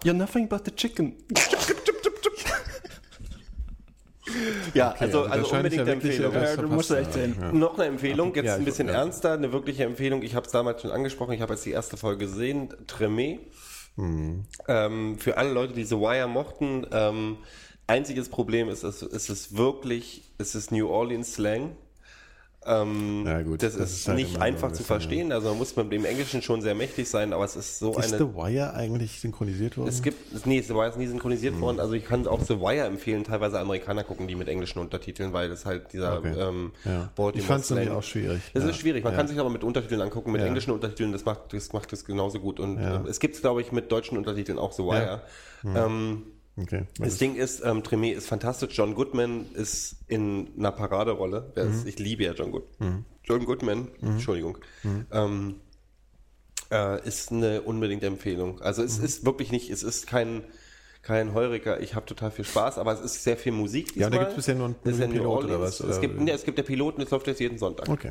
You're 0.05 0.13
nothing 0.13 0.49
but 0.49 0.65
the 0.65 0.71
chicken. 0.71 1.17
Ja, 4.75 4.91
Okay, 4.93 5.05
also, 5.05 5.23
also 5.23 5.33
also 5.33 5.57
unbedingt 5.57 5.81
ja 5.81 5.87
wirklich 5.87 6.21
Empfehlung. 6.21 6.35
Ja, 6.35 6.57
du 6.57 6.69
musst 6.69 6.91
echt 6.91 7.13
sehen. 7.13 7.37
Ja. 7.41 7.53
Noch 7.53 7.75
eine 7.79 7.87
Empfehlung, 7.87 8.35
jetzt 8.35 8.47
Ja, 8.47 8.55
ein 8.57 8.65
bisschen 8.65 8.89
ja. 8.89 8.95
ernster, 8.95 9.33
eine 9.33 9.53
wirkliche 9.53 9.85
Empfehlung. 9.85 10.23
Ich 10.23 10.35
habe 10.35 10.47
es 10.47 10.53
damals 10.53 10.83
schon 10.83 10.91
angesprochen, 10.91 11.33
ich 11.33 11.41
habe 11.41 11.55
jetzt 11.55 11.65
die 11.65 11.73
erste 11.73 11.97
Folge 11.97 12.27
gesehen, 12.27 12.75
Tremé. 12.87 13.39
Mhm. 13.97 14.45
Ähm, 14.69 15.19
für 15.19 15.37
alle 15.39 15.51
Leute, 15.53 15.73
die 15.73 15.85
The 15.85 15.97
Wire 15.97 16.29
mochten, 16.29 16.87
ähm, 16.93 17.39
einziges 17.87 18.29
Problem 18.29 18.69
ist, 18.69 18.85
es, 18.85 19.03
es 19.03 19.29
ist 19.29 19.57
wirklich, 19.57 20.23
es 20.39 20.55
ist 20.55 20.71
New 20.71 20.89
Orleans 20.89 21.35
Slang. 21.35 21.77
Ähm, 22.69 23.25
Ja, 23.27 23.43
gut, 23.43 23.63
das, 23.63 23.77
das 23.77 23.91
ist, 23.91 23.97
ist 24.01 24.09
halt 24.09 24.19
nicht 24.19 24.41
einfach 24.41 24.69
ein 24.69 24.75
zu 24.75 24.83
verstehen, 24.85 25.33
also 25.33 25.49
man 25.49 25.59
muss 25.59 25.75
mit 25.75 25.91
dem 25.91 26.05
Englischen 26.05 26.43
schon 26.43 26.61
sehr 26.61 26.75
mächtig 26.75 27.09
sein, 27.09 27.33
aber 27.33 27.45
es 27.45 27.57
ist 27.57 27.79
so 27.79 27.91
Ist 27.99 28.13
eine... 28.13 28.19
The 28.19 28.35
Wire 28.35 28.75
eigentlich 28.75 29.21
synchronisiert 29.21 29.77
worden? 29.79 29.89
Es 29.89 30.03
gibt, 30.03 30.45
nee, 30.47 30.61
The 30.61 30.75
Wire 30.75 30.89
ist 30.91 30.99
nie 30.99 31.07
synchronisiert 31.07 31.55
Mhm. 31.55 31.61
worden. 31.63 31.81
Also 31.81 31.95
ich 31.95 32.05
kann 32.05 32.27
auch 32.27 32.41
The 32.43 32.61
Wire 32.61 32.85
empfehlen. 32.87 33.25
Teilweise 33.25 33.59
Amerikaner 33.59 34.05
gucken 34.05 34.29
die 34.29 34.35
mit 34.35 34.49
englischen 34.49 34.79
Untertiteln, 34.81 35.33
weil 35.33 35.49
das 35.49 35.65
halt 35.65 35.93
dieser 35.93 36.19
Okay. 36.19 36.35
ähm, 36.39 36.73
Ja. 36.85 37.11
Baltimore 37.17 37.39
Ich 37.39 37.45
fand's 37.47 37.71
nämlich 37.71 37.87
Slang- 37.89 37.99
auch 37.99 38.03
schwierig. 38.03 38.41
Das 38.53 38.65
Ja. 38.65 38.71
ist 38.71 38.77
schwierig. 38.77 39.03
Man 39.03 39.13
Ja. 39.15 39.19
kann 39.19 39.29
sich 39.29 39.39
aber 39.39 39.51
mit 39.51 39.65
Untertiteln 39.65 40.01
angucken, 40.03 40.31
mit 40.33 40.43
englischen 40.43 40.71
Untertiteln. 40.73 41.13
Das 41.13 41.25
macht 41.25 41.53
das 41.53 41.73
macht 41.73 41.91
das 41.93 42.05
genauso 42.05 42.39
gut. 42.41 42.61
Und 42.61 42.79
ähm, 42.79 43.07
es 43.09 43.19
gibt 43.21 43.41
glaube 43.41 43.63
ich 43.63 43.73
mit 43.73 43.91
deutschen 43.91 44.19
Untertiteln 44.19 44.59
auch 44.59 44.73
The 44.73 44.83
Wire. 44.83 45.23
Ähm, 45.65 46.23
Okay. 46.61 46.85
das 46.99 47.19
Ding 47.19 47.37
ist, 47.37 47.63
ähm, 47.65 47.83
Tremé 47.83 48.13
ist 48.13 48.27
fantastisch. 48.27 48.77
John 48.77 48.95
Goodman 48.95 49.47
ist 49.55 49.97
in 50.09 50.49
einer 50.59 50.73
Paraderolle. 50.73 51.53
Der 51.57 51.67
Mhm. 51.67 51.73
ist, 51.73 51.87
ich 51.87 51.99
liebe 51.99 52.25
ja 52.25 52.33
John 52.33 52.51
Goodman. 52.51 53.05
John 53.25 53.45
Goodman, 53.45 53.89
Entschuldigung, 54.03 54.59
Mhm. 54.83 55.07
ähm, 55.13 55.55
äh, 56.71 57.07
ist 57.07 57.31
eine 57.33 57.63
unbedingte 57.63 58.07
Empfehlung. 58.07 58.61
Also 58.61 58.83
Mhm. 58.83 58.89
es 58.89 58.99
ist 58.99 59.25
wirklich 59.25 59.51
nicht, 59.53 59.71
es 59.71 59.83
ist 59.83 60.07
kein 60.07 60.45
kein 61.01 61.33
Heuriger. 61.33 61.81
Ich 61.81 61.95
habe 61.95 62.05
total 62.05 62.31
viel 62.31 62.45
Spaß, 62.45 62.77
aber 62.77 62.93
es 62.93 63.01
ist 63.01 63.23
sehr 63.25 63.39
viel 63.39 63.53
Musik. 63.53 63.97
Ja, 63.97 64.07
und 64.09 64.15
da 64.15 64.19
diesmal. 64.19 64.25
gibt 64.27 64.31
es 64.33 64.37
bisher 64.37 64.55
nur 64.57 64.67
einen- 64.67 64.77
nur 64.85 65.09
Pilot 65.09 65.45
oder 65.45 65.61
was, 65.61 65.81
Es 65.81 66.01
gibt, 66.03 66.21
nee, 66.21 66.33
es 66.33 66.45
gibt 66.45 66.59
der 66.59 66.65
Piloten, 66.65 67.01
das 67.01 67.11
läuft 67.11 67.27
jetzt 67.29 67.41
jeden 67.41 67.57
Sonntag. 67.57 67.89
Okay. 67.89 68.11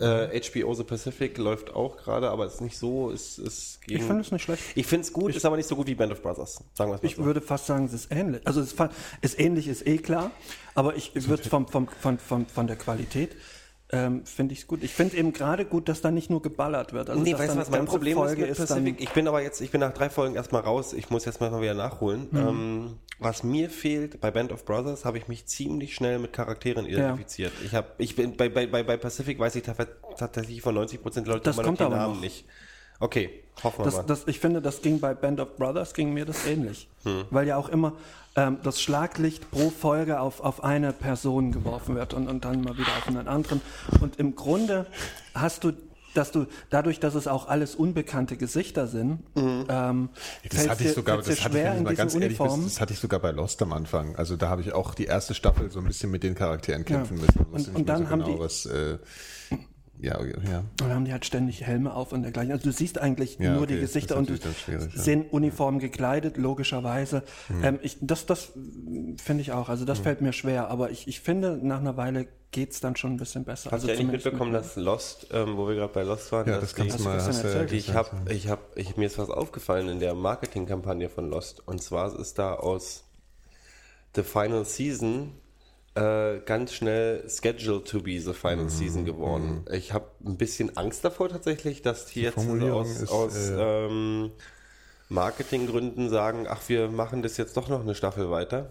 Äh, 0.00 0.40
HBO 0.40 0.72
The 0.72 0.84
Pacific 0.84 1.36
läuft 1.36 1.74
auch 1.74 1.98
gerade, 1.98 2.30
aber 2.30 2.46
es 2.46 2.54
ist 2.54 2.60
nicht 2.62 2.78
so. 2.78 3.10
Es, 3.10 3.36
es 3.36 3.78
Ich 3.86 4.02
finde 4.02 4.22
es 4.22 4.32
nicht 4.32 4.42
schlecht. 4.42 4.62
Ich 4.74 4.86
finde 4.86 5.04
es 5.04 5.12
gut, 5.12 5.34
ist 5.34 5.44
aber 5.44 5.56
nicht 5.56 5.68
so 5.68 5.76
gut 5.76 5.86
wie 5.86 5.94
Band 5.94 6.12
of 6.12 6.22
Brothers. 6.22 6.64
Sagen 6.72 6.90
wir 6.90 6.94
es 6.96 7.02
mal 7.02 7.08
Ich 7.08 7.16
so. 7.16 7.24
würde 7.24 7.42
fast 7.42 7.66
sagen, 7.66 7.84
es 7.84 7.92
ist 7.92 8.10
ähnlich. 8.10 8.40
Also 8.46 8.62
es 8.62 8.72
ist, 8.72 8.80
ist 9.20 9.38
ähnlich, 9.38 9.68
ist 9.68 9.86
eh 9.86 9.98
klar, 9.98 10.30
aber 10.74 10.96
ich 10.96 11.12
würde 11.28 11.42
vom, 11.48 11.68
vom, 11.68 11.86
von, 11.88 12.18
von, 12.18 12.46
von 12.46 12.66
der 12.66 12.76
Qualität 12.76 13.36
ähm, 13.92 14.24
finde 14.24 14.52
ich 14.54 14.60
es 14.60 14.66
gut. 14.66 14.82
Ich 14.82 14.92
finde 14.92 15.16
eben 15.16 15.32
gerade 15.32 15.64
gut, 15.64 15.88
dass 15.88 16.00
da 16.00 16.10
nicht 16.10 16.30
nur 16.30 16.42
geballert 16.42 16.92
wird. 16.92 17.10
Also 17.10 17.22
nee, 17.22 17.34
weißt 17.36 17.54
du, 17.54 17.58
was 17.58 17.70
mein 17.70 17.86
Problem 17.86 18.16
Folge 18.16 18.44
ist 18.46 18.58
Pacific? 18.58 19.00
Ich 19.00 19.10
bin 19.10 19.26
aber 19.26 19.42
jetzt, 19.42 19.60
ich 19.60 19.70
bin 19.70 19.80
nach 19.80 19.92
drei 19.92 20.10
Folgen 20.10 20.34
erstmal 20.36 20.62
raus. 20.62 20.92
Ich 20.92 21.10
muss 21.10 21.24
jetzt 21.24 21.40
mal 21.40 21.60
wieder 21.60 21.74
nachholen. 21.74 22.28
Mhm. 22.30 22.38
Ähm, 22.38 22.96
was 23.18 23.42
mir 23.42 23.68
fehlt, 23.68 24.20
bei 24.20 24.30
Band 24.30 24.52
of 24.52 24.64
Brothers 24.64 25.04
habe 25.04 25.18
ich 25.18 25.28
mich 25.28 25.44
ziemlich 25.46 25.94
schnell 25.94 26.18
mit 26.18 26.32
Charakteren 26.32 26.86
identifiziert. 26.86 27.52
Ich 27.64 27.74
habe, 27.74 27.88
ich 27.98 28.16
bin, 28.16 28.36
bei, 28.36 28.48
bei, 28.48 28.66
bei, 28.66 28.96
Pacific 28.96 29.38
weiß 29.38 29.56
ich 29.56 29.62
tat- 29.64 29.88
tatsächlich 30.16 30.62
von 30.62 30.74
90 30.74 31.02
Prozent 31.02 31.26
der 31.26 31.34
Leute 31.34 31.44
Das 31.44 31.56
immer 31.56 31.64
kommt 31.64 31.80
die 31.80 31.84
aber 31.84 31.96
Namen 31.96 32.14
noch. 32.14 32.20
nicht. 32.20 32.46
Okay, 33.00 33.30
hoffen 33.64 33.78
wir 33.80 33.84
Das, 33.86 33.94
mal. 33.96 34.02
das, 34.04 34.28
ich 34.28 34.38
finde, 34.40 34.60
das 34.62 34.82
ging 34.82 35.00
bei 35.00 35.14
Band 35.14 35.40
of 35.40 35.56
Brothers, 35.56 35.94
ging 35.94 36.12
mir 36.14 36.24
das 36.26 36.46
ähnlich. 36.46 36.88
Hm. 37.04 37.24
Weil 37.30 37.46
ja 37.48 37.56
auch 37.56 37.68
immer 37.68 37.94
ähm, 38.36 38.58
das 38.62 38.80
Schlaglicht 38.80 39.50
pro 39.50 39.70
Folge 39.70 40.20
auf, 40.20 40.40
auf 40.40 40.62
eine 40.62 40.92
Person 40.92 41.50
geworfen 41.50 41.94
wird 41.96 42.14
und, 42.14 42.28
und 42.28 42.44
dann 42.44 42.60
mal 42.62 42.76
wieder 42.76 42.88
auf 42.98 43.08
einen 43.08 43.26
anderen. 43.26 43.60
Und 44.00 44.18
im 44.20 44.36
Grunde 44.36 44.86
hast 45.34 45.64
du, 45.64 45.72
dass 46.14 46.30
du, 46.32 46.46
dadurch, 46.70 47.00
dass 47.00 47.14
es 47.14 47.26
auch 47.26 47.48
alles 47.48 47.74
unbekannte 47.74 48.36
Gesichter 48.36 48.86
sind, 48.86 49.20
ähm, 49.36 50.08
Das 50.50 50.68
hatte 50.68 50.84
ich 50.84 50.92
sogar, 50.92 51.18
das 51.18 51.42
hatte 51.44 51.58
ich, 51.58 51.82
mal 51.82 51.94
ganz 51.94 52.14
ehrlich 52.14 52.36
das 52.38 52.80
hatte 52.80 52.94
sogar 52.94 53.20
bei 53.20 53.30
Lost 53.30 53.62
am 53.62 53.72
Anfang. 53.72 54.14
Also 54.16 54.36
da 54.36 54.48
habe 54.48 54.60
ich 54.62 54.72
auch 54.72 54.94
die 54.94 55.04
erste 55.06 55.34
Staffel 55.34 55.70
so 55.70 55.78
ein 55.78 55.86
bisschen 55.86 56.10
mit 56.10 56.22
den 56.22 56.34
Charakteren 56.34 56.84
kämpfen 56.84 57.16
müssen. 57.18 57.46
Und- 57.50 57.74
und 57.74 57.88
dann 57.88 58.10
haben 58.10 58.24
die- 58.24 58.38
was, 58.38 58.66
äh, 58.66 58.98
ja, 60.02 60.18
ja. 60.24 60.58
Und 60.60 60.80
dann 60.80 60.94
haben 60.94 61.04
die 61.04 61.12
halt 61.12 61.24
ständig 61.24 61.62
Helme 61.66 61.94
auf 61.94 62.12
und 62.12 62.22
dergleichen. 62.22 62.52
Also 62.52 62.64
du 62.64 62.72
siehst 62.72 62.98
eigentlich 62.98 63.38
Ja, 63.38 63.52
nur 63.52 63.62
okay, 63.62 63.74
die 63.74 63.80
das 63.80 63.92
Gesichter 63.92 64.16
und 64.16 64.26
schwierig, 64.28 64.66
ja. 64.68 64.80
Hm. 64.80 65.00
sind 65.00 65.32
uniform 65.32 65.78
gekleidet, 65.78 66.36
logischerweise. 66.36 67.22
Ähm, 67.62 67.78
ich, 67.82 67.98
das 68.00 68.26
das 68.26 68.52
finde 69.22 69.42
ich 69.42 69.52
auch. 69.52 69.68
Also 69.68 69.84
das 69.84 69.98
fällt 70.00 70.20
mir 70.20 70.32
schwer. 70.32 70.68
Aber 70.68 70.90
ich, 70.90 71.06
ich 71.08 71.20
finde, 71.20 71.58
nach 71.62 71.80
einer 71.80 71.96
Weile 71.96 72.26
geht's 72.52 72.80
dann 72.80 72.96
schon 72.96 73.12
ein 73.12 73.16
bisschen 73.16 73.44
besser. 73.44 73.70
Hast 73.70 73.74
also 73.84 73.86
du 73.86 73.92
eigentlich 73.92 74.24
mitbekommen, 74.24 74.52
mit- 74.52 74.60
dass 74.60 74.76
Lost, 74.76 75.28
ähm, 75.32 75.56
wo 75.56 75.68
wir 75.68 75.76
gerade 75.76 75.92
bei 75.92 76.02
Lost 76.02 76.32
waren, 76.32 76.48
Ja, 76.48 76.54
dass 76.54 76.62
das 76.62 76.74
die, 76.74 76.80
kannst 76.80 76.98
du 76.98 77.02
mal, 77.04 77.14
Hast 77.16 77.26
du 77.26 77.30
hast 77.32 77.42
du 77.44 77.48
erzählt? 77.48 77.72
Ich 77.72 77.94
habe, 77.94 78.10
ich 78.32 78.48
habe, 78.48 78.62
ich, 78.74 78.96
mir 78.96 79.06
ist 79.06 79.18
was 79.18 79.30
aufgefallen 79.30 79.88
in 79.88 80.00
der 80.00 80.14
Marketingkampagne 80.14 81.08
von 81.08 81.30
Lost. 81.30 81.62
Und 81.66 81.82
zwar 81.82 82.18
ist 82.18 82.38
da 82.38 82.54
aus 82.54 83.04
The 84.16 84.22
Final 84.22 84.64
Season 84.64 85.32
äh, 85.94 86.38
ganz 86.40 86.72
schnell 86.72 87.28
Scheduled 87.28 87.86
to 87.88 88.00
be 88.00 88.20
the 88.20 88.32
Final 88.32 88.64
Mhm, 88.64 88.68
Season 88.68 89.04
geworden. 89.04 89.64
Ich 89.72 89.92
habe 89.92 90.06
ein 90.24 90.36
bisschen 90.36 90.76
Angst 90.76 91.04
davor 91.04 91.28
tatsächlich, 91.28 91.82
dass 91.82 92.06
die, 92.06 92.22
jetzt 92.22 92.34
Formulierung 92.34 92.82
aus, 92.82 93.00
ist, 93.00 93.10
aus 93.10 93.34
äh, 93.50 93.86
ähm, 93.86 94.30
Marketinggründen 95.08 96.08
sagen, 96.08 96.46
ach, 96.48 96.68
wir 96.68 96.88
machen 96.88 97.22
das 97.22 97.36
jetzt 97.36 97.56
doch 97.56 97.68
noch 97.68 97.80
eine 97.80 97.94
Staffel 97.94 98.30
weiter. 98.30 98.70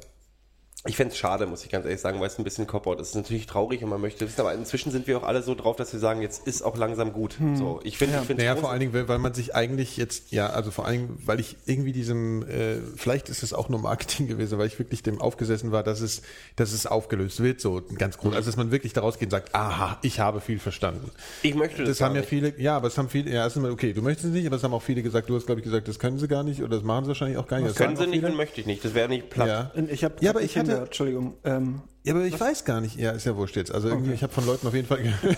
Ich 0.87 0.95
fänd's 0.95 1.17
schade, 1.17 1.45
muss 1.45 1.65
ich 1.65 1.69
ganz 1.69 1.83
ehrlich 1.85 1.99
sagen, 1.99 2.21
weil 2.21 2.27
es 2.27 2.37
ein 2.37 2.45
bisschen 2.45 2.65
Cop-Out 2.65 3.01
ist. 3.01 3.07
Es 3.07 3.09
ist 3.09 3.15
natürlich 3.15 3.47
traurig 3.47 3.83
und 3.83 3.89
man 3.89 3.99
möchte 3.99 4.25
wissen, 4.25 4.39
aber 4.39 4.53
inzwischen 4.53 4.91
sind 4.93 5.07
wir 5.07 5.17
auch 5.17 5.23
alle 5.23 5.43
so 5.43 5.53
drauf, 5.53 5.75
dass 5.75 5.91
wir 5.91 5.99
sagen, 5.99 6.21
jetzt 6.21 6.47
ist 6.47 6.61
auch 6.61 6.77
langsam 6.77 7.11
gut. 7.11 7.35
So, 7.55 7.81
ich 7.83 7.97
finde, 7.97 8.17
ich 8.21 8.27
finde 8.27 8.43
Naja, 8.43 8.55
vor 8.55 8.71
allen 8.71 8.79
Dingen, 8.79 8.93
weil- 8.93 9.19
man 9.19 9.33
sich 9.33 9.53
eigentlich 9.55 9.97
jetzt, 9.97 10.31
ja, 10.31 10.47
also 10.47 10.71
vor 10.71 10.85
allen 10.85 11.07
Dingen, 11.07 11.21
weil 11.25 11.41
ich 11.41 11.57
irgendwie 11.65 11.91
diesem, 11.91 12.43
äh, 12.47 12.77
vielleicht 12.95 13.27
ist 13.27 13.43
es 13.43 13.51
auch 13.51 13.67
nur 13.67 13.81
Marketing 13.81 14.27
gewesen, 14.27 14.57
weil 14.57 14.67
ich 14.67 14.79
wirklich 14.79 15.03
dem 15.03 15.19
aufgesessen 15.19 15.73
war, 15.73 15.83
dass 15.83 15.99
es, 15.99 16.21
dass 16.55 16.71
es 16.71 16.85
aufgelöst 16.85 17.43
wird, 17.43 17.59
so 17.59 17.81
ganz 17.97 18.17
groß. 18.17 18.33
Also, 18.33 18.49
dass 18.49 18.55
man 18.55 18.71
wirklich 18.71 18.93
daraus 18.93 19.19
geht 19.19 19.27
und 19.27 19.31
sagt, 19.31 19.53
aha, 19.53 19.97
ich 20.01 20.21
habe 20.21 20.39
viel 20.39 20.59
verstanden. 20.59 21.11
Ich 21.43 21.55
möchte 21.55 21.79
das 21.79 21.89
Das 21.89 21.97
gar 21.97 22.07
haben 22.07 22.15
ja 22.15 22.21
nicht. 22.21 22.29
viele, 22.29 22.53
ja, 22.57 22.77
aber 22.77 22.87
es 22.87 22.97
haben 22.97 23.09
viele, 23.09 23.29
ja, 23.31 23.45
es 23.45 23.51
ist 23.51 23.57
immer, 23.57 23.69
okay, 23.71 23.91
du 23.91 24.01
möchtest 24.01 24.27
es 24.27 24.31
nicht, 24.31 24.47
aber 24.47 24.55
es 24.55 24.63
haben 24.63 24.73
auch 24.73 24.81
viele 24.81 25.03
gesagt, 25.03 25.29
du 25.29 25.35
hast, 25.35 25.45
glaube 25.45 25.59
ich, 25.59 25.65
gesagt, 25.65 25.89
das 25.89 25.99
können 25.99 26.17
sie 26.17 26.29
gar 26.29 26.43
nicht 26.43 26.61
oder 26.63 26.77
das 26.77 26.83
machen 26.85 27.03
sie 27.03 27.09
wahrscheinlich 27.09 27.37
auch 27.37 27.47
gar 27.47 27.57
nicht. 27.57 27.71
Das 27.71 27.75
können 27.75 27.97
sagen 27.97 28.05
sie 28.05 28.11
nicht 28.11 28.19
viele. 28.21 28.31
und 28.31 28.37
möchte 28.37 28.61
ich 28.61 28.65
nicht. 28.65 28.85
Das 28.85 28.93
wäre 28.93 29.09
nicht 29.09 29.29
platt. 29.29 29.47
Ja. 29.75 29.83
Ich 29.91 30.05
habe 30.05 30.15
Ja, 30.21 30.29
aber 30.29 30.39
hab 30.39 30.45
ich 30.45 30.57
hatte- 30.57 30.68
hingehört, 30.69 30.87
Entschuldigung, 30.89 31.33
ähm, 31.43 31.81
Ja, 32.03 32.13
aber 32.13 32.25
ich 32.25 32.39
weiß 32.39 32.65
gar 32.65 32.81
nicht. 32.81 32.95
Ja, 32.97 33.11
ist 33.11 33.25
ja 33.25 33.35
wurscht 33.35 33.55
jetzt. 33.55 33.71
Also 33.71 33.89
irgendwie, 33.89 34.13
ich 34.13 34.23
habe 34.23 34.33
von 34.33 34.45
Leuten 34.45 34.67
auf 34.67 34.73
jeden 34.73 34.87
Fall 34.87 35.03
gehört. 35.03 35.37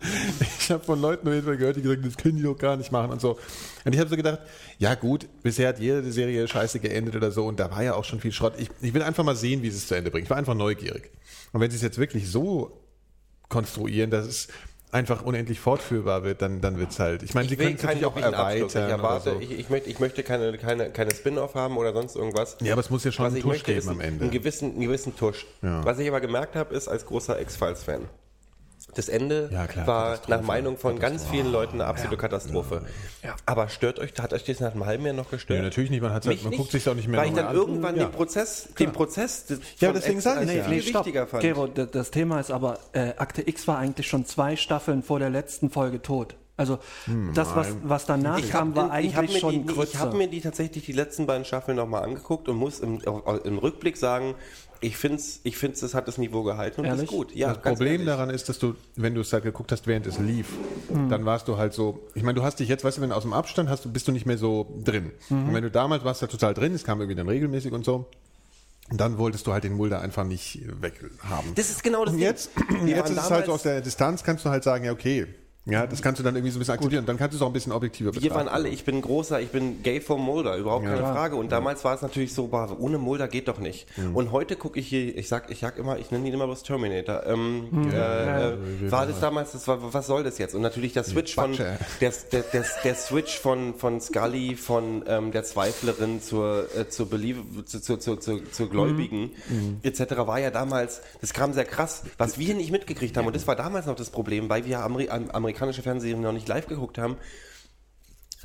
ich 0.60 0.70
habe 0.70 0.82
von 0.84 1.00
Leuten 1.00 1.26
auf 1.26 1.34
jeden 1.34 1.46
Fall 1.46 1.56
gehört, 1.56 1.76
die 1.76 1.82
gesagt 1.82 2.00
haben, 2.02 2.08
das 2.08 2.16
können 2.16 2.36
die 2.36 2.42
doch 2.42 2.56
gar 2.56 2.76
nicht 2.76 2.92
machen 2.92 3.10
und 3.10 3.20
so. 3.20 3.38
Und 3.84 3.92
ich 3.92 4.00
habe 4.00 4.08
so 4.08 4.16
gedacht, 4.16 4.40
ja 4.78 4.94
gut, 4.94 5.26
bisher 5.42 5.68
hat 5.68 5.78
jede 5.78 6.10
Serie 6.12 6.46
scheiße 6.46 6.80
geendet 6.80 7.16
oder 7.16 7.30
so 7.30 7.46
und 7.46 7.60
da 7.60 7.70
war 7.70 7.82
ja 7.82 7.94
auch 7.94 8.04
schon 8.04 8.20
viel 8.20 8.32
Schrott. 8.32 8.54
Ich, 8.58 8.70
ich 8.80 8.94
will 8.94 9.02
einfach 9.02 9.24
mal 9.24 9.36
sehen, 9.36 9.62
wie 9.62 9.70
sie 9.70 9.78
es 9.78 9.88
zu 9.88 9.94
Ende 9.94 10.10
bringt. 10.10 10.24
Ich 10.24 10.30
war 10.30 10.36
einfach 10.36 10.54
neugierig. 10.54 11.10
Und 11.52 11.60
wenn 11.60 11.70
sie 11.70 11.76
es 11.76 11.82
jetzt 11.82 11.98
wirklich 11.98 12.30
so 12.30 12.80
konstruieren, 13.48 14.10
dass 14.10 14.26
es 14.26 14.48
einfach 14.90 15.22
unendlich 15.22 15.60
fortführbar 15.60 16.24
wird, 16.24 16.42
dann, 16.42 16.60
dann 16.60 16.78
wird's 16.78 16.98
halt. 16.98 17.22
Ich 17.22 17.34
meine, 17.34 17.48
sie 17.48 17.56
können 17.56 17.76
es 17.76 17.82
natürlich 17.82 18.06
auch 18.06 18.16
erweitern. 18.16 18.66
Ich 18.68 18.74
erwarte, 18.74 19.30
oder 19.30 19.38
so. 19.38 19.42
ich, 19.42 19.58
ich, 19.58 19.70
möchte, 19.70 19.90
ich 19.90 19.98
möchte 20.00 20.22
keine, 20.22 20.56
keine, 20.58 20.90
keine 20.90 21.14
Spin-off 21.14 21.54
haben 21.54 21.76
oder 21.76 21.92
sonst 21.92 22.16
irgendwas. 22.16 22.56
Ja, 22.62 22.72
aber 22.72 22.80
es 22.80 22.90
muss 22.90 23.04
ja 23.04 23.12
schon 23.12 23.26
Was 23.26 23.34
einen 23.34 23.42
Tusch 23.42 23.62
geben 23.62 23.88
am 23.88 24.00
Ende. 24.00 24.24
Einen 24.24 24.30
gewissen, 24.30 24.72
einen 24.72 24.80
gewissen 24.80 25.16
Tusch. 25.16 25.46
Ja. 25.62 25.84
Was 25.84 25.98
ich 25.98 26.08
aber 26.08 26.20
gemerkt 26.20 26.56
habe, 26.56 26.74
ist 26.74 26.88
als 26.88 27.04
großer 27.06 27.40
X-Files-Fan. 27.40 28.08
Das 28.94 29.08
Ende 29.08 29.48
Ja, 29.52 29.66
klar, 29.66 29.86
war 29.86 30.18
nach 30.28 30.42
Meinung 30.42 30.76
von 30.78 30.98
ganz 30.98 31.24
vielen 31.26 31.52
Leuten 31.52 31.74
eine 31.74 31.86
absolute 31.86 32.16
Katastrophe. 32.16 32.82
Aber 33.46 33.68
stört 33.68 33.98
euch, 33.98 34.12
hat 34.18 34.32
euch 34.32 34.44
das 34.44 34.60
nach 34.60 34.72
einem 34.72 34.86
halben 34.86 35.04
Jahr 35.04 35.14
noch 35.14 35.30
gestört? 35.30 35.58
Nee, 35.60 35.64
natürlich 35.64 35.90
nicht, 35.90 36.00
man 36.00 36.12
hat's 36.12 36.26
halt- 36.26 36.42
man 36.42 36.50
nicht, 36.50 36.58
guckt 36.58 36.72
sich's 36.72 36.88
auch 36.88 36.94
nicht 36.94 37.06
mehr 37.06 37.20
Weil 37.20 37.28
ich 37.28 37.34
dann 37.34 37.46
an. 37.46 37.54
irgendwann 37.54 37.96
Ja. 37.96 38.06
den 38.06 38.12
Prozess, 38.12 38.68
den 38.78 38.92
Prozess 38.92 39.46
des- 39.46 39.60
Ja, 39.78 39.92
deswegen 39.92 40.16
Ex 40.16 40.24
sag 40.24 40.42
ich 40.42 40.52
ja. 40.52 40.64
viel 40.64 40.74
Nee, 40.76 40.82
stopp. 40.82 41.04
wichtiger 41.06 41.26
fand. 41.26 41.42
Gero, 41.42 41.66
das 41.66 42.10
Thema 42.10 42.40
ist 42.40 42.50
aber, 42.50 42.78
äh, 42.92 43.12
Akte 43.18 43.46
X 43.46 43.68
war 43.68 43.78
eigentlich 43.78 44.06
schon 44.08 44.24
zwei 44.24 44.56
Staffeln 44.56 45.02
vor 45.02 45.18
der 45.18 45.30
letzten 45.30 45.70
Folge 45.70 46.00
tot. 46.02 46.34
Also 46.58 46.80
das, 47.34 47.54
was, 47.54 47.68
was 47.84 48.04
danach 48.04 48.38
Ich 48.40 48.50
kam, 48.50 48.74
war 48.74 48.86
ich 49.00 49.16
eigentlich 49.16 49.34
mir 49.34 49.38
schon 49.40 49.66
die, 49.66 49.82
Ich 49.84 49.96
habe 49.96 50.16
mir 50.16 50.28
die 50.28 50.40
tatsächlich 50.40 50.84
die 50.84 50.92
letzten 50.92 51.24
beiden 51.24 51.44
Staffeln 51.44 51.76
nochmal 51.76 52.02
angeguckt 52.02 52.48
und 52.48 52.56
muss 52.56 52.80
im, 52.80 53.00
im 53.44 53.58
Rückblick 53.58 53.96
sagen, 53.96 54.34
ich 54.80 54.96
finde 54.96 55.18
es, 55.18 55.40
ich 55.44 55.56
find's, 55.56 55.82
es 55.82 55.94
hat 55.94 56.08
das 56.08 56.18
Niveau 56.18 56.42
gehalten 56.42 56.80
und 56.80 56.86
Ehrlich? 56.86 57.04
ist 57.04 57.10
gut. 57.10 57.34
Ja, 57.34 57.48
das 57.54 57.62
Problem 57.62 57.92
ehrlich. 57.92 58.06
daran 58.06 58.30
ist, 58.30 58.48
dass 58.48 58.58
du, 58.58 58.74
wenn 58.96 59.14
du 59.14 59.20
es 59.20 59.32
halt 59.32 59.44
geguckt 59.44 59.72
hast, 59.72 59.86
während 59.86 60.06
es 60.06 60.18
lief, 60.18 60.48
dann 61.08 61.24
warst 61.24 61.48
du 61.48 61.56
halt 61.56 61.72
so, 61.72 62.00
ich 62.14 62.22
meine, 62.22 62.34
du 62.34 62.42
hast 62.42 62.60
dich 62.60 62.68
jetzt, 62.68 62.84
weißt 62.84 62.98
du, 62.98 63.02
wenn 63.02 63.10
du 63.10 63.16
aus 63.16 63.22
dem 63.22 63.32
Abstand 63.32 63.68
hast, 63.70 63.84
du 63.84 63.92
bist 63.92 64.06
du 64.08 64.12
nicht 64.12 64.26
mehr 64.26 64.38
so 64.38 64.80
drin. 64.84 65.12
Und 65.30 65.54
wenn 65.54 65.62
du 65.62 65.70
damals 65.70 66.04
warst, 66.04 66.22
halt 66.22 66.30
total 66.30 66.54
drin, 66.54 66.74
es 66.74 66.84
kam 66.84 67.00
irgendwie 67.00 67.16
dann 67.16 67.28
regelmäßig 67.28 67.72
und 67.72 67.84
so, 67.84 68.06
und 68.90 69.00
dann 69.00 69.18
wolltest 69.18 69.46
du 69.46 69.52
halt 69.52 69.64
den 69.64 69.74
Mulder 69.74 70.00
einfach 70.00 70.24
nicht 70.24 70.60
weghaben. 70.80 71.54
Das 71.54 71.70
ist 71.70 71.82
genau 71.82 72.04
das 72.04 72.14
Und 72.14 72.20
jetzt, 72.20 72.50
jetzt 72.86 73.10
ist 73.10 73.18
es 73.18 73.30
halt 73.30 73.46
so 73.46 73.52
aus 73.52 73.62
der 73.62 73.80
Distanz, 73.80 74.24
kannst 74.24 74.44
du 74.44 74.50
halt 74.50 74.64
sagen, 74.64 74.84
ja, 74.84 74.92
okay, 74.92 75.26
ja, 75.68 75.86
das 75.86 76.02
kannst 76.02 76.18
du 76.18 76.24
dann 76.24 76.34
irgendwie 76.34 76.50
so 76.50 76.58
ein 76.58 76.60
bisschen 76.60 76.74
akzeptieren. 76.74 77.02
Und 77.02 77.08
dann 77.08 77.16
kannst 77.18 77.34
du 77.34 77.36
es 77.36 77.42
auch 77.42 77.46
ein 77.48 77.52
bisschen 77.52 77.72
objektiver 77.72 78.12
Wir 78.14 78.20
betrachten. 78.20 78.46
waren 78.46 78.48
alle, 78.48 78.68
ich 78.68 78.84
bin 78.84 79.00
großer, 79.02 79.40
ich 79.40 79.50
bin 79.50 79.82
gay 79.82 80.00
vom 80.00 80.20
Mulder, 80.24 80.56
überhaupt 80.56 80.84
keine 80.86 81.00
Ja. 81.00 81.12
Frage. 81.12 81.36
Und 81.36 81.52
damals 81.52 81.84
war 81.84 81.94
es 81.94 82.02
natürlich 82.02 82.32
so, 82.34 82.46
boah, 82.48 82.74
ohne 82.78 82.98
Mulder 82.98 83.28
geht 83.28 83.48
doch 83.48 83.58
nicht. 83.58 83.86
Mhm. 83.98 84.16
Und 84.16 84.32
heute 84.32 84.56
gucke 84.56 84.80
ich 84.80 84.88
hier, 84.88 85.16
ich 85.16 85.28
sag, 85.28 85.50
ich 85.50 85.60
sag 85.60 85.78
immer, 85.78 85.98
ich 85.98 86.10
nenne 86.10 86.26
ihn 86.26 86.34
immer 86.34 86.46
bloß 86.46 86.62
Terminator. 86.62 87.24
Ähm, 87.26 87.68
Mhm. 87.70 87.90
äh, 87.92 88.50
äh, 88.52 88.56
war 88.90 89.06
das 89.06 89.20
damals, 89.20 89.52
das 89.52 89.68
war, 89.68 89.92
was 89.92 90.06
soll 90.06 90.24
das 90.24 90.38
jetzt? 90.38 90.54
Und 90.54 90.62
natürlich 90.62 90.92
der 90.94 91.04
Switch 91.04 91.34
von, 91.34 91.56
der, 91.56 91.78
der, 92.00 92.12
der, 92.52 92.64
der 92.84 92.94
Switch 92.94 93.38
von, 93.38 93.74
von 93.74 94.00
Scully, 94.00 94.56
von 94.56 95.04
ähm, 95.06 95.32
der 95.32 95.44
Zweiflerin 95.44 96.22
zur, 96.22 96.66
äh, 96.76 96.88
zur, 96.88 97.08
Believe, 97.10 97.40
zu, 97.64 97.80
zu, 97.80 97.96
zu, 97.98 98.16
zu, 98.16 98.40
zur 98.50 98.68
Gläubigen, 98.70 99.32
Mhm. 99.48 99.80
etc. 99.82 100.00
war 100.26 100.38
ja 100.40 100.50
damals, 100.50 101.00
das 101.20 101.32
kam 101.32 101.52
sehr 101.52 101.64
krass, 101.64 102.02
was 102.16 102.38
wir 102.38 102.54
nicht 102.54 102.70
mitgekriegt 102.70 103.16
haben. 103.16 103.26
Und 103.26 103.36
das 103.36 103.46
war 103.46 103.56
damals 103.56 103.86
noch 103.86 103.96
das 103.96 104.10
Problem, 104.10 104.48
weil 104.48 104.64
wir 104.64 104.80
Ameri 104.80 105.08
am- 105.10 105.30
amerikanische 105.58 105.82
Fernsehen 105.82 106.20
noch 106.20 106.32
nicht 106.32 106.48
live 106.48 106.66
geguckt 106.66 106.98
haben 106.98 107.16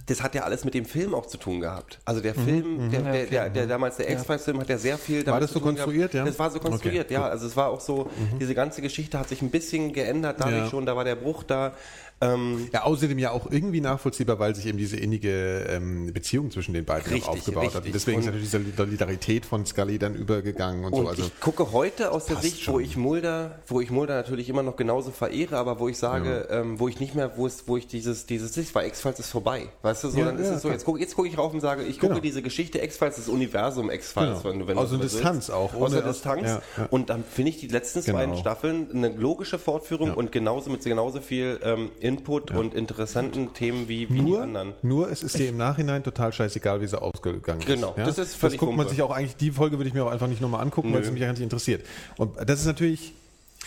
das 0.07 0.21
hat 0.21 0.35
ja 0.35 0.41
alles 0.43 0.65
mit 0.65 0.73
dem 0.73 0.85
Film 0.85 1.13
auch 1.15 1.27
zu 1.27 1.37
tun 1.37 1.61
gehabt. 1.61 1.99
Also 2.03 2.19
der 2.19 2.33
Film, 2.35 2.89
der, 2.91 3.01
der, 3.03 3.25
der, 3.27 3.49
der 3.49 3.67
damals 3.67 3.95
der 3.97 4.09
X-Files-Film 4.11 4.59
hat 4.59 4.67
ja 4.67 4.77
sehr 4.77 4.97
viel 4.97 5.23
damit 5.23 5.43
das 5.43 5.51
zu 5.51 5.59
so 5.59 5.59
tun 5.59 5.75
konstruiert, 5.75 6.11
gehabt. 6.11 6.25
ja? 6.25 6.25
Das 6.25 6.39
war 6.39 6.51
so 6.51 6.59
konstruiert, 6.59 7.05
Okay, 7.05 7.13
ja. 7.13 7.25
Also 7.27 7.47
es 7.47 7.55
war 7.55 7.69
auch 7.69 7.79
so, 7.79 8.09
diese 8.39 8.53
ganze 8.53 8.81
Geschichte 8.81 9.17
hat 9.17 9.29
sich 9.29 9.41
ein 9.41 9.49
bisschen 9.49 9.93
geändert, 9.93 10.41
dadurch 10.41 10.63
Ja. 10.63 10.69
schon, 10.69 10.85
da 10.85 10.97
war 10.97 11.05
der 11.05 11.15
Bruch 11.15 11.43
da. 11.43 11.73
Ähm, 12.23 12.69
Ja, 12.73 12.83
außerdem 12.83 13.19
ja 13.19 13.31
auch 13.31 13.51
irgendwie 13.51 13.81
nachvollziehbar, 13.81 14.39
weil 14.39 14.55
sich 14.55 14.65
eben 14.65 14.77
diese 14.77 14.97
innige 14.97 15.65
ähm, 15.69 16.11
Beziehung 16.13 16.51
zwischen 16.51 16.73
den 16.73 16.85
beiden 16.85 17.11
Richtig, 17.11 17.27
aufgebaut 17.29 17.75
hat. 17.75 17.85
richtig. 17.85 17.85
Und 17.87 17.93
deswegen 17.95 18.19
ist 18.19 18.25
Und- 18.27 18.33
natürlich 18.33 18.51
diese 18.51 18.75
Solidarität 18.77 19.45
von 19.45 19.65
Scully 19.65 19.99
dann 19.99 20.15
übergegangen 20.15 20.85
und, 20.85 20.93
Und 20.93 21.03
so. 21.03 21.09
Also, 21.09 21.23
ich 21.23 21.39
gucke 21.39 21.71
heute 21.71 22.11
aus 22.11 22.25
der 22.25 22.37
Sicht, 22.37 22.67
wo 22.67 22.73
schon. 22.73 22.81
ich 22.83 22.97
Mulder, 22.97 23.59
wo 23.67 23.81
ich 23.81 23.91
Mulder 23.91 24.15
natürlich 24.15 24.49
immer 24.49 24.63
noch 24.63 24.75
genauso 24.75 25.11
verehre, 25.11 25.57
aber 25.57 25.79
wo 25.79 25.89
ich 25.89 25.97
sage, 25.97 26.47
ähm, 26.49 26.79
wo 26.79 26.87
ich 26.87 26.99
nicht 26.99 27.15
mehr, 27.15 27.37
wo 27.37 27.45
es, 27.47 27.67
wo 27.67 27.77
ich 27.77 27.87
dieses, 27.87 28.25
dieses, 28.25 28.53
war 28.75 28.85
X-Files 28.85 29.19
ist 29.19 29.29
vorbei. 29.29 29.67
Weißt 29.81 30.03
du, 30.03 30.09
so, 30.09 30.19
Ja, 30.19 30.25
dann 30.25 30.37
ist 30.39 30.47
ja, 30.49 30.55
es 30.55 30.61
so, 30.61 30.69
jetzt 30.69 30.85
gucke 30.85 30.99
guck 31.13 31.27
ich 31.27 31.37
rauf 31.37 31.53
und 31.53 31.61
sage, 31.61 31.83
ich 31.83 31.99
gucke 31.99 32.13
Genau. 32.13 32.19
diese 32.21 32.41
Geschichte 32.41 32.79
X-Files, 32.83 33.15
das 33.17 33.27
Universum 33.29 33.89
X-Files, 33.91 34.41
Genau. 34.41 34.43
wenn 34.53 34.59
du, 34.59 34.67
wenn 34.67 34.77
Aus 34.77 34.89
der 34.89 34.99
Distanz 34.99 35.49
auch, 35.49 35.73
Aus 35.73 35.91
der 35.91 35.99
ohne- 36.01 36.09
Distanz. 36.11 36.47
ja, 36.47 36.61
ja. 36.77 36.87
Und 36.89 37.09
dann 37.09 37.23
finde 37.23 37.49
ich 37.51 37.57
die 37.57 37.67
letzten 37.67 38.03
Genau. 38.03 38.17
beiden 38.17 38.37
Staffeln 38.37 38.87
eine 38.93 39.09
logische 39.09 39.59
Fortführung 39.59 40.09
Ja. 40.09 40.13
und 40.15 40.31
genauso 40.31 40.69
mit 40.69 40.83
genauso 40.83 41.19
viel 41.21 41.59
ähm, 41.63 41.91
Input 42.17 42.51
und 42.51 42.73
interessanten 42.73 43.53
Themen 43.53 43.87
wie, 43.87 44.09
wie 44.09 44.13
die 44.13 44.21
nur, 44.21 44.41
anderen. 44.41 44.73
nur 44.81 45.11
es 45.11 45.23
ist 45.23 45.37
dir 45.37 45.49
im 45.49 45.57
Nachhinein 45.57 46.03
total 46.03 46.31
scheißegal, 46.31 46.81
wie 46.81 46.87
sie 46.87 47.01
ausgegangen 47.01 47.59
ist. 47.59 47.67
Genau, 47.67 47.93
ja? 47.97 48.05
das 48.05 48.17
ist 48.17 48.33
Das 48.33 48.35
völlig 48.35 48.59
guckt 48.59 48.75
man 48.75 48.87
sich 48.87 49.01
auch 49.01 49.11
eigentlich, 49.11 49.35
die 49.35 49.51
Folge 49.51 49.77
würde 49.77 49.87
ich 49.87 49.93
mir 49.93 50.05
auch 50.05 50.11
einfach 50.11 50.27
nicht 50.27 50.41
nochmal 50.41 50.61
angucken, 50.61 50.93
weil 50.93 51.01
es 51.01 51.11
mich 51.11 51.21
nicht 51.21 51.41
interessiert. 51.41 51.85
Und 52.17 52.37
das 52.37 52.59
ist 52.59 52.65
natürlich, 52.65 53.13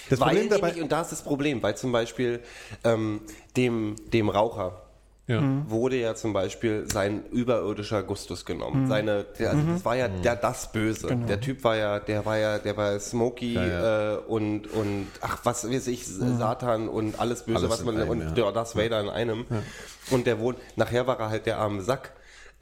das 0.08 0.20
Weil 0.20 0.28
Problem 0.28 0.48
dabei, 0.50 0.66
nämlich, 0.68 0.82
und 0.82 0.92
da 0.92 1.00
ist 1.00 1.12
das 1.12 1.22
Problem, 1.22 1.62
weil 1.62 1.76
zum 1.76 1.92
Beispiel 1.92 2.40
ähm, 2.84 3.20
dem, 3.56 3.96
dem 4.12 4.28
Raucher, 4.28 4.82
ja. 5.26 5.42
wurde 5.68 5.96
ja 5.96 6.14
zum 6.14 6.32
Beispiel 6.32 6.84
sein 6.90 7.24
überirdischer 7.30 8.02
Gustus 8.02 8.44
genommen. 8.44 8.86
Seine, 8.86 9.24
der, 9.38 9.50
also 9.50 9.62
das 9.66 9.84
war 9.84 9.96
ja 9.96 10.08
der, 10.08 10.36
das 10.36 10.72
Böse. 10.72 11.16
Der 11.28 11.40
Typ 11.40 11.64
war 11.64 11.76
ja, 11.76 11.98
der 11.98 12.24
war 12.24 12.38
ja, 12.38 12.58
der 12.58 12.76
war 12.76 12.98
Smokey 13.00 13.54
Ja, 13.54 13.66
ja. 13.66 14.14
Äh, 14.14 14.16
und 14.18 14.66
und 14.72 15.06
ach 15.20 15.40
was 15.44 15.68
weiß 15.68 15.86
ich, 15.88 16.06
Satan 16.06 16.88
und 16.88 17.18
alles 17.18 17.42
Böse, 17.44 17.58
Alles 17.58 17.70
was 17.70 17.84
man 17.84 17.96
in 17.96 18.02
einem, 18.02 18.10
und 18.10 18.20
ja. 18.20 18.30
der 18.30 18.52
Darth 18.52 18.76
Vader 18.76 19.00
in 19.00 19.08
einem. 19.08 19.44
Und 20.10 20.26
der 20.26 20.38
wohnt, 20.38 20.58
nachher 20.76 21.06
war 21.06 21.18
er 21.18 21.28
halt 21.30 21.46
der 21.46 21.58
arme 21.58 21.82
Sack. 21.82 22.12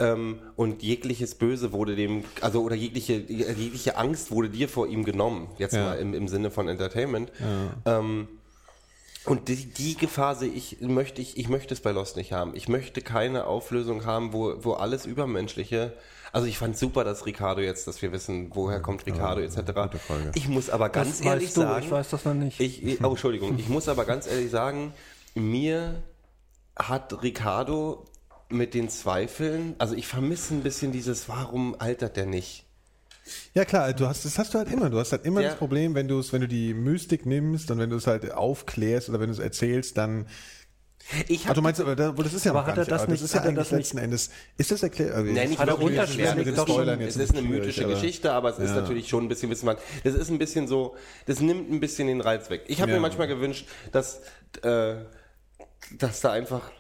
Ähm, 0.01 0.41
und 0.57 0.83
jegliches 0.83 1.37
Böse 1.37 1.73
wurde 1.73 1.95
dem, 1.95 2.25
also 2.41 2.63
oder 2.63 2.75
jegliche, 2.75 3.13
jegliche 3.15 3.97
Angst 3.97 4.33
wurde 4.33 4.49
dir 4.49 4.69
vor 4.69 4.89
ihm 4.89 5.05
genommen, 5.05 5.49
jetzt 5.59 5.75
Ja. 5.75 5.85
mal 5.85 5.99
im, 5.99 6.15
im 6.15 6.27
Sinne 6.27 6.51
von 6.51 6.67
Entertainment. 6.69 7.31
Ähm, 7.87 8.27
und 9.27 9.49
die, 9.49 9.57
die 9.67 9.97
Gefahr 9.97 10.35
sehe 10.35 10.51
ich, 10.51 10.81
möchte 10.81 11.23
ich, 11.23 11.37
ich 11.39 11.49
möchte 11.49 11.73
es 11.75 11.81
bei 11.81 11.93
Lost 11.93 12.17
nicht 12.17 12.33
haben. 12.33 12.55
Ich 12.55 12.69
möchte 12.69 13.01
keine 13.01 13.47
Auflösung 13.47 14.05
haben, 14.05 14.33
wo, 14.33 14.55
wo 14.65 14.73
alles 14.75 15.07
Übermenschliche. 15.07 15.95
Also 16.33 16.47
ich 16.49 16.59
fand 16.59 16.77
super, 16.77 17.05
dass 17.05 17.27
Ricardo 17.27 17.61
jetzt, 17.63 17.87
dass 17.87 18.03
wir 18.03 18.11
wissen, 18.13 18.51
woher 18.55 18.81
kommt 18.81 19.07
Ricardo 19.07 19.41
etc. 19.41 19.57
gute 19.75 19.99
Frage. 19.99 20.33
Ich 20.35 20.49
muss 20.49 20.69
aber 20.69 20.89
ganz 20.89 21.19
Das 21.19 21.21
ehrlich 21.21 21.45
weißt 21.49 21.57
du, 21.57 21.61
sagen, 21.63 21.85
ich 21.85 21.91
weiß 21.91 22.11
das 22.11 22.25
noch 22.25 22.35
nicht. 22.35 22.61
ich, 22.61 22.83
ich- 22.85 23.05
oh, 23.05 23.11
Entschuldigung, 23.11 23.57
ich 23.59 23.69
muss 23.69 23.89
aber 23.89 24.05
ganz 24.05 24.27
ehrlich 24.27 24.51
sagen, 24.51 24.93
mir 25.35 26.03
hat 26.77 27.23
Ricardo 27.23 28.05
mit 28.51 28.75
den 28.75 28.89
Zweifeln, 28.89 29.75
also 29.79 29.95
ich 29.95 30.07
vermisse 30.07 30.55
ein 30.55 30.63
bisschen 30.63 30.93
dieses, 30.93 31.29
warum 31.29 31.77
altert 31.79 32.17
der 32.17 32.27
nicht? 32.27 32.64
Ja 33.55 33.65
klar, 33.65 33.93
du 33.95 34.07
hast, 34.07 34.25
das 34.25 34.39
hast 34.39 34.53
du 34.55 34.59
halt 34.59 34.71
immer. 34.71 34.91
Du 34.91 34.99
hast 34.99 35.13
halt 35.13 35.25
immer 35.25 35.41
Ja. 35.41 35.51
das 35.51 35.59
Problem, 35.59 35.95
wenn 35.95 36.09
du 36.09 36.19
es, 36.19 36.33
wenn 36.33 36.43
du 36.43 36.49
die 36.49 36.75
Mystik 36.75 37.25
nimmst 37.27 37.71
und 37.71 37.79
wenn 37.79 37.91
du 37.91 37.97
es 37.97 38.07
halt 38.07 38.31
aufklärst 38.33 39.09
oder 39.09 39.21
wenn 39.21 39.29
du 39.29 39.33
es 39.33 39.39
erzählst, 39.39 39.97
dann. 39.97 40.27
Ich 41.29 41.47
hab 41.47 41.55
du 41.55 41.61
meinst, 41.61 41.81
aber 41.83 41.97
da, 41.97 42.13
das 42.13 42.33
ist 42.33 42.47
ja 42.47 42.53
Aber 42.53 42.65
hat 42.67 42.79
er 42.79 42.87
das 42.87 43.07
nicht- 43.09 43.21
ist 43.23 43.35
ja 43.35 43.41
hat 43.41 43.45
er 43.45 43.49
eigentlich 43.51 43.59
das 43.69 43.73
nicht- 43.73 43.79
letzten 43.93 43.99
Endes. 43.99 44.31
Ist 44.57 44.71
das 44.71 44.83
erklärt? 44.83 45.13
Also, 45.15 45.31
Nein, 45.33 45.51
nicht 45.51 45.59
Hat 45.59 45.69
er 45.69 45.79
unterschwellig 45.79 46.47
ist, 46.47 46.57
schon- 46.67 46.89
es 47.01 47.17
ist 47.17 47.31
eine 47.37 47.43
mythische 47.47 47.87
Geschichte, 47.87 48.33
aber 48.33 48.51
es 48.51 48.59
ist 48.59 48.71
Ja. 48.71 48.77
natürlich 48.77 49.09
schon 49.09 49.25
ein 49.25 49.29
bisschen 49.29 49.51
Wissenschaft. 49.51 49.83
Das 50.03 50.15
ist 50.15 50.31
ein 50.31 50.39
bisschen 50.39 50.67
so, 50.67 50.97
das 51.27 51.41
nimmt 51.41 51.71
ein 51.71 51.79
bisschen 51.81 52.09
den 52.09 52.23
Reiz 52.23 52.49
weg. 52.49 52.63
Ich 52.69 52.81
habe 52.81 52.91
Ja. 52.91 52.97
mir 52.97 53.03
manchmal 53.03 53.27
gewünscht, 53.29 53.67
dass, 53.93 54.23
äh, 54.63 54.95
dass 55.99 56.21
da 56.23 56.33
einfach 56.33 56.71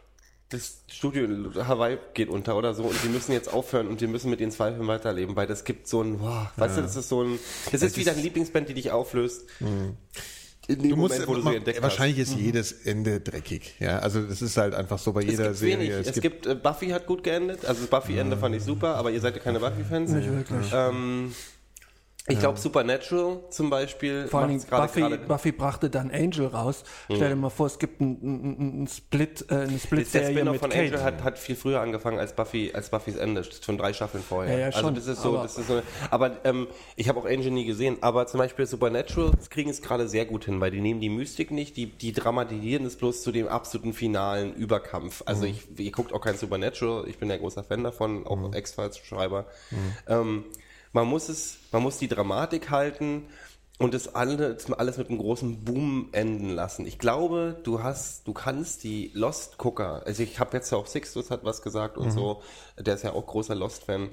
das 0.51 0.83
Studio 0.91 1.25
in 1.25 1.55
Hawaii 1.67 1.99
geht 2.13 2.29
unter 2.29 2.57
oder 2.57 2.75
so 2.75 2.85
und 2.85 3.03
die 3.03 3.09
müssen 3.09 3.33
jetzt 3.33 3.53
aufhören 3.53 3.89
und 3.89 4.01
die 4.01 4.07
müssen 4.07 4.31
mit 4.31 4.41
den 4.41 4.51
Zweifeln 4.51 4.87
weiterleben, 4.87 5.37
weil 5.37 5.47
das 5.47 5.65
gibt 5.65 5.89
so 5.89 6.03
ein, 6.03 6.19
boah, 6.19 6.51
weißt 6.57 6.77
du, 6.77 6.83
das 6.83 6.97
ist 6.97 7.09
so 7.09 7.23
ein, 7.23 7.39
das 7.73 7.83
ist 7.83 7.97
wie 7.97 8.05
deine 8.05 8.21
Lieblingsband, 8.21 8.69
die 8.69 8.75
dich 8.75 8.91
auflöst. 8.91 9.45
In 10.67 10.79
dem 10.79 10.91
Du 10.91 10.97
musst, 10.97 11.15
Moment, 11.15 11.29
wo 11.29 11.35
du 11.35 11.43
sie 11.43 11.57
entdeckt 11.57 11.83
wahrscheinlich 11.83 12.19
ist 12.19 12.37
jedes 12.37 12.73
Ende 12.73 13.21
dreckig. 13.21 13.75
Ja, 13.81 13.99
also 13.99 14.23
das 14.23 14.41
ist 14.41 14.57
halt 14.57 14.75
einfach 14.75 14.99
so 14.99 15.13
bei 15.13 15.21
hast. 15.21 15.27
Es 15.27 15.33
jeder 15.33 15.45
gibt 15.49 15.57
Serie. 15.59 15.79
wenig. 15.99 16.07
Es, 16.09 16.21
gibt, 16.21 16.47
äh, 16.47 16.55
Buffy 16.55 16.89
hat 16.89 17.07
gut 17.07 17.23
geendet, 17.23 17.65
also 17.65 17.83
das 17.83 17.91
Buffy-Ende 17.91 18.37
fand 18.37 18.55
ich 18.55 18.63
super, 18.63 18.95
aber 18.97 19.11
ihr 19.11 19.21
seid 19.21 19.35
ja 19.35 19.43
keine 19.43 19.61
Buffy-Fans. 19.61 20.11
Nicht 20.11 20.31
wirklich. 20.31 20.71
Ähm, 20.73 21.35
ich 22.27 22.39
glaube 22.39 22.59
Supernatural 22.59 23.41
zum 23.51 23.69
Beispiel 23.69 24.27
Vor 24.29 24.41
allem 24.41 24.53
macht's 24.53 24.67
gerade 24.67 24.87
Buffy, 24.89 25.17
Buffy 25.29 25.53
brachte 25.53 25.91
dann 25.91 26.11
Angel 26.11 26.47
raus. 26.47 26.83
Stell 27.13 27.29
dir 27.29 27.37
mal 27.37 27.51
vor, 27.51 27.67
es 27.67 27.79
gibt 27.79 28.01
einen 28.01 28.19
ein, 28.23 28.83
ein 28.85 28.87
Split, 28.89 29.45
äh, 29.51 29.55
eine 29.55 29.67
der 29.73 29.79
Split-Serie 29.79 30.31
Spin-off 30.37 30.57
von 30.59 30.71
Kate. 30.71 30.85
Angel 30.87 31.03
hat, 31.03 31.23
hat 31.23 31.39
viel 31.39 31.55
früher 31.55 31.81
angefangen 31.83 32.19
als 32.19 32.35
Buffy 32.35 32.71
als 32.73 32.89
Buffys 32.89 33.17
Ende, 33.17 33.45
schon 33.45 33.77
drei 33.77 33.93
Staffeln 33.93 34.25
vorher. 34.25 34.53
Ja, 34.55 34.59
ja, 34.61 34.67
also 34.67 34.81
schon, 34.81 34.95
das 34.95 35.07
ist 35.07 35.21
so, 35.21 35.35
aber- 35.35 35.43
das 35.43 35.59
ist 35.59 35.67
so. 35.69 35.83
Aber 36.11 36.39
ähm, 36.45 36.67
ich 36.97 37.09
habe 37.11 37.21
auch 37.21 37.27
Angel 37.27 37.51
nie 37.51 37.67
gesehen. 37.67 37.99
Aber 38.01 38.27
zum 38.27 38.39
Beispiel 38.39 38.65
Supernatural 38.67 39.33
kriegen 39.51 39.69
es 39.69 39.83
gerade 39.83 40.09
sehr 40.09 40.25
gut 40.25 40.47
hin, 40.47 40.61
weil 40.61 40.71
die 40.71 40.81
nehmen 40.81 41.01
die 41.01 41.11
Mystik 41.11 41.51
nicht, 41.51 41.77
die 41.77 41.87
die 41.87 42.13
dramatisieren 42.13 42.87
es 42.87 42.97
bloß 42.97 43.23
zu 43.23 43.33
dem 43.33 43.49
absoluten 43.49 43.93
finalen 43.93 44.55
Überkampf. 44.55 45.23
Also 45.27 45.43
Mhm. 45.45 45.51
ich, 45.51 45.79
ihr 45.79 45.93
guckt 45.93 46.15
auch 46.15 46.21
kein 46.23 46.37
Supernatural. 46.39 47.07
Ich 47.07 47.19
bin 47.19 47.29
ja 47.29 47.37
großer 47.37 47.65
Fan 47.65 47.85
davon, 47.85 48.27
auch 48.27 48.37
Mhm. 48.37 48.55
X-Files 48.55 48.97
Schreiber. 48.99 49.45
Ähm, 50.09 50.45
man 50.95 51.07
muss 51.07 51.29
es, 51.29 51.59
man 51.73 51.83
muss 51.83 51.99
die 51.99 52.09
Dramatik 52.09 52.71
halten. 52.71 53.25
und 53.79 53.93
es 53.93 54.15
alles, 54.15 54.71
alles 54.71 54.99
mit 54.99 55.09
einem 55.11 55.19
großen 55.19 55.65
Boom 55.65 56.11
enden 56.13 56.51
lassen. 56.51 56.87
Ich 56.87 56.99
glaube, 57.01 57.61
du 57.65 57.83
hast, 57.83 58.27
du 58.29 58.33
kannst 58.33 58.85
die 58.85 59.11
Lost-Gucker, 59.15 60.05
also 60.07 60.23
ich 60.23 60.39
habe 60.39 60.57
jetzt 60.57 60.71
ja 60.71 60.79
auch 60.79 60.87
Sixtus 60.87 61.33
hat 61.33 61.45
was 61.45 61.61
gesagt 61.61 61.99
und 61.99 62.13
so, 62.13 62.43
der 62.79 62.95
ist 62.95 63.03
ja 63.03 63.13
auch 63.13 63.27
großer 63.27 63.57
Lost-Fan. 63.57 64.11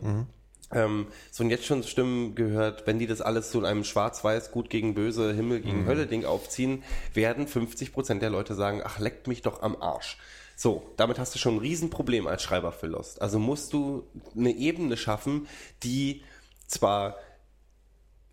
Ähm, 0.74 1.08
so 1.30 1.44
und 1.44 1.52
jetzt 1.52 1.66
schon 1.66 1.84
Stimmen 1.84 2.34
gehört, 2.34 2.88
wenn 2.88 2.98
die 2.98 3.06
das 3.06 3.22
alles 3.22 3.52
zu 3.52 3.64
einem 3.64 3.84
schwarz-weiß, 3.84 4.52
gut 4.52 4.72
gegen 4.72 4.96
böse, 4.96 5.32
Himmel 5.32 5.62
gegen 5.62 5.86
Hölle 5.86 6.08
Ding 6.08 6.26
aufziehen, 6.26 6.84
werden 7.14 7.46
50% 7.46 8.18
der 8.18 8.32
Leute 8.32 8.56
sagen, 8.56 8.82
ach, 8.84 8.98
leckt 8.98 9.28
mich 9.28 9.44
doch 9.44 9.62
am 9.62 9.76
Arsch. 9.80 10.18
So, 10.56 10.92
damit 10.98 11.20
hast 11.20 11.36
du 11.36 11.40
schon 11.40 11.56
ein 11.56 11.60
Riesenproblem 11.60 12.26
als 12.26 12.42
Schreiber 12.42 12.72
für 12.72 12.88
Lost. 12.88 13.22
Also 13.22 13.38
musst 13.38 13.74
du 13.74 14.08
eine 14.36 14.52
Ebene 14.52 14.98
schaffen, 14.98 15.48
die 15.84 16.24
zwar 16.72 17.16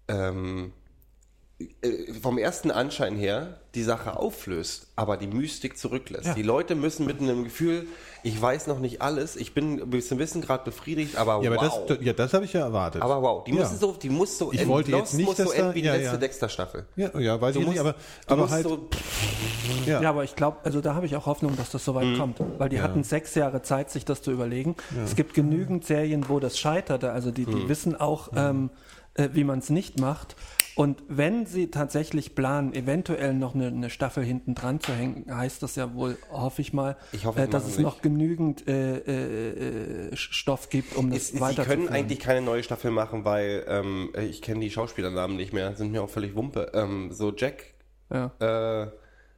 ähm, 0.09 0.73
äh, 0.73 0.88
vom 2.23 2.39
ersten 2.39 2.71
Anschein 2.71 3.17
her 3.17 3.59
die 3.75 3.83
Sache 3.83 4.17
auflöst, 4.17 4.87
aber 4.95 5.17
die 5.17 5.27
Mystik 5.27 5.77
zurücklässt. 5.77 6.27
Ja. 6.27 6.35
Die 6.35 6.43
Leute 6.45 6.77
müssen 6.77 7.05
mit 7.05 7.21
einem 7.21 7.43
Gefühl, 7.45 7.87
ich 8.23 8.41
weiß 8.41 8.69
noch 8.69 8.79
nicht 8.79 9.03
alles, 9.03 9.35
ich 9.35 9.55
bin 9.55 9.81
ein 9.81 9.91
bisschen 9.91 10.21
Wissen 10.21 10.41
gerade 10.41 10.65
befriedigt, 10.65 11.17
aber 11.17 11.43
Ja, 11.43 11.51
aber 11.53 11.61
wow. 11.69 11.87
das, 11.89 11.99
ja, 12.01 12.13
das 12.13 12.33
habe 12.33 12.45
ich 12.45 12.53
ja 12.53 12.61
erwartet. 12.61 13.03
aber 13.03 13.21
wow, 13.23 13.43
die 13.43 13.51
Ja. 13.53 13.59
müssen 13.63 13.77
so, 13.77 13.93
die 13.93 14.09
muss 14.09 14.39
so 14.39 14.53
Ich 14.53 14.61
enden. 14.61 14.71
wollte 14.73 14.93
jetzt 14.93 15.15
nicht, 15.15 15.27
muss 15.27 15.37
so 15.37 15.45
dass 15.45 15.53
enden 15.53 15.69
da- 15.71 15.75
wie 15.75 15.83
die 15.83 15.87
ja, 15.89 15.95
letzte 15.95 16.13
ja. 16.13 16.17
Dexter-Staffel. 16.17 16.87
ja, 16.95 17.19
ja, 17.19 17.41
weiß 17.41 17.55
Du 17.55 17.61
ich 17.63 17.67
nicht, 17.69 17.79
aber, 17.81 17.95
aber 18.27 18.51
halt, 18.51 18.63
so, 18.65 18.89
ja. 19.85 20.01
Ja, 20.01 20.11
aber 20.11 20.23
ich 20.23 20.37
glaube, 20.37 20.59
also 20.63 20.81
da 20.81 20.95
habe 20.95 21.07
ich 21.07 21.17
auch 21.17 21.27
Hoffnung, 21.27 21.57
dass 21.57 21.71
das 21.71 21.85
so 21.85 21.95
weit 21.97 22.17
kommt. 22.17 22.39
Weil 22.59 22.69
die 22.69 22.81
hatten 22.81 23.03
sechs 23.03 23.35
Jahre 23.35 23.63
Zeit, 23.63 23.91
sich 23.91 24.05
das 24.05 24.23
zu 24.23 24.31
überlegen. 24.31 24.77
Es 25.05 25.17
gibt 25.17 25.35
genügend 25.35 25.85
Serien, 25.85 26.29
wo 26.29 26.39
das 26.41 26.57
scheiterte. 26.59 27.11
Also 27.13 27.31
die, 27.33 27.47
die 27.47 27.69
wissen 27.69 27.97
auch, 27.97 28.31
ähm, 28.37 28.71
äh, 29.15 29.31
wie 29.33 29.43
man 29.45 29.59
es 29.59 29.71
nicht 29.71 29.99
macht. 30.01 30.37
Und 30.79 31.03
wenn 31.09 31.45
sie 31.45 31.73
tatsächlich 31.73 32.37
planen, 32.37 32.73
eventuell 32.73 33.35
noch 33.35 33.57
eine, 33.57 33.67
eine 33.67 33.91
Staffel 33.91 34.23
hinten 34.23 34.55
dran 34.55 34.79
zu 34.79 34.93
hängen, 34.93 35.25
heißt 35.29 35.61
das 35.61 35.75
ja 35.75 35.93
wohl, 35.93 36.17
hoffe 36.31 36.63
ich 36.63 36.73
mal, 36.73 36.97
Ich 37.11 37.27
hoffe, 37.27 37.41
äh, 37.41 37.47
sie 37.47 37.51
dass 37.51 37.65
es 37.65 37.79
nicht. 37.79 37.83
noch 37.83 38.01
genügend 38.01 38.69
äh, 38.69 38.99
äh, 40.11 40.17
Stoff 40.17 40.71
gibt, 40.71 40.95
um 40.95 41.11
das 41.11 41.29
Sie 41.29 41.41
weiterzuführen. 41.41 41.87
können 41.87 41.89
eigentlich 41.89 42.21
keine 42.21 42.43
neue 42.43 42.63
Staffel 42.63 42.93
machen, 42.93 43.25
weil 43.25 43.65
ähm, 43.67 44.11
ich 44.21 44.41
kenne 44.41 44.61
die 44.61 44.71
Schauspielernamen 44.71 45.37
nicht 45.37 45.53
mehr, 45.53 45.75
sind 45.75 45.91
mir 45.91 46.01
auch 46.01 46.11
völlig 46.11 46.37
Wumpe. 46.37 46.71
Ähm, 46.75 47.11
so 47.11 47.33
Jack 47.37 47.65
ja, 48.13 48.31
äh, 48.39 48.87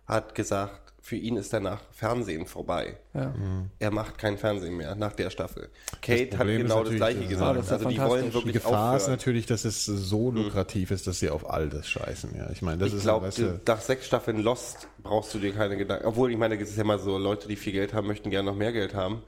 hat 0.06 0.34
gesagt, 0.34 0.89
für 1.10 1.16
ihn 1.16 1.36
ist 1.36 1.52
danach 1.52 1.80
Fernsehen 1.90 2.46
vorbei. 2.46 2.96
ja. 3.14 3.34
Er 3.80 3.90
macht 3.90 4.16
kein 4.16 4.38
Fernsehen 4.38 4.76
mehr 4.76 4.94
nach 4.94 5.12
der 5.12 5.28
Staffel. 5.30 5.68
Kate 6.00 6.38
hat 6.38 6.46
ist 6.46 6.56
genau 6.58 6.84
das 6.84 6.92
natürlich, 6.92 6.96
gleiche 6.98 7.24
äh, 7.24 7.26
gesagt. 7.26 7.50
Ah, 7.50 7.54
das 7.54 7.66
ist 7.66 7.72
also 7.72 7.88
die 7.88 7.98
wollen 8.00 8.26
Die 8.28 8.34
wirklich 8.34 8.52
Gefahr 8.54 8.94
ist 8.96 9.02
aufhören. 9.02 9.18
natürlich, 9.18 9.46
dass 9.46 9.64
es 9.64 9.84
so 9.86 10.30
lukrativ 10.30 10.92
ist, 10.92 11.08
dass 11.08 11.18
sie 11.18 11.28
auf 11.28 11.50
all 11.50 11.68
das 11.68 11.88
scheißen. 11.88 12.30
Ja, 12.36 12.48
ich 12.52 12.62
meine, 12.62 12.78
das 12.78 12.90
Ich 12.90 12.94
ist 12.94 13.02
glaube, 13.02 13.28
nach 13.66 13.80
sechs 13.80 14.06
Staffeln 14.06 14.38
Lost 14.40 14.86
brauchst 15.02 15.34
du 15.34 15.40
dir 15.40 15.52
keine 15.52 15.76
Gedanken. 15.76 16.06
Obwohl, 16.06 16.30
ich 16.30 16.38
meine, 16.38 16.54
es 16.54 16.70
ist 16.70 16.78
ja 16.78 16.84
mal 16.84 17.00
so, 17.00 17.18
Leute, 17.18 17.48
die 17.48 17.56
viel 17.56 17.72
Geld 17.72 17.92
haben, 17.92 18.06
möchten 18.06 18.30
gerne 18.30 18.48
noch 18.48 18.56
mehr 18.56 18.70
Geld 18.70 18.94
haben. 18.94 19.24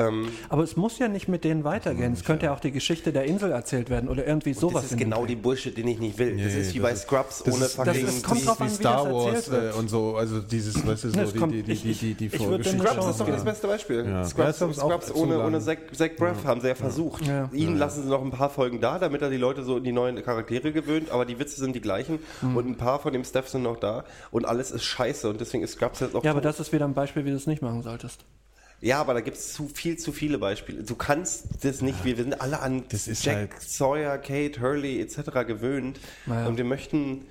Ähm, 0.00 0.28
Aber 0.48 0.62
es 0.62 0.76
muss 0.76 0.98
ja 0.98 1.08
nicht 1.08 1.28
mit 1.28 1.44
denen 1.44 1.64
weitergehen. 1.64 2.12
Es 2.12 2.24
könnte 2.24 2.46
ja 2.46 2.54
auch 2.54 2.60
die 2.60 2.70
Geschichte 2.72 3.12
der 3.12 3.24
Insel 3.24 3.52
erzählt 3.52 3.90
werden 3.90 4.08
oder 4.08 4.26
irgendwie 4.26 4.52
sowas. 4.54 4.82
das 4.82 4.92
ist 4.92 4.98
genau 4.98 5.26
die 5.26 5.36
Bullshit, 5.36 5.76
den 5.76 5.86
ich 5.88 5.98
nicht 5.98 6.18
will. 6.18 6.36
das 6.36 6.52
Nee, 6.54 6.60
ist 6.60 6.74
wie 6.74 6.78
das 6.78 6.82
bei 6.88 6.92
ist- 6.92 7.02
Scrubs 7.02 7.42
das 7.44 7.54
ohne 7.54 7.64
ist- 7.66 7.74
fucking... 7.76 8.06
das 8.06 8.22
kommt 8.22 8.40
wie, 8.40 8.44
drauf 8.46 8.60
an, 8.60 8.66
wie 8.68 8.74
Star 8.74 9.04
das 9.04 9.12
Wars 9.14 9.34
erzählt 9.34 9.50
wird. 9.62 9.74
äh, 9.74 9.78
und 9.78 9.88
so, 9.90 10.16
also 10.16 10.40
dieses, 10.40 10.86
weißt 10.86 11.04
du, 11.04 11.10
so 11.10 11.20
die, 11.32 11.38
kommt- 11.38 11.52
die, 11.54 11.62
die, 11.62 11.72
ich- 11.72 11.82
die, 11.82 11.92
die, 11.94 12.14
die 12.14 12.26
ich 12.26 12.32
würde 12.32 12.44
Vorgeschichte. 12.64 12.78
Scrubs 12.86 13.06
ist 13.10 13.20
doch 13.20 13.28
Ja. 13.28 13.34
das 13.34 13.44
beste 13.44 13.66
Beispiel. 13.66 14.04
Ja. 14.06 14.24
Scrubs, 14.24 14.60
Ja, 14.60 14.72
Scrubs 14.72 15.10
auch 15.10 15.16
ohne, 15.16 15.44
ohne 15.44 15.60
Zach, 15.60 15.76
Zach 15.92 16.08
Braff 16.16 16.44
haben 16.44 16.60
sie 16.60 16.68
ja 16.68 16.74
versucht. 16.74 17.26
Ja. 17.26 17.48
Ihn 17.52 17.76
lassen 17.76 18.02
sie 18.04 18.08
noch 18.08 18.22
ein 18.22 18.30
paar 18.30 18.50
Folgen 18.50 18.80
da, 18.80 18.98
damit 18.98 19.22
er 19.22 19.30
die 19.30 19.36
Leute 19.36 19.62
so 19.62 19.76
in 19.76 19.84
die 19.84 19.92
neuen 19.92 20.22
Charaktere 20.22 20.72
gewöhnt, 20.72 21.10
aber 21.10 21.24
die 21.26 21.38
Witze 21.38 21.60
sind 21.60 21.74
die 21.76 21.80
gleichen 21.80 22.18
Mhm. 22.42 22.56
und 22.56 22.66
ein 22.68 22.76
paar 22.76 23.00
von 23.00 23.12
dem 23.12 23.24
Staff 23.24 23.48
sind 23.48 23.62
noch 23.62 23.76
da 23.78 24.04
und 24.30 24.46
alles 24.46 24.70
ist 24.70 24.84
scheiße 24.84 25.28
und 25.28 25.40
deswegen 25.40 25.62
ist 25.62 25.72
Scrubs 25.72 26.00
jetzt 26.00 26.14
noch 26.14 26.24
Ja, 26.24 26.30
aber 26.30 26.40
das 26.40 26.60
ist 26.60 26.72
wieder 26.72 26.84
ein 26.86 26.94
Beispiel, 26.94 27.24
wie 27.24 27.30
du 27.30 27.36
es 27.36 27.46
nicht 27.46 27.62
machen 27.62 27.82
solltest. 27.82 28.24
Ja, 28.82 29.00
aber 29.00 29.12
da 29.14 29.20
gibt 29.20 29.36
es 29.36 29.52
zu 29.52 29.68
viel 29.68 29.98
zu 29.98 30.10
viele 30.10 30.38
Beispiele. 30.38 30.82
Du 30.82 30.94
kannst 30.94 31.44
das 31.62 31.82
nicht, 31.82 32.04
wir 32.04 32.16
sind 32.16 32.40
alle 32.40 32.60
an 32.60 32.84
Das 32.88 33.08
ist 33.08 33.24
Jack 33.24 33.36
halt- 33.36 33.60
Sawyer, 33.62 34.16
Kate, 34.18 34.60
Hurley 34.60 35.00
etc. 35.02 35.44
gewöhnt 35.46 36.00
Naja. 36.26 36.46
und 36.46 36.56
wir 36.56 36.64
möchten 36.64 37.26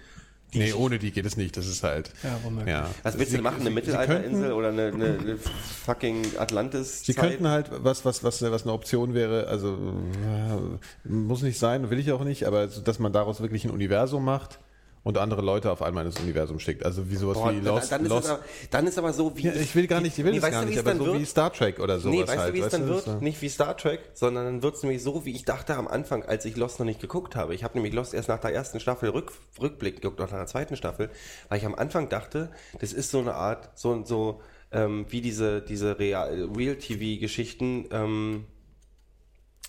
die 0.53 0.59
Nee, 0.59 0.73
ohne 0.73 0.97
die 0.99 1.11
geht 1.11 1.25
es 1.25 1.37
nicht. 1.37 1.57
Das 1.57 1.67
ist 1.67 1.83
halt. 1.83 2.11
Ja, 2.23 2.37
womöglich. 2.43 2.69
Ja. 2.69 2.89
was 3.03 3.17
willst 3.19 3.31
Sie- 3.31 3.37
du 3.37 3.43
machen? 3.43 3.61
Eine 3.61 3.69
Mittelalterinsel 3.71 4.51
oder 4.51 4.69
eine, 4.69 4.87
eine, 4.87 5.17
eine 5.19 5.37
fucking 5.37 6.25
Atlantis? 6.37 7.03
Sie 7.05 7.13
könnten 7.13 7.47
halt, 7.47 7.69
was, 7.71 8.03
was, 8.05 8.23
was, 8.23 8.41
was 8.41 8.63
eine 8.63 8.73
Option 8.73 9.13
wäre, 9.13 9.47
also 9.47 9.73
äh, 9.75 11.07
muss 11.09 11.41
nicht 11.43 11.59
sein, 11.59 11.89
will 11.89 11.99
ich 11.99 12.11
auch 12.11 12.23
nicht, 12.23 12.45
aber 12.45 12.65
dass 12.67 12.99
man 12.99 13.13
daraus 13.13 13.41
wirklich 13.41 13.63
ein 13.65 13.71
Universum 13.71 14.23
macht 14.25 14.59
und 15.03 15.17
andere 15.17 15.41
Leute 15.41 15.71
auf 15.71 15.81
einmal 15.81 16.05
ins 16.05 16.19
Universum 16.19 16.59
schickt. 16.59 16.85
Also 16.85 17.09
wie 17.09 17.15
sowas 17.15 17.37
Boah, 17.37 17.51
wie 17.53 17.59
Lost. 17.59 17.91
dann, 17.91 18.03
ist 18.03 18.09
Lost. 18.09 18.25
es 18.25 18.31
aber, 18.31 18.43
dann 18.71 18.87
ist 18.87 18.97
aber 18.97 19.13
so 19.13 19.35
wie. 19.37 19.43
ja, 19.43 19.53
ich 19.53 19.73
will 19.75 19.87
gar 19.87 20.01
nicht, 20.01 20.17
ich 20.17 20.23
will 20.25 20.31
Nee, 20.31 20.37
es 20.39 20.49
gar 20.51 20.65
nicht, 20.65 20.77
aber 20.77 20.95
so 20.95 21.05
wird? 21.05 21.19
wie 21.19 21.25
Star 21.25 21.51
Trek 21.53 21.79
oder 21.79 21.99
sowas 21.99 22.15
Nee, 22.15 22.27
weißt 22.27 22.37
halt. 22.37 22.49
du, 22.49 22.53
wie 22.57 22.59
es 22.61 22.69
dann 22.69 22.87
wird? 22.87 23.03
so. 23.05 23.11
Nicht 23.19 23.41
wie 23.41 23.49
Star 23.49 23.77
Trek, 23.77 24.01
sondern 24.13 24.45
dann 24.45 24.63
wird 24.63 24.75
es 24.75 24.83
nämlich 24.83 25.01
so, 25.01 25.25
wie 25.25 25.31
ich 25.35 25.45
dachte 25.45 25.75
am 25.75 25.87
Anfang, 25.87 26.23
als 26.23 26.45
ich 26.45 26.57
Lost 26.57 26.79
noch 26.79 26.85
nicht 26.85 26.99
geguckt 26.99 27.35
habe. 27.35 27.55
Ich 27.55 27.63
habe 27.63 27.75
nämlich 27.75 27.93
Lost 27.93 28.13
erst 28.13 28.27
nach 28.29 28.39
der 28.39 28.53
ersten 28.53 28.79
Staffel 28.79 29.09
rück, 29.09 29.31
Rückblick 29.61 30.01
geguckt, 30.01 30.19
nach 30.19 30.29
der 30.29 30.45
zweiten 30.47 30.75
Staffel, 30.75 31.09
weil 31.47 31.57
ich 31.59 31.65
am 31.65 31.75
Anfang 31.75 32.09
dachte, 32.09 32.49
das 32.79 32.91
ist 32.93 33.11
so 33.11 33.19
eine 33.19 33.35
Art, 33.35 33.69
so, 33.75 34.03
so 34.03 34.41
ähm, 34.71 35.05
wie 35.09 35.21
diese, 35.21 35.61
diese 35.61 35.97
Real- 35.97 36.49
Real-TV-Geschichten, 36.55 37.85
ähm, 37.91 38.45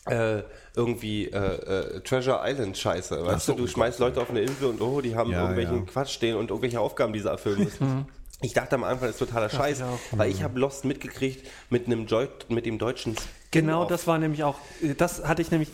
äh, 0.07 0.43
irgendwie 0.75 1.27
äh, 1.27 1.37
äh, 1.37 2.01
Treasure 2.01 2.41
Island 2.43 2.77
Scheiße. 2.79 3.25
Weißt 3.25 3.47
so, 3.47 3.53
du, 3.53 3.63
du 3.63 3.67
schmeißt 3.69 3.99
Leute 3.99 4.21
auf 4.21 4.31
eine 4.31 4.41
Insel 4.41 4.69
und 4.69 4.81
oh, 4.81 5.01
die 5.01 5.15
haben 5.15 5.31
Ja, 5.31 5.41
irgendwelchen 5.41 5.79
ja. 5.79 5.93
Quatsch 5.93 6.13
stehen 6.13 6.37
und 6.37 6.51
irgendwelche 6.51 6.81
Aufgaben, 6.81 7.13
die 7.13 7.21
sie 7.21 7.29
erfüllen 7.29 7.65
müssen. 7.65 8.07
Ich 8.43 8.55
dachte 8.55 8.77
am 8.77 8.85
Anfang, 8.85 9.09
das 9.09 9.21
ist 9.21 9.29
totaler 9.29 9.51
Scheiß, 9.51 9.81
ich 9.81 10.19
weil 10.19 10.31
ich 10.31 10.43
habe 10.43 10.59
Lost 10.59 10.87
mitgekriegt 10.87 11.47
mit 11.69 11.87
einem 11.87 12.07
Joy 12.07 12.29
mit 12.49 12.65
dem 12.65 12.79
deutschen 12.79 13.15
Genau, 13.51 13.85
das 13.85 14.07
war 14.07 14.17
nämlich 14.19 14.45
auch, 14.45 14.55
das 14.97 15.25
hatte 15.27 15.43
ich 15.43 15.51
nämlich, 15.51 15.69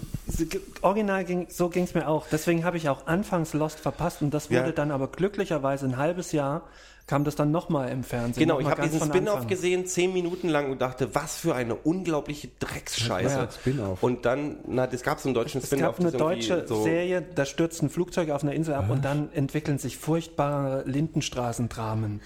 original 0.80 1.24
ging, 1.24 1.46
so 1.50 1.68
ging 1.68 1.84
es 1.84 1.94
mir 1.94 2.08
auch. 2.08 2.26
Deswegen 2.32 2.64
habe 2.64 2.76
ich 2.78 2.88
auch 2.88 3.06
anfangs 3.06 3.52
Lost 3.52 3.78
verpasst 3.78 4.22
und 4.22 4.32
das 4.32 4.50
wurde 4.50 4.66
Ja. 4.66 4.72
dann 4.72 4.90
aber 4.90 5.08
glücklicherweise 5.08 5.86
ein 5.86 5.96
halbes 5.96 6.32
Jahr 6.32 6.62
kam 7.06 7.22
das 7.22 7.36
dann 7.36 7.52
nochmal 7.52 7.90
im 7.90 8.02
Fernsehen. 8.02 8.40
Genau, 8.42 8.58
ich 8.58 8.66
habe 8.66 8.82
diesen 8.82 9.00
Spin-off 9.00 9.46
gesehen, 9.46 9.86
zehn 9.86 10.12
Minuten 10.12 10.48
lang 10.48 10.70
und 10.72 10.80
dachte, 10.82 11.14
was 11.14 11.36
für 11.38 11.54
eine 11.54 11.76
unglaubliche 11.76 12.48
Drecksscheiße. 12.58 13.36
Ja, 13.36 13.48
Spin-off. 13.50 14.02
Und 14.02 14.24
dann, 14.24 14.56
na, 14.66 14.86
es 14.90 15.02
gab 15.02 15.20
so 15.20 15.28
einen 15.28 15.34
deutschen 15.34 15.60
Es 15.60 15.66
Spin-off. 15.68 15.96
gab 15.96 16.00
eine 16.00 16.10
das 16.10 16.18
deutsche 16.18 16.66
so, 16.66 16.82
Serie, 16.82 17.22
da 17.22 17.44
stürzt 17.44 17.80
ein 17.82 17.90
Flugzeug 17.90 18.30
auf 18.30 18.42
einer 18.42 18.54
Insel 18.54 18.74
ab 18.74 18.90
und 18.90 19.04
dann 19.04 19.28
entwickeln 19.32 19.78
sich 19.78 19.96
furchtbare 19.98 20.82
Lindenstraßendramen. 20.86 22.20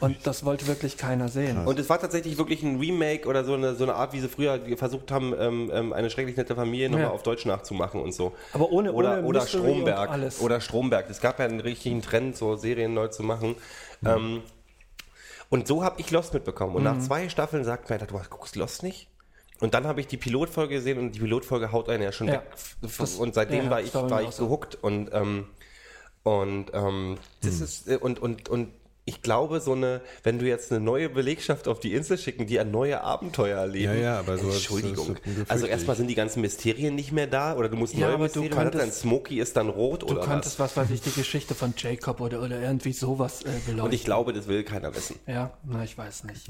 Und 0.00 0.16
das 0.26 0.44
wollte 0.44 0.66
wirklich 0.66 0.96
keiner 0.96 1.28
sehen. 1.28 1.64
Und 1.66 1.78
es 1.78 1.88
war 1.88 1.98
tatsächlich 2.00 2.36
wirklich 2.38 2.62
ein 2.62 2.78
Remake 2.78 3.26
oder 3.28 3.44
so 3.44 3.54
eine, 3.54 3.74
so 3.74 3.84
eine 3.84 3.94
Art, 3.94 4.12
wie 4.12 4.20
sie 4.20 4.28
früher 4.28 4.60
versucht 4.76 5.10
haben, 5.10 5.34
ähm, 5.38 5.70
ähm, 5.72 5.92
eine 5.92 6.10
schrecklich 6.10 6.36
nette 6.36 6.54
Familie 6.54 6.90
nochmal 6.90 7.06
Ja. 7.06 7.12
auf 7.12 7.22
Deutsch 7.22 7.46
nachzumachen 7.46 8.00
und 8.00 8.12
so. 8.12 8.32
Aber 8.52 8.70
ohne- 8.70 8.92
oder, 8.92 9.18
ohne 9.18 9.26
oder 9.26 9.40
Mystery 9.40 9.62
Stromberg. 9.70 10.08
und 10.08 10.12
alles. 10.14 10.40
Oder 10.40 10.60
Stromberg. 10.60 11.06
Es 11.10 11.20
gab 11.20 11.38
ja 11.38 11.46
einen 11.46 11.60
richtigen 11.60 12.02
Trend, 12.02 12.36
so 12.36 12.56
Serien 12.56 12.92
neu 12.94 13.08
zu 13.08 13.22
machen. 13.22 13.56
Mhm. 14.00 14.08
Ähm, 14.08 14.42
und 15.48 15.68
so 15.68 15.84
habe 15.84 16.00
ich 16.00 16.10
Lost 16.10 16.34
mitbekommen. 16.34 16.74
Und 16.74 16.82
nach 16.82 16.98
zwei 16.98 17.28
Staffeln 17.28 17.64
sagt 17.64 17.88
mir, 17.88 17.98
du 17.98 18.18
guckst 18.30 18.56
Lost 18.56 18.82
nicht? 18.82 19.08
Und 19.60 19.74
dann 19.74 19.86
habe 19.86 20.00
ich 20.00 20.06
die 20.06 20.16
Pilotfolge 20.16 20.74
gesehen 20.74 20.98
und 20.98 21.12
die 21.12 21.20
Pilotfolge 21.20 21.72
haut 21.72 21.88
einen 21.88 22.02
ja 22.02 22.12
schon 22.12 22.26
Ja. 22.28 22.34
weg. 22.34 22.42
Das- 22.82 23.14
und 23.14 23.34
seitdem 23.34 23.64
ja, 23.64 23.70
war 23.70 23.80
ich, 23.80 23.94
war 23.94 24.22
ich 24.22 24.36
gehuckt. 24.36 24.74
Und, 24.74 25.10
ähm, 25.12 25.46
und 26.24 26.72
ähm, 26.74 27.16
das 27.42 27.60
ist, 27.60 27.88
äh, 27.88 27.96
und, 27.96 28.18
und, 28.18 28.48
und 28.48 28.72
ich 29.08 29.22
glaube, 29.22 29.60
so 29.60 29.72
eine, 29.72 30.00
wenn 30.24 30.38
du 30.40 30.46
jetzt 30.46 30.72
eine 30.72 30.80
neue 30.84 31.08
Belegschaft 31.08 31.68
auf 31.68 31.78
die 31.80 31.94
Insel 31.94 32.18
schicken, 32.18 32.46
die 32.46 32.58
ein 32.58 32.70
neue 32.72 33.00
Abenteuer 33.02 33.56
erleben. 33.60 33.94
Ja, 33.94 33.98
ja, 34.00 34.18
aber 34.18 34.36
so- 34.36 34.48
Entschuldigung. 34.50 35.16
also 35.48 35.64
erstmal 35.66 35.94
sind 35.96 36.08
die 36.08 36.16
ganzen 36.16 36.40
Mysterien 36.40 36.94
nicht 36.96 37.12
mehr 37.12 37.28
da 37.28 37.56
oder 37.56 37.68
du 37.68 37.76
musst 37.76 37.94
Ja, 37.94 38.00
neue 38.08 38.14
aber 38.14 38.28
du 38.28 38.40
Mysterien, 38.40 38.50
das 38.50 38.58
könntest- 38.58 38.82
dann 38.82 38.92
Smokey 38.92 39.38
ist 39.40 39.56
dann 39.56 39.68
rot 39.68 40.02
Du 40.02 40.06
oder 40.08 40.22
könntest, 40.26 40.58
was. 40.58 40.76
was 40.76 40.84
weiß 40.84 40.90
ich, 40.94 41.00
die 41.02 41.12
Geschichte 41.12 41.54
von 41.54 41.72
Jacob 41.76 42.20
oder, 42.20 42.42
oder 42.42 42.60
irgendwie 42.60 42.92
sowas 42.92 43.42
äh, 43.42 43.44
beleuchten. 43.64 43.80
Und 43.80 43.94
ich 43.94 44.04
glaube, 44.04 44.32
das 44.32 44.48
will 44.48 44.64
keiner 44.64 44.94
wissen. 44.94 45.18
Ja, 45.26 45.52
na, 45.64 45.84
ich 45.84 45.96
weiß 45.96 46.24
nicht. 46.24 46.48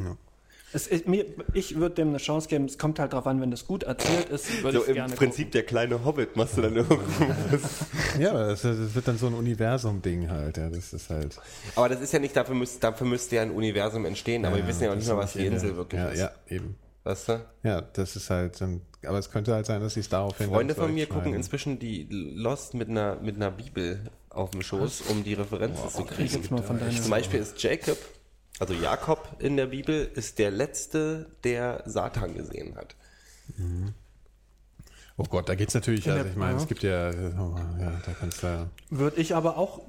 Es 0.73 0.91
mir, 1.07 1.25
ich 1.55 1.77
würde 1.77 1.95
dem 1.95 2.09
eine 2.09 2.19
Chance 2.19 2.49
geben. 2.49 2.65
Es 2.65 2.77
kommt 2.77 2.99
halt 2.99 3.13
drauf 3.13 3.27
an, 3.27 3.41
wenn 3.41 3.51
das 3.51 3.67
gut 3.67 3.85
erzählt 3.85 4.29
ist, 4.29 4.63
würde 4.63 4.79
So 4.79 4.83
ich 4.83 4.89
im 4.89 4.95
gerne 4.95 5.15
Prinzip 5.15 5.53
der 5.53 5.63
kleine 5.63 6.05
Hobbit 6.05 6.37
machst 6.37 6.57
du 6.57 6.63
dann 6.63 6.77
irgendwo. 6.77 6.99
Ja, 8.19 8.33
das, 8.33 8.63
das 8.63 8.95
wird 8.95 9.07
dann 9.07 9.19
so 9.19 9.27
ein 9.27 9.35
Universum-Ding 9.35 10.29
halt. 10.31 10.57
Ja, 10.57 10.69
das 10.69 10.93
ist 10.93 11.11
halt. 11.11 11.39
aber 11.77 11.89
das 11.89 12.01
ist 12.01 12.13
ja 12.13 12.19
nicht, 12.19 12.35
dafür 12.35 12.55
müsste, 12.55 12.81
dafür 12.81 13.07
müsste 13.07 13.37
ja 13.37 13.43
ein 13.43 13.51
Universum 13.51 14.05
entstehen, 14.07 14.45
aber 14.45 14.57
wir 14.57 14.63
ja, 14.63 14.69
wissen 14.69 14.85
ja 14.85 14.91
auch 14.91 14.97
nicht 14.97 15.09
mal, 15.09 15.19
was 15.19 15.35
die 15.35 15.47
in 15.47 15.53
Insel 15.53 15.77
wirklich 15.77 16.01
ja, 16.01 16.09
ist. 16.09 16.19
Ja, 16.19 16.31
eben. 16.49 16.77
Weißt 17.07 17.29
du? 17.29 17.41
Ja, 17.63 17.81
das 17.83 18.17
ist 18.17 18.31
halt. 18.31 18.61
Aber 19.05 19.19
es 19.19 19.31
könnte 19.31 19.55
halt 19.55 19.65
sein, 19.67 19.81
dass 19.81 19.95
sie 19.95 20.01
es 20.01 20.09
daraufhin. 20.09 20.49
Freunde 20.49 20.75
von 20.75 20.93
mir 20.93 21.07
gucken 21.07 21.35
inzwischen 21.35 21.79
die 21.79 22.09
Lost 22.11 22.75
mit 22.75 22.89
einer, 22.89 23.21
mit 23.21 23.37
einer 23.37 23.53
Bibel 23.53 24.01
auf 24.29 24.51
dem 24.51 24.63
Schoß, 24.63 25.03
um 25.03 25.23
die 25.23 25.35
Referenzen 25.35 25.89
zu 25.89 26.05
kriegen. 26.05 26.43
Zum 26.43 27.11
Beispiel 27.11 27.39
ist 27.39 27.63
Jacob, 27.63 27.99
also 28.59 28.75
Jakob 28.75 29.37
in 29.39 29.57
der 29.57 29.67
Bibel, 29.67 30.11
ist 30.15 30.39
der 30.39 30.51
Letzte, 30.51 31.31
der 31.45 31.83
Satan 31.87 32.35
gesehen 32.35 32.77
hat. 32.77 32.95
Oh 35.19 35.25
Gott, 35.25 35.49
da 35.49 35.55
geht's 35.55 35.75
natürlich. 35.75 36.07
In 36.07 36.13
Also 36.13 36.23
der- 36.25 36.33
ich 36.33 36.39
meine, 36.39 36.57
ja. 36.57 36.63
es 36.63 36.69
gibt 36.69 36.83
ja. 36.83 37.11
oh, 37.11 37.57
ja 37.81 38.01
da 38.05 38.13
kannst 38.19 38.43
du. 38.43 38.69
Würde 38.91 39.21
ich 39.21 39.35
aber 39.35 39.57
auch 39.57 39.81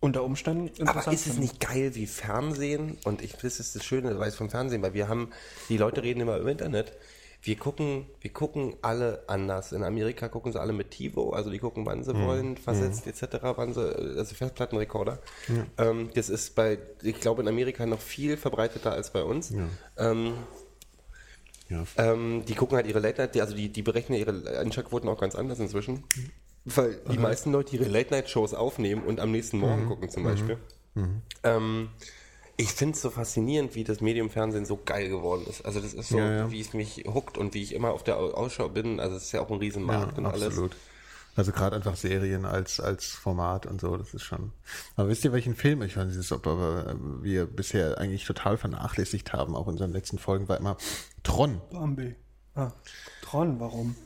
unter 0.00 0.24
Umständen 0.24 0.66
interessant 0.66 1.06
Aber 1.06 1.12
ist 1.14 1.26
es 1.28 1.38
nicht 1.38 1.60
geil 1.60 1.94
wie 1.94 2.06
Fernsehen? 2.08 2.98
Und 3.04 3.22
ich, 3.22 3.34
das 3.36 3.60
ist 3.60 3.76
das 3.76 3.84
Schöne, 3.84 4.18
weil 4.18 4.28
es 4.28 4.34
vom 4.34 4.50
Fernsehen, 4.50 4.82
weil 4.82 4.94
wir 4.94 5.06
haben, 5.08 5.30
die 5.68 5.76
Leute 5.76 6.02
reden 6.02 6.20
immer 6.20 6.38
im 6.38 6.48
Internet. 6.48 6.92
Wir 7.44 7.56
gucken, 7.56 8.06
wir 8.20 8.32
gucken 8.32 8.76
alle 8.82 9.24
anders. 9.26 9.72
In 9.72 9.82
Amerika 9.82 10.28
gucken 10.28 10.52
sie 10.52 10.60
alle 10.60 10.72
mit 10.72 10.92
TiVo, 10.92 11.30
also 11.30 11.50
die 11.50 11.58
gucken, 11.58 11.84
wann 11.84 12.04
sie 12.04 12.14
wollen, 12.14 12.56
versetzt 12.56 13.06
etc., 13.08 13.38
wann 13.56 13.74
sie, 13.74 13.80
also 14.16 14.34
Festplattenrekorder. 14.36 15.18
Ähm, 15.76 16.10
das 16.14 16.30
ist 16.30 16.54
bei, 16.54 16.78
ich 17.02 17.18
glaube, 17.18 17.42
in 17.42 17.48
Amerika 17.48 17.84
noch 17.84 18.00
viel 18.00 18.36
verbreiteter 18.36 18.92
als 18.92 19.10
bei 19.12 19.24
uns. 19.24 19.52
Ähm, 19.98 20.34
Ja. 21.68 21.84
ähm, 21.96 22.44
die 22.46 22.54
gucken 22.54 22.76
halt 22.76 22.86
ihre 22.86 23.00
Late 23.00 23.20
Night, 23.22 23.36
also 23.40 23.56
die, 23.56 23.70
die 23.70 23.82
berechnen 23.82 24.18
ihre 24.18 24.58
Einschaltquoten 24.60 25.08
auch 25.08 25.18
ganz 25.20 25.34
anders 25.34 25.58
inzwischen. 25.58 26.04
Weil 26.64 27.00
die 27.10 27.18
meisten 27.18 27.50
Leute 27.50 27.74
ihre 27.74 27.88
Late 27.88 28.10
Night 28.14 28.30
Shows 28.30 28.54
aufnehmen 28.54 29.02
und 29.02 29.18
am 29.18 29.32
nächsten 29.32 29.56
Mhm. 29.56 29.62
Morgen 29.62 29.86
gucken 29.88 30.08
zum 30.10 30.22
Beispiel. 30.22 30.58
Ähm, 31.42 31.88
ich 32.62 32.70
finde 32.70 32.94
es 32.94 33.02
so 33.02 33.10
faszinierend, 33.10 33.74
wie 33.74 33.84
das 33.84 34.00
Medium 34.00 34.30
Fernsehen 34.30 34.64
so 34.64 34.78
geil 34.84 35.08
geworden 35.08 35.44
ist. 35.48 35.64
Also 35.64 35.80
das 35.80 35.94
ist 35.94 36.08
so, 36.08 36.18
Ja, 36.18 36.30
ja. 36.36 36.50
wie 36.50 36.60
es 36.60 36.72
mich 36.72 37.04
huckt 37.06 37.36
und 37.38 37.54
wie 37.54 37.62
ich 37.62 37.74
immer 37.74 37.90
auf 37.92 38.02
der 38.04 38.16
Au- 38.18 38.32
Ausschau 38.32 38.68
bin. 38.68 39.00
Also 39.00 39.16
es 39.16 39.24
ist 39.24 39.32
ja 39.32 39.40
auch 39.40 39.50
ein 39.50 39.58
Riesenmarkt 39.58 40.18
und 40.18 40.26
alles. 40.26 40.48
absolut. 40.48 40.76
Also 41.34 41.50
gerade 41.52 41.76
einfach 41.76 41.96
Serien 41.96 42.44
als, 42.44 42.78
als 42.78 43.06
Format 43.06 43.64
und 43.64 43.80
so, 43.80 43.96
das 43.96 44.12
ist 44.12 44.22
schon. 44.22 44.52
Aber 44.96 45.08
wisst 45.08 45.24
ihr, 45.24 45.32
welchen 45.32 45.56
Film 45.56 45.80
ich 45.80 45.96
weiß 45.96 46.14
nicht, 46.14 46.30
ob 46.32 46.46
äh, 46.46 46.94
wir 47.22 47.46
bisher 47.46 47.96
eigentlich 47.98 48.26
total 48.26 48.58
vernachlässigt 48.58 49.32
haben, 49.32 49.56
auch 49.56 49.66
in 49.66 49.72
unseren 49.72 49.92
letzten 49.92 50.18
Folgen, 50.18 50.48
war 50.48 50.58
immer 50.58 50.76
Tron. 51.22 51.60
Bambi. 51.70 52.16
Ah, 52.54 52.72
Tron, 53.22 53.58
warum? 53.60 53.96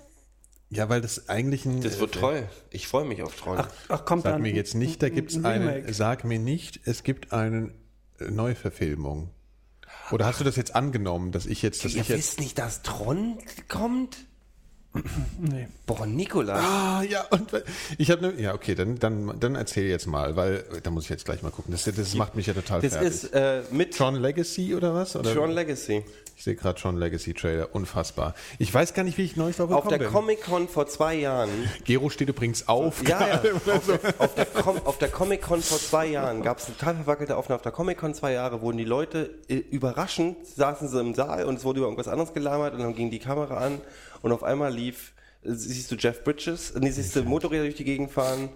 Ja, 0.71 0.89
weil 0.89 1.01
das 1.01 1.29
eigentlich 1.29 1.65
ein. 1.65 1.81
Das 1.81 1.99
wird 1.99 2.15
äh, 2.17 2.21
toll. 2.21 2.49
Ich 2.71 2.87
freue 2.87 3.05
mich 3.05 3.23
auf 3.25 3.35
Tron. 3.35 3.59
Ach, 3.59 3.69
ach 3.89 4.05
kommt 4.05 4.23
Sag 4.23 4.33
dann 4.35 4.43
mir 4.43 4.53
jetzt 4.53 4.75
nicht, 4.77 5.03
da 5.03 5.09
gibt 5.09 5.31
es 5.33 5.37
ein 5.37 5.47
eine. 5.47 5.67
Remake. 5.75 5.95
Sag 5.95 6.25
mir 6.25 6.39
nicht, 6.39 6.81
es 6.85 7.03
gibt 7.03 7.33
eine 7.33 7.69
äh, 7.69 7.73
Neuverfilmung. 8.21 9.31
Oder 10.11 10.27
hast 10.27 10.41
du 10.41 10.45
das 10.45 10.57
jetzt 10.57 10.75
angenommen, 10.75 11.33
dass 11.33 11.47
ich 11.47 11.63
jetzt, 11.63 11.85
dass 11.85 11.95
Ihr 11.95 12.03
ich 12.03 12.09
jetzt. 12.09 12.19
wisst 12.19 12.41
nicht, 12.41 12.59
dass 12.59 12.83
Tron 12.83 13.39
kommt? 13.69 14.27
Nee. 15.41 15.69
Boah, 15.87 16.07
Nikolas. 16.07 16.61
Ah, 16.61 17.03
ja, 17.09 17.25
und 17.31 17.51
ich 17.99 18.11
habe 18.11 18.23
ne, 18.23 18.41
ja, 18.41 18.55
okay, 18.55 18.75
dann, 18.75 18.99
dann, 18.99 19.39
dann 19.39 19.55
erzähl 19.55 19.87
jetzt 19.89 20.07
mal, 20.07 20.37
weil 20.37 20.65
da 20.83 20.91
muss 20.91 21.05
ich 21.05 21.11
jetzt 21.11 21.25
gleich 21.25 21.43
mal 21.43 21.51
gucken. 21.51 21.73
Das, 21.73 21.85
das 21.85 22.15
macht 22.15 22.35
mich 22.35 22.47
ja 22.47 22.55
total 22.55 22.81
Das 22.81 22.93
fertig. 22.95 23.09
ist 23.09 23.25
äh, 23.35 23.63
mit 23.71 23.97
Tron 23.97 24.17
Legacy 24.17 24.75
oder 24.75 24.95
was? 24.95 25.15
Oder? 25.17 25.33
Tron 25.35 25.51
Legacy. 25.51 26.05
Ich 26.39 26.45
sehe 26.45 26.55
gerade 26.55 26.79
Tron 26.79 26.99
Legacy 26.99 27.33
Trailer, 27.33 27.75
unfassbar. 27.75 28.35
Ich 28.59 28.73
weiß 28.73 28.93
gar 28.93 29.05
nicht, 29.05 29.17
wie 29.17 29.23
ich 29.23 29.37
neulich 29.37 29.57
drauf 29.57 29.71
Auf 29.71 29.89
der. 29.89 29.99
Comic-Con 30.07 30.69
vor 30.69 30.87
zwei 30.87 31.15
Jahren 31.15 31.49
Gero 31.85 32.11
steht 32.11 32.29
übrigens 32.29 32.69
auf. 32.69 33.03
Ja, 33.09 33.27
ja. 33.27 33.43
Auf 34.19 34.35
der, 34.35 34.45
Com 34.45 34.77
auf 34.85 34.99
der 34.99 35.09
Comic-Con 35.09 35.63
vor 35.63 35.79
zwei 35.79 36.07
Jahren 36.09 36.43
gab 36.43 36.59
es 36.59 36.67
eine 36.67 36.77
total 36.77 36.95
verwackelte 36.97 37.37
Aufnahme. 37.39 37.57
Auf 37.57 37.63
der 37.63 37.73
Comic-Con 37.73 38.13
zwei 38.13 38.33
Jahre 38.33 38.61
wurden 38.61 38.77
die 38.77 38.85
Leute 38.85 39.31
äh, 39.49 39.55
überraschend, 39.55 40.37
saßen 40.47 40.89
sie 40.89 41.01
im 41.01 41.15
Saal 41.15 41.45
und 41.45 41.57
es 41.57 41.65
wurde 41.65 41.79
über 41.79 41.87
irgendwas 41.87 42.09
anderes 42.09 42.35
gelabert 42.35 42.75
und 42.75 42.81
dann 42.81 42.95
ging 42.95 43.11
die 43.11 43.19
Kamera 43.19 43.57
an 43.57 43.81
und 44.23 44.33
auf 44.33 44.43
einmal 44.43 44.73
lief, 44.73 45.15
äh, 45.43 45.53
siehst 45.53 45.91
du 45.91 45.97
Jeff 45.97 46.25
Bridges, 46.25 46.71
äh, 46.73 46.81
nee, 46.81 46.91
siehst 46.91 47.15
du 47.17 47.23
Motorräder 47.25 47.65
durch 47.65 47.75
die 47.77 47.85
Gegend 47.85 48.11
fahren. 48.11 48.51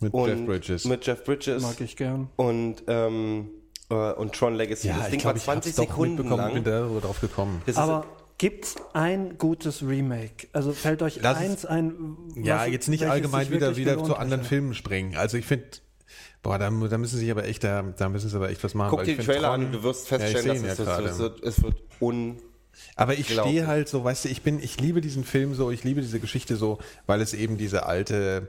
Mit 0.00 0.12
und 0.12 0.28
Jeff 0.28 0.46
Bridges. 0.46 0.84
Mit 0.86 1.06
Jeff 1.06 1.24
Bridges. 1.24 1.62
Mag 1.62 1.80
ich 1.80 1.96
gern. 1.96 2.28
Und, 2.36 2.82
ähm, 2.88 3.48
äh, 3.90 3.94
und 4.12 4.34
Tron 4.34 4.54
Legacy. 4.54 4.88
Ja, 4.88 4.96
das 4.98 5.04
ich 5.06 5.10
Ding 5.12 5.24
war 5.24 5.34
ich 5.36 5.46
habe 5.46 5.60
20 5.60 5.70
es 5.70 5.76
doch 5.76 5.84
Sekunden 5.84 6.14
mitbekommen, 6.16 6.54
bin 6.54 6.64
lang. 6.64 6.64
darüber 6.64 7.00
drauf 7.00 7.20
gekommen. 7.20 7.62
Das 7.66 7.76
Aber 7.76 8.04
gibt's 8.38 8.74
ein 8.92 9.38
gutes 9.38 9.82
Remake? 9.86 10.48
Also 10.52 10.72
fällt 10.72 11.00
euch 11.02 11.18
es- 11.18 11.24
eins 11.24 11.64
ein? 11.64 11.94
Ja, 12.34 12.60
was- 12.62 12.68
jetzt 12.72 12.88
nicht 12.88 13.06
allgemein 13.06 13.50
wieder, 13.50 13.76
wieder 13.76 14.02
zu 14.02 14.16
anderen 14.16 14.40
hätte? 14.40 14.48
Filmen 14.48 14.74
springen. 14.74 15.16
Also 15.16 15.36
ich 15.38 15.46
finde, 15.46 15.64
boah, 16.42 16.58
da, 16.58 16.68
da 16.70 16.98
müssen 16.98 17.18
sie 17.18 17.30
aber 17.30 17.44
echt, 17.44 17.62
da, 17.64 17.82
da 17.82 18.08
müssen 18.08 18.28
sie 18.28 18.36
aber 18.36 18.50
echt 18.50 18.62
was 18.64 18.74
machen. 18.74 18.90
Guck 18.90 19.04
dir 19.04 19.12
ich 19.12 19.16
den 19.18 19.26
Trailer 19.26 19.48
Tron- 19.54 19.66
an, 19.66 19.72
du 19.72 19.82
wirst 19.84 20.10
Ja, 20.10 20.16
ich 20.16 20.22
feststellen, 20.24 20.56
ihn 20.56 20.62
dass 20.66 20.78
ja 20.78 20.84
es, 20.84 20.88
gerade. 20.90 21.08
es, 21.08 21.18
wird, 21.20 21.42
es 21.44 21.62
wird 21.62 21.76
un... 22.00 22.42
Aber 22.96 23.14
ich 23.14 23.28
Glaub 23.28 23.46
stehe 23.46 23.62
ich. 23.62 23.66
halt 23.66 23.88
so, 23.88 24.04
weißt 24.04 24.24
du, 24.24 24.28
ich 24.28 24.42
bin, 24.42 24.62
ich 24.62 24.80
liebe 24.80 25.00
diesen 25.00 25.24
Film 25.24 25.54
so, 25.54 25.70
ich 25.70 25.84
liebe 25.84 26.00
diese 26.00 26.20
Geschichte 26.20 26.56
so, 26.56 26.78
weil 27.06 27.20
es 27.20 27.34
eben 27.34 27.58
diese 27.58 27.86
alte, 27.86 28.48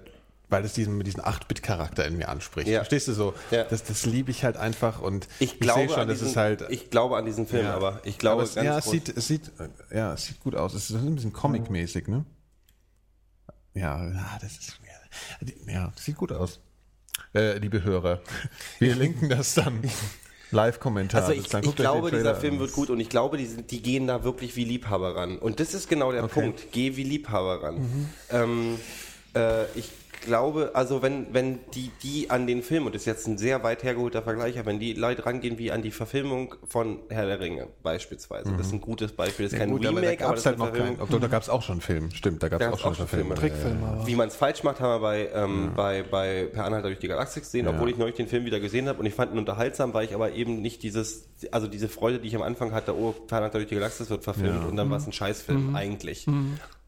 weil 0.50 0.64
es 0.64 0.74
diesen, 0.74 1.00
diesen 1.04 1.22
8-Bit-Charakter 1.22 2.06
in 2.06 2.18
mir 2.18 2.30
anspricht. 2.30 2.68
Ja. 2.68 2.80
Verstehst 2.80 3.08
du 3.08 3.14
so? 3.14 3.34
Ja. 3.52 3.64
Das, 3.64 3.84
das 3.84 4.06
liebe 4.06 4.32
ich 4.32 4.44
halt 4.44 4.58
einfach 4.58 5.02
und 5.02 5.28
Ich 5.40 5.60
glaube, 5.60 5.88
sehe 5.88 5.90
schon, 5.90 6.08
das 6.08 6.22
ist 6.22 6.36
halt. 6.36 6.66
ich 6.70 6.90
glaube 6.90 7.18
an 7.18 7.26
diesen 7.26 7.48
Film, 7.48 7.66
ja. 7.66 7.76
aber 7.76 8.02
ich 8.04 8.18
glaube 8.18 8.42
Aber 8.42 8.44
es, 8.44 8.56
ganz 8.56 8.66
ja, 8.66 8.78
es 8.78 8.86
sieht, 8.86 9.10
es 9.10 9.28
sieht, 9.28 9.52
ja, 9.92 10.14
es 10.14 10.26
sieht 10.26 10.40
gut 10.42 10.56
aus. 10.56 10.74
Es 10.74 10.90
ist 10.90 10.96
ein 10.96 11.16
bisschen 11.16 11.34
Comic-mäßig, 11.34 12.08
ne? 12.08 12.26
Ja, 13.74 14.38
das 14.42 14.54
ist, 14.54 14.80
ja, 15.68 15.92
sieht 15.96 16.16
gut 16.18 16.32
aus. 16.32 16.60
Äh, 17.34 17.58
liebe 17.58 17.84
Hörer, 17.84 18.22
wir 18.80 18.96
linken 18.96 19.30
das 19.30 19.54
dann. 19.56 19.82
Live-Kommentar. 20.52 21.22
Also 21.22 21.34
ich, 21.34 21.54
ich 21.54 21.76
glaube, 21.76 22.12
dieser 22.12 22.36
Film 22.36 22.56
an. 22.56 22.60
wird 22.62 22.74
gut 22.74 22.90
und 22.90 23.00
ich 23.00 23.10
glaube, 23.10 23.38
die, 23.38 23.46
sind, 23.46 23.72
die 23.72 23.82
gehen 23.82 24.08
da 24.08 24.24
wirklich 24.24 24.56
wie 24.56 24.64
Liebhaber 24.64 25.16
ran. 25.16 25.38
Und 25.38 25.60
das 25.60 25.74
ist 25.74 25.90
genau 25.90 26.12
der 26.12 26.24
Okay. 26.26 26.42
Punkt. 26.42 26.68
Geh 26.72 26.96
wie 26.96 27.04
Liebhaber 27.04 27.64
ran. 27.64 27.76
Mhm. 27.76 28.10
Ähm, 28.32 28.80
äh, 29.36 29.66
ich 29.76 29.90
glaube, 30.26 30.72
also 30.74 31.02
wenn, 31.02 31.34
wenn 31.34 31.60
die, 31.74 31.92
die 32.04 32.30
an 32.30 32.48
den 32.48 32.62
Film, 32.64 32.86
und 32.86 32.94
das 32.96 33.04
ist 33.04 33.06
jetzt 33.06 33.28
ein 33.28 33.38
sehr 33.38 33.64
weit 33.64 33.84
hergeholter 33.84 34.22
Vergleich, 34.24 34.58
aber 34.60 34.68
wenn 34.68 34.80
die 34.80 34.94
Leute 34.94 35.26
rangehen 35.26 35.58
wie 35.58 35.72
an 35.72 35.82
die 35.82 35.92
Verfilmung 35.92 36.56
von 36.68 37.00
Herr 37.10 37.26
der 37.28 37.40
Ringe 37.40 37.68
beispielsweise, 37.84 38.54
das 38.58 38.68
ist 38.68 38.74
ein 38.74 38.82
gutes 38.82 39.12
Beispiel, 39.14 39.46
das 39.46 39.54
ist 39.54 39.60
Mhm. 39.60 39.62
Ja, 39.62 39.66
kein 39.66 39.78
gut, 39.78 39.86
aber 39.86 39.98
Remake, 40.02 40.18
da 40.18 40.26
aber 40.26 40.34
gab's 40.34 40.44
das 40.44 40.58
halt 40.60 40.76
noch. 40.98 41.00
Obwohl, 41.04 41.20
da 41.20 41.28
gab 41.28 41.44
es 41.44 41.50
auch 41.50 41.62
schon 41.62 41.74
einen 41.74 41.82
Film. 41.82 42.12
Stimmt, 42.12 42.44
da 42.44 42.50
gab 42.50 42.60
es 42.62 42.68
Da 42.68 42.74
auch 42.74 42.80
schon 42.80 42.96
Verfilme. 42.96 43.36
Filme. 43.36 43.40
Trickfilm 43.40 43.84
aber. 43.84 44.08
Wie 44.08 44.16
man 44.16 44.28
es 44.28 44.36
falsch 44.36 44.64
macht, 44.64 44.80
haben 44.80 44.90
wir 44.90 45.00
bei, 45.00 45.30
ähm, 45.34 45.72
bei, 45.76 46.04
bei 46.04 46.50
Per 46.52 46.66
Anhalter 46.66 46.88
durch 46.88 47.00
die 47.00 47.08
Galaxis 47.08 47.44
gesehen, 47.44 47.68
obwohl 47.68 47.90
ich 47.90 47.98
neulich 47.98 48.16
den 48.16 48.28
Film 48.28 48.46
wieder 48.46 48.60
gesehen 48.60 48.88
habe 48.90 49.00
und 49.00 49.06
ich 49.06 49.14
fand 49.14 49.32
ihn 49.34 49.38
unterhaltsam, 49.38 49.94
weil 49.94 50.06
ich 50.06 50.14
aber 50.16 50.32
eben 50.32 50.62
nicht 50.62 50.84
dieses, 50.84 51.30
also 51.52 51.68
diese 51.68 51.88
Freude, 51.90 52.20
die 52.20 52.28
ich 52.28 52.36
am 52.36 52.42
Anfang 52.42 52.72
hatte, 52.74 52.96
oh, 52.98 53.12
Per 53.28 53.38
Anhalter 53.38 53.60
durch 53.60 53.70
die 53.70 53.76
Galaxis 53.76 54.10
wird 54.10 54.24
verfilmt 54.24 54.64
Ja. 54.64 54.68
und 54.68 54.76
dann 54.76 54.90
war 54.90 54.98
es 54.98 55.06
ein 55.06 55.14
Scheißfilm 55.14 55.76
eigentlich. 55.76 56.26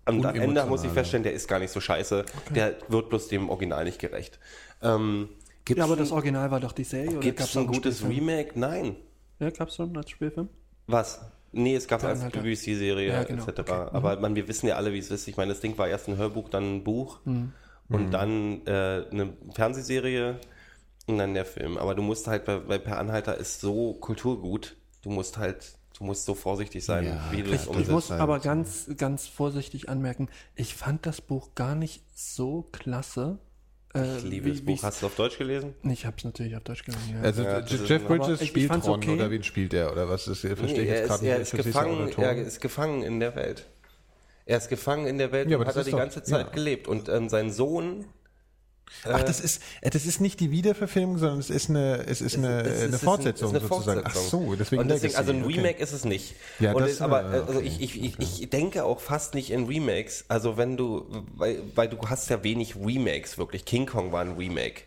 Am 0.08 0.24
Ende 0.24 0.66
muss 0.66 0.84
ich 0.84 0.92
feststellen, 0.92 1.24
der 1.24 1.34
ist 1.34 1.48
gar 1.48 1.60
nicht 1.60 1.72
so 1.72 1.80
scheiße, 1.80 2.26
der 2.56 2.76
wird 2.88 3.10
bloß 3.10 3.28
dem 3.28 3.50
Original 3.50 3.84
nicht 3.86 4.00
gerecht. 4.00 4.40
Ähm, 4.82 5.30
gibt's 5.66 5.78
Ja, 5.80 5.84
aber 5.86 5.94
ein, 5.96 6.00
das 6.00 6.12
Original 6.12 6.50
war 6.52 6.60
doch 6.60 6.72
die 6.72 6.84
Serie. 6.84 7.20
gibt's 7.20 7.42
gab's 7.42 7.58
ein 7.58 7.68
gutes 7.68 8.00
Spielfilm? 8.00 8.30
Remake? 8.30 8.60
Nein. 8.60 8.96
Ja, 9.40 9.50
gab's 9.52 9.76
schon 9.76 9.96
als 9.98 10.10
Spielfilm? 10.10 10.50
Was? 10.88 11.22
Nee, 11.52 11.76
es 11.76 11.88
gab 11.88 12.04
als 12.04 12.20
Anhalter. 12.20 12.42
BBC-Serie 12.42 13.10
Ja, 13.10 13.24
genau. 13.24 13.44
etc. 13.46 13.60
Okay. 13.60 13.72
Aber 13.94 14.20
man, 14.20 14.36
wir 14.36 14.48
wissen 14.48 14.68
ja 14.68 14.76
alle, 14.76 14.94
wie 14.94 15.00
es 15.00 15.10
ist. 15.12 15.28
Ich 15.28 15.38
meine, 15.38 15.52
das 15.54 15.62
Ding 15.62 15.78
war 15.78 15.88
erst 15.88 16.08
ein 16.08 16.18
Hörbuch, 16.18 16.50
dann 16.50 16.78
ein 16.78 16.84
Buch 16.84 17.20
Mhm. 17.26 17.54
und 17.90 18.12
dann 18.12 18.66
äh, 18.66 19.06
eine 19.12 19.34
Fernsehserie 19.54 20.40
und 21.08 21.18
dann 21.18 21.34
der 21.34 21.46
Film. 21.46 21.78
Aber 21.78 21.96
du 21.96 22.02
musst 22.02 22.28
halt, 22.28 22.46
bei, 22.46 22.58
bei 22.60 22.78
Per 22.78 23.00
Anhalter 23.00 23.38
ist 23.38 23.62
so 23.62 23.94
Kulturgut, 23.94 24.76
du 25.04 25.10
musst 25.10 25.38
halt, 25.38 25.77
du 25.98 26.04
musst 26.06 26.26
so 26.26 26.36
vorsichtig 26.36 26.84
sein, 26.86 27.06
Ja, 27.06 27.22
wie 27.32 27.44
du 27.44 27.52
es 27.52 27.64
Ich 27.64 27.68
umsetzt. 27.70 27.90
muss 27.92 28.10
halt 28.12 28.22
aber 28.22 28.40
ganz, 28.40 28.90
ganz 28.98 29.28
vorsichtig 29.28 29.90
anmerken, 29.90 30.30
ich 30.56 30.76
fand 30.76 31.06
das 31.06 31.22
Buch 31.22 31.56
gar 31.56 31.76
nicht 31.76 32.04
so 32.16 32.64
klasse. 32.72 33.40
Äh, 33.96 34.18
Ich 34.18 34.24
liebe 34.24 34.46
wie- 34.48 34.52
das 34.52 34.62
Buch. 34.62 34.84
Hast 34.84 35.02
du 35.02 35.06
auf 35.08 35.16
Deutsch 35.16 35.38
gelesen? 35.38 35.74
Ich 35.84 36.06
habe 36.06 36.16
es 36.18 36.24
natürlich 36.24 36.56
auf 36.56 36.64
Deutsch 36.64 36.84
gelesen. 36.84 37.14
Ja. 37.16 37.22
Also 37.22 37.44
Ja, 37.44 37.60
Jeff 37.66 38.06
Bridges 38.06 38.36
ich- 38.36 38.42
ich 38.42 38.50
spielt 38.50 38.70
Tron 38.72 38.96
okay. 38.96 39.12
oder 39.12 39.32
wen 39.32 39.44
spielt 39.44 39.74
er 39.74 39.92
oder 39.92 40.08
was 40.10 40.28
ist 40.28 40.42
verstehe 40.42 40.68
ich 40.68 40.74
Nee, 40.78 40.84
jetzt 40.88 41.02
er, 41.02 41.08
gerade 41.08 41.26
ist, 41.26 41.32
er, 41.32 41.38
nicht. 41.40 41.42
ist 41.54 41.54
Ich 41.60 41.66
gefangen, 41.66 42.12
er 42.18 42.36
ist 42.38 42.60
gefangen 42.62 43.04
in 43.04 43.20
der 43.20 43.36
Welt. 43.36 43.66
Er 44.46 44.58
ist 44.58 44.70
gefangen 44.70 45.08
in 45.08 45.18
der 45.18 45.32
Welt 45.32 45.50
Ja, 45.50 45.58
aber 45.58 45.64
und 45.66 45.68
hat 45.70 45.76
er 45.78 45.84
die 45.84 45.92
doch- 45.92 45.98
ganze 45.98 46.24
Zeit 46.24 46.48
ja. 46.48 46.52
gelebt. 46.54 46.88
Und 46.88 47.10
ähm, 47.10 47.28
sein 47.30 47.52
Sohn 47.52 48.06
Ach, 49.04 49.24
das 49.24 49.40
ist 49.40 49.62
äh, 49.82 49.90
das 49.90 50.06
ist 50.06 50.22
nicht 50.22 50.40
die 50.40 50.52
Wiederverfilmung, 50.52 51.18
sondern 51.18 51.40
es 51.40 51.50
ist 51.50 51.70
eine 51.70 52.06
es 52.08 52.22
ist 52.22 52.36
eine, 52.38 52.62
Es 52.62 52.68
ist- 52.68 52.78
eine 52.78 52.88
es 52.90 52.96
ist 52.96 53.04
Fortsetzung 53.04 53.50
ist 53.56 53.60
eine 53.62 53.68
sozusagen. 53.68 54.02
Ach 54.06 54.12
Fortsetzung. 54.12 54.46
so, 54.50 54.56
deswegen 54.56 54.82
und 54.82 54.88
deswegen, 54.90 55.16
also 55.16 55.32
ein 55.32 55.44
okay. 55.44 55.56
Remake 55.56 55.80
ist 55.84 55.92
es 55.92 56.06
nicht. 56.06 56.36
Ja, 56.60 56.74
und 56.74 56.82
das, 56.82 56.92
es, 56.92 57.02
aber 57.02 57.22
äh, 57.22 57.38
also 57.48 57.60
okay, 57.60 57.68
ich, 57.68 57.82
ich, 57.82 58.20
ich, 58.20 58.42
ich 58.42 58.50
denke 58.50 58.84
auch 58.86 59.00
fast 59.00 59.34
nicht 59.34 59.52
in 59.52 59.66
Remakes. 59.68 60.26
Also 60.28 60.58
wenn 60.58 60.78
du, 60.78 61.06
weil, 61.36 61.62
weil 61.76 61.88
du 61.90 61.98
hast 62.08 62.30
ja 62.30 62.44
wenig 62.44 62.76
Remakes 62.76 63.38
wirklich. 63.38 63.66
King 63.66 63.86
Kong 63.86 64.12
war 64.12 64.22
ein 64.22 64.34
Remake, 64.38 64.82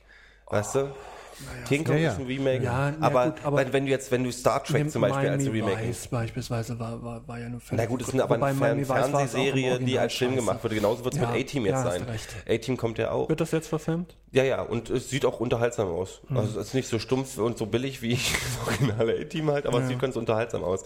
weißt 0.49 0.75
du? 0.77 0.95
King 1.67 1.85
Kong 1.85 1.97
Ja, 1.97 2.03
ja. 2.03 2.12
ist 2.12 2.19
ein 2.19 2.27
Remake, 2.27 2.65
Ja, 2.65 2.93
aber, 3.01 3.27
gut, 3.31 3.35
aber- 3.45 3.57
wenn, 3.59 3.73
wenn 3.73 3.85
du 3.87 3.91
jetzt, 3.91 4.11
wenn 4.11 4.25
du 4.25 4.33
Star 4.33 4.62
Trek 4.65 4.91
zum 4.91 5.03
Beispiel 5.03 5.29
als 5.29 5.45
Miami 5.45 5.61
Remake 5.61 5.89
Vice 5.89 6.07
beispielsweise 6.09 6.79
war, 6.79 7.03
war, 7.03 7.27
war 7.29 7.39
ja 7.39 7.49
nur 7.49 7.61
na 7.71 7.87
gut, 7.87 8.03
es 8.03 8.09
ist 8.09 8.21
aber 8.21 8.35
eine 8.45 8.55
Fern 8.59 8.85
Fernsehserie, 8.85 9.79
die 9.79 9.99
als 9.99 10.15
Film 10.15 10.35
gemacht 10.37 10.62
wurde. 10.65 10.75
Genauso 10.75 11.05
wird 11.05 11.15
es 11.15 11.21
Ja, 11.21 11.31
mit 11.31 11.41
A-Team 11.41 11.67
jetzt 11.67 11.83
sein. 11.83 12.05
A-Team 12.49 12.77
kommt 12.77 12.99
ja 12.99 13.11
auch. 13.12 13.29
Wird 13.29 13.41
das 13.41 13.51
jetzt 13.53 13.69
verfilmt? 13.69 14.17
Ja, 14.33 14.43
ja, 14.45 14.62
und 14.62 14.91
es 14.91 15.11
sieht 15.11 15.25
auch 15.25 15.41
unterhaltsam 15.41 15.89
aus. 15.89 16.21
Mhm. 16.29 16.37
Also 16.37 16.61
es 16.61 16.69
ist 16.69 16.75
nicht 16.75 16.89
so 16.89 16.99
stumpf 16.99 17.39
und 17.39 17.59
so 17.59 17.67
billig 17.67 18.03
wie 18.03 18.15
das 18.65 18.67
originale 18.67 19.21
A-Team 19.21 19.51
halt, 19.51 19.67
aber 19.67 19.81
es 19.83 19.89
sieht 19.89 19.99
ganz 20.01 20.17
unterhaltsam 20.17 20.65
aus. 20.65 20.85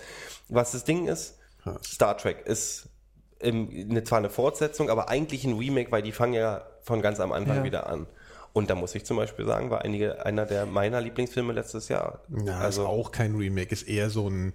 Was 0.48 0.72
das 0.72 0.84
Ding 0.84 1.06
ist, 1.06 1.38
Star 1.84 2.16
Trek 2.18 2.46
ist 2.46 2.88
im, 3.40 3.68
eine, 3.90 4.04
zwar 4.04 4.18
eine 4.18 4.30
Fortsetzung, 4.30 4.90
aber 4.90 5.08
eigentlich 5.08 5.44
ein 5.44 5.56
Remake, 5.58 5.90
weil 5.92 6.02
die 6.02 6.12
fangen 6.12 6.34
ja 6.34 6.62
von 6.82 7.00
ganz 7.02 7.20
am 7.20 7.32
Anfang 7.32 7.58
Ja. 7.58 7.64
wieder 7.64 7.86
an. 7.88 8.06
Und 8.54 8.70
da 8.70 8.74
muss 8.76 8.94
ich 8.94 9.04
zum 9.04 9.16
Beispiel 9.18 9.44
sagen, 9.44 9.68
war 9.68 9.82
einige, 9.82 10.24
einer 10.24 10.46
der 10.46 10.64
meiner 10.64 11.00
Lieblingsfilme 11.00 11.52
letztes 11.52 11.88
Jahr. 11.88 12.20
Na, 12.28 12.60
also, 12.60 12.82
ist 12.82 12.88
auch 12.88 13.10
kein 13.10 13.34
Remake, 13.34 13.70
ist 13.72 13.82
eher 13.82 14.08
so 14.08 14.30
ein 14.30 14.54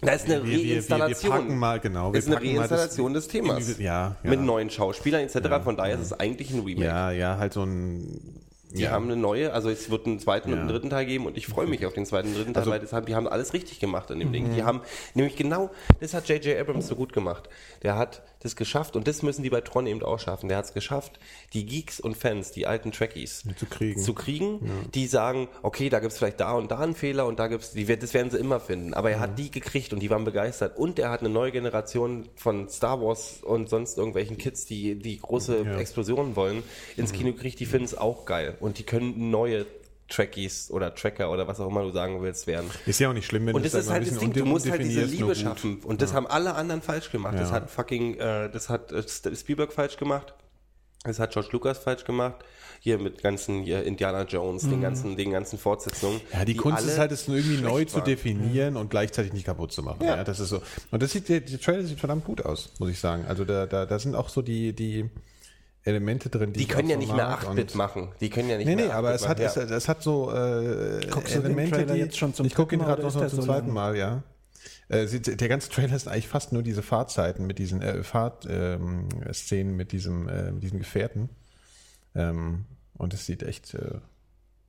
da 0.00 0.12
ist 0.12 0.24
eine 0.26 0.42
wir- 0.44 0.50
wir- 0.50 0.58
wir- 0.58 0.64
wir 0.64 0.74
Reinstallation. 0.76 1.30
packen 1.30 1.58
mal, 1.58 1.78
genau, 1.80 2.12
wir 2.12 2.18
ist 2.18 2.26
eine 2.26 2.36
mal 2.36 2.42
das- 2.44 2.58
Reinstallation 2.58 3.14
des 3.14 3.28
Themas. 3.28 3.78
Ja, 3.78 4.16
ja. 4.22 4.30
Mit 4.30 4.40
neuen 4.40 4.68
Schauspielern 4.70 5.22
etc. 5.22 5.62
Von 5.64 5.76
daher 5.76 5.94
ist 5.94 6.00
es 6.02 6.12
eigentlich 6.12 6.50
ein 6.50 6.60
Remake. 6.60 6.86
Ja, 6.86 7.10
ja, 7.10 7.38
halt 7.38 7.52
so 7.52 7.62
ein 7.64 8.38
Die 8.74 8.84
Ja. 8.84 8.92
haben 8.92 9.04
eine 9.04 9.16
neue, 9.16 9.52
also 9.52 9.68
es 9.68 9.90
wird 9.90 10.06
einen 10.06 10.18
zweiten 10.18 10.50
und 10.50 10.58
einen 10.60 10.66
Ja. 10.68 10.72
dritten 10.72 10.88
Teil 10.88 11.04
geben 11.04 11.26
und 11.26 11.36
ich 11.36 11.46
freue 11.46 11.66
mich 11.66 11.84
auf 11.84 11.92
den 11.92 12.06
zweiten 12.06 12.28
und 12.28 12.38
dritten 12.38 12.54
Teil, 12.54 12.62
Also- 12.62 12.70
weil 12.70 12.80
das 12.80 12.94
haben, 12.94 13.04
die 13.04 13.14
haben 13.14 13.28
alles 13.28 13.52
richtig 13.52 13.80
gemacht 13.80 14.10
in 14.10 14.18
dem 14.18 14.32
Ding. 14.32 14.48
Mhm. 14.48 14.54
Die 14.54 14.62
haben 14.62 14.80
nämlich 15.12 15.36
genau, 15.36 15.68
das 16.00 16.14
hat 16.14 16.26
J.J. 16.30 16.58
Abrams 16.58 16.86
so 16.88 16.96
gut 16.96 17.12
gemacht. 17.12 17.50
Der 17.82 17.98
hat 17.98 18.22
das 18.42 18.56
geschafft 18.56 18.96
und 18.96 19.06
das 19.08 19.22
müssen 19.22 19.42
die 19.42 19.50
bei 19.50 19.60
Tron 19.60 19.86
eben 19.86 20.02
auch 20.02 20.18
schaffen. 20.18 20.48
Der 20.48 20.58
hat 20.58 20.64
es 20.66 20.74
geschafft, 20.74 21.18
die 21.52 21.64
Geeks 21.66 22.00
und 22.00 22.16
Fans, 22.16 22.50
die 22.52 22.66
alten 22.66 22.92
Trekkies, 22.92 23.44
zu 23.56 23.66
kriegen. 23.66 24.00
zu 24.00 24.14
kriegen 24.14 24.60
die 24.94 25.06
sagen, 25.06 25.48
okay, 25.62 25.88
da 25.88 26.00
gibt's 26.00 26.18
vielleicht 26.18 26.40
da 26.40 26.52
und 26.52 26.70
da 26.70 26.78
einen 26.78 26.94
Fehler 26.94 27.26
und 27.26 27.38
da 27.38 27.46
gibt's, 27.48 27.72
die, 27.72 27.88
wird- 27.88 28.02
das 28.02 28.14
werden 28.14 28.30
sie 28.30 28.38
immer 28.38 28.60
finden. 28.60 28.94
Aber 28.94 29.10
er 29.10 29.20
hat 29.20 29.38
die 29.38 29.50
gekriegt 29.50 29.92
und 29.92 30.00
die 30.00 30.10
waren 30.10 30.24
begeistert. 30.24 30.76
Und 30.76 30.98
er 30.98 31.10
hat 31.10 31.20
eine 31.20 31.28
neue 31.28 31.52
Generation 31.52 32.28
von 32.36 32.68
Star 32.68 33.00
Wars 33.00 33.40
und 33.42 33.68
sonst 33.68 33.96
irgendwelchen 33.98 34.38
Kids, 34.38 34.66
die, 34.66 34.96
die 34.96 35.18
große 35.18 35.62
Ja. 35.64 35.76
Explosionen 35.78 36.36
wollen, 36.36 36.62
ins 36.96 37.12
Kino 37.12 37.32
gekriegt, 37.32 37.60
die 37.60 37.66
finden 37.66 37.84
es 37.84 37.96
auch 37.96 38.24
geil. 38.24 38.56
Und 38.60 38.78
die 38.78 38.82
können 38.84 39.30
neue 39.30 39.66
Trekkies 40.08 40.70
oder 40.70 40.94
Tracker 40.94 41.30
oder 41.30 41.48
was 41.48 41.58
auch 41.60 41.68
immer 41.68 41.82
du 41.82 41.90
sagen 41.90 42.22
willst 42.22 42.46
werden. 42.46 42.70
Ist 42.86 43.00
ja 43.00 43.08
auch 43.08 43.14
nicht 43.14 43.26
schlimm, 43.26 43.46
wenn 43.46 43.54
Und 43.54 43.64
du 43.64 43.70
das 43.70 43.84
ist 43.84 43.90
halt 43.90 44.02
ein 44.02 44.10
das 44.10 44.18
Ding, 44.18 44.32
du 44.32 44.44
musst 44.44 44.70
halt 44.70 44.82
diese 44.82 45.04
Liebe 45.04 45.34
schaffen. 45.34 45.80
Und 45.84 46.02
das 46.02 46.12
haben 46.12 46.26
alle 46.26 46.54
anderen 46.54 46.82
falsch 46.82 47.10
gemacht. 47.10 47.34
Das 47.38 47.48
Ja. 47.50 47.56
hat 47.56 47.70
fucking, 47.70 48.14
äh, 48.18 48.50
das 48.50 48.68
hat 48.68 48.92
äh, 48.92 49.02
Spielberg 49.34 49.72
falsch 49.72 49.96
gemacht. 49.96 50.34
Das 51.04 51.18
hat 51.18 51.32
George 51.32 51.48
Lucas 51.52 51.78
falsch 51.78 52.04
gemacht. 52.04 52.36
Hier 52.78 52.98
mit 52.98 53.22
ganzen 53.22 53.62
hier 53.62 53.84
Indiana 53.84 54.22
Jones, 54.24 54.68
den 54.68 54.80
ganzen, 54.80 55.16
den 55.16 55.30
ganzen 55.30 55.58
Fortsetzungen. 55.58 56.16
Mhm. 56.16 56.20
Ja, 56.38 56.44
die, 56.44 56.56
Kunst 56.56 56.78
alle 56.78 56.92
ist 56.92 56.98
halt, 56.98 57.12
es 57.12 57.26
irgendwie 57.28 57.60
neu 57.60 57.84
zu 57.84 58.00
definieren 58.00 58.76
und 58.76 58.90
gleichzeitig 58.90 59.32
nicht 59.32 59.46
kaputt 59.46 59.72
zu 59.72 59.82
machen. 59.82 59.98
Ja. 60.02 60.16
Ja. 60.16 60.24
das 60.24 60.40
ist 60.40 60.48
so. 60.48 60.62
Und 60.90 61.02
das 61.02 61.12
sieht, 61.12 61.28
der, 61.28 61.40
der 61.40 61.60
Trailer 61.60 61.84
sieht 61.84 61.98
verdammt 62.00 62.24
gut 62.24 62.44
aus, 62.44 62.70
muss 62.78 62.90
ich 62.90 62.98
sagen. 63.00 63.24
Also 63.26 63.44
da, 63.44 63.66
da, 63.66 63.86
da 63.86 63.98
sind 63.98 64.14
auch 64.14 64.28
so 64.28 64.42
die, 64.42 64.72
die 64.72 65.10
Elemente 65.84 66.28
drin, 66.30 66.52
die, 66.52 66.60
Die 66.60 66.66
können 66.66 66.88
ja 66.88 66.96
nicht 66.96 67.12
mehr 67.14 67.26
mag 67.26 67.42
8-Bit 67.44 67.70
und- 67.72 67.74
machen. 67.76 68.12
Die 68.20 68.30
können 68.30 68.48
ja 68.48 68.56
nicht 68.56 68.66
Nee, 68.66 68.76
mehr 68.76 68.86
nee, 68.86 68.92
aber 68.92 69.08
8-Bit 69.10 69.20
es 69.20 69.28
hat, 69.28 69.38
machen. 69.40 69.62
es, 69.64 69.70
es 69.70 69.88
hat 69.88 70.02
so 70.02 70.30
äh, 70.32 71.00
Guckst 71.10 71.34
Elemente, 71.34 71.86
die, 71.86 71.94
jetzt 71.94 72.16
schon 72.18 72.34
zum 72.34 72.46
ich 72.46 72.54
gucke 72.54 72.74
ihn 72.76 72.80
gerade 72.80 73.02
noch 73.02 73.10
zum 73.10 73.28
so 73.28 73.42
zweiten 73.42 73.66
lang? 73.68 73.74
Mal, 73.74 73.96
ja. 73.96 74.22
Äh, 74.88 75.06
sieht, 75.06 75.40
der 75.40 75.48
ganze 75.48 75.70
Trailer 75.70 75.96
ist 75.96 76.06
eigentlich 76.06 76.28
fast 76.28 76.52
nur 76.52 76.62
diese 76.62 76.82
Fahrzeiten 76.82 77.46
mit 77.46 77.58
diesen 77.58 77.82
äh, 77.82 78.02
Fahrtszenen 78.04 79.08
ähm, 79.50 79.76
mit 79.76 79.90
diesem 79.92 80.28
äh, 80.28 80.52
mit 80.52 80.62
diesen 80.62 80.78
Gefährten. 80.78 81.30
Ähm, 82.14 82.64
und 82.98 83.14
es 83.14 83.26
sieht 83.26 83.42
echt 83.42 83.74
äh, 83.74 83.96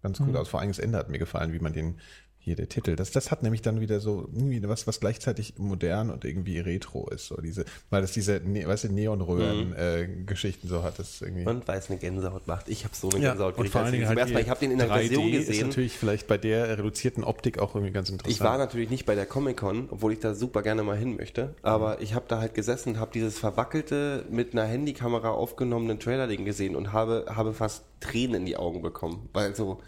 ganz 0.02 0.20
Mhm. 0.20 0.30
cool 0.30 0.38
aus. 0.38 0.50
Vor 0.50 0.60
allem 0.62 0.70
das 0.70 0.80
Ende 0.80 0.98
hat 0.98 1.10
mir 1.10 1.20
gefallen, 1.20 1.54
wie 1.54 1.60
man 1.60 1.74
den 1.74 2.00
hier 2.44 2.58
der 2.58 2.68
Titel. 2.68 2.98
Das, 2.98 3.12
das 3.12 3.32
hat 3.32 3.42
nämlich 3.42 3.62
dann 3.62 3.80
wieder 3.80 4.02
so 4.02 4.28
irgendwie 4.34 4.62
was, 4.68 4.86
was 4.86 5.00
gleichzeitig 5.00 5.54
modern 5.58 6.10
und 6.10 6.26
irgendwie 6.26 6.60
retro 6.60 7.08
ist. 7.10 7.28
So 7.28 7.38
diese, 7.38 7.64
weil 7.90 8.02
das 8.02 8.12
diese, 8.12 8.42
ne, 8.44 8.68
weißt 8.68 8.84
du, 8.84 8.90
Neonröhren-Geschichten 8.90 10.68
so 10.68 10.84
hat. 10.84 11.00
Das 11.00 11.22
irgendwie. 11.22 11.46
Und 11.46 11.66
weil 11.70 11.80
es 11.80 11.90
eine 11.90 12.00
Gänsehaut 12.00 12.46
macht. 12.46 12.68
Ich 12.68 12.84
habe 12.84 12.94
so 12.94 13.10
eine 13.10 13.24
Ja, 13.24 13.30
Gänsehaut 13.30 13.58
und 13.58 13.70
vor 13.70 13.82
allen 13.82 13.94
Dingen 13.94 14.08
halt 14.08 14.30
ich, 14.30 14.36
ich 14.38 14.50
habe 14.50 14.60
den 14.60 14.72
in 14.72 14.78
der 14.78 14.90
3D 14.90 15.08
Version 15.08 15.30
ist 15.30 15.48
gesehen. 15.48 15.68
natürlich 15.68 15.98
vielleicht 15.98 16.28
bei 16.28 16.38
der 16.38 16.78
reduzierten 16.78 17.24
Optik 17.24 17.60
auch 17.60 17.76
irgendwie 17.76 17.94
ganz 17.94 18.10
interessant. 18.10 18.36
Ich 18.36 18.44
war 18.44 18.58
natürlich 18.58 18.90
nicht 18.90 19.06
bei 19.06 19.16
der 19.16 19.26
Comic-Con, 19.26 19.88
obwohl 19.90 20.12
ich 20.12 20.20
da 20.20 20.36
super 20.36 20.62
gerne 20.64 20.84
mal 20.84 20.98
hin 20.98 21.16
möchte. 21.16 21.56
Aber 21.62 22.02
ich 22.02 22.14
habe 22.14 22.26
da 22.28 22.40
halt 22.40 22.56
gesessen, 22.56 23.00
habe 23.00 23.12
dieses 23.14 23.40
verwackelte, 23.40 24.26
mit 24.30 24.52
einer 24.52 24.66
Handykamera 24.66 25.30
aufgenommenen 25.30 26.00
Trailer-Ding 26.00 26.44
gesehen 26.44 26.76
und 26.76 26.92
habe, 26.92 27.26
habe 27.30 27.54
fast 27.54 27.86
Tränen 28.02 28.42
in 28.42 28.46
die 28.46 28.58
Augen 28.58 28.82
bekommen. 28.82 29.30
Weil 29.32 29.56
so, 29.56 29.80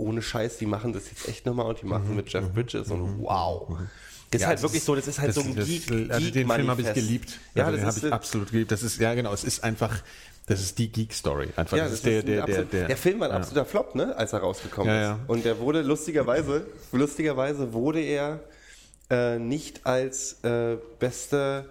ohne 0.00 0.22
Scheiß, 0.22 0.58
die 0.58 0.66
machen 0.66 0.92
das 0.92 1.10
jetzt 1.10 1.28
echt 1.28 1.46
nochmal 1.46 1.66
und 1.66 1.80
die 1.82 1.86
machen 1.86 2.16
mit 2.16 2.32
Jeff 2.32 2.48
Bridges 2.52 2.90
und 2.90 3.20
wow. 3.22 3.68
Das 4.30 4.38
ist 4.38 4.42
Ja, 4.42 4.46
halt 4.48 4.56
das 4.58 4.62
wirklich 4.62 4.78
ist- 4.80 4.86
so, 4.86 4.94
das 4.94 5.06
ist 5.08 5.18
halt 5.18 5.28
das, 5.30 5.34
so 5.36 5.40
ein 5.42 5.56
das, 5.56 5.66
Geek, 5.66 5.90
also 6.10 6.20
Geek 6.24 6.32
Den 6.34 6.48
Film 6.50 6.70
habe 6.70 6.82
ich 6.82 6.92
geliebt. 6.94 7.38
Ja, 7.54 7.64
also 7.66 7.76
den 7.76 7.84
das 7.84 7.94
habe 7.96 7.98
ist 7.98 8.06
ich 8.08 8.12
absolut 8.12 8.50
geliebt. 8.52 8.70
Das 8.70 8.82
ist, 8.82 8.98
ja 9.00 9.14
genau, 9.14 9.32
es 9.32 9.42
ist 9.44 9.64
einfach, 9.64 10.02
das 10.46 10.60
ist 10.60 10.78
die 10.78 10.90
Geek-Story. 10.90 11.48
Einfach. 11.56 11.76
Ja, 11.76 11.84
das, 11.84 11.94
ist 11.94 12.06
der, 12.06 12.22
der, 12.22 12.46
der, 12.46 12.64
der, 12.64 12.86
der 12.88 12.96
Film 12.96 13.18
war 13.20 13.28
ein 13.30 13.36
absoluter 13.36 13.64
Flop, 13.66 13.94
ne, 13.96 14.16
als 14.16 14.32
er 14.32 14.38
rausgekommen 14.40 14.94
ist. 15.02 15.16
Und 15.28 15.44
der 15.44 15.58
wurde 15.58 15.82
lustigerweise, 15.82 16.64
lustigerweise 16.92 17.72
wurde 17.72 18.00
er 18.00 18.40
äh, 19.10 19.38
nicht 19.40 19.84
als 19.84 20.42
äh, 20.44 20.76
beste 21.00 21.68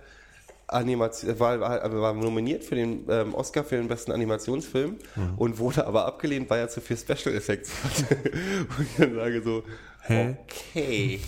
Animation, 0.73 1.39
war, 1.39 1.59
war, 1.59 2.01
war 2.01 2.13
nominiert 2.13 2.63
für 2.63 2.75
den 2.75 3.05
ähm, 3.09 3.33
Oscar 3.33 3.63
für 3.63 3.75
den 3.77 3.87
besten 3.87 4.11
Animationsfilm 4.11 4.97
Mhm. 5.15 5.33
und 5.37 5.57
wurde 5.57 5.85
aber 5.87 6.05
abgelehnt, 6.05 6.49
weil 6.49 6.59
er 6.59 6.69
zu 6.69 6.81
viel 6.81 6.97
Special 6.97 7.33
Effects 7.35 7.71
hatte. 7.83 8.15
und 8.77 8.85
ich 8.85 8.95
dann 8.97 9.15
sage 9.15 9.41
so, 9.43 9.63
Hä? 10.03 10.35
okay. 10.45 11.19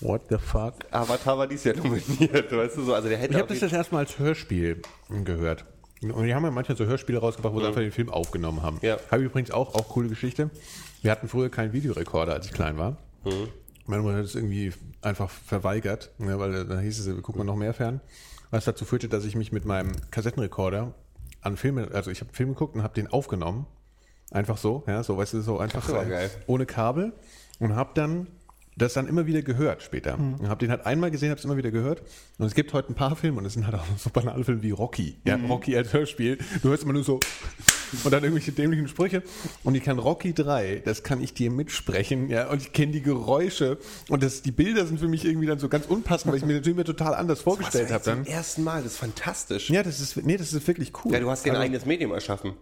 What 0.00 0.22
the 0.30 0.38
fuck? 0.38 0.74
Avatar 0.90 1.36
war 1.38 1.46
dies 1.46 1.64
Jahr 1.64 1.76
nominiert, 1.76 2.50
weißt 2.56 2.76
du 2.78 2.82
so, 2.84 2.94
also 2.94 3.08
der 3.08 3.18
hätte 3.18 3.34
Ich 3.34 3.38
habe 3.38 3.48
das 3.48 3.60
das 3.60 3.72
erstmal 3.72 4.04
als 4.04 4.18
Hörspiel 4.18 4.80
gehört. 5.24 5.64
Und 6.02 6.24
die 6.24 6.34
haben 6.34 6.44
ja 6.44 6.50
manchmal 6.50 6.78
so 6.78 6.86
Hörspiele 6.86 7.18
rausgebracht, 7.18 7.52
wo 7.54 7.60
sie 7.60 7.66
einfach 7.66 7.82
den 7.82 7.92
Film 7.92 8.08
aufgenommen 8.08 8.62
haben. 8.62 8.76
Mhm. 8.76 8.86
Ja. 8.86 8.96
Habe 9.10 9.22
ich 9.22 9.26
übrigens 9.28 9.50
auch, 9.50 9.74
auch 9.74 9.88
coole 9.88 10.08
Geschichte. 10.08 10.48
Wir 11.02 11.10
hatten 11.10 11.28
früher 11.28 11.50
keinen 11.50 11.74
Videorekorder, 11.74 12.32
als 12.32 12.46
ich 12.46 12.52
klein 12.52 12.78
war. 12.78 12.96
Mhm. 13.24 13.48
Meine 13.86 14.02
Mutter 14.02 14.16
hat 14.16 14.24
es 14.24 14.34
irgendwie 14.34 14.72
einfach 15.02 15.28
verweigert, 15.28 16.10
ne, 16.18 16.38
weil 16.38 16.64
dann 16.64 16.80
hieß 16.80 17.00
es, 17.00 17.06
wir 17.06 17.20
gucken 17.20 17.44
noch 17.44 17.56
mehr 17.56 17.74
fern. 17.74 18.00
Was 18.50 18.64
dazu 18.64 18.84
führte, 18.84 19.08
dass 19.08 19.24
ich 19.24 19.36
mich 19.36 19.52
mit 19.52 19.64
meinem 19.64 19.92
Kassettenrekorder 20.10 20.94
an 21.40 21.56
Filme, 21.56 21.88
also 21.92 22.10
ich 22.10 22.20
habe 22.20 22.32
Film 22.32 22.50
geguckt 22.50 22.74
und 22.74 22.82
habe 22.82 22.94
den 22.94 23.06
aufgenommen. 23.06 23.66
Einfach 24.30 24.58
so, 24.58 24.84
ja, 24.86 25.02
so, 25.02 25.16
weißt 25.16 25.34
du, 25.34 25.40
so 25.40 25.58
einfach 25.58 25.86
geil. 25.88 26.30
ohne 26.46 26.64
Kabel 26.64 27.12
und 27.58 27.74
habe 27.74 27.90
dann 27.94 28.28
das 28.76 28.94
dann 28.94 29.08
immer 29.08 29.26
wieder 29.26 29.42
gehört 29.42 29.82
später. 29.82 30.18
Und 30.18 30.48
habe 30.48 30.60
den 30.60 30.70
halt 30.70 30.86
einmal 30.86 31.10
gesehen, 31.10 31.30
habe 31.30 31.38
es 31.38 31.44
immer 31.44 31.56
wieder 31.56 31.70
gehört. 31.70 32.02
Und 32.38 32.46
es 32.46 32.54
gibt 32.54 32.72
heute 32.72 32.92
ein 32.92 32.94
paar 32.94 33.16
Filme 33.16 33.38
und 33.38 33.44
es 33.44 33.54
sind 33.54 33.66
halt 33.66 33.74
auch 33.74 33.84
so 33.98 34.10
banale 34.10 34.44
Filme 34.44 34.62
wie 34.62 34.70
Rocky. 34.70 35.18
Ja, 35.24 35.36
Rocky 35.36 35.76
als 35.76 35.92
Hörspiel. 35.92 36.38
Du 36.62 36.70
hörst 36.70 36.84
immer 36.84 36.92
nur 36.92 37.04
so 37.04 37.20
und 38.04 38.10
dann 38.10 38.22
irgendwelche 38.22 38.52
dämlichen 38.52 38.88
Sprüche. 38.88 39.22
Und 39.64 39.74
ich 39.74 39.82
kann 39.82 39.98
Rocky 39.98 40.32
3, 40.32 40.82
das 40.84 41.02
kann 41.02 41.22
ich 41.22 41.34
dir 41.34 41.50
mitsprechen, 41.50 42.28
ja, 42.28 42.48
und 42.48 42.62
ich 42.62 42.72
kenne 42.72 42.92
die 42.92 43.02
Geräusche 43.02 43.78
und 44.08 44.22
das, 44.22 44.42
die 44.42 44.52
Bilder 44.52 44.86
sind 44.86 45.00
für 45.00 45.08
mich 45.08 45.24
irgendwie 45.24 45.46
dann 45.46 45.58
so 45.58 45.68
ganz 45.68 45.86
unpassend, 45.86 46.32
weil 46.32 46.38
ich 46.38 46.46
mir 46.46 46.54
natürlich 46.54 46.76
mir 46.76 46.84
total 46.84 47.14
anders 47.14 47.40
vorgestellt 47.42 47.90
habe 47.90 48.02
zum 48.02 48.24
ersten 48.24 48.64
Mal, 48.64 48.82
das 48.82 48.92
ist 48.92 48.98
fantastisch. 48.98 49.70
Ja, 49.70 49.82
das 49.82 50.00
ist, 50.00 50.16
nee, 50.24 50.36
das 50.36 50.52
ist 50.52 50.66
wirklich 50.66 50.92
cool. 51.04 51.12
Ja, 51.12 51.20
du 51.20 51.30
hast 51.30 51.44
dir 51.44 51.50
ein 51.50 51.56
also, 51.56 51.64
eigenes 51.64 51.86
Medium 51.86 52.12
erschaffen. 52.12 52.54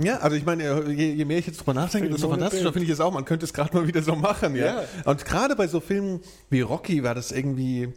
Ja, 0.00 0.18
also 0.18 0.36
ich 0.36 0.44
meine, 0.44 0.90
je, 0.90 1.12
je 1.12 1.24
mehr 1.24 1.38
ich 1.38 1.46
jetzt 1.46 1.58
drüber 1.60 1.74
nachdenke, 1.74 2.10
desto 2.10 2.28
fantastischer 2.28 2.72
finde 2.72 2.86
ich 2.86 2.90
es 2.90 3.00
auch. 3.00 3.12
Man 3.12 3.24
könnte 3.24 3.44
es 3.44 3.52
gerade 3.52 3.74
mal 3.76 3.86
wieder 3.86 4.02
so 4.02 4.14
machen, 4.14 4.54
ja. 4.56 4.66
Ja. 4.66 4.84
Und 5.04 5.24
gerade 5.24 5.56
bei 5.56 5.66
so 5.66 5.80
Filmen 5.80 6.20
wie 6.50 6.60
Rocky 6.60 7.02
war 7.02 7.14
das 7.14 7.32
irgendwie, 7.32 7.92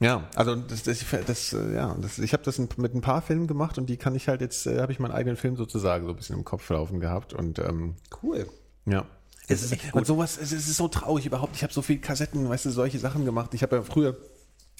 ja, 0.00 0.28
also 0.36 0.54
das, 0.54 0.84
das, 0.84 1.04
das 1.26 1.52
äh, 1.52 1.74
ja, 1.74 1.96
das, 2.00 2.18
ich 2.18 2.32
habe 2.32 2.44
das 2.44 2.58
mit 2.58 2.94
ein 2.94 3.00
paar 3.00 3.22
Filmen 3.22 3.46
gemacht 3.46 3.78
und 3.78 3.86
die 3.86 3.96
kann 3.96 4.14
ich 4.14 4.28
halt 4.28 4.40
jetzt, 4.40 4.66
äh, 4.66 4.80
habe 4.80 4.92
ich 4.92 5.00
meinen 5.00 5.12
eigenen 5.12 5.36
Film 5.36 5.56
sozusagen 5.56 6.04
so 6.04 6.10
ein 6.10 6.16
bisschen 6.16 6.36
im 6.36 6.44
Kopf 6.44 6.68
laufen 6.70 7.00
gehabt 7.00 7.32
und 7.34 7.58
ähm, 7.58 7.96
Cool. 8.22 8.46
ja. 8.86 9.04
Es 9.50 9.62
ist 9.62 9.94
und 9.94 10.06
sowas, 10.06 10.38
es 10.40 10.52
ist 10.52 10.76
so 10.76 10.88
traurig 10.88 11.24
überhaupt. 11.24 11.56
Ich 11.56 11.62
habe 11.62 11.72
so 11.72 11.80
viel 11.80 11.98
Kassetten, 11.98 12.48
weißt 12.50 12.66
du, 12.66 12.70
solche 12.70 12.98
Sachen 12.98 13.24
gemacht. 13.24 13.54
Ich 13.54 13.62
habe 13.62 13.76
ja 13.76 13.82
früher, 13.82 14.14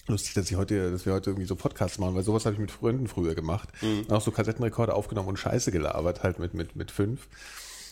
lustig, 0.09 0.35
dass 0.35 0.51
ich 0.51 0.57
heute, 0.57 0.91
dass 0.91 1.07
wir 1.07 1.13
heute 1.13 1.31
irgendwie 1.31 1.47
so 1.47 1.57
Podcasts 1.57 1.99
machen, 1.99 2.15
weil 2.15 2.23
sowas 2.23 2.45
habe 2.45 2.55
ich 2.55 2.61
mit 2.61 2.71
Freunden 2.71 3.09
früher 3.09 3.35
gemacht. 3.35 3.69
Mhm. 3.83 4.11
Auch 4.11 4.21
so 4.21 4.31
Kassettenrekorder 4.31 4.95
aufgenommen 4.95 5.29
und 5.29 5.39
Scheiße 5.39 5.71
gelabert, 5.71 6.23
halt 6.23 6.39
mit, 6.39 6.55
mit, 6.55 6.77
mit 6.77 6.91
fünf. 6.91 7.29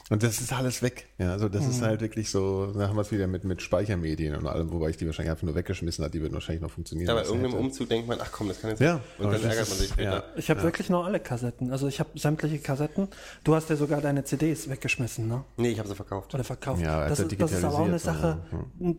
Und 0.09 0.23
das 0.23 0.41
ist 0.41 0.53
alles 0.53 0.83
weg. 0.83 1.09
Ja, 1.19 1.33
also 1.33 1.49
das 1.49 1.65
Mhm. 1.65 1.71
ist 1.71 1.83
halt 1.83 2.01
wirklich 2.01 2.31
so, 2.31 2.67
da 2.67 2.87
haben 2.89 2.95
wir 2.97 3.01
es 3.01 3.11
wieder 3.11 3.27
mit, 3.27 3.43
mit 3.43 3.61
Speichermedien 3.61 4.37
und 4.37 4.47
allem, 4.47 4.71
wobei 4.73 4.91
ich 4.91 4.97
die 4.97 5.05
wahrscheinlich 5.07 5.33
einfach 5.33 5.43
nur 5.43 5.57
weggeschmissen 5.57 6.05
habe, 6.05 6.13
die 6.13 6.21
würden 6.21 6.35
wahrscheinlich 6.35 6.63
noch 6.63 6.71
funktionieren. 6.71 7.09
Ja, 7.09 7.15
bei 7.15 7.21
Das 7.21 7.29
irgendeinem 7.29 7.55
hätte- 7.55 7.65
Umzug 7.65 7.89
denkt 7.89 8.07
man, 8.07 8.19
ach 8.21 8.31
komm, 8.31 8.47
das 8.47 8.61
kann 8.61 8.71
jetzt 8.71 8.81
Ja, 8.81 9.01
Und 9.19 9.27
aber 9.27 9.35
dann 9.39 9.51
ärgert 9.51 9.69
man 9.69 9.79
sich 9.79 9.89
später. 9.89 10.13
ja. 10.13 10.25
Ich 10.37 10.49
habe 10.49 10.63
wirklich 10.63 10.91
noch 10.91 11.05
alle 11.05 11.19
Kassetten. 11.19 11.73
Also 11.73 11.89
ich 11.89 11.99
habe 11.99 12.11
sämtliche 12.17 12.59
Kassetten. 12.61 13.09
Du 13.43 13.55
hast 13.57 13.69
ja 13.69 13.75
sogar 13.75 14.01
deine 14.01 14.23
CDs 14.23 14.69
weggeschmissen, 14.71 15.27
ne? 15.27 15.43
Nee, 15.57 15.71
ich 15.71 15.79
habe 15.81 15.89
sie 15.89 15.97
verkauft. 15.97 16.33
Oder 16.35 16.45
verkauft. 16.45 16.81
Ja, 16.83 17.09
das, 17.09 17.19
hat 17.19 17.33
ist, 17.33 17.41
das 17.41 17.51
ist 17.53 17.65
aber 17.65 17.75
auch 17.75 17.85
eine 17.87 17.99
Sache. 17.99 18.39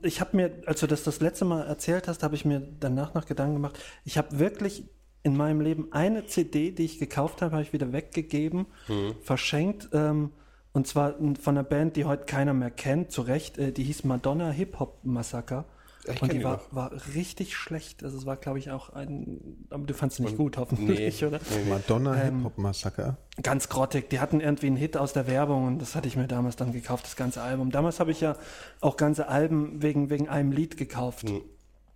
Ich 0.01 0.19
habe 0.19 0.35
mir, 0.35 0.51
als 0.65 0.81
du 0.81 0.87
das 0.87 1.03
das 1.03 1.21
letzte 1.21 1.45
Mal 1.45 1.65
erzählt 1.67 2.09
hast, 2.09 2.21
habe 2.21 2.35
ich 2.35 2.43
mir 2.43 2.61
danach 2.81 3.13
noch 3.13 3.25
Gedanken 3.25 3.53
gemacht. 3.53 3.79
Ich 4.03 4.17
habe 4.17 4.39
wirklich 4.39 4.83
in 5.23 5.37
meinem 5.37 5.61
Leben 5.61 5.87
eine 5.93 6.25
CD, 6.25 6.71
die 6.71 6.83
ich 6.83 6.99
gekauft 6.99 7.41
habe, 7.41 7.53
habe 7.53 7.63
ich 7.63 7.71
wieder 7.71 7.93
weggegeben, 7.93 8.65
Mhm. 8.89 9.15
verschenkt. 9.21 9.87
Ähm, 9.93 10.31
und 10.77 10.85
zwar 10.85 11.15
von 11.41 11.57
einer 11.57 11.63
Band, 11.63 11.95
die 11.95 12.05
heute 12.05 12.25
keiner 12.25 12.53
mehr 12.53 12.69
kennt, 12.69 13.11
zu 13.11 13.23
Recht. 13.23 13.57
Äh, 13.57 13.71
die 13.71 13.83
hieß 13.83 14.03
Madonna 14.03 14.51
Hip 14.51 14.79
Hop 14.79 14.99
Massacre. 15.01 15.65
Ja, 16.05 16.13
ich 16.13 16.21
und 16.21 16.31
die 16.31 16.37
die 16.37 16.43
war, 16.43 16.57
noch. 16.57 16.73
war 16.73 16.91
richtig 17.15 17.57
schlecht. 17.57 18.03
Also 18.03 18.15
es 18.15 18.27
war, 18.27 18.37
glaube 18.37 18.59
ich, 18.59 18.69
auch 18.69 18.91
ein. 18.91 19.65
Aber 19.71 19.87
du 19.87 19.95
fandst 19.95 20.17
sie 20.17 20.23
nicht 20.23 20.37
gut, 20.37 20.55
hoffentlich, 20.57 21.19
nee. 21.19 21.27
oder? 21.27 21.39
Madonna 21.67 22.21
Ähm, 22.21 22.35
Hip-Hop-Massaker. 22.35 23.17
Ganz 23.41 23.69
grottig. 23.69 24.11
Die 24.11 24.19
hatten 24.19 24.39
irgendwie 24.39 24.67
einen 24.67 24.75
Hit 24.75 24.97
aus 24.97 25.13
der 25.13 25.25
Werbung 25.25 25.65
und 25.65 25.81
das 25.81 25.95
hatte 25.95 26.07
ich 26.07 26.15
mir 26.15 26.27
damals 26.27 26.57
dann 26.57 26.71
gekauft, 26.71 27.05
das 27.05 27.15
ganze 27.15 27.41
Album. 27.41 27.71
Damals 27.71 27.99
habe 27.99 28.11
ich 28.11 28.21
ja 28.21 28.35
auch 28.79 28.97
ganze 28.97 29.29
Alben 29.29 29.81
wegen, 29.81 30.11
wegen 30.11 30.29
einem 30.29 30.51
Lied 30.51 30.77
gekauft. 30.77 31.27
Hm. 31.27 31.41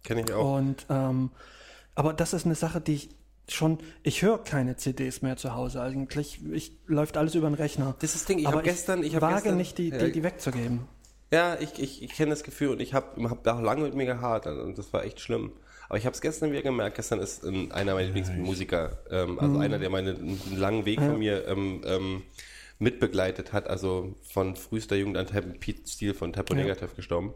Kenne 0.03 0.21
ich 0.21 0.33
auch. 0.33 0.57
Und 0.57 0.87
ähm, 0.89 1.29
aber 1.93 2.13
das 2.13 2.33
ist 2.33 2.47
eine 2.47 2.55
Sache, 2.55 2.81
die 2.81 2.93
ich 2.95 3.09
schon, 3.49 3.79
ich 4.03 4.21
höre 4.21 4.37
keine 4.43 4.75
CDs 4.77 5.21
mehr 5.21 5.37
zu 5.37 5.53
Hause 5.55 5.81
eigentlich. 5.81 6.39
Ich 6.51 6.71
läuft 6.87 7.17
alles 7.17 7.35
über 7.35 7.49
den 7.49 7.55
Rechner. 7.55 7.95
Das 7.99 8.11
ist 8.11 8.21
das 8.21 8.25
Ding, 8.25 8.39
ich 8.39 8.47
aber 8.47 8.57
hab 8.57 8.63
gestern- 8.63 9.03
ich 9.03 9.15
hab 9.15 9.21
wage 9.21 9.35
gestern- 9.35 9.57
nicht, 9.57 9.77
die, 9.77 9.89
Ja, 9.89 9.97
die, 9.97 10.11
die 10.11 10.23
wegzugeben. 10.23 10.81
Ja, 11.33 11.57
ich, 11.59 11.79
ich, 11.79 12.03
ich 12.03 12.11
kenne 12.13 12.31
das 12.31 12.43
Gefühl 12.43 12.69
und 12.69 12.81
ich 12.81 12.93
habe 12.93 13.29
hab 13.29 13.47
auch 13.47 13.61
lange 13.61 13.83
mit 13.83 13.93
mir 13.95 14.05
gehadert 14.05 14.59
und 14.59 14.77
das 14.77 14.91
war 14.93 15.03
echt 15.05 15.19
schlimm. 15.21 15.51
Aber 15.87 15.97
ich 15.97 16.05
habe 16.05 16.13
es 16.13 16.21
gestern 16.21 16.51
wieder 16.51 16.61
gemerkt. 16.61 16.95
Gestern 16.95 17.19
ist 17.19 17.43
ähm, 17.43 17.71
einer 17.73 17.93
meiner 17.93 18.07
Lieblingsmusiker, 18.07 18.97
ähm, 19.11 19.39
also 19.39 19.57
einer, 19.59 19.77
der 19.79 19.89
meine, 19.89 20.11
einen 20.11 20.39
langen 20.57 20.85
Weg 20.85 20.99
von 21.01 21.19
mir 21.19 21.45
ähm, 21.47 21.81
ähm, 21.85 22.21
mitbegleitet 22.79 23.53
hat, 23.53 23.67
also 23.69 24.15
von 24.21 24.55
frühester 24.55 24.95
Jugend 24.95 25.17
an 25.17 25.27
Pete 25.59 25.87
Steele 25.89 26.13
von 26.13 26.33
Typo 26.33 26.53
Negative 26.53 26.89
gestorben. 26.95 27.33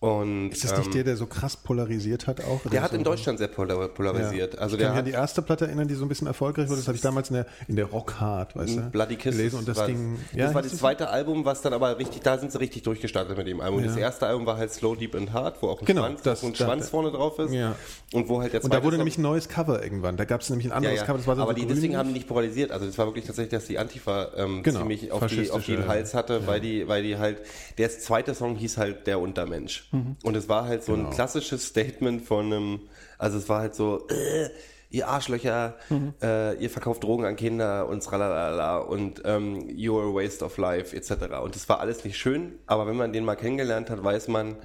Und, 0.00 0.48
Ist 0.52 0.64
das 0.64 0.78
nicht 0.78 0.86
ähm, 0.86 0.92
der, 0.94 1.04
der 1.04 1.16
so 1.18 1.26
krass 1.26 1.58
polarisiert 1.58 2.26
hat 2.26 2.42
auch? 2.42 2.62
der 2.70 2.80
hat 2.80 2.92
so 2.92 2.96
in 2.96 3.04
Deutschland 3.04 3.38
sehr 3.38 3.48
polar 3.48 3.86
polarisiert. 3.88 4.58
Also 4.58 4.76
ich 4.76 4.78
der 4.78 4.88
kann 4.88 4.94
mich 4.96 4.98
an 5.00 5.04
die 5.04 5.10
erste 5.12 5.42
Platte 5.42 5.66
erinnern, 5.66 5.88
die 5.88 5.94
so 5.94 6.06
ein 6.06 6.08
bisschen 6.08 6.26
erfolgreich 6.26 6.68
wurde. 6.70 6.78
Das 6.78 6.88
habe 6.88 6.96
ich 6.96 7.02
damals 7.02 7.28
in 7.28 7.34
der, 7.34 7.46
in 7.68 7.76
der 7.76 7.84
Rock 7.84 8.18
Hard, 8.18 8.56
weißt 8.56 8.76
du? 8.78 8.80
Bloody 8.90 9.16
Kisses 9.16 9.36
gelesen 9.36 9.58
und 9.58 9.68
das 9.68 9.76
war, 9.76 9.86
Ding. 9.88 10.16
das 10.34 10.54
war 10.54 10.62
das 10.62 10.74
zweite 10.78 11.10
Album, 11.10 11.44
was 11.44 11.60
dann 11.60 11.74
aber 11.74 11.98
richtig, 11.98 12.22
da 12.22 12.38
sind 12.38 12.50
sie 12.50 12.58
richtig 12.58 12.82
durchgestartet 12.82 13.36
mit 13.36 13.46
dem 13.46 13.60
Album. 13.60 13.80
Ja. 13.80 13.88
Das 13.88 13.96
erste 13.98 14.26
Album 14.26 14.46
war 14.46 14.56
halt 14.56 14.72
Slow, 14.72 14.96
Deep 14.96 15.14
and 15.14 15.34
Hard, 15.34 15.60
wo 15.60 15.68
auch 15.68 15.80
ein 15.80 15.84
Genau, 15.84 16.00
Schwanz, 16.06 16.22
das- 16.22 16.42
wo 16.42 16.46
ein 16.46 16.54
da- 16.54 16.64
Schwanz 16.64 16.88
vorne 16.88 17.10
drauf 17.10 17.38
ist. 17.38 17.52
Ja. 17.52 17.76
Und 18.14 18.26
wo 18.30 18.40
halt 18.40 18.54
der 18.54 18.64
Und 18.64 18.72
da 18.72 18.82
wurde 18.82 18.96
nämlich 18.96 19.18
ein 19.18 19.22
neues 19.22 19.50
Cover 19.50 19.82
irgendwann. 19.82 20.16
Da 20.16 20.24
gab 20.24 20.40
es 20.40 20.48
nämlich 20.48 20.68
ein 20.68 20.70
ja, 20.70 20.76
anderes 20.76 21.00
ja. 21.00 21.04
Cover, 21.04 21.18
das 21.18 21.26
war 21.26 21.34
dann 21.34 21.42
aber 21.42 21.52
so 21.52 21.58
die, 21.58 21.66
deswegen 21.66 21.98
haben 21.98 22.08
die 22.08 22.14
nicht 22.14 22.26
polarisiert. 22.26 22.70
Also 22.70 22.86
das 22.86 22.96
war 22.96 23.04
wirklich 23.04 23.26
tatsächlich, 23.26 23.50
dass 23.52 23.66
die 23.66 23.78
Antifa 23.78 24.28
ähm, 24.34 24.62
Genau, 24.62 24.78
ziemlich 24.78 25.12
auf, 25.12 25.26
die, 25.26 25.50
auf 25.50 25.66
den 25.66 25.86
Hals 25.86 26.14
hatte, 26.14 26.46
weil 26.46 26.60
die, 26.62 26.88
weil 26.88 27.02
die 27.02 27.18
halt, 27.18 27.36
der 27.76 27.90
zweite 27.90 28.34
Song 28.34 28.56
hieß 28.56 28.78
halt 28.78 29.06
Der 29.06 29.20
Untermensch. 29.20 29.88
Mhm. 29.92 30.16
Und 30.22 30.36
es 30.36 30.48
war 30.48 30.64
halt 30.66 30.84
so 30.84 30.92
Genau. 30.94 31.08
ein 31.08 31.14
klassisches 31.14 31.66
Statement 31.66 32.22
von 32.24 32.46
einem, 32.46 32.80
also 33.18 33.38
es 33.38 33.48
war 33.48 33.60
halt 33.60 33.74
so, 33.74 34.06
äh, 34.08 34.48
ihr 34.90 35.06
Arschlöcher, 35.08 35.76
Mhm. 35.88 36.14
äh, 36.20 36.54
ihr 36.54 36.68
verkauft 36.70 37.04
Drogen 37.04 37.24
an 37.24 37.36
Kinder 37.36 37.88
und 37.88 38.02
tralalala 38.02 38.78
und 38.78 39.22
ähm, 39.24 39.68
you're 39.68 40.10
a 40.10 40.14
waste 40.14 40.44
of 40.44 40.56
life 40.58 40.96
etc. 40.96 41.40
Und 41.42 41.54
das 41.54 41.68
war 41.68 41.80
alles 41.80 42.04
nicht 42.04 42.16
schön, 42.18 42.58
aber 42.66 42.86
wenn 42.86 42.96
man 42.96 43.12
den 43.12 43.24
mal 43.24 43.36
kennengelernt 43.36 43.88
hat, 43.90 44.02
weiß 44.02 44.28
man, 44.28 44.56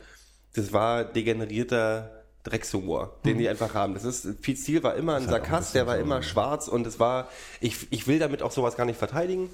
das 0.55 0.73
war 0.73 1.03
degenerierter 1.05 2.11
Dreckshumor, 2.43 3.17
den 3.25 3.37
die 3.39 3.49
einfach 3.49 3.73
haben. 3.73 3.95
Das 3.95 4.03
ist, 4.03 4.27
Steele 4.43 4.83
war 4.83 4.95
immer 4.95 5.15
ein 5.15 5.23
Mhm. 5.25 5.29
Sarkast, 5.29 5.73
der 5.75 5.87
war 5.87 5.97
immer 5.97 6.21
schwarz 6.21 6.67
und 6.67 6.85
es 6.87 6.99
war, 6.99 7.27
ich, 7.59 7.87
ich 7.91 8.07
will 8.07 8.19
damit 8.19 8.41
auch 8.43 8.51
sowas 8.51 8.77
gar 8.77 8.85
nicht 8.85 8.97
verteidigen. 8.99 9.49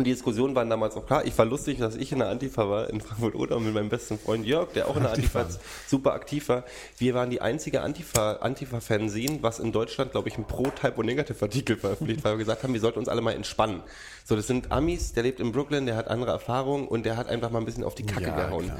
Und 0.00 0.04
die 0.04 0.12
Diskussionen 0.12 0.54
waren 0.54 0.70
damals 0.70 0.96
auch 0.96 1.04
klar. 1.04 1.26
Ich 1.26 1.36
war 1.36 1.44
lustig, 1.44 1.76
dass 1.76 1.94
ich 1.94 2.10
in 2.10 2.20
der 2.20 2.30
Antifa 2.30 2.70
war 2.70 2.88
in 2.88 3.02
Frankfurt 3.02 3.34
oder 3.34 3.60
mit 3.60 3.74
meinem 3.74 3.90
besten 3.90 4.18
Freund 4.18 4.46
Jörg, 4.46 4.72
der 4.72 4.88
auch 4.88 4.96
in 4.96 5.02
der 5.02 5.12
Antifa, 5.12 5.46
super 5.86 6.14
aktiv 6.14 6.48
war. 6.48 6.64
Wir 6.96 7.12
waren 7.12 7.28
die 7.28 7.42
einzige 7.42 7.82
Antifa, 7.82 8.36
Antifa-Fanzine, 8.36 9.42
was 9.42 9.58
in 9.58 9.72
Deutschland, 9.72 10.12
glaube 10.12 10.30
ich, 10.30 10.36
einen 10.36 10.46
Pro-Typo-Negative-Artikel 10.46 11.76
veröffentlicht, 11.76 12.24
weil 12.24 12.32
wir 12.32 12.38
gesagt 12.38 12.62
haben, 12.62 12.72
wir 12.72 12.80
sollten 12.80 12.98
uns 12.98 13.08
alle 13.08 13.20
mal 13.20 13.32
entspannen. 13.34 13.82
So, 14.24 14.36
das 14.36 14.46
sind 14.46 14.72
Amis, 14.72 15.12
der 15.12 15.22
lebt 15.24 15.38
in 15.38 15.52
Brooklyn, 15.52 15.84
der 15.84 15.96
hat 15.96 16.08
andere 16.08 16.30
Erfahrungen 16.30 16.88
und 16.88 17.04
der 17.04 17.18
hat 17.18 17.28
einfach 17.28 17.50
mal 17.50 17.58
ein 17.58 17.66
bisschen 17.66 17.84
auf 17.84 17.94
die 17.94 18.06
Kacke 18.06 18.28
Ja, 18.28 18.46
gehauen. 18.46 18.64
klar. 18.64 18.78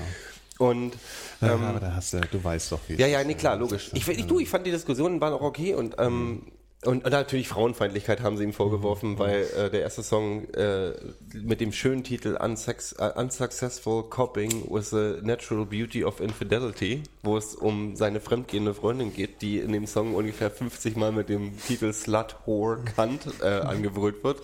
Und 0.59 0.95
Ja, 1.43 1.53
ähm, 1.53 1.65
aber 1.65 1.81
da 1.81 1.95
hast 1.97 2.15
du, 2.15 2.21
du 2.23 2.43
weißt 2.43 2.73
doch, 2.73 2.81
wie 2.89 2.95
ja, 2.95 3.07
ja, 3.07 3.23
nee, 3.25 3.35
klar, 3.35 3.57
logisch. 3.57 3.91
Ich, 3.93 4.09
ich, 4.09 4.27
du, 4.27 4.41
ich 4.41 4.49
fand 4.49 4.67
die 4.67 4.71
Diskussionen 4.71 5.21
waren 5.21 5.35
auch 5.35 5.43
okay 5.43 5.75
und, 5.75 5.97
ähm, 5.99 6.51
und, 6.83 7.05
und 7.05 7.11
natürlich 7.11 7.49
Frauenfeindlichkeit 7.49 8.23
haben 8.23 8.39
sie 8.39 8.45
ihm 8.45 8.55
vorgeworfen, 8.55 9.19
weil 9.19 9.43
äh, 9.55 9.69
der 9.69 9.83
erste 9.83 10.03
Song 10.03 10.49
äh, 10.55 10.93
mit 11.35 11.61
dem 11.61 11.73
schönen 11.73 12.05
Titel 12.05 12.39
Unsex, 12.41 12.95
uh, 12.99 13.19
Unsuccessful 13.21 14.05
Coping 14.05 14.65
with 14.71 14.89
the 14.89 15.19
Natural 15.21 15.67
Beauty 15.67 16.05
of 16.05 16.21
Infidelity, 16.21 17.03
wo 17.23 17.37
es 17.37 17.55
um 17.55 17.97
seine 17.97 18.21
fremdgehende 18.21 18.73
Freundin 18.73 19.13
geht, 19.13 19.43
die 19.43 19.59
in 19.59 19.73
dem 19.73 19.87
Song 19.87 20.15
ungefähr 20.15 20.51
50 20.51 20.97
Mal 20.97 21.13
mit 21.13 21.29
dem 21.29 21.53
Titel 21.67 21.93
Slut, 21.93 22.37
Whore, 22.47 22.79
Cunt 22.97 23.27
äh, 23.43 23.47
angebrüllt 23.61 24.25
wird. 24.25 24.41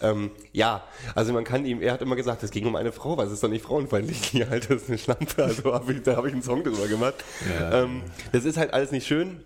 Ähm, 0.00 0.30
ja, 0.52 0.84
also 1.14 1.34
man 1.34 1.44
kann 1.44 1.66
ihm, 1.66 1.82
er 1.82 1.92
hat 1.92 2.00
immer 2.00 2.16
gesagt, 2.16 2.42
es 2.42 2.50
ging 2.50 2.66
um 2.66 2.76
eine 2.76 2.92
Frau, 2.92 3.18
weil 3.18 3.26
es 3.26 3.32
ist 3.32 3.42
doch 3.42 3.48
nicht 3.48 3.64
frauenfeindlich. 3.64 4.32
Ja, 4.32 4.48
halt, 4.48 4.70
das 4.70 4.82
ist 4.82 4.88
eine 4.88 4.98
Schlampe, 4.98 5.44
also 5.44 5.72
hab 5.74 5.88
ich, 5.90 6.02
da 6.02 6.16
habe 6.16 6.28
ich 6.28 6.32
einen 6.32 6.42
Song 6.42 6.64
drüber 6.64 6.88
gemacht. 6.88 7.14
Ja. 7.60 7.82
ähm, 7.82 8.02
das 8.32 8.46
ist 8.46 8.56
halt 8.56 8.72
alles 8.72 8.90
nicht 8.90 9.06
schön. 9.06 9.44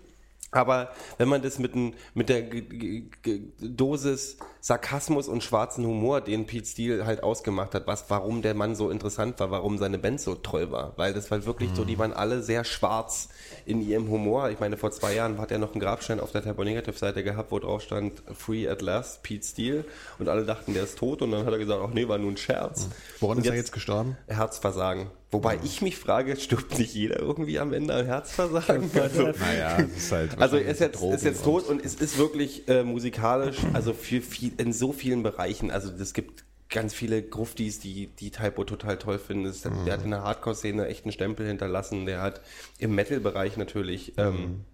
Aber 0.50 0.90
wenn 1.18 1.28
man 1.28 1.42
das 1.42 1.58
mit, 1.58 1.74
mit 2.14 2.28
der 2.28 2.42
G 2.42 2.62
G 2.62 3.10
G 3.22 3.40
Dosis 3.60 4.38
Sarkasmus 4.60 5.28
und 5.28 5.42
schwarzen 5.42 5.86
Humor, 5.86 6.20
den 6.20 6.46
Pete 6.46 6.66
Steele 6.66 7.06
halt 7.06 7.22
ausgemacht 7.22 7.74
hat, 7.74 7.86
was, 7.86 8.04
warum 8.08 8.42
der 8.42 8.54
Mann 8.54 8.74
so 8.74 8.90
interessant 8.90 9.38
war, 9.40 9.50
warum 9.50 9.78
seine 9.78 9.98
Band 9.98 10.20
so 10.20 10.34
toll 10.34 10.70
war. 10.70 10.92
Weil 10.96 11.14
das 11.14 11.30
war 11.30 11.44
wirklich 11.46 11.70
so, 11.74 11.84
die 11.84 11.98
waren 11.98 12.12
alle 12.12 12.42
sehr 12.42 12.64
schwarz 12.64 13.28
in 13.66 13.80
ihrem 13.80 14.08
Humor. 14.10 14.50
Ich 14.50 14.60
meine, 14.60 14.76
vor 14.76 14.90
zwei 14.90 15.14
Jahren 15.14 15.38
hat 15.38 15.50
er 15.52 15.58
noch 15.58 15.72
einen 15.72 15.80
Grabstein 15.80 16.20
auf 16.20 16.32
der 16.32 16.42
Typo 16.42 16.64
Negative 16.64 16.96
Seite 16.98 17.22
gehabt, 17.22 17.50
wo 17.52 17.58
drauf 17.58 17.82
stand 17.82 18.22
Free 18.36 18.68
at 18.68 18.82
Last, 18.82 19.22
Pete 19.22 19.46
Steele. 19.46 19.84
Und 20.18 20.28
alle 20.28 20.44
dachten, 20.44 20.74
der 20.74 20.84
ist 20.84 20.98
tot. 20.98 21.22
Und 21.22 21.30
dann 21.30 21.46
hat 21.46 21.52
er 21.52 21.58
gesagt, 21.58 21.80
ach 21.82 21.92
nee, 21.94 22.08
war 22.08 22.18
nur 22.18 22.30
ein 22.32 22.36
Scherz. 22.36 22.88
Woran 23.20 23.38
Und 23.38 23.44
ist 23.44 23.50
er 23.50 23.56
jetzt 23.56 23.72
gestorben? 23.72 24.16
Herzversagen. 24.26 25.06
Wobei 25.30 25.58
ich 25.62 25.82
mich 25.82 25.98
frage, 25.98 26.36
stirbt 26.40 26.78
nicht 26.78 26.94
jeder 26.94 27.18
irgendwie 27.18 27.58
am 27.58 27.74
Ende 27.74 27.92
an 27.92 28.06
Herzversagen? 28.06 28.90
Also, 28.98 29.24
Naja, 29.24 29.76
das 29.76 29.90
ist 29.94 30.10
halt. 30.12 30.38
also 30.38 30.56
er 30.56 30.70
ist 30.70 30.80
jetzt, 30.80 31.02
ist 31.02 31.24
jetzt 31.24 31.44
tot 31.44 31.66
und 31.68 31.84
es 31.84 31.96
ist 31.96 32.16
wirklich 32.16 32.66
äh, 32.66 32.82
musikalisch, 32.82 33.58
also 33.74 33.92
für 33.92 34.22
viel, 34.22 34.47
in 34.56 34.72
so 34.72 34.92
vielen 34.92 35.22
Bereichen. 35.22 35.70
Also 35.70 35.90
es 35.92 36.12
gibt 36.14 36.44
ganz 36.68 36.92
viele 36.94 37.22
Gruftis, 37.22 37.80
die 37.80 38.08
die 38.08 38.30
Typo 38.30 38.64
total 38.64 38.98
toll 38.98 39.18
finden. 39.18 39.46
Es, 39.46 39.62
Der 39.62 39.92
hat 39.92 40.04
in 40.04 40.10
der 40.10 40.22
Hardcore-Szene 40.22 40.86
echt 40.86 41.04
einen 41.04 41.12
Stempel 41.12 41.46
hinterlassen. 41.46 42.06
Der 42.06 42.20
hat 42.20 42.40
im 42.78 42.94
Metal-Bereich 42.94 43.56
natürlich 43.56 44.14
ähm, 44.18 44.64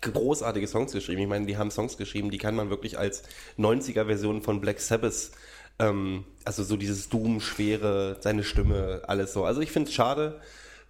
großartige 0.00 0.66
Songs 0.66 0.92
geschrieben. 0.92 1.22
Ich 1.22 1.28
meine, 1.28 1.46
die 1.46 1.56
haben 1.56 1.70
Songs 1.70 1.96
geschrieben, 1.96 2.30
die 2.30 2.38
kann 2.38 2.54
man 2.54 2.70
wirklich 2.70 2.98
als 2.98 3.22
90er-Version 3.58 4.42
von 4.42 4.60
Black 4.60 4.80
Sabbath 4.80 5.30
ähm, 5.78 6.24
also 6.44 6.62
so 6.62 6.76
dieses 6.76 7.08
Doom, 7.08 7.40
Schwere, 7.40 8.16
seine 8.20 8.44
Stimme, 8.44 9.02
alles 9.06 9.32
so. 9.32 9.44
Also 9.44 9.60
ich 9.60 9.70
finde 9.70 9.88
es 9.88 9.94
schade. 9.94 10.40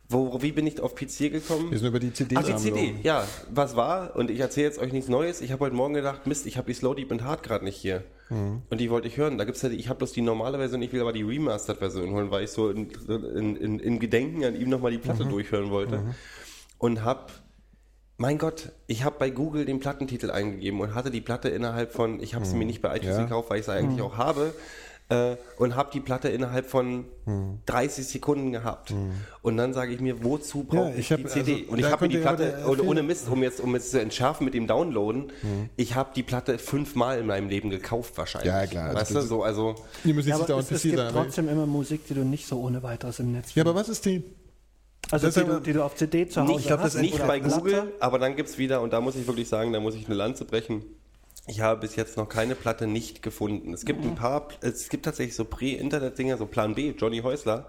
Wo, 0.09 0.43
wie 0.43 0.52
bin 0.52 0.66
ich 0.66 0.81
auf 0.81 0.94
PC 0.94 1.31
gekommen? 1.32 1.70
Wir 1.70 1.78
sind 1.78 1.89
über 1.89 1.98
die 1.98 2.12
CD 2.12 2.36
Ach, 2.39 2.43
die 2.44 2.56
CD, 2.56 2.94
ja. 3.02 3.26
Was 3.51 3.74
war? 3.74 4.14
Und 4.16 4.31
ich 4.31 4.39
erzähle 4.39 4.66
jetzt 4.66 4.78
euch 4.78 4.93
nichts 4.93 5.09
Neues. 5.09 5.40
Ich 5.40 5.51
habe 5.51 5.64
heute 5.64 5.74
Morgen 5.74 5.94
gedacht, 5.94 6.26
Mist, 6.26 6.47
ich 6.47 6.59
habe 6.59 6.66
die 6.66 6.74
Slow 6.74 6.94
Deep 6.94 7.10
and 7.10 7.22
Hard 7.24 7.43
gerade 7.43 7.64
nicht 7.64 7.76
hier. 7.76 8.05
Und 8.31 8.81
die 8.81 8.90
wollte 8.90 9.06
ich 9.06 9.16
hören. 9.16 9.39
Da 9.39 9.44
gibt's 9.44 9.62
ja, 9.62 9.68
die- 9.68 9.76
ich 9.76 9.89
habe 9.89 9.98
bloß 9.98 10.12
die 10.12 10.22
normale 10.22 10.59
Version, 10.59 10.81
ich 10.82 10.93
will 10.93 11.01
aber 11.02 11.12
die 11.12 11.22
Remastered-Version 11.22 12.10
holen, 12.12 12.31
weil 12.31 12.44
ich 12.44 12.51
so 12.51 12.70
in, 12.70 12.90
in, 12.90 13.56
in, 13.56 13.78
in 13.78 13.98
Gedenken 13.98 14.44
an 14.44 14.56
ihm 14.56 14.68
nochmal 14.70 14.90
die 14.93 14.98
Platte 14.98 15.24
durchhören 15.26 15.70
wollte. 15.70 16.01
Und 16.78 17.05
hab, 17.05 17.32
mein 18.16 18.39
Gott, 18.39 18.72
ich 18.86 19.05
habe 19.05 19.16
bei 19.18 19.31
Google 19.31 19.64
den 19.66 19.78
Plattentitel 19.78 20.31
eingegeben 20.31 20.81
und 20.81 20.94
hatte 20.94 21.10
die 21.10 21.20
Platte 21.20 21.48
innerhalb 21.51 21.93
von, 21.93 22.20
ich 22.20 22.35
habe 22.35 22.44
sie 22.44 22.56
mir 22.56 22.64
nicht 22.66 22.81
bei 22.82 22.97
iTunes 22.97 23.16
Ja. 23.16 23.22
gekauft, 23.24 23.51
weil 23.51 23.60
ich 23.60 23.66
sie 23.66 23.72
eigentlich 23.72 24.01
auch 24.02 24.16
habe. 24.16 24.52
Äh, 25.10 25.36
und 25.59 25.76
habe 25.76 25.90
die 25.93 26.01
Platte 26.01 26.31
innerhalb 26.31 26.64
von 26.64 27.05
30 27.66 28.06
Sekunden 28.06 28.52
gehabt. 28.52 28.94
Und 29.43 29.56
dann 29.59 29.74
sage 29.74 29.93
ich 29.93 30.01
mir, 30.01 30.24
wozu 30.24 30.64
brauche 30.64 30.89
Ja, 30.89 30.94
ich, 30.94 30.98
ich 31.01 31.12
hab- 31.12 31.18
die 31.18 31.26
CD? 31.26 31.52
also, 31.60 31.72
und 31.72 31.78
ich 31.78 31.85
habe 31.90 32.05
mir 32.06 32.09
die 32.09 32.18
Platte, 32.18 32.64
oder 32.66 32.85
ohne. 32.85 33.02
Mist, 33.02 33.28
um 33.28 33.43
jetzt, 33.43 33.60
um 33.60 33.74
jetzt 33.74 33.90
zu 33.90 34.01
entschärfen 34.01 34.47
mit 34.47 34.55
dem 34.55 34.66
Downloaden, 34.66 35.31
ich 35.76 35.94
habe 35.94 36.10
die 36.16 36.22
Platte 36.22 36.56
fünfmal 36.59 37.18
in 37.18 37.26
meinem 37.26 37.51
Leben 37.51 37.68
gekauft 37.68 38.16
wahrscheinlich. 38.16 38.48
Ja, 38.51 38.66
klar, 38.66 38.86
also 38.86 38.98
Weißt 39.01 39.10
du, 39.10 39.14
das- 39.16 39.28
so, 39.28 39.43
also, 39.43 39.74
Die 40.05 40.14
müssen 40.14 40.31
Ja, 40.31 40.36
aber 40.36 40.59
es, 40.59 40.70
es 40.70 40.82
gibt 40.82 40.97
sein. 40.97 41.06
aber- 41.09 41.22
trotzdem 41.24 41.51
immer 41.51 41.66
Musik, 41.66 42.06
die 42.09 42.14
du 42.14 42.24
nicht 42.24 42.47
so 42.47 42.59
ohne 42.60 42.82
weiteres 42.82 43.18
im 43.18 43.32
Netz 43.32 43.55
Ja, 43.55 43.62
aber 43.62 43.72
findest. 43.72 43.90
was 43.90 43.97
ist 43.98 44.06
die? 44.06 44.24
Also 45.10 45.26
das 45.26 45.35
die 45.35 45.40
du, 45.44 45.60
die 45.60 45.72
du 45.74 45.85
auf 45.85 45.97
CD 45.97 46.26
zu 46.28 46.40
Hause 46.40 46.51
nicht, 46.52 46.60
ich 46.62 46.66
glaub, 46.68 46.81
das 46.81 46.94
hast 46.94 47.01
nicht 47.02 47.14
oder 47.16 47.26
bei 47.26 47.39
Platte. 47.40 47.56
Google, 47.56 47.93
aber 48.01 48.18
dann 48.18 48.36
gibt's 48.36 48.56
wieder, 48.56 48.81
und 48.81 48.90
da 48.94 49.02
muss 49.02 49.16
ich 49.16 49.26
wirklich 49.26 49.51
sagen, 49.51 49.70
da 49.74 49.81
muss 49.81 49.94
ich 49.97 50.06
eine 50.06 50.14
Lanze 50.14 50.47
brechen. 50.47 50.82
Ich 51.46 51.60
habe 51.60 51.80
bis 51.80 51.94
jetzt 51.96 52.16
noch 52.16 52.28
keine 52.28 52.54
Platte 52.54 52.86
nicht 52.86 53.22
gefunden. 53.22 53.74
Es 53.74 53.84
gibt 53.84 54.02
ein 54.02 54.14
paar, 54.14 54.48
es 54.62 54.88
gibt 54.88 55.04
tatsächlich 55.04 55.36
so 55.36 55.44
Prä-Internet-Dinger, 55.44 56.38
so 56.38 56.46
Plan 56.46 56.74
B, 56.74 56.94
Johnny 56.96 57.20
Häusler, 57.20 57.66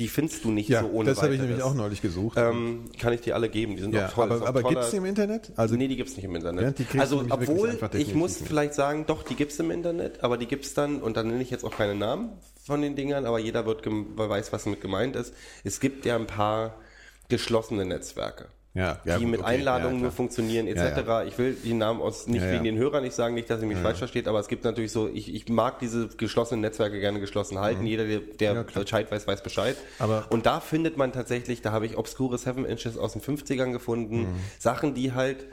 die 0.00 0.08
findest 0.08 0.44
du 0.44 0.50
nicht 0.50 0.68
Ja, 0.68 0.80
so 0.80 0.88
ohne 0.88 1.10
das 1.10 1.22
habe 1.22 1.34
ich 1.34 1.40
nämlich 1.40 1.62
auch 1.62 1.74
neulich 1.74 2.02
gesucht. 2.02 2.36
Ähm, 2.36 2.90
kann 2.98 3.12
ich 3.12 3.20
dir 3.20 3.36
alle 3.36 3.48
geben, 3.48 3.76
die 3.76 3.82
sind 3.82 3.94
ja, 3.94 4.08
auch 4.08 4.12
toll. 4.12 4.32
aber 4.32 4.48
aber 4.48 4.62
gibt 4.64 4.82
es 4.82 4.90
die 4.90 4.96
im 4.96 5.04
Internet? 5.04 5.52
Also 5.54 5.76
nee, 5.76 5.86
die 5.86 5.96
gibt's 5.96 6.16
nicht 6.16 6.24
im 6.24 6.34
Internet. 6.34 6.64
Ja, 6.64 6.70
die 6.72 6.84
kriegst 6.84 7.12
du 7.12 7.18
also, 7.20 7.24
obwohl, 7.30 7.78
ich 7.92 8.14
muss 8.14 8.40
nicht. 8.40 8.48
vielleicht 8.48 8.74
sagen, 8.74 9.04
doch, 9.06 9.22
die 9.22 9.36
gibt's 9.36 9.60
im 9.60 9.70
Internet, 9.70 10.24
aber 10.24 10.36
die 10.36 10.46
gibt's 10.46 10.74
dann, 10.74 11.00
und 11.00 11.16
dann 11.16 11.28
nenne 11.28 11.42
ich 11.42 11.50
jetzt 11.50 11.64
auch 11.64 11.76
keine 11.76 11.94
Namen 11.94 12.30
von 12.64 12.82
den 12.82 12.96
Dingern, 12.96 13.26
aber 13.26 13.38
jeder 13.38 13.64
wird 13.64 13.84
weiß, 13.86 14.52
was 14.52 14.64
damit 14.64 14.80
gemeint 14.80 15.14
ist. 15.14 15.34
Es 15.62 15.78
gibt 15.78 16.04
ja 16.04 16.16
ein 16.16 16.26
paar 16.26 16.74
geschlossene 17.28 17.84
Netzwerke. 17.84 18.48
Ja, 18.74 18.98
ja, 19.04 19.18
die 19.18 19.22
gut, 19.22 19.30
mit 19.30 19.40
okay, 19.40 19.50
Einladungen 19.50 19.96
ja, 19.98 20.02
nur 20.02 20.10
funktionieren 20.10 20.66
etc. 20.66 21.28
Ich 21.28 21.38
will 21.38 21.56
die 21.62 21.74
Namen 21.74 22.00
aus 22.00 22.26
nicht 22.26 22.44
wegen 22.44 22.64
den 22.64 22.76
Hörern 22.76 23.04
nicht 23.04 23.14
sagen, 23.14 23.34
nicht, 23.34 23.48
dass 23.48 23.60
ihr 23.60 23.68
mich 23.68 23.78
falsch 23.78 23.98
versteht, 23.98 24.26
aber 24.26 24.40
es 24.40 24.48
gibt 24.48 24.64
natürlich 24.64 24.90
so, 24.90 25.08
ich, 25.08 25.32
ich 25.32 25.48
mag 25.48 25.78
diese 25.78 26.08
geschlossenen 26.08 26.60
Netzwerke 26.60 26.98
gerne 26.98 27.20
geschlossen 27.20 27.60
halten. 27.60 27.86
Jeder, 27.86 28.04
der, 28.04 28.18
der 28.18 28.54
Mhm. 28.54 28.66
Bescheid 28.74 29.10
weiß, 29.12 29.28
weiß 29.28 29.42
Bescheid. 29.44 29.76
Aber- 30.00 30.26
Und 30.30 30.46
da 30.46 30.58
findet 30.58 30.96
man 30.96 31.12
tatsächlich, 31.12 31.62
da 31.62 31.70
habe 31.70 31.86
ich 31.86 31.96
obskure 31.96 32.36
Seven 32.36 32.64
Inches 32.64 32.98
aus 32.98 33.12
den 33.12 33.22
50ern 33.22 33.70
gefunden, 33.72 34.22
Mhm. 34.22 34.34
Sachen, 34.58 34.94
die 34.94 35.12
halt 35.12 35.46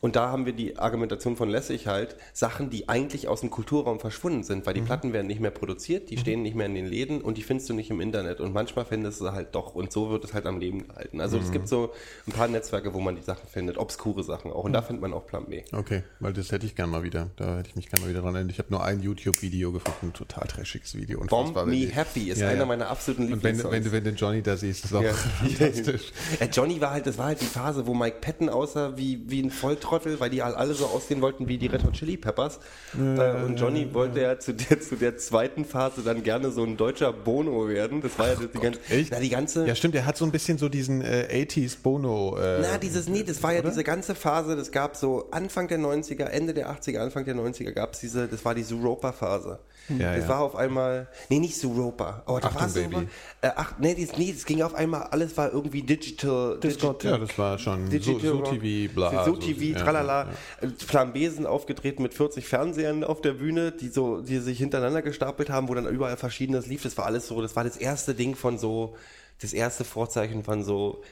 und 0.00 0.14
da 0.16 0.28
haben 0.30 0.46
wir 0.46 0.52
die 0.52 0.78
Argumentation 0.78 1.36
von 1.36 1.48
Lessig 1.48 1.86
halt, 1.86 2.16
Sachen, 2.32 2.70
die 2.70 2.88
eigentlich 2.88 3.26
aus 3.28 3.40
dem 3.40 3.50
Kulturraum 3.50 3.98
verschwunden 4.00 4.42
sind, 4.44 4.60
Mhm. 4.60 4.66
weil 4.66 4.74
die 4.74 4.80
Platten 4.80 5.12
werden 5.12 5.26
nicht 5.26 5.40
mehr 5.40 5.50
produziert, 5.50 6.10
die 6.10 6.18
stehen 6.18 6.42
nicht 6.42 6.54
mehr 6.54 6.66
in 6.66 6.74
den 6.74 6.86
Läden 6.86 7.20
und 7.20 7.36
die 7.38 7.42
findest 7.42 7.68
du 7.68 7.74
nicht 7.74 7.90
im 7.90 8.00
Internet. 8.00 8.40
Und 8.40 8.52
manchmal 8.52 8.84
findest 8.84 9.20
du 9.20 9.24
sie 9.24 9.32
halt 9.32 9.54
doch 9.54 9.74
und 9.74 9.92
so 9.92 10.10
wird 10.10 10.24
es 10.24 10.34
halt 10.34 10.46
am 10.46 10.58
Leben 10.60 10.86
gehalten. 10.86 11.20
Also 11.20 11.36
Mhm. 11.38 11.42
es 11.44 11.50
gibt 11.52 11.68
so 11.68 11.90
ein 12.26 12.32
paar 12.32 12.48
Netzwerke, 12.48 12.94
wo 12.94 13.00
man 13.00 13.16
die 13.16 13.22
Sachen 13.22 13.48
findet, 13.48 13.76
obskure 13.78 14.22
Sachen 14.22 14.52
auch. 14.52 14.64
Und 14.64 14.70
Mhm. 14.70 14.74
da 14.74 14.82
findet 14.82 15.02
man 15.02 15.12
auch 15.12 15.26
Plan 15.26 15.46
B. 15.46 15.62
Okay, 15.72 16.02
weil 16.20 16.32
das 16.32 16.52
hätte 16.52 16.66
ich 16.66 16.74
gern 16.76 16.90
mal 16.90 17.02
wieder. 17.02 17.30
Da 17.36 17.58
hätte 17.58 17.68
ich 17.70 17.76
mich 17.76 17.88
gern 17.90 18.00
mal 18.02 18.08
wieder 18.10 18.20
dran 18.22 18.34
erinnert. 18.34 18.52
Ich 18.52 18.58
habe 18.58 18.70
nur 18.70 18.84
ein 18.84 19.00
YouTube-Video 19.00 19.72
gefunden, 19.72 20.08
ein 20.08 20.12
total 20.12 20.46
trashiges 20.46 20.94
Video. 20.94 21.18
Bomb 21.18 21.32
Unfassbar, 21.32 21.64
wenn 21.66 21.70
Me 21.70 21.86
die- 21.86 21.92
Happy 21.92 22.30
ist 22.30 22.40
Ja, 22.40 22.48
einer 22.48 22.60
ja. 22.60 22.66
meiner 22.66 22.88
absoluten 22.88 23.22
Und 23.24 23.28
wenn, 23.30 23.36
Lieblingssongs. 23.56 23.72
wenn, 23.74 23.84
du, 23.84 23.92
wenn 23.92 24.04
du 24.04 24.10
Johnny 24.10 24.42
da 24.42 24.56
siehst, 24.56 24.84
ist 24.84 24.94
auch 24.94 25.02
Ja. 25.02 25.12
fantastisch. 25.58 26.12
Ja, 26.40 26.46
Johnny 26.46 26.80
war 26.80 26.92
halt, 26.92 27.06
das 27.06 27.18
war 27.18 27.26
halt 27.26 27.40
die 27.40 27.46
Phase, 27.46 27.86
wo 27.86 27.94
Mike 27.94 28.18
Patton 28.20 28.48
aussah 28.48 28.96
wie, 28.96 29.22
wie 29.28 29.42
ein 29.42 29.50
Volltrottel, 29.72 30.20
weil 30.20 30.30
die 30.30 30.42
alle 30.42 30.74
so 30.74 30.86
aussehen 30.86 31.20
wollten 31.20 31.48
wie 31.48 31.58
die 31.58 31.66
Red 31.66 31.84
Hot 31.84 31.94
Chili 31.94 32.16
Peppers. 32.16 32.58
Äh, 32.94 33.44
und 33.44 33.58
Johnny 33.58 33.92
wollte 33.94 34.20
ja 34.20 34.38
zu 34.38 34.52
der, 34.52 34.80
zu 34.80 34.96
der 34.96 35.16
zweiten 35.16 35.64
Phase 35.64 36.02
dann 36.02 36.22
gerne 36.22 36.50
so 36.50 36.62
ein 36.62 36.76
deutscher 36.76 37.12
Bono 37.12 37.68
werden. 37.68 38.02
Das 38.02 38.18
war 38.18 38.28
ja 38.28 38.34
die, 38.34 38.58
ganze, 38.58 38.80
Echt? 38.90 39.10
na, 39.10 39.20
die 39.20 39.28
ganze. 39.30 39.66
Ja, 39.66 39.74
stimmt, 39.74 39.94
er 39.94 40.06
hat 40.06 40.16
so 40.16 40.24
ein 40.24 40.32
bisschen 40.32 40.58
so 40.58 40.68
diesen 40.68 41.02
äh, 41.02 41.46
80s 41.48 41.78
Bono. 41.82 42.36
Äh, 42.38 42.60
Na, 42.60 42.78
dieses, 42.78 43.08
nee, 43.08 43.22
das 43.22 43.42
war 43.42 43.52
ja 43.52 43.62
diese 43.62 43.84
ganze 43.84 44.14
Phase, 44.14 44.56
das 44.56 44.70
gab 44.70 44.96
so 44.96 45.28
Anfang 45.30 45.68
der 45.68 45.78
90er, 45.78 46.24
Ende 46.24 46.54
der 46.54 46.70
80er, 46.70 46.98
Anfang 46.98 47.24
der 47.24 47.34
90er 47.34 47.72
gab 47.72 47.94
es 47.94 48.00
diese, 48.00 48.28
das 48.28 48.44
war 48.44 48.54
die 48.54 48.62
Suropa-Phase. 48.62 49.58
Ja, 49.88 50.14
das 50.14 50.24
ja. 50.24 50.28
war 50.28 50.40
auf 50.40 50.56
einmal, 50.56 51.08
nee, 51.28 51.38
nicht 51.38 51.56
Suropa, 51.56 52.22
aber 52.26 52.40
da 52.40 52.48
Achtung, 52.48 52.60
war 52.62 52.68
so, 52.68 52.80
Baby. 52.80 53.08
Äh, 53.40 53.50
ach, 53.56 53.74
nee, 53.78 53.94
das, 53.94 54.16
nee, 54.16 54.32
das 54.32 54.44
ging 54.44 54.62
auf 54.62 54.74
einmal, 54.74 55.04
alles 55.04 55.36
war 55.36 55.52
irgendwie 55.52 55.82
digital, 55.82 56.58
Discord, 56.60 57.04
ja, 57.04 57.18
das 57.18 57.36
war 57.36 57.58
schon 57.58 57.86
so, 57.86 57.90
Digital 57.90 58.20
so 58.20 58.36
Rock, 58.38 58.60
TV, 58.60 58.92
bla. 58.94 59.24
So 59.24 59.36
TV, 59.36 59.78
ja, 59.78 59.78
tralala. 59.78 60.28
ja, 60.62 60.68
Plan 60.86 61.12
B 61.12 61.28
sind 61.28 61.46
aufgetreten 61.46 62.02
mit 62.02 62.14
40 62.14 62.46
Fernsehern 62.46 63.04
auf 63.04 63.20
der 63.20 63.32
Bühne, 63.32 63.72
die 63.72 63.88
so, 63.88 64.20
die 64.20 64.38
sich 64.38 64.58
hintereinander 64.58 65.02
gestapelt 65.02 65.50
haben, 65.50 65.68
wo 65.68 65.74
dann 65.74 65.86
überall 65.86 66.16
verschiedenes 66.16 66.66
lief. 66.66 66.82
Das 66.82 66.96
war 66.96 67.06
alles 67.06 67.26
so, 67.26 67.42
das 67.42 67.56
war 67.56 67.64
das 67.64 67.76
erste 67.76 68.14
Ding 68.14 68.36
von 68.36 68.58
so, 68.58 68.96
das 69.40 69.52
erste 69.52 69.84
Vorzeichen 69.84 70.44
von 70.44 70.62
so, 70.62 71.02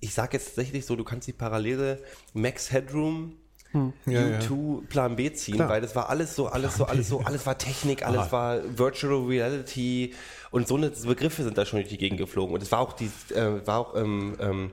ich 0.00 0.14
sag 0.14 0.32
jetzt 0.32 0.46
tatsächlich 0.46 0.86
so, 0.86 0.96
du 0.96 1.04
kannst 1.04 1.26
die 1.26 1.32
Parallele 1.32 2.02
Max 2.32 2.70
Headroom, 2.70 3.36
Ja, 3.72 4.28
ja. 4.28 4.38
U2 4.40 4.86
Plan 4.88 5.14
B 5.16 5.32
ziehen, 5.32 5.54
Klar. 5.54 5.68
weil 5.68 5.80
das 5.80 5.94
war 5.94 6.08
alles 6.10 6.34
so, 6.34 6.48
alles 6.48 6.76
so, 6.76 6.84
alles 6.86 7.08
so, 7.08 7.20
alles 7.20 7.46
war 7.46 7.56
Technik, 7.56 8.04
alles 8.04 8.22
Ah. 8.28 8.32
war 8.32 8.78
Virtual 8.78 9.24
Reality 9.26 10.14
und 10.50 10.66
so 10.66 10.76
eine 10.76 10.90
Begriffe 10.90 11.44
sind 11.44 11.56
da 11.56 11.64
schon 11.64 11.78
durch 11.78 11.88
die 11.88 11.98
Gegend 11.98 12.18
geflogen. 12.18 12.52
Und 12.54 12.62
es 12.62 12.72
war 12.72 12.80
auch 12.80 12.92
die, 12.94 13.10
äh, 13.34 13.64
war 13.66 13.78
auch, 13.78 13.94
ähm, 13.96 14.36
ähm, 14.40 14.70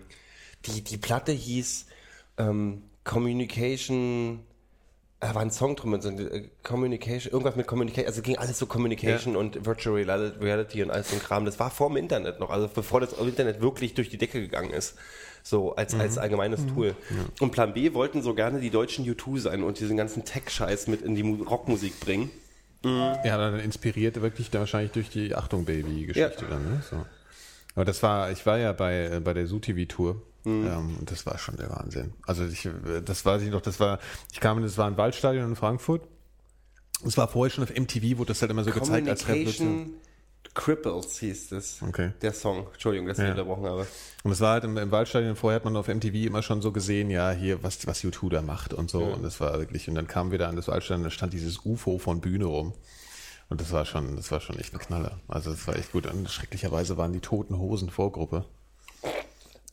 die, 0.66 0.84
die 0.84 0.98
Platte 0.98 1.32
hieß 1.32 1.86
ähm, 2.40 2.84
Communication, 3.04 4.40
da 5.20 5.34
war 5.34 5.42
ein 5.42 5.50
Song 5.52 5.76
drum, 5.76 5.92
mit 5.92 6.04
so, 6.04 6.10
äh, 6.10 6.50
Communication, 6.64 7.32
irgendwas 7.32 7.56
mit 7.56 7.66
Communication, 7.68 8.08
also 8.08 8.22
ging 8.22 8.38
alles 8.38 8.60
so 8.60 8.66
Communication 8.68 9.36
und 9.36 9.66
Virtual 9.66 9.96
Reali- 9.96 10.40
Reality 10.40 10.84
und 10.84 10.92
alles 10.92 11.10
so 11.10 11.16
ein 11.16 11.22
Kram. 11.22 11.46
Das 11.46 11.60
war 11.60 11.72
vor 11.72 11.90
dem 11.90 11.98
Internet 11.98 12.40
noch, 12.40 12.50
also 12.52 12.70
bevor 12.74 13.00
das 13.02 13.14
Internet 13.14 13.60
wirklich 13.62 13.94
durch 13.96 14.10
die 14.10 14.18
Decke 14.18 14.40
gegangen 14.42 14.72
ist. 14.72 14.96
So 15.44 15.76
als, 15.76 15.96
als 15.96 16.18
allgemeines 16.18 16.66
Tool. 16.68 16.94
Und 17.40 17.52
Plan 17.52 17.74
B 17.74 17.94
wollten 17.94 18.22
so 18.22 18.34
gerne 18.34 18.60
die 18.60 18.70
deutschen 18.70 19.06
U2 19.06 19.40
sein 19.40 19.64
und 19.64 19.80
diesen 19.80 19.96
ganzen 19.96 20.26
Tech-Scheiß 20.26 20.88
mit 20.88 21.02
in 21.04 21.16
die 21.16 21.24
Mu- 21.24 21.42
Rockmusik 21.44 22.00
bringen. 22.02 22.30
Ja, 22.84 23.38
dann 23.38 23.60
inspiriert 23.60 24.22
wirklich 24.22 24.50
da 24.52 24.60
wahrscheinlich 24.60 24.92
durch 24.92 25.10
die 25.10 25.34
Achtung 25.36 25.66
Baby-Geschichte 25.66 26.44
Ja. 26.44 26.50
dann, 26.50 26.64
ne? 26.64 26.84
So. 26.90 26.98
Aber 27.76 27.86
das 27.86 28.04
war, 28.04 28.30
ich 28.32 28.46
war 28.46 28.58
ja 28.58 28.72
bei, 28.74 29.06
äh, 29.06 29.20
bei 29.20 29.34
der 29.34 29.48
SuTV-Tour. 29.48 30.22
Mhm. 30.48 30.68
Ähm, 30.68 30.96
und 31.00 31.12
das 31.12 31.26
war 31.26 31.38
schon 31.38 31.58
der 31.58 31.70
Wahnsinn. 31.70 32.14
Also 32.26 32.46
ich, 32.46 32.66
äh, 32.66 33.02
das 33.04 33.26
weiß 33.26 33.42
ich 33.42 33.50
noch, 33.52 33.62
das 33.62 33.80
war, 33.80 34.00
ich 34.32 34.40
kam, 34.40 34.58
in- 34.58 34.64
das 34.64 34.78
war 34.78 34.88
ein 34.88 34.98
Waldstadion 34.98 35.46
in 35.50 35.56
Frankfurt. 35.56 36.02
Es 37.06 37.18
war 37.18 37.28
vorher 37.28 37.54
schon 37.54 37.64
auf 37.64 37.70
MTV, 37.70 38.18
wurde 38.18 38.30
das 38.30 38.42
halt 38.42 38.50
immer 38.52 38.64
so 38.64 38.72
gezeigt 38.72 39.08
als 39.08 39.28
Revolution. 39.28 39.94
Cripples 40.54 41.20
hieß 41.20 41.50
das. 41.50 41.82
Okay. 41.88 42.14
Der 42.22 42.34
Song. 42.34 42.68
Entschuldigung, 42.74 43.08
dass 43.08 43.20
ich 43.20 43.24
Ja. 43.26 43.32
unterbrochen 43.32 43.66
habe. 43.66 43.86
Und 44.24 44.32
es 44.32 44.40
war 44.42 44.54
halt 44.54 44.64
im, 44.64 44.76
im 44.78 44.90
Waldstadion, 44.92 45.36
vorher 45.36 45.58
hat 45.58 45.66
man 45.66 45.76
auf 45.76 45.88
MTV 45.88 46.16
immer 46.26 46.42
schon 46.42 46.62
so 46.64 46.72
gesehen, 46.72 47.12
ja, 47.12 47.30
hier, 47.32 47.62
was, 47.62 47.86
was 47.86 48.04
U2 48.04 48.30
da 48.30 48.42
macht 48.42 48.74
und 48.74 48.90
so. 48.90 49.04
Und 49.04 49.22
das 49.22 49.40
war 49.40 49.60
wirklich, 49.60 49.88
und 49.88 49.94
dann 49.96 50.08
kamen 50.08 50.32
wir 50.32 50.40
da 50.40 50.50
an 50.50 50.56
das 50.56 50.68
Waldstadion, 50.68 51.04
da 51.04 51.12
stand 51.12 51.34
dieses 51.34 51.64
UFO 51.64 52.00
von 52.00 52.22
Bühne 52.22 52.46
rum. 52.46 52.74
Und 53.50 53.62
das 53.62 53.72
war 53.72 53.86
schon, 53.86 54.16
das 54.16 54.32
war 54.32 54.40
schon 54.42 54.58
echt 54.58 54.74
ein 54.74 54.80
Knaller. 54.80 55.20
Also 55.28 55.52
das 55.52 55.68
war 55.68 55.76
echt 55.76 55.92
gut. 55.92 56.08
Und 56.08 56.28
schrecklicherweise 56.30 56.98
waren 56.98 57.14
die 57.14 57.20
Toten 57.22 57.58
Hosen 57.60 57.90
Vorgruppe. 57.92 58.46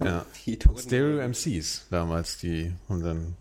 Ja. 0.01 0.27
Die 0.47 0.59
Toten 0.59 0.79
Stereo 0.79 1.29
MCs 1.29 1.87
damals, 1.91 2.39
die, 2.39 2.73
und 2.89 3.03
dann, 3.03 3.37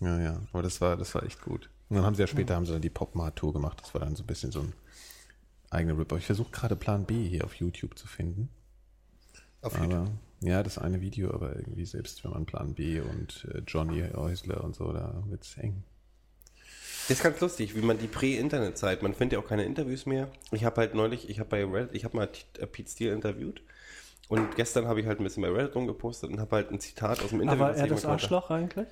ja, 0.00 0.20
ja. 0.20 0.40
Aber 0.52 0.62
das 0.62 0.80
war, 0.80 0.96
das 0.96 1.14
war 1.14 1.22
echt 1.24 1.42
gut. 1.42 1.68
Und 1.88 1.96
dann 1.96 2.04
haben 2.04 2.14
sie 2.14 2.22
ja 2.22 2.26
später, 2.26 2.56
haben 2.56 2.66
sie 2.66 2.72
dann 2.72 2.82
die 2.82 2.90
Pop-Mart-Tour 2.90 3.52
gemacht. 3.52 3.80
Das 3.80 3.94
war 3.94 4.00
dann 4.00 4.16
so 4.16 4.24
ein 4.24 4.26
bisschen 4.26 4.50
so 4.50 4.60
ein 4.60 4.72
eigener 5.70 5.96
Rip. 5.98 6.10
Aber 6.10 6.18
ich 6.18 6.26
versuche 6.26 6.50
gerade 6.50 6.74
Plan 6.74 7.04
B 7.04 7.28
hier 7.28 7.44
auf 7.44 7.54
YouTube 7.54 7.96
zu 7.96 8.08
finden. 8.08 8.48
Auf 9.62 9.78
YouTube. 9.78 9.92
Aber 9.92 10.10
ja, 10.40 10.62
das 10.62 10.78
eine 10.78 11.00
Video, 11.00 11.32
aber 11.32 11.56
irgendwie 11.56 11.86
selbst 11.86 12.22
wenn 12.24 12.32
man 12.32 12.44
Plan 12.44 12.74
B 12.74 13.00
und 13.00 13.46
äh, 13.52 13.62
Johnny 13.66 14.04
Häusler 14.14 14.62
und 14.64 14.74
so, 14.74 14.92
da 14.92 15.22
wird's 15.26 15.56
eng. 15.58 15.84
Das 17.08 17.18
ist 17.18 17.22
ganz 17.22 17.40
lustig, 17.40 17.76
wie 17.76 17.82
man 17.82 17.98
die 17.98 18.08
Prä-Internet-Zeit, 18.08 19.02
man 19.02 19.14
findet 19.14 19.34
ja 19.34 19.44
auch 19.44 19.48
keine 19.48 19.64
Interviews 19.64 20.06
mehr. 20.06 20.28
Ich 20.50 20.64
habe 20.64 20.80
halt 20.80 20.94
neulich, 20.94 21.30
ich 21.30 21.38
habe 21.38 21.48
bei 21.48 21.64
Reddit, 21.64 21.94
ich 21.94 22.04
habe 22.04 22.16
mal 22.16 22.28
äh, 22.58 22.66
Pete 22.66 22.90
Steele 22.90 23.12
interviewt 23.14 23.62
und 24.28 24.56
gestern 24.56 24.86
habe 24.88 25.00
ich 25.00 25.06
halt 25.06 25.20
ein 25.20 25.24
bisschen 25.24 25.42
bei 25.42 25.50
Reddit 25.50 25.74
rumgepostet 25.74 26.30
und 26.30 26.40
habe 26.40 26.56
halt 26.56 26.70
ein 26.70 26.80
Zitat 26.80 27.22
aus 27.22 27.30
dem 27.30 27.40
Interview. 27.40 27.64
Aber 27.64 27.76
er 27.76 27.86
das. 27.86 28.04
Arschloch 28.04 28.50
eigentlich? 28.50 28.88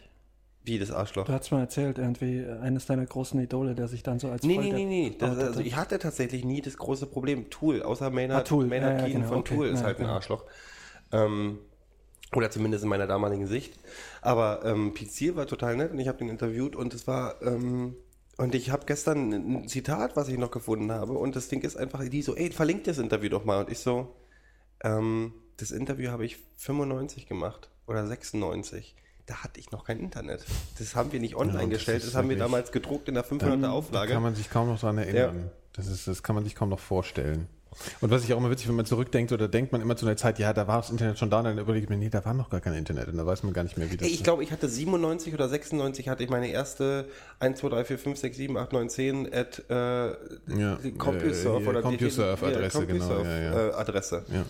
Wie 0.67 0.79
das 0.79 0.91
Arschloch? 0.91 1.27
Du 1.27 1.33
hast 1.33 1.51
mal 1.51 1.61
erzählt, 1.61 1.99
irgendwie 1.99 2.47
eines 2.47 2.87
deiner 2.87 3.05
großen 3.05 3.39
Idole, 3.39 3.75
der 3.75 3.87
sich 3.87 4.03
dann 4.03 4.19
so 4.19 4.31
als 4.31 4.45
Nee, 4.45 4.55
voll 4.55 4.65
nee, 4.65 4.73
nee, 4.73 4.85
nee. 4.87 5.17
Das, 5.19 5.37
also 5.39 5.61
ich 5.61 5.77
hatte 5.77 5.99
tatsächlich 5.99 6.43
nie 6.45 6.63
das 6.63 6.79
große 6.79 7.07
Problem. 7.07 7.51
Tool, 7.51 7.83
außer 7.83 8.09
Maynard, 8.11 8.41
Ah, 8.41 8.45
Tool. 8.45 8.67
Maynard 8.67 9.01
Ja, 9.01 9.07
ja, 9.07 9.13
genau. 9.13 9.29
von 9.29 9.39
Okay. 9.39 9.55
Tool 9.57 9.67
ist 9.67 9.81
Ja, 9.81 9.87
halt 9.87 9.99
ein 9.99 10.05
genau. 10.05 10.15
Arschloch. 10.15 10.45
Ähm, 11.13 11.59
oder 12.35 12.51
zumindest 12.51 12.85
in 12.85 12.89
meiner 12.91 13.07
damaligen 13.07 13.47
Sicht. 13.47 13.79
Aber 14.23 14.65
ähm, 14.65 14.95
Steele 14.97 15.37
war 15.37 15.47
total 15.47 15.77
nett 15.77 15.93
und 15.93 15.99
ich 15.99 16.09
habe 16.09 16.19
den 16.19 16.29
interviewt 16.29 16.77
und 16.77 16.95
es 16.95 17.07
war... 17.07 17.43
Ähm, 17.43 17.97
und 18.37 18.55
ich 18.57 18.71
habe 18.71 18.85
gestern 18.87 19.33
ein 19.33 19.69
Zitat, 19.69 20.17
was 20.17 20.29
ich 20.29 20.39
noch 20.39 20.51
gefunden 20.51 20.91
habe 20.91 21.13
und 21.13 21.37
das 21.37 21.49
Ding 21.49 21.61
ist 21.61 21.77
einfach, 21.77 22.03
die 22.09 22.23
so, 22.23 22.35
ey, 22.35 22.51
verlink 22.51 22.85
das 22.85 22.99
Interview 22.99 23.29
doch 23.29 23.45
mal. 23.45 23.61
Und 23.61 23.71
ich 23.71 23.79
so, 23.79 24.09
ähm, 24.85 25.33
das 25.57 25.71
Interview 25.71 26.11
habe 26.11 26.25
ich 26.25 26.39
95 26.57 27.27
gemacht 27.27 27.71
oder 27.87 28.07
96. 28.07 28.95
Da 29.27 29.37
hatte 29.37 29.59
ich 29.59 29.71
noch 29.71 29.85
kein 29.85 29.99
Internet. 30.01 30.45
Das 30.79 30.95
haben 30.95 31.13
wir 31.13 31.21
nicht 31.21 31.35
online 31.35 31.59
Ja, 31.59 31.65
das 31.65 31.79
gestellt, 31.79 32.05
das, 32.05 32.15
haben 32.15 32.29
wir 32.29 32.37
damals 32.37 32.73
gedruckt 32.73 33.09
in 33.09 33.15
der 33.15 33.25
500er 33.25 33.63
Da 33.63 33.71
Auflage. 33.71 34.13
kann 34.13 34.23
man 34.23 34.35
sich 34.35 34.51
kaum 34.51 34.69
noch 34.69 34.79
dran 34.79 34.99
erinnern. 34.99 35.51
Das, 35.73 35.87
ist, 35.87 36.07
das 36.07 36.23
kann 36.23 36.35
man 36.35 36.45
sich 36.45 36.55
kaum 36.55 36.69
noch 36.69 36.79
vorstellen. 36.79 37.49
Und 38.01 38.11
was 38.11 38.25
ich 38.25 38.33
auch 38.33 38.39
immer 38.39 38.51
witzig, 38.51 38.69
wenn 38.69 38.77
man 38.77 38.87
zurückdenkt, 38.87 39.33
oder 39.33 39.49
denkt 39.49 39.73
man 39.73 39.81
immer 39.81 39.97
zu 39.97 40.07
einer 40.07 40.17
Zeit, 40.17 40.39
ja, 40.39 40.53
da 40.53 40.67
war 40.69 40.77
das 40.81 40.91
Internet 40.91 41.19
schon 41.19 41.31
da, 41.31 41.39
und 41.39 41.45
dann 41.45 41.59
überlegt 41.59 41.91
man, 41.91 41.99
nee, 41.99 42.09
da 42.09 42.25
war 42.25 42.35
noch 42.35 42.51
gar 42.51 42.61
kein 42.61 42.75
Internet. 42.75 43.09
Und 43.09 43.17
da 43.17 43.27
weiß 43.27 43.43
man 43.43 43.53
gar 43.53 43.65
nicht 43.65 43.77
mehr, 43.77 43.91
wie 43.91 43.97
das 43.97 44.07
ich 44.07 44.23
glaube, 44.23 44.45
ich 44.45 44.53
hatte 44.53 44.69
97 44.69 45.35
oder 45.35 45.49
96 45.49 46.09
hatte 46.09 46.23
ich 46.23 46.31
meine 46.31 46.49
erste 46.49 47.09
1, 47.41 47.59
2, 47.59 47.69
3, 47.71 47.85
4, 47.85 47.99
5, 47.99 48.19
6, 48.19 48.37
7, 48.37 48.57
8, 48.57 48.73
9, 48.73 48.89
10 48.89 49.35
at 49.35 49.63
äh, 49.69 49.75
Ja, 49.75 50.79
CompuServe 50.99 51.65
äh, 51.65 51.69
oder 51.69 51.83
CompuServe-Adresse, 51.83 52.87
genau, 52.87 53.23
ja, 53.23 53.39
ja. 53.41 53.69
Äh, 53.69 53.73
Adresse. 53.73 54.25
Ja. 54.33 54.45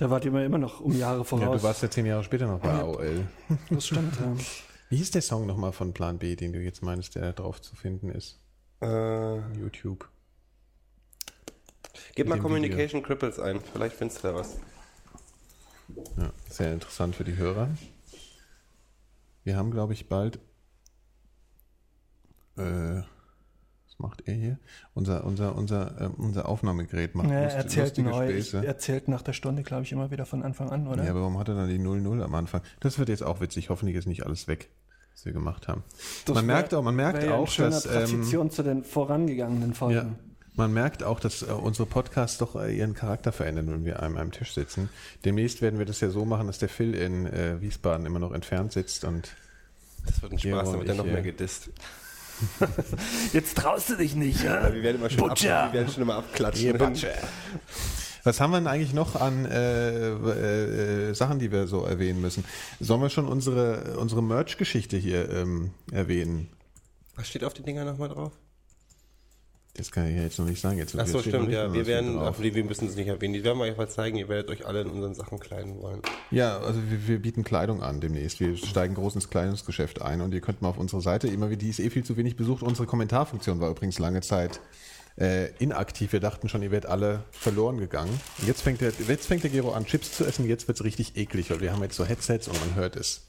Da 0.00 0.08
wart 0.08 0.24
ihr 0.24 0.34
immer 0.34 0.56
noch 0.56 0.80
um 0.80 0.96
Jahre 0.96 1.18
ja, 1.18 1.24
voraus. 1.24 1.60
du 1.60 1.62
warst 1.62 1.82
ja 1.82 1.90
zehn 1.90 2.06
Jahre 2.06 2.24
später 2.24 2.46
noch 2.46 2.60
bei 2.60 2.70
AOL. 2.70 3.26
das 3.68 3.86
stimmt, 3.86 4.18
ja. 4.18 4.34
Wie 4.88 4.96
hieß 4.96 5.10
der 5.10 5.20
Song 5.20 5.44
nochmal 5.46 5.72
von 5.72 5.92
Plan 5.92 6.18
B, 6.18 6.36
den 6.36 6.54
du 6.54 6.58
jetzt 6.58 6.82
meinst, 6.82 7.16
der 7.16 7.20
da 7.20 7.32
drauf 7.32 7.60
zu 7.60 7.76
finden 7.76 8.08
ist? 8.08 8.40
Äh, 8.80 9.40
YouTube. 9.58 10.08
gib 12.14 12.28
mal 12.28 12.38
Communication 12.38 13.02
Cripples 13.02 13.38
ein, 13.38 13.60
vielleicht 13.60 13.94
findest 13.94 14.24
du 14.24 14.28
da 14.28 14.34
was. 14.36 14.56
Ja, 16.16 16.32
sehr 16.48 16.72
interessant 16.72 17.14
für 17.14 17.24
die 17.24 17.36
Hörer. 17.36 17.68
Wir 19.44 19.58
haben, 19.58 19.70
glaube 19.70 19.92
ich, 19.92 20.08
bald. 20.08 20.38
Äh, 22.56 23.02
macht 24.00 24.22
er 24.26 24.34
hier? 24.34 24.58
Unser, 24.94 25.24
unser, 25.24 25.54
unser, 25.56 26.00
ähm, 26.00 26.14
unser 26.18 26.48
Aufnahmegerät 26.48 27.14
macht 27.14 27.28
Ja, 27.28 27.34
er 27.34 27.44
lust- 27.44 27.56
erzählt 27.56 27.86
lustige 27.98 28.08
neu. 28.08 28.30
Ich, 28.30 28.48
Späße. 28.48 28.66
erzählt 28.66 29.08
nach 29.08 29.22
der 29.22 29.32
Stunde, 29.32 29.62
glaube 29.62 29.82
ich, 29.84 29.92
immer 29.92 30.10
wieder 30.10 30.26
von 30.26 30.42
Anfang 30.42 30.70
an, 30.70 30.86
oder? 30.88 31.04
Ja, 31.04 31.10
aber 31.10 31.20
warum 31.20 31.38
hat 31.38 31.48
er 31.48 31.54
dann 31.54 31.68
die 31.68 31.78
0-0 31.78 32.22
am 32.22 32.34
Anfang? 32.34 32.62
Das 32.80 32.98
wird 32.98 33.08
jetzt 33.08 33.22
auch 33.22 33.40
witzig. 33.40 33.70
Hoffentlich 33.70 33.96
ist 33.96 34.06
nicht 34.06 34.24
alles 34.26 34.48
weg, 34.48 34.70
was 35.14 35.24
wir 35.24 35.32
gemacht 35.32 35.68
haben. 35.68 35.84
Das 36.24 36.34
man 36.34 36.46
wär- 36.48 36.54
merkt 36.54 36.74
auch, 36.74 36.82
man 36.82 36.96
merkt 36.96 37.22
ja 37.22 37.34
auch, 37.34 37.48
schöne 37.48 37.70
dass. 37.70 37.86
Ähm, 37.86 37.92
Transition 37.92 38.50
zu 38.50 38.62
den 38.62 38.82
vorangegangenen 38.84 39.74
Folgen. 39.74 39.94
ja, 39.94 40.06
man 40.56 40.72
merkt 40.72 41.04
auch, 41.04 41.20
dass 41.20 41.42
äh, 41.42 41.46
unsere 41.52 41.86
Podcasts 41.86 42.36
doch 42.38 42.56
äh, 42.56 42.76
ihren 42.76 42.94
Charakter 42.94 43.30
verändern, 43.32 43.68
wenn 43.70 43.84
wir 43.84 44.02
an 44.02 44.18
einem 44.18 44.32
Tisch 44.32 44.52
sitzen. 44.52 44.88
Demnächst 45.24 45.62
werden 45.62 45.78
wir 45.78 45.86
das 45.86 46.00
ja 46.00 46.10
so 46.10 46.24
machen, 46.24 46.48
dass 46.48 46.58
der 46.58 46.68
Phil 46.68 46.94
in 46.94 47.26
äh, 47.26 47.60
Wiesbaden 47.60 48.04
immer 48.04 48.18
noch 48.18 48.32
entfernt 48.32 48.72
sitzt 48.72 49.04
und 49.04 49.34
Das 50.06 50.20
wird 50.22 50.32
ein 50.32 50.38
Spaß, 50.38 50.72
wird 50.72 50.86
er 50.88 50.92
ich, 50.92 50.98
noch 50.98 51.04
mehr 51.06 51.22
gedisst. 51.22 51.70
Jetzt 53.32 53.56
traust 53.56 53.90
du 53.90 53.96
dich 53.96 54.14
nicht, 54.14 54.42
ja? 54.42 54.72
Wir 54.72 54.82
werden 54.82 54.96
immer 54.96 55.10
schon, 55.10 55.22
ab, 55.22 55.28
Butcher. 55.30 55.68
wir 55.70 55.80
werden 55.80 55.92
schon 55.92 56.02
immer 56.02 56.16
abklatschen. 56.16 56.78
Was 58.22 58.40
haben 58.40 58.50
wir 58.50 58.58
denn 58.58 58.66
eigentlich 58.66 58.92
noch 58.92 59.16
an 59.16 59.46
äh, 59.46 60.10
äh, 60.10 61.10
äh, 61.10 61.14
Sachen, 61.14 61.38
die 61.38 61.50
wir 61.50 61.66
so 61.66 61.84
erwähnen 61.84 62.20
müssen? 62.20 62.44
Sollen 62.78 63.00
wir 63.00 63.08
schon 63.10 63.26
unsere, 63.26 63.96
unsere 63.98 64.22
Merch-Geschichte 64.22 64.96
hier 64.96 65.30
ähm, 65.30 65.70
erwähnen? 65.90 66.48
Was 67.16 67.28
steht 67.28 67.44
auf 67.44 67.54
den 67.54 67.64
Dinger 67.64 67.84
nochmal 67.84 68.10
drauf? 68.10 68.32
Das 69.80 69.90
kann 69.90 70.06
ich 70.06 70.16
ja 70.16 70.22
jetzt 70.22 70.38
noch 70.38 70.44
nicht 70.44 70.60
sagen. 70.60 70.76
Jetzt 70.76 70.94
Ach 70.98 71.06
so, 71.06 71.22
stimmt, 71.22 71.50
ja. 71.50 71.72
Wir 71.72 71.86
werden, 71.86 72.18
ach, 72.18 72.38
wir 72.38 72.64
müssen 72.64 72.86
es 72.86 72.96
nicht 72.96 73.08
erwähnen. 73.08 73.32
Die 73.32 73.42
werden 73.42 73.58
wir 73.58 73.64
euch 73.64 73.78
mal 73.78 73.88
zeigen. 73.88 74.18
Ihr 74.18 74.28
werdet 74.28 74.50
euch 74.50 74.66
alle 74.66 74.82
in 74.82 74.90
unseren 74.90 75.14
Sachen 75.14 75.40
kleiden 75.40 75.80
wollen. 75.80 76.02
Ja, 76.30 76.58
also 76.58 76.80
wir, 76.90 77.08
wir 77.08 77.18
bieten 77.18 77.44
Kleidung 77.44 77.82
an 77.82 78.00
demnächst. 78.00 78.40
Wir 78.40 78.58
steigen 78.58 78.94
groß 78.94 79.14
ins 79.14 79.30
Kleidungsgeschäft 79.30 80.02
ein 80.02 80.20
und 80.20 80.34
ihr 80.34 80.42
könnt 80.42 80.60
mal 80.60 80.68
auf 80.68 80.76
unsere 80.76 81.00
Seite, 81.00 81.28
immer 81.28 81.48
wie 81.48 81.56
die 81.56 81.70
ist 81.70 81.80
eh 81.80 81.88
viel 81.88 82.04
zu 82.04 82.18
wenig 82.18 82.36
besucht. 82.36 82.62
Unsere 82.62 82.86
Kommentarfunktion 82.86 83.58
war 83.58 83.70
übrigens 83.70 83.98
lange 83.98 84.20
Zeit 84.20 84.60
äh, 85.18 85.48
inaktiv. 85.58 86.12
Wir 86.12 86.20
dachten 86.20 86.50
schon, 86.50 86.62
ihr 86.62 86.70
werdet 86.70 86.90
alle 86.90 87.24
verloren 87.30 87.78
gegangen. 87.78 88.20
Jetzt 88.46 88.60
fängt 88.60 88.82
der, 88.82 88.92
jetzt 89.08 89.26
fängt 89.26 89.44
der 89.44 89.50
Gero 89.50 89.72
an, 89.72 89.86
Chips 89.86 90.12
zu 90.12 90.26
essen. 90.26 90.46
Jetzt 90.46 90.68
wird's 90.68 90.84
richtig 90.84 91.16
eklig, 91.16 91.50
weil 91.50 91.60
wir 91.60 91.72
haben 91.72 91.82
jetzt 91.82 91.96
so 91.96 92.04
Headsets 92.04 92.48
und 92.48 92.60
man 92.60 92.74
hört 92.74 92.96
es. 92.96 93.22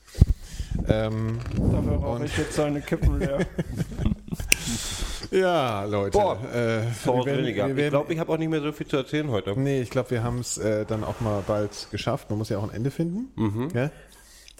Ähm, 0.88 1.40
Dafür 1.72 1.94
rauche 1.98 2.26
ich 2.26 2.38
jetzt 2.38 2.54
seine 2.54 2.82
Kippen 2.82 3.20
leer. 3.20 3.40
ja, 5.32 5.84
Leute. 5.86 6.18
Boah, 6.18 6.38
äh, 6.54 6.82
wir 7.06 7.26
werden- 7.26 7.38
weniger. 7.40 7.66
wir 7.66 7.72
Ich 7.72 7.78
werden- 7.78 7.90
glaube, 7.92 8.14
ich 8.14 8.20
habe 8.20 8.32
auch 8.34 8.38
nicht 8.38 8.50
mehr 8.50 8.62
so 8.62 8.72
viel 8.72 8.88
zu 8.88 8.98
erzählen 8.98 9.30
heute. 9.30 9.58
Nee, 9.60 9.82
ich 9.82 9.90
glaube, 9.90 10.12
wir 10.12 10.24
haben 10.24 10.40
es 10.40 10.58
äh, 10.58 10.86
dann 10.86 11.04
auch 11.04 11.20
mal 11.22 11.44
bald 11.46 11.88
geschafft. 11.92 12.30
Man 12.30 12.40
muss 12.40 12.50
ja 12.50 12.58
auch 12.58 12.64
ein 12.64 12.74
Ende 12.76 12.92
finden. 12.92 13.32
Mhm. 13.36 13.70
Gell? 13.70 13.92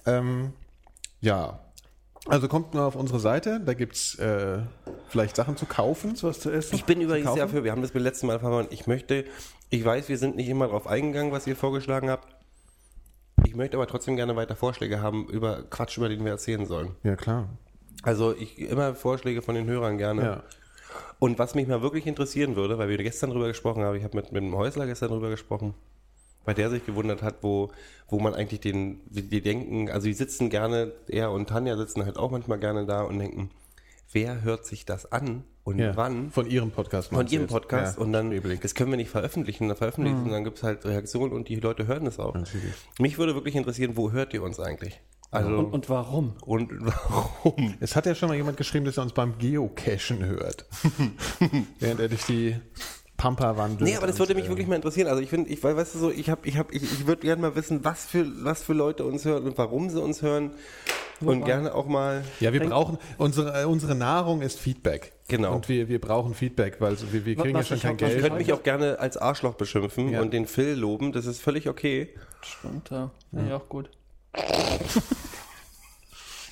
Ähm, 0.06 0.52
ja. 1.20 1.60
Also 2.28 2.46
kommt 2.46 2.72
mal 2.74 2.84
auf 2.86 2.94
unsere 2.94 3.18
Seite, 3.18 3.60
da 3.64 3.74
gibt 3.74 3.96
es 3.96 4.14
äh, 4.20 4.58
vielleicht 5.08 5.34
Sachen 5.34 5.56
zu 5.56 5.66
kaufen. 5.66 6.14
Was 6.22 6.38
zu 6.38 6.50
essen? 6.52 6.76
Ich 6.76 6.84
bin 6.84 7.00
übrigens 7.00 7.34
dafür, 7.34 7.64
wir 7.64 7.72
haben 7.72 7.82
das 7.82 7.90
beim 7.90 8.02
letzten 8.04 8.28
Mal 8.28 8.38
verloren. 8.38 8.68
Ich 8.70 8.86
möchte, 8.86 9.24
ich 9.70 9.84
weiß, 9.84 10.08
wir 10.08 10.18
sind 10.18 10.36
nicht 10.36 10.48
immer 10.48 10.66
darauf 10.66 10.86
eingegangen, 10.86 11.32
was 11.32 11.48
ihr 11.48 11.56
vorgeschlagen 11.56 12.10
habt. 12.10 12.28
Ich 13.52 13.56
möchte 13.56 13.76
aber 13.76 13.86
trotzdem 13.86 14.16
gerne 14.16 14.34
weiter 14.34 14.56
Vorschläge 14.56 15.02
haben 15.02 15.26
über 15.26 15.64
Quatsch, 15.68 15.98
über 15.98 16.08
den 16.08 16.24
wir 16.24 16.30
erzählen 16.30 16.64
sollen. 16.64 16.96
Ja, 17.02 17.16
klar. 17.16 17.50
Also 18.02 18.34
ich 18.34 18.58
immer 18.58 18.94
Vorschläge 18.94 19.42
von 19.42 19.54
den 19.54 19.66
Hörern 19.66 19.98
gerne. 19.98 20.22
Ja. 20.22 20.42
Und 21.18 21.38
was 21.38 21.54
mich 21.54 21.68
mal 21.68 21.82
wirklich 21.82 22.06
interessieren 22.06 22.56
würde, 22.56 22.78
weil 22.78 22.88
wir 22.88 22.96
gestern 22.96 23.28
drüber 23.28 23.48
gesprochen 23.48 23.82
haben, 23.82 23.94
ich 23.94 24.04
habe 24.04 24.16
mit, 24.16 24.32
mit 24.32 24.42
dem 24.42 24.56
Häusler 24.56 24.86
gestern 24.86 25.10
drüber 25.10 25.28
gesprochen, 25.28 25.74
bei 26.46 26.54
der 26.54 26.70
sich 26.70 26.86
gewundert 26.86 27.20
hat, 27.20 27.42
wo, 27.42 27.70
wo 28.08 28.18
man 28.20 28.32
eigentlich 28.32 28.60
den, 28.60 29.00
die, 29.10 29.20
die 29.20 29.42
denken, 29.42 29.90
also 29.90 30.06
die 30.06 30.14
sitzen 30.14 30.48
gerne, 30.48 30.92
er 31.08 31.30
und 31.30 31.50
Tanja 31.50 31.76
sitzen 31.76 32.06
halt 32.06 32.16
auch 32.16 32.30
manchmal 32.30 32.58
gerne 32.58 32.86
da 32.86 33.02
und 33.02 33.18
denken, 33.18 33.50
wer 34.12 34.42
hört 34.42 34.66
sich 34.66 34.84
das 34.84 35.10
an 35.10 35.44
und 35.64 35.78
ja. 35.78 35.96
wann? 35.96 36.30
Von 36.30 36.48
Ihrem 36.48 36.70
Podcast. 36.70 37.08
Von 37.08 37.26
ihrem 37.26 37.42
jetzt? 37.42 37.52
Podcast 37.52 37.96
Ja, 37.98 38.02
und 38.02 38.12
dann, 38.12 38.30
das 38.60 38.74
können 38.74 38.90
wir 38.90 38.96
nicht 38.96 39.10
veröffentlichen, 39.10 39.68
dann 39.68 39.76
veröffentlichen 39.76 40.22
und 40.24 40.30
dann 40.30 40.44
gibt 40.44 40.58
es 40.58 40.62
halt 40.62 40.84
Reaktionen 40.84 41.32
und 41.32 41.48
die 41.48 41.56
Leute 41.56 41.86
hören 41.86 42.06
es 42.06 42.18
auch. 42.18 42.34
Natürlich. 42.34 42.74
Mich 42.98 43.18
würde 43.18 43.34
wirklich 43.34 43.54
interessieren, 43.54 43.96
wo 43.96 44.12
hört 44.12 44.34
ihr 44.34 44.42
uns 44.42 44.60
eigentlich? 44.60 45.00
Also, 45.30 45.48
Und, 45.48 45.56
und, 45.56 45.72
und 45.72 45.88
warum? 45.88 46.34
warum? 46.46 47.74
Es 47.80 47.96
hat 47.96 48.04
ja 48.04 48.14
schon 48.14 48.28
mal 48.28 48.34
jemand 48.34 48.58
geschrieben, 48.58 48.84
dass 48.84 48.98
er 48.98 49.04
uns 49.04 49.14
beim 49.14 49.38
Geocachen 49.38 50.24
hört. 50.24 50.66
Während 51.80 52.00
er 52.00 52.08
durch 52.08 52.24
die 52.26 52.56
Pampa 53.16 53.56
wandelt. 53.56 53.82
Nee, 53.82 53.96
aber 53.96 54.08
das 54.08 54.18
würde 54.18 54.34
mich 54.34 54.46
äh, 54.46 54.48
wirklich 54.48 54.66
mal 54.66 54.74
interessieren. 54.74 55.08
Also 55.08 55.22
ich 55.22 55.30
finde, 55.30 55.48
ich 55.48 55.62
weißt 55.62 55.94
du 55.94 55.98
so, 55.98 56.10
ich 56.10 56.28
habe, 56.28 56.46
ich 56.46 56.58
habe, 56.58 56.74
ich, 56.74 56.82
ich 56.82 57.06
würde 57.06 57.22
gerne 57.22 57.40
mal 57.40 57.54
wissen, 57.54 57.84
was 57.84 58.04
für, 58.04 58.26
was 58.44 58.62
für 58.62 58.74
Leute 58.74 59.04
uns 59.04 59.24
hören 59.24 59.44
und 59.44 59.56
warum 59.56 59.88
sie 59.88 60.02
uns 60.02 60.20
hören. 60.20 60.50
Und 61.28 61.44
gerne 61.44 61.74
auch 61.74 61.86
mal. 61.86 62.24
Ja, 62.40 62.52
wir 62.52 62.60
brauchen, 62.60 62.98
unsere, 63.18 63.62
äh, 63.62 63.64
unsere 63.64 63.94
Nahrung 63.94 64.42
ist 64.42 64.58
Feedback. 64.58 65.12
Genau. 65.28 65.54
Und 65.54 65.68
wir, 65.68 65.88
wir 65.88 66.00
brauchen 66.00 66.34
Feedback, 66.34 66.76
weil 66.80 66.96
so- 66.96 67.12
wir, 67.12 67.24
wir 67.24 67.36
kriegen 67.36 67.54
Was 67.54 67.68
ja 67.70 67.76
schon 67.76 67.96
kein 67.96 68.00
was 68.00 68.00
Ihr 68.02 68.06
ich 68.08 68.12
Geld. 68.22 68.24
könnt 68.32 68.38
mich 68.38 68.52
auch 68.52 68.62
gerne 68.62 68.98
als 68.98 69.16
Arschloch 69.16 69.54
beschimpfen 69.54 70.10
Ja. 70.10 70.20
und 70.20 70.32
den 70.32 70.46
Phil 70.46 70.74
loben. 70.74 71.12
Das 71.12 71.26
ist 71.26 71.40
völlig 71.40 71.68
okay. 71.68 72.10
Stimmt, 72.42 72.90
ja. 72.90 73.10
Finde 73.30 73.46
ich 73.46 73.52
auch 73.52 73.68
gut. 73.68 73.90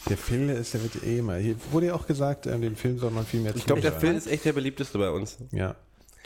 Der 0.08 0.16
Phil 0.16 0.48
ist, 0.50 0.74
der 0.74 0.82
wird 0.82 1.02
eh 1.04 1.18
immer. 1.18 1.36
Hier 1.36 1.56
wurde 1.70 1.86
ja 1.86 1.94
auch 1.94 2.06
gesagt, 2.06 2.46
ähm, 2.46 2.62
dem 2.62 2.74
Film 2.74 2.98
soll 2.98 3.10
man 3.10 3.24
viel 3.26 3.40
mehr 3.40 3.54
Ich 3.54 3.66
glaube, 3.66 3.80
der. 3.82 3.92
Phil 3.92 4.14
ist 4.14 4.26
echt 4.26 4.44
der 4.44 4.54
beliebteste 4.54 4.98
bei 4.98 5.10
uns. 5.10 5.36
Ja. 5.52 5.76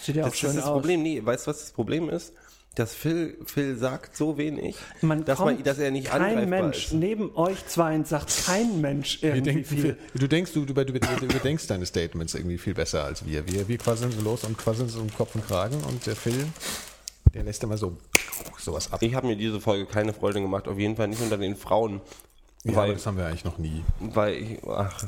Sieht 0.00 0.16
ja 0.16 0.24
auch 0.24 0.28
Das 0.28 0.38
schön 0.38 0.50
ist 0.50 0.56
das 0.58 0.64
aus. 0.66 0.72
Problem. 0.72 1.02
Nee, 1.02 1.20
weißt 1.24 1.46
du, 1.46 1.50
was 1.50 1.60
das 1.60 1.72
Problem 1.72 2.08
ist? 2.08 2.32
Dass 2.74 2.92
Phil, 2.94 3.38
Phil 3.44 3.76
sagt 3.76 4.16
so 4.16 4.36
wenig, 4.36 4.76
Man 5.01 5.24
dass, 5.24 5.38
man, 5.38 5.62
dass 5.62 5.78
er 5.78 5.92
nicht 5.92 6.09
kein 6.09 6.22
angreifbar 6.22 6.62
Mensch, 6.62 6.86
ist. 6.86 6.92
neben 6.92 7.34
euch 7.36 7.64
zweien 7.68 8.05
sagt 8.05 8.46
kein 8.46 8.80
Mensch 8.80 9.22
Wir 9.22 9.36
irgendwie 9.36 9.52
denken, 9.52 9.64
viel. 9.64 9.98
du 10.14 10.26
denkst, 10.26 10.52
du, 10.55 10.64
du, 10.64 10.74
du, 10.74 10.84
du, 10.84 10.98
du 10.98 11.38
denkst 11.38 11.68
deine 11.68 11.86
Statements 11.86 12.34
irgendwie 12.34 12.59
viel 12.59 12.74
besser 12.74 13.05
als 13.05 13.24
wir. 13.24 13.46
Wir, 13.46 13.68
wir 13.68 13.78
quasseln 13.78 14.10
so 14.10 14.20
los 14.22 14.42
und 14.42 14.59
quasseln 14.59 14.88
so 14.88 15.01
um 15.01 15.14
Kopf 15.14 15.36
und 15.36 15.46
Kragen 15.46 15.76
und 15.88 16.05
der 16.05 16.16
Phil, 16.16 16.48
der 17.32 17.44
lässt 17.44 17.62
immer 17.62 17.76
so 17.76 17.96
sowas 18.59 18.92
ab. 18.92 19.02
Ich 19.02 19.14
habe 19.14 19.26
mir 19.28 19.36
diese 19.36 19.60
Folge 19.60 19.86
keine 19.86 20.12
Freude 20.12 20.40
gemacht, 20.40 20.66
auf 20.66 20.78
jeden 20.78 20.96
Fall 20.96 21.06
nicht 21.09 21.22
unter 21.22 21.36
den 21.38 21.55
Frauen. 21.56 22.01
Ja, 22.64 22.72
aber 22.72 22.82
weil, 22.82 22.94
das 22.94 23.06
haben 23.06 23.18
wir 23.18 23.26
eigentlich 23.26 23.44
noch 23.44 23.59
nie. 23.59 23.84
weil 24.01 24.34
ich, 24.34 24.59
ach, 24.66 25.05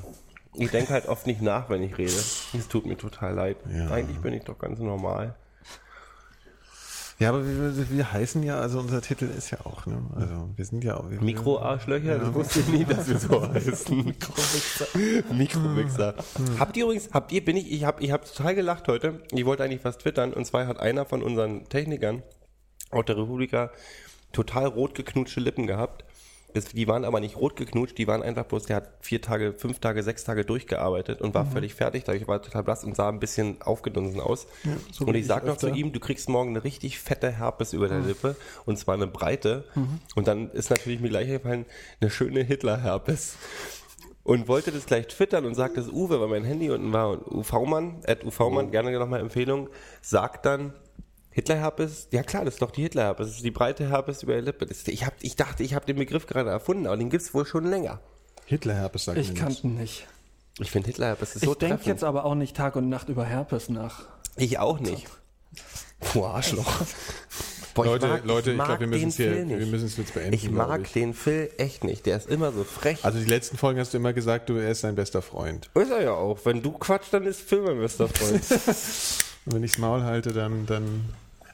ich 0.55 0.71
denke 0.71 0.93
halt 0.93 1.07
oft 1.07 1.27
nicht 1.27 1.43
nach, 1.43 1.69
wenn 1.69 1.83
ich 1.83 1.99
rede. 1.99 2.13
Es 2.13 2.69
tut 2.69 2.87
mir 2.87 2.97
total 2.97 3.35
leid. 3.35 3.57
Ja. 3.75 3.91
Eigentlich 3.91 4.19
bin 4.19 4.35
ich 4.35 4.45
doch 4.45 4.59
ganz 4.59 4.79
normal. 4.79 5.35
Ja, 7.19 7.31
aber 7.31 7.47
wir, 7.47 7.91
wir 7.91 8.13
heißen 8.13 8.43
ja, 8.43 8.59
also 8.59 8.79
unser 8.79 9.01
Titel 9.01 9.25
ist 9.25 9.51
ja 9.51 9.65
auch, 9.65 9.87
ne? 9.87 10.03
Also 10.15 10.51
wir 10.55 10.65
sind 10.67 10.85
ja 10.85 10.99
auch. 10.99 11.11
Wir, 11.11 11.23
Mikroarschlöcher, 11.23 12.19
das 12.19 12.35
wusste 12.35 12.61
ich 12.61 12.69
nie, 12.69 12.85
dass 12.85 13.09
wir 13.09 13.19
so 13.19 13.49
heißen. 13.49 14.05
Mikromixer. 14.05 14.87
Mikromixer. 15.33 16.15
Habt 16.59 16.77
ihr 16.77 16.85
übrigens, 16.85 17.09
habt 17.13 17.33
ihr, 17.33 17.43
bin 17.43 17.57
ich, 17.57 17.73
ich 17.73 17.85
hab, 17.85 18.03
ich 18.03 18.11
hab 18.11 18.27
total 18.27 18.55
gelacht 18.55 18.87
heute. 18.89 19.23
Ich 19.33 19.47
wollte 19.47 19.65
eigentlich 19.65 19.85
was 19.85 19.97
twittern 19.97 20.35
und 20.35 20.45
zwar 20.45 20.67
hat 20.67 20.79
einer 20.79 21.07
von 21.07 21.23
unseren 21.23 21.65
Technikern 21.71 22.23
aus 22.91 23.07
der 23.07 23.17
Republika 23.17 23.71
total 24.33 24.67
rot 24.67 24.95
geknutschte 24.95 25.41
Lippen 25.41 25.67
gehabt. 25.67 26.05
Die 26.65 26.89
waren 26.89 27.05
aber 27.05 27.21
nicht 27.21 27.37
rot 27.37 27.57
geknutscht, 27.57 27.99
die 27.99 28.07
waren 28.07 28.23
einfach 28.23 28.45
bloß, 28.45 28.65
der 28.65 28.77
hat 28.77 28.91
vier 29.01 29.21
Tage, 29.21 29.53
fünf 29.53 29.79
Tage, 29.79 30.03
sechs 30.03 30.25
Tage 30.25 30.45
durchgearbeitet 30.45 31.21
und 31.21 31.35
war 31.35 31.45
völlig 31.47 31.75
fertig. 31.75 32.05
Da 32.05 32.13
ich 32.13 32.27
war 32.27 32.43
total 32.43 32.63
blass 32.63 32.85
und 32.85 32.97
sah 32.97 33.09
ein 33.09 33.21
bisschen 33.21 33.61
aufgedunsen 33.63 34.21
aus. 34.21 34.47
so 34.93 35.05
und 35.05 35.15
ich 35.15 35.23
ich 35.23 35.27
sag 35.27 35.45
noch 35.47 35.57
zu 35.57 35.67
öfter. 35.67 35.79
ihm, 35.79 35.93
du 35.93 36.01
kriegst 36.01 36.29
morgen 36.29 36.51
eine 36.51 36.65
richtig 36.65 36.99
fette 36.99 37.31
Herpes 37.31 37.73
über 37.73 37.89
der 37.89 38.01
Lippe 38.01 38.37
und 38.65 38.79
zwar 38.79 38.95
eine 38.95 39.07
breite. 39.07 39.65
Und 40.15 40.29
dann 40.29 40.51
ist 40.51 40.71
natürlich 40.71 41.01
mir 41.01 41.09
gleich 41.09 41.29
gefallen, 41.29 41.67
eine 42.01 42.11
schöne 42.11 42.43
Hitler-Herpes. 42.43 43.37
Und 44.23 44.49
wollte 44.49 44.73
das 44.73 44.87
gleich 44.87 45.07
twittern 45.07 45.45
und 45.45 45.55
sagt 45.55 45.77
das 45.77 45.89
Uwe, 45.89 46.21
weil 46.21 46.27
mein 46.27 46.43
Handy 46.43 46.69
unten 46.71 46.93
war 46.93 47.11
und 47.11 47.27
UV-Mann, 47.31 48.01
at 48.07 48.25
UV-Mann, 48.25 48.73
gerne 48.73 48.91
nochmal 48.99 49.21
Empfehlung, 49.21 49.69
sagt 50.03 50.47
dann, 50.47 50.73
Hitler-Herpes, 51.37 52.09
ja 52.13 52.23
klar, 52.23 52.47
das 52.47 52.55
ist 52.55 52.63
doch 52.63 52.71
die 52.71 52.81
Hitler-Herpes, 52.81 53.27
das 53.27 53.37
ist 53.37 53.45
die 53.45 53.51
breite 53.51 53.87
Herpes 53.91 54.23
über 54.23 54.33
der 54.33 54.41
Lippe. 54.41 54.65
Das, 54.65 54.89
ich, 54.89 55.05
hab, 55.05 55.13
ich 55.21 55.37
dachte, 55.37 55.63
ich 55.63 55.75
habe 55.75 55.85
den 55.85 55.97
Begriff 55.97 56.27
gerade 56.27 56.49
erfunden, 56.49 56.87
aber 56.87 56.97
den 56.97 57.11
gibt's 57.11 57.35
wohl 57.35 57.45
schon 57.45 57.67
länger. 57.67 58.01
Hitlerherpes 58.47 59.05
sagt 59.05 59.19
Ich 59.19 59.29
mir 59.35 59.39
kann 59.39 59.49
nichts. 59.49 59.65
nicht. 59.65 60.07
Ich 60.61 60.71
finde 60.71 60.87
Hitler-Herpes 60.89 61.37
ist 61.37 61.43
Ich 61.43 61.49
so 61.49 61.55
denke 61.55 61.77
treffend. 61.77 61.87
jetzt 61.89 62.05
aber 62.05 62.25
auch 62.25 62.35
nicht 62.35 62.57
Tag 62.57 62.75
und 62.77 62.89
Nacht 62.89 63.11
über 63.11 63.27
Herpes 63.27 63.69
nach. 63.69 64.05
Ich 64.37 64.59
auch 64.59 64.81
nicht. 64.81 65.07
Puh, 66.01 66.25
Arschloch. 66.25 66.65
Boah, 67.75 67.85
Leute, 67.85 68.23
Leute, 68.25 68.51
ich 68.53 68.57
mag 68.57 68.69
glaube, 68.69 68.81
wir 68.81 68.87
müssen 68.87 69.09
es 69.09 69.17
hier, 69.17 69.47
wir 69.47 69.67
müssen 69.67 69.85
es 69.85 69.99
jetzt 69.99 70.15
beenden. 70.15 70.33
Ich 70.33 70.51
mag 70.51 70.81
ich. 70.85 70.93
den 70.93 71.13
Phil 71.13 71.51
echt 71.59 71.85
nicht. 71.85 72.07
Der 72.07 72.17
ist 72.17 72.31
immer 72.31 72.51
so 72.51 72.65
frech. 72.65 73.05
Also 73.05 73.19
die 73.19 73.27
letzten 73.27 73.59
Folgen 73.59 73.79
hast 73.79 73.93
du 73.93 73.99
immer 73.99 74.15
gesagt, 74.15 74.49
du 74.49 74.55
er 74.57 74.71
ist 74.71 74.83
dein 74.85 74.95
bester 74.95 75.21
Freund. 75.21 75.69
ist 75.75 75.91
er 75.91 76.03
ja 76.03 76.13
auch. 76.13 76.39
Wenn 76.45 76.63
du 76.63 76.73
quatscht, 76.73 77.13
dann 77.13 77.25
ist 77.27 77.43
Phil 77.43 77.61
mein 77.61 77.79
bester 77.79 78.09
Freund. 78.09 78.43
Und 79.45 79.53
wenn 79.55 79.63
ich 79.63 79.73
das 79.73 79.79
Maul 79.79 80.05
halte, 80.05 80.33
dann, 80.33 80.65
dann. 80.65 81.05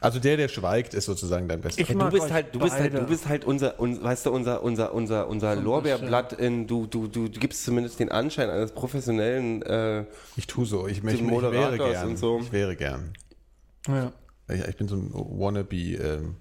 Also 0.03 0.19
der, 0.19 0.35
der 0.35 0.49
schweigt, 0.49 0.93
ist 0.93 1.05
sozusagen 1.05 1.47
dein 1.47 1.61
bester 1.61 1.79
Ich 1.81 1.87
Freund. 1.87 2.01
du 2.01 2.09
bist 2.09 2.29
halt, 2.31 2.53
du 2.53 2.59
bist 2.59 2.73
halt, 2.73 2.91
beide. 2.91 3.05
du 3.05 3.09
bist 3.09 3.29
halt 3.29 3.45
unser, 3.45 3.79
un, 3.79 4.03
weißt 4.03 4.25
du, 4.25 4.31
unser, 4.31 4.61
unser, 4.61 4.93
unser, 4.93 5.29
unser 5.29 5.55
Lorbeerblatt 5.55 6.33
in, 6.33 6.67
du, 6.67 6.87
du, 6.87 7.07
du, 7.07 7.29
du 7.29 7.39
gibst 7.39 7.63
zumindest 7.63 8.01
den 8.01 8.11
Anschein 8.11 8.49
eines 8.49 8.73
professionellen, 8.73 9.61
äh, 9.61 10.03
Ich 10.35 10.45
tue 10.45 10.65
so. 10.65 10.87
Ich, 10.87 10.97
ich, 10.97 11.13
ich, 11.21 11.21
wäre 11.31 11.77
gern. 11.77 12.09
und 12.09 12.17
so. 12.17 12.39
Ich 12.41 12.51
wäre 12.51 12.75
gern. 12.75 13.13
Ja. 13.87 14.11
Ich, 14.49 14.61
ich 14.67 14.75
bin 14.75 14.89
so 14.89 14.97
ein 14.97 15.09
Wannabe. 15.13 15.75
Ähm, 15.75 16.35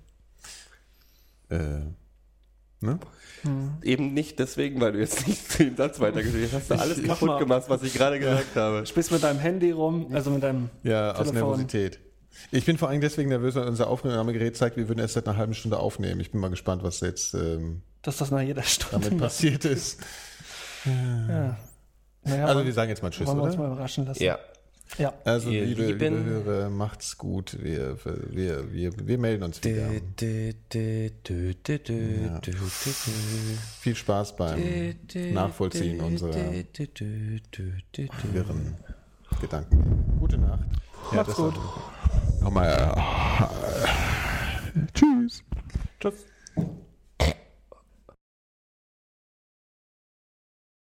äh, 1.49 1.85
ne? 2.85 2.99
eben 3.83 4.13
nicht 4.13 4.39
deswegen, 4.41 4.81
weil 4.81 4.93
du 4.93 4.99
jetzt 4.99 5.27
nicht 5.29 5.59
den 5.61 5.77
Satz 5.77 6.01
weitergeschrieben 6.01 6.49
hast. 6.53 6.69
Hast 6.69 6.71
du 6.71 6.75
alles 6.81 6.99
Ich 6.99 7.07
kaputt 7.07 7.39
gemacht, 7.39 7.65
was 7.69 7.83
ich 7.85 7.95
gerade 7.95 8.19
gesagt 8.19 8.57
habe. 8.57 8.87
Spielst 8.87 9.13
mit 9.13 9.23
deinem 9.23 9.39
Handy 9.39 9.71
rum, 9.71 10.09
also 10.13 10.31
mit 10.31 10.43
deinem 10.43 10.69
Ja, 10.83 11.13
aus 11.13 11.19
Telefon. 11.29 11.35
Nervosität. 11.35 12.01
Ich 12.51 12.65
bin 12.65 12.79
vor 12.79 12.89
allem 12.89 13.01
deswegen 13.01 13.29
nervös, 13.29 13.55
weil 13.55 13.67
unser 13.69 13.89
Aufnahmegerät 13.89 14.57
zeigt, 14.57 14.77
wir 14.77 14.89
würden 14.89 15.01
erst 15.01 15.15
seit 15.15 15.27
einer 15.29 15.37
halben 15.37 15.55
Stunde 15.55 15.79
aufnehmen. 15.79 16.21
Ich 16.21 16.31
bin 16.31 16.41
mal 16.41 16.51
gespannt, 16.51 16.83
was 16.83 17.01
jetzt 17.01 17.35
ähm, 17.35 17.83
dass 18.03 18.17
das 18.17 18.31
nach 18.31 18.41
jeder 18.41 18.63
Stunde 18.63 19.09
damit 19.09 19.21
passiert 19.21 19.65
ist. 19.65 20.01
Ja. 20.85 21.57
Naja, 22.25 22.47
Also 22.47 22.65
wir 22.65 22.73
sagen 22.73 22.91
jetzt 22.91 23.05
mal 23.05 23.11
Tschüss, 23.11 23.29
wollen 23.29 23.39
wir 23.39 23.45
uns 23.45 23.55
oder? 23.55 23.69
mal 23.69 23.73
überraschen 23.73 24.05
lassen. 24.05 24.21
Ja. 24.21 24.37
Ja. 24.99 25.13
Also 25.25 25.49
Ihr 25.49 25.65
liebe, 25.65 25.87
liebe 25.87 26.09
Lieben. 26.09 26.25
Hörer, 26.25 26.69
macht's 26.71 27.17
gut. 27.17 27.57
Wir, 27.63 27.97
wir, 28.31 28.73
wir, 28.73 28.93
wir 28.97 29.19
melden 29.19 29.43
uns 29.45 29.63
wieder. 29.65 29.89
Viel 33.81 33.97
Spaß 33.97 34.37
beim 34.37 34.61
Nachvollziehen 35.33 36.01
unserer 36.01 36.35
wirren 38.33 38.77
Gedanken. 39.41 40.17
Gute 40.21 40.39
Nacht. 40.39 40.65
Ja, 41.11 41.17
Macht's 41.19 41.35
gut. 41.35 41.55
Nochmal. 42.41 42.95
Äh, 44.75 44.81
tschüss. 44.95 45.43
Tschüss. 46.01 46.27